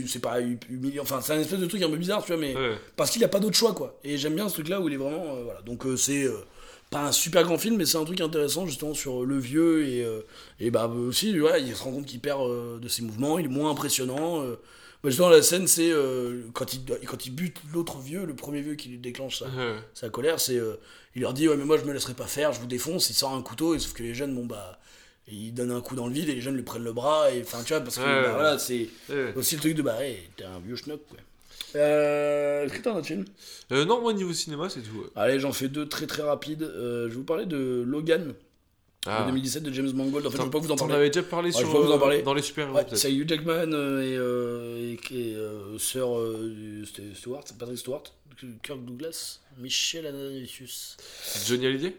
c'est 0.08 0.20
pas 0.22 0.40
humiliant 0.40 1.04
enfin 1.04 1.20
c'est 1.22 1.34
un 1.34 1.40
espèce 1.42 1.60
de 1.60 1.66
truc 1.66 1.82
un 1.82 1.90
peu 1.90 1.98
bizarre 1.98 2.24
tu 2.24 2.32
vois 2.32 2.40
mais 2.40 2.56
Ouais. 2.56 2.78
parce 2.96 3.12
qu'il 3.12 3.22
a 3.26 3.28
pas 3.28 3.40
d'autre 3.42 3.58
choix 3.58 3.74
quoi 3.74 4.00
et 4.06 4.18
j'aime 4.18 4.36
bien 4.36 4.48
ce 4.48 4.54
truc 4.54 4.70
là 4.70 4.80
où 4.80 4.88
il 4.88 4.94
est 4.94 4.98
vraiment 4.98 5.44
voilà 5.44 5.62
donc 5.62 5.84
c'est 5.98 6.26
pas 6.96 7.08
un 7.08 7.12
super 7.12 7.44
grand 7.44 7.58
film 7.58 7.76
mais 7.78 7.86
c'est 7.86 7.98
un 7.98 8.06
truc 8.06 8.22
intéressant 8.22 8.66
justement 8.66 8.94
sur 8.94 9.26
le 9.26 9.38
vieux 9.38 9.86
et 9.88 10.00
et 10.60 10.68
et 10.68 10.72
bah 10.72 10.88
aussi 10.88 11.40
ouais, 11.40 11.62
il 11.62 11.76
se 11.76 11.84
rend 11.84 11.92
compte 11.92 12.06
qu'il 12.06 12.20
perd 12.22 12.42
euh, 12.42 12.80
de 12.80 12.88
ses 12.88 13.02
mouvements 13.02 13.38
il 13.38 13.46
est 13.46 13.50
moins 13.50 13.72
impressionnant 13.72 14.42
euh. 14.42 14.56
Moi, 15.04 15.12
justement 15.12 15.30
la 15.30 15.42
scène 15.44 15.68
c'est 15.68 15.92
euh, 15.92 16.44
quand 16.54 16.74
il 16.74 16.82
quand 17.06 17.26
il 17.26 17.32
bute 17.32 17.58
l'autre 17.74 18.00
vieux 18.00 18.26
le 18.26 18.34
premier 18.34 18.62
vieux 18.62 18.76
qui 18.76 18.90
lui 18.90 18.98
déclenche 18.98 19.44
sa 19.94 20.10
colère, 20.10 20.40
c'est 20.40 20.58
euh, 20.58 20.76
il 21.16 21.22
leur 21.22 21.34
dit 21.34 21.48
ouais 21.48 21.58
mais 21.58 21.66
moi 21.66 21.78
je 21.78 21.84
me 21.84 21.94
laisserai 21.94 22.14
pas 22.14 22.26
faire, 22.26 22.54
je 22.54 22.60
vous 22.60 22.66
défonce, 22.66 23.10
il 23.10 23.14
sort 23.14 23.34
un 23.34 23.42
couteau 23.42 23.76
et 23.76 23.80
sauf 23.80 23.94
que 23.94 24.02
les 24.02 24.16
jeunes 24.16 24.34
bon 24.34 24.46
bah 24.46 24.80
il 25.28 25.54
donne 25.54 25.72
un 25.72 25.82
coup 25.82 25.96
dans 25.96 26.08
le 26.08 26.14
vide 26.14 26.30
et 26.30 26.36
les 26.36 26.42
jeunes 26.42 26.56
lui 26.56 26.64
prennent 26.64 26.84
le 26.84 26.94
bras 26.94 27.32
et 27.32 27.42
enfin 27.42 27.62
tu 27.64 27.74
vois 27.74 27.82
parce 27.82 27.98
que 27.98 28.02
bah, 28.02 28.32
voilà 28.32 28.58
c'est 28.58 28.90
aussi 29.36 29.56
le 29.56 29.62
truc 29.62 29.76
de 29.76 29.82
bah 29.82 30.04
hey, 30.04 30.18
t'es 30.38 30.46
un 30.46 30.60
vieux 30.60 30.76
schnock 30.76 31.02
quoi. 31.10 31.20
Euh, 31.76 32.66
est-ce 32.66 32.74
que 32.74 32.82
t'as 32.82 32.92
un 32.94 32.98
autre 32.98 33.08
film 33.08 33.26
Euh, 33.72 33.86
non, 33.86 34.02
moi, 34.02 34.14
niveau 34.14 34.34
cinéma, 34.34 34.70
c'est 34.70 34.82
tout. 34.82 34.98
ouais. 34.98 35.08
Allez 35.16 35.40
j'en 35.40 35.52
fais 35.52 35.68
deux 35.68 35.88
très 35.88 36.08
très 36.08 36.24
rapides. 36.24 36.64
Euh, 36.64 37.04
je 37.06 37.10
vais 37.10 37.16
vous 37.16 37.24
parler 37.24 37.46
de 37.46 37.84
Logan 37.86 38.34
Ah. 39.08 39.22
de 39.22 39.28
2017 39.32 39.64
de 39.64 39.72
James 39.74 39.92
Mangold. 39.94 40.26
En 40.26 40.32
fait 40.32 40.38
je 40.38 40.44
vais 40.44 40.50
pas 40.50 40.58
vous 40.60 40.72
en 40.72 40.76
T'en 40.76 40.88
parler. 40.88 40.96
avais 41.02 41.10
déjà 41.10 41.24
parlé 41.24 41.52
sur, 41.52 41.62
je 41.62 41.66
vais 41.72 41.78
vous 41.84 41.92
en 41.92 41.96
euh, 41.96 42.00
parler. 42.00 42.22
dans 42.24 42.34
les 42.34 42.42
super-héros, 42.42 42.76
Ouais, 42.76 42.84
peut-être. 42.86 42.98
c'est 42.98 43.14
Hugh 43.14 43.28
Jackman 43.30 43.72
euh, 43.74 44.02
et, 44.02 44.18
euh, 44.18 44.96
et, 45.12 45.14
et, 45.16 45.36
euh, 45.36 45.78
sœur 45.78 46.18
euh, 46.18 46.84
c'était 46.86 47.14
Stewart, 47.14 47.44
Patrick 47.60 47.78
Stewart, 47.78 48.04
Kirk 48.64 48.84
Douglas. 48.86 49.40
Michel 49.58 50.06
Ananius. 50.06 50.98
Johnny 51.48 51.66
Hallyday 51.68 51.96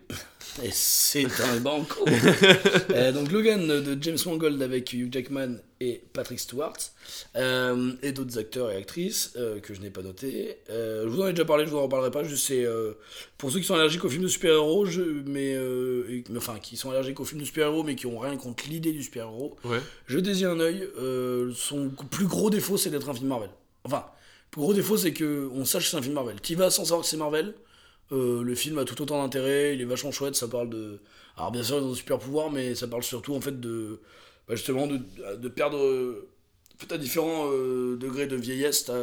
Et 0.62 0.70
c'est 0.72 1.24
un 1.40 1.56
banco. 1.60 2.04
Euh, 2.90 3.12
donc 3.12 3.30
Logan 3.32 3.66
de 3.66 3.98
James 4.02 4.18
Mangold 4.26 4.60
avec 4.62 4.92
Hugh 4.92 5.12
Jackman 5.12 5.56
et 5.80 6.02
Patrick 6.12 6.38
Stewart. 6.40 6.76
Euh, 7.34 7.92
et 8.02 8.12
d'autres 8.12 8.38
acteurs 8.38 8.70
et 8.70 8.76
actrices 8.76 9.32
euh, 9.36 9.58
que 9.60 9.74
je 9.74 9.80
n'ai 9.80 9.90
pas 9.90 10.02
notés. 10.02 10.58
Euh, 10.70 11.04
je 11.04 11.08
vous 11.08 11.20
en 11.22 11.26
ai 11.26 11.30
déjà 11.32 11.44
parlé, 11.44 11.64
je 11.66 11.70
vous 11.70 11.78
en 11.78 11.82
reparlerai 11.82 12.10
pas. 12.10 12.22
Euh, 12.50 12.92
pour 13.38 13.50
ceux 13.50 13.58
qui 13.58 13.64
sont 13.66 13.74
allergiques 13.74 14.04
aux 14.04 14.08
films 14.08 14.22
de 14.22 14.28
super-héros, 14.28 14.86
mais, 15.26 15.52
et- 15.52 16.24
mais 16.30 16.38
enfin 16.38 16.58
qui 16.58 16.76
sont 16.76 16.90
allergiques 16.90 17.20
aux 17.20 17.24
films 17.24 17.40
de 17.40 17.46
super-héros 17.46 17.82
mais 17.82 17.94
qui 17.96 18.06
ont 18.06 18.18
rien 18.18 18.36
contre 18.36 18.64
l'idée 18.68 18.92
du 18.92 19.02
super-héros, 19.02 19.56
Ouais. 19.64 19.80
je 20.06 20.18
désigne 20.18 20.46
un 20.46 20.60
œil. 20.60 20.88
son 21.54 21.90
plus 22.10 22.26
gros 22.26 22.50
défaut, 22.50 22.76
c'est 22.76 22.90
d'être 22.90 23.08
un 23.08 23.14
film 23.14 23.28
Marvel. 23.28 23.50
Enfin, 23.84 24.06
le 24.56 24.62
gros 24.62 24.74
défaut, 24.74 24.96
c'est 24.96 25.12
que 25.12 25.48
on 25.52 25.64
sache 25.64 25.84
que 25.84 25.90
c'est 25.90 25.96
un 25.96 26.02
film 26.02 26.14
Marvel. 26.14 26.40
Tu 26.40 26.54
vas 26.54 26.70
sans 26.70 26.84
savoir 26.84 27.02
que 27.02 27.08
c'est 27.08 27.16
Marvel. 27.16 27.54
euh, 28.12 28.42
le 28.42 28.54
film 28.54 28.78
a 28.78 28.84
tout 28.84 29.00
autant 29.02 29.22
d'intérêt, 29.22 29.74
il 29.74 29.80
est 29.82 29.84
vachement 29.84 30.12
chouette, 30.12 30.36
ça 30.36 30.48
parle 30.48 30.70
de... 30.70 31.00
Alors 31.36 31.50
bien 31.52 31.62
sûr, 31.62 31.78
ils 31.78 31.84
ont 31.84 31.90
des 31.90 31.96
super 31.96 32.18
pouvoirs, 32.18 32.50
mais 32.50 32.74
ça 32.74 32.86
parle 32.88 33.02
surtout 33.02 33.34
en 33.34 33.40
fait 33.40 33.60
de... 33.60 34.00
bah, 34.48 34.54
justement 34.56 34.86
de, 34.86 35.48
perdre... 35.48 35.78
En 36.74 36.78
fait, 36.78 36.92
à 36.94 36.98
différents 36.98 37.50
euh, 37.52 37.96
degrés 37.96 38.26
de 38.26 38.36
vieillesse, 38.36 38.84
t'as 38.84 38.94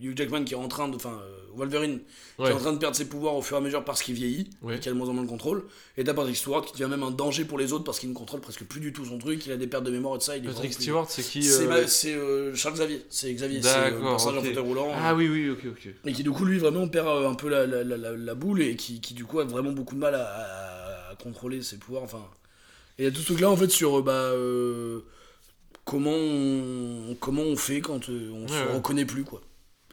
Hugh 0.00 0.16
Jackman 0.16 0.44
qui 0.44 0.54
est 0.54 0.56
en 0.56 0.68
train 0.68 0.88
de... 0.88 0.96
Enfin, 0.96 1.10
euh, 1.22 1.36
Wolverine 1.52 1.98
qui 2.36 2.42
est 2.44 2.52
en 2.52 2.58
train 2.58 2.72
de 2.72 2.78
perdre 2.78 2.96
ses 2.96 3.06
pouvoirs 3.08 3.34
au 3.34 3.42
fur 3.42 3.56
et 3.56 3.58
à 3.58 3.60
mesure 3.60 3.84
parce 3.84 4.02
qu'il 4.04 4.14
vieillit, 4.14 4.48
Ouais. 4.62 4.76
et 4.76 4.78
qu'il 4.78 4.88
a 4.90 4.92
de 4.94 4.98
moins 4.98 5.08
en 5.08 5.12
moins 5.12 5.24
de 5.24 5.28
contrôle. 5.28 5.64
Et 5.98 6.04
t'as 6.04 6.14
Patrick 6.14 6.36
Stewart 6.36 6.64
qui 6.64 6.72
devient 6.72 6.88
même 6.88 7.02
un 7.02 7.10
danger 7.10 7.44
pour 7.44 7.58
les 7.58 7.72
autres 7.72 7.82
parce 7.82 7.98
qu'il 7.98 8.08
ne 8.08 8.14
contrôle 8.14 8.40
presque 8.40 8.62
plus 8.64 8.80
du 8.80 8.92
tout 8.92 9.04
son 9.04 9.18
truc, 9.18 9.44
il 9.46 9.52
a 9.52 9.56
des 9.56 9.66
pertes 9.66 9.82
de 9.84 9.90
mémoire 9.90 10.14
et 10.14 10.18
de 10.18 10.22
ça. 10.22 10.36
Il 10.36 10.44
est 10.44 10.48
Patrick 10.48 10.72
plus- 10.74 10.82
Stewart, 10.84 11.06
c'est 11.10 11.22
qui 11.22 11.42
C'est 11.42 11.66
euh, 11.66 11.86
c'est, 11.88 12.14
euh, 12.14 12.54
Charles 12.54 12.74
Xavier, 12.76 13.04
c'est 13.10 13.34
Xavier, 13.34 13.60
c'est 13.62 13.68
euh, 13.76 13.90
le 13.90 14.00
personnage 14.00 14.38
en 14.42 14.44
fauteuil 14.44 14.62
roulant. 14.62 14.92
Ah 14.94 15.14
oui, 15.16 15.28
oui, 15.28 15.50
ok, 15.50 15.66
ok. 15.70 15.88
Et 16.06 16.12
qui 16.12 16.22
du 16.22 16.30
coup 16.30 16.44
lui 16.44 16.58
vraiment 16.58 16.86
perd 16.88 17.08
un 17.26 17.34
peu 17.34 17.48
la, 17.48 17.66
la, 17.66 17.82
la, 17.82 17.96
la- 17.96 18.16
la 18.16 18.34
boule 18.36 18.62
et 18.62 18.76
qui, 18.76 19.00
qui 19.00 19.12
du 19.14 19.24
coup 19.24 19.40
a 19.40 19.44
vraiment 19.44 19.72
beaucoup 19.72 19.96
de 19.96 20.00
mal 20.00 20.14
à, 20.14 20.22
à- 20.24 21.10
à 21.10 21.16
contrôler 21.16 21.60
ses 21.62 21.78
pouvoirs. 21.78 22.04
Enfin, 22.04 22.22
et 22.98 23.02
il 23.02 23.04
y 23.06 23.08
a 23.08 23.10
tout 23.10 23.20
ce 23.20 23.26
truc 23.26 23.40
là 23.40 23.50
en 23.50 23.56
fait 23.56 23.70
sur 23.70 24.02
bah, 24.04 24.30
comment, 25.84 26.10
on, 26.14 27.16
comment 27.18 27.42
on 27.42 27.56
fait 27.56 27.80
quand 27.80 28.08
on 28.08 28.46
se 28.48 28.52
Ouais, 28.54 28.66
ouais. 28.68 28.74
reconnaît 28.74 29.04
plus 29.04 29.24
quoi. 29.24 29.40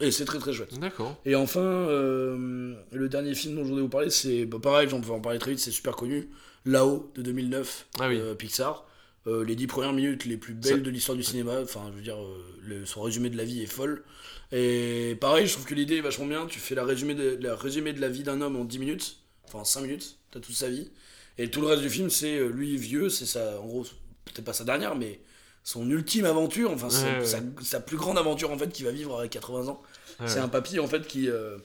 Et 0.00 0.10
c'est 0.12 0.24
très 0.24 0.38
très 0.38 0.52
chouette. 0.52 0.78
D'accord. 0.78 1.16
Et 1.24 1.34
enfin, 1.34 1.60
euh, 1.60 2.74
le 2.92 3.08
dernier 3.08 3.34
film 3.34 3.56
dont 3.56 3.64
je 3.64 3.70
voulais 3.70 3.82
vous 3.82 3.88
parler, 3.88 4.10
c'est 4.10 4.44
bah, 4.46 4.58
pareil, 4.62 4.88
j'en 4.88 5.00
peux 5.00 5.10
en 5.10 5.20
parler 5.20 5.38
très 5.38 5.50
vite, 5.52 5.60
c'est 5.60 5.70
super 5.72 5.96
connu. 5.96 6.28
Là-haut 6.64 7.10
de 7.16 7.22
2009, 7.22 7.86
Ah 8.00 8.08
oui. 8.08 8.18
euh, 8.20 8.34
Pixar. 8.34 8.84
Euh, 9.26 9.44
les 9.44 9.56
dix 9.56 9.66
premières 9.66 9.92
minutes 9.92 10.24
les 10.24 10.36
plus 10.36 10.54
belles 10.54 10.82
de 10.82 10.90
l'histoire 10.90 11.16
du 11.16 11.24
cinéma. 11.24 11.60
Enfin, 11.62 11.86
je 11.90 11.96
veux 11.96 12.02
dire, 12.02 12.16
le- 12.62 12.86
son 12.86 13.02
résumé 13.02 13.28
de 13.30 13.36
la 13.36 13.44
vie 13.44 13.62
est 13.62 13.66
folle. 13.66 14.04
Et 14.52 15.16
pareil, 15.20 15.46
je 15.46 15.52
trouve 15.52 15.66
que 15.66 15.74
l'idée 15.74 15.96
est 15.96 16.00
vachement 16.00 16.26
bien. 16.26 16.46
Tu 16.46 16.58
fais 16.60 16.74
la 16.74 16.84
résumé 16.84 17.14
de 17.14 17.36
la, 17.40 17.54
résumé 17.56 17.92
de 17.92 18.00
la 18.00 18.08
vie 18.08 18.22
d'un 18.22 18.40
homme 18.40 18.56
en 18.56 18.64
10 18.64 18.78
minutes, 18.78 19.16
enfin 19.44 19.58
en 19.58 19.64
5 19.64 19.82
minutes, 19.82 20.16
t'as 20.30 20.40
toute 20.40 20.54
sa 20.54 20.68
vie. 20.68 20.90
Et 21.36 21.50
tout 21.50 21.60
le 21.60 21.66
reste 21.66 21.82
du 21.82 21.90
film, 21.90 22.08
c'est 22.08 22.38
lui 22.48 22.76
vieux, 22.76 23.08
c'est 23.10 23.26
sa, 23.26 23.60
en 23.60 23.66
gros, 23.66 23.82
peut-être 24.24 24.44
pas 24.44 24.52
sa 24.54 24.64
dernière, 24.64 24.94
mais 24.96 25.20
son 25.64 25.88
ultime 25.90 26.24
aventure, 26.24 26.70
enfin 26.70 26.90
c'est 26.90 27.04
Ouais, 27.04 27.18
ouais. 27.18 27.24
Sa, 27.24 27.40
sa 27.62 27.80
plus 27.80 27.96
grande 27.96 28.18
aventure 28.18 28.50
en 28.50 28.58
fait 28.58 28.70
qu'il 28.70 28.86
va 28.86 28.92
vivre 28.92 29.20
à 29.20 29.28
80 29.28 29.68
ans. 29.68 29.82
Ouais. 30.20 30.28
C'est 30.28 30.38
un 30.38 30.48
papy 30.48 30.78
en 30.78 30.86
fait 30.86 31.06
qui 31.06 31.28
euh, 31.28 31.58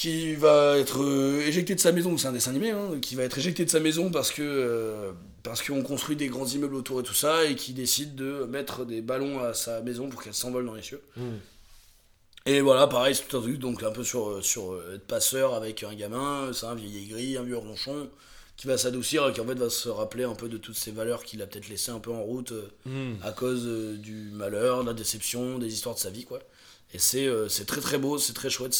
qui 0.00 0.34
va 0.34 0.78
être 0.78 1.02
euh, 1.02 1.46
éjecté 1.46 1.74
de 1.74 1.80
sa 1.80 1.92
maison, 1.92 2.16
c'est 2.16 2.26
un 2.26 2.32
dessin 2.32 2.52
animé, 2.52 2.70
hein, 2.70 2.92
qui 3.02 3.16
va 3.16 3.22
être 3.24 3.36
éjecté 3.36 3.66
de 3.66 3.70
sa 3.70 3.80
maison 3.80 4.10
parce 4.10 4.30
que 4.30 4.40
euh, 4.40 5.12
parce 5.42 5.60
qu'on 5.60 5.82
construit 5.82 6.16
des 6.16 6.28
grands 6.28 6.46
immeubles 6.46 6.74
autour 6.74 7.00
et 7.00 7.02
tout 7.02 7.12
ça 7.12 7.44
et 7.44 7.54
qui 7.54 7.74
décide 7.74 8.14
de 8.14 8.44
mettre 8.44 8.86
des 8.86 9.02
ballons 9.02 9.44
à 9.44 9.52
sa 9.52 9.82
maison 9.82 10.08
pour 10.08 10.22
qu'elle 10.22 10.32
s'envole 10.32 10.64
dans 10.64 10.74
les 10.74 10.80
cieux. 10.80 11.02
Hmm. 11.16 11.36
Et 12.46 12.62
voilà, 12.62 12.86
pareil, 12.86 13.14
c'est 13.14 13.28
tout 13.28 13.36
un 13.36 13.42
truc 13.42 13.58
donc 13.58 13.82
un 13.82 13.90
peu 13.90 14.02
sur 14.02 14.30
euh, 14.30 14.40
sur 14.40 14.80
être 14.94 15.06
passeur 15.06 15.52
avec 15.52 15.82
un 15.82 15.94
gamin, 15.94 16.50
c'est 16.54 16.64
un 16.64 16.74
vieil 16.74 17.04
aigri, 17.04 17.36
un 17.36 17.42
vieux 17.42 17.58
ronchon 17.58 18.08
qui 18.60 18.66
va 18.66 18.76
s'adoucir 18.76 19.26
et 19.26 19.32
qui 19.32 19.40
en 19.40 19.46
fait 19.46 19.54
va 19.54 19.70
se 19.70 19.88
rappeler 19.88 20.24
un 20.24 20.34
peu 20.34 20.46
de 20.50 20.58
toutes 20.58 20.76
ces 20.76 20.90
valeurs 20.90 21.24
qu'il 21.24 21.40
a 21.40 21.46
peut-être 21.46 21.70
laissées 21.70 21.92
un 21.92 21.98
peu 21.98 22.10
en 22.10 22.22
route 22.22 22.52
euh, 22.52 22.70
Hmm. 22.84 23.14
à 23.22 23.32
cause 23.32 23.62
euh, 23.66 23.96
du 23.96 24.28
malheur, 24.34 24.82
de 24.82 24.88
la 24.88 24.92
déception, 24.92 25.58
des 25.58 25.72
histoires 25.72 25.94
de 25.94 26.00
sa 26.00 26.10
vie, 26.10 26.24
quoi. 26.24 26.40
Et 26.92 26.98
c'est 26.98 27.26
euh, 27.26 27.48
très 27.66 27.80
très 27.80 27.96
beau, 27.96 28.18
c'est 28.18 28.34
très 28.34 28.50
chouette, 28.50 28.74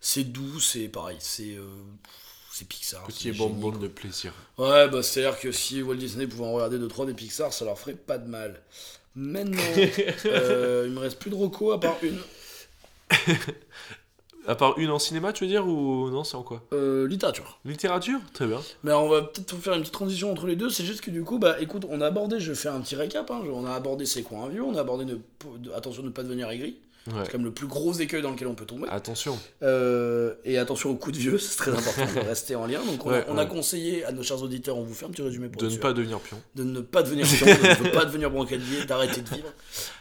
c'est 0.00 0.24
doux, 0.24 0.58
c'est 0.58 0.88
pareil, 0.88 1.18
c'est 1.20 1.56
c'est 2.52 2.66
Pixar. 2.66 3.04
Petit 3.04 3.28
c'est 3.30 3.38
bonbon 3.38 3.70
de 3.70 3.86
plaisir. 3.86 4.32
Ouais, 4.58 4.88
bah 4.88 5.04
c'est 5.04 5.24
à 5.24 5.30
dire 5.30 5.38
que 5.38 5.52
si 5.52 5.82
Walt 5.82 5.94
Disney 5.94 6.26
pouvait 6.26 6.44
en 6.46 6.54
regarder 6.54 6.78
2-3 6.78 7.06
des 7.06 7.14
Pixar, 7.14 7.52
ça 7.52 7.64
leur 7.64 7.78
ferait 7.78 7.94
pas 7.94 8.18
de 8.18 8.28
mal. 8.28 8.60
Maintenant, 9.14 9.62
euh, 10.26 10.84
il 10.88 10.92
me 10.92 10.98
reste 10.98 11.20
plus 11.20 11.30
de 11.30 11.36
Rocco 11.36 11.70
à 11.70 11.78
part 11.78 11.96
une. 12.02 12.18
À 14.46 14.54
part 14.54 14.78
une 14.78 14.90
en 14.90 14.98
cinéma, 14.98 15.32
tu 15.32 15.44
veux 15.44 15.50
dire, 15.50 15.66
ou 15.66 16.08
non, 16.10 16.22
c'est 16.24 16.36
en 16.36 16.42
quoi 16.42 16.62
Euh, 16.72 17.06
littérature. 17.08 17.58
Littérature 17.64 18.20
Très 18.32 18.46
bien. 18.46 18.60
Mais 18.84 18.92
on 18.92 19.08
va 19.08 19.22
peut-être 19.22 19.56
faire 19.56 19.74
une 19.74 19.80
petite 19.80 19.94
transition 19.94 20.30
entre 20.30 20.46
les 20.46 20.56
deux. 20.56 20.70
C'est 20.70 20.84
juste 20.84 21.00
que 21.00 21.10
du 21.10 21.22
coup, 21.24 21.38
bah 21.38 21.56
écoute, 21.60 21.84
on 21.90 22.00
a 22.00 22.06
abordé, 22.06 22.38
je 22.40 22.52
fais 22.54 22.68
un 22.68 22.80
petit 22.80 22.96
récap. 22.96 23.30
hein, 23.30 23.42
on 23.52 23.66
a 23.66 23.72
abordé 23.74 24.06
c'est 24.06 24.22
quoi 24.22 24.38
un 24.44 24.48
vieux, 24.48 24.62
on 24.62 24.76
a 24.76 24.80
abordé 24.80 25.04
de- 25.04 25.20
attention 25.74 26.02
de 26.02 26.08
ne 26.08 26.12
pas 26.12 26.22
devenir 26.22 26.48
aigri. 26.50 26.76
Ouais. 27.08 27.22
C'est 27.24 27.34
même 27.34 27.44
le 27.44 27.52
plus 27.52 27.68
gros 27.68 27.92
écueil 27.92 28.20
dans 28.20 28.32
lequel 28.32 28.48
on 28.48 28.56
peut 28.56 28.64
tomber. 28.66 28.88
Attention. 28.90 29.38
Euh, 29.62 30.34
et 30.44 30.58
attention 30.58 30.90
aux 30.90 30.96
coups 30.96 31.16
de 31.16 31.20
vieux, 31.22 31.38
c'est 31.40 31.56
très 31.56 31.70
important 31.76 32.04
de 32.14 32.26
rester 32.26 32.56
en 32.56 32.66
lien. 32.66 32.80
Donc 32.84 33.06
on, 33.06 33.10
a, 33.10 33.20
Ouais, 33.32 33.46
conseillé 33.48 34.04
à 34.04 34.10
nos 34.10 34.24
chers 34.24 34.42
auditeurs, 34.42 34.76
on 34.76 34.82
vous 34.82 34.92
fait 34.94 35.06
un 35.06 35.10
petit 35.10 35.22
résumé 35.22 35.48
pour 35.48 35.60
De 35.60 35.66
ne 35.66 35.70
sûr, 35.70 35.80
pas 35.80 35.92
devenir 35.92 36.18
pion. 36.18 36.36
de 36.56 36.64
ne 36.64 36.80
pas 36.80 37.02
devenir 37.04 37.24
chiant, 37.26 37.46
de 37.46 37.84
ne 37.84 37.90
pas 37.92 38.04
devenir 38.06 38.30
brancalier, 38.30 38.84
d'arrêter 38.88 39.20
de 39.20 39.28
vivre, 39.28 39.48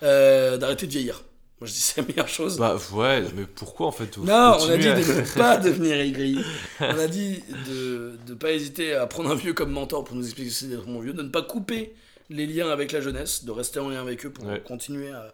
euh, 0.02 0.58
d'arrêter 0.58 0.88
de 0.88 0.92
vieillir. 0.92 1.22
Moi 1.62 1.68
je 1.70 1.74
dis 1.74 1.80
c'est 1.80 2.02
la 2.02 2.08
meilleure 2.08 2.28
chose. 2.28 2.58
Bah 2.58 2.78
ouais, 2.94 3.24
mais 3.36 3.46
pourquoi 3.46 3.88
en 3.88 3.92
fait 3.92 4.18
non, 4.18 4.58
on 4.60 4.70
a 4.70 4.78
dit 4.78 4.88
à- 4.90 5.00
de 5.00 5.14
ne 5.14 5.22
pas 5.38 5.58
devenir 5.58 5.96
aigri. 5.96 6.38
On 6.82 6.84
a 7.00 7.08
dit 7.08 7.42
de 7.68 8.18
ne 8.28 8.34
pas 8.34 8.52
hésiter 8.52 8.94
à 8.94 9.08
prendre 9.08 9.32
un 9.32 9.36
vieux 9.36 9.54
comme 9.54 9.72
mentor 9.72 10.04
pour 10.04 10.16
nous 10.18 10.26
expliquer 10.26 10.50
ce 10.50 10.60
que 10.62 10.66
c'est 10.66 10.76
d'être 10.76 10.88
mon 10.88 11.00
vieux, 11.00 11.14
de 11.14 11.22
ne 11.24 11.30
pas 11.30 11.42
couper 11.44 11.96
les 12.30 12.46
liens 12.46 12.70
avec 12.70 12.92
la 12.92 13.00
jeunesse, 13.02 13.46
de 13.46 13.52
rester 13.52 13.80
en 13.80 13.90
lien 13.90 14.02
avec 14.02 14.26
eux 14.26 14.32
pour 14.32 14.46
Ouais. 14.46 14.62
continuer 14.68 15.12
à, 15.12 15.34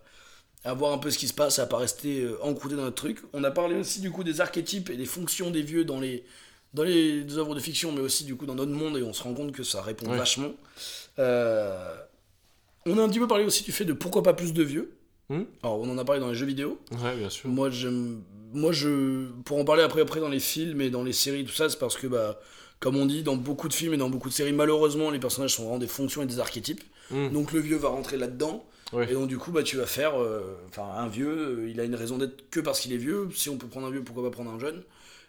à 0.64 0.73
voir 0.76 0.93
un 0.93 0.99
peu 0.99 1.10
ce 1.10 1.18
qui 1.18 1.27
se 1.27 1.34
passe, 1.34 1.57
à 1.57 1.65
pas 1.65 1.77
rester 1.77 2.22
euh, 2.22 2.38
encroûté 2.43 2.76
dans 2.76 2.84
notre 2.84 2.98
truc. 2.98 3.18
On 3.34 3.43
a 3.43 3.49
parlé 3.49 3.76
aussi 3.76 3.99
du 3.99 4.11
coup 4.11 4.23
des 4.23 4.41
archétypes 4.41 4.91
et 4.91 4.98
des 4.98 5.06
fonctions 5.06 5.49
des 5.49 5.64
vieux 5.64 5.85
dans 5.85 5.99
les 5.99 6.23
dans 6.76 6.84
les 6.84 7.26
œuvres 7.38 7.56
de 7.56 7.60
fiction, 7.60 7.91
mais 7.91 7.99
aussi 8.02 8.23
du 8.26 8.35
coup 8.35 8.45
dans 8.45 8.56
notre 8.56 8.72
monde, 8.72 8.95
et 8.98 9.02
on 9.03 9.11
se 9.11 9.23
rend 9.23 9.34
compte 9.34 9.52
que 9.53 9.64
ça 9.64 9.81
répond 9.81 10.07
Ouais. 10.10 10.18
vachement. 10.18 10.52
Euh, 11.19 11.95
on 12.85 12.98
a 12.98 13.02
un 13.02 13.10
petit 13.10 13.19
peu 13.19 13.27
parlé 13.27 13.43
aussi 13.43 13.64
du 13.64 13.72
fait 13.72 13.85
de 13.85 13.93
pourquoi 13.93 14.23
pas 14.23 14.34
plus 14.34 14.53
de 14.53 14.64
vieux. 14.64 14.93
Hmm 15.32 15.44
Alors 15.64 15.80
on 15.80 15.90
en 15.90 15.98
a 15.98 16.03
parlé 16.06 16.20
dans 16.20 16.30
les 16.30 16.36
jeux 16.36 16.45
vidéo. 16.45 16.80
Ouais, 17.03 17.16
bien 17.16 17.30
sûr. 17.30 17.49
Moi, 17.49 17.70
j'aime. 17.70 18.22
Moi, 18.53 18.72
je. 18.74 19.28
Pour 19.45 19.58
en 19.60 19.66
parler 19.66 19.82
après, 19.84 20.02
après 20.02 20.20
dans 20.20 20.28
les 20.30 20.40
films 20.41 20.82
et 20.82 20.90
dans 20.90 21.03
les 21.03 21.14
séries, 21.14 21.45
tout 21.45 21.53
ça, 21.53 21.70
c'est 21.70 21.80
parce 21.80 21.95
que, 21.95 22.08
bah, 22.08 22.40
comme 22.80 22.98
on 22.98 23.06
dit, 23.06 23.24
dans 23.24 23.38
beaucoup 23.38 23.70
de 23.70 23.74
films 23.74 23.94
et 23.94 23.98
dans 23.98 24.10
beaucoup 24.10 24.30
de 24.30 24.34
séries, 24.34 24.52
malheureusement, 24.52 25.10
les 25.10 25.20
personnages 25.20 25.56
sont 25.56 25.64
vraiment 25.64 25.80
des 25.80 25.88
fonctions 25.88 26.22
et 26.22 26.26
des 26.26 26.40
archétypes. 26.40 26.84
Hmm. 27.12 27.30
Donc, 27.30 27.53
le 27.53 27.60
vieux 27.62 27.78
va 27.78 27.90
rentrer 27.90 28.18
là-dedans. 28.18 28.66
Et 29.10 29.14
donc, 29.14 29.30
du 29.30 29.38
coup, 29.38 29.52
bah, 29.52 29.64
tu 29.64 29.78
vas 29.78 29.86
faire. 29.86 30.22
euh, 30.22 30.41
Enfin, 30.68 30.84
un 30.98 31.08
vieux, 31.08 31.30
euh, 31.62 31.70
il 31.70 31.80
a 31.80 31.86
une 31.86 31.95
raison 31.95 32.18
d'être 32.18 32.49
que 32.49 32.60
parce 32.60 32.82
qu'il 32.82 32.91
est 32.91 32.98
vieux. 32.98 33.30
Si 33.34 33.49
on 33.49 33.58
peut 33.58 33.68
prendre 33.68 33.88
un 33.88 33.91
vieux, 33.91 34.03
pourquoi 34.03 34.24
pas 34.26 34.32
prendre 34.32 34.52
un 34.52 34.60
jeune? 34.60 34.84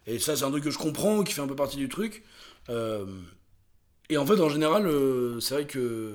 Et 0.08 0.18
ça, 0.18 0.34
c'est 0.34 0.42
un 0.44 0.50
truc 0.50 0.64
que 0.64 0.70
je 0.72 0.78
comprends, 0.78 1.22
qui 1.22 1.32
fait 1.32 1.42
un 1.42 1.46
peu 1.46 1.54
partie 1.54 1.76
du 1.76 1.88
truc. 1.88 2.24
Euh, 2.70 3.06
Et 4.10 4.16
en 4.16 4.26
fait, 4.26 4.40
en 4.40 4.48
général, 4.48 4.88
euh, 4.88 5.38
c'est 5.38 5.54
vrai 5.54 5.66
que 5.66 6.12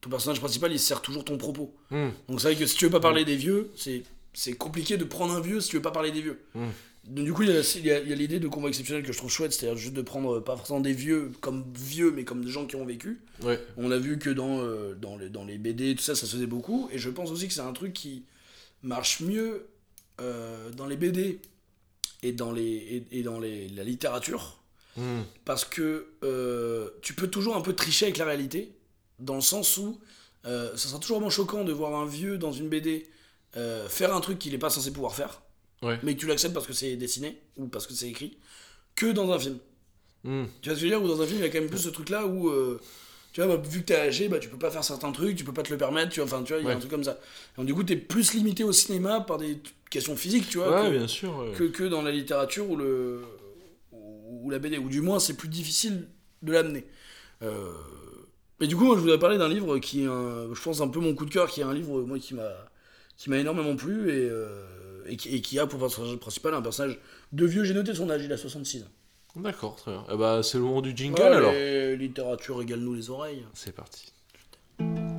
ton 0.00 0.10
personnage 0.10 0.40
principal, 0.40 0.72
il 0.72 0.78
sert 0.78 1.02
toujours 1.02 1.24
ton 1.24 1.36
propos. 1.38 1.74
Hmm. 1.90 2.08
Donc 2.28 2.40
c'est 2.40 2.48
vrai 2.52 2.56
que 2.56 2.66
si 2.66 2.76
tu 2.76 2.84
veux 2.86 2.90
pas 2.90 3.00
parler 3.00 3.24
des 3.24 3.36
vieux, 3.36 3.70
c'est 3.76 4.02
c'est 4.32 4.52
compliqué 4.54 4.96
de 4.96 5.04
prendre 5.04 5.34
un 5.34 5.40
vieux 5.40 5.60
si 5.60 5.70
tu 5.70 5.76
veux 5.76 5.82
pas 5.82 5.90
parler 5.90 6.12
des 6.12 6.22
vieux. 6.22 6.38
Mm. 6.54 6.68
Donc 7.08 7.24
du 7.24 7.32
coup, 7.32 7.42
il 7.42 7.48
y 7.48 7.52
a, 7.56 7.60
il 7.76 7.84
y 7.86 7.90
a- 7.90 7.98
il 8.00 8.08
y 8.08 8.12
a 8.12 8.14
l'idée 8.14 8.38
de 8.38 8.46
combat 8.46 8.68
exceptionnel 8.68 9.02
que 9.02 9.12
je 9.12 9.18
trouve 9.18 9.30
chouette, 9.30 9.52
c'est-à-dire 9.52 9.76
juste 9.76 9.94
de 9.94 10.02
prendre 10.02 10.36
euh, 10.36 10.40
pas 10.40 10.56
forcément 10.56 10.78
des 10.80 10.92
vieux 10.92 11.32
comme 11.40 11.64
vieux, 11.76 12.12
mais 12.12 12.22
comme 12.24 12.44
des 12.44 12.50
gens 12.52 12.64
qui 12.66 12.76
ont 12.76 12.84
vécu. 12.86 13.18
Ouais. 13.42 13.58
On 13.76 13.90
a 13.90 13.98
vu 13.98 14.18
que 14.20 14.30
dans, 14.30 14.60
euh, 14.60 14.94
dans, 14.94 15.16
les, 15.16 15.30
dans 15.30 15.44
les 15.44 15.58
BD, 15.58 15.96
tout 15.96 16.02
ça, 16.04 16.14
ça 16.14 16.26
se 16.26 16.36
faisait 16.36 16.46
beaucoup. 16.46 16.88
Et 16.92 16.98
je 16.98 17.10
pense 17.10 17.30
aussi 17.32 17.48
que 17.48 17.52
c'est 17.54 17.60
un 17.60 17.72
truc 17.72 17.92
qui 17.92 18.22
marche 18.84 19.20
mieux 19.20 19.66
euh, 20.20 20.70
dans 20.70 20.86
les 20.86 20.96
BD 20.96 21.40
et 22.22 22.30
dans, 22.32 22.52
les, 22.52 22.62
et, 23.10 23.18
et 23.18 23.22
dans 23.24 23.40
les, 23.40 23.68
la 23.70 23.82
littérature 23.84 24.56
Hmm. 24.96 25.22
parce 25.44 25.64
que 25.64 26.06
euh, 26.24 26.90
tu 27.00 27.14
peux 27.14 27.28
toujours 27.28 27.56
un 27.56 27.60
peu 27.60 27.74
tricher 27.74 28.06
avec 28.06 28.18
la 28.18 28.24
réalité, 28.24 28.72
dans 29.20 29.34
le 29.36 29.40
sens 29.40 29.76
où 29.76 30.00
euh, 30.46 30.70
ça 30.76 30.88
sera 30.88 30.98
toujours 30.98 31.18
vraiment 31.18 31.30
choquant 31.30 31.64
de 31.64 31.72
voir 31.72 31.94
un 31.94 32.06
vieux 32.06 32.38
dans 32.38 32.52
une 32.52 32.68
BD 32.68 33.06
euh, 33.56 33.88
faire 33.88 34.14
un 34.14 34.20
truc 34.20 34.38
qu'il 34.38 34.52
n'est 34.52 34.58
pas 34.58 34.70
censé 34.70 34.92
pouvoir 34.92 35.14
faire, 35.14 35.42
Ouais. 35.82 35.98
mais 36.02 36.14
que 36.14 36.20
tu 36.20 36.26
l'acceptes 36.26 36.54
parce 36.54 36.66
que 36.66 36.72
c'est 36.72 36.96
dessiné 36.96 37.40
ou 37.56 37.66
parce 37.66 37.86
que 37.86 37.94
c'est 37.94 38.08
écrit, 38.08 38.38
que 38.96 39.06
dans 39.12 39.30
un 39.32 39.38
film. 39.38 39.58
Hmm. 40.24 40.44
Tu 40.62 40.68
vois 40.68 40.76
ce 40.76 40.82
que 40.82 40.86
je 40.88 40.92
veux 40.92 40.98
dire? 40.98 41.02
Ou 41.02 41.08
dans 41.08 41.20
un 41.22 41.26
film, 41.26 41.38
il 41.38 41.42
y 41.42 41.46
a 41.46 41.48
quand 41.48 41.58
même 41.60 41.70
plus 41.70 41.78
ce 41.78 41.88
truc-là 41.88 42.26
où, 42.26 42.48
euh, 42.50 42.78
tu 43.32 43.40
vois, 43.42 43.56
bah, 43.56 43.62
vu 43.68 43.80
que 43.80 43.86
t'es 43.86 43.96
âgé, 43.96 44.28
bah, 44.28 44.38
tu 44.38 44.48
peux 44.50 44.58
pas 44.58 44.70
faire 44.70 44.84
certains 44.84 45.10
trucs, 45.12 45.36
tu 45.36 45.44
peux 45.44 45.52
pas 45.54 45.62
te 45.62 45.70
le 45.70 45.78
permettre, 45.78 46.12
tu 46.12 46.20
vois, 46.20 46.26
enfin, 46.26 46.42
tu 46.44 46.52
vois, 46.52 46.60
il 46.60 46.64
y 46.64 46.66
a 46.66 46.70
Ouais. 46.70 46.76
un 46.76 46.78
truc 46.78 46.90
comme 46.90 47.04
ça. 47.04 47.18
Donc, 47.56 47.64
du 47.66 47.74
coup, 47.74 47.82
t'es 47.82 47.96
plus 47.96 48.34
limité 48.34 48.62
au 48.62 48.72
cinéma 48.72 49.20
par 49.22 49.38
des 49.38 49.58
questions 49.90 50.16
physiques, 50.16 50.48
tu 50.48 50.58
vois, 50.58 50.82
Ouais, 50.82 50.90
que- 50.90 50.96
bien 50.98 51.08
sûr. 51.08 51.34
ouais. 51.38 51.52
que, 51.56 51.64
que 51.64 51.84
dans 51.84 52.02
la 52.02 52.10
littérature 52.12 52.68
ou, 52.70 52.76
le, 52.76 53.22
ou 53.92 54.50
la 54.50 54.58
BD, 54.58 54.78
ou 54.78 54.88
du 54.90 55.00
moins 55.00 55.18
c'est 55.18 55.34
plus 55.34 55.48
difficile 55.48 56.06
de 56.42 56.52
l'amener. 56.52 56.84
Euh, 57.42 57.72
mais 58.60 58.66
du 58.66 58.76
coup, 58.76 58.84
moi 58.84 58.94
je 58.96 59.00
voudrais 59.00 59.18
parler 59.18 59.38
d'un 59.38 59.48
livre 59.48 59.78
qui 59.78 60.02
est, 60.02 60.06
un, 60.06 60.52
je 60.52 60.60
pense, 60.62 60.80
un 60.80 60.88
peu 60.88 61.00
mon 61.00 61.14
coup 61.14 61.24
de 61.24 61.30
cœur, 61.30 61.48
qui 61.48 61.60
est 61.60 61.64
un 61.64 61.72
livre 61.74 62.02
moi, 62.02 62.18
qui 62.18 62.34
m'a 62.34 62.50
qui 63.16 63.28
m'a 63.28 63.36
énormément 63.36 63.76
plu 63.76 64.08
et, 64.08 64.28
euh, 64.30 65.02
et, 65.06 65.16
qui, 65.16 65.34
et 65.34 65.42
qui 65.42 65.58
a 65.58 65.66
pour 65.66 65.78
personnage 65.78 66.16
principal 66.16 66.54
un 66.54 66.62
personnage 66.62 66.98
de 67.32 67.44
vieux. 67.46 67.64
J'ai 67.64 67.74
noté 67.74 67.94
son 67.94 68.08
âge, 68.08 68.22
il 68.24 68.32
a 68.32 68.36
66 68.38 68.82
ans. 68.84 68.86
D'accord, 69.36 69.76
très 69.76 69.92
bien. 69.92 70.04
Eh 70.10 70.16
bah, 70.16 70.40
c'est 70.42 70.56
le 70.56 70.64
moment 70.64 70.80
du 70.80 70.96
jingle 70.96 71.20
Ouais, 71.20 71.26
alors. 71.28 71.52
littérature 71.98 72.58
régale-nous 72.58 72.94
les 72.94 73.10
oreilles. 73.10 73.44
C'est 73.52 73.74
parti. 73.74 74.12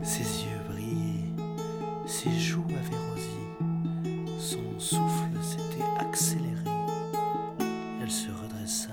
Ses 0.04 0.24
yeux 0.24 0.60
brillaient, 0.68 2.08
ses 2.08 2.32
joues 2.40 2.66
avaient 2.70 2.98
rosi, 3.12 4.40
son 4.40 4.80
souffle 4.80 5.30
s'était 5.44 5.86
accéléré. 6.00 6.48
Elle 8.02 8.10
se 8.12 8.30
redressa. 8.44 8.90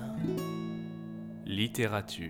Littérature. 1.46 2.28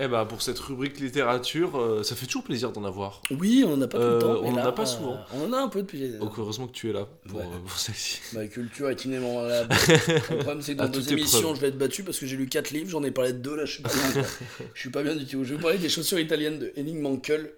Eh 0.00 0.06
bah, 0.06 0.24
pour 0.28 0.42
cette 0.42 0.60
rubrique 0.60 1.00
littérature, 1.00 1.76
euh, 1.76 2.04
ça 2.04 2.14
fait 2.14 2.26
toujours 2.26 2.44
plaisir 2.44 2.70
d'en 2.70 2.84
avoir. 2.84 3.20
Oui, 3.32 3.64
on 3.66 3.76
n'en 3.76 3.82
a 3.82 3.88
pas 3.88 3.98
tout 3.98 4.04
Euh, 4.04 4.14
le 4.14 4.20
temps. 4.20 4.36
on 4.44 4.52
mais 4.52 4.52
en 4.60 4.62
là, 4.62 4.66
a 4.68 4.72
pas 4.72 4.86
souvent. 4.86 5.14
euh, 5.14 5.34
on 5.34 5.48
en 5.48 5.52
a 5.52 5.58
un 5.58 5.66
peu 5.68 5.82
depuis. 5.82 6.08
Donc, 6.18 6.38
heureusement 6.38 6.68
que 6.68 6.72
tu 6.72 6.88
es 6.88 6.92
là 6.92 7.08
pour, 7.28 7.40
Ouais. 7.40 7.44
euh, 7.46 7.58
pour 7.66 7.76
celle-ci. 7.76 8.20
Ma 8.32 8.46
culture 8.46 8.88
est 8.90 9.04
inébranlable. 9.04 9.74
Le 10.08 10.36
problème, 10.38 10.62
c'est 10.62 10.74
que 10.74 10.78
dans 10.78 10.84
À 10.84 10.88
deux 10.88 11.12
émissions, 11.12 11.52
je 11.56 11.60
vais 11.60 11.66
être 11.68 11.78
battu 11.78 12.04
parce 12.04 12.16
que 12.20 12.26
j'ai 12.26 12.36
lu 12.36 12.48
4 12.48 12.70
livres, 12.70 12.90
j'en 12.90 13.02
ai 13.02 13.10
parlé 13.10 13.32
de 13.32 13.38
deux, 13.38 13.56
là, 13.56 13.64
je 13.64 13.72
suis 13.72 13.82
pas 13.82 13.90
bien. 13.90 14.22
je 14.74 14.80
suis 14.80 14.90
pas 14.90 15.02
bien 15.02 15.16
du 15.16 15.26
tout. 15.26 15.42
Je 15.42 15.50
vais 15.50 15.56
vous 15.56 15.62
parler 15.62 15.78
des 15.78 15.88
chaussures 15.88 16.20
italiennes 16.20 16.60
de 16.60 16.72
Henning 16.76 17.00
Mankell 17.00 17.50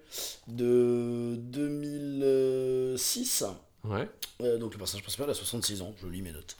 de 0.47 1.35
2006. 1.35 3.43
Ouais. 3.83 4.07
Euh, 4.41 4.57
donc 4.57 4.73
le 4.73 4.77
personnage 4.77 5.03
principal 5.03 5.29
a 5.29 5.33
66 5.33 5.81
ans, 5.81 5.93
je 6.01 6.07
lis 6.07 6.21
mes 6.21 6.31
notes. 6.31 6.55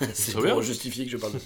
C'est 0.14 0.32
pour 0.32 0.42
bien. 0.42 0.60
justifier 0.62 1.04
que 1.04 1.10
je 1.10 1.16
parle 1.16 1.32
de 1.34 1.38
lui. 1.38 1.44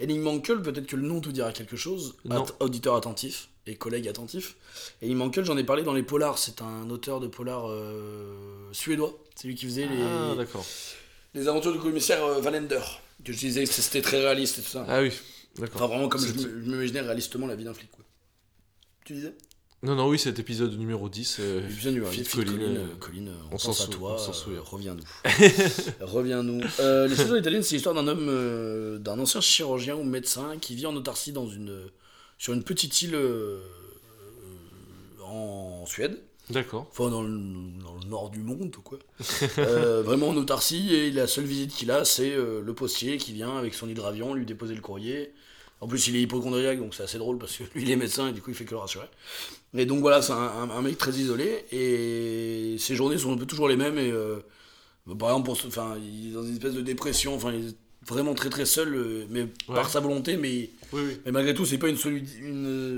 Henning 0.00 0.20
Mankell, 0.22 0.62
peut-être 0.62 0.86
que 0.86 0.96
le 0.96 1.02
nom 1.02 1.20
te 1.20 1.28
dira 1.30 1.52
quelque 1.52 1.76
chose. 1.76 2.16
At- 2.30 2.46
auditeur 2.60 2.94
attentif 2.96 3.48
et 3.66 3.76
collègue 3.76 4.08
attentif. 4.08 4.56
Henning 5.02 5.16
Mankell, 5.16 5.44
j'en 5.44 5.56
ai 5.56 5.64
parlé 5.64 5.82
dans 5.82 5.92
les 5.92 6.02
polars. 6.02 6.38
C'est 6.38 6.62
un 6.62 6.88
auteur 6.90 7.20
de 7.20 7.26
polars 7.28 7.68
euh, 7.70 8.68
suédois. 8.72 9.16
C'est 9.34 9.48
lui 9.48 9.54
qui 9.54 9.66
faisait 9.66 9.86
les, 9.86 10.02
Ah, 10.02 10.34
d'accord. 10.36 10.64
les 11.34 11.46
aventures 11.48 11.72
du 11.72 11.78
commissaire 11.78 12.24
euh, 12.24 12.40
Valender. 12.40 12.80
Que 13.24 13.32
je 13.32 13.38
disais 13.38 13.64
que 13.64 13.72
c'était 13.72 14.00
très 14.02 14.18
réaliste 14.20 14.58
et 14.58 14.62
tout 14.62 14.68
ça. 14.70 14.86
Ah 14.88 15.00
oui, 15.02 15.12
d'accord. 15.58 15.82
Enfin, 15.82 15.86
vraiment 15.94 16.08
comme 16.08 16.20
je 16.20 16.28
je 16.38 16.48
m'imaginais 16.48 17.00
réalistement 17.00 17.46
la 17.48 17.56
vie 17.56 17.64
d'un 17.64 17.74
flic. 17.74 17.90
Quoi. 17.90 18.04
Tu 19.04 19.14
disais? 19.14 19.34
Non, 19.84 19.94
non, 19.94 20.08
oui, 20.08 20.18
cet 20.18 20.40
épisode 20.40 20.76
numéro 20.76 21.08
10. 21.08 21.36
euh, 21.38 21.60
Bien 21.68 21.92
du 21.92 22.02
Colline, 22.02 22.24
Colline, 22.24 22.76
euh, 22.78 22.94
Colline, 22.98 23.28
euh, 23.28 23.32
on, 23.52 23.54
on 23.54 23.58
s'en 23.58 23.68
pense 23.68 23.80
à 23.82 23.86
toi, 23.86 24.14
on 24.14 24.18
s'en 24.18 24.30
euh, 24.30 24.32
souvient. 24.32 24.60
reviens-nous. 24.64 25.04
reviens-nous. 26.00 26.60
Euh, 26.80 27.06
les 27.06 27.14
chaussures 27.14 27.38
italiennes, 27.38 27.62
c'est 27.62 27.76
l'histoire 27.76 27.94
d'un 27.94 28.08
homme, 28.08 28.26
euh, 28.28 28.98
d'un 28.98 29.20
ancien 29.20 29.40
chirurgien 29.40 29.94
ou 29.94 30.02
médecin 30.02 30.56
qui 30.60 30.74
vit 30.74 30.86
en 30.86 30.96
autarcie 30.96 31.30
dans 31.30 31.46
une, 31.48 31.78
sur 32.38 32.54
une 32.54 32.64
petite 32.64 33.02
île 33.02 33.16
en 35.22 35.86
Suède. 35.86 36.18
D'accord. 36.50 36.88
Enfin, 36.90 37.10
dans 37.10 37.22
le, 37.22 37.28
dans 37.28 37.94
le 38.02 38.08
nord 38.08 38.30
du 38.30 38.40
monde, 38.40 38.74
quoi. 38.82 38.98
Vraiment 40.02 40.30
en 40.30 40.36
autarcie, 40.36 40.92
et 40.92 41.12
la 41.12 41.28
seule 41.28 41.44
visite 41.44 41.72
qu'il 41.72 41.92
a, 41.92 42.04
c'est 42.04 42.34
le 42.34 42.72
postier 42.74 43.16
qui 43.18 43.32
vient 43.32 43.56
avec 43.56 43.74
son 43.74 43.88
hydravion 43.88 44.34
lui 44.34 44.44
déposer 44.44 44.74
le 44.74 44.80
courrier. 44.80 45.32
En 45.80 45.86
plus, 45.86 46.08
il 46.08 46.16
est 46.16 46.22
hypochondriaque, 46.22 46.80
donc 46.80 46.92
c'est 46.94 47.04
assez 47.04 47.18
drôle 47.18 47.38
parce 47.38 47.56
que 47.56 47.62
lui, 47.74 47.82
il 47.82 47.90
est 47.92 47.96
médecin 47.96 48.28
et 48.28 48.32
du 48.32 48.42
coup, 48.42 48.50
il 48.50 48.56
fait 48.56 48.64
que 48.64 48.72
le 48.72 48.78
rassurer. 48.78 49.06
Et 49.76 49.86
donc 49.86 50.00
voilà, 50.00 50.22
c'est 50.22 50.32
un, 50.32 50.36
un- 50.36 50.70
un 50.70 50.82
mec 50.82 50.96
très 50.98 51.12
isolé, 51.12 51.64
et 51.72 52.76
ses 52.78 52.94
journées 52.94 53.18
sont 53.18 53.32
un 53.32 53.36
peu 53.36 53.46
toujours 53.46 53.68
les 53.68 53.76
mêmes. 53.76 53.98
Et 53.98 54.10
euh, 54.10 54.36
bah, 55.06 55.14
par 55.18 55.28
exemple, 55.30 55.46
pour 55.46 55.58
enfin, 55.66 55.96
il 56.02 56.30
est 56.30 56.32
dans 56.32 56.42
une 56.42 56.54
espèce 56.54 56.74
de 56.74 56.80
dépression, 56.80 57.34
enfin, 57.34 57.52
il 57.52 57.68
est 57.68 57.76
vraiment 58.06 58.34
très 58.34 58.48
très 58.48 58.64
seul, 58.64 58.94
euh, 58.94 59.26
mais 59.30 59.46
par 59.66 59.90
sa 59.90 60.00
volonté, 60.00 60.36
mais 60.36 60.70
Oui, 60.92 61.02
oui. 61.06 61.20
mais 61.26 61.32
malgré 61.32 61.52
tout, 61.54 61.66
c'est 61.66 61.78
pas 61.78 61.88
une 61.88 61.96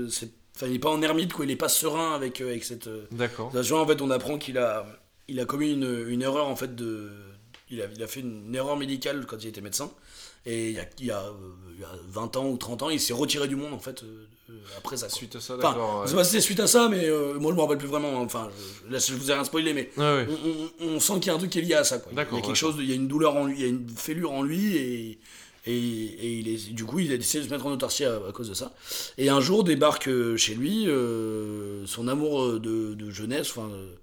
c'est- 0.09 0.31
enfin, 0.55 0.67
il 0.67 0.75
est 0.75 0.79
pas 0.79 0.89
en 0.89 1.01
ermite, 1.01 1.33
quoi. 1.33 1.43
Il 1.45 1.51
est 1.51 1.55
pas 1.57 1.69
serein 1.69 2.13
avec, 2.15 2.39
euh, 2.41 2.49
avec 2.49 2.63
cette. 2.63 2.87
euh, 2.87 3.05
D'accord. 3.11 3.47
situation. 3.49 3.77
En 3.77 3.87
fait, 3.87 4.01
on 4.01 4.09
apprend 4.09 4.37
qu'il 4.37 4.57
a, 4.57 4.85
il 5.27 5.39
a 5.39 5.45
commis 5.45 5.71
une, 5.73 6.05
une 6.07 6.21
erreur, 6.21 6.47
en 6.47 6.55
fait, 6.55 6.75
de. 6.75 7.09
Il 7.69 7.81
a, 7.81 7.85
il 7.95 8.03
a 8.03 8.07
fait 8.07 8.19
une 8.21 8.53
erreur 8.55 8.75
médicale 8.77 9.25
quand 9.25 9.37
il 9.43 9.47
était 9.47 9.61
médecin. 9.61 9.91
Et 10.45 10.69
il 10.69 10.75
y 10.75 10.79
a, 10.79 10.85
il 10.99 11.05
y 11.05 11.11
a, 11.11 11.19
euh, 11.21 11.31
il 11.75 11.81
y 11.81 11.83
a 11.83 11.91
20 12.09 12.35
ans 12.37 12.47
ou 12.49 12.57
30 12.57 12.81
ans, 12.83 12.89
il 12.89 12.99
s'est 12.99 13.13
retiré 13.13 13.47
du 13.47 13.55
monde, 13.55 13.73
en 13.73 13.79
fait, 13.79 14.01
euh, 14.03 14.25
euh, 14.49 14.53
après 14.77 14.97
ça. 14.97 15.07
quoi. 15.07 15.15
Suite 15.15 15.35
à 15.35 15.39
ça, 15.39 15.53
Enfin, 15.55 15.69
d'accord. 15.69 16.01
je 16.03 16.07
sais 16.09 16.15
ouais. 16.15 16.19
pas 16.21 16.23
si 16.23 16.31
c'est 16.31 16.41
suite 16.41 16.59
à 16.59 16.67
ça, 16.67 16.89
mais 16.89 17.05
euh, 17.05 17.35
moi 17.39 17.51
je 17.51 17.55
me 17.57 17.61
rappelle 17.61 17.77
plus 17.77 17.87
vraiment. 17.87 18.19
hein. 18.19 18.23
Enfin, 18.25 18.49
je, 18.87 18.91
là, 18.91 18.97
je 18.99 19.13
vous 19.13 19.29
ai 19.29 19.33
rien 19.35 19.43
spoilé, 19.43 19.73
mais 19.73 19.91
ouais. 19.97 20.27
on, 20.81 20.85
on- 20.85 20.95
on 20.95 20.99
sent 20.99 21.13
qu'il 21.19 21.27
y 21.27 21.29
a 21.29 21.35
un 21.35 21.37
truc 21.37 21.51
qui 21.51 21.59
est 21.59 21.61
lié 21.61 21.75
à 21.75 21.83
ça. 21.83 21.99
Quoi. 21.99 22.11
Il 22.11 22.17
y 22.17 22.21
a 22.21 22.25
quelque 22.25 22.55
chose, 22.55 22.75
il 22.79 22.89
y 22.89 22.91
a 22.91 22.95
une 22.95 23.07
douleur 23.07 23.35
en 23.35 23.45
lui, 23.45 23.55
il 23.57 23.61
y 23.61 23.65
a 23.65 23.67
une 23.67 23.87
fêlure 23.89 24.31
en 24.31 24.41
lui, 24.41 24.75
et, 24.77 25.19
et, 25.67 25.71
et 25.77 26.33
il 26.39 26.47
est, 26.47 26.73
du 26.73 26.85
coup, 26.85 26.97
il 26.97 27.13
a 27.13 27.17
décidé 27.17 27.43
de 27.43 27.47
se 27.47 27.53
mettre 27.53 27.67
en 27.67 27.71
autarcie 27.71 28.05
à, 28.05 28.15
à 28.15 28.31
cause 28.31 28.49
de 28.49 28.55
ça. 28.55 28.73
Et 29.19 29.29
un 29.29 29.41
jour 29.41 29.63
débarque 29.63 30.07
euh, 30.07 30.37
chez 30.37 30.55
lui 30.55 30.87
euh, 30.87 31.85
son 31.85 32.07
amour 32.07 32.41
euh, 32.43 32.59
de, 32.59 32.95
de 32.95 33.11
jeunesse, 33.11 33.51
enfin, 33.51 33.69
euh, 33.71 33.93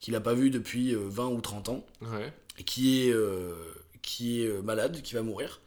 qu'il 0.00 0.12
n'a 0.12 0.20
pas 0.20 0.34
vu 0.34 0.50
depuis 0.50 0.94
euh, 0.94 1.00
20 1.08 1.28
ou 1.28 1.40
30 1.40 1.70
ans, 1.70 1.86
Ouais. 2.02 2.30
et 2.58 2.64
qui 2.64 3.06
est, 3.06 3.10
euh, 3.12 3.54
qui 4.02 4.42
est 4.42 4.46
euh, 4.48 4.60
malade, 4.60 5.00
qui 5.02 5.14
va 5.14 5.22
mourir, 5.22 5.60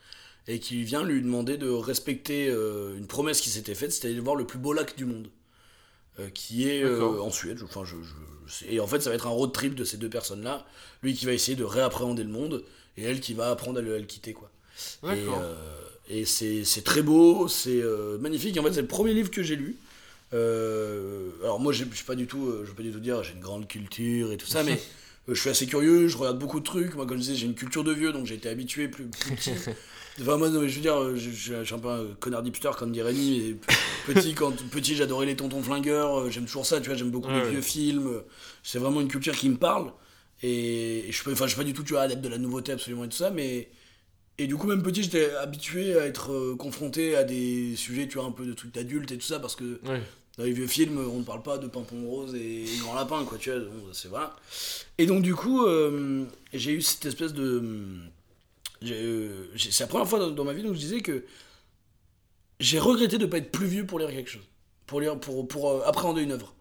et 0.49 0.59
qui 0.59 0.83
vient 0.83 1.03
lui 1.03 1.21
demander 1.21 1.57
de 1.57 1.69
respecter 1.69 2.49
euh, 2.49 2.97
une 2.97 3.05
promesse 3.05 3.39
qui 3.39 3.49
s'était 3.49 3.75
faite, 3.75 3.91
c'était 3.91 4.09
d'aller 4.09 4.19
voir 4.19 4.35
le 4.35 4.47
plus 4.47 4.57
beau 4.57 4.73
lac 4.73 4.97
du 4.97 5.05
monde, 5.05 5.29
euh, 6.19 6.27
qui 6.33 6.67
est 6.67 6.83
euh, 6.83 7.21
en 7.21 7.29
Suède. 7.29 7.59
Enfin, 7.63 7.83
je, 7.85 7.95
et 8.67 8.79
en 8.79 8.87
fait, 8.87 8.99
ça 8.99 9.11
va 9.11 9.15
être 9.15 9.27
un 9.27 9.31
road 9.31 9.51
trip 9.51 9.75
de 9.75 9.83
ces 9.83 9.97
deux 9.97 10.09
personnes-là. 10.09 10.65
Lui 11.03 11.13
qui 11.13 11.27
va 11.27 11.33
essayer 11.33 11.55
de 11.55 11.63
réappréhender 11.63 12.23
le 12.23 12.31
monde, 12.31 12.63
et 12.97 13.03
elle 13.03 13.19
qui 13.19 13.35
va 13.35 13.51
apprendre 13.51 13.77
à 13.77 13.83
le, 13.83 13.93
à 13.93 13.99
le 13.99 14.05
quitter, 14.05 14.33
quoi. 14.33 14.49
Et, 15.13 16.19
et 16.21 16.25
c'est 16.25 16.83
très 16.83 17.03
beau, 17.03 17.47
c'est 17.47 17.83
magnifique. 18.19 18.57
En 18.57 18.63
fait, 18.63 18.73
c'est 18.73 18.81
le 18.81 18.87
premier 18.87 19.13
livre 19.13 19.29
que 19.29 19.43
j'ai 19.43 19.55
lu. 19.55 19.77
Alors 20.31 21.59
moi, 21.59 21.71
je 21.73 21.83
suis 21.93 22.05
pas 22.05 22.15
du 22.15 22.25
tout, 22.25 22.51
je 22.63 22.69
peux 22.71 22.77
pas 22.77 22.83
du 22.83 22.91
tout 22.91 22.99
dire, 22.99 23.21
j'ai 23.21 23.33
une 23.33 23.39
grande 23.39 23.67
culture 23.67 24.31
et 24.31 24.37
tout 24.37 24.47
ça, 24.47 24.63
mais 24.63 24.81
je 25.35 25.39
suis 25.41 25.49
assez 25.49 25.65
curieux, 25.67 26.07
je 26.07 26.17
regarde 26.17 26.39
beaucoup 26.39 26.59
de 26.59 26.65
trucs. 26.65 26.95
Moi, 26.95 27.05
comme 27.05 27.17
je 27.17 27.21
disais, 27.23 27.35
j'ai 27.35 27.45
une 27.45 27.55
culture 27.55 27.83
de 27.83 27.91
vieux, 27.93 28.11
donc 28.11 28.25
j'ai 28.25 28.35
été 28.35 28.49
habitué 28.49 28.87
plus, 28.87 29.05
plus 29.05 29.35
petit. 29.35 29.51
Enfin, 30.21 30.35
moi, 30.35 30.49
non, 30.49 30.59
mais 30.61 30.67
je 30.67 30.75
veux 30.75 30.81
dire, 30.81 30.97
euh, 31.01 31.15
je, 31.15 31.29
je- 31.29 31.53
je 31.59 31.63
suis 31.63 31.73
un 31.73 31.79
peu 31.79 31.87
un 31.87 32.05
connard 32.19 32.43
d'hipster, 32.43 32.71
comme 32.77 32.91
dirait 32.91 33.11
Rémi, 33.11 33.55
petit, 34.05 34.33
quand 34.33 34.51
petit, 34.69 34.93
j'adorais 34.95 35.25
les 35.25 35.37
tontons 35.37 35.63
flingueurs, 35.63 36.19
euh, 36.19 36.29
j'aime 36.29 36.43
toujours 36.45 36.65
ça, 36.65 36.81
tu 36.81 36.89
vois, 36.89 36.97
j'aime 36.97 37.09
beaucoup 37.11 37.29
Ouais, 37.29 37.35
les 37.37 37.43
ouais. 37.45 37.51
vieux 37.51 37.61
films. 37.61 38.07
euh, 38.07 38.21
C'est 38.61 38.79
vraiment 38.79 38.99
une 38.99 39.07
culture 39.07 39.33
qui 39.33 39.47
me 39.47 39.55
parle. 39.55 39.93
Et, 40.43 41.07
et 41.07 41.11
je, 41.13 41.23
je 41.23 41.45
suis 41.47 41.55
pas 41.55 41.63
du 41.63 41.71
tout, 41.73 41.83
tu 41.83 41.93
vois, 41.93 42.01
adepte 42.01 42.21
de 42.21 42.27
la 42.27 42.37
nouveauté 42.37 42.73
absolument 42.73 43.05
et 43.05 43.09
tout 43.09 43.15
ça, 43.17 43.29
mais. 43.29 43.69
Et 44.37 44.47
du 44.47 44.55
coup, 44.57 44.67
même 44.67 44.83
petit, 44.83 45.03
j'étais 45.03 45.33
habitué 45.35 45.97
à 45.99 46.05
être 46.05 46.31
euh, 46.33 46.55
confronté 46.57 47.15
à 47.15 47.23
des 47.23 47.75
sujets, 47.77 48.07
tu 48.07 48.17
vois, 48.17 48.25
un 48.27 48.31
peu 48.31 48.45
de 48.45 48.53
trucs 48.53 48.73
d'adultes 48.73 49.11
et 49.11 49.17
tout 49.17 49.25
ça, 49.25 49.39
parce 49.39 49.55
que 49.55 49.79
Ouais. 49.85 50.01
Dans 50.39 50.45
les 50.45 50.53
vieux 50.53 50.67
films, 50.67 50.97
on 50.97 51.19
ne 51.19 51.23
parle 51.23 51.43
pas 51.43 51.59
de 51.59 51.67
Pimpon 51.67 52.07
Rose 52.07 52.33
et 52.33 52.65
Grand 52.81 52.95
Lapin, 52.95 53.25
quoi, 53.25 53.37
tu 53.37 53.51
vois, 53.51 53.59
bon, 53.59 53.89
c'est 53.93 54.07
voilà. 54.07 54.35
Et 54.97 55.05
donc, 55.05 55.21
du 55.21 55.35
coup, 55.35 55.65
euh, 55.65 56.25
j'ai 56.53 56.71
eu 56.71 56.81
cette 56.81 57.05
espèce 57.05 57.33
de. 57.33 57.61
euh, 58.83 59.45
j'ai- 59.55 59.71
c'est 59.71 59.83
la 59.83 59.87
première 59.87 60.07
fois 60.07 60.19
dans, 60.19 60.31
dans 60.31 60.45
ma 60.45 60.53
vie 60.53 60.63
où 60.65 60.73
je 60.73 60.79
disais 60.79 61.01
que 61.01 61.25
j'ai 62.59 62.79
regretté 62.79 63.17
de 63.17 63.25
ne 63.25 63.29
pas 63.29 63.37
être 63.37 63.51
plus 63.51 63.67
vieux 63.67 63.85
pour 63.85 63.99
lire 63.99 64.09
quelque 64.09 64.29
chose, 64.29 64.43
pour, 64.85 65.01
lire, 65.01 65.19
pour, 65.19 65.47
pour 65.47 65.69
euh, 65.71 65.81
appréhender 65.85 66.21
une 66.21 66.31
œuvre. 66.31 66.53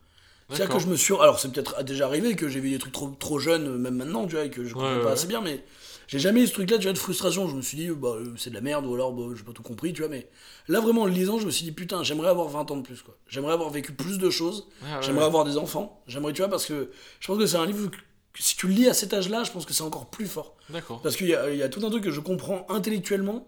C'est-à-dire 0.51 0.77
que 0.77 0.81
je 0.83 0.87
me 0.87 0.97
suis. 0.97 1.15
Alors, 1.15 1.39
c'est 1.39 1.53
peut-être 1.53 1.83
déjà 1.85 2.07
arrivé 2.07 2.35
que 2.35 2.49
j'ai 2.49 2.61
vu 2.61 2.71
des 2.71 2.79
trucs 2.79 2.93
trop, 2.93 3.09
trop 3.11 3.39
jeunes, 3.39 3.77
même 3.79 3.97
maintenant, 3.97 4.27
tu 4.27 4.35
vois, 4.37 4.45
et 4.45 4.51
que 4.51 4.65
je 4.65 4.73
comprends 4.73 4.89
Ouais, 4.89 4.99
pas 5.01 5.07
ouais, 5.07 5.13
assez 5.13 5.27
bien, 5.27 5.43
mais 5.43 5.63
j'ai 6.09 6.19
jamais 6.19 6.43
eu 6.43 6.47
ce 6.47 6.55
truc-là, 6.55 6.79
tu 6.79 6.85
vois, 6.85 6.95
de 6.95 6.99
frustration. 6.99 7.49
Je 7.49 7.55
me 7.55 7.61
suis 7.61 7.77
dit, 7.77 7.91
bah, 7.91 8.09
euh, 8.17 8.33
c'est 8.37 8.49
de 8.51 8.55
la 8.55 8.63
merde, 8.63 8.87
ou 8.87 8.95
alors, 8.95 9.13
bah, 9.13 9.35
j'ai 9.37 9.45
pas 9.45 9.53
tout 9.53 9.63
compris, 9.63 9.93
tu 9.93 10.01
vois, 10.01 10.11
mais 10.11 10.29
là, 10.67 10.81
vraiment, 10.81 11.03
en 11.03 11.07
le 11.07 11.13
lisant, 11.13 11.39
je 11.39 11.47
me 11.47 11.51
suis 11.51 11.65
dit, 11.65 11.73
putain, 11.73 12.03
j'aimerais 12.03 12.31
avoir 12.31 12.49
20 12.49 12.71
ans 12.71 12.77
de 12.79 12.83
plus, 12.83 13.03
quoi. 13.03 13.17
J'aimerais 13.29 13.53
avoir 13.53 13.69
vécu 13.69 13.93
plus 13.93 14.19
de 14.19 14.31
choses, 14.31 14.69
ouais, 14.83 14.89
j'aimerais 15.03 15.21
ouais. 15.21 15.27
avoir 15.27 15.45
des 15.45 15.59
enfants, 15.59 16.03
j'aimerais, 16.07 16.33
tu 16.33 16.41
vois, 16.41 16.51
parce 16.51 16.65
que 16.65 16.91
je 17.21 17.27
pense 17.27 17.39
que 17.39 17.47
c'est 17.47 17.59
un 17.59 17.67
livre 17.67 17.91
que 17.91 17.99
si 18.41 18.57
tu 18.57 18.69
le 18.69 18.73
lis 18.73 18.89
à 18.89 18.95
cet 18.95 19.13
âge-là, 19.13 19.45
je 19.45 19.51
pense 19.51 19.67
que 19.67 19.75
c'est 19.75 19.83
encore 19.83 20.09
plus 20.09 20.27
fort. 20.27 20.57
D'accord. 20.71 21.03
Parce 21.03 21.17
qu'il 21.17 21.27
y 21.27 21.31
y 21.31 21.63
a 21.63 21.69
tout 21.69 21.85
un 21.85 21.91
truc 21.91 22.05
que 22.05 22.11
je 22.11 22.21
comprends 22.21 22.67
intellectuellement, 22.71 23.47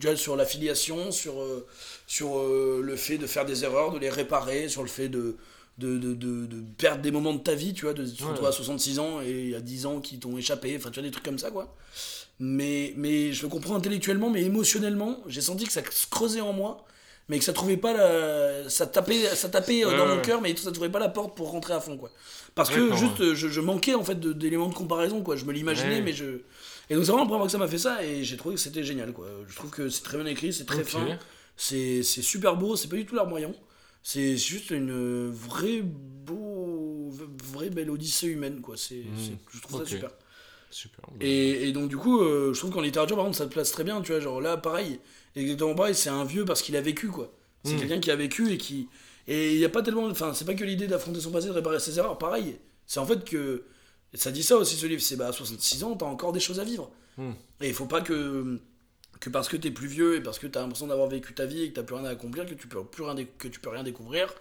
tu 0.00 0.06
vois, 0.06 0.16
sur 0.16 0.36
l'affiliation, 0.36 1.10
sur, 1.10 1.40
euh, 1.40 1.66
sur 2.06 2.38
euh, 2.38 2.80
le 2.80 2.94
fait 2.94 3.18
de 3.18 3.26
faire 3.26 3.44
des 3.44 3.64
erreurs, 3.64 3.90
de 3.92 3.98
les 3.98 4.10
réparer, 4.10 4.68
sur 4.68 4.82
le 4.82 4.88
fait 4.88 5.08
de, 5.08 5.36
de, 5.78 5.96
de, 5.98 6.14
de- 6.14 6.46
de 6.46 6.62
perdre 6.76 7.02
des 7.02 7.10
moments 7.10 7.32
de 7.34 7.38
ta 7.40 7.54
vie, 7.54 7.72
tu 7.72 7.84
vois, 7.84 7.94
de 7.94 8.04
te 8.04 8.22
Ouais. 8.22 8.28
retrouves 8.30 8.48
à 8.48 8.52
66 8.52 8.98
ans 8.98 9.20
et 9.22 9.30
il 9.44 9.50
y 9.50 9.54
a 9.54 9.60
10 9.60 9.86
ans 9.86 10.00
qui 10.00 10.18
t'ont 10.18 10.36
échappé, 10.36 10.74
enfin, 10.76 10.90
tu 10.90 11.00
vois, 11.00 11.04
des 11.08 11.12
trucs 11.12 11.24
comme 11.24 11.38
ça, 11.38 11.50
quoi. 11.50 11.74
Mais, 12.40 12.92
mais 12.96 13.32
je 13.32 13.42
le 13.42 13.48
comprends 13.48 13.74
intellectuellement, 13.76 14.30
mais 14.30 14.42
émotionnellement, 14.42 15.18
j'ai 15.26 15.40
senti 15.40 15.64
que 15.66 15.72
ça 15.72 15.82
se 15.90 16.06
creusait 16.08 16.40
en 16.40 16.52
moi, 16.52 16.84
mais 17.28 17.38
que 17.38 17.44
ça 17.44 17.52
trouvait 17.52 17.76
pas 17.76 17.92
la... 17.92 18.68
Ça 18.70 18.86
tapait, 18.86 19.22
ça 19.34 19.48
tapait 19.48 19.84
euh, 19.84 19.88
Ouais, 19.90 19.96
dans 19.96 20.06
ouais. 20.08 20.16
mon 20.16 20.22
cœur, 20.22 20.40
mais 20.40 20.54
ça 20.56 20.70
trouvait 20.72 20.88
pas 20.88 20.98
la 21.00 21.08
porte 21.08 21.36
pour 21.36 21.50
rentrer 21.50 21.74
à 21.74 21.80
fond, 21.80 21.96
quoi. 21.96 22.10
Parce 22.54 22.70
que 22.70 22.94
juste, 22.96 23.34
je, 23.34 23.48
je 23.48 23.60
manquais, 23.60 23.94
en 23.94 24.02
fait, 24.04 24.18
d'éléments 24.18 24.68
de 24.68 24.74
comparaison, 24.74 25.22
quoi. 25.22 25.36
Je 25.36 25.44
me 25.44 25.52
l'imaginais, 25.52 25.96
Ouais. 25.96 26.02
mais 26.02 26.12
je... 26.12 26.24
Et 26.90 26.94
donc 26.94 27.04
c'est 27.04 27.10
vraiment 27.12 27.24
la 27.24 27.28
première 27.28 27.38
fois 27.40 27.46
que 27.46 27.52
ça 27.52 27.58
m'a 27.58 27.68
fait 27.68 27.76
ça, 27.78 28.02
et 28.04 28.24
j'ai 28.24 28.36
trouvé 28.38 28.54
que 28.54 28.60
c'était 28.60 28.82
génial, 28.82 29.12
quoi. 29.12 29.26
Je 29.46 29.54
trouve 29.54 29.70
que 29.70 29.88
c'est 29.90 30.02
très 30.02 30.16
bien 30.16 30.26
écrit, 30.26 30.52
c'est 30.54 30.64
très 30.64 30.82
fin, 30.84 31.06
c'est 31.56 32.02
c'est 32.02 32.22
super 32.22 32.56
beau, 32.56 32.76
c'est 32.76 32.88
pas 32.88 32.96
du 32.96 33.04
tout 33.04 33.14
l'art 33.14 33.26
moyen. 33.26 33.52
C'est 34.10 34.38
juste 34.38 34.70
une 34.70 35.28
vraie 35.30 35.82
beau, 35.82 37.10
vraie 37.52 37.68
belle 37.68 37.90
odyssée 37.90 38.28
humaine, 38.28 38.62
quoi. 38.62 38.74
C'est, 38.78 39.02
c'est- 39.18 39.36
je 39.52 39.60
trouve 39.60 39.80
ça 39.80 39.86
super. 39.86 40.10
Super. 40.70 41.04
Et, 41.20 41.68
et 41.68 41.72
donc 41.72 41.90
du 41.90 41.98
coup, 41.98 42.22
euh, 42.22 42.54
je 42.54 42.58
trouve 42.58 42.70
qu'en 42.70 42.80
littérature, 42.80 43.16
par 43.16 43.26
contre, 43.26 43.36
ça 43.36 43.44
te 43.44 43.52
place 43.52 43.70
très 43.70 43.84
bien, 43.84 44.00
tu 44.00 44.12
vois. 44.12 44.20
Genre 44.20 44.40
là, 44.40 44.56
pareil, 44.56 44.98
exactement 45.36 45.74
pareil, 45.74 45.94
c'est 45.94 46.08
un 46.08 46.24
vieux 46.24 46.46
parce 46.46 46.62
qu'il 46.62 46.74
a 46.76 46.80
vécu, 46.80 47.08
quoi. 47.08 47.34
C'est 47.64 47.74
Mm. 47.74 47.78
quelqu'un 47.80 48.00
qui 48.00 48.10
a 48.10 48.16
vécu 48.16 48.50
et 48.50 48.56
qui... 48.56 48.88
Et 49.26 49.52
il 49.52 49.58
n'y 49.58 49.64
a 49.66 49.68
pas 49.68 49.82
tellement... 49.82 50.06
Enfin, 50.06 50.32
c'est 50.32 50.46
pas 50.46 50.54
que 50.54 50.64
l'idée 50.64 50.86
d'affronter 50.86 51.20
son 51.20 51.30
passé, 51.30 51.48
de 51.48 51.52
réparer 51.52 51.78
ses 51.78 51.98
erreurs, 51.98 52.16
pareil. 52.16 52.56
C'est 52.86 53.00
en 53.00 53.04
fait 53.06 53.24
que 53.26 53.64
ça 54.14 54.30
dit 54.30 54.42
ça 54.42 54.56
aussi 54.56 54.76
ce 54.76 54.86
livre, 54.86 55.02
c'est 55.02 55.16
bah 55.16 55.28
à 55.28 55.32
66 55.32 55.84
ans, 55.84 55.94
t'as 55.96 56.06
encore 56.06 56.32
des 56.32 56.40
choses 56.40 56.60
à 56.60 56.64
vivre. 56.64 56.90
Hmm. 57.18 57.32
Et 57.60 57.68
il 57.68 57.74
faut 57.74 57.84
pas 57.84 58.00
que, 58.00 58.58
que 59.20 59.30
parce 59.30 59.48
que 59.48 59.56
t'es 59.56 59.70
plus 59.70 59.88
vieux 59.88 60.16
et 60.16 60.20
parce 60.20 60.38
que 60.38 60.46
t'as 60.46 60.60
l'impression 60.60 60.86
d'avoir 60.86 61.08
vécu 61.08 61.34
ta 61.34 61.44
vie 61.46 61.62
et 61.62 61.70
que 61.70 61.74
t'as 61.74 61.82
plus 61.82 61.96
rien 61.96 62.04
à 62.04 62.10
accomplir, 62.10 62.46
que 62.46 62.54
tu 62.54 62.68
peux 62.68 62.84
plus 62.84 63.02
rien, 63.02 63.14
que 63.38 63.48
tu 63.48 63.60
peux 63.60 63.70
rien 63.70 63.82
découvrir, 63.82 64.32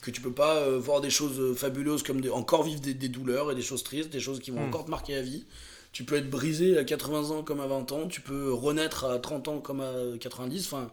que 0.00 0.10
tu 0.10 0.20
peux 0.20 0.32
pas 0.32 0.56
euh, 0.56 0.78
voir 0.78 1.00
des 1.00 1.10
choses 1.10 1.38
euh, 1.40 1.54
fabuleuses 1.54 2.02
comme 2.02 2.20
des, 2.20 2.30
encore 2.30 2.62
vivre 2.64 2.80
des, 2.80 2.94
des 2.94 3.08
douleurs 3.08 3.50
et 3.52 3.54
des 3.54 3.62
choses 3.62 3.82
tristes, 3.84 4.10
des 4.10 4.20
choses 4.20 4.40
qui 4.40 4.50
vont 4.50 4.60
Hmm. 4.62 4.68
encore 4.68 4.84
te 4.86 4.90
marquer 4.90 5.14
la 5.14 5.22
vie. 5.22 5.44
Tu 5.92 6.04
peux 6.04 6.16
être 6.16 6.30
brisé 6.30 6.78
à 6.78 6.84
80 6.84 7.30
ans 7.30 7.42
comme 7.42 7.60
à 7.60 7.66
20 7.66 7.92
ans, 7.92 8.08
tu 8.08 8.20
peux 8.22 8.52
renaître 8.52 9.04
à 9.04 9.18
30 9.18 9.48
ans 9.48 9.58
comme 9.60 9.80
à 9.82 9.92
90, 10.18 10.66
enfin, 10.66 10.90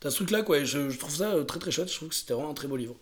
t'as 0.00 0.10
ce 0.10 0.16
truc 0.16 0.30
là 0.30 0.42
quoi, 0.42 0.58
et 0.58 0.66
je, 0.66 0.90
je 0.90 0.98
trouve 0.98 1.14
ça 1.14 1.32
euh, 1.34 1.44
très 1.44 1.58
très 1.58 1.70
chouette, 1.70 1.90
je 1.90 1.96
trouve 1.96 2.10
que 2.10 2.14
c'était 2.14 2.34
vraiment 2.34 2.50
un 2.50 2.54
très 2.54 2.68
beau 2.68 2.76
livre. 2.76 2.96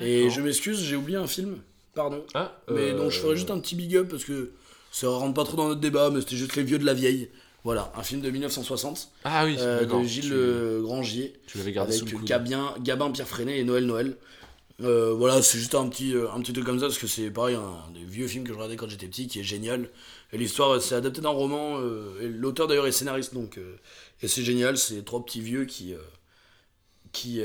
Et 0.00 0.30
je 0.30 0.40
m'excuse, 0.40 0.80
j'ai 0.80 0.96
oublié 0.96 1.18
un 1.18 1.26
film, 1.26 1.58
pardon. 1.94 2.24
Ah, 2.34 2.58
Mais 2.70 2.92
donc 2.94 3.10
je 3.10 3.18
ferais 3.20 3.36
juste 3.36 3.50
un 3.50 3.58
petit 3.58 3.74
big 3.74 3.96
up 3.96 4.08
parce 4.08 4.24
que 4.24 4.52
ça 4.92 5.08
rentre 5.08 5.34
pas 5.34 5.44
trop 5.44 5.56
dans 5.56 5.68
notre 5.68 5.80
débat, 5.80 6.10
mais 6.10 6.20
c'était 6.20 6.36
juste 6.36 6.56
Les 6.56 6.62
Vieux 6.62 6.78
de 6.78 6.86
la 6.86 6.94
Vieille. 6.94 7.28
Voilà, 7.68 7.92
un 7.94 8.02
film 8.02 8.22
de 8.22 8.30
1960 8.30 9.10
Ah 9.24 9.44
oui, 9.44 9.56
euh, 9.58 9.84
de 9.84 10.02
Gilles 10.02 10.22
Tu- 10.30 10.82
Grangier 10.82 11.34
Tu 11.46 11.58
l'avais 11.58 11.72
gardé 11.72 11.94
avec. 12.00 12.24
Gabien, 12.24 12.74
Gabin, 12.80 13.10
Pierre 13.10 13.28
Freinet 13.28 13.58
et 13.58 13.64
Noël 13.64 13.84
Noël. 13.84 14.16
Euh, 14.80 15.12
voilà, 15.12 15.42
c'est 15.42 15.58
juste 15.58 15.74
un 15.74 15.86
petit, 15.90 16.14
euh, 16.14 16.30
un 16.32 16.40
petit 16.40 16.54
truc 16.54 16.64
comme 16.64 16.78
ça 16.78 16.86
parce 16.86 16.96
que 16.96 17.06
c'est 17.06 17.30
pareil, 17.30 17.56
un 17.56 17.90
des 17.92 18.04
vieux 18.04 18.26
films 18.26 18.44
que 18.44 18.50
je 18.50 18.54
regardais 18.54 18.76
quand 18.76 18.88
j'étais 18.88 19.06
petit 19.06 19.26
qui 19.28 19.40
est 19.40 19.42
génial. 19.42 19.90
Et 20.32 20.38
l'histoire, 20.38 20.80
c'est 20.80 20.94
adapté 20.94 21.20
d'un 21.20 21.28
roman. 21.28 21.78
euh, 21.78 22.18
et 22.22 22.28
l'auteur 22.28 22.68
d'ailleurs 22.68 22.86
est 22.86 22.92
scénariste 22.92 23.34
donc. 23.34 23.58
euh, 23.58 23.76
et 24.22 24.28
c'est 24.28 24.42
génial, 24.42 24.78
c'est 24.78 25.04
trois 25.04 25.22
petits 25.22 25.42
vieux 25.42 25.66
qui. 25.66 25.92
qui 27.12 27.42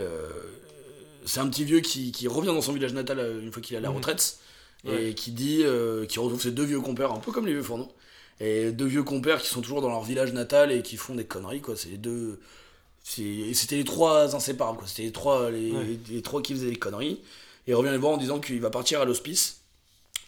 c'est 1.25 1.39
un 1.41 1.47
petit 1.49 1.65
vieux 1.65 1.81
qui, 1.81 2.13
qui 2.13 2.29
revient 2.29 2.47
dans 2.47 2.61
son 2.61 2.71
village 2.71 2.93
natal 2.93 3.39
une 3.43 3.51
fois 3.51 3.61
qu'il 3.61 3.75
est 3.75 3.79
à 3.79 3.81
la 3.81 3.89
Mhm. 3.89 3.95
retraite 3.97 4.37
et 4.85 4.89
Ouais. 4.89 5.13
qui 5.13 5.31
dit 5.31 5.65
qui 6.07 6.19
retrouve 6.19 6.41
ses 6.41 6.51
deux 6.51 6.63
vieux 6.63 6.79
compères 6.79 7.11
un 7.11 7.19
peu 7.19 7.33
comme 7.33 7.45
les 7.45 7.53
vieux 7.53 7.63
fourneaux 7.63 7.91
et 8.39 8.71
deux 8.71 8.85
vieux 8.87 9.03
compères 9.03 9.41
qui 9.41 9.47
sont 9.49 9.61
toujours 9.61 9.81
dans 9.81 9.89
leur 9.89 10.03
village 10.03 10.33
natal 10.33 10.71
et 10.71 10.81
qui 10.81 10.97
font 10.97 11.15
des 11.15 11.25
conneries 11.25 11.61
quoi. 11.61 11.75
C'est 11.75 11.89
les 11.89 11.97
deux 11.97 12.39
c'était 13.03 13.75
les 13.75 13.83
trois 13.83 14.35
inséparables 14.35 14.77
quoi. 14.79 14.87
C'était 14.87 15.03
les 15.03 15.11
trois 15.11 15.51
les, 15.51 15.71
Ouais. 15.71 15.99
les 16.09 16.21
trois 16.21 16.41
qui 16.41 16.53
faisaient 16.53 16.69
des 16.69 16.75
conneries. 16.77 17.19
Et 17.67 17.71
il 17.71 17.75
revient 17.75 17.91
les 17.91 17.97
voir 17.97 18.13
en 18.13 18.17
disant 18.17 18.39
qu'il 18.39 18.59
va 18.61 18.69
partir 18.69 19.01
à 19.01 19.05
l'hospice. 19.05 19.59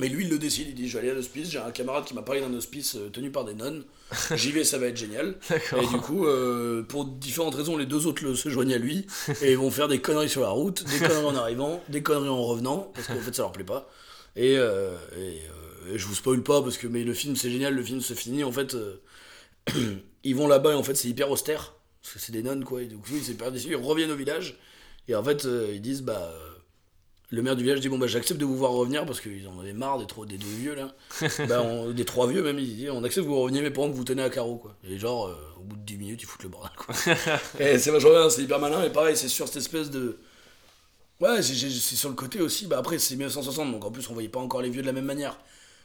Mais 0.01 0.09
lui 0.09 0.25
il 0.25 0.29
le 0.29 0.37
décide 0.37 0.67
il 0.67 0.75
dit 0.75 0.89
je 0.89 0.93
vais 0.93 0.99
aller 0.99 1.11
à 1.11 1.13
l'hospice 1.13 1.49
j'ai 1.49 1.57
un 1.57 1.71
camarade 1.71 2.03
qui 2.03 2.13
m'a 2.13 2.21
parlé 2.21 2.41
d'un 2.41 2.53
hospice 2.53 2.95
euh, 2.97 3.09
tenu 3.09 3.31
par 3.31 3.45
des 3.45 3.53
nonnes. 3.53 3.83
J'y 4.35 4.51
vais 4.51 4.65
ça 4.65 4.77
va 4.77 4.87
être 4.87 4.97
génial. 4.97 5.35
Et 5.81 5.87
du 5.87 5.97
coup, 5.97 6.25
euh, 6.27 6.83
pour 6.83 7.05
différentes 7.05 7.55
raisons, 7.55 7.77
les 7.77 7.85
deux 7.85 8.05
autres 8.07 8.23
le- 8.25 8.35
se 8.35 8.49
joignent 8.49 8.73
à 8.73 8.77
lui 8.77 9.07
et 9.41 9.51
ils 9.51 9.57
vont 9.57 9.71
faire 9.71 9.87
des 9.87 9.99
conneries 10.01 10.27
sur 10.29 10.41
la 10.41 10.49
route, 10.49 10.83
des 10.83 10.99
conneries 10.99 11.23
en 11.25 11.35
arrivant, 11.35 11.81
des 11.87 12.03
conneries 12.03 12.27
en 12.27 12.43
revenant, 12.43 12.91
parce 12.93 13.07
qu'en 13.07 13.15
fait 13.21 13.33
ça 13.33 13.43
leur 13.43 13.51
plaît 13.53 13.63
pas. 13.63 13.89
Et, 14.35 14.57
euh, 14.57 14.95
et, 15.17 15.39
et 15.93 15.97
je 15.97 16.05
vous 16.07 16.15
spoil 16.15 16.41
pas 16.43 16.61
parce 16.61 16.77
que 16.77 16.87
mais 16.87 17.03
le 17.03 17.13
film 17.13 17.35
c'est 17.35 17.49
génial, 17.51 17.73
le 17.75 17.83
film 17.83 18.01
se 18.01 18.13
finit 18.13 18.43
en 18.43 18.51
fait. 18.51 18.75
euh, 18.75 19.01
ils 20.23 20.35
vont 20.35 20.47
là-bas 20.47 20.71
et 20.71 20.75
en 20.75 20.83
fait 20.83 20.95
c'est 20.95 21.07
hyper 21.07 21.31
austère 21.31 21.73
parce 22.01 22.13
que 22.13 22.19
c'est 22.19 22.31
des 22.31 22.43
nonnes 22.43 22.63
quoi. 22.63 22.81
Et 22.83 22.85
du 22.85 22.97
coup 22.97 23.11
ils 23.15 23.29
hyper 23.31 23.51
ils 23.55 23.75
reviennent 23.75 24.11
au 24.11 24.15
village 24.15 24.57
et 25.07 25.15
en 25.15 25.23
fait 25.23 25.45
euh, 25.45 25.71
ils 25.73 25.81
disent 25.81 26.01
bah 26.03 26.31
euh, 26.33 26.51
le 27.31 27.41
maire 27.41 27.55
du 27.55 27.63
village 27.63 27.79
dit 27.79 27.89
bon 27.89 27.97
bah 27.97 28.07
j'accepte 28.07 28.39
de 28.39 28.45
vous 28.45 28.55
voir 28.55 28.71
revenir 28.71 29.05
parce 29.05 29.19
qu'ils 29.19 29.47
en 29.47 29.59
avaient 29.59 29.73
marre 29.73 29.97
des, 29.97 30.05
trois, 30.05 30.25
des 30.25 30.37
deux 30.37 30.45
vieux 30.47 30.75
là. 30.75 30.95
bah, 31.47 31.61
on- 31.63 31.91
des 31.91 32.05
trois 32.05 32.27
vieux 32.27 32.43
même, 32.43 32.59
il 32.59 32.75
dit 32.75 32.89
on 32.89 33.03
accepte 33.03 33.25
que 33.25 33.31
vous 33.31 33.41
reveniez 33.41 33.61
mais 33.61 33.71
pendant 33.71 33.91
que 33.91 33.97
vous 33.97 34.03
tenez 34.03 34.21
à 34.23 34.29
carreau 34.29 34.57
quoi. 34.57 34.75
Et 34.83 34.97
genre 34.99 35.27
euh, 35.27 35.35
au 35.59 35.63
bout 35.63 35.75
de 35.77 35.81
10 35.81 35.97
minutes 35.97 36.21
ils 36.21 36.25
foutent 36.27 36.43
le 36.43 36.49
bordel 36.49 36.71
quoi. 36.77 36.93
et 37.59 37.79
c'est 37.79 37.91
vachement 37.91 38.11
bien, 38.11 38.29
c'est 38.29 38.43
hyper 38.43 38.59
malin 38.59 38.83
et 38.83 38.91
pareil 38.91 39.17
c'est 39.17 39.27
sur 39.29 39.47
cette 39.47 39.57
espèce 39.57 39.89
de... 39.89 40.19
Ouais 41.21 41.41
c'est 41.41 41.55
sur 41.95 42.09
le 42.09 42.15
côté 42.15 42.41
aussi, 42.41 42.67
bah 42.67 42.77
après 42.77 42.99
c'est 42.99 43.15
1960 43.15 43.71
donc 43.71 43.85
en 43.85 43.91
plus 43.91 44.07
on 44.09 44.13
voyait 44.13 44.29
pas 44.29 44.39
encore 44.41 44.61
les 44.61 44.69
vieux 44.69 44.81
de 44.81 44.87
la 44.87 44.93
même 44.93 45.05
manière. 45.05 45.39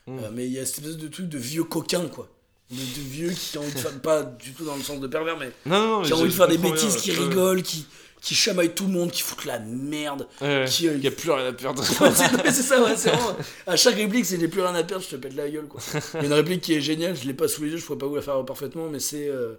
Mm. 0.07 0.19
Euh, 0.19 0.31
mais 0.33 0.47
il 0.47 0.53
y 0.53 0.59
a 0.59 0.67
cette 0.67 0.79
espèce 0.79 0.97
de 0.97 1.09
truc 1.09 1.29
de 1.29 1.39
vieux 1.39 1.65
coquins 1.65 2.09
quoi. 2.09 2.29
De, 2.71 2.77
de 2.77 3.01
vieux 3.09 3.31
qui 3.31 3.59
ont 3.59 3.63
envie 3.63 3.73
de 3.73 3.79
faire, 3.79 4.01
pas 4.01 4.23
du 4.23 4.53
tout 4.53 4.65
dans 4.65 4.77
le 4.77 4.83
sens 4.83 5.01
de 5.01 5.07
pervers 5.09 5.37
mais 5.37 5.51
Non, 5.67 5.79
non, 5.81 5.97
non. 5.99 6.03
qui 6.03 6.13
ont 6.13 6.17
envie 6.19 6.29
de 6.31 6.35
faire 6.35 6.49
des 6.49 6.57
bêtises, 6.59 6.95
bien, 6.95 7.03
qui 7.03 7.11
rigolent, 7.13 7.63
qui, 7.63 7.85
qui 8.23 8.35
chamaillent 8.35 8.75
tout 8.75 8.87
le 8.87 8.93
monde, 8.93 9.11
qui 9.11 9.23
foutent 9.23 9.45
la 9.45 9.59
merde. 9.59 10.29
Ouais. 10.41 10.65
Qui, 10.69 10.87
euh, 10.89 10.95
Il 10.97 11.03
y 11.03 11.09
a 11.09 11.11
plus 11.11 11.31
rien 11.31 11.47
à 11.47 11.53
perdre. 11.53 11.83
C'est 12.45 12.53
ça, 12.63 12.81
ouais, 12.83 12.95
c'est 12.97 13.11
vraiment. 13.11 13.37
À 13.67 13.75
chaque 13.77 13.97
réplique, 13.97 14.25
c'est 14.25 14.39
j'ai 14.39 14.47
plus 14.49 14.61
rien 14.61 14.75
à 14.75 14.85
perdre, 14.85 15.05
je 15.05 15.11
te 15.11 15.17
pète 15.17 15.35
la 15.35 15.49
gueule, 15.51 15.67
quoi. 15.67 15.81
Il 16.15 16.21
y 16.21 16.23
a 16.23 16.27
une 16.27 16.33
réplique 16.33 16.61
qui 16.63 16.75
est 16.75 16.81
géniale, 16.81 17.17
je 17.17 17.27
l'ai 17.27 17.35
pas 17.35 17.49
sous 17.49 17.65
les 17.65 17.71
yeux, 17.71 17.77
je 17.79 17.85
pourrais 17.85 17.99
pas 17.99 18.07
vous 18.07 18.15
la 18.17 18.23
faire 18.23 18.45
parfaitement, 18.45 18.89
mais 18.89 19.01
c'est. 19.01 19.29
euh, 19.29 19.55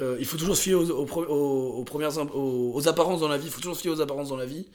euh, 0.00 0.16
il 0.18 0.24
faut 0.26 0.36
toujours 0.38 0.56
se 0.56 0.62
fier 0.62 0.74
aux, 0.74 0.90
aux, 0.90 1.04
pre- 1.06 1.26
aux- 1.26 1.74
aux 1.78 1.84
premières, 1.84 2.10
aux 2.34 2.88
apparences 2.88 3.20
dans 3.20 3.28
la 3.28 3.36
vie, 3.38 3.46
il 3.46 3.52
faut 3.52 3.60
toujours 3.60 3.76
se 3.76 3.82
fier 3.82 3.90
aux 3.92 4.00
apparences 4.00 4.30
dans 4.30 4.36
la 4.36 4.46
vie. 4.46 4.66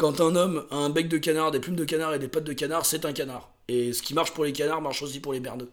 Quand 0.00 0.18
un 0.22 0.34
homme 0.34 0.64
a 0.70 0.76
un 0.76 0.88
bec 0.88 1.08
de 1.08 1.18
canard, 1.18 1.50
des 1.50 1.60
plumes 1.60 1.76
de 1.76 1.84
canard 1.84 2.14
et 2.14 2.18
des 2.18 2.26
pattes 2.26 2.44
de 2.44 2.54
canard, 2.54 2.86
c'est 2.86 3.04
un 3.04 3.12
canard. 3.12 3.52
Et 3.68 3.92
ce 3.92 4.00
qui 4.00 4.14
marche 4.14 4.32
pour 4.32 4.46
les 4.46 4.52
canards 4.54 4.80
marche 4.80 5.02
aussi 5.02 5.20
pour 5.20 5.34
les 5.34 5.40
merdeux. 5.40 5.68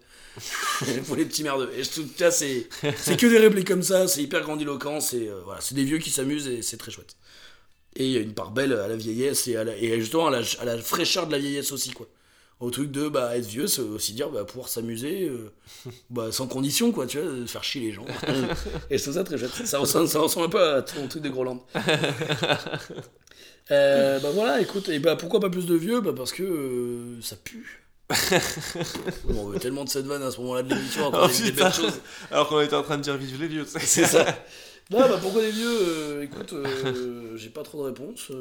pour 1.08 1.16
les 1.16 1.24
petits 1.24 1.44
merdeux. 1.44 1.72
Et 1.78 1.82
que 1.84 2.22
là, 2.22 2.30
c'est 2.30 2.68
c'est 2.98 3.18
que 3.18 3.26
des 3.26 3.38
répliques 3.38 3.70
comme 3.70 3.84
ça, 3.84 4.06
c'est 4.06 4.22
hyper 4.22 4.42
grandiloquent, 4.42 5.00
c'est 5.00 5.30
euh, 5.30 5.40
voilà, 5.46 5.62
c'est 5.62 5.76
des 5.76 5.86
vieux 5.86 6.00
qui 6.00 6.10
s'amusent 6.10 6.50
et 6.50 6.62
c'est 6.62 6.76
très 6.76 6.92
chouette. 6.92 7.16
Et 7.96 8.04
il 8.06 8.12
y 8.12 8.18
a 8.18 8.20
une 8.20 8.34
part 8.34 8.52
belle 8.52 8.74
à 8.74 8.90
la 8.90 8.98
vieillesse 8.98 9.48
et, 9.48 9.56
à 9.56 9.64
la- 9.64 9.78
et 9.78 9.98
justement 10.02 10.28
à 10.28 10.32
la, 10.32 10.42
à 10.60 10.66
la 10.66 10.78
fraîcheur 10.78 11.28
de 11.28 11.32
la 11.32 11.40
vieillesse 11.40 11.72
aussi, 11.72 11.92
quoi. 11.92 12.10
Au 12.60 12.70
truc 12.70 12.92
de 12.92 13.08
bah, 13.08 13.38
être 13.38 13.46
vieux, 13.46 13.68
c'est 13.68 13.82
aussi 13.82 14.12
dire 14.12 14.30
bah, 14.30 14.44
pouvoir 14.44 14.68
s'amuser 14.68 15.30
euh, 15.30 15.54
bah, 16.10 16.34
sans 16.34 16.48
condition, 16.48 16.92
quoi, 16.92 17.08
tu 17.08 17.18
vois, 17.18 17.32
de 17.32 17.46
faire 17.46 17.64
chier 17.64 17.80
les 17.80 17.92
gens. 17.94 18.06
et 18.90 18.98
je 18.98 19.04
trouve 19.04 19.14
ça 19.14 19.24
très 19.24 19.38
chouette. 19.38 19.66
Ça 19.66 19.80
ressemble, 19.80 20.10
ça 20.10 20.20
ressemble 20.20 20.48
un 20.48 20.50
peu 20.50 20.62
à 20.74 20.82
ton 20.82 21.08
truc 21.08 21.24
de 21.24 21.30
Groland. 21.30 21.66
Euh, 23.72 24.20
bah 24.20 24.30
voilà, 24.34 24.62
écoute, 24.62 24.90
et 24.90 25.00
bah 25.00 25.16
pourquoi 25.16 25.40
pas 25.40 25.50
plus 25.50 25.66
de 25.66 25.76
vieux? 25.76 26.02
Bah 26.02 26.14
parce 26.16 26.32
que 26.32 26.44
euh, 26.44 27.22
ça 27.22 27.36
pue. 27.36 27.84
On 29.30 29.48
veut 29.48 29.60
tellement 29.60 29.84
de 29.84 29.90
cette 29.90 30.06
vanne 30.06 30.24
à 30.24 30.32
ce 30.32 30.40
moment-là 30.40 30.64
de 30.64 30.74
l'émission, 30.74 31.08
après 31.08 31.30
Oh. 31.30 31.88
Alors 32.32 32.48
qu'on 32.48 32.62
était 32.62 32.76
en 32.76 32.84
train 32.84 32.98
de 32.98 33.04
dire 33.04 33.18
vive 33.18 33.42
les 33.42 33.48
vieux. 33.48 33.66
C'est 33.66 34.06
ça. 34.06 34.26
Non, 34.90 35.00
bah 35.00 35.20
pourquoi 35.22 35.42
des 35.42 35.52
vieux 35.52 35.80
euh, 35.82 36.22
Écoute, 36.24 36.54
j'ai 37.36 37.50
pas 37.50 37.62
trop 37.62 37.84
de 37.84 37.88
réponse. 37.90 38.32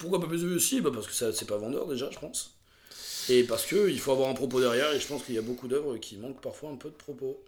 Pourquoi 0.00 0.20
pas 0.20 0.26
plus 0.26 0.42
de 0.42 0.48
vieux? 0.48 0.56
Aussi 0.56 0.80
bah 0.80 0.90
Parce 0.92 1.06
que 1.06 1.12
ça, 1.12 1.32
c'est 1.32 1.46
pas 1.46 1.58
vendeur 1.58 1.86
déjà, 1.86 2.10
je 2.10 2.18
pense. 2.18 2.56
Et 3.28 3.44
parce 3.44 3.64
que 3.64 3.88
il 3.88 4.00
faut 4.00 4.10
avoir 4.10 4.28
un 4.28 4.34
propos 4.34 4.60
derrière, 4.60 4.92
et 4.92 4.98
je 4.98 5.06
pense 5.06 5.22
qu'il 5.22 5.36
y 5.36 5.38
a 5.38 5.42
beaucoup 5.42 5.68
d'œuvres 5.68 5.96
qui 5.98 6.16
manquent 6.16 6.40
parfois 6.40 6.70
un 6.70 6.76
peu 6.76 6.88
de 6.88 6.94
propos. 6.94 7.40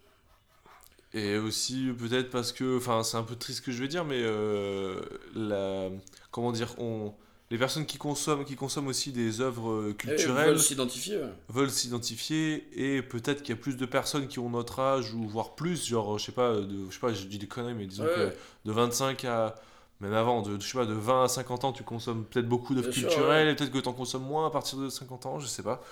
Et 1.15 1.39
aussi 1.39 1.89
peut-être 1.99 2.31
parce 2.31 2.53
que, 2.53 2.77
enfin 2.77 3.03
c'est 3.03 3.17
un 3.17 3.23
peu 3.23 3.35
triste 3.35 3.59
ce 3.61 3.63
que 3.63 3.73
je 3.73 3.81
vais 3.81 3.89
dire, 3.89 4.05
mais 4.05 4.21
euh, 4.21 5.01
la, 5.35 5.89
comment 6.31 6.53
dire, 6.53 6.75
on, 6.79 7.15
les 7.51 7.57
personnes 7.57 7.87
qui 7.87 7.97
consomment, 7.97 8.45
qui 8.45 8.57
consomment 8.57 8.89
aussi 8.89 9.11
des 9.11 9.41
œuvres 9.41 9.71
euh, 9.71 9.89
Eh, 9.93 9.95
culturelles 9.95 10.51
veulent 10.51 10.61
s'identifier. 10.61 11.19
veulent 11.49 11.71
s'identifier 11.71 12.69
et 12.75 13.01
peut-être 13.01 13.43
qu'il 13.43 13.55
y 13.55 13.59
a 13.59 13.61
plus 13.61 13.79
de 13.79 13.87
personnes 13.87 14.29
qui 14.29 14.39
ont 14.39 14.51
notre 14.51 14.81
âge 14.81 15.15
ou 15.15 15.27
voire 15.27 15.55
plus, 15.55 15.87
genre 15.87 16.19
je 16.19 16.27
sais 16.27 16.33
pas, 16.33 16.57
de, 16.57 16.87
je 16.91 16.95
sais 16.95 17.01
pas, 17.01 17.13
je 17.15 17.25
dis 17.25 17.39
des 17.39 17.47
conneries, 17.49 17.75
mais 17.75 17.87
disons 17.87 18.05
Ouais, 18.05 18.15
que 18.15 18.69
de 18.69 18.73
25 18.73 19.25
à 19.25 19.55
même 20.01 20.13
avant, 20.13 20.43
de, 20.43 20.61
je 20.61 20.67
sais 20.67 20.79
pas, 20.79 20.87
de 20.87 20.93
20 20.93 21.25
à 21.25 21.29
50 21.29 21.65
ans, 21.65 21.73
tu 21.73 21.83
consommes 21.85 22.25
peut-être 22.27 22.47
beaucoup 22.49 22.75
d'œuvres 22.75 22.91
culturelles 22.91 23.47
ouais. 23.47 23.53
et 23.53 23.57
peut-être 23.57 23.73
que 23.73 23.79
tu 23.79 23.89
en 23.89 23.93
consommes 23.95 24.23
moins 24.25 24.47
à 24.47 24.51
partir 24.51 24.79
de 24.79 24.89
50 24.91 25.25
ans, 25.27 25.39
je 25.41 25.47
sais 25.47 25.63
pas. 25.65 25.83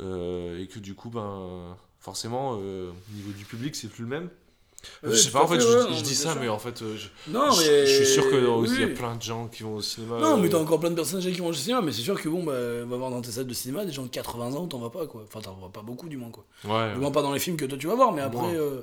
Euh, 0.00 0.60
et 0.62 0.66
que 0.66 0.78
du 0.78 0.94
coup, 0.94 1.10
ben 1.10 1.76
forcément, 2.00 2.58
euh, 2.60 2.90
au 2.90 3.14
niveau 3.16 3.32
du 3.32 3.44
public, 3.44 3.76
c'est 3.76 3.88
plus 3.88 4.02
le 4.02 4.08
même. 4.08 4.30
Ouais, 5.02 5.10
je 5.10 5.16
sais 5.16 5.30
pas, 5.30 5.42
en 5.42 5.46
fait, 5.46 5.54
fait, 5.56 5.60
je, 5.62 5.66
ouais, 5.66 5.82
je 5.90 5.94
non, 5.94 6.00
dis 6.02 6.14
ça, 6.14 6.34
mais 6.40 6.48
en 6.48 6.58
fait, 6.58 6.82
euh, 6.82 6.96
je, 6.96 7.08
Non, 7.32 7.50
je- 7.52 7.60
mais. 7.70 7.86
je, 7.86 7.94
suis 7.96 8.06
sûr 8.06 8.28
qu'il 8.30 8.44
oui, 8.44 8.80
y 8.80 8.84
a 8.84 8.88
plein 8.88 9.16
de 9.16 9.22
gens 9.22 9.48
qui 9.48 9.62
vont 9.62 9.76
au 9.76 9.80
cinéma. 9.82 10.18
Non, 10.20 10.36
mais 10.36 10.48
euh, 10.48 10.50
t'as 10.50 10.58
encore 10.58 10.80
plein 10.80 10.90
de 10.90 10.94
personnes 10.96 11.20
qui 11.20 11.32
vont 11.32 11.48
au 11.48 11.52
cinéma, 11.52 11.80
mais 11.82 11.92
c'est 11.92 12.02
sûr 12.02 12.20
que 12.20 12.28
bon, 12.28 12.42
bah, 12.44 12.52
on 12.84 12.86
va 12.86 12.96
voir 12.96 13.10
dans 13.10 13.20
tes 13.20 13.30
salles 13.30 13.46
de 13.46 13.54
cinéma 13.54 13.84
des 13.84 13.92
gens 13.92 14.02
de 14.04 14.08
80 14.08 14.54
ans, 14.54 14.66
t'en 14.66 14.78
vas 14.78 14.90
pas, 14.90 15.06
quoi. 15.06 15.24
Enfin, 15.26 15.40
t'en 15.40 15.54
vas 15.54 15.68
pas 15.68 15.82
beaucoup, 15.82 16.08
du 16.08 16.16
moins, 16.16 16.30
quoi. 16.30 16.44
Ouais, 16.64 16.92
Du 16.94 17.00
moins 17.00 17.10
pas 17.10 17.22
dans 17.22 17.32
les 17.32 17.40
films 17.40 17.56
que 17.56 17.64
toi 17.64 17.78
tu 17.78 17.86
vas 17.86 17.94
voir, 17.94 18.12
mais 18.12 18.22
après. 18.22 18.54
Euh, 18.56 18.80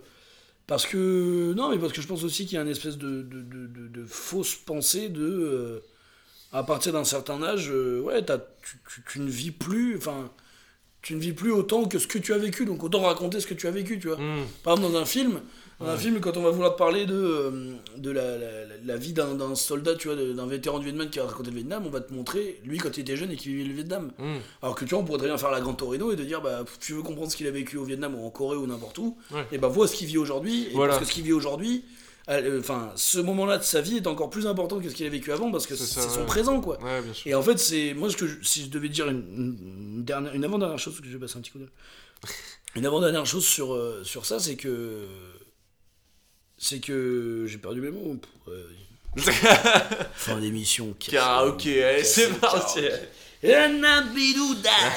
parce 0.68 0.86
que. 0.86 1.54
Non, 1.54 1.70
mais 1.70 1.78
parce 1.78 1.92
que 1.94 2.02
je 2.02 2.08
pense 2.08 2.24
aussi 2.24 2.46
qu'il 2.46 2.56
y 2.56 2.58
a 2.58 2.62
une 2.62 2.70
espèce 2.70 2.98
de, 2.98 3.22
de, 3.24 3.42
de, 3.42 3.68
de- 3.68 3.88
de 3.88 4.06
fausse 4.06 4.56
pensée 4.56 5.10
de. 5.10 5.22
euh, 5.26 5.80
à 6.54 6.64
partir 6.64 6.94
d'un 6.94 7.04
certain 7.06 7.42
âge, 7.44 7.70
euh, 7.72 8.02
ouais, 8.02 8.24
t'as- 8.24 8.38
tu, 8.40 8.78
tu, 8.94 9.04
tu 9.10 9.20
ne 9.20 9.30
vis 9.30 9.52
plus. 9.52 9.98
Enfin. 9.98 10.30
Tu 11.04 11.16
ne 11.16 11.20
vis 11.20 11.34
plus 11.34 11.52
autant 11.52 11.86
que 11.86 11.98
ce 11.98 12.06
que 12.06 12.20
tu 12.20 12.32
as 12.32 12.38
vécu, 12.38 12.64
donc 12.64 12.84
autant 12.84 13.02
raconter 13.02 13.40
ce 13.40 13.48
que 13.48 13.56
tu 13.56 13.66
as 13.66 13.72
vécu, 13.72 13.98
tu 14.00 14.08
vois. 14.08 14.18
Hmm. 14.18 14.44
Par 14.64 14.76
exemple, 14.76 14.94
dans 14.94 15.00
un 15.00 15.06
film, 15.06 15.42
dans 15.82 15.90
un 15.90 15.98
film, 15.98 16.20
quand 16.20 16.38
on 16.38 16.42
va 16.44 16.50
vouloir 16.52 16.74
te 16.74 16.78
parler 16.78 17.06
de, 17.06 17.14
euh, 17.16 17.74
de 17.98 18.12
la, 18.12 18.38
la, 18.38 18.66
la- 18.66 18.76
la 18.86 18.98
vie 18.98 19.14
d'un 19.14 19.36
d'un 19.36 19.56
soldat, 19.56 19.96
tu 19.96 20.08
vois, 20.08 20.16
de- 20.18 20.34
d'un 20.34 20.46
vétéran 20.48 20.80
du 20.80 20.86
Vietnam 20.86 21.10
qui 21.10 21.20
a 21.20 21.26
raconté 21.26 21.50
le 21.52 21.58
Vietnam, 21.58 21.84
on 21.86 21.90
va 21.90 22.02
te 22.02 22.14
montrer, 22.14 22.60
lui, 22.66 22.78
quand 22.78 22.96
il 22.98 23.02
était 23.02 23.16
jeune 23.18 23.32
et 23.32 23.36
qui 23.36 23.50
vivait 23.50 23.68
le 23.68 23.74
Vietnam. 23.74 24.12
Hmm. 24.20 24.38
Alors 24.62 24.76
que 24.76 24.86
tu 24.86 24.92
vois, 24.94 25.00
on 25.00 25.06
pourrait 25.06 25.20
très 25.20 25.28
bien 25.28 25.38
faire 25.38 25.52
la 25.52 25.62
Grande 25.62 25.78
Torino 25.78 26.12
et 26.12 26.16
de 26.16 26.24
dire, 26.24 26.42
bah, 26.42 26.64
tu 26.80 26.94
veux 26.94 27.02
comprendre 27.02 27.32
ce 27.32 27.38
qu'il 27.38 27.48
a 27.48 27.52
vécu 27.52 27.78
au 27.78 27.84
Vietnam 27.84 28.16
ou 28.16 28.26
en 28.26 28.30
Corée 28.30 28.58
ou 28.58 28.68
n'importe 28.68 28.98
où, 29.00 29.18
Ouais. 29.32 29.46
et 29.52 29.58
bah, 29.58 29.68
vois 29.68 29.88
ce 29.88 29.96
qu'il 29.96 30.08
vit 30.08 30.18
aujourd'hui, 30.18 30.70
Voilà. 30.74 30.94
parce 30.94 31.02
que 31.04 31.08
ce 31.10 31.14
qu'il 31.14 31.24
vit 31.24 31.34
aujourd'hui, 31.34 31.84
euh, 32.30 32.60
enfin, 32.60 32.92
ce 32.96 33.18
moment-là 33.20 33.58
de 33.58 33.64
sa 33.64 33.82
vie 33.82 33.98
est 33.98 34.06
encore 34.08 34.30
plus 34.30 34.46
important 34.48 34.80
que 34.80 34.88
ce 34.90 34.94
qu'il 34.96 35.06
a 35.08 35.10
vécu 35.10 35.32
avant, 35.32 35.52
parce 35.52 35.66
que 35.66 35.76
C'est 35.76 36.02
son 36.02 36.20
ouais. 36.20 36.26
présent, 36.28 36.62
quoi. 36.62 36.80
Ouais, 36.84 37.02
bien 37.02 37.14
sûr. 37.14 37.28
Et 37.32 37.34
en 37.36 37.42
fait, 37.42 37.58
c'est 37.58 37.94
moi 37.96 38.10
ce 38.12 38.16
que 38.18 38.28
je- 38.28 38.38
si 38.44 38.64
je 38.66 38.70
devais 38.70 38.90
dire 38.90 39.08
une, 39.10 40.04
dernière, 40.04 40.34
une 40.36 40.46
avant-dernière 40.46 40.78
chose, 40.80 40.94
parce 40.94 41.02
que 41.02 41.08
je 41.08 41.14
vais 41.18 41.20
passer 41.26 41.38
un 41.38 41.42
petit 41.42 41.52
coup 41.52 41.58
d'œil. 41.60 41.70
Une 42.76 42.86
avant-dernière 42.86 43.26
chose 43.26 43.44
sur, 43.46 43.74
euh, 43.74 44.02
sur 44.06 44.26
ça, 44.26 44.40
c'est 44.40 44.56
que 44.56 45.06
c'est 46.64 46.80
que 46.80 47.46
j'ai 47.48 47.58
perdu 47.58 47.82
mes 47.82 47.90
mots. 47.90 48.16
Euh, 48.48 48.68
Fin 50.14 50.40
d'émission. 50.40 50.96
Karaoké, 51.00 51.84
allez, 51.84 52.04
c'est 52.04 52.30
parti. 52.40 52.82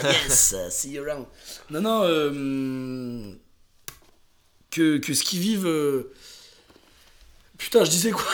Yes, 0.04 0.54
see 0.70 0.92
you 0.92 1.02
around. 1.02 1.24
Non, 1.70 1.80
non, 1.80 2.02
euh, 2.04 3.32
que, 4.70 4.98
que 4.98 5.14
ce 5.14 5.24
qu'ils 5.24 5.40
vivent. 5.40 5.66
euh, 5.66 6.12
Putain, 7.64 7.84
je 7.84 7.90
disais 7.90 8.10
quoi 8.10 8.24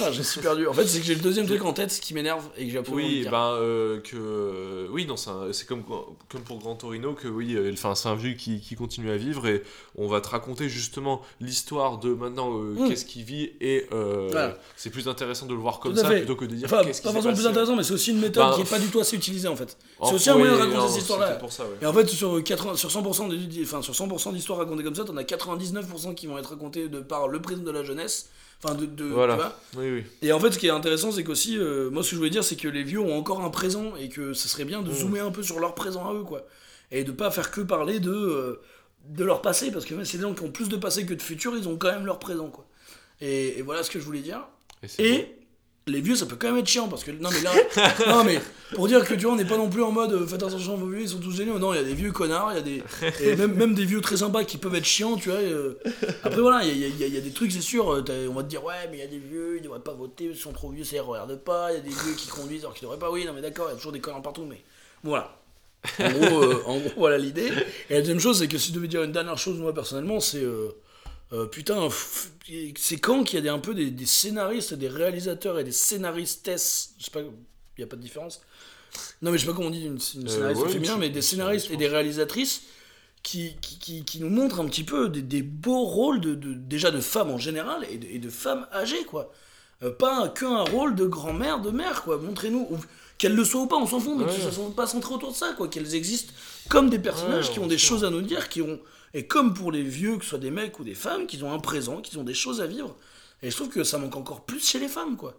Ah, 0.00 0.10
Je 0.10 0.22
suis 0.22 0.40
perdu. 0.40 0.66
En 0.66 0.72
fait, 0.72 0.86
c'est 0.86 0.98
que 1.00 1.04
j'ai 1.04 1.14
le 1.14 1.20
deuxième 1.20 1.46
truc 1.46 1.64
en 1.64 1.72
tête 1.72 1.90
qui 2.00 2.14
m'énerve 2.14 2.44
et 2.56 2.64
que 2.66 2.70
j'ai 2.72 2.78
absolument 2.78 3.04
envie 3.04 3.14
de 3.14 3.16
Oui, 3.18 3.22
dire. 3.22 3.30
ben 3.30 3.52
euh, 3.60 4.00
que 4.00 4.88
oui 4.90 5.06
non 5.06 5.16
c'est 5.16 5.30
un- 5.30 5.52
c'est 5.52 5.66
comme 5.66 5.82
comme 5.84 6.42
pour 6.42 6.58
Gran 6.58 6.76
Torino 6.76 7.14
que 7.14 7.26
oui 7.28 7.54
euh, 7.56 7.70
enfin 7.72 7.94
c'est 7.94 8.08
un 8.08 8.14
vieux 8.14 8.34
qui, 8.34 8.60
qui 8.60 8.74
continue 8.76 9.10
à 9.10 9.16
vivre 9.16 9.46
et 9.46 9.62
on 9.96 10.06
va 10.06 10.20
te 10.20 10.28
raconter 10.28 10.68
justement 10.68 11.20
l'histoire 11.40 11.98
de 11.98 12.14
maintenant 12.14 12.52
euh, 12.58 12.74
Mm. 12.78 12.88
qu'est-ce 12.88 13.04
qu'il 13.04 13.24
vit 13.24 13.50
et 13.60 13.86
euh, 13.92 14.28
Voilà. 14.30 14.56
c'est 14.76 14.90
plus 14.90 15.08
intéressant 15.08 15.46
de 15.46 15.52
le 15.54 15.60
voir 15.60 15.78
comme 15.80 15.92
Tout 15.94 16.00
à 16.00 16.02
ça 16.04 16.08
fait. 16.08 16.18
plutôt 16.18 16.36
que 16.36 16.44
de 16.46 16.54
dire 16.54 16.66
Enfin, 16.72 16.84
qu'est-ce 16.84 17.00
qui 17.00 17.04
pas 17.04 17.10
s'est 17.10 17.14
forcément 17.14 17.34
plus 17.34 17.46
intéressant, 17.46 17.76
mais 17.76 17.82
c'est 17.82 17.92
aussi 17.94 18.10
une 18.12 18.20
méthode 18.20 18.44
Bah, 18.44 18.52
qui 18.54 18.62
est 18.62 18.70
pas 18.70 18.78
du 18.78 18.86
tout 18.88 19.00
assez 19.00 19.16
utilisée 19.16 19.48
en 19.48 19.56
fait. 19.56 19.76
C'est 20.04 20.14
aussi 20.14 20.30
un 20.30 20.36
moyen 20.38 20.52
de 20.54 20.58
raconter 20.58 20.76
non, 20.78 20.88
cette 20.88 21.02
histoire-là. 21.02 21.26
peut-être 21.28 21.40
pour 21.40 21.52
ça, 21.52 21.64
ouais. 21.64 21.76
Et 21.82 21.86
en 21.86 21.92
fait, 21.92 22.08
sur, 22.08 22.42
80, 22.42 22.76
sur 22.76 22.88
100% 22.90 23.28
des- 23.28 23.62
enfin, 23.64 23.82
sur 23.82 23.94
100% 23.94 24.32
d'histoires 24.32 24.58
racontées 24.60 24.84
comme 24.84 24.94
ça, 24.94 25.04
t'en 25.04 25.16
as 25.16 25.24
99% 25.24 26.14
qui 26.14 26.26
vont 26.28 26.38
être 26.38 26.50
racontées 26.50 26.88
de 26.88 27.00
par 27.00 27.28
le 27.28 27.42
prisme 27.42 27.64
de 27.64 27.70
la 27.70 27.82
jeunesse. 27.82 28.28
Enfin, 28.64 28.74
de. 28.76 28.86
de 28.86 29.04
Voilà. 29.04 29.34
tu 29.34 29.40
vois 29.76 29.84
Oui 29.84 29.90
oui. 29.92 30.04
et 30.22 30.32
en 30.32 30.38
fait, 30.40 30.52
ce 30.52 30.58
qui 30.58 30.66
est 30.68 30.70
intéressant, 30.70 31.10
c'est 31.12 31.24
qu'aussi, 31.24 31.56
euh, 31.58 31.90
moi, 31.90 32.02
ce 32.02 32.08
que 32.10 32.14
je 32.14 32.18
voulais 32.18 32.30
dire, 32.30 32.44
c'est 32.44 32.56
que 32.56 32.68
les 32.68 32.84
vieux 32.84 33.00
ont 33.00 33.16
encore 33.16 33.42
un 33.44 33.50
présent 33.50 33.96
et 33.96 34.08
que 34.08 34.32
ce 34.34 34.48
serait 34.48 34.64
bien 34.64 34.82
de 34.82 34.90
Mm. 34.90 34.94
zoomer 34.94 35.20
un 35.20 35.30
peu 35.32 35.42
sur 35.42 35.58
leur 35.58 35.74
présent 35.74 36.08
à 36.08 36.14
eux, 36.14 36.22
quoi. 36.22 36.46
Et 36.90 37.04
de 37.04 37.10
pas 37.12 37.30
faire 37.30 37.50
que 37.50 37.60
parler 37.60 37.98
de, 38.00 38.10
euh, 38.12 38.60
de 39.08 39.24
leur 39.24 39.42
passé, 39.42 39.70
parce 39.72 39.84
que 39.84 40.04
c'est 40.04 40.18
des 40.18 40.22
gens 40.22 40.34
qui 40.34 40.42
ont 40.42 40.50
plus 40.50 40.68
de 40.68 40.76
passé 40.76 41.04
que 41.06 41.14
de 41.14 41.22
futur, 41.22 41.56
ils 41.56 41.68
ont 41.68 41.76
quand 41.76 41.90
même 41.90 42.06
leur 42.06 42.18
présent, 42.18 42.48
quoi. 42.48 42.66
Et, 43.20 43.58
et 43.58 43.62
voilà 43.62 43.82
ce 43.82 43.90
que 43.90 43.98
je 43.98 44.04
voulais 44.04 44.20
dire. 44.20 44.42
Et 44.98 45.26
les 45.88 46.00
vieux, 46.00 46.14
ça 46.14 46.26
peut 46.26 46.36
quand 46.38 46.48
même 46.48 46.58
être 46.58 46.66
chiant 46.68 46.88
parce 46.88 47.02
que 47.02 47.10
non 47.10 47.28
mais 47.32 47.40
là, 47.40 47.52
non 48.08 48.22
mais 48.24 48.40
pour 48.74 48.86
dire 48.86 49.04
que 49.04 49.14
tu 49.14 49.24
vois, 49.24 49.32
on 49.32 49.36
n'est 49.36 49.44
pas 49.44 49.56
non 49.56 49.68
plus 49.68 49.82
en 49.82 49.90
mode 49.90 50.12
euh, 50.12 50.26
faites 50.26 50.42
attention 50.42 50.76
vos 50.76 50.86
vieux, 50.86 51.00
ils 51.02 51.08
sont 51.08 51.18
tous 51.18 51.32
géniaux. 51.36 51.58
Non, 51.58 51.72
il 51.74 51.76
y 51.76 51.80
a 51.80 51.82
des 51.84 51.94
vieux 51.94 52.12
connards, 52.12 52.52
il 52.52 52.56
y 52.56 52.58
a 52.58 52.62
des 52.62 52.82
et 53.20 53.36
même 53.36 53.54
même 53.54 53.74
des 53.74 53.84
vieux 53.84 54.00
très 54.00 54.18
sympas 54.18 54.44
qui 54.44 54.58
peuvent 54.58 54.74
être 54.76 54.84
chiants, 54.84 55.16
tu 55.16 55.30
vois. 55.30 55.40
et, 55.40 55.50
euh, 55.52 55.78
après 56.22 56.40
voilà, 56.40 56.64
il 56.64 56.78
y 56.78 56.84
a, 56.84 56.88
il 56.88 56.96
y 56.98 57.04
a- 57.04 57.06
il 57.08 57.14
y 57.14 57.18
a 57.18 57.20
des 57.20 57.32
trucs, 57.32 57.50
c'est 57.52 57.60
sûr. 57.60 57.90
euh, 57.92 58.02
On 58.30 58.34
va 58.34 58.42
te 58.44 58.48
dire 58.48 58.62
ouais, 58.64 58.74
mais 58.90 58.98
il 58.98 59.00
y 59.00 59.02
a 59.02 59.06
des 59.08 59.18
vieux, 59.18 59.56
ils 59.58 59.62
devraient 59.62 59.80
pas 59.80 59.92
voter, 59.94 60.24
ils 60.26 60.36
sont 60.36 60.52
trop 60.52 60.70
vieux, 60.70 60.84
ça 60.84 60.92
les 60.94 61.00
regarde 61.00 61.36
pas. 61.42 61.72
Il 61.72 61.76
y 61.76 61.78
a 61.78 61.80
des 61.82 61.90
vieux 61.90 62.14
qui 62.16 62.28
conduisent 62.28 62.62
alors 62.62 62.74
qu'ils 62.74 62.84
devraient 62.84 62.98
pas. 63.00 63.10
Oui, 63.10 63.24
non 63.26 63.32
mais 63.32 63.40
d'accord, 63.42 63.66
il 63.68 63.70
y 63.70 63.74
a 63.74 63.76
toujours 63.76 63.92
des 63.92 64.00
connards 64.00 64.22
partout, 64.22 64.44
mais 64.48 64.60
voilà. 65.02 65.36
En 65.98 66.10
gros, 66.12 66.42
euh, 66.44 66.62
en 66.66 66.78
gros, 66.78 66.90
voilà 66.96 67.18
l'idée. 67.18 67.50
Et 67.90 67.94
la 67.94 68.00
deuxième 68.00 68.20
chose, 68.20 68.38
c'est 68.38 68.46
que 68.46 68.56
si 68.56 68.68
je 68.70 68.74
devais 68.76 68.86
dire 68.86 69.02
une 69.02 69.10
dernière 69.10 69.36
chose, 69.36 69.58
moi 69.58 69.74
personnellement, 69.74 70.20
c'est. 70.20 70.44
Euh, 71.32 71.42
euh, 71.42 71.46
putain, 71.46 71.88
c'est 72.76 72.98
quand 72.98 73.24
qu'il 73.24 73.36
y 73.36 73.38
a 73.38 73.42
des, 73.42 73.48
un 73.48 73.58
peu 73.58 73.74
des, 73.74 73.90
des 73.90 74.06
scénaristes, 74.06 74.74
des 74.74 74.88
réalisateurs 74.88 75.58
et 75.58 75.64
des 75.64 75.72
scénaristesses, 75.72 76.94
je 76.98 77.04
sais 77.04 77.10
pas, 77.10 77.20
il 77.20 77.30
n'y 77.78 77.84
a 77.84 77.86
pas 77.86 77.96
de 77.96 78.02
différence. 78.02 78.40
Non, 79.22 79.30
mais 79.30 79.38
je 79.38 79.44
sais 79.44 79.50
pas 79.50 79.56
comment 79.56 79.68
on 79.68 79.70
dit 79.70 79.84
une, 79.86 79.98
une 80.14 80.26
Euh, 80.26 80.28
scénariste 80.28 80.62
ouais, 80.62 80.68
féminin, 80.68 80.96
mais 80.98 81.08
des 81.10 81.22
scénariste, 81.22 81.66
scénaristes 81.66 81.70
et 81.70 81.76
des 81.76 81.88
réalisatrices 81.88 82.62
qui, 83.22 83.56
qui, 83.62 83.78
qui, 83.78 84.04
qui 84.04 84.20
nous 84.20 84.28
montrent 84.28 84.60
un 84.60 84.66
petit 84.66 84.84
peu 84.84 85.08
des, 85.08 85.22
des 85.22 85.42
beaux 85.42 85.84
rôles 85.84 86.20
de, 86.20 86.34
de- 86.34 86.54
déjà 86.54 86.90
de 86.90 87.00
femmes 87.00 87.30
en 87.30 87.38
général 87.38 87.86
et 87.90 87.96
de, 87.98 88.06
et 88.06 88.18
de 88.18 88.28
femmes 88.30 88.66
âgées, 88.72 89.04
quoi. 89.04 89.32
Euh, 89.82 89.90
pas 89.90 90.28
qu'un 90.28 90.62
rôle 90.62 90.94
de 90.94 91.06
grand-mère, 91.06 91.60
de 91.60 91.70
mère, 91.70 92.02
quoi. 92.02 92.18
Montrez-nous. 92.18 92.66
ou- 92.70 92.78
Qu'elles 93.18 93.34
le 93.36 93.44
soient 93.44 93.62
ou 93.62 93.66
pas, 93.68 93.76
on 93.76 93.86
s'en 93.86 94.00
fout, 94.00 94.14
mais 94.18 94.24
Ouais. 94.24 94.34
que 94.34 94.40
ça 94.40 94.50
soit 94.50 94.74
pas 94.74 94.86
centré 94.88 95.14
autour 95.14 95.30
de 95.30 95.36
ça, 95.36 95.52
quoi. 95.56 95.68
Qu'elles 95.68 95.94
existent 95.94 96.32
comme 96.68 96.90
des 96.90 96.98
personnages 96.98 97.46
Ouais, 97.48 97.52
qui 97.54 97.58
ont 97.60 97.66
des 97.68 97.78
sûr. 97.78 97.90
choses 97.90 98.04
à 98.04 98.10
nous 98.10 98.20
dire, 98.22 98.48
qui 98.48 98.60
ont. 98.62 98.80
Et 99.14 99.26
comme 99.26 99.54
pour 99.54 99.72
les 99.72 99.82
vieux, 99.82 100.16
que 100.16 100.24
ce 100.24 100.30
soit 100.30 100.38
des 100.38 100.50
mecs 100.50 100.78
ou 100.78 100.84
des 100.84 100.94
femmes, 100.94 101.26
qu'ils 101.26 101.44
ont 101.44 101.52
un 101.52 101.58
présent, 101.58 102.00
qu'ils 102.00 102.18
ont 102.18 102.24
des 102.24 102.34
choses 102.34 102.60
à 102.60 102.66
vivre. 102.66 102.96
Et 103.42 103.50
je 103.50 103.56
trouve 103.56 103.68
que 103.68 103.84
ça 103.84 103.98
manque 103.98 104.16
encore 104.16 104.42
plus 104.44 104.64
chez 104.66 104.78
les 104.78 104.88
femmes, 104.88 105.16
quoi. 105.16 105.34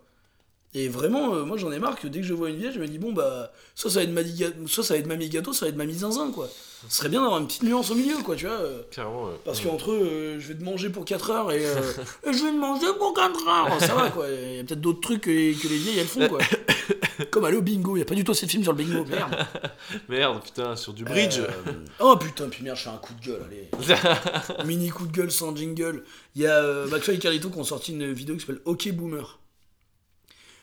Et 0.73 0.87
vraiment, 0.89 1.35
euh, 1.35 1.45
moi 1.45 1.57
j'en 1.57 1.71
ai 1.71 1.79
marre 1.79 1.99
que 1.99 2.07
dès 2.07 2.21
que 2.21 2.25
je 2.27 2.33
vois 2.33 2.49
une 2.49 2.57
vieille, 2.57 2.73
je 2.73 2.79
me 2.79 2.87
dis, 2.87 2.97
bon 2.99 3.13
bah, 3.13 3.51
soit 3.75 3.91
ça 3.91 4.03
va 4.03 4.03
être, 4.21 4.37
Ga- 4.37 4.53
soit 4.67 4.83
ça 4.83 4.95
va 4.95 4.99
être 4.99 5.07
mamie 5.07 5.29
gâteau, 5.29 5.53
ça 5.53 5.65
va 5.65 5.69
être 5.69 5.75
mamie 5.77 5.93
zinzin, 5.95 6.31
quoi. 6.31 6.49
Ce 6.89 6.97
serait 6.97 7.09
bien 7.09 7.21
d'avoir 7.21 7.39
une 7.39 7.47
petite 7.47 7.63
nuance 7.63 7.89
au 7.91 7.95
milieu, 7.95 8.17
quoi, 8.23 8.35
tu 8.35 8.45
vois. 8.45 8.55
euh, 8.55 8.81
Carrément. 8.91 9.25
ouais. 9.25 9.31
parce 9.45 9.61
qu'entre 9.61 9.91
eux, 9.91 10.01
euh, 10.03 10.39
je 10.39 10.47
vais 10.49 10.55
te 10.55 10.63
manger 10.63 10.89
pour 10.89 11.05
4 11.05 11.31
heures 11.31 11.51
et, 11.51 11.65
euh, 11.65 11.81
et 12.27 12.33
je 12.33 12.43
vais 12.43 12.51
te 12.51 12.57
manger 12.57 12.87
pour 12.99 13.13
4 13.13 13.47
heures. 13.47 13.79
Ça 13.79 13.95
va, 13.95 14.09
quoi. 14.09 14.25
Il 14.29 14.57
y 14.57 14.59
a 14.59 14.63
peut-être 14.63 14.81
d'autres 14.81 14.99
trucs 15.01 15.21
que 15.21 15.29
les, 15.29 15.53
que 15.53 15.67
les 15.69 15.77
vieilles, 15.77 15.99
elles 15.99 16.07
font, 16.07 16.27
quoi. 16.27 16.39
Comme 17.31 17.45
aller 17.45 17.55
au 17.57 17.61
bingo. 17.61 17.91
Il 17.95 17.99
n'y 17.99 18.01
a 18.01 18.05
pas 18.05 18.15
du 18.15 18.23
tout 18.23 18.31
assez 18.33 18.45
de 18.45 18.51
films 18.51 18.63
sur 18.63 18.73
le 18.73 18.83
bingo. 18.83 19.05
Merde. 19.05 19.35
Merde 20.09 20.43
putain 20.43 20.75
sur 20.75 20.93
du 20.93 21.03
bridge. 21.05 21.39
Oh 21.99 22.17
putain, 22.17 22.49
puis 22.49 22.63
merde, 22.63 22.77
je 22.77 22.83
fais 22.83 22.89
un 22.89 22.97
coup 22.97 23.13
de 23.13 23.25
gueule. 23.25 23.41
Allez. 23.47 24.65
Mini 24.65 24.89
coup 24.89 25.05
de 25.07 25.11
gueule 25.11 25.31
sans 25.31 25.55
jingle. 25.55 26.03
Il 26.35 26.41
y 26.41 26.47
a 26.47 26.85
McFly 26.87 27.15
et 27.15 27.19
Carlito 27.19 27.49
qui 27.49 27.57
ont 27.59 27.63
sorti 27.63 27.93
une 27.93 28.11
vidéo 28.11 28.35
qui 28.35 28.41
s'appelle 28.41 28.61
Ok 28.65 28.91
Boomer. 28.91 29.39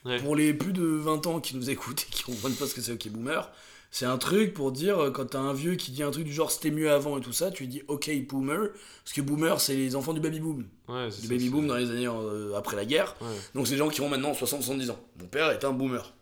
Ouais. 0.04 0.18
Pour 0.18 0.34
les 0.36 0.52
plus 0.54 0.72
de 0.72 0.82
20 0.84 1.26
ans 1.26 1.40
qui 1.40 1.56
nous 1.56 1.70
écoutent 1.70 2.02
et 2.02 2.10
qui 2.10 2.22
comprennent 2.24 2.54
pas 2.54 2.66
ce 2.66 2.74
que 2.74 2.80
c'est 2.80 2.92
Ok 2.92 3.08
Boomer, 3.08 3.50
c'est 3.92 4.06
un 4.06 4.18
truc 4.18 4.54
pour 4.54 4.70
dire 4.72 4.98
euh, 4.98 5.10
quand 5.10 5.26
t'as 5.26 5.40
un 5.40 5.52
vieux 5.52 5.74
qui 5.74 5.90
dit 5.90 6.02
un 6.02 6.10
truc 6.10 6.24
du 6.24 6.32
genre 6.32 6.50
c'était 6.50 6.70
mieux 6.70 6.90
avant 6.92 7.18
et 7.18 7.20
tout 7.20 7.32
ça, 7.32 7.50
tu 7.50 7.64
lui 7.64 7.68
dis 7.68 7.82
Ok 7.88 8.10
Boomer. 8.28 8.68
Parce 9.04 9.12
que 9.14 9.20
Boomer, 9.20 9.60
c'est 9.60 9.74
les 9.74 9.96
enfants 9.96 10.12
du 10.12 10.20
baby 10.20 10.38
boom. 10.40 10.64
Ouais, 10.88 11.08
Du 11.20 11.28
baby 11.28 11.48
boom 11.48 11.66
dans 11.66 11.74
les 11.76 11.90
années 11.90 12.06
euh, 12.06 12.54
après 12.56 12.76
la 12.76 12.84
guerre. 12.84 13.16
Ouais. 13.20 13.26
Donc 13.54 13.66
c'est 13.66 13.72
des 13.72 13.78
gens 13.78 13.88
qui 13.88 14.00
ont 14.00 14.08
maintenant 14.08 14.32
60-70 14.32 14.90
ans. 14.92 14.98
Mon 15.20 15.26
père 15.26 15.50
est 15.50 15.64
un 15.64 15.72
boomer. 15.72 16.12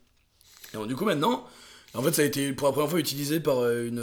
Et 0.73 0.77
donc, 0.77 0.89
du 0.89 0.97
coup 0.97 1.05
maintenant, 1.05 1.47
en 1.95 2.03
fait 2.03 2.12
ça 2.12 2.23
a 2.23 2.24
été 2.24 2.53
pour 2.53 2.69
la 2.69 2.73
première 2.73 2.90
fois 2.90 3.01
utilisé 3.01 3.40
par 3.40 3.59
euh, 3.59 3.86
une, 3.86 3.99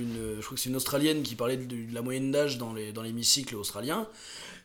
une 0.00 0.36
je 0.40 0.44
crois 0.44 0.56
que 0.56 0.60
c'est 0.60 0.70
une 0.70 0.76
Australienne 0.76 1.22
qui 1.22 1.34
parlait 1.36 1.56
de, 1.56 1.64
de 1.64 1.94
la 1.94 2.02
moyenne 2.02 2.30
d'âge 2.32 2.58
dans 2.58 2.72
les 2.72 2.92
dans 2.92 3.02
l'hémicycle 3.02 3.54
australien. 3.56 4.08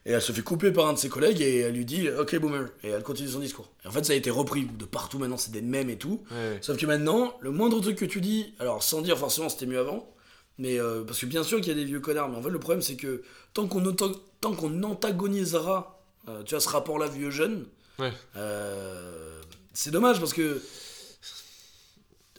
Et 0.09 0.13
elle 0.13 0.21
se 0.23 0.31
fait 0.31 0.41
couper 0.41 0.71
par 0.71 0.87
un 0.87 0.93
de 0.93 0.97
ses 0.97 1.07
collègues 1.07 1.39
et 1.39 1.59
elle 1.59 1.75
lui 1.75 1.85
dit 1.85 2.09
Ok 2.09 2.35
boomer. 2.39 2.67
Et 2.83 2.89
elle 2.89 3.03
continue 3.03 3.29
son 3.29 3.39
discours. 3.39 3.69
Et 3.85 3.87
en 3.87 3.91
fait 3.91 4.03
ça 4.03 4.13
a 4.13 4.15
été 4.15 4.31
repris 4.31 4.65
de 4.65 4.83
partout 4.85 5.19
maintenant, 5.19 5.37
c'est 5.37 5.51
des 5.51 5.61
mèmes 5.61 5.89
et 5.91 5.97
tout. 5.97 6.23
Ouais. 6.31 6.57
Sauf 6.61 6.77
que 6.77 6.85
maintenant, 6.87 7.37
le 7.41 7.51
moindre 7.51 7.79
truc 7.79 7.95
que 7.97 8.05
tu 8.05 8.19
dis, 8.19 8.53
alors 8.59 8.81
sans 8.81 9.01
dire 9.01 9.17
forcément 9.19 9.49
c'était 9.49 9.67
mieux 9.67 9.77
avant, 9.79 10.11
mais 10.57 10.79
euh, 10.79 11.03
parce 11.03 11.19
que 11.19 11.27
bien 11.27 11.43
sûr 11.43 11.59
qu'il 11.61 11.67
y 11.69 11.71
a 11.71 11.75
des 11.75 11.85
vieux 11.85 11.99
connards, 11.99 12.27
mais 12.29 12.37
en 12.37 12.41
fait 12.41 12.49
le 12.49 12.59
problème 12.59 12.81
c'est 12.81 12.95
que 12.95 13.21
tant 13.53 13.67
qu'on 13.67 13.85
auto- 13.85 14.19
tant 14.41 14.53
qu'on 14.55 14.81
antagonisera, 14.83 16.01
euh, 16.27 16.41
tu 16.43 16.55
vois, 16.55 16.59
ce 16.61 16.69
rapport-là 16.69 17.07
vieux-jeune, 17.07 17.65
Ouais. 17.99 18.11
euh, 18.35 19.41
c'est 19.73 19.91
dommage 19.91 20.19
parce 20.19 20.33
que. 20.33 20.59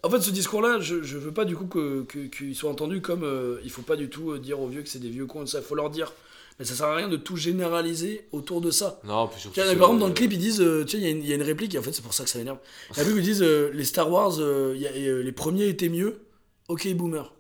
En 0.03 0.09
fait, 0.09 0.21
ce 0.23 0.31
discours-là, 0.31 0.81
je, 0.81 1.03
je 1.03 1.19
veux 1.19 1.33
pas 1.33 1.45
du 1.45 1.55
coup 1.55 1.67
que- 1.67 2.05
que- 2.05 2.27
qu'il 2.27 2.57
soit 2.57 2.71
entendu 2.71 3.03
comme 3.03 3.23
euh, 3.23 3.61
il 3.65 3.71
faut 3.71 3.83
pas 3.83 3.97
du 3.97 4.09
tout 4.09 4.39
dire 4.39 4.59
aux 4.59 4.67
vieux 4.67 4.81
que 4.83 4.89
c'est 4.89 4.99
des 4.99 5.11
vieux 5.11 5.27
cons, 5.27 5.45
ça, 5.45 5.61
faut 5.61 5.75
leur 5.75 5.91
dire. 5.91 6.13
Mais 6.59 6.65
ça 6.67 6.75
sert 6.75 6.87
à 6.87 6.97
rien 6.97 7.09
de 7.09 7.17
tout 7.17 7.37
généraliser 7.37 8.27
autour 8.33 8.61
de 8.61 8.71
ça. 8.71 9.01
Non 9.05 9.29
puis 9.29 9.41
surtout. 9.41 9.55
Tiens, 9.55 9.65
par 9.65 9.73
exemple, 9.73 10.01
dans 10.01 10.09
le 10.09 10.13
clip, 10.15 10.33
ils 10.33 10.39
disent, 10.39 10.61
euh, 10.61 10.85
tu 10.85 10.93
sais, 10.93 10.97
il 10.99 11.05
y, 11.05 11.07
a 11.07 11.11
une- 11.11 11.23
il 11.23 11.27
y 11.29 11.33
a 11.33 11.37
une 11.37 11.43
réplique, 11.43 11.75
et 11.75 11.79
en 11.79 11.83
fait, 11.83 11.93
c'est 11.93 12.03
pour 12.03 12.13
ça 12.15 12.25
que 12.25 12.31
ça 12.31 12.39
m'énerve. 12.39 12.59
La 12.97 13.05
pub, 13.05 13.17
ils 13.17 13.23
disent, 13.23 13.43
euh, 13.43 13.71
les 13.73 13.85
Star 13.85 14.11
Wars, 14.11 14.35
euh, 14.41 14.73
il 14.77 14.83
y 14.83 14.87
a- 14.87 14.95
et, 14.95 15.07
euh, 15.07 15.21
les 15.23 15.33
premiers 15.33 15.69
étaient 15.69 15.89
mieux, 15.89 16.21
ok, 16.69 16.87
boomer. 16.95 17.33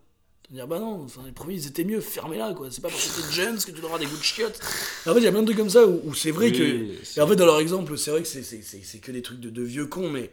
C'est-à-dire, 0.47 0.67
bah 0.67 0.81
non, 0.81 1.03
enfin, 1.05 1.21
les 1.27 1.33
premiers, 1.33 1.55
ils 1.55 1.67
étaient 1.69 1.85
mieux, 1.85 2.01
fermez-la, 2.01 2.55
quoi. 2.55 2.69
C'est 2.71 2.81
pas 2.81 2.89
parce 2.89 3.07
que 3.09 3.21
t'es 3.21 3.33
jeune 3.33 3.57
que 3.59 3.65
tu 3.67 3.73
dois 3.73 3.85
avoir 3.85 3.99
des 4.01 4.07
goûts 4.07 4.17
de 4.17 4.23
chiottes. 4.23 4.59
En 5.07 5.13
fait, 5.13 5.21
il 5.21 5.25
y 5.25 5.27
a 5.29 5.31
plein 5.31 5.43
de 5.43 5.47
trucs 5.47 5.59
comme 5.59 5.71
ça 5.71 5.87
où, 5.87 6.01
où 6.05 6.15
c'est 6.15 6.31
vrai 6.33 6.47
Oui, 6.51 6.59
que. 6.59 7.19
Et 7.19 7.23
en 7.23 7.27
fait, 7.29 7.37
dans 7.37 7.47
leur 7.47 7.61
exemple, 7.61 7.97
c'est 7.99 8.11
vrai 8.11 8.23
que 8.23 8.27
c'est- 8.29 8.43
c'est 8.43 8.63
c'est- 8.63 8.81
c'est 8.83 8.99
que 8.99 9.13
des 9.13 9.23
trucs 9.23 9.39
de, 9.39 9.51
de 9.51 9.63
vieux 9.63 9.87
cons, 9.87 10.09
mais. 10.11 10.31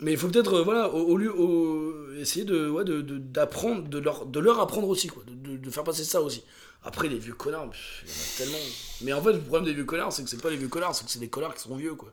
Mais 0.00 0.12
il 0.12 0.18
faut 0.18 0.28
peut-être, 0.28 0.54
euh, 0.54 0.62
voilà, 0.62 0.92
au, 0.92 1.00
au 1.12 1.16
lieu. 1.16 1.32
au- 1.36 2.12
essayer 2.20 2.44
de, 2.44 2.68
ouais, 2.68 2.84
de, 2.84 3.00
de- 3.00 3.18
d'apprendre, 3.18 3.88
de 3.88 3.98
leur, 3.98 4.26
de 4.26 4.38
leur 4.40 4.60
apprendre 4.60 4.88
aussi, 4.88 5.08
quoi. 5.08 5.22
De, 5.26 5.52
de- 5.52 5.56
de 5.56 5.70
faire 5.70 5.84
passer 5.84 6.04
ça 6.04 6.20
aussi. 6.22 6.42
Après, 6.84 7.08
les 7.08 7.18
vieux 7.18 7.34
connards, 7.34 7.70
il 8.04 8.08
y 8.08 8.12
en 8.12 8.14
a 8.14 8.36
tellement. 8.38 8.58
Mais 9.02 9.12
en 9.12 9.22
fait, 9.22 9.32
le 9.34 9.40
problème 9.40 9.64
des 9.64 9.74
vieux 9.74 9.84
connards, 9.84 10.12
c'est 10.12 10.24
que 10.24 10.28
c'est 10.30 10.40
pas 10.42 10.50
les 10.50 10.56
vieux 10.56 10.68
connards, 10.68 10.94
c'est 10.94 11.04
que 11.04 11.10
c'est 11.10 11.20
des 11.20 11.28
connards 11.28 11.54
qui 11.54 11.62
sont 11.62 11.76
vieux, 11.76 11.94
quoi. 11.94 12.12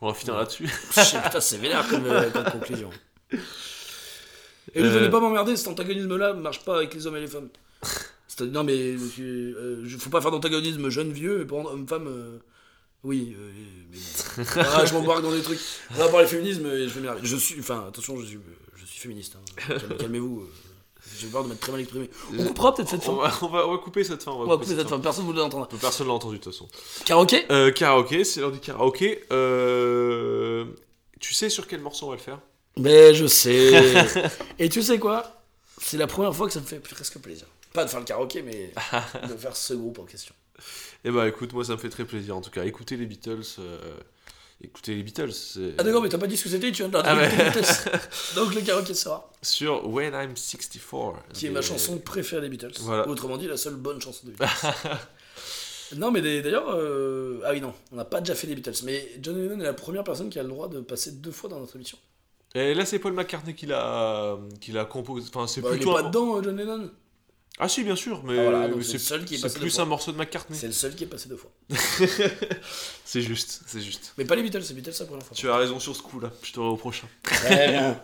On 0.00 0.08
va 0.08 0.14
finir 0.14 0.36
là-dessus. 0.36 0.64
Putain, 0.90 1.40
c'est 1.40 1.58
vénère 1.58 1.86
comme, 1.88 2.06
euh, 2.06 2.30
comme 2.30 2.44
conclusion. 2.44 2.90
Et 4.74 4.82
ne 4.82 4.86
Euh. 4.86 4.90
venez 4.90 5.10
pas 5.10 5.20
m'emmerder, 5.20 5.56
cet 5.56 5.68
antagonisme-là 5.68 6.34
marche 6.34 6.64
pas 6.64 6.76
avec 6.76 6.94
les 6.94 7.06
hommes 7.06 7.16
et 7.16 7.20
les 7.20 7.26
femmes. 7.26 7.48
Non, 8.40 8.62
mais 8.62 8.74
euh, 8.76 8.98
euh, 9.20 9.88
faut 9.98 10.10
pas 10.10 10.20
faire 10.20 10.30
d'antagonisme 10.30 10.88
jeune-vieux, 10.88 11.40
et 11.40 11.44
pour 11.44 11.58
homme-femme, 11.66 12.06
euh, 12.06 12.38
oui. 13.02 13.34
euh, 13.36 13.50
mais 13.90 13.98
bon. 14.44 14.50
Ah, 14.72 14.84
je 14.84 14.92
m'embarque 14.94 15.22
dans 15.22 15.32
des 15.32 15.42
trucs. 15.42 15.58
On 15.90 15.94
va 15.98 16.08
parler 16.08 16.26
féminisme 16.28 16.66
et 16.66 16.88
je 16.88 16.94
vais 16.94 17.00
m'énerver. 17.00 17.20
Je 17.24 17.36
suis, 17.36 17.58
enfin, 17.58 17.86
attention, 17.88 18.18
je 18.20 18.26
suis, 18.26 18.38
je 18.76 18.84
suis 18.84 19.00
féministe. 19.00 19.36
hein. 19.36 19.74
Calme- 19.78 19.96
Calmez-vous. 19.98 20.48
J'ai 21.18 21.26
peur 21.28 21.44
de 21.44 21.48
m'être 21.48 21.60
très 21.60 21.72
mal 21.72 21.80
exprimé. 21.80 22.10
On 22.38 22.44
coupera 22.44 22.74
peut-être 22.74 22.88
cette 22.88 23.08
on, 23.08 23.20
fin. 23.20 23.28
va, 23.28 23.38
on, 23.42 23.48
va, 23.48 23.66
on 23.68 23.72
va 23.72 23.78
couper 23.78 24.04
cette 24.04 24.22
fin. 24.22 24.32
On 24.32 24.44
va, 24.44 24.54
couper 24.54 24.64
couper 24.66 24.76
cette 24.76 24.88
fin, 24.88 24.98
personne 25.00 25.24
ne 25.24 25.28
voulait 25.30 25.40
l'entendre. 25.40 25.68
Personne 25.80 26.06
l'a 26.06 26.12
entendu 26.12 26.38
de 26.38 26.42
toute 26.42 26.52
façon. 26.52 26.68
Karaoké? 27.04 27.44
Euh, 27.50 27.70
karaoké, 27.72 28.24
c'est 28.24 28.40
l'heure 28.40 28.52
du 28.52 28.60
karaoké. 28.60 29.24
Euh, 29.32 30.64
Tu 31.20 31.34
sais 31.34 31.50
sur 31.50 31.66
quel 31.66 31.80
morceau 31.80 32.06
on 32.06 32.10
va 32.10 32.16
le 32.16 32.20
faire? 32.22 32.38
Mais 32.76 33.14
je 33.14 33.26
sais. 33.26 33.72
Et 34.58 34.68
tu 34.68 34.82
sais 34.82 34.98
quoi? 34.98 35.42
C'est 35.80 35.96
la 35.96 36.06
première 36.06 36.34
fois 36.34 36.46
que 36.46 36.52
ça 36.52 36.60
me 36.60 36.64
fait 36.66 36.78
presque 36.80 37.18
plaisir. 37.18 37.46
Pas 37.72 37.84
de 37.84 37.90
faire 37.90 38.00
le 38.00 38.06
karaoké, 38.06 38.42
mais 38.42 38.72
de 39.28 39.36
faire 39.36 39.56
ce 39.56 39.74
groupe 39.74 39.98
en 39.98 40.04
question. 40.04 40.34
Eh 41.04 41.10
bah 41.10 41.28
écoute, 41.28 41.52
moi 41.52 41.64
ça 41.64 41.72
me 41.72 41.78
fait 41.78 41.88
très 41.90 42.04
plaisir 42.04 42.36
en 42.36 42.40
tout 42.40 42.50
cas. 42.50 42.64
Écoutez 42.64 42.96
les 42.96 43.06
Beatles. 43.06 43.42
euh, 43.60 43.78
Écoutez 44.60 44.94
les 44.96 45.02
Beatles. 45.04 45.30
Ah 45.78 45.84
d'accord, 45.84 46.02
mais 46.02 46.08
t'as 46.08 46.18
pas 46.18 46.26
dit 46.26 46.36
ce 46.36 46.44
que 46.44 46.48
c'était, 46.50 46.72
tu 46.72 46.82
viens 46.82 46.88
de 46.88 46.94
leur 46.94 47.02
Ah 47.06 47.14
dire 47.14 47.30
les 47.38 47.44
Beatles. 47.44 47.90
Donc 48.34 48.54
le 48.54 48.60
karaoké 48.60 48.92
sera. 48.92 49.30
Sur 49.40 49.88
When 49.88 50.12
I'm 50.14 50.36
64. 50.36 51.32
Qui 51.32 51.46
est 51.46 51.50
ma 51.50 51.62
chanson 51.62 51.98
préférée 51.98 52.42
des 52.42 52.48
Beatles. 52.48 52.72
Voilà. 52.80 53.06
Autrement 53.08 53.36
dit, 53.36 53.46
la 53.46 53.56
seule 53.56 53.76
bonne 53.76 54.00
chanson 54.00 54.26
des 54.26 54.32
Beatles. 54.32 54.46
Non, 55.96 56.10
mais 56.10 56.20
d'ailleurs, 56.20 56.68
euh, 56.68 57.40
ah 57.46 57.52
oui, 57.54 57.62
non, 57.62 57.72
on 57.92 57.96
n'a 57.96 58.04
pas 58.04 58.20
déjà 58.20 58.34
fait 58.34 58.46
des 58.46 58.54
Beatles, 58.54 58.84
mais 58.84 59.08
John 59.22 59.34
Lennon 59.42 59.58
est 59.58 59.64
la 59.64 59.72
première 59.72 60.04
personne 60.04 60.28
qui 60.28 60.38
a 60.38 60.42
le 60.42 60.50
droit 60.50 60.68
de 60.68 60.80
passer 60.80 61.12
deux 61.12 61.30
fois 61.30 61.48
dans 61.48 61.58
notre 61.60 61.76
émission. 61.76 61.96
Et 62.54 62.74
là, 62.74 62.84
c'est 62.84 62.98
Paul 62.98 63.14
McCartney 63.14 63.54
qui 63.54 63.64
l'a, 63.64 64.36
qui 64.60 64.72
l'a 64.72 64.84
composé. 64.84 65.26
Enfin, 65.34 65.46
c'est 65.46 65.62
Bah, 65.62 65.68
il 65.70 65.76
est 65.76 65.78
plutôt. 65.78 65.94
pas 65.94 66.00
un- 66.02 66.08
dedans, 66.08 66.36
euh, 66.36 66.42
John 66.42 66.56
Lennon. 66.58 66.90
Ah 67.60 67.68
si, 67.68 67.82
bien 67.82 67.96
sûr, 67.96 68.22
mais 68.24 68.34
voilà, 68.34 68.68
c'est 68.68 68.82
c'est 68.84 68.92
le 68.94 68.98
seul 68.98 69.24
qui 69.24 69.34
est 69.34 69.36
c'est 69.38 69.42
passé 69.44 69.54
deux 69.56 69.60
plus 69.62 69.74
fois. 69.74 69.82
un 69.82 69.86
morceau 69.86 70.12
de 70.12 70.16
McCartney. 70.16 70.56
C'est 70.56 70.66
le 70.68 70.72
seul 70.72 70.94
qui 70.94 71.04
est 71.04 71.08
passé 71.08 71.28
deux 71.28 71.36
fois. 71.36 71.50
C'est 73.04 73.22
juste, 73.22 73.62
c'est 73.66 73.80
juste. 73.80 74.12
Mais 74.18 74.24
pas 74.26 74.36
les 74.36 74.42
Beatles, 74.42 74.62
c'est 74.62 74.74
Beatles 74.74 74.92
la 75.00 75.06
première 75.06 75.24
fois. 75.24 75.34
Tu 75.34 75.48
as 75.48 75.56
raison 75.56 75.80
sur 75.80 75.96
ce 75.96 76.02
coup-là. 76.02 76.30
Je 76.42 76.52
t'aurai 76.52 76.68
au 76.68 76.76
prochain. 76.76 77.08
Très 77.22 77.68
bien. 77.68 78.00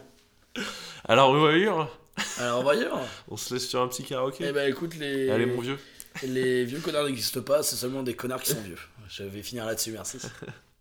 Alors, 1.04 1.34
ailleurs, 1.46 1.98
Alors, 2.38 2.60
on 2.60 2.64
va 2.64 2.74
y 2.74 2.78
aller. 2.80 2.88
on 3.28 3.36
se 3.36 3.52
laisse 3.52 3.68
sur 3.68 3.82
un 3.82 3.88
petit 3.88 4.02
karaoké. 4.02 4.46
Eh 4.48 4.52
ben, 4.52 4.68
écoute, 4.70 4.94
les, 4.96 5.28
Allez, 5.30 5.44
mon 5.44 5.60
vieux. 5.60 5.78
les 6.22 6.64
vieux 6.64 6.80
connards 6.80 7.04
n'existent 7.04 7.42
pas, 7.42 7.62
c'est 7.62 7.76
seulement 7.76 8.02
des 8.02 8.14
connards 8.14 8.40
qui 8.42 8.52
sont 8.52 8.62
vieux. 8.62 8.78
Je 9.08 9.24
vais 9.24 9.42
finir 9.42 9.66
là-dessus, 9.66 9.92
merci. 9.92 10.18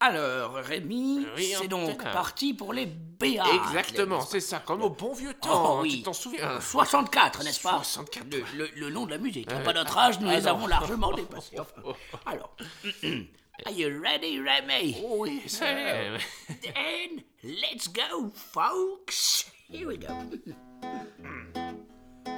Alors, 0.00 0.54
Rémi, 0.54 1.26
Oui, 1.36 1.54
c'est 1.60 1.66
donc 1.66 2.00
parti 2.02 2.54
pour 2.54 2.72
les 2.72 2.86
BA. 2.86 3.26
Exactement, 3.66 4.20
c'est 4.20 4.38
ça, 4.40 4.60
comme 4.60 4.82
au 4.82 4.90
bon 4.90 5.12
vieux 5.12 5.34
temps. 5.34 5.78
Oh, 5.78 5.82
oui. 5.82 5.96
Tu 5.98 6.02
t'en 6.04 6.12
souviens 6.12 6.60
64, 6.60 7.42
n'est-ce 7.42 7.60
pas? 7.60 7.78
64. 7.82 8.26
le, 8.32 8.44
le- 8.56 8.70
le 8.76 8.90
nom 8.90 9.06
de 9.06 9.10
la 9.10 9.18
musique. 9.18 9.50
Euh, 9.52 9.64
pas 9.64 9.72
notre 9.72 9.98
âge, 9.98 10.20
nous 10.20 10.28
ah 10.28 10.36
les 10.36 10.42
non. 10.42 10.48
avons 10.50 10.66
largement 10.68 11.12
dépassés. 11.12 11.56
Enfin, 11.84 12.20
alors, 12.26 12.54
are 13.66 13.72
you 13.72 14.00
ready, 14.00 14.40
Rémi? 14.40 14.96
Oh 15.04 15.16
oui, 15.18 15.42
ça 15.48 15.66
y 15.72 15.74
est. 15.82 16.18
Then, 16.62 17.24
let's 17.42 17.88
go, 17.92 18.30
folks. 18.52 19.50
Here 19.68 19.86
we 19.88 19.98
go. 19.98 20.06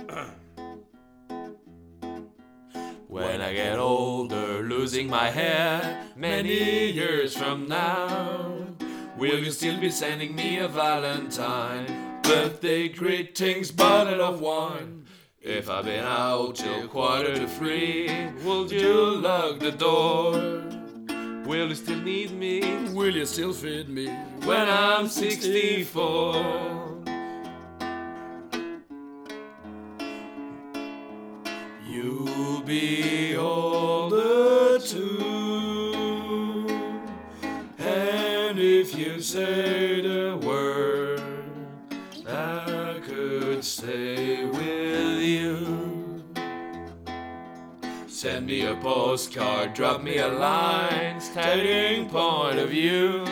When 3.10 3.40
I 3.40 3.52
get 3.52 3.76
older, 3.76 4.62
losing 4.62 5.08
my 5.08 5.30
hair, 5.30 6.06
many 6.14 6.92
years 6.92 7.36
from 7.36 7.66
now, 7.66 8.68
will 9.18 9.40
you 9.40 9.50
still 9.50 9.80
be 9.80 9.90
sending 9.90 10.36
me 10.36 10.58
a 10.58 10.68
Valentine? 10.68 12.20
Birthday 12.22 12.88
greetings, 12.88 13.72
bottle 13.72 14.22
of 14.22 14.40
wine. 14.40 15.06
If 15.40 15.68
I've 15.68 15.86
been 15.86 16.04
out 16.04 16.54
till 16.54 16.86
quarter 16.86 17.34
to 17.34 17.48
three, 17.48 18.28
will 18.44 18.72
you 18.72 19.16
lock 19.16 19.58
the 19.58 19.72
door? 19.72 20.32
Will 21.44 21.68
you 21.68 21.74
still 21.74 22.00
need 22.00 22.30
me 22.30 22.60
Will 22.92 23.16
you 23.16 23.26
still 23.26 23.52
feed 23.52 23.88
me 23.88 24.08
when 24.44 24.68
I'm 24.68 25.08
64? 25.08 26.89
You'll 32.70 32.78
be 32.78 33.36
older 33.36 34.78
too. 34.78 36.66
And 37.78 38.58
if 38.58 38.96
you 38.96 39.20
say 39.20 40.00
the 40.00 40.38
word, 40.40 41.20
I 42.28 43.00
could 43.04 43.64
stay 43.64 44.44
with 44.44 45.20
you. 45.20 46.22
Send 48.06 48.46
me 48.46 48.66
a 48.66 48.76
postcard, 48.76 49.74
drop 49.74 50.02
me 50.02 50.18
a 50.18 50.28
line, 50.28 51.20
stating 51.20 52.08
point 52.08 52.60
of 52.60 52.70
view. 52.70 53.24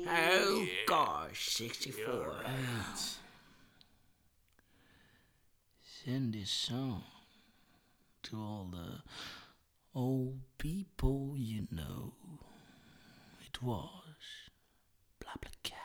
Oh, 0.06 0.66
gosh, 0.86 1.48
64. 1.48 2.34
Send 6.04 6.34
this 6.34 6.50
song 6.50 7.04
to 8.30 8.36
all 8.36 8.68
the 8.70 9.00
old 9.94 10.40
people 10.58 11.34
you 11.36 11.66
know. 11.70 12.12
It 13.40 13.62
was 13.62 14.50
Blablacat. 15.18 15.77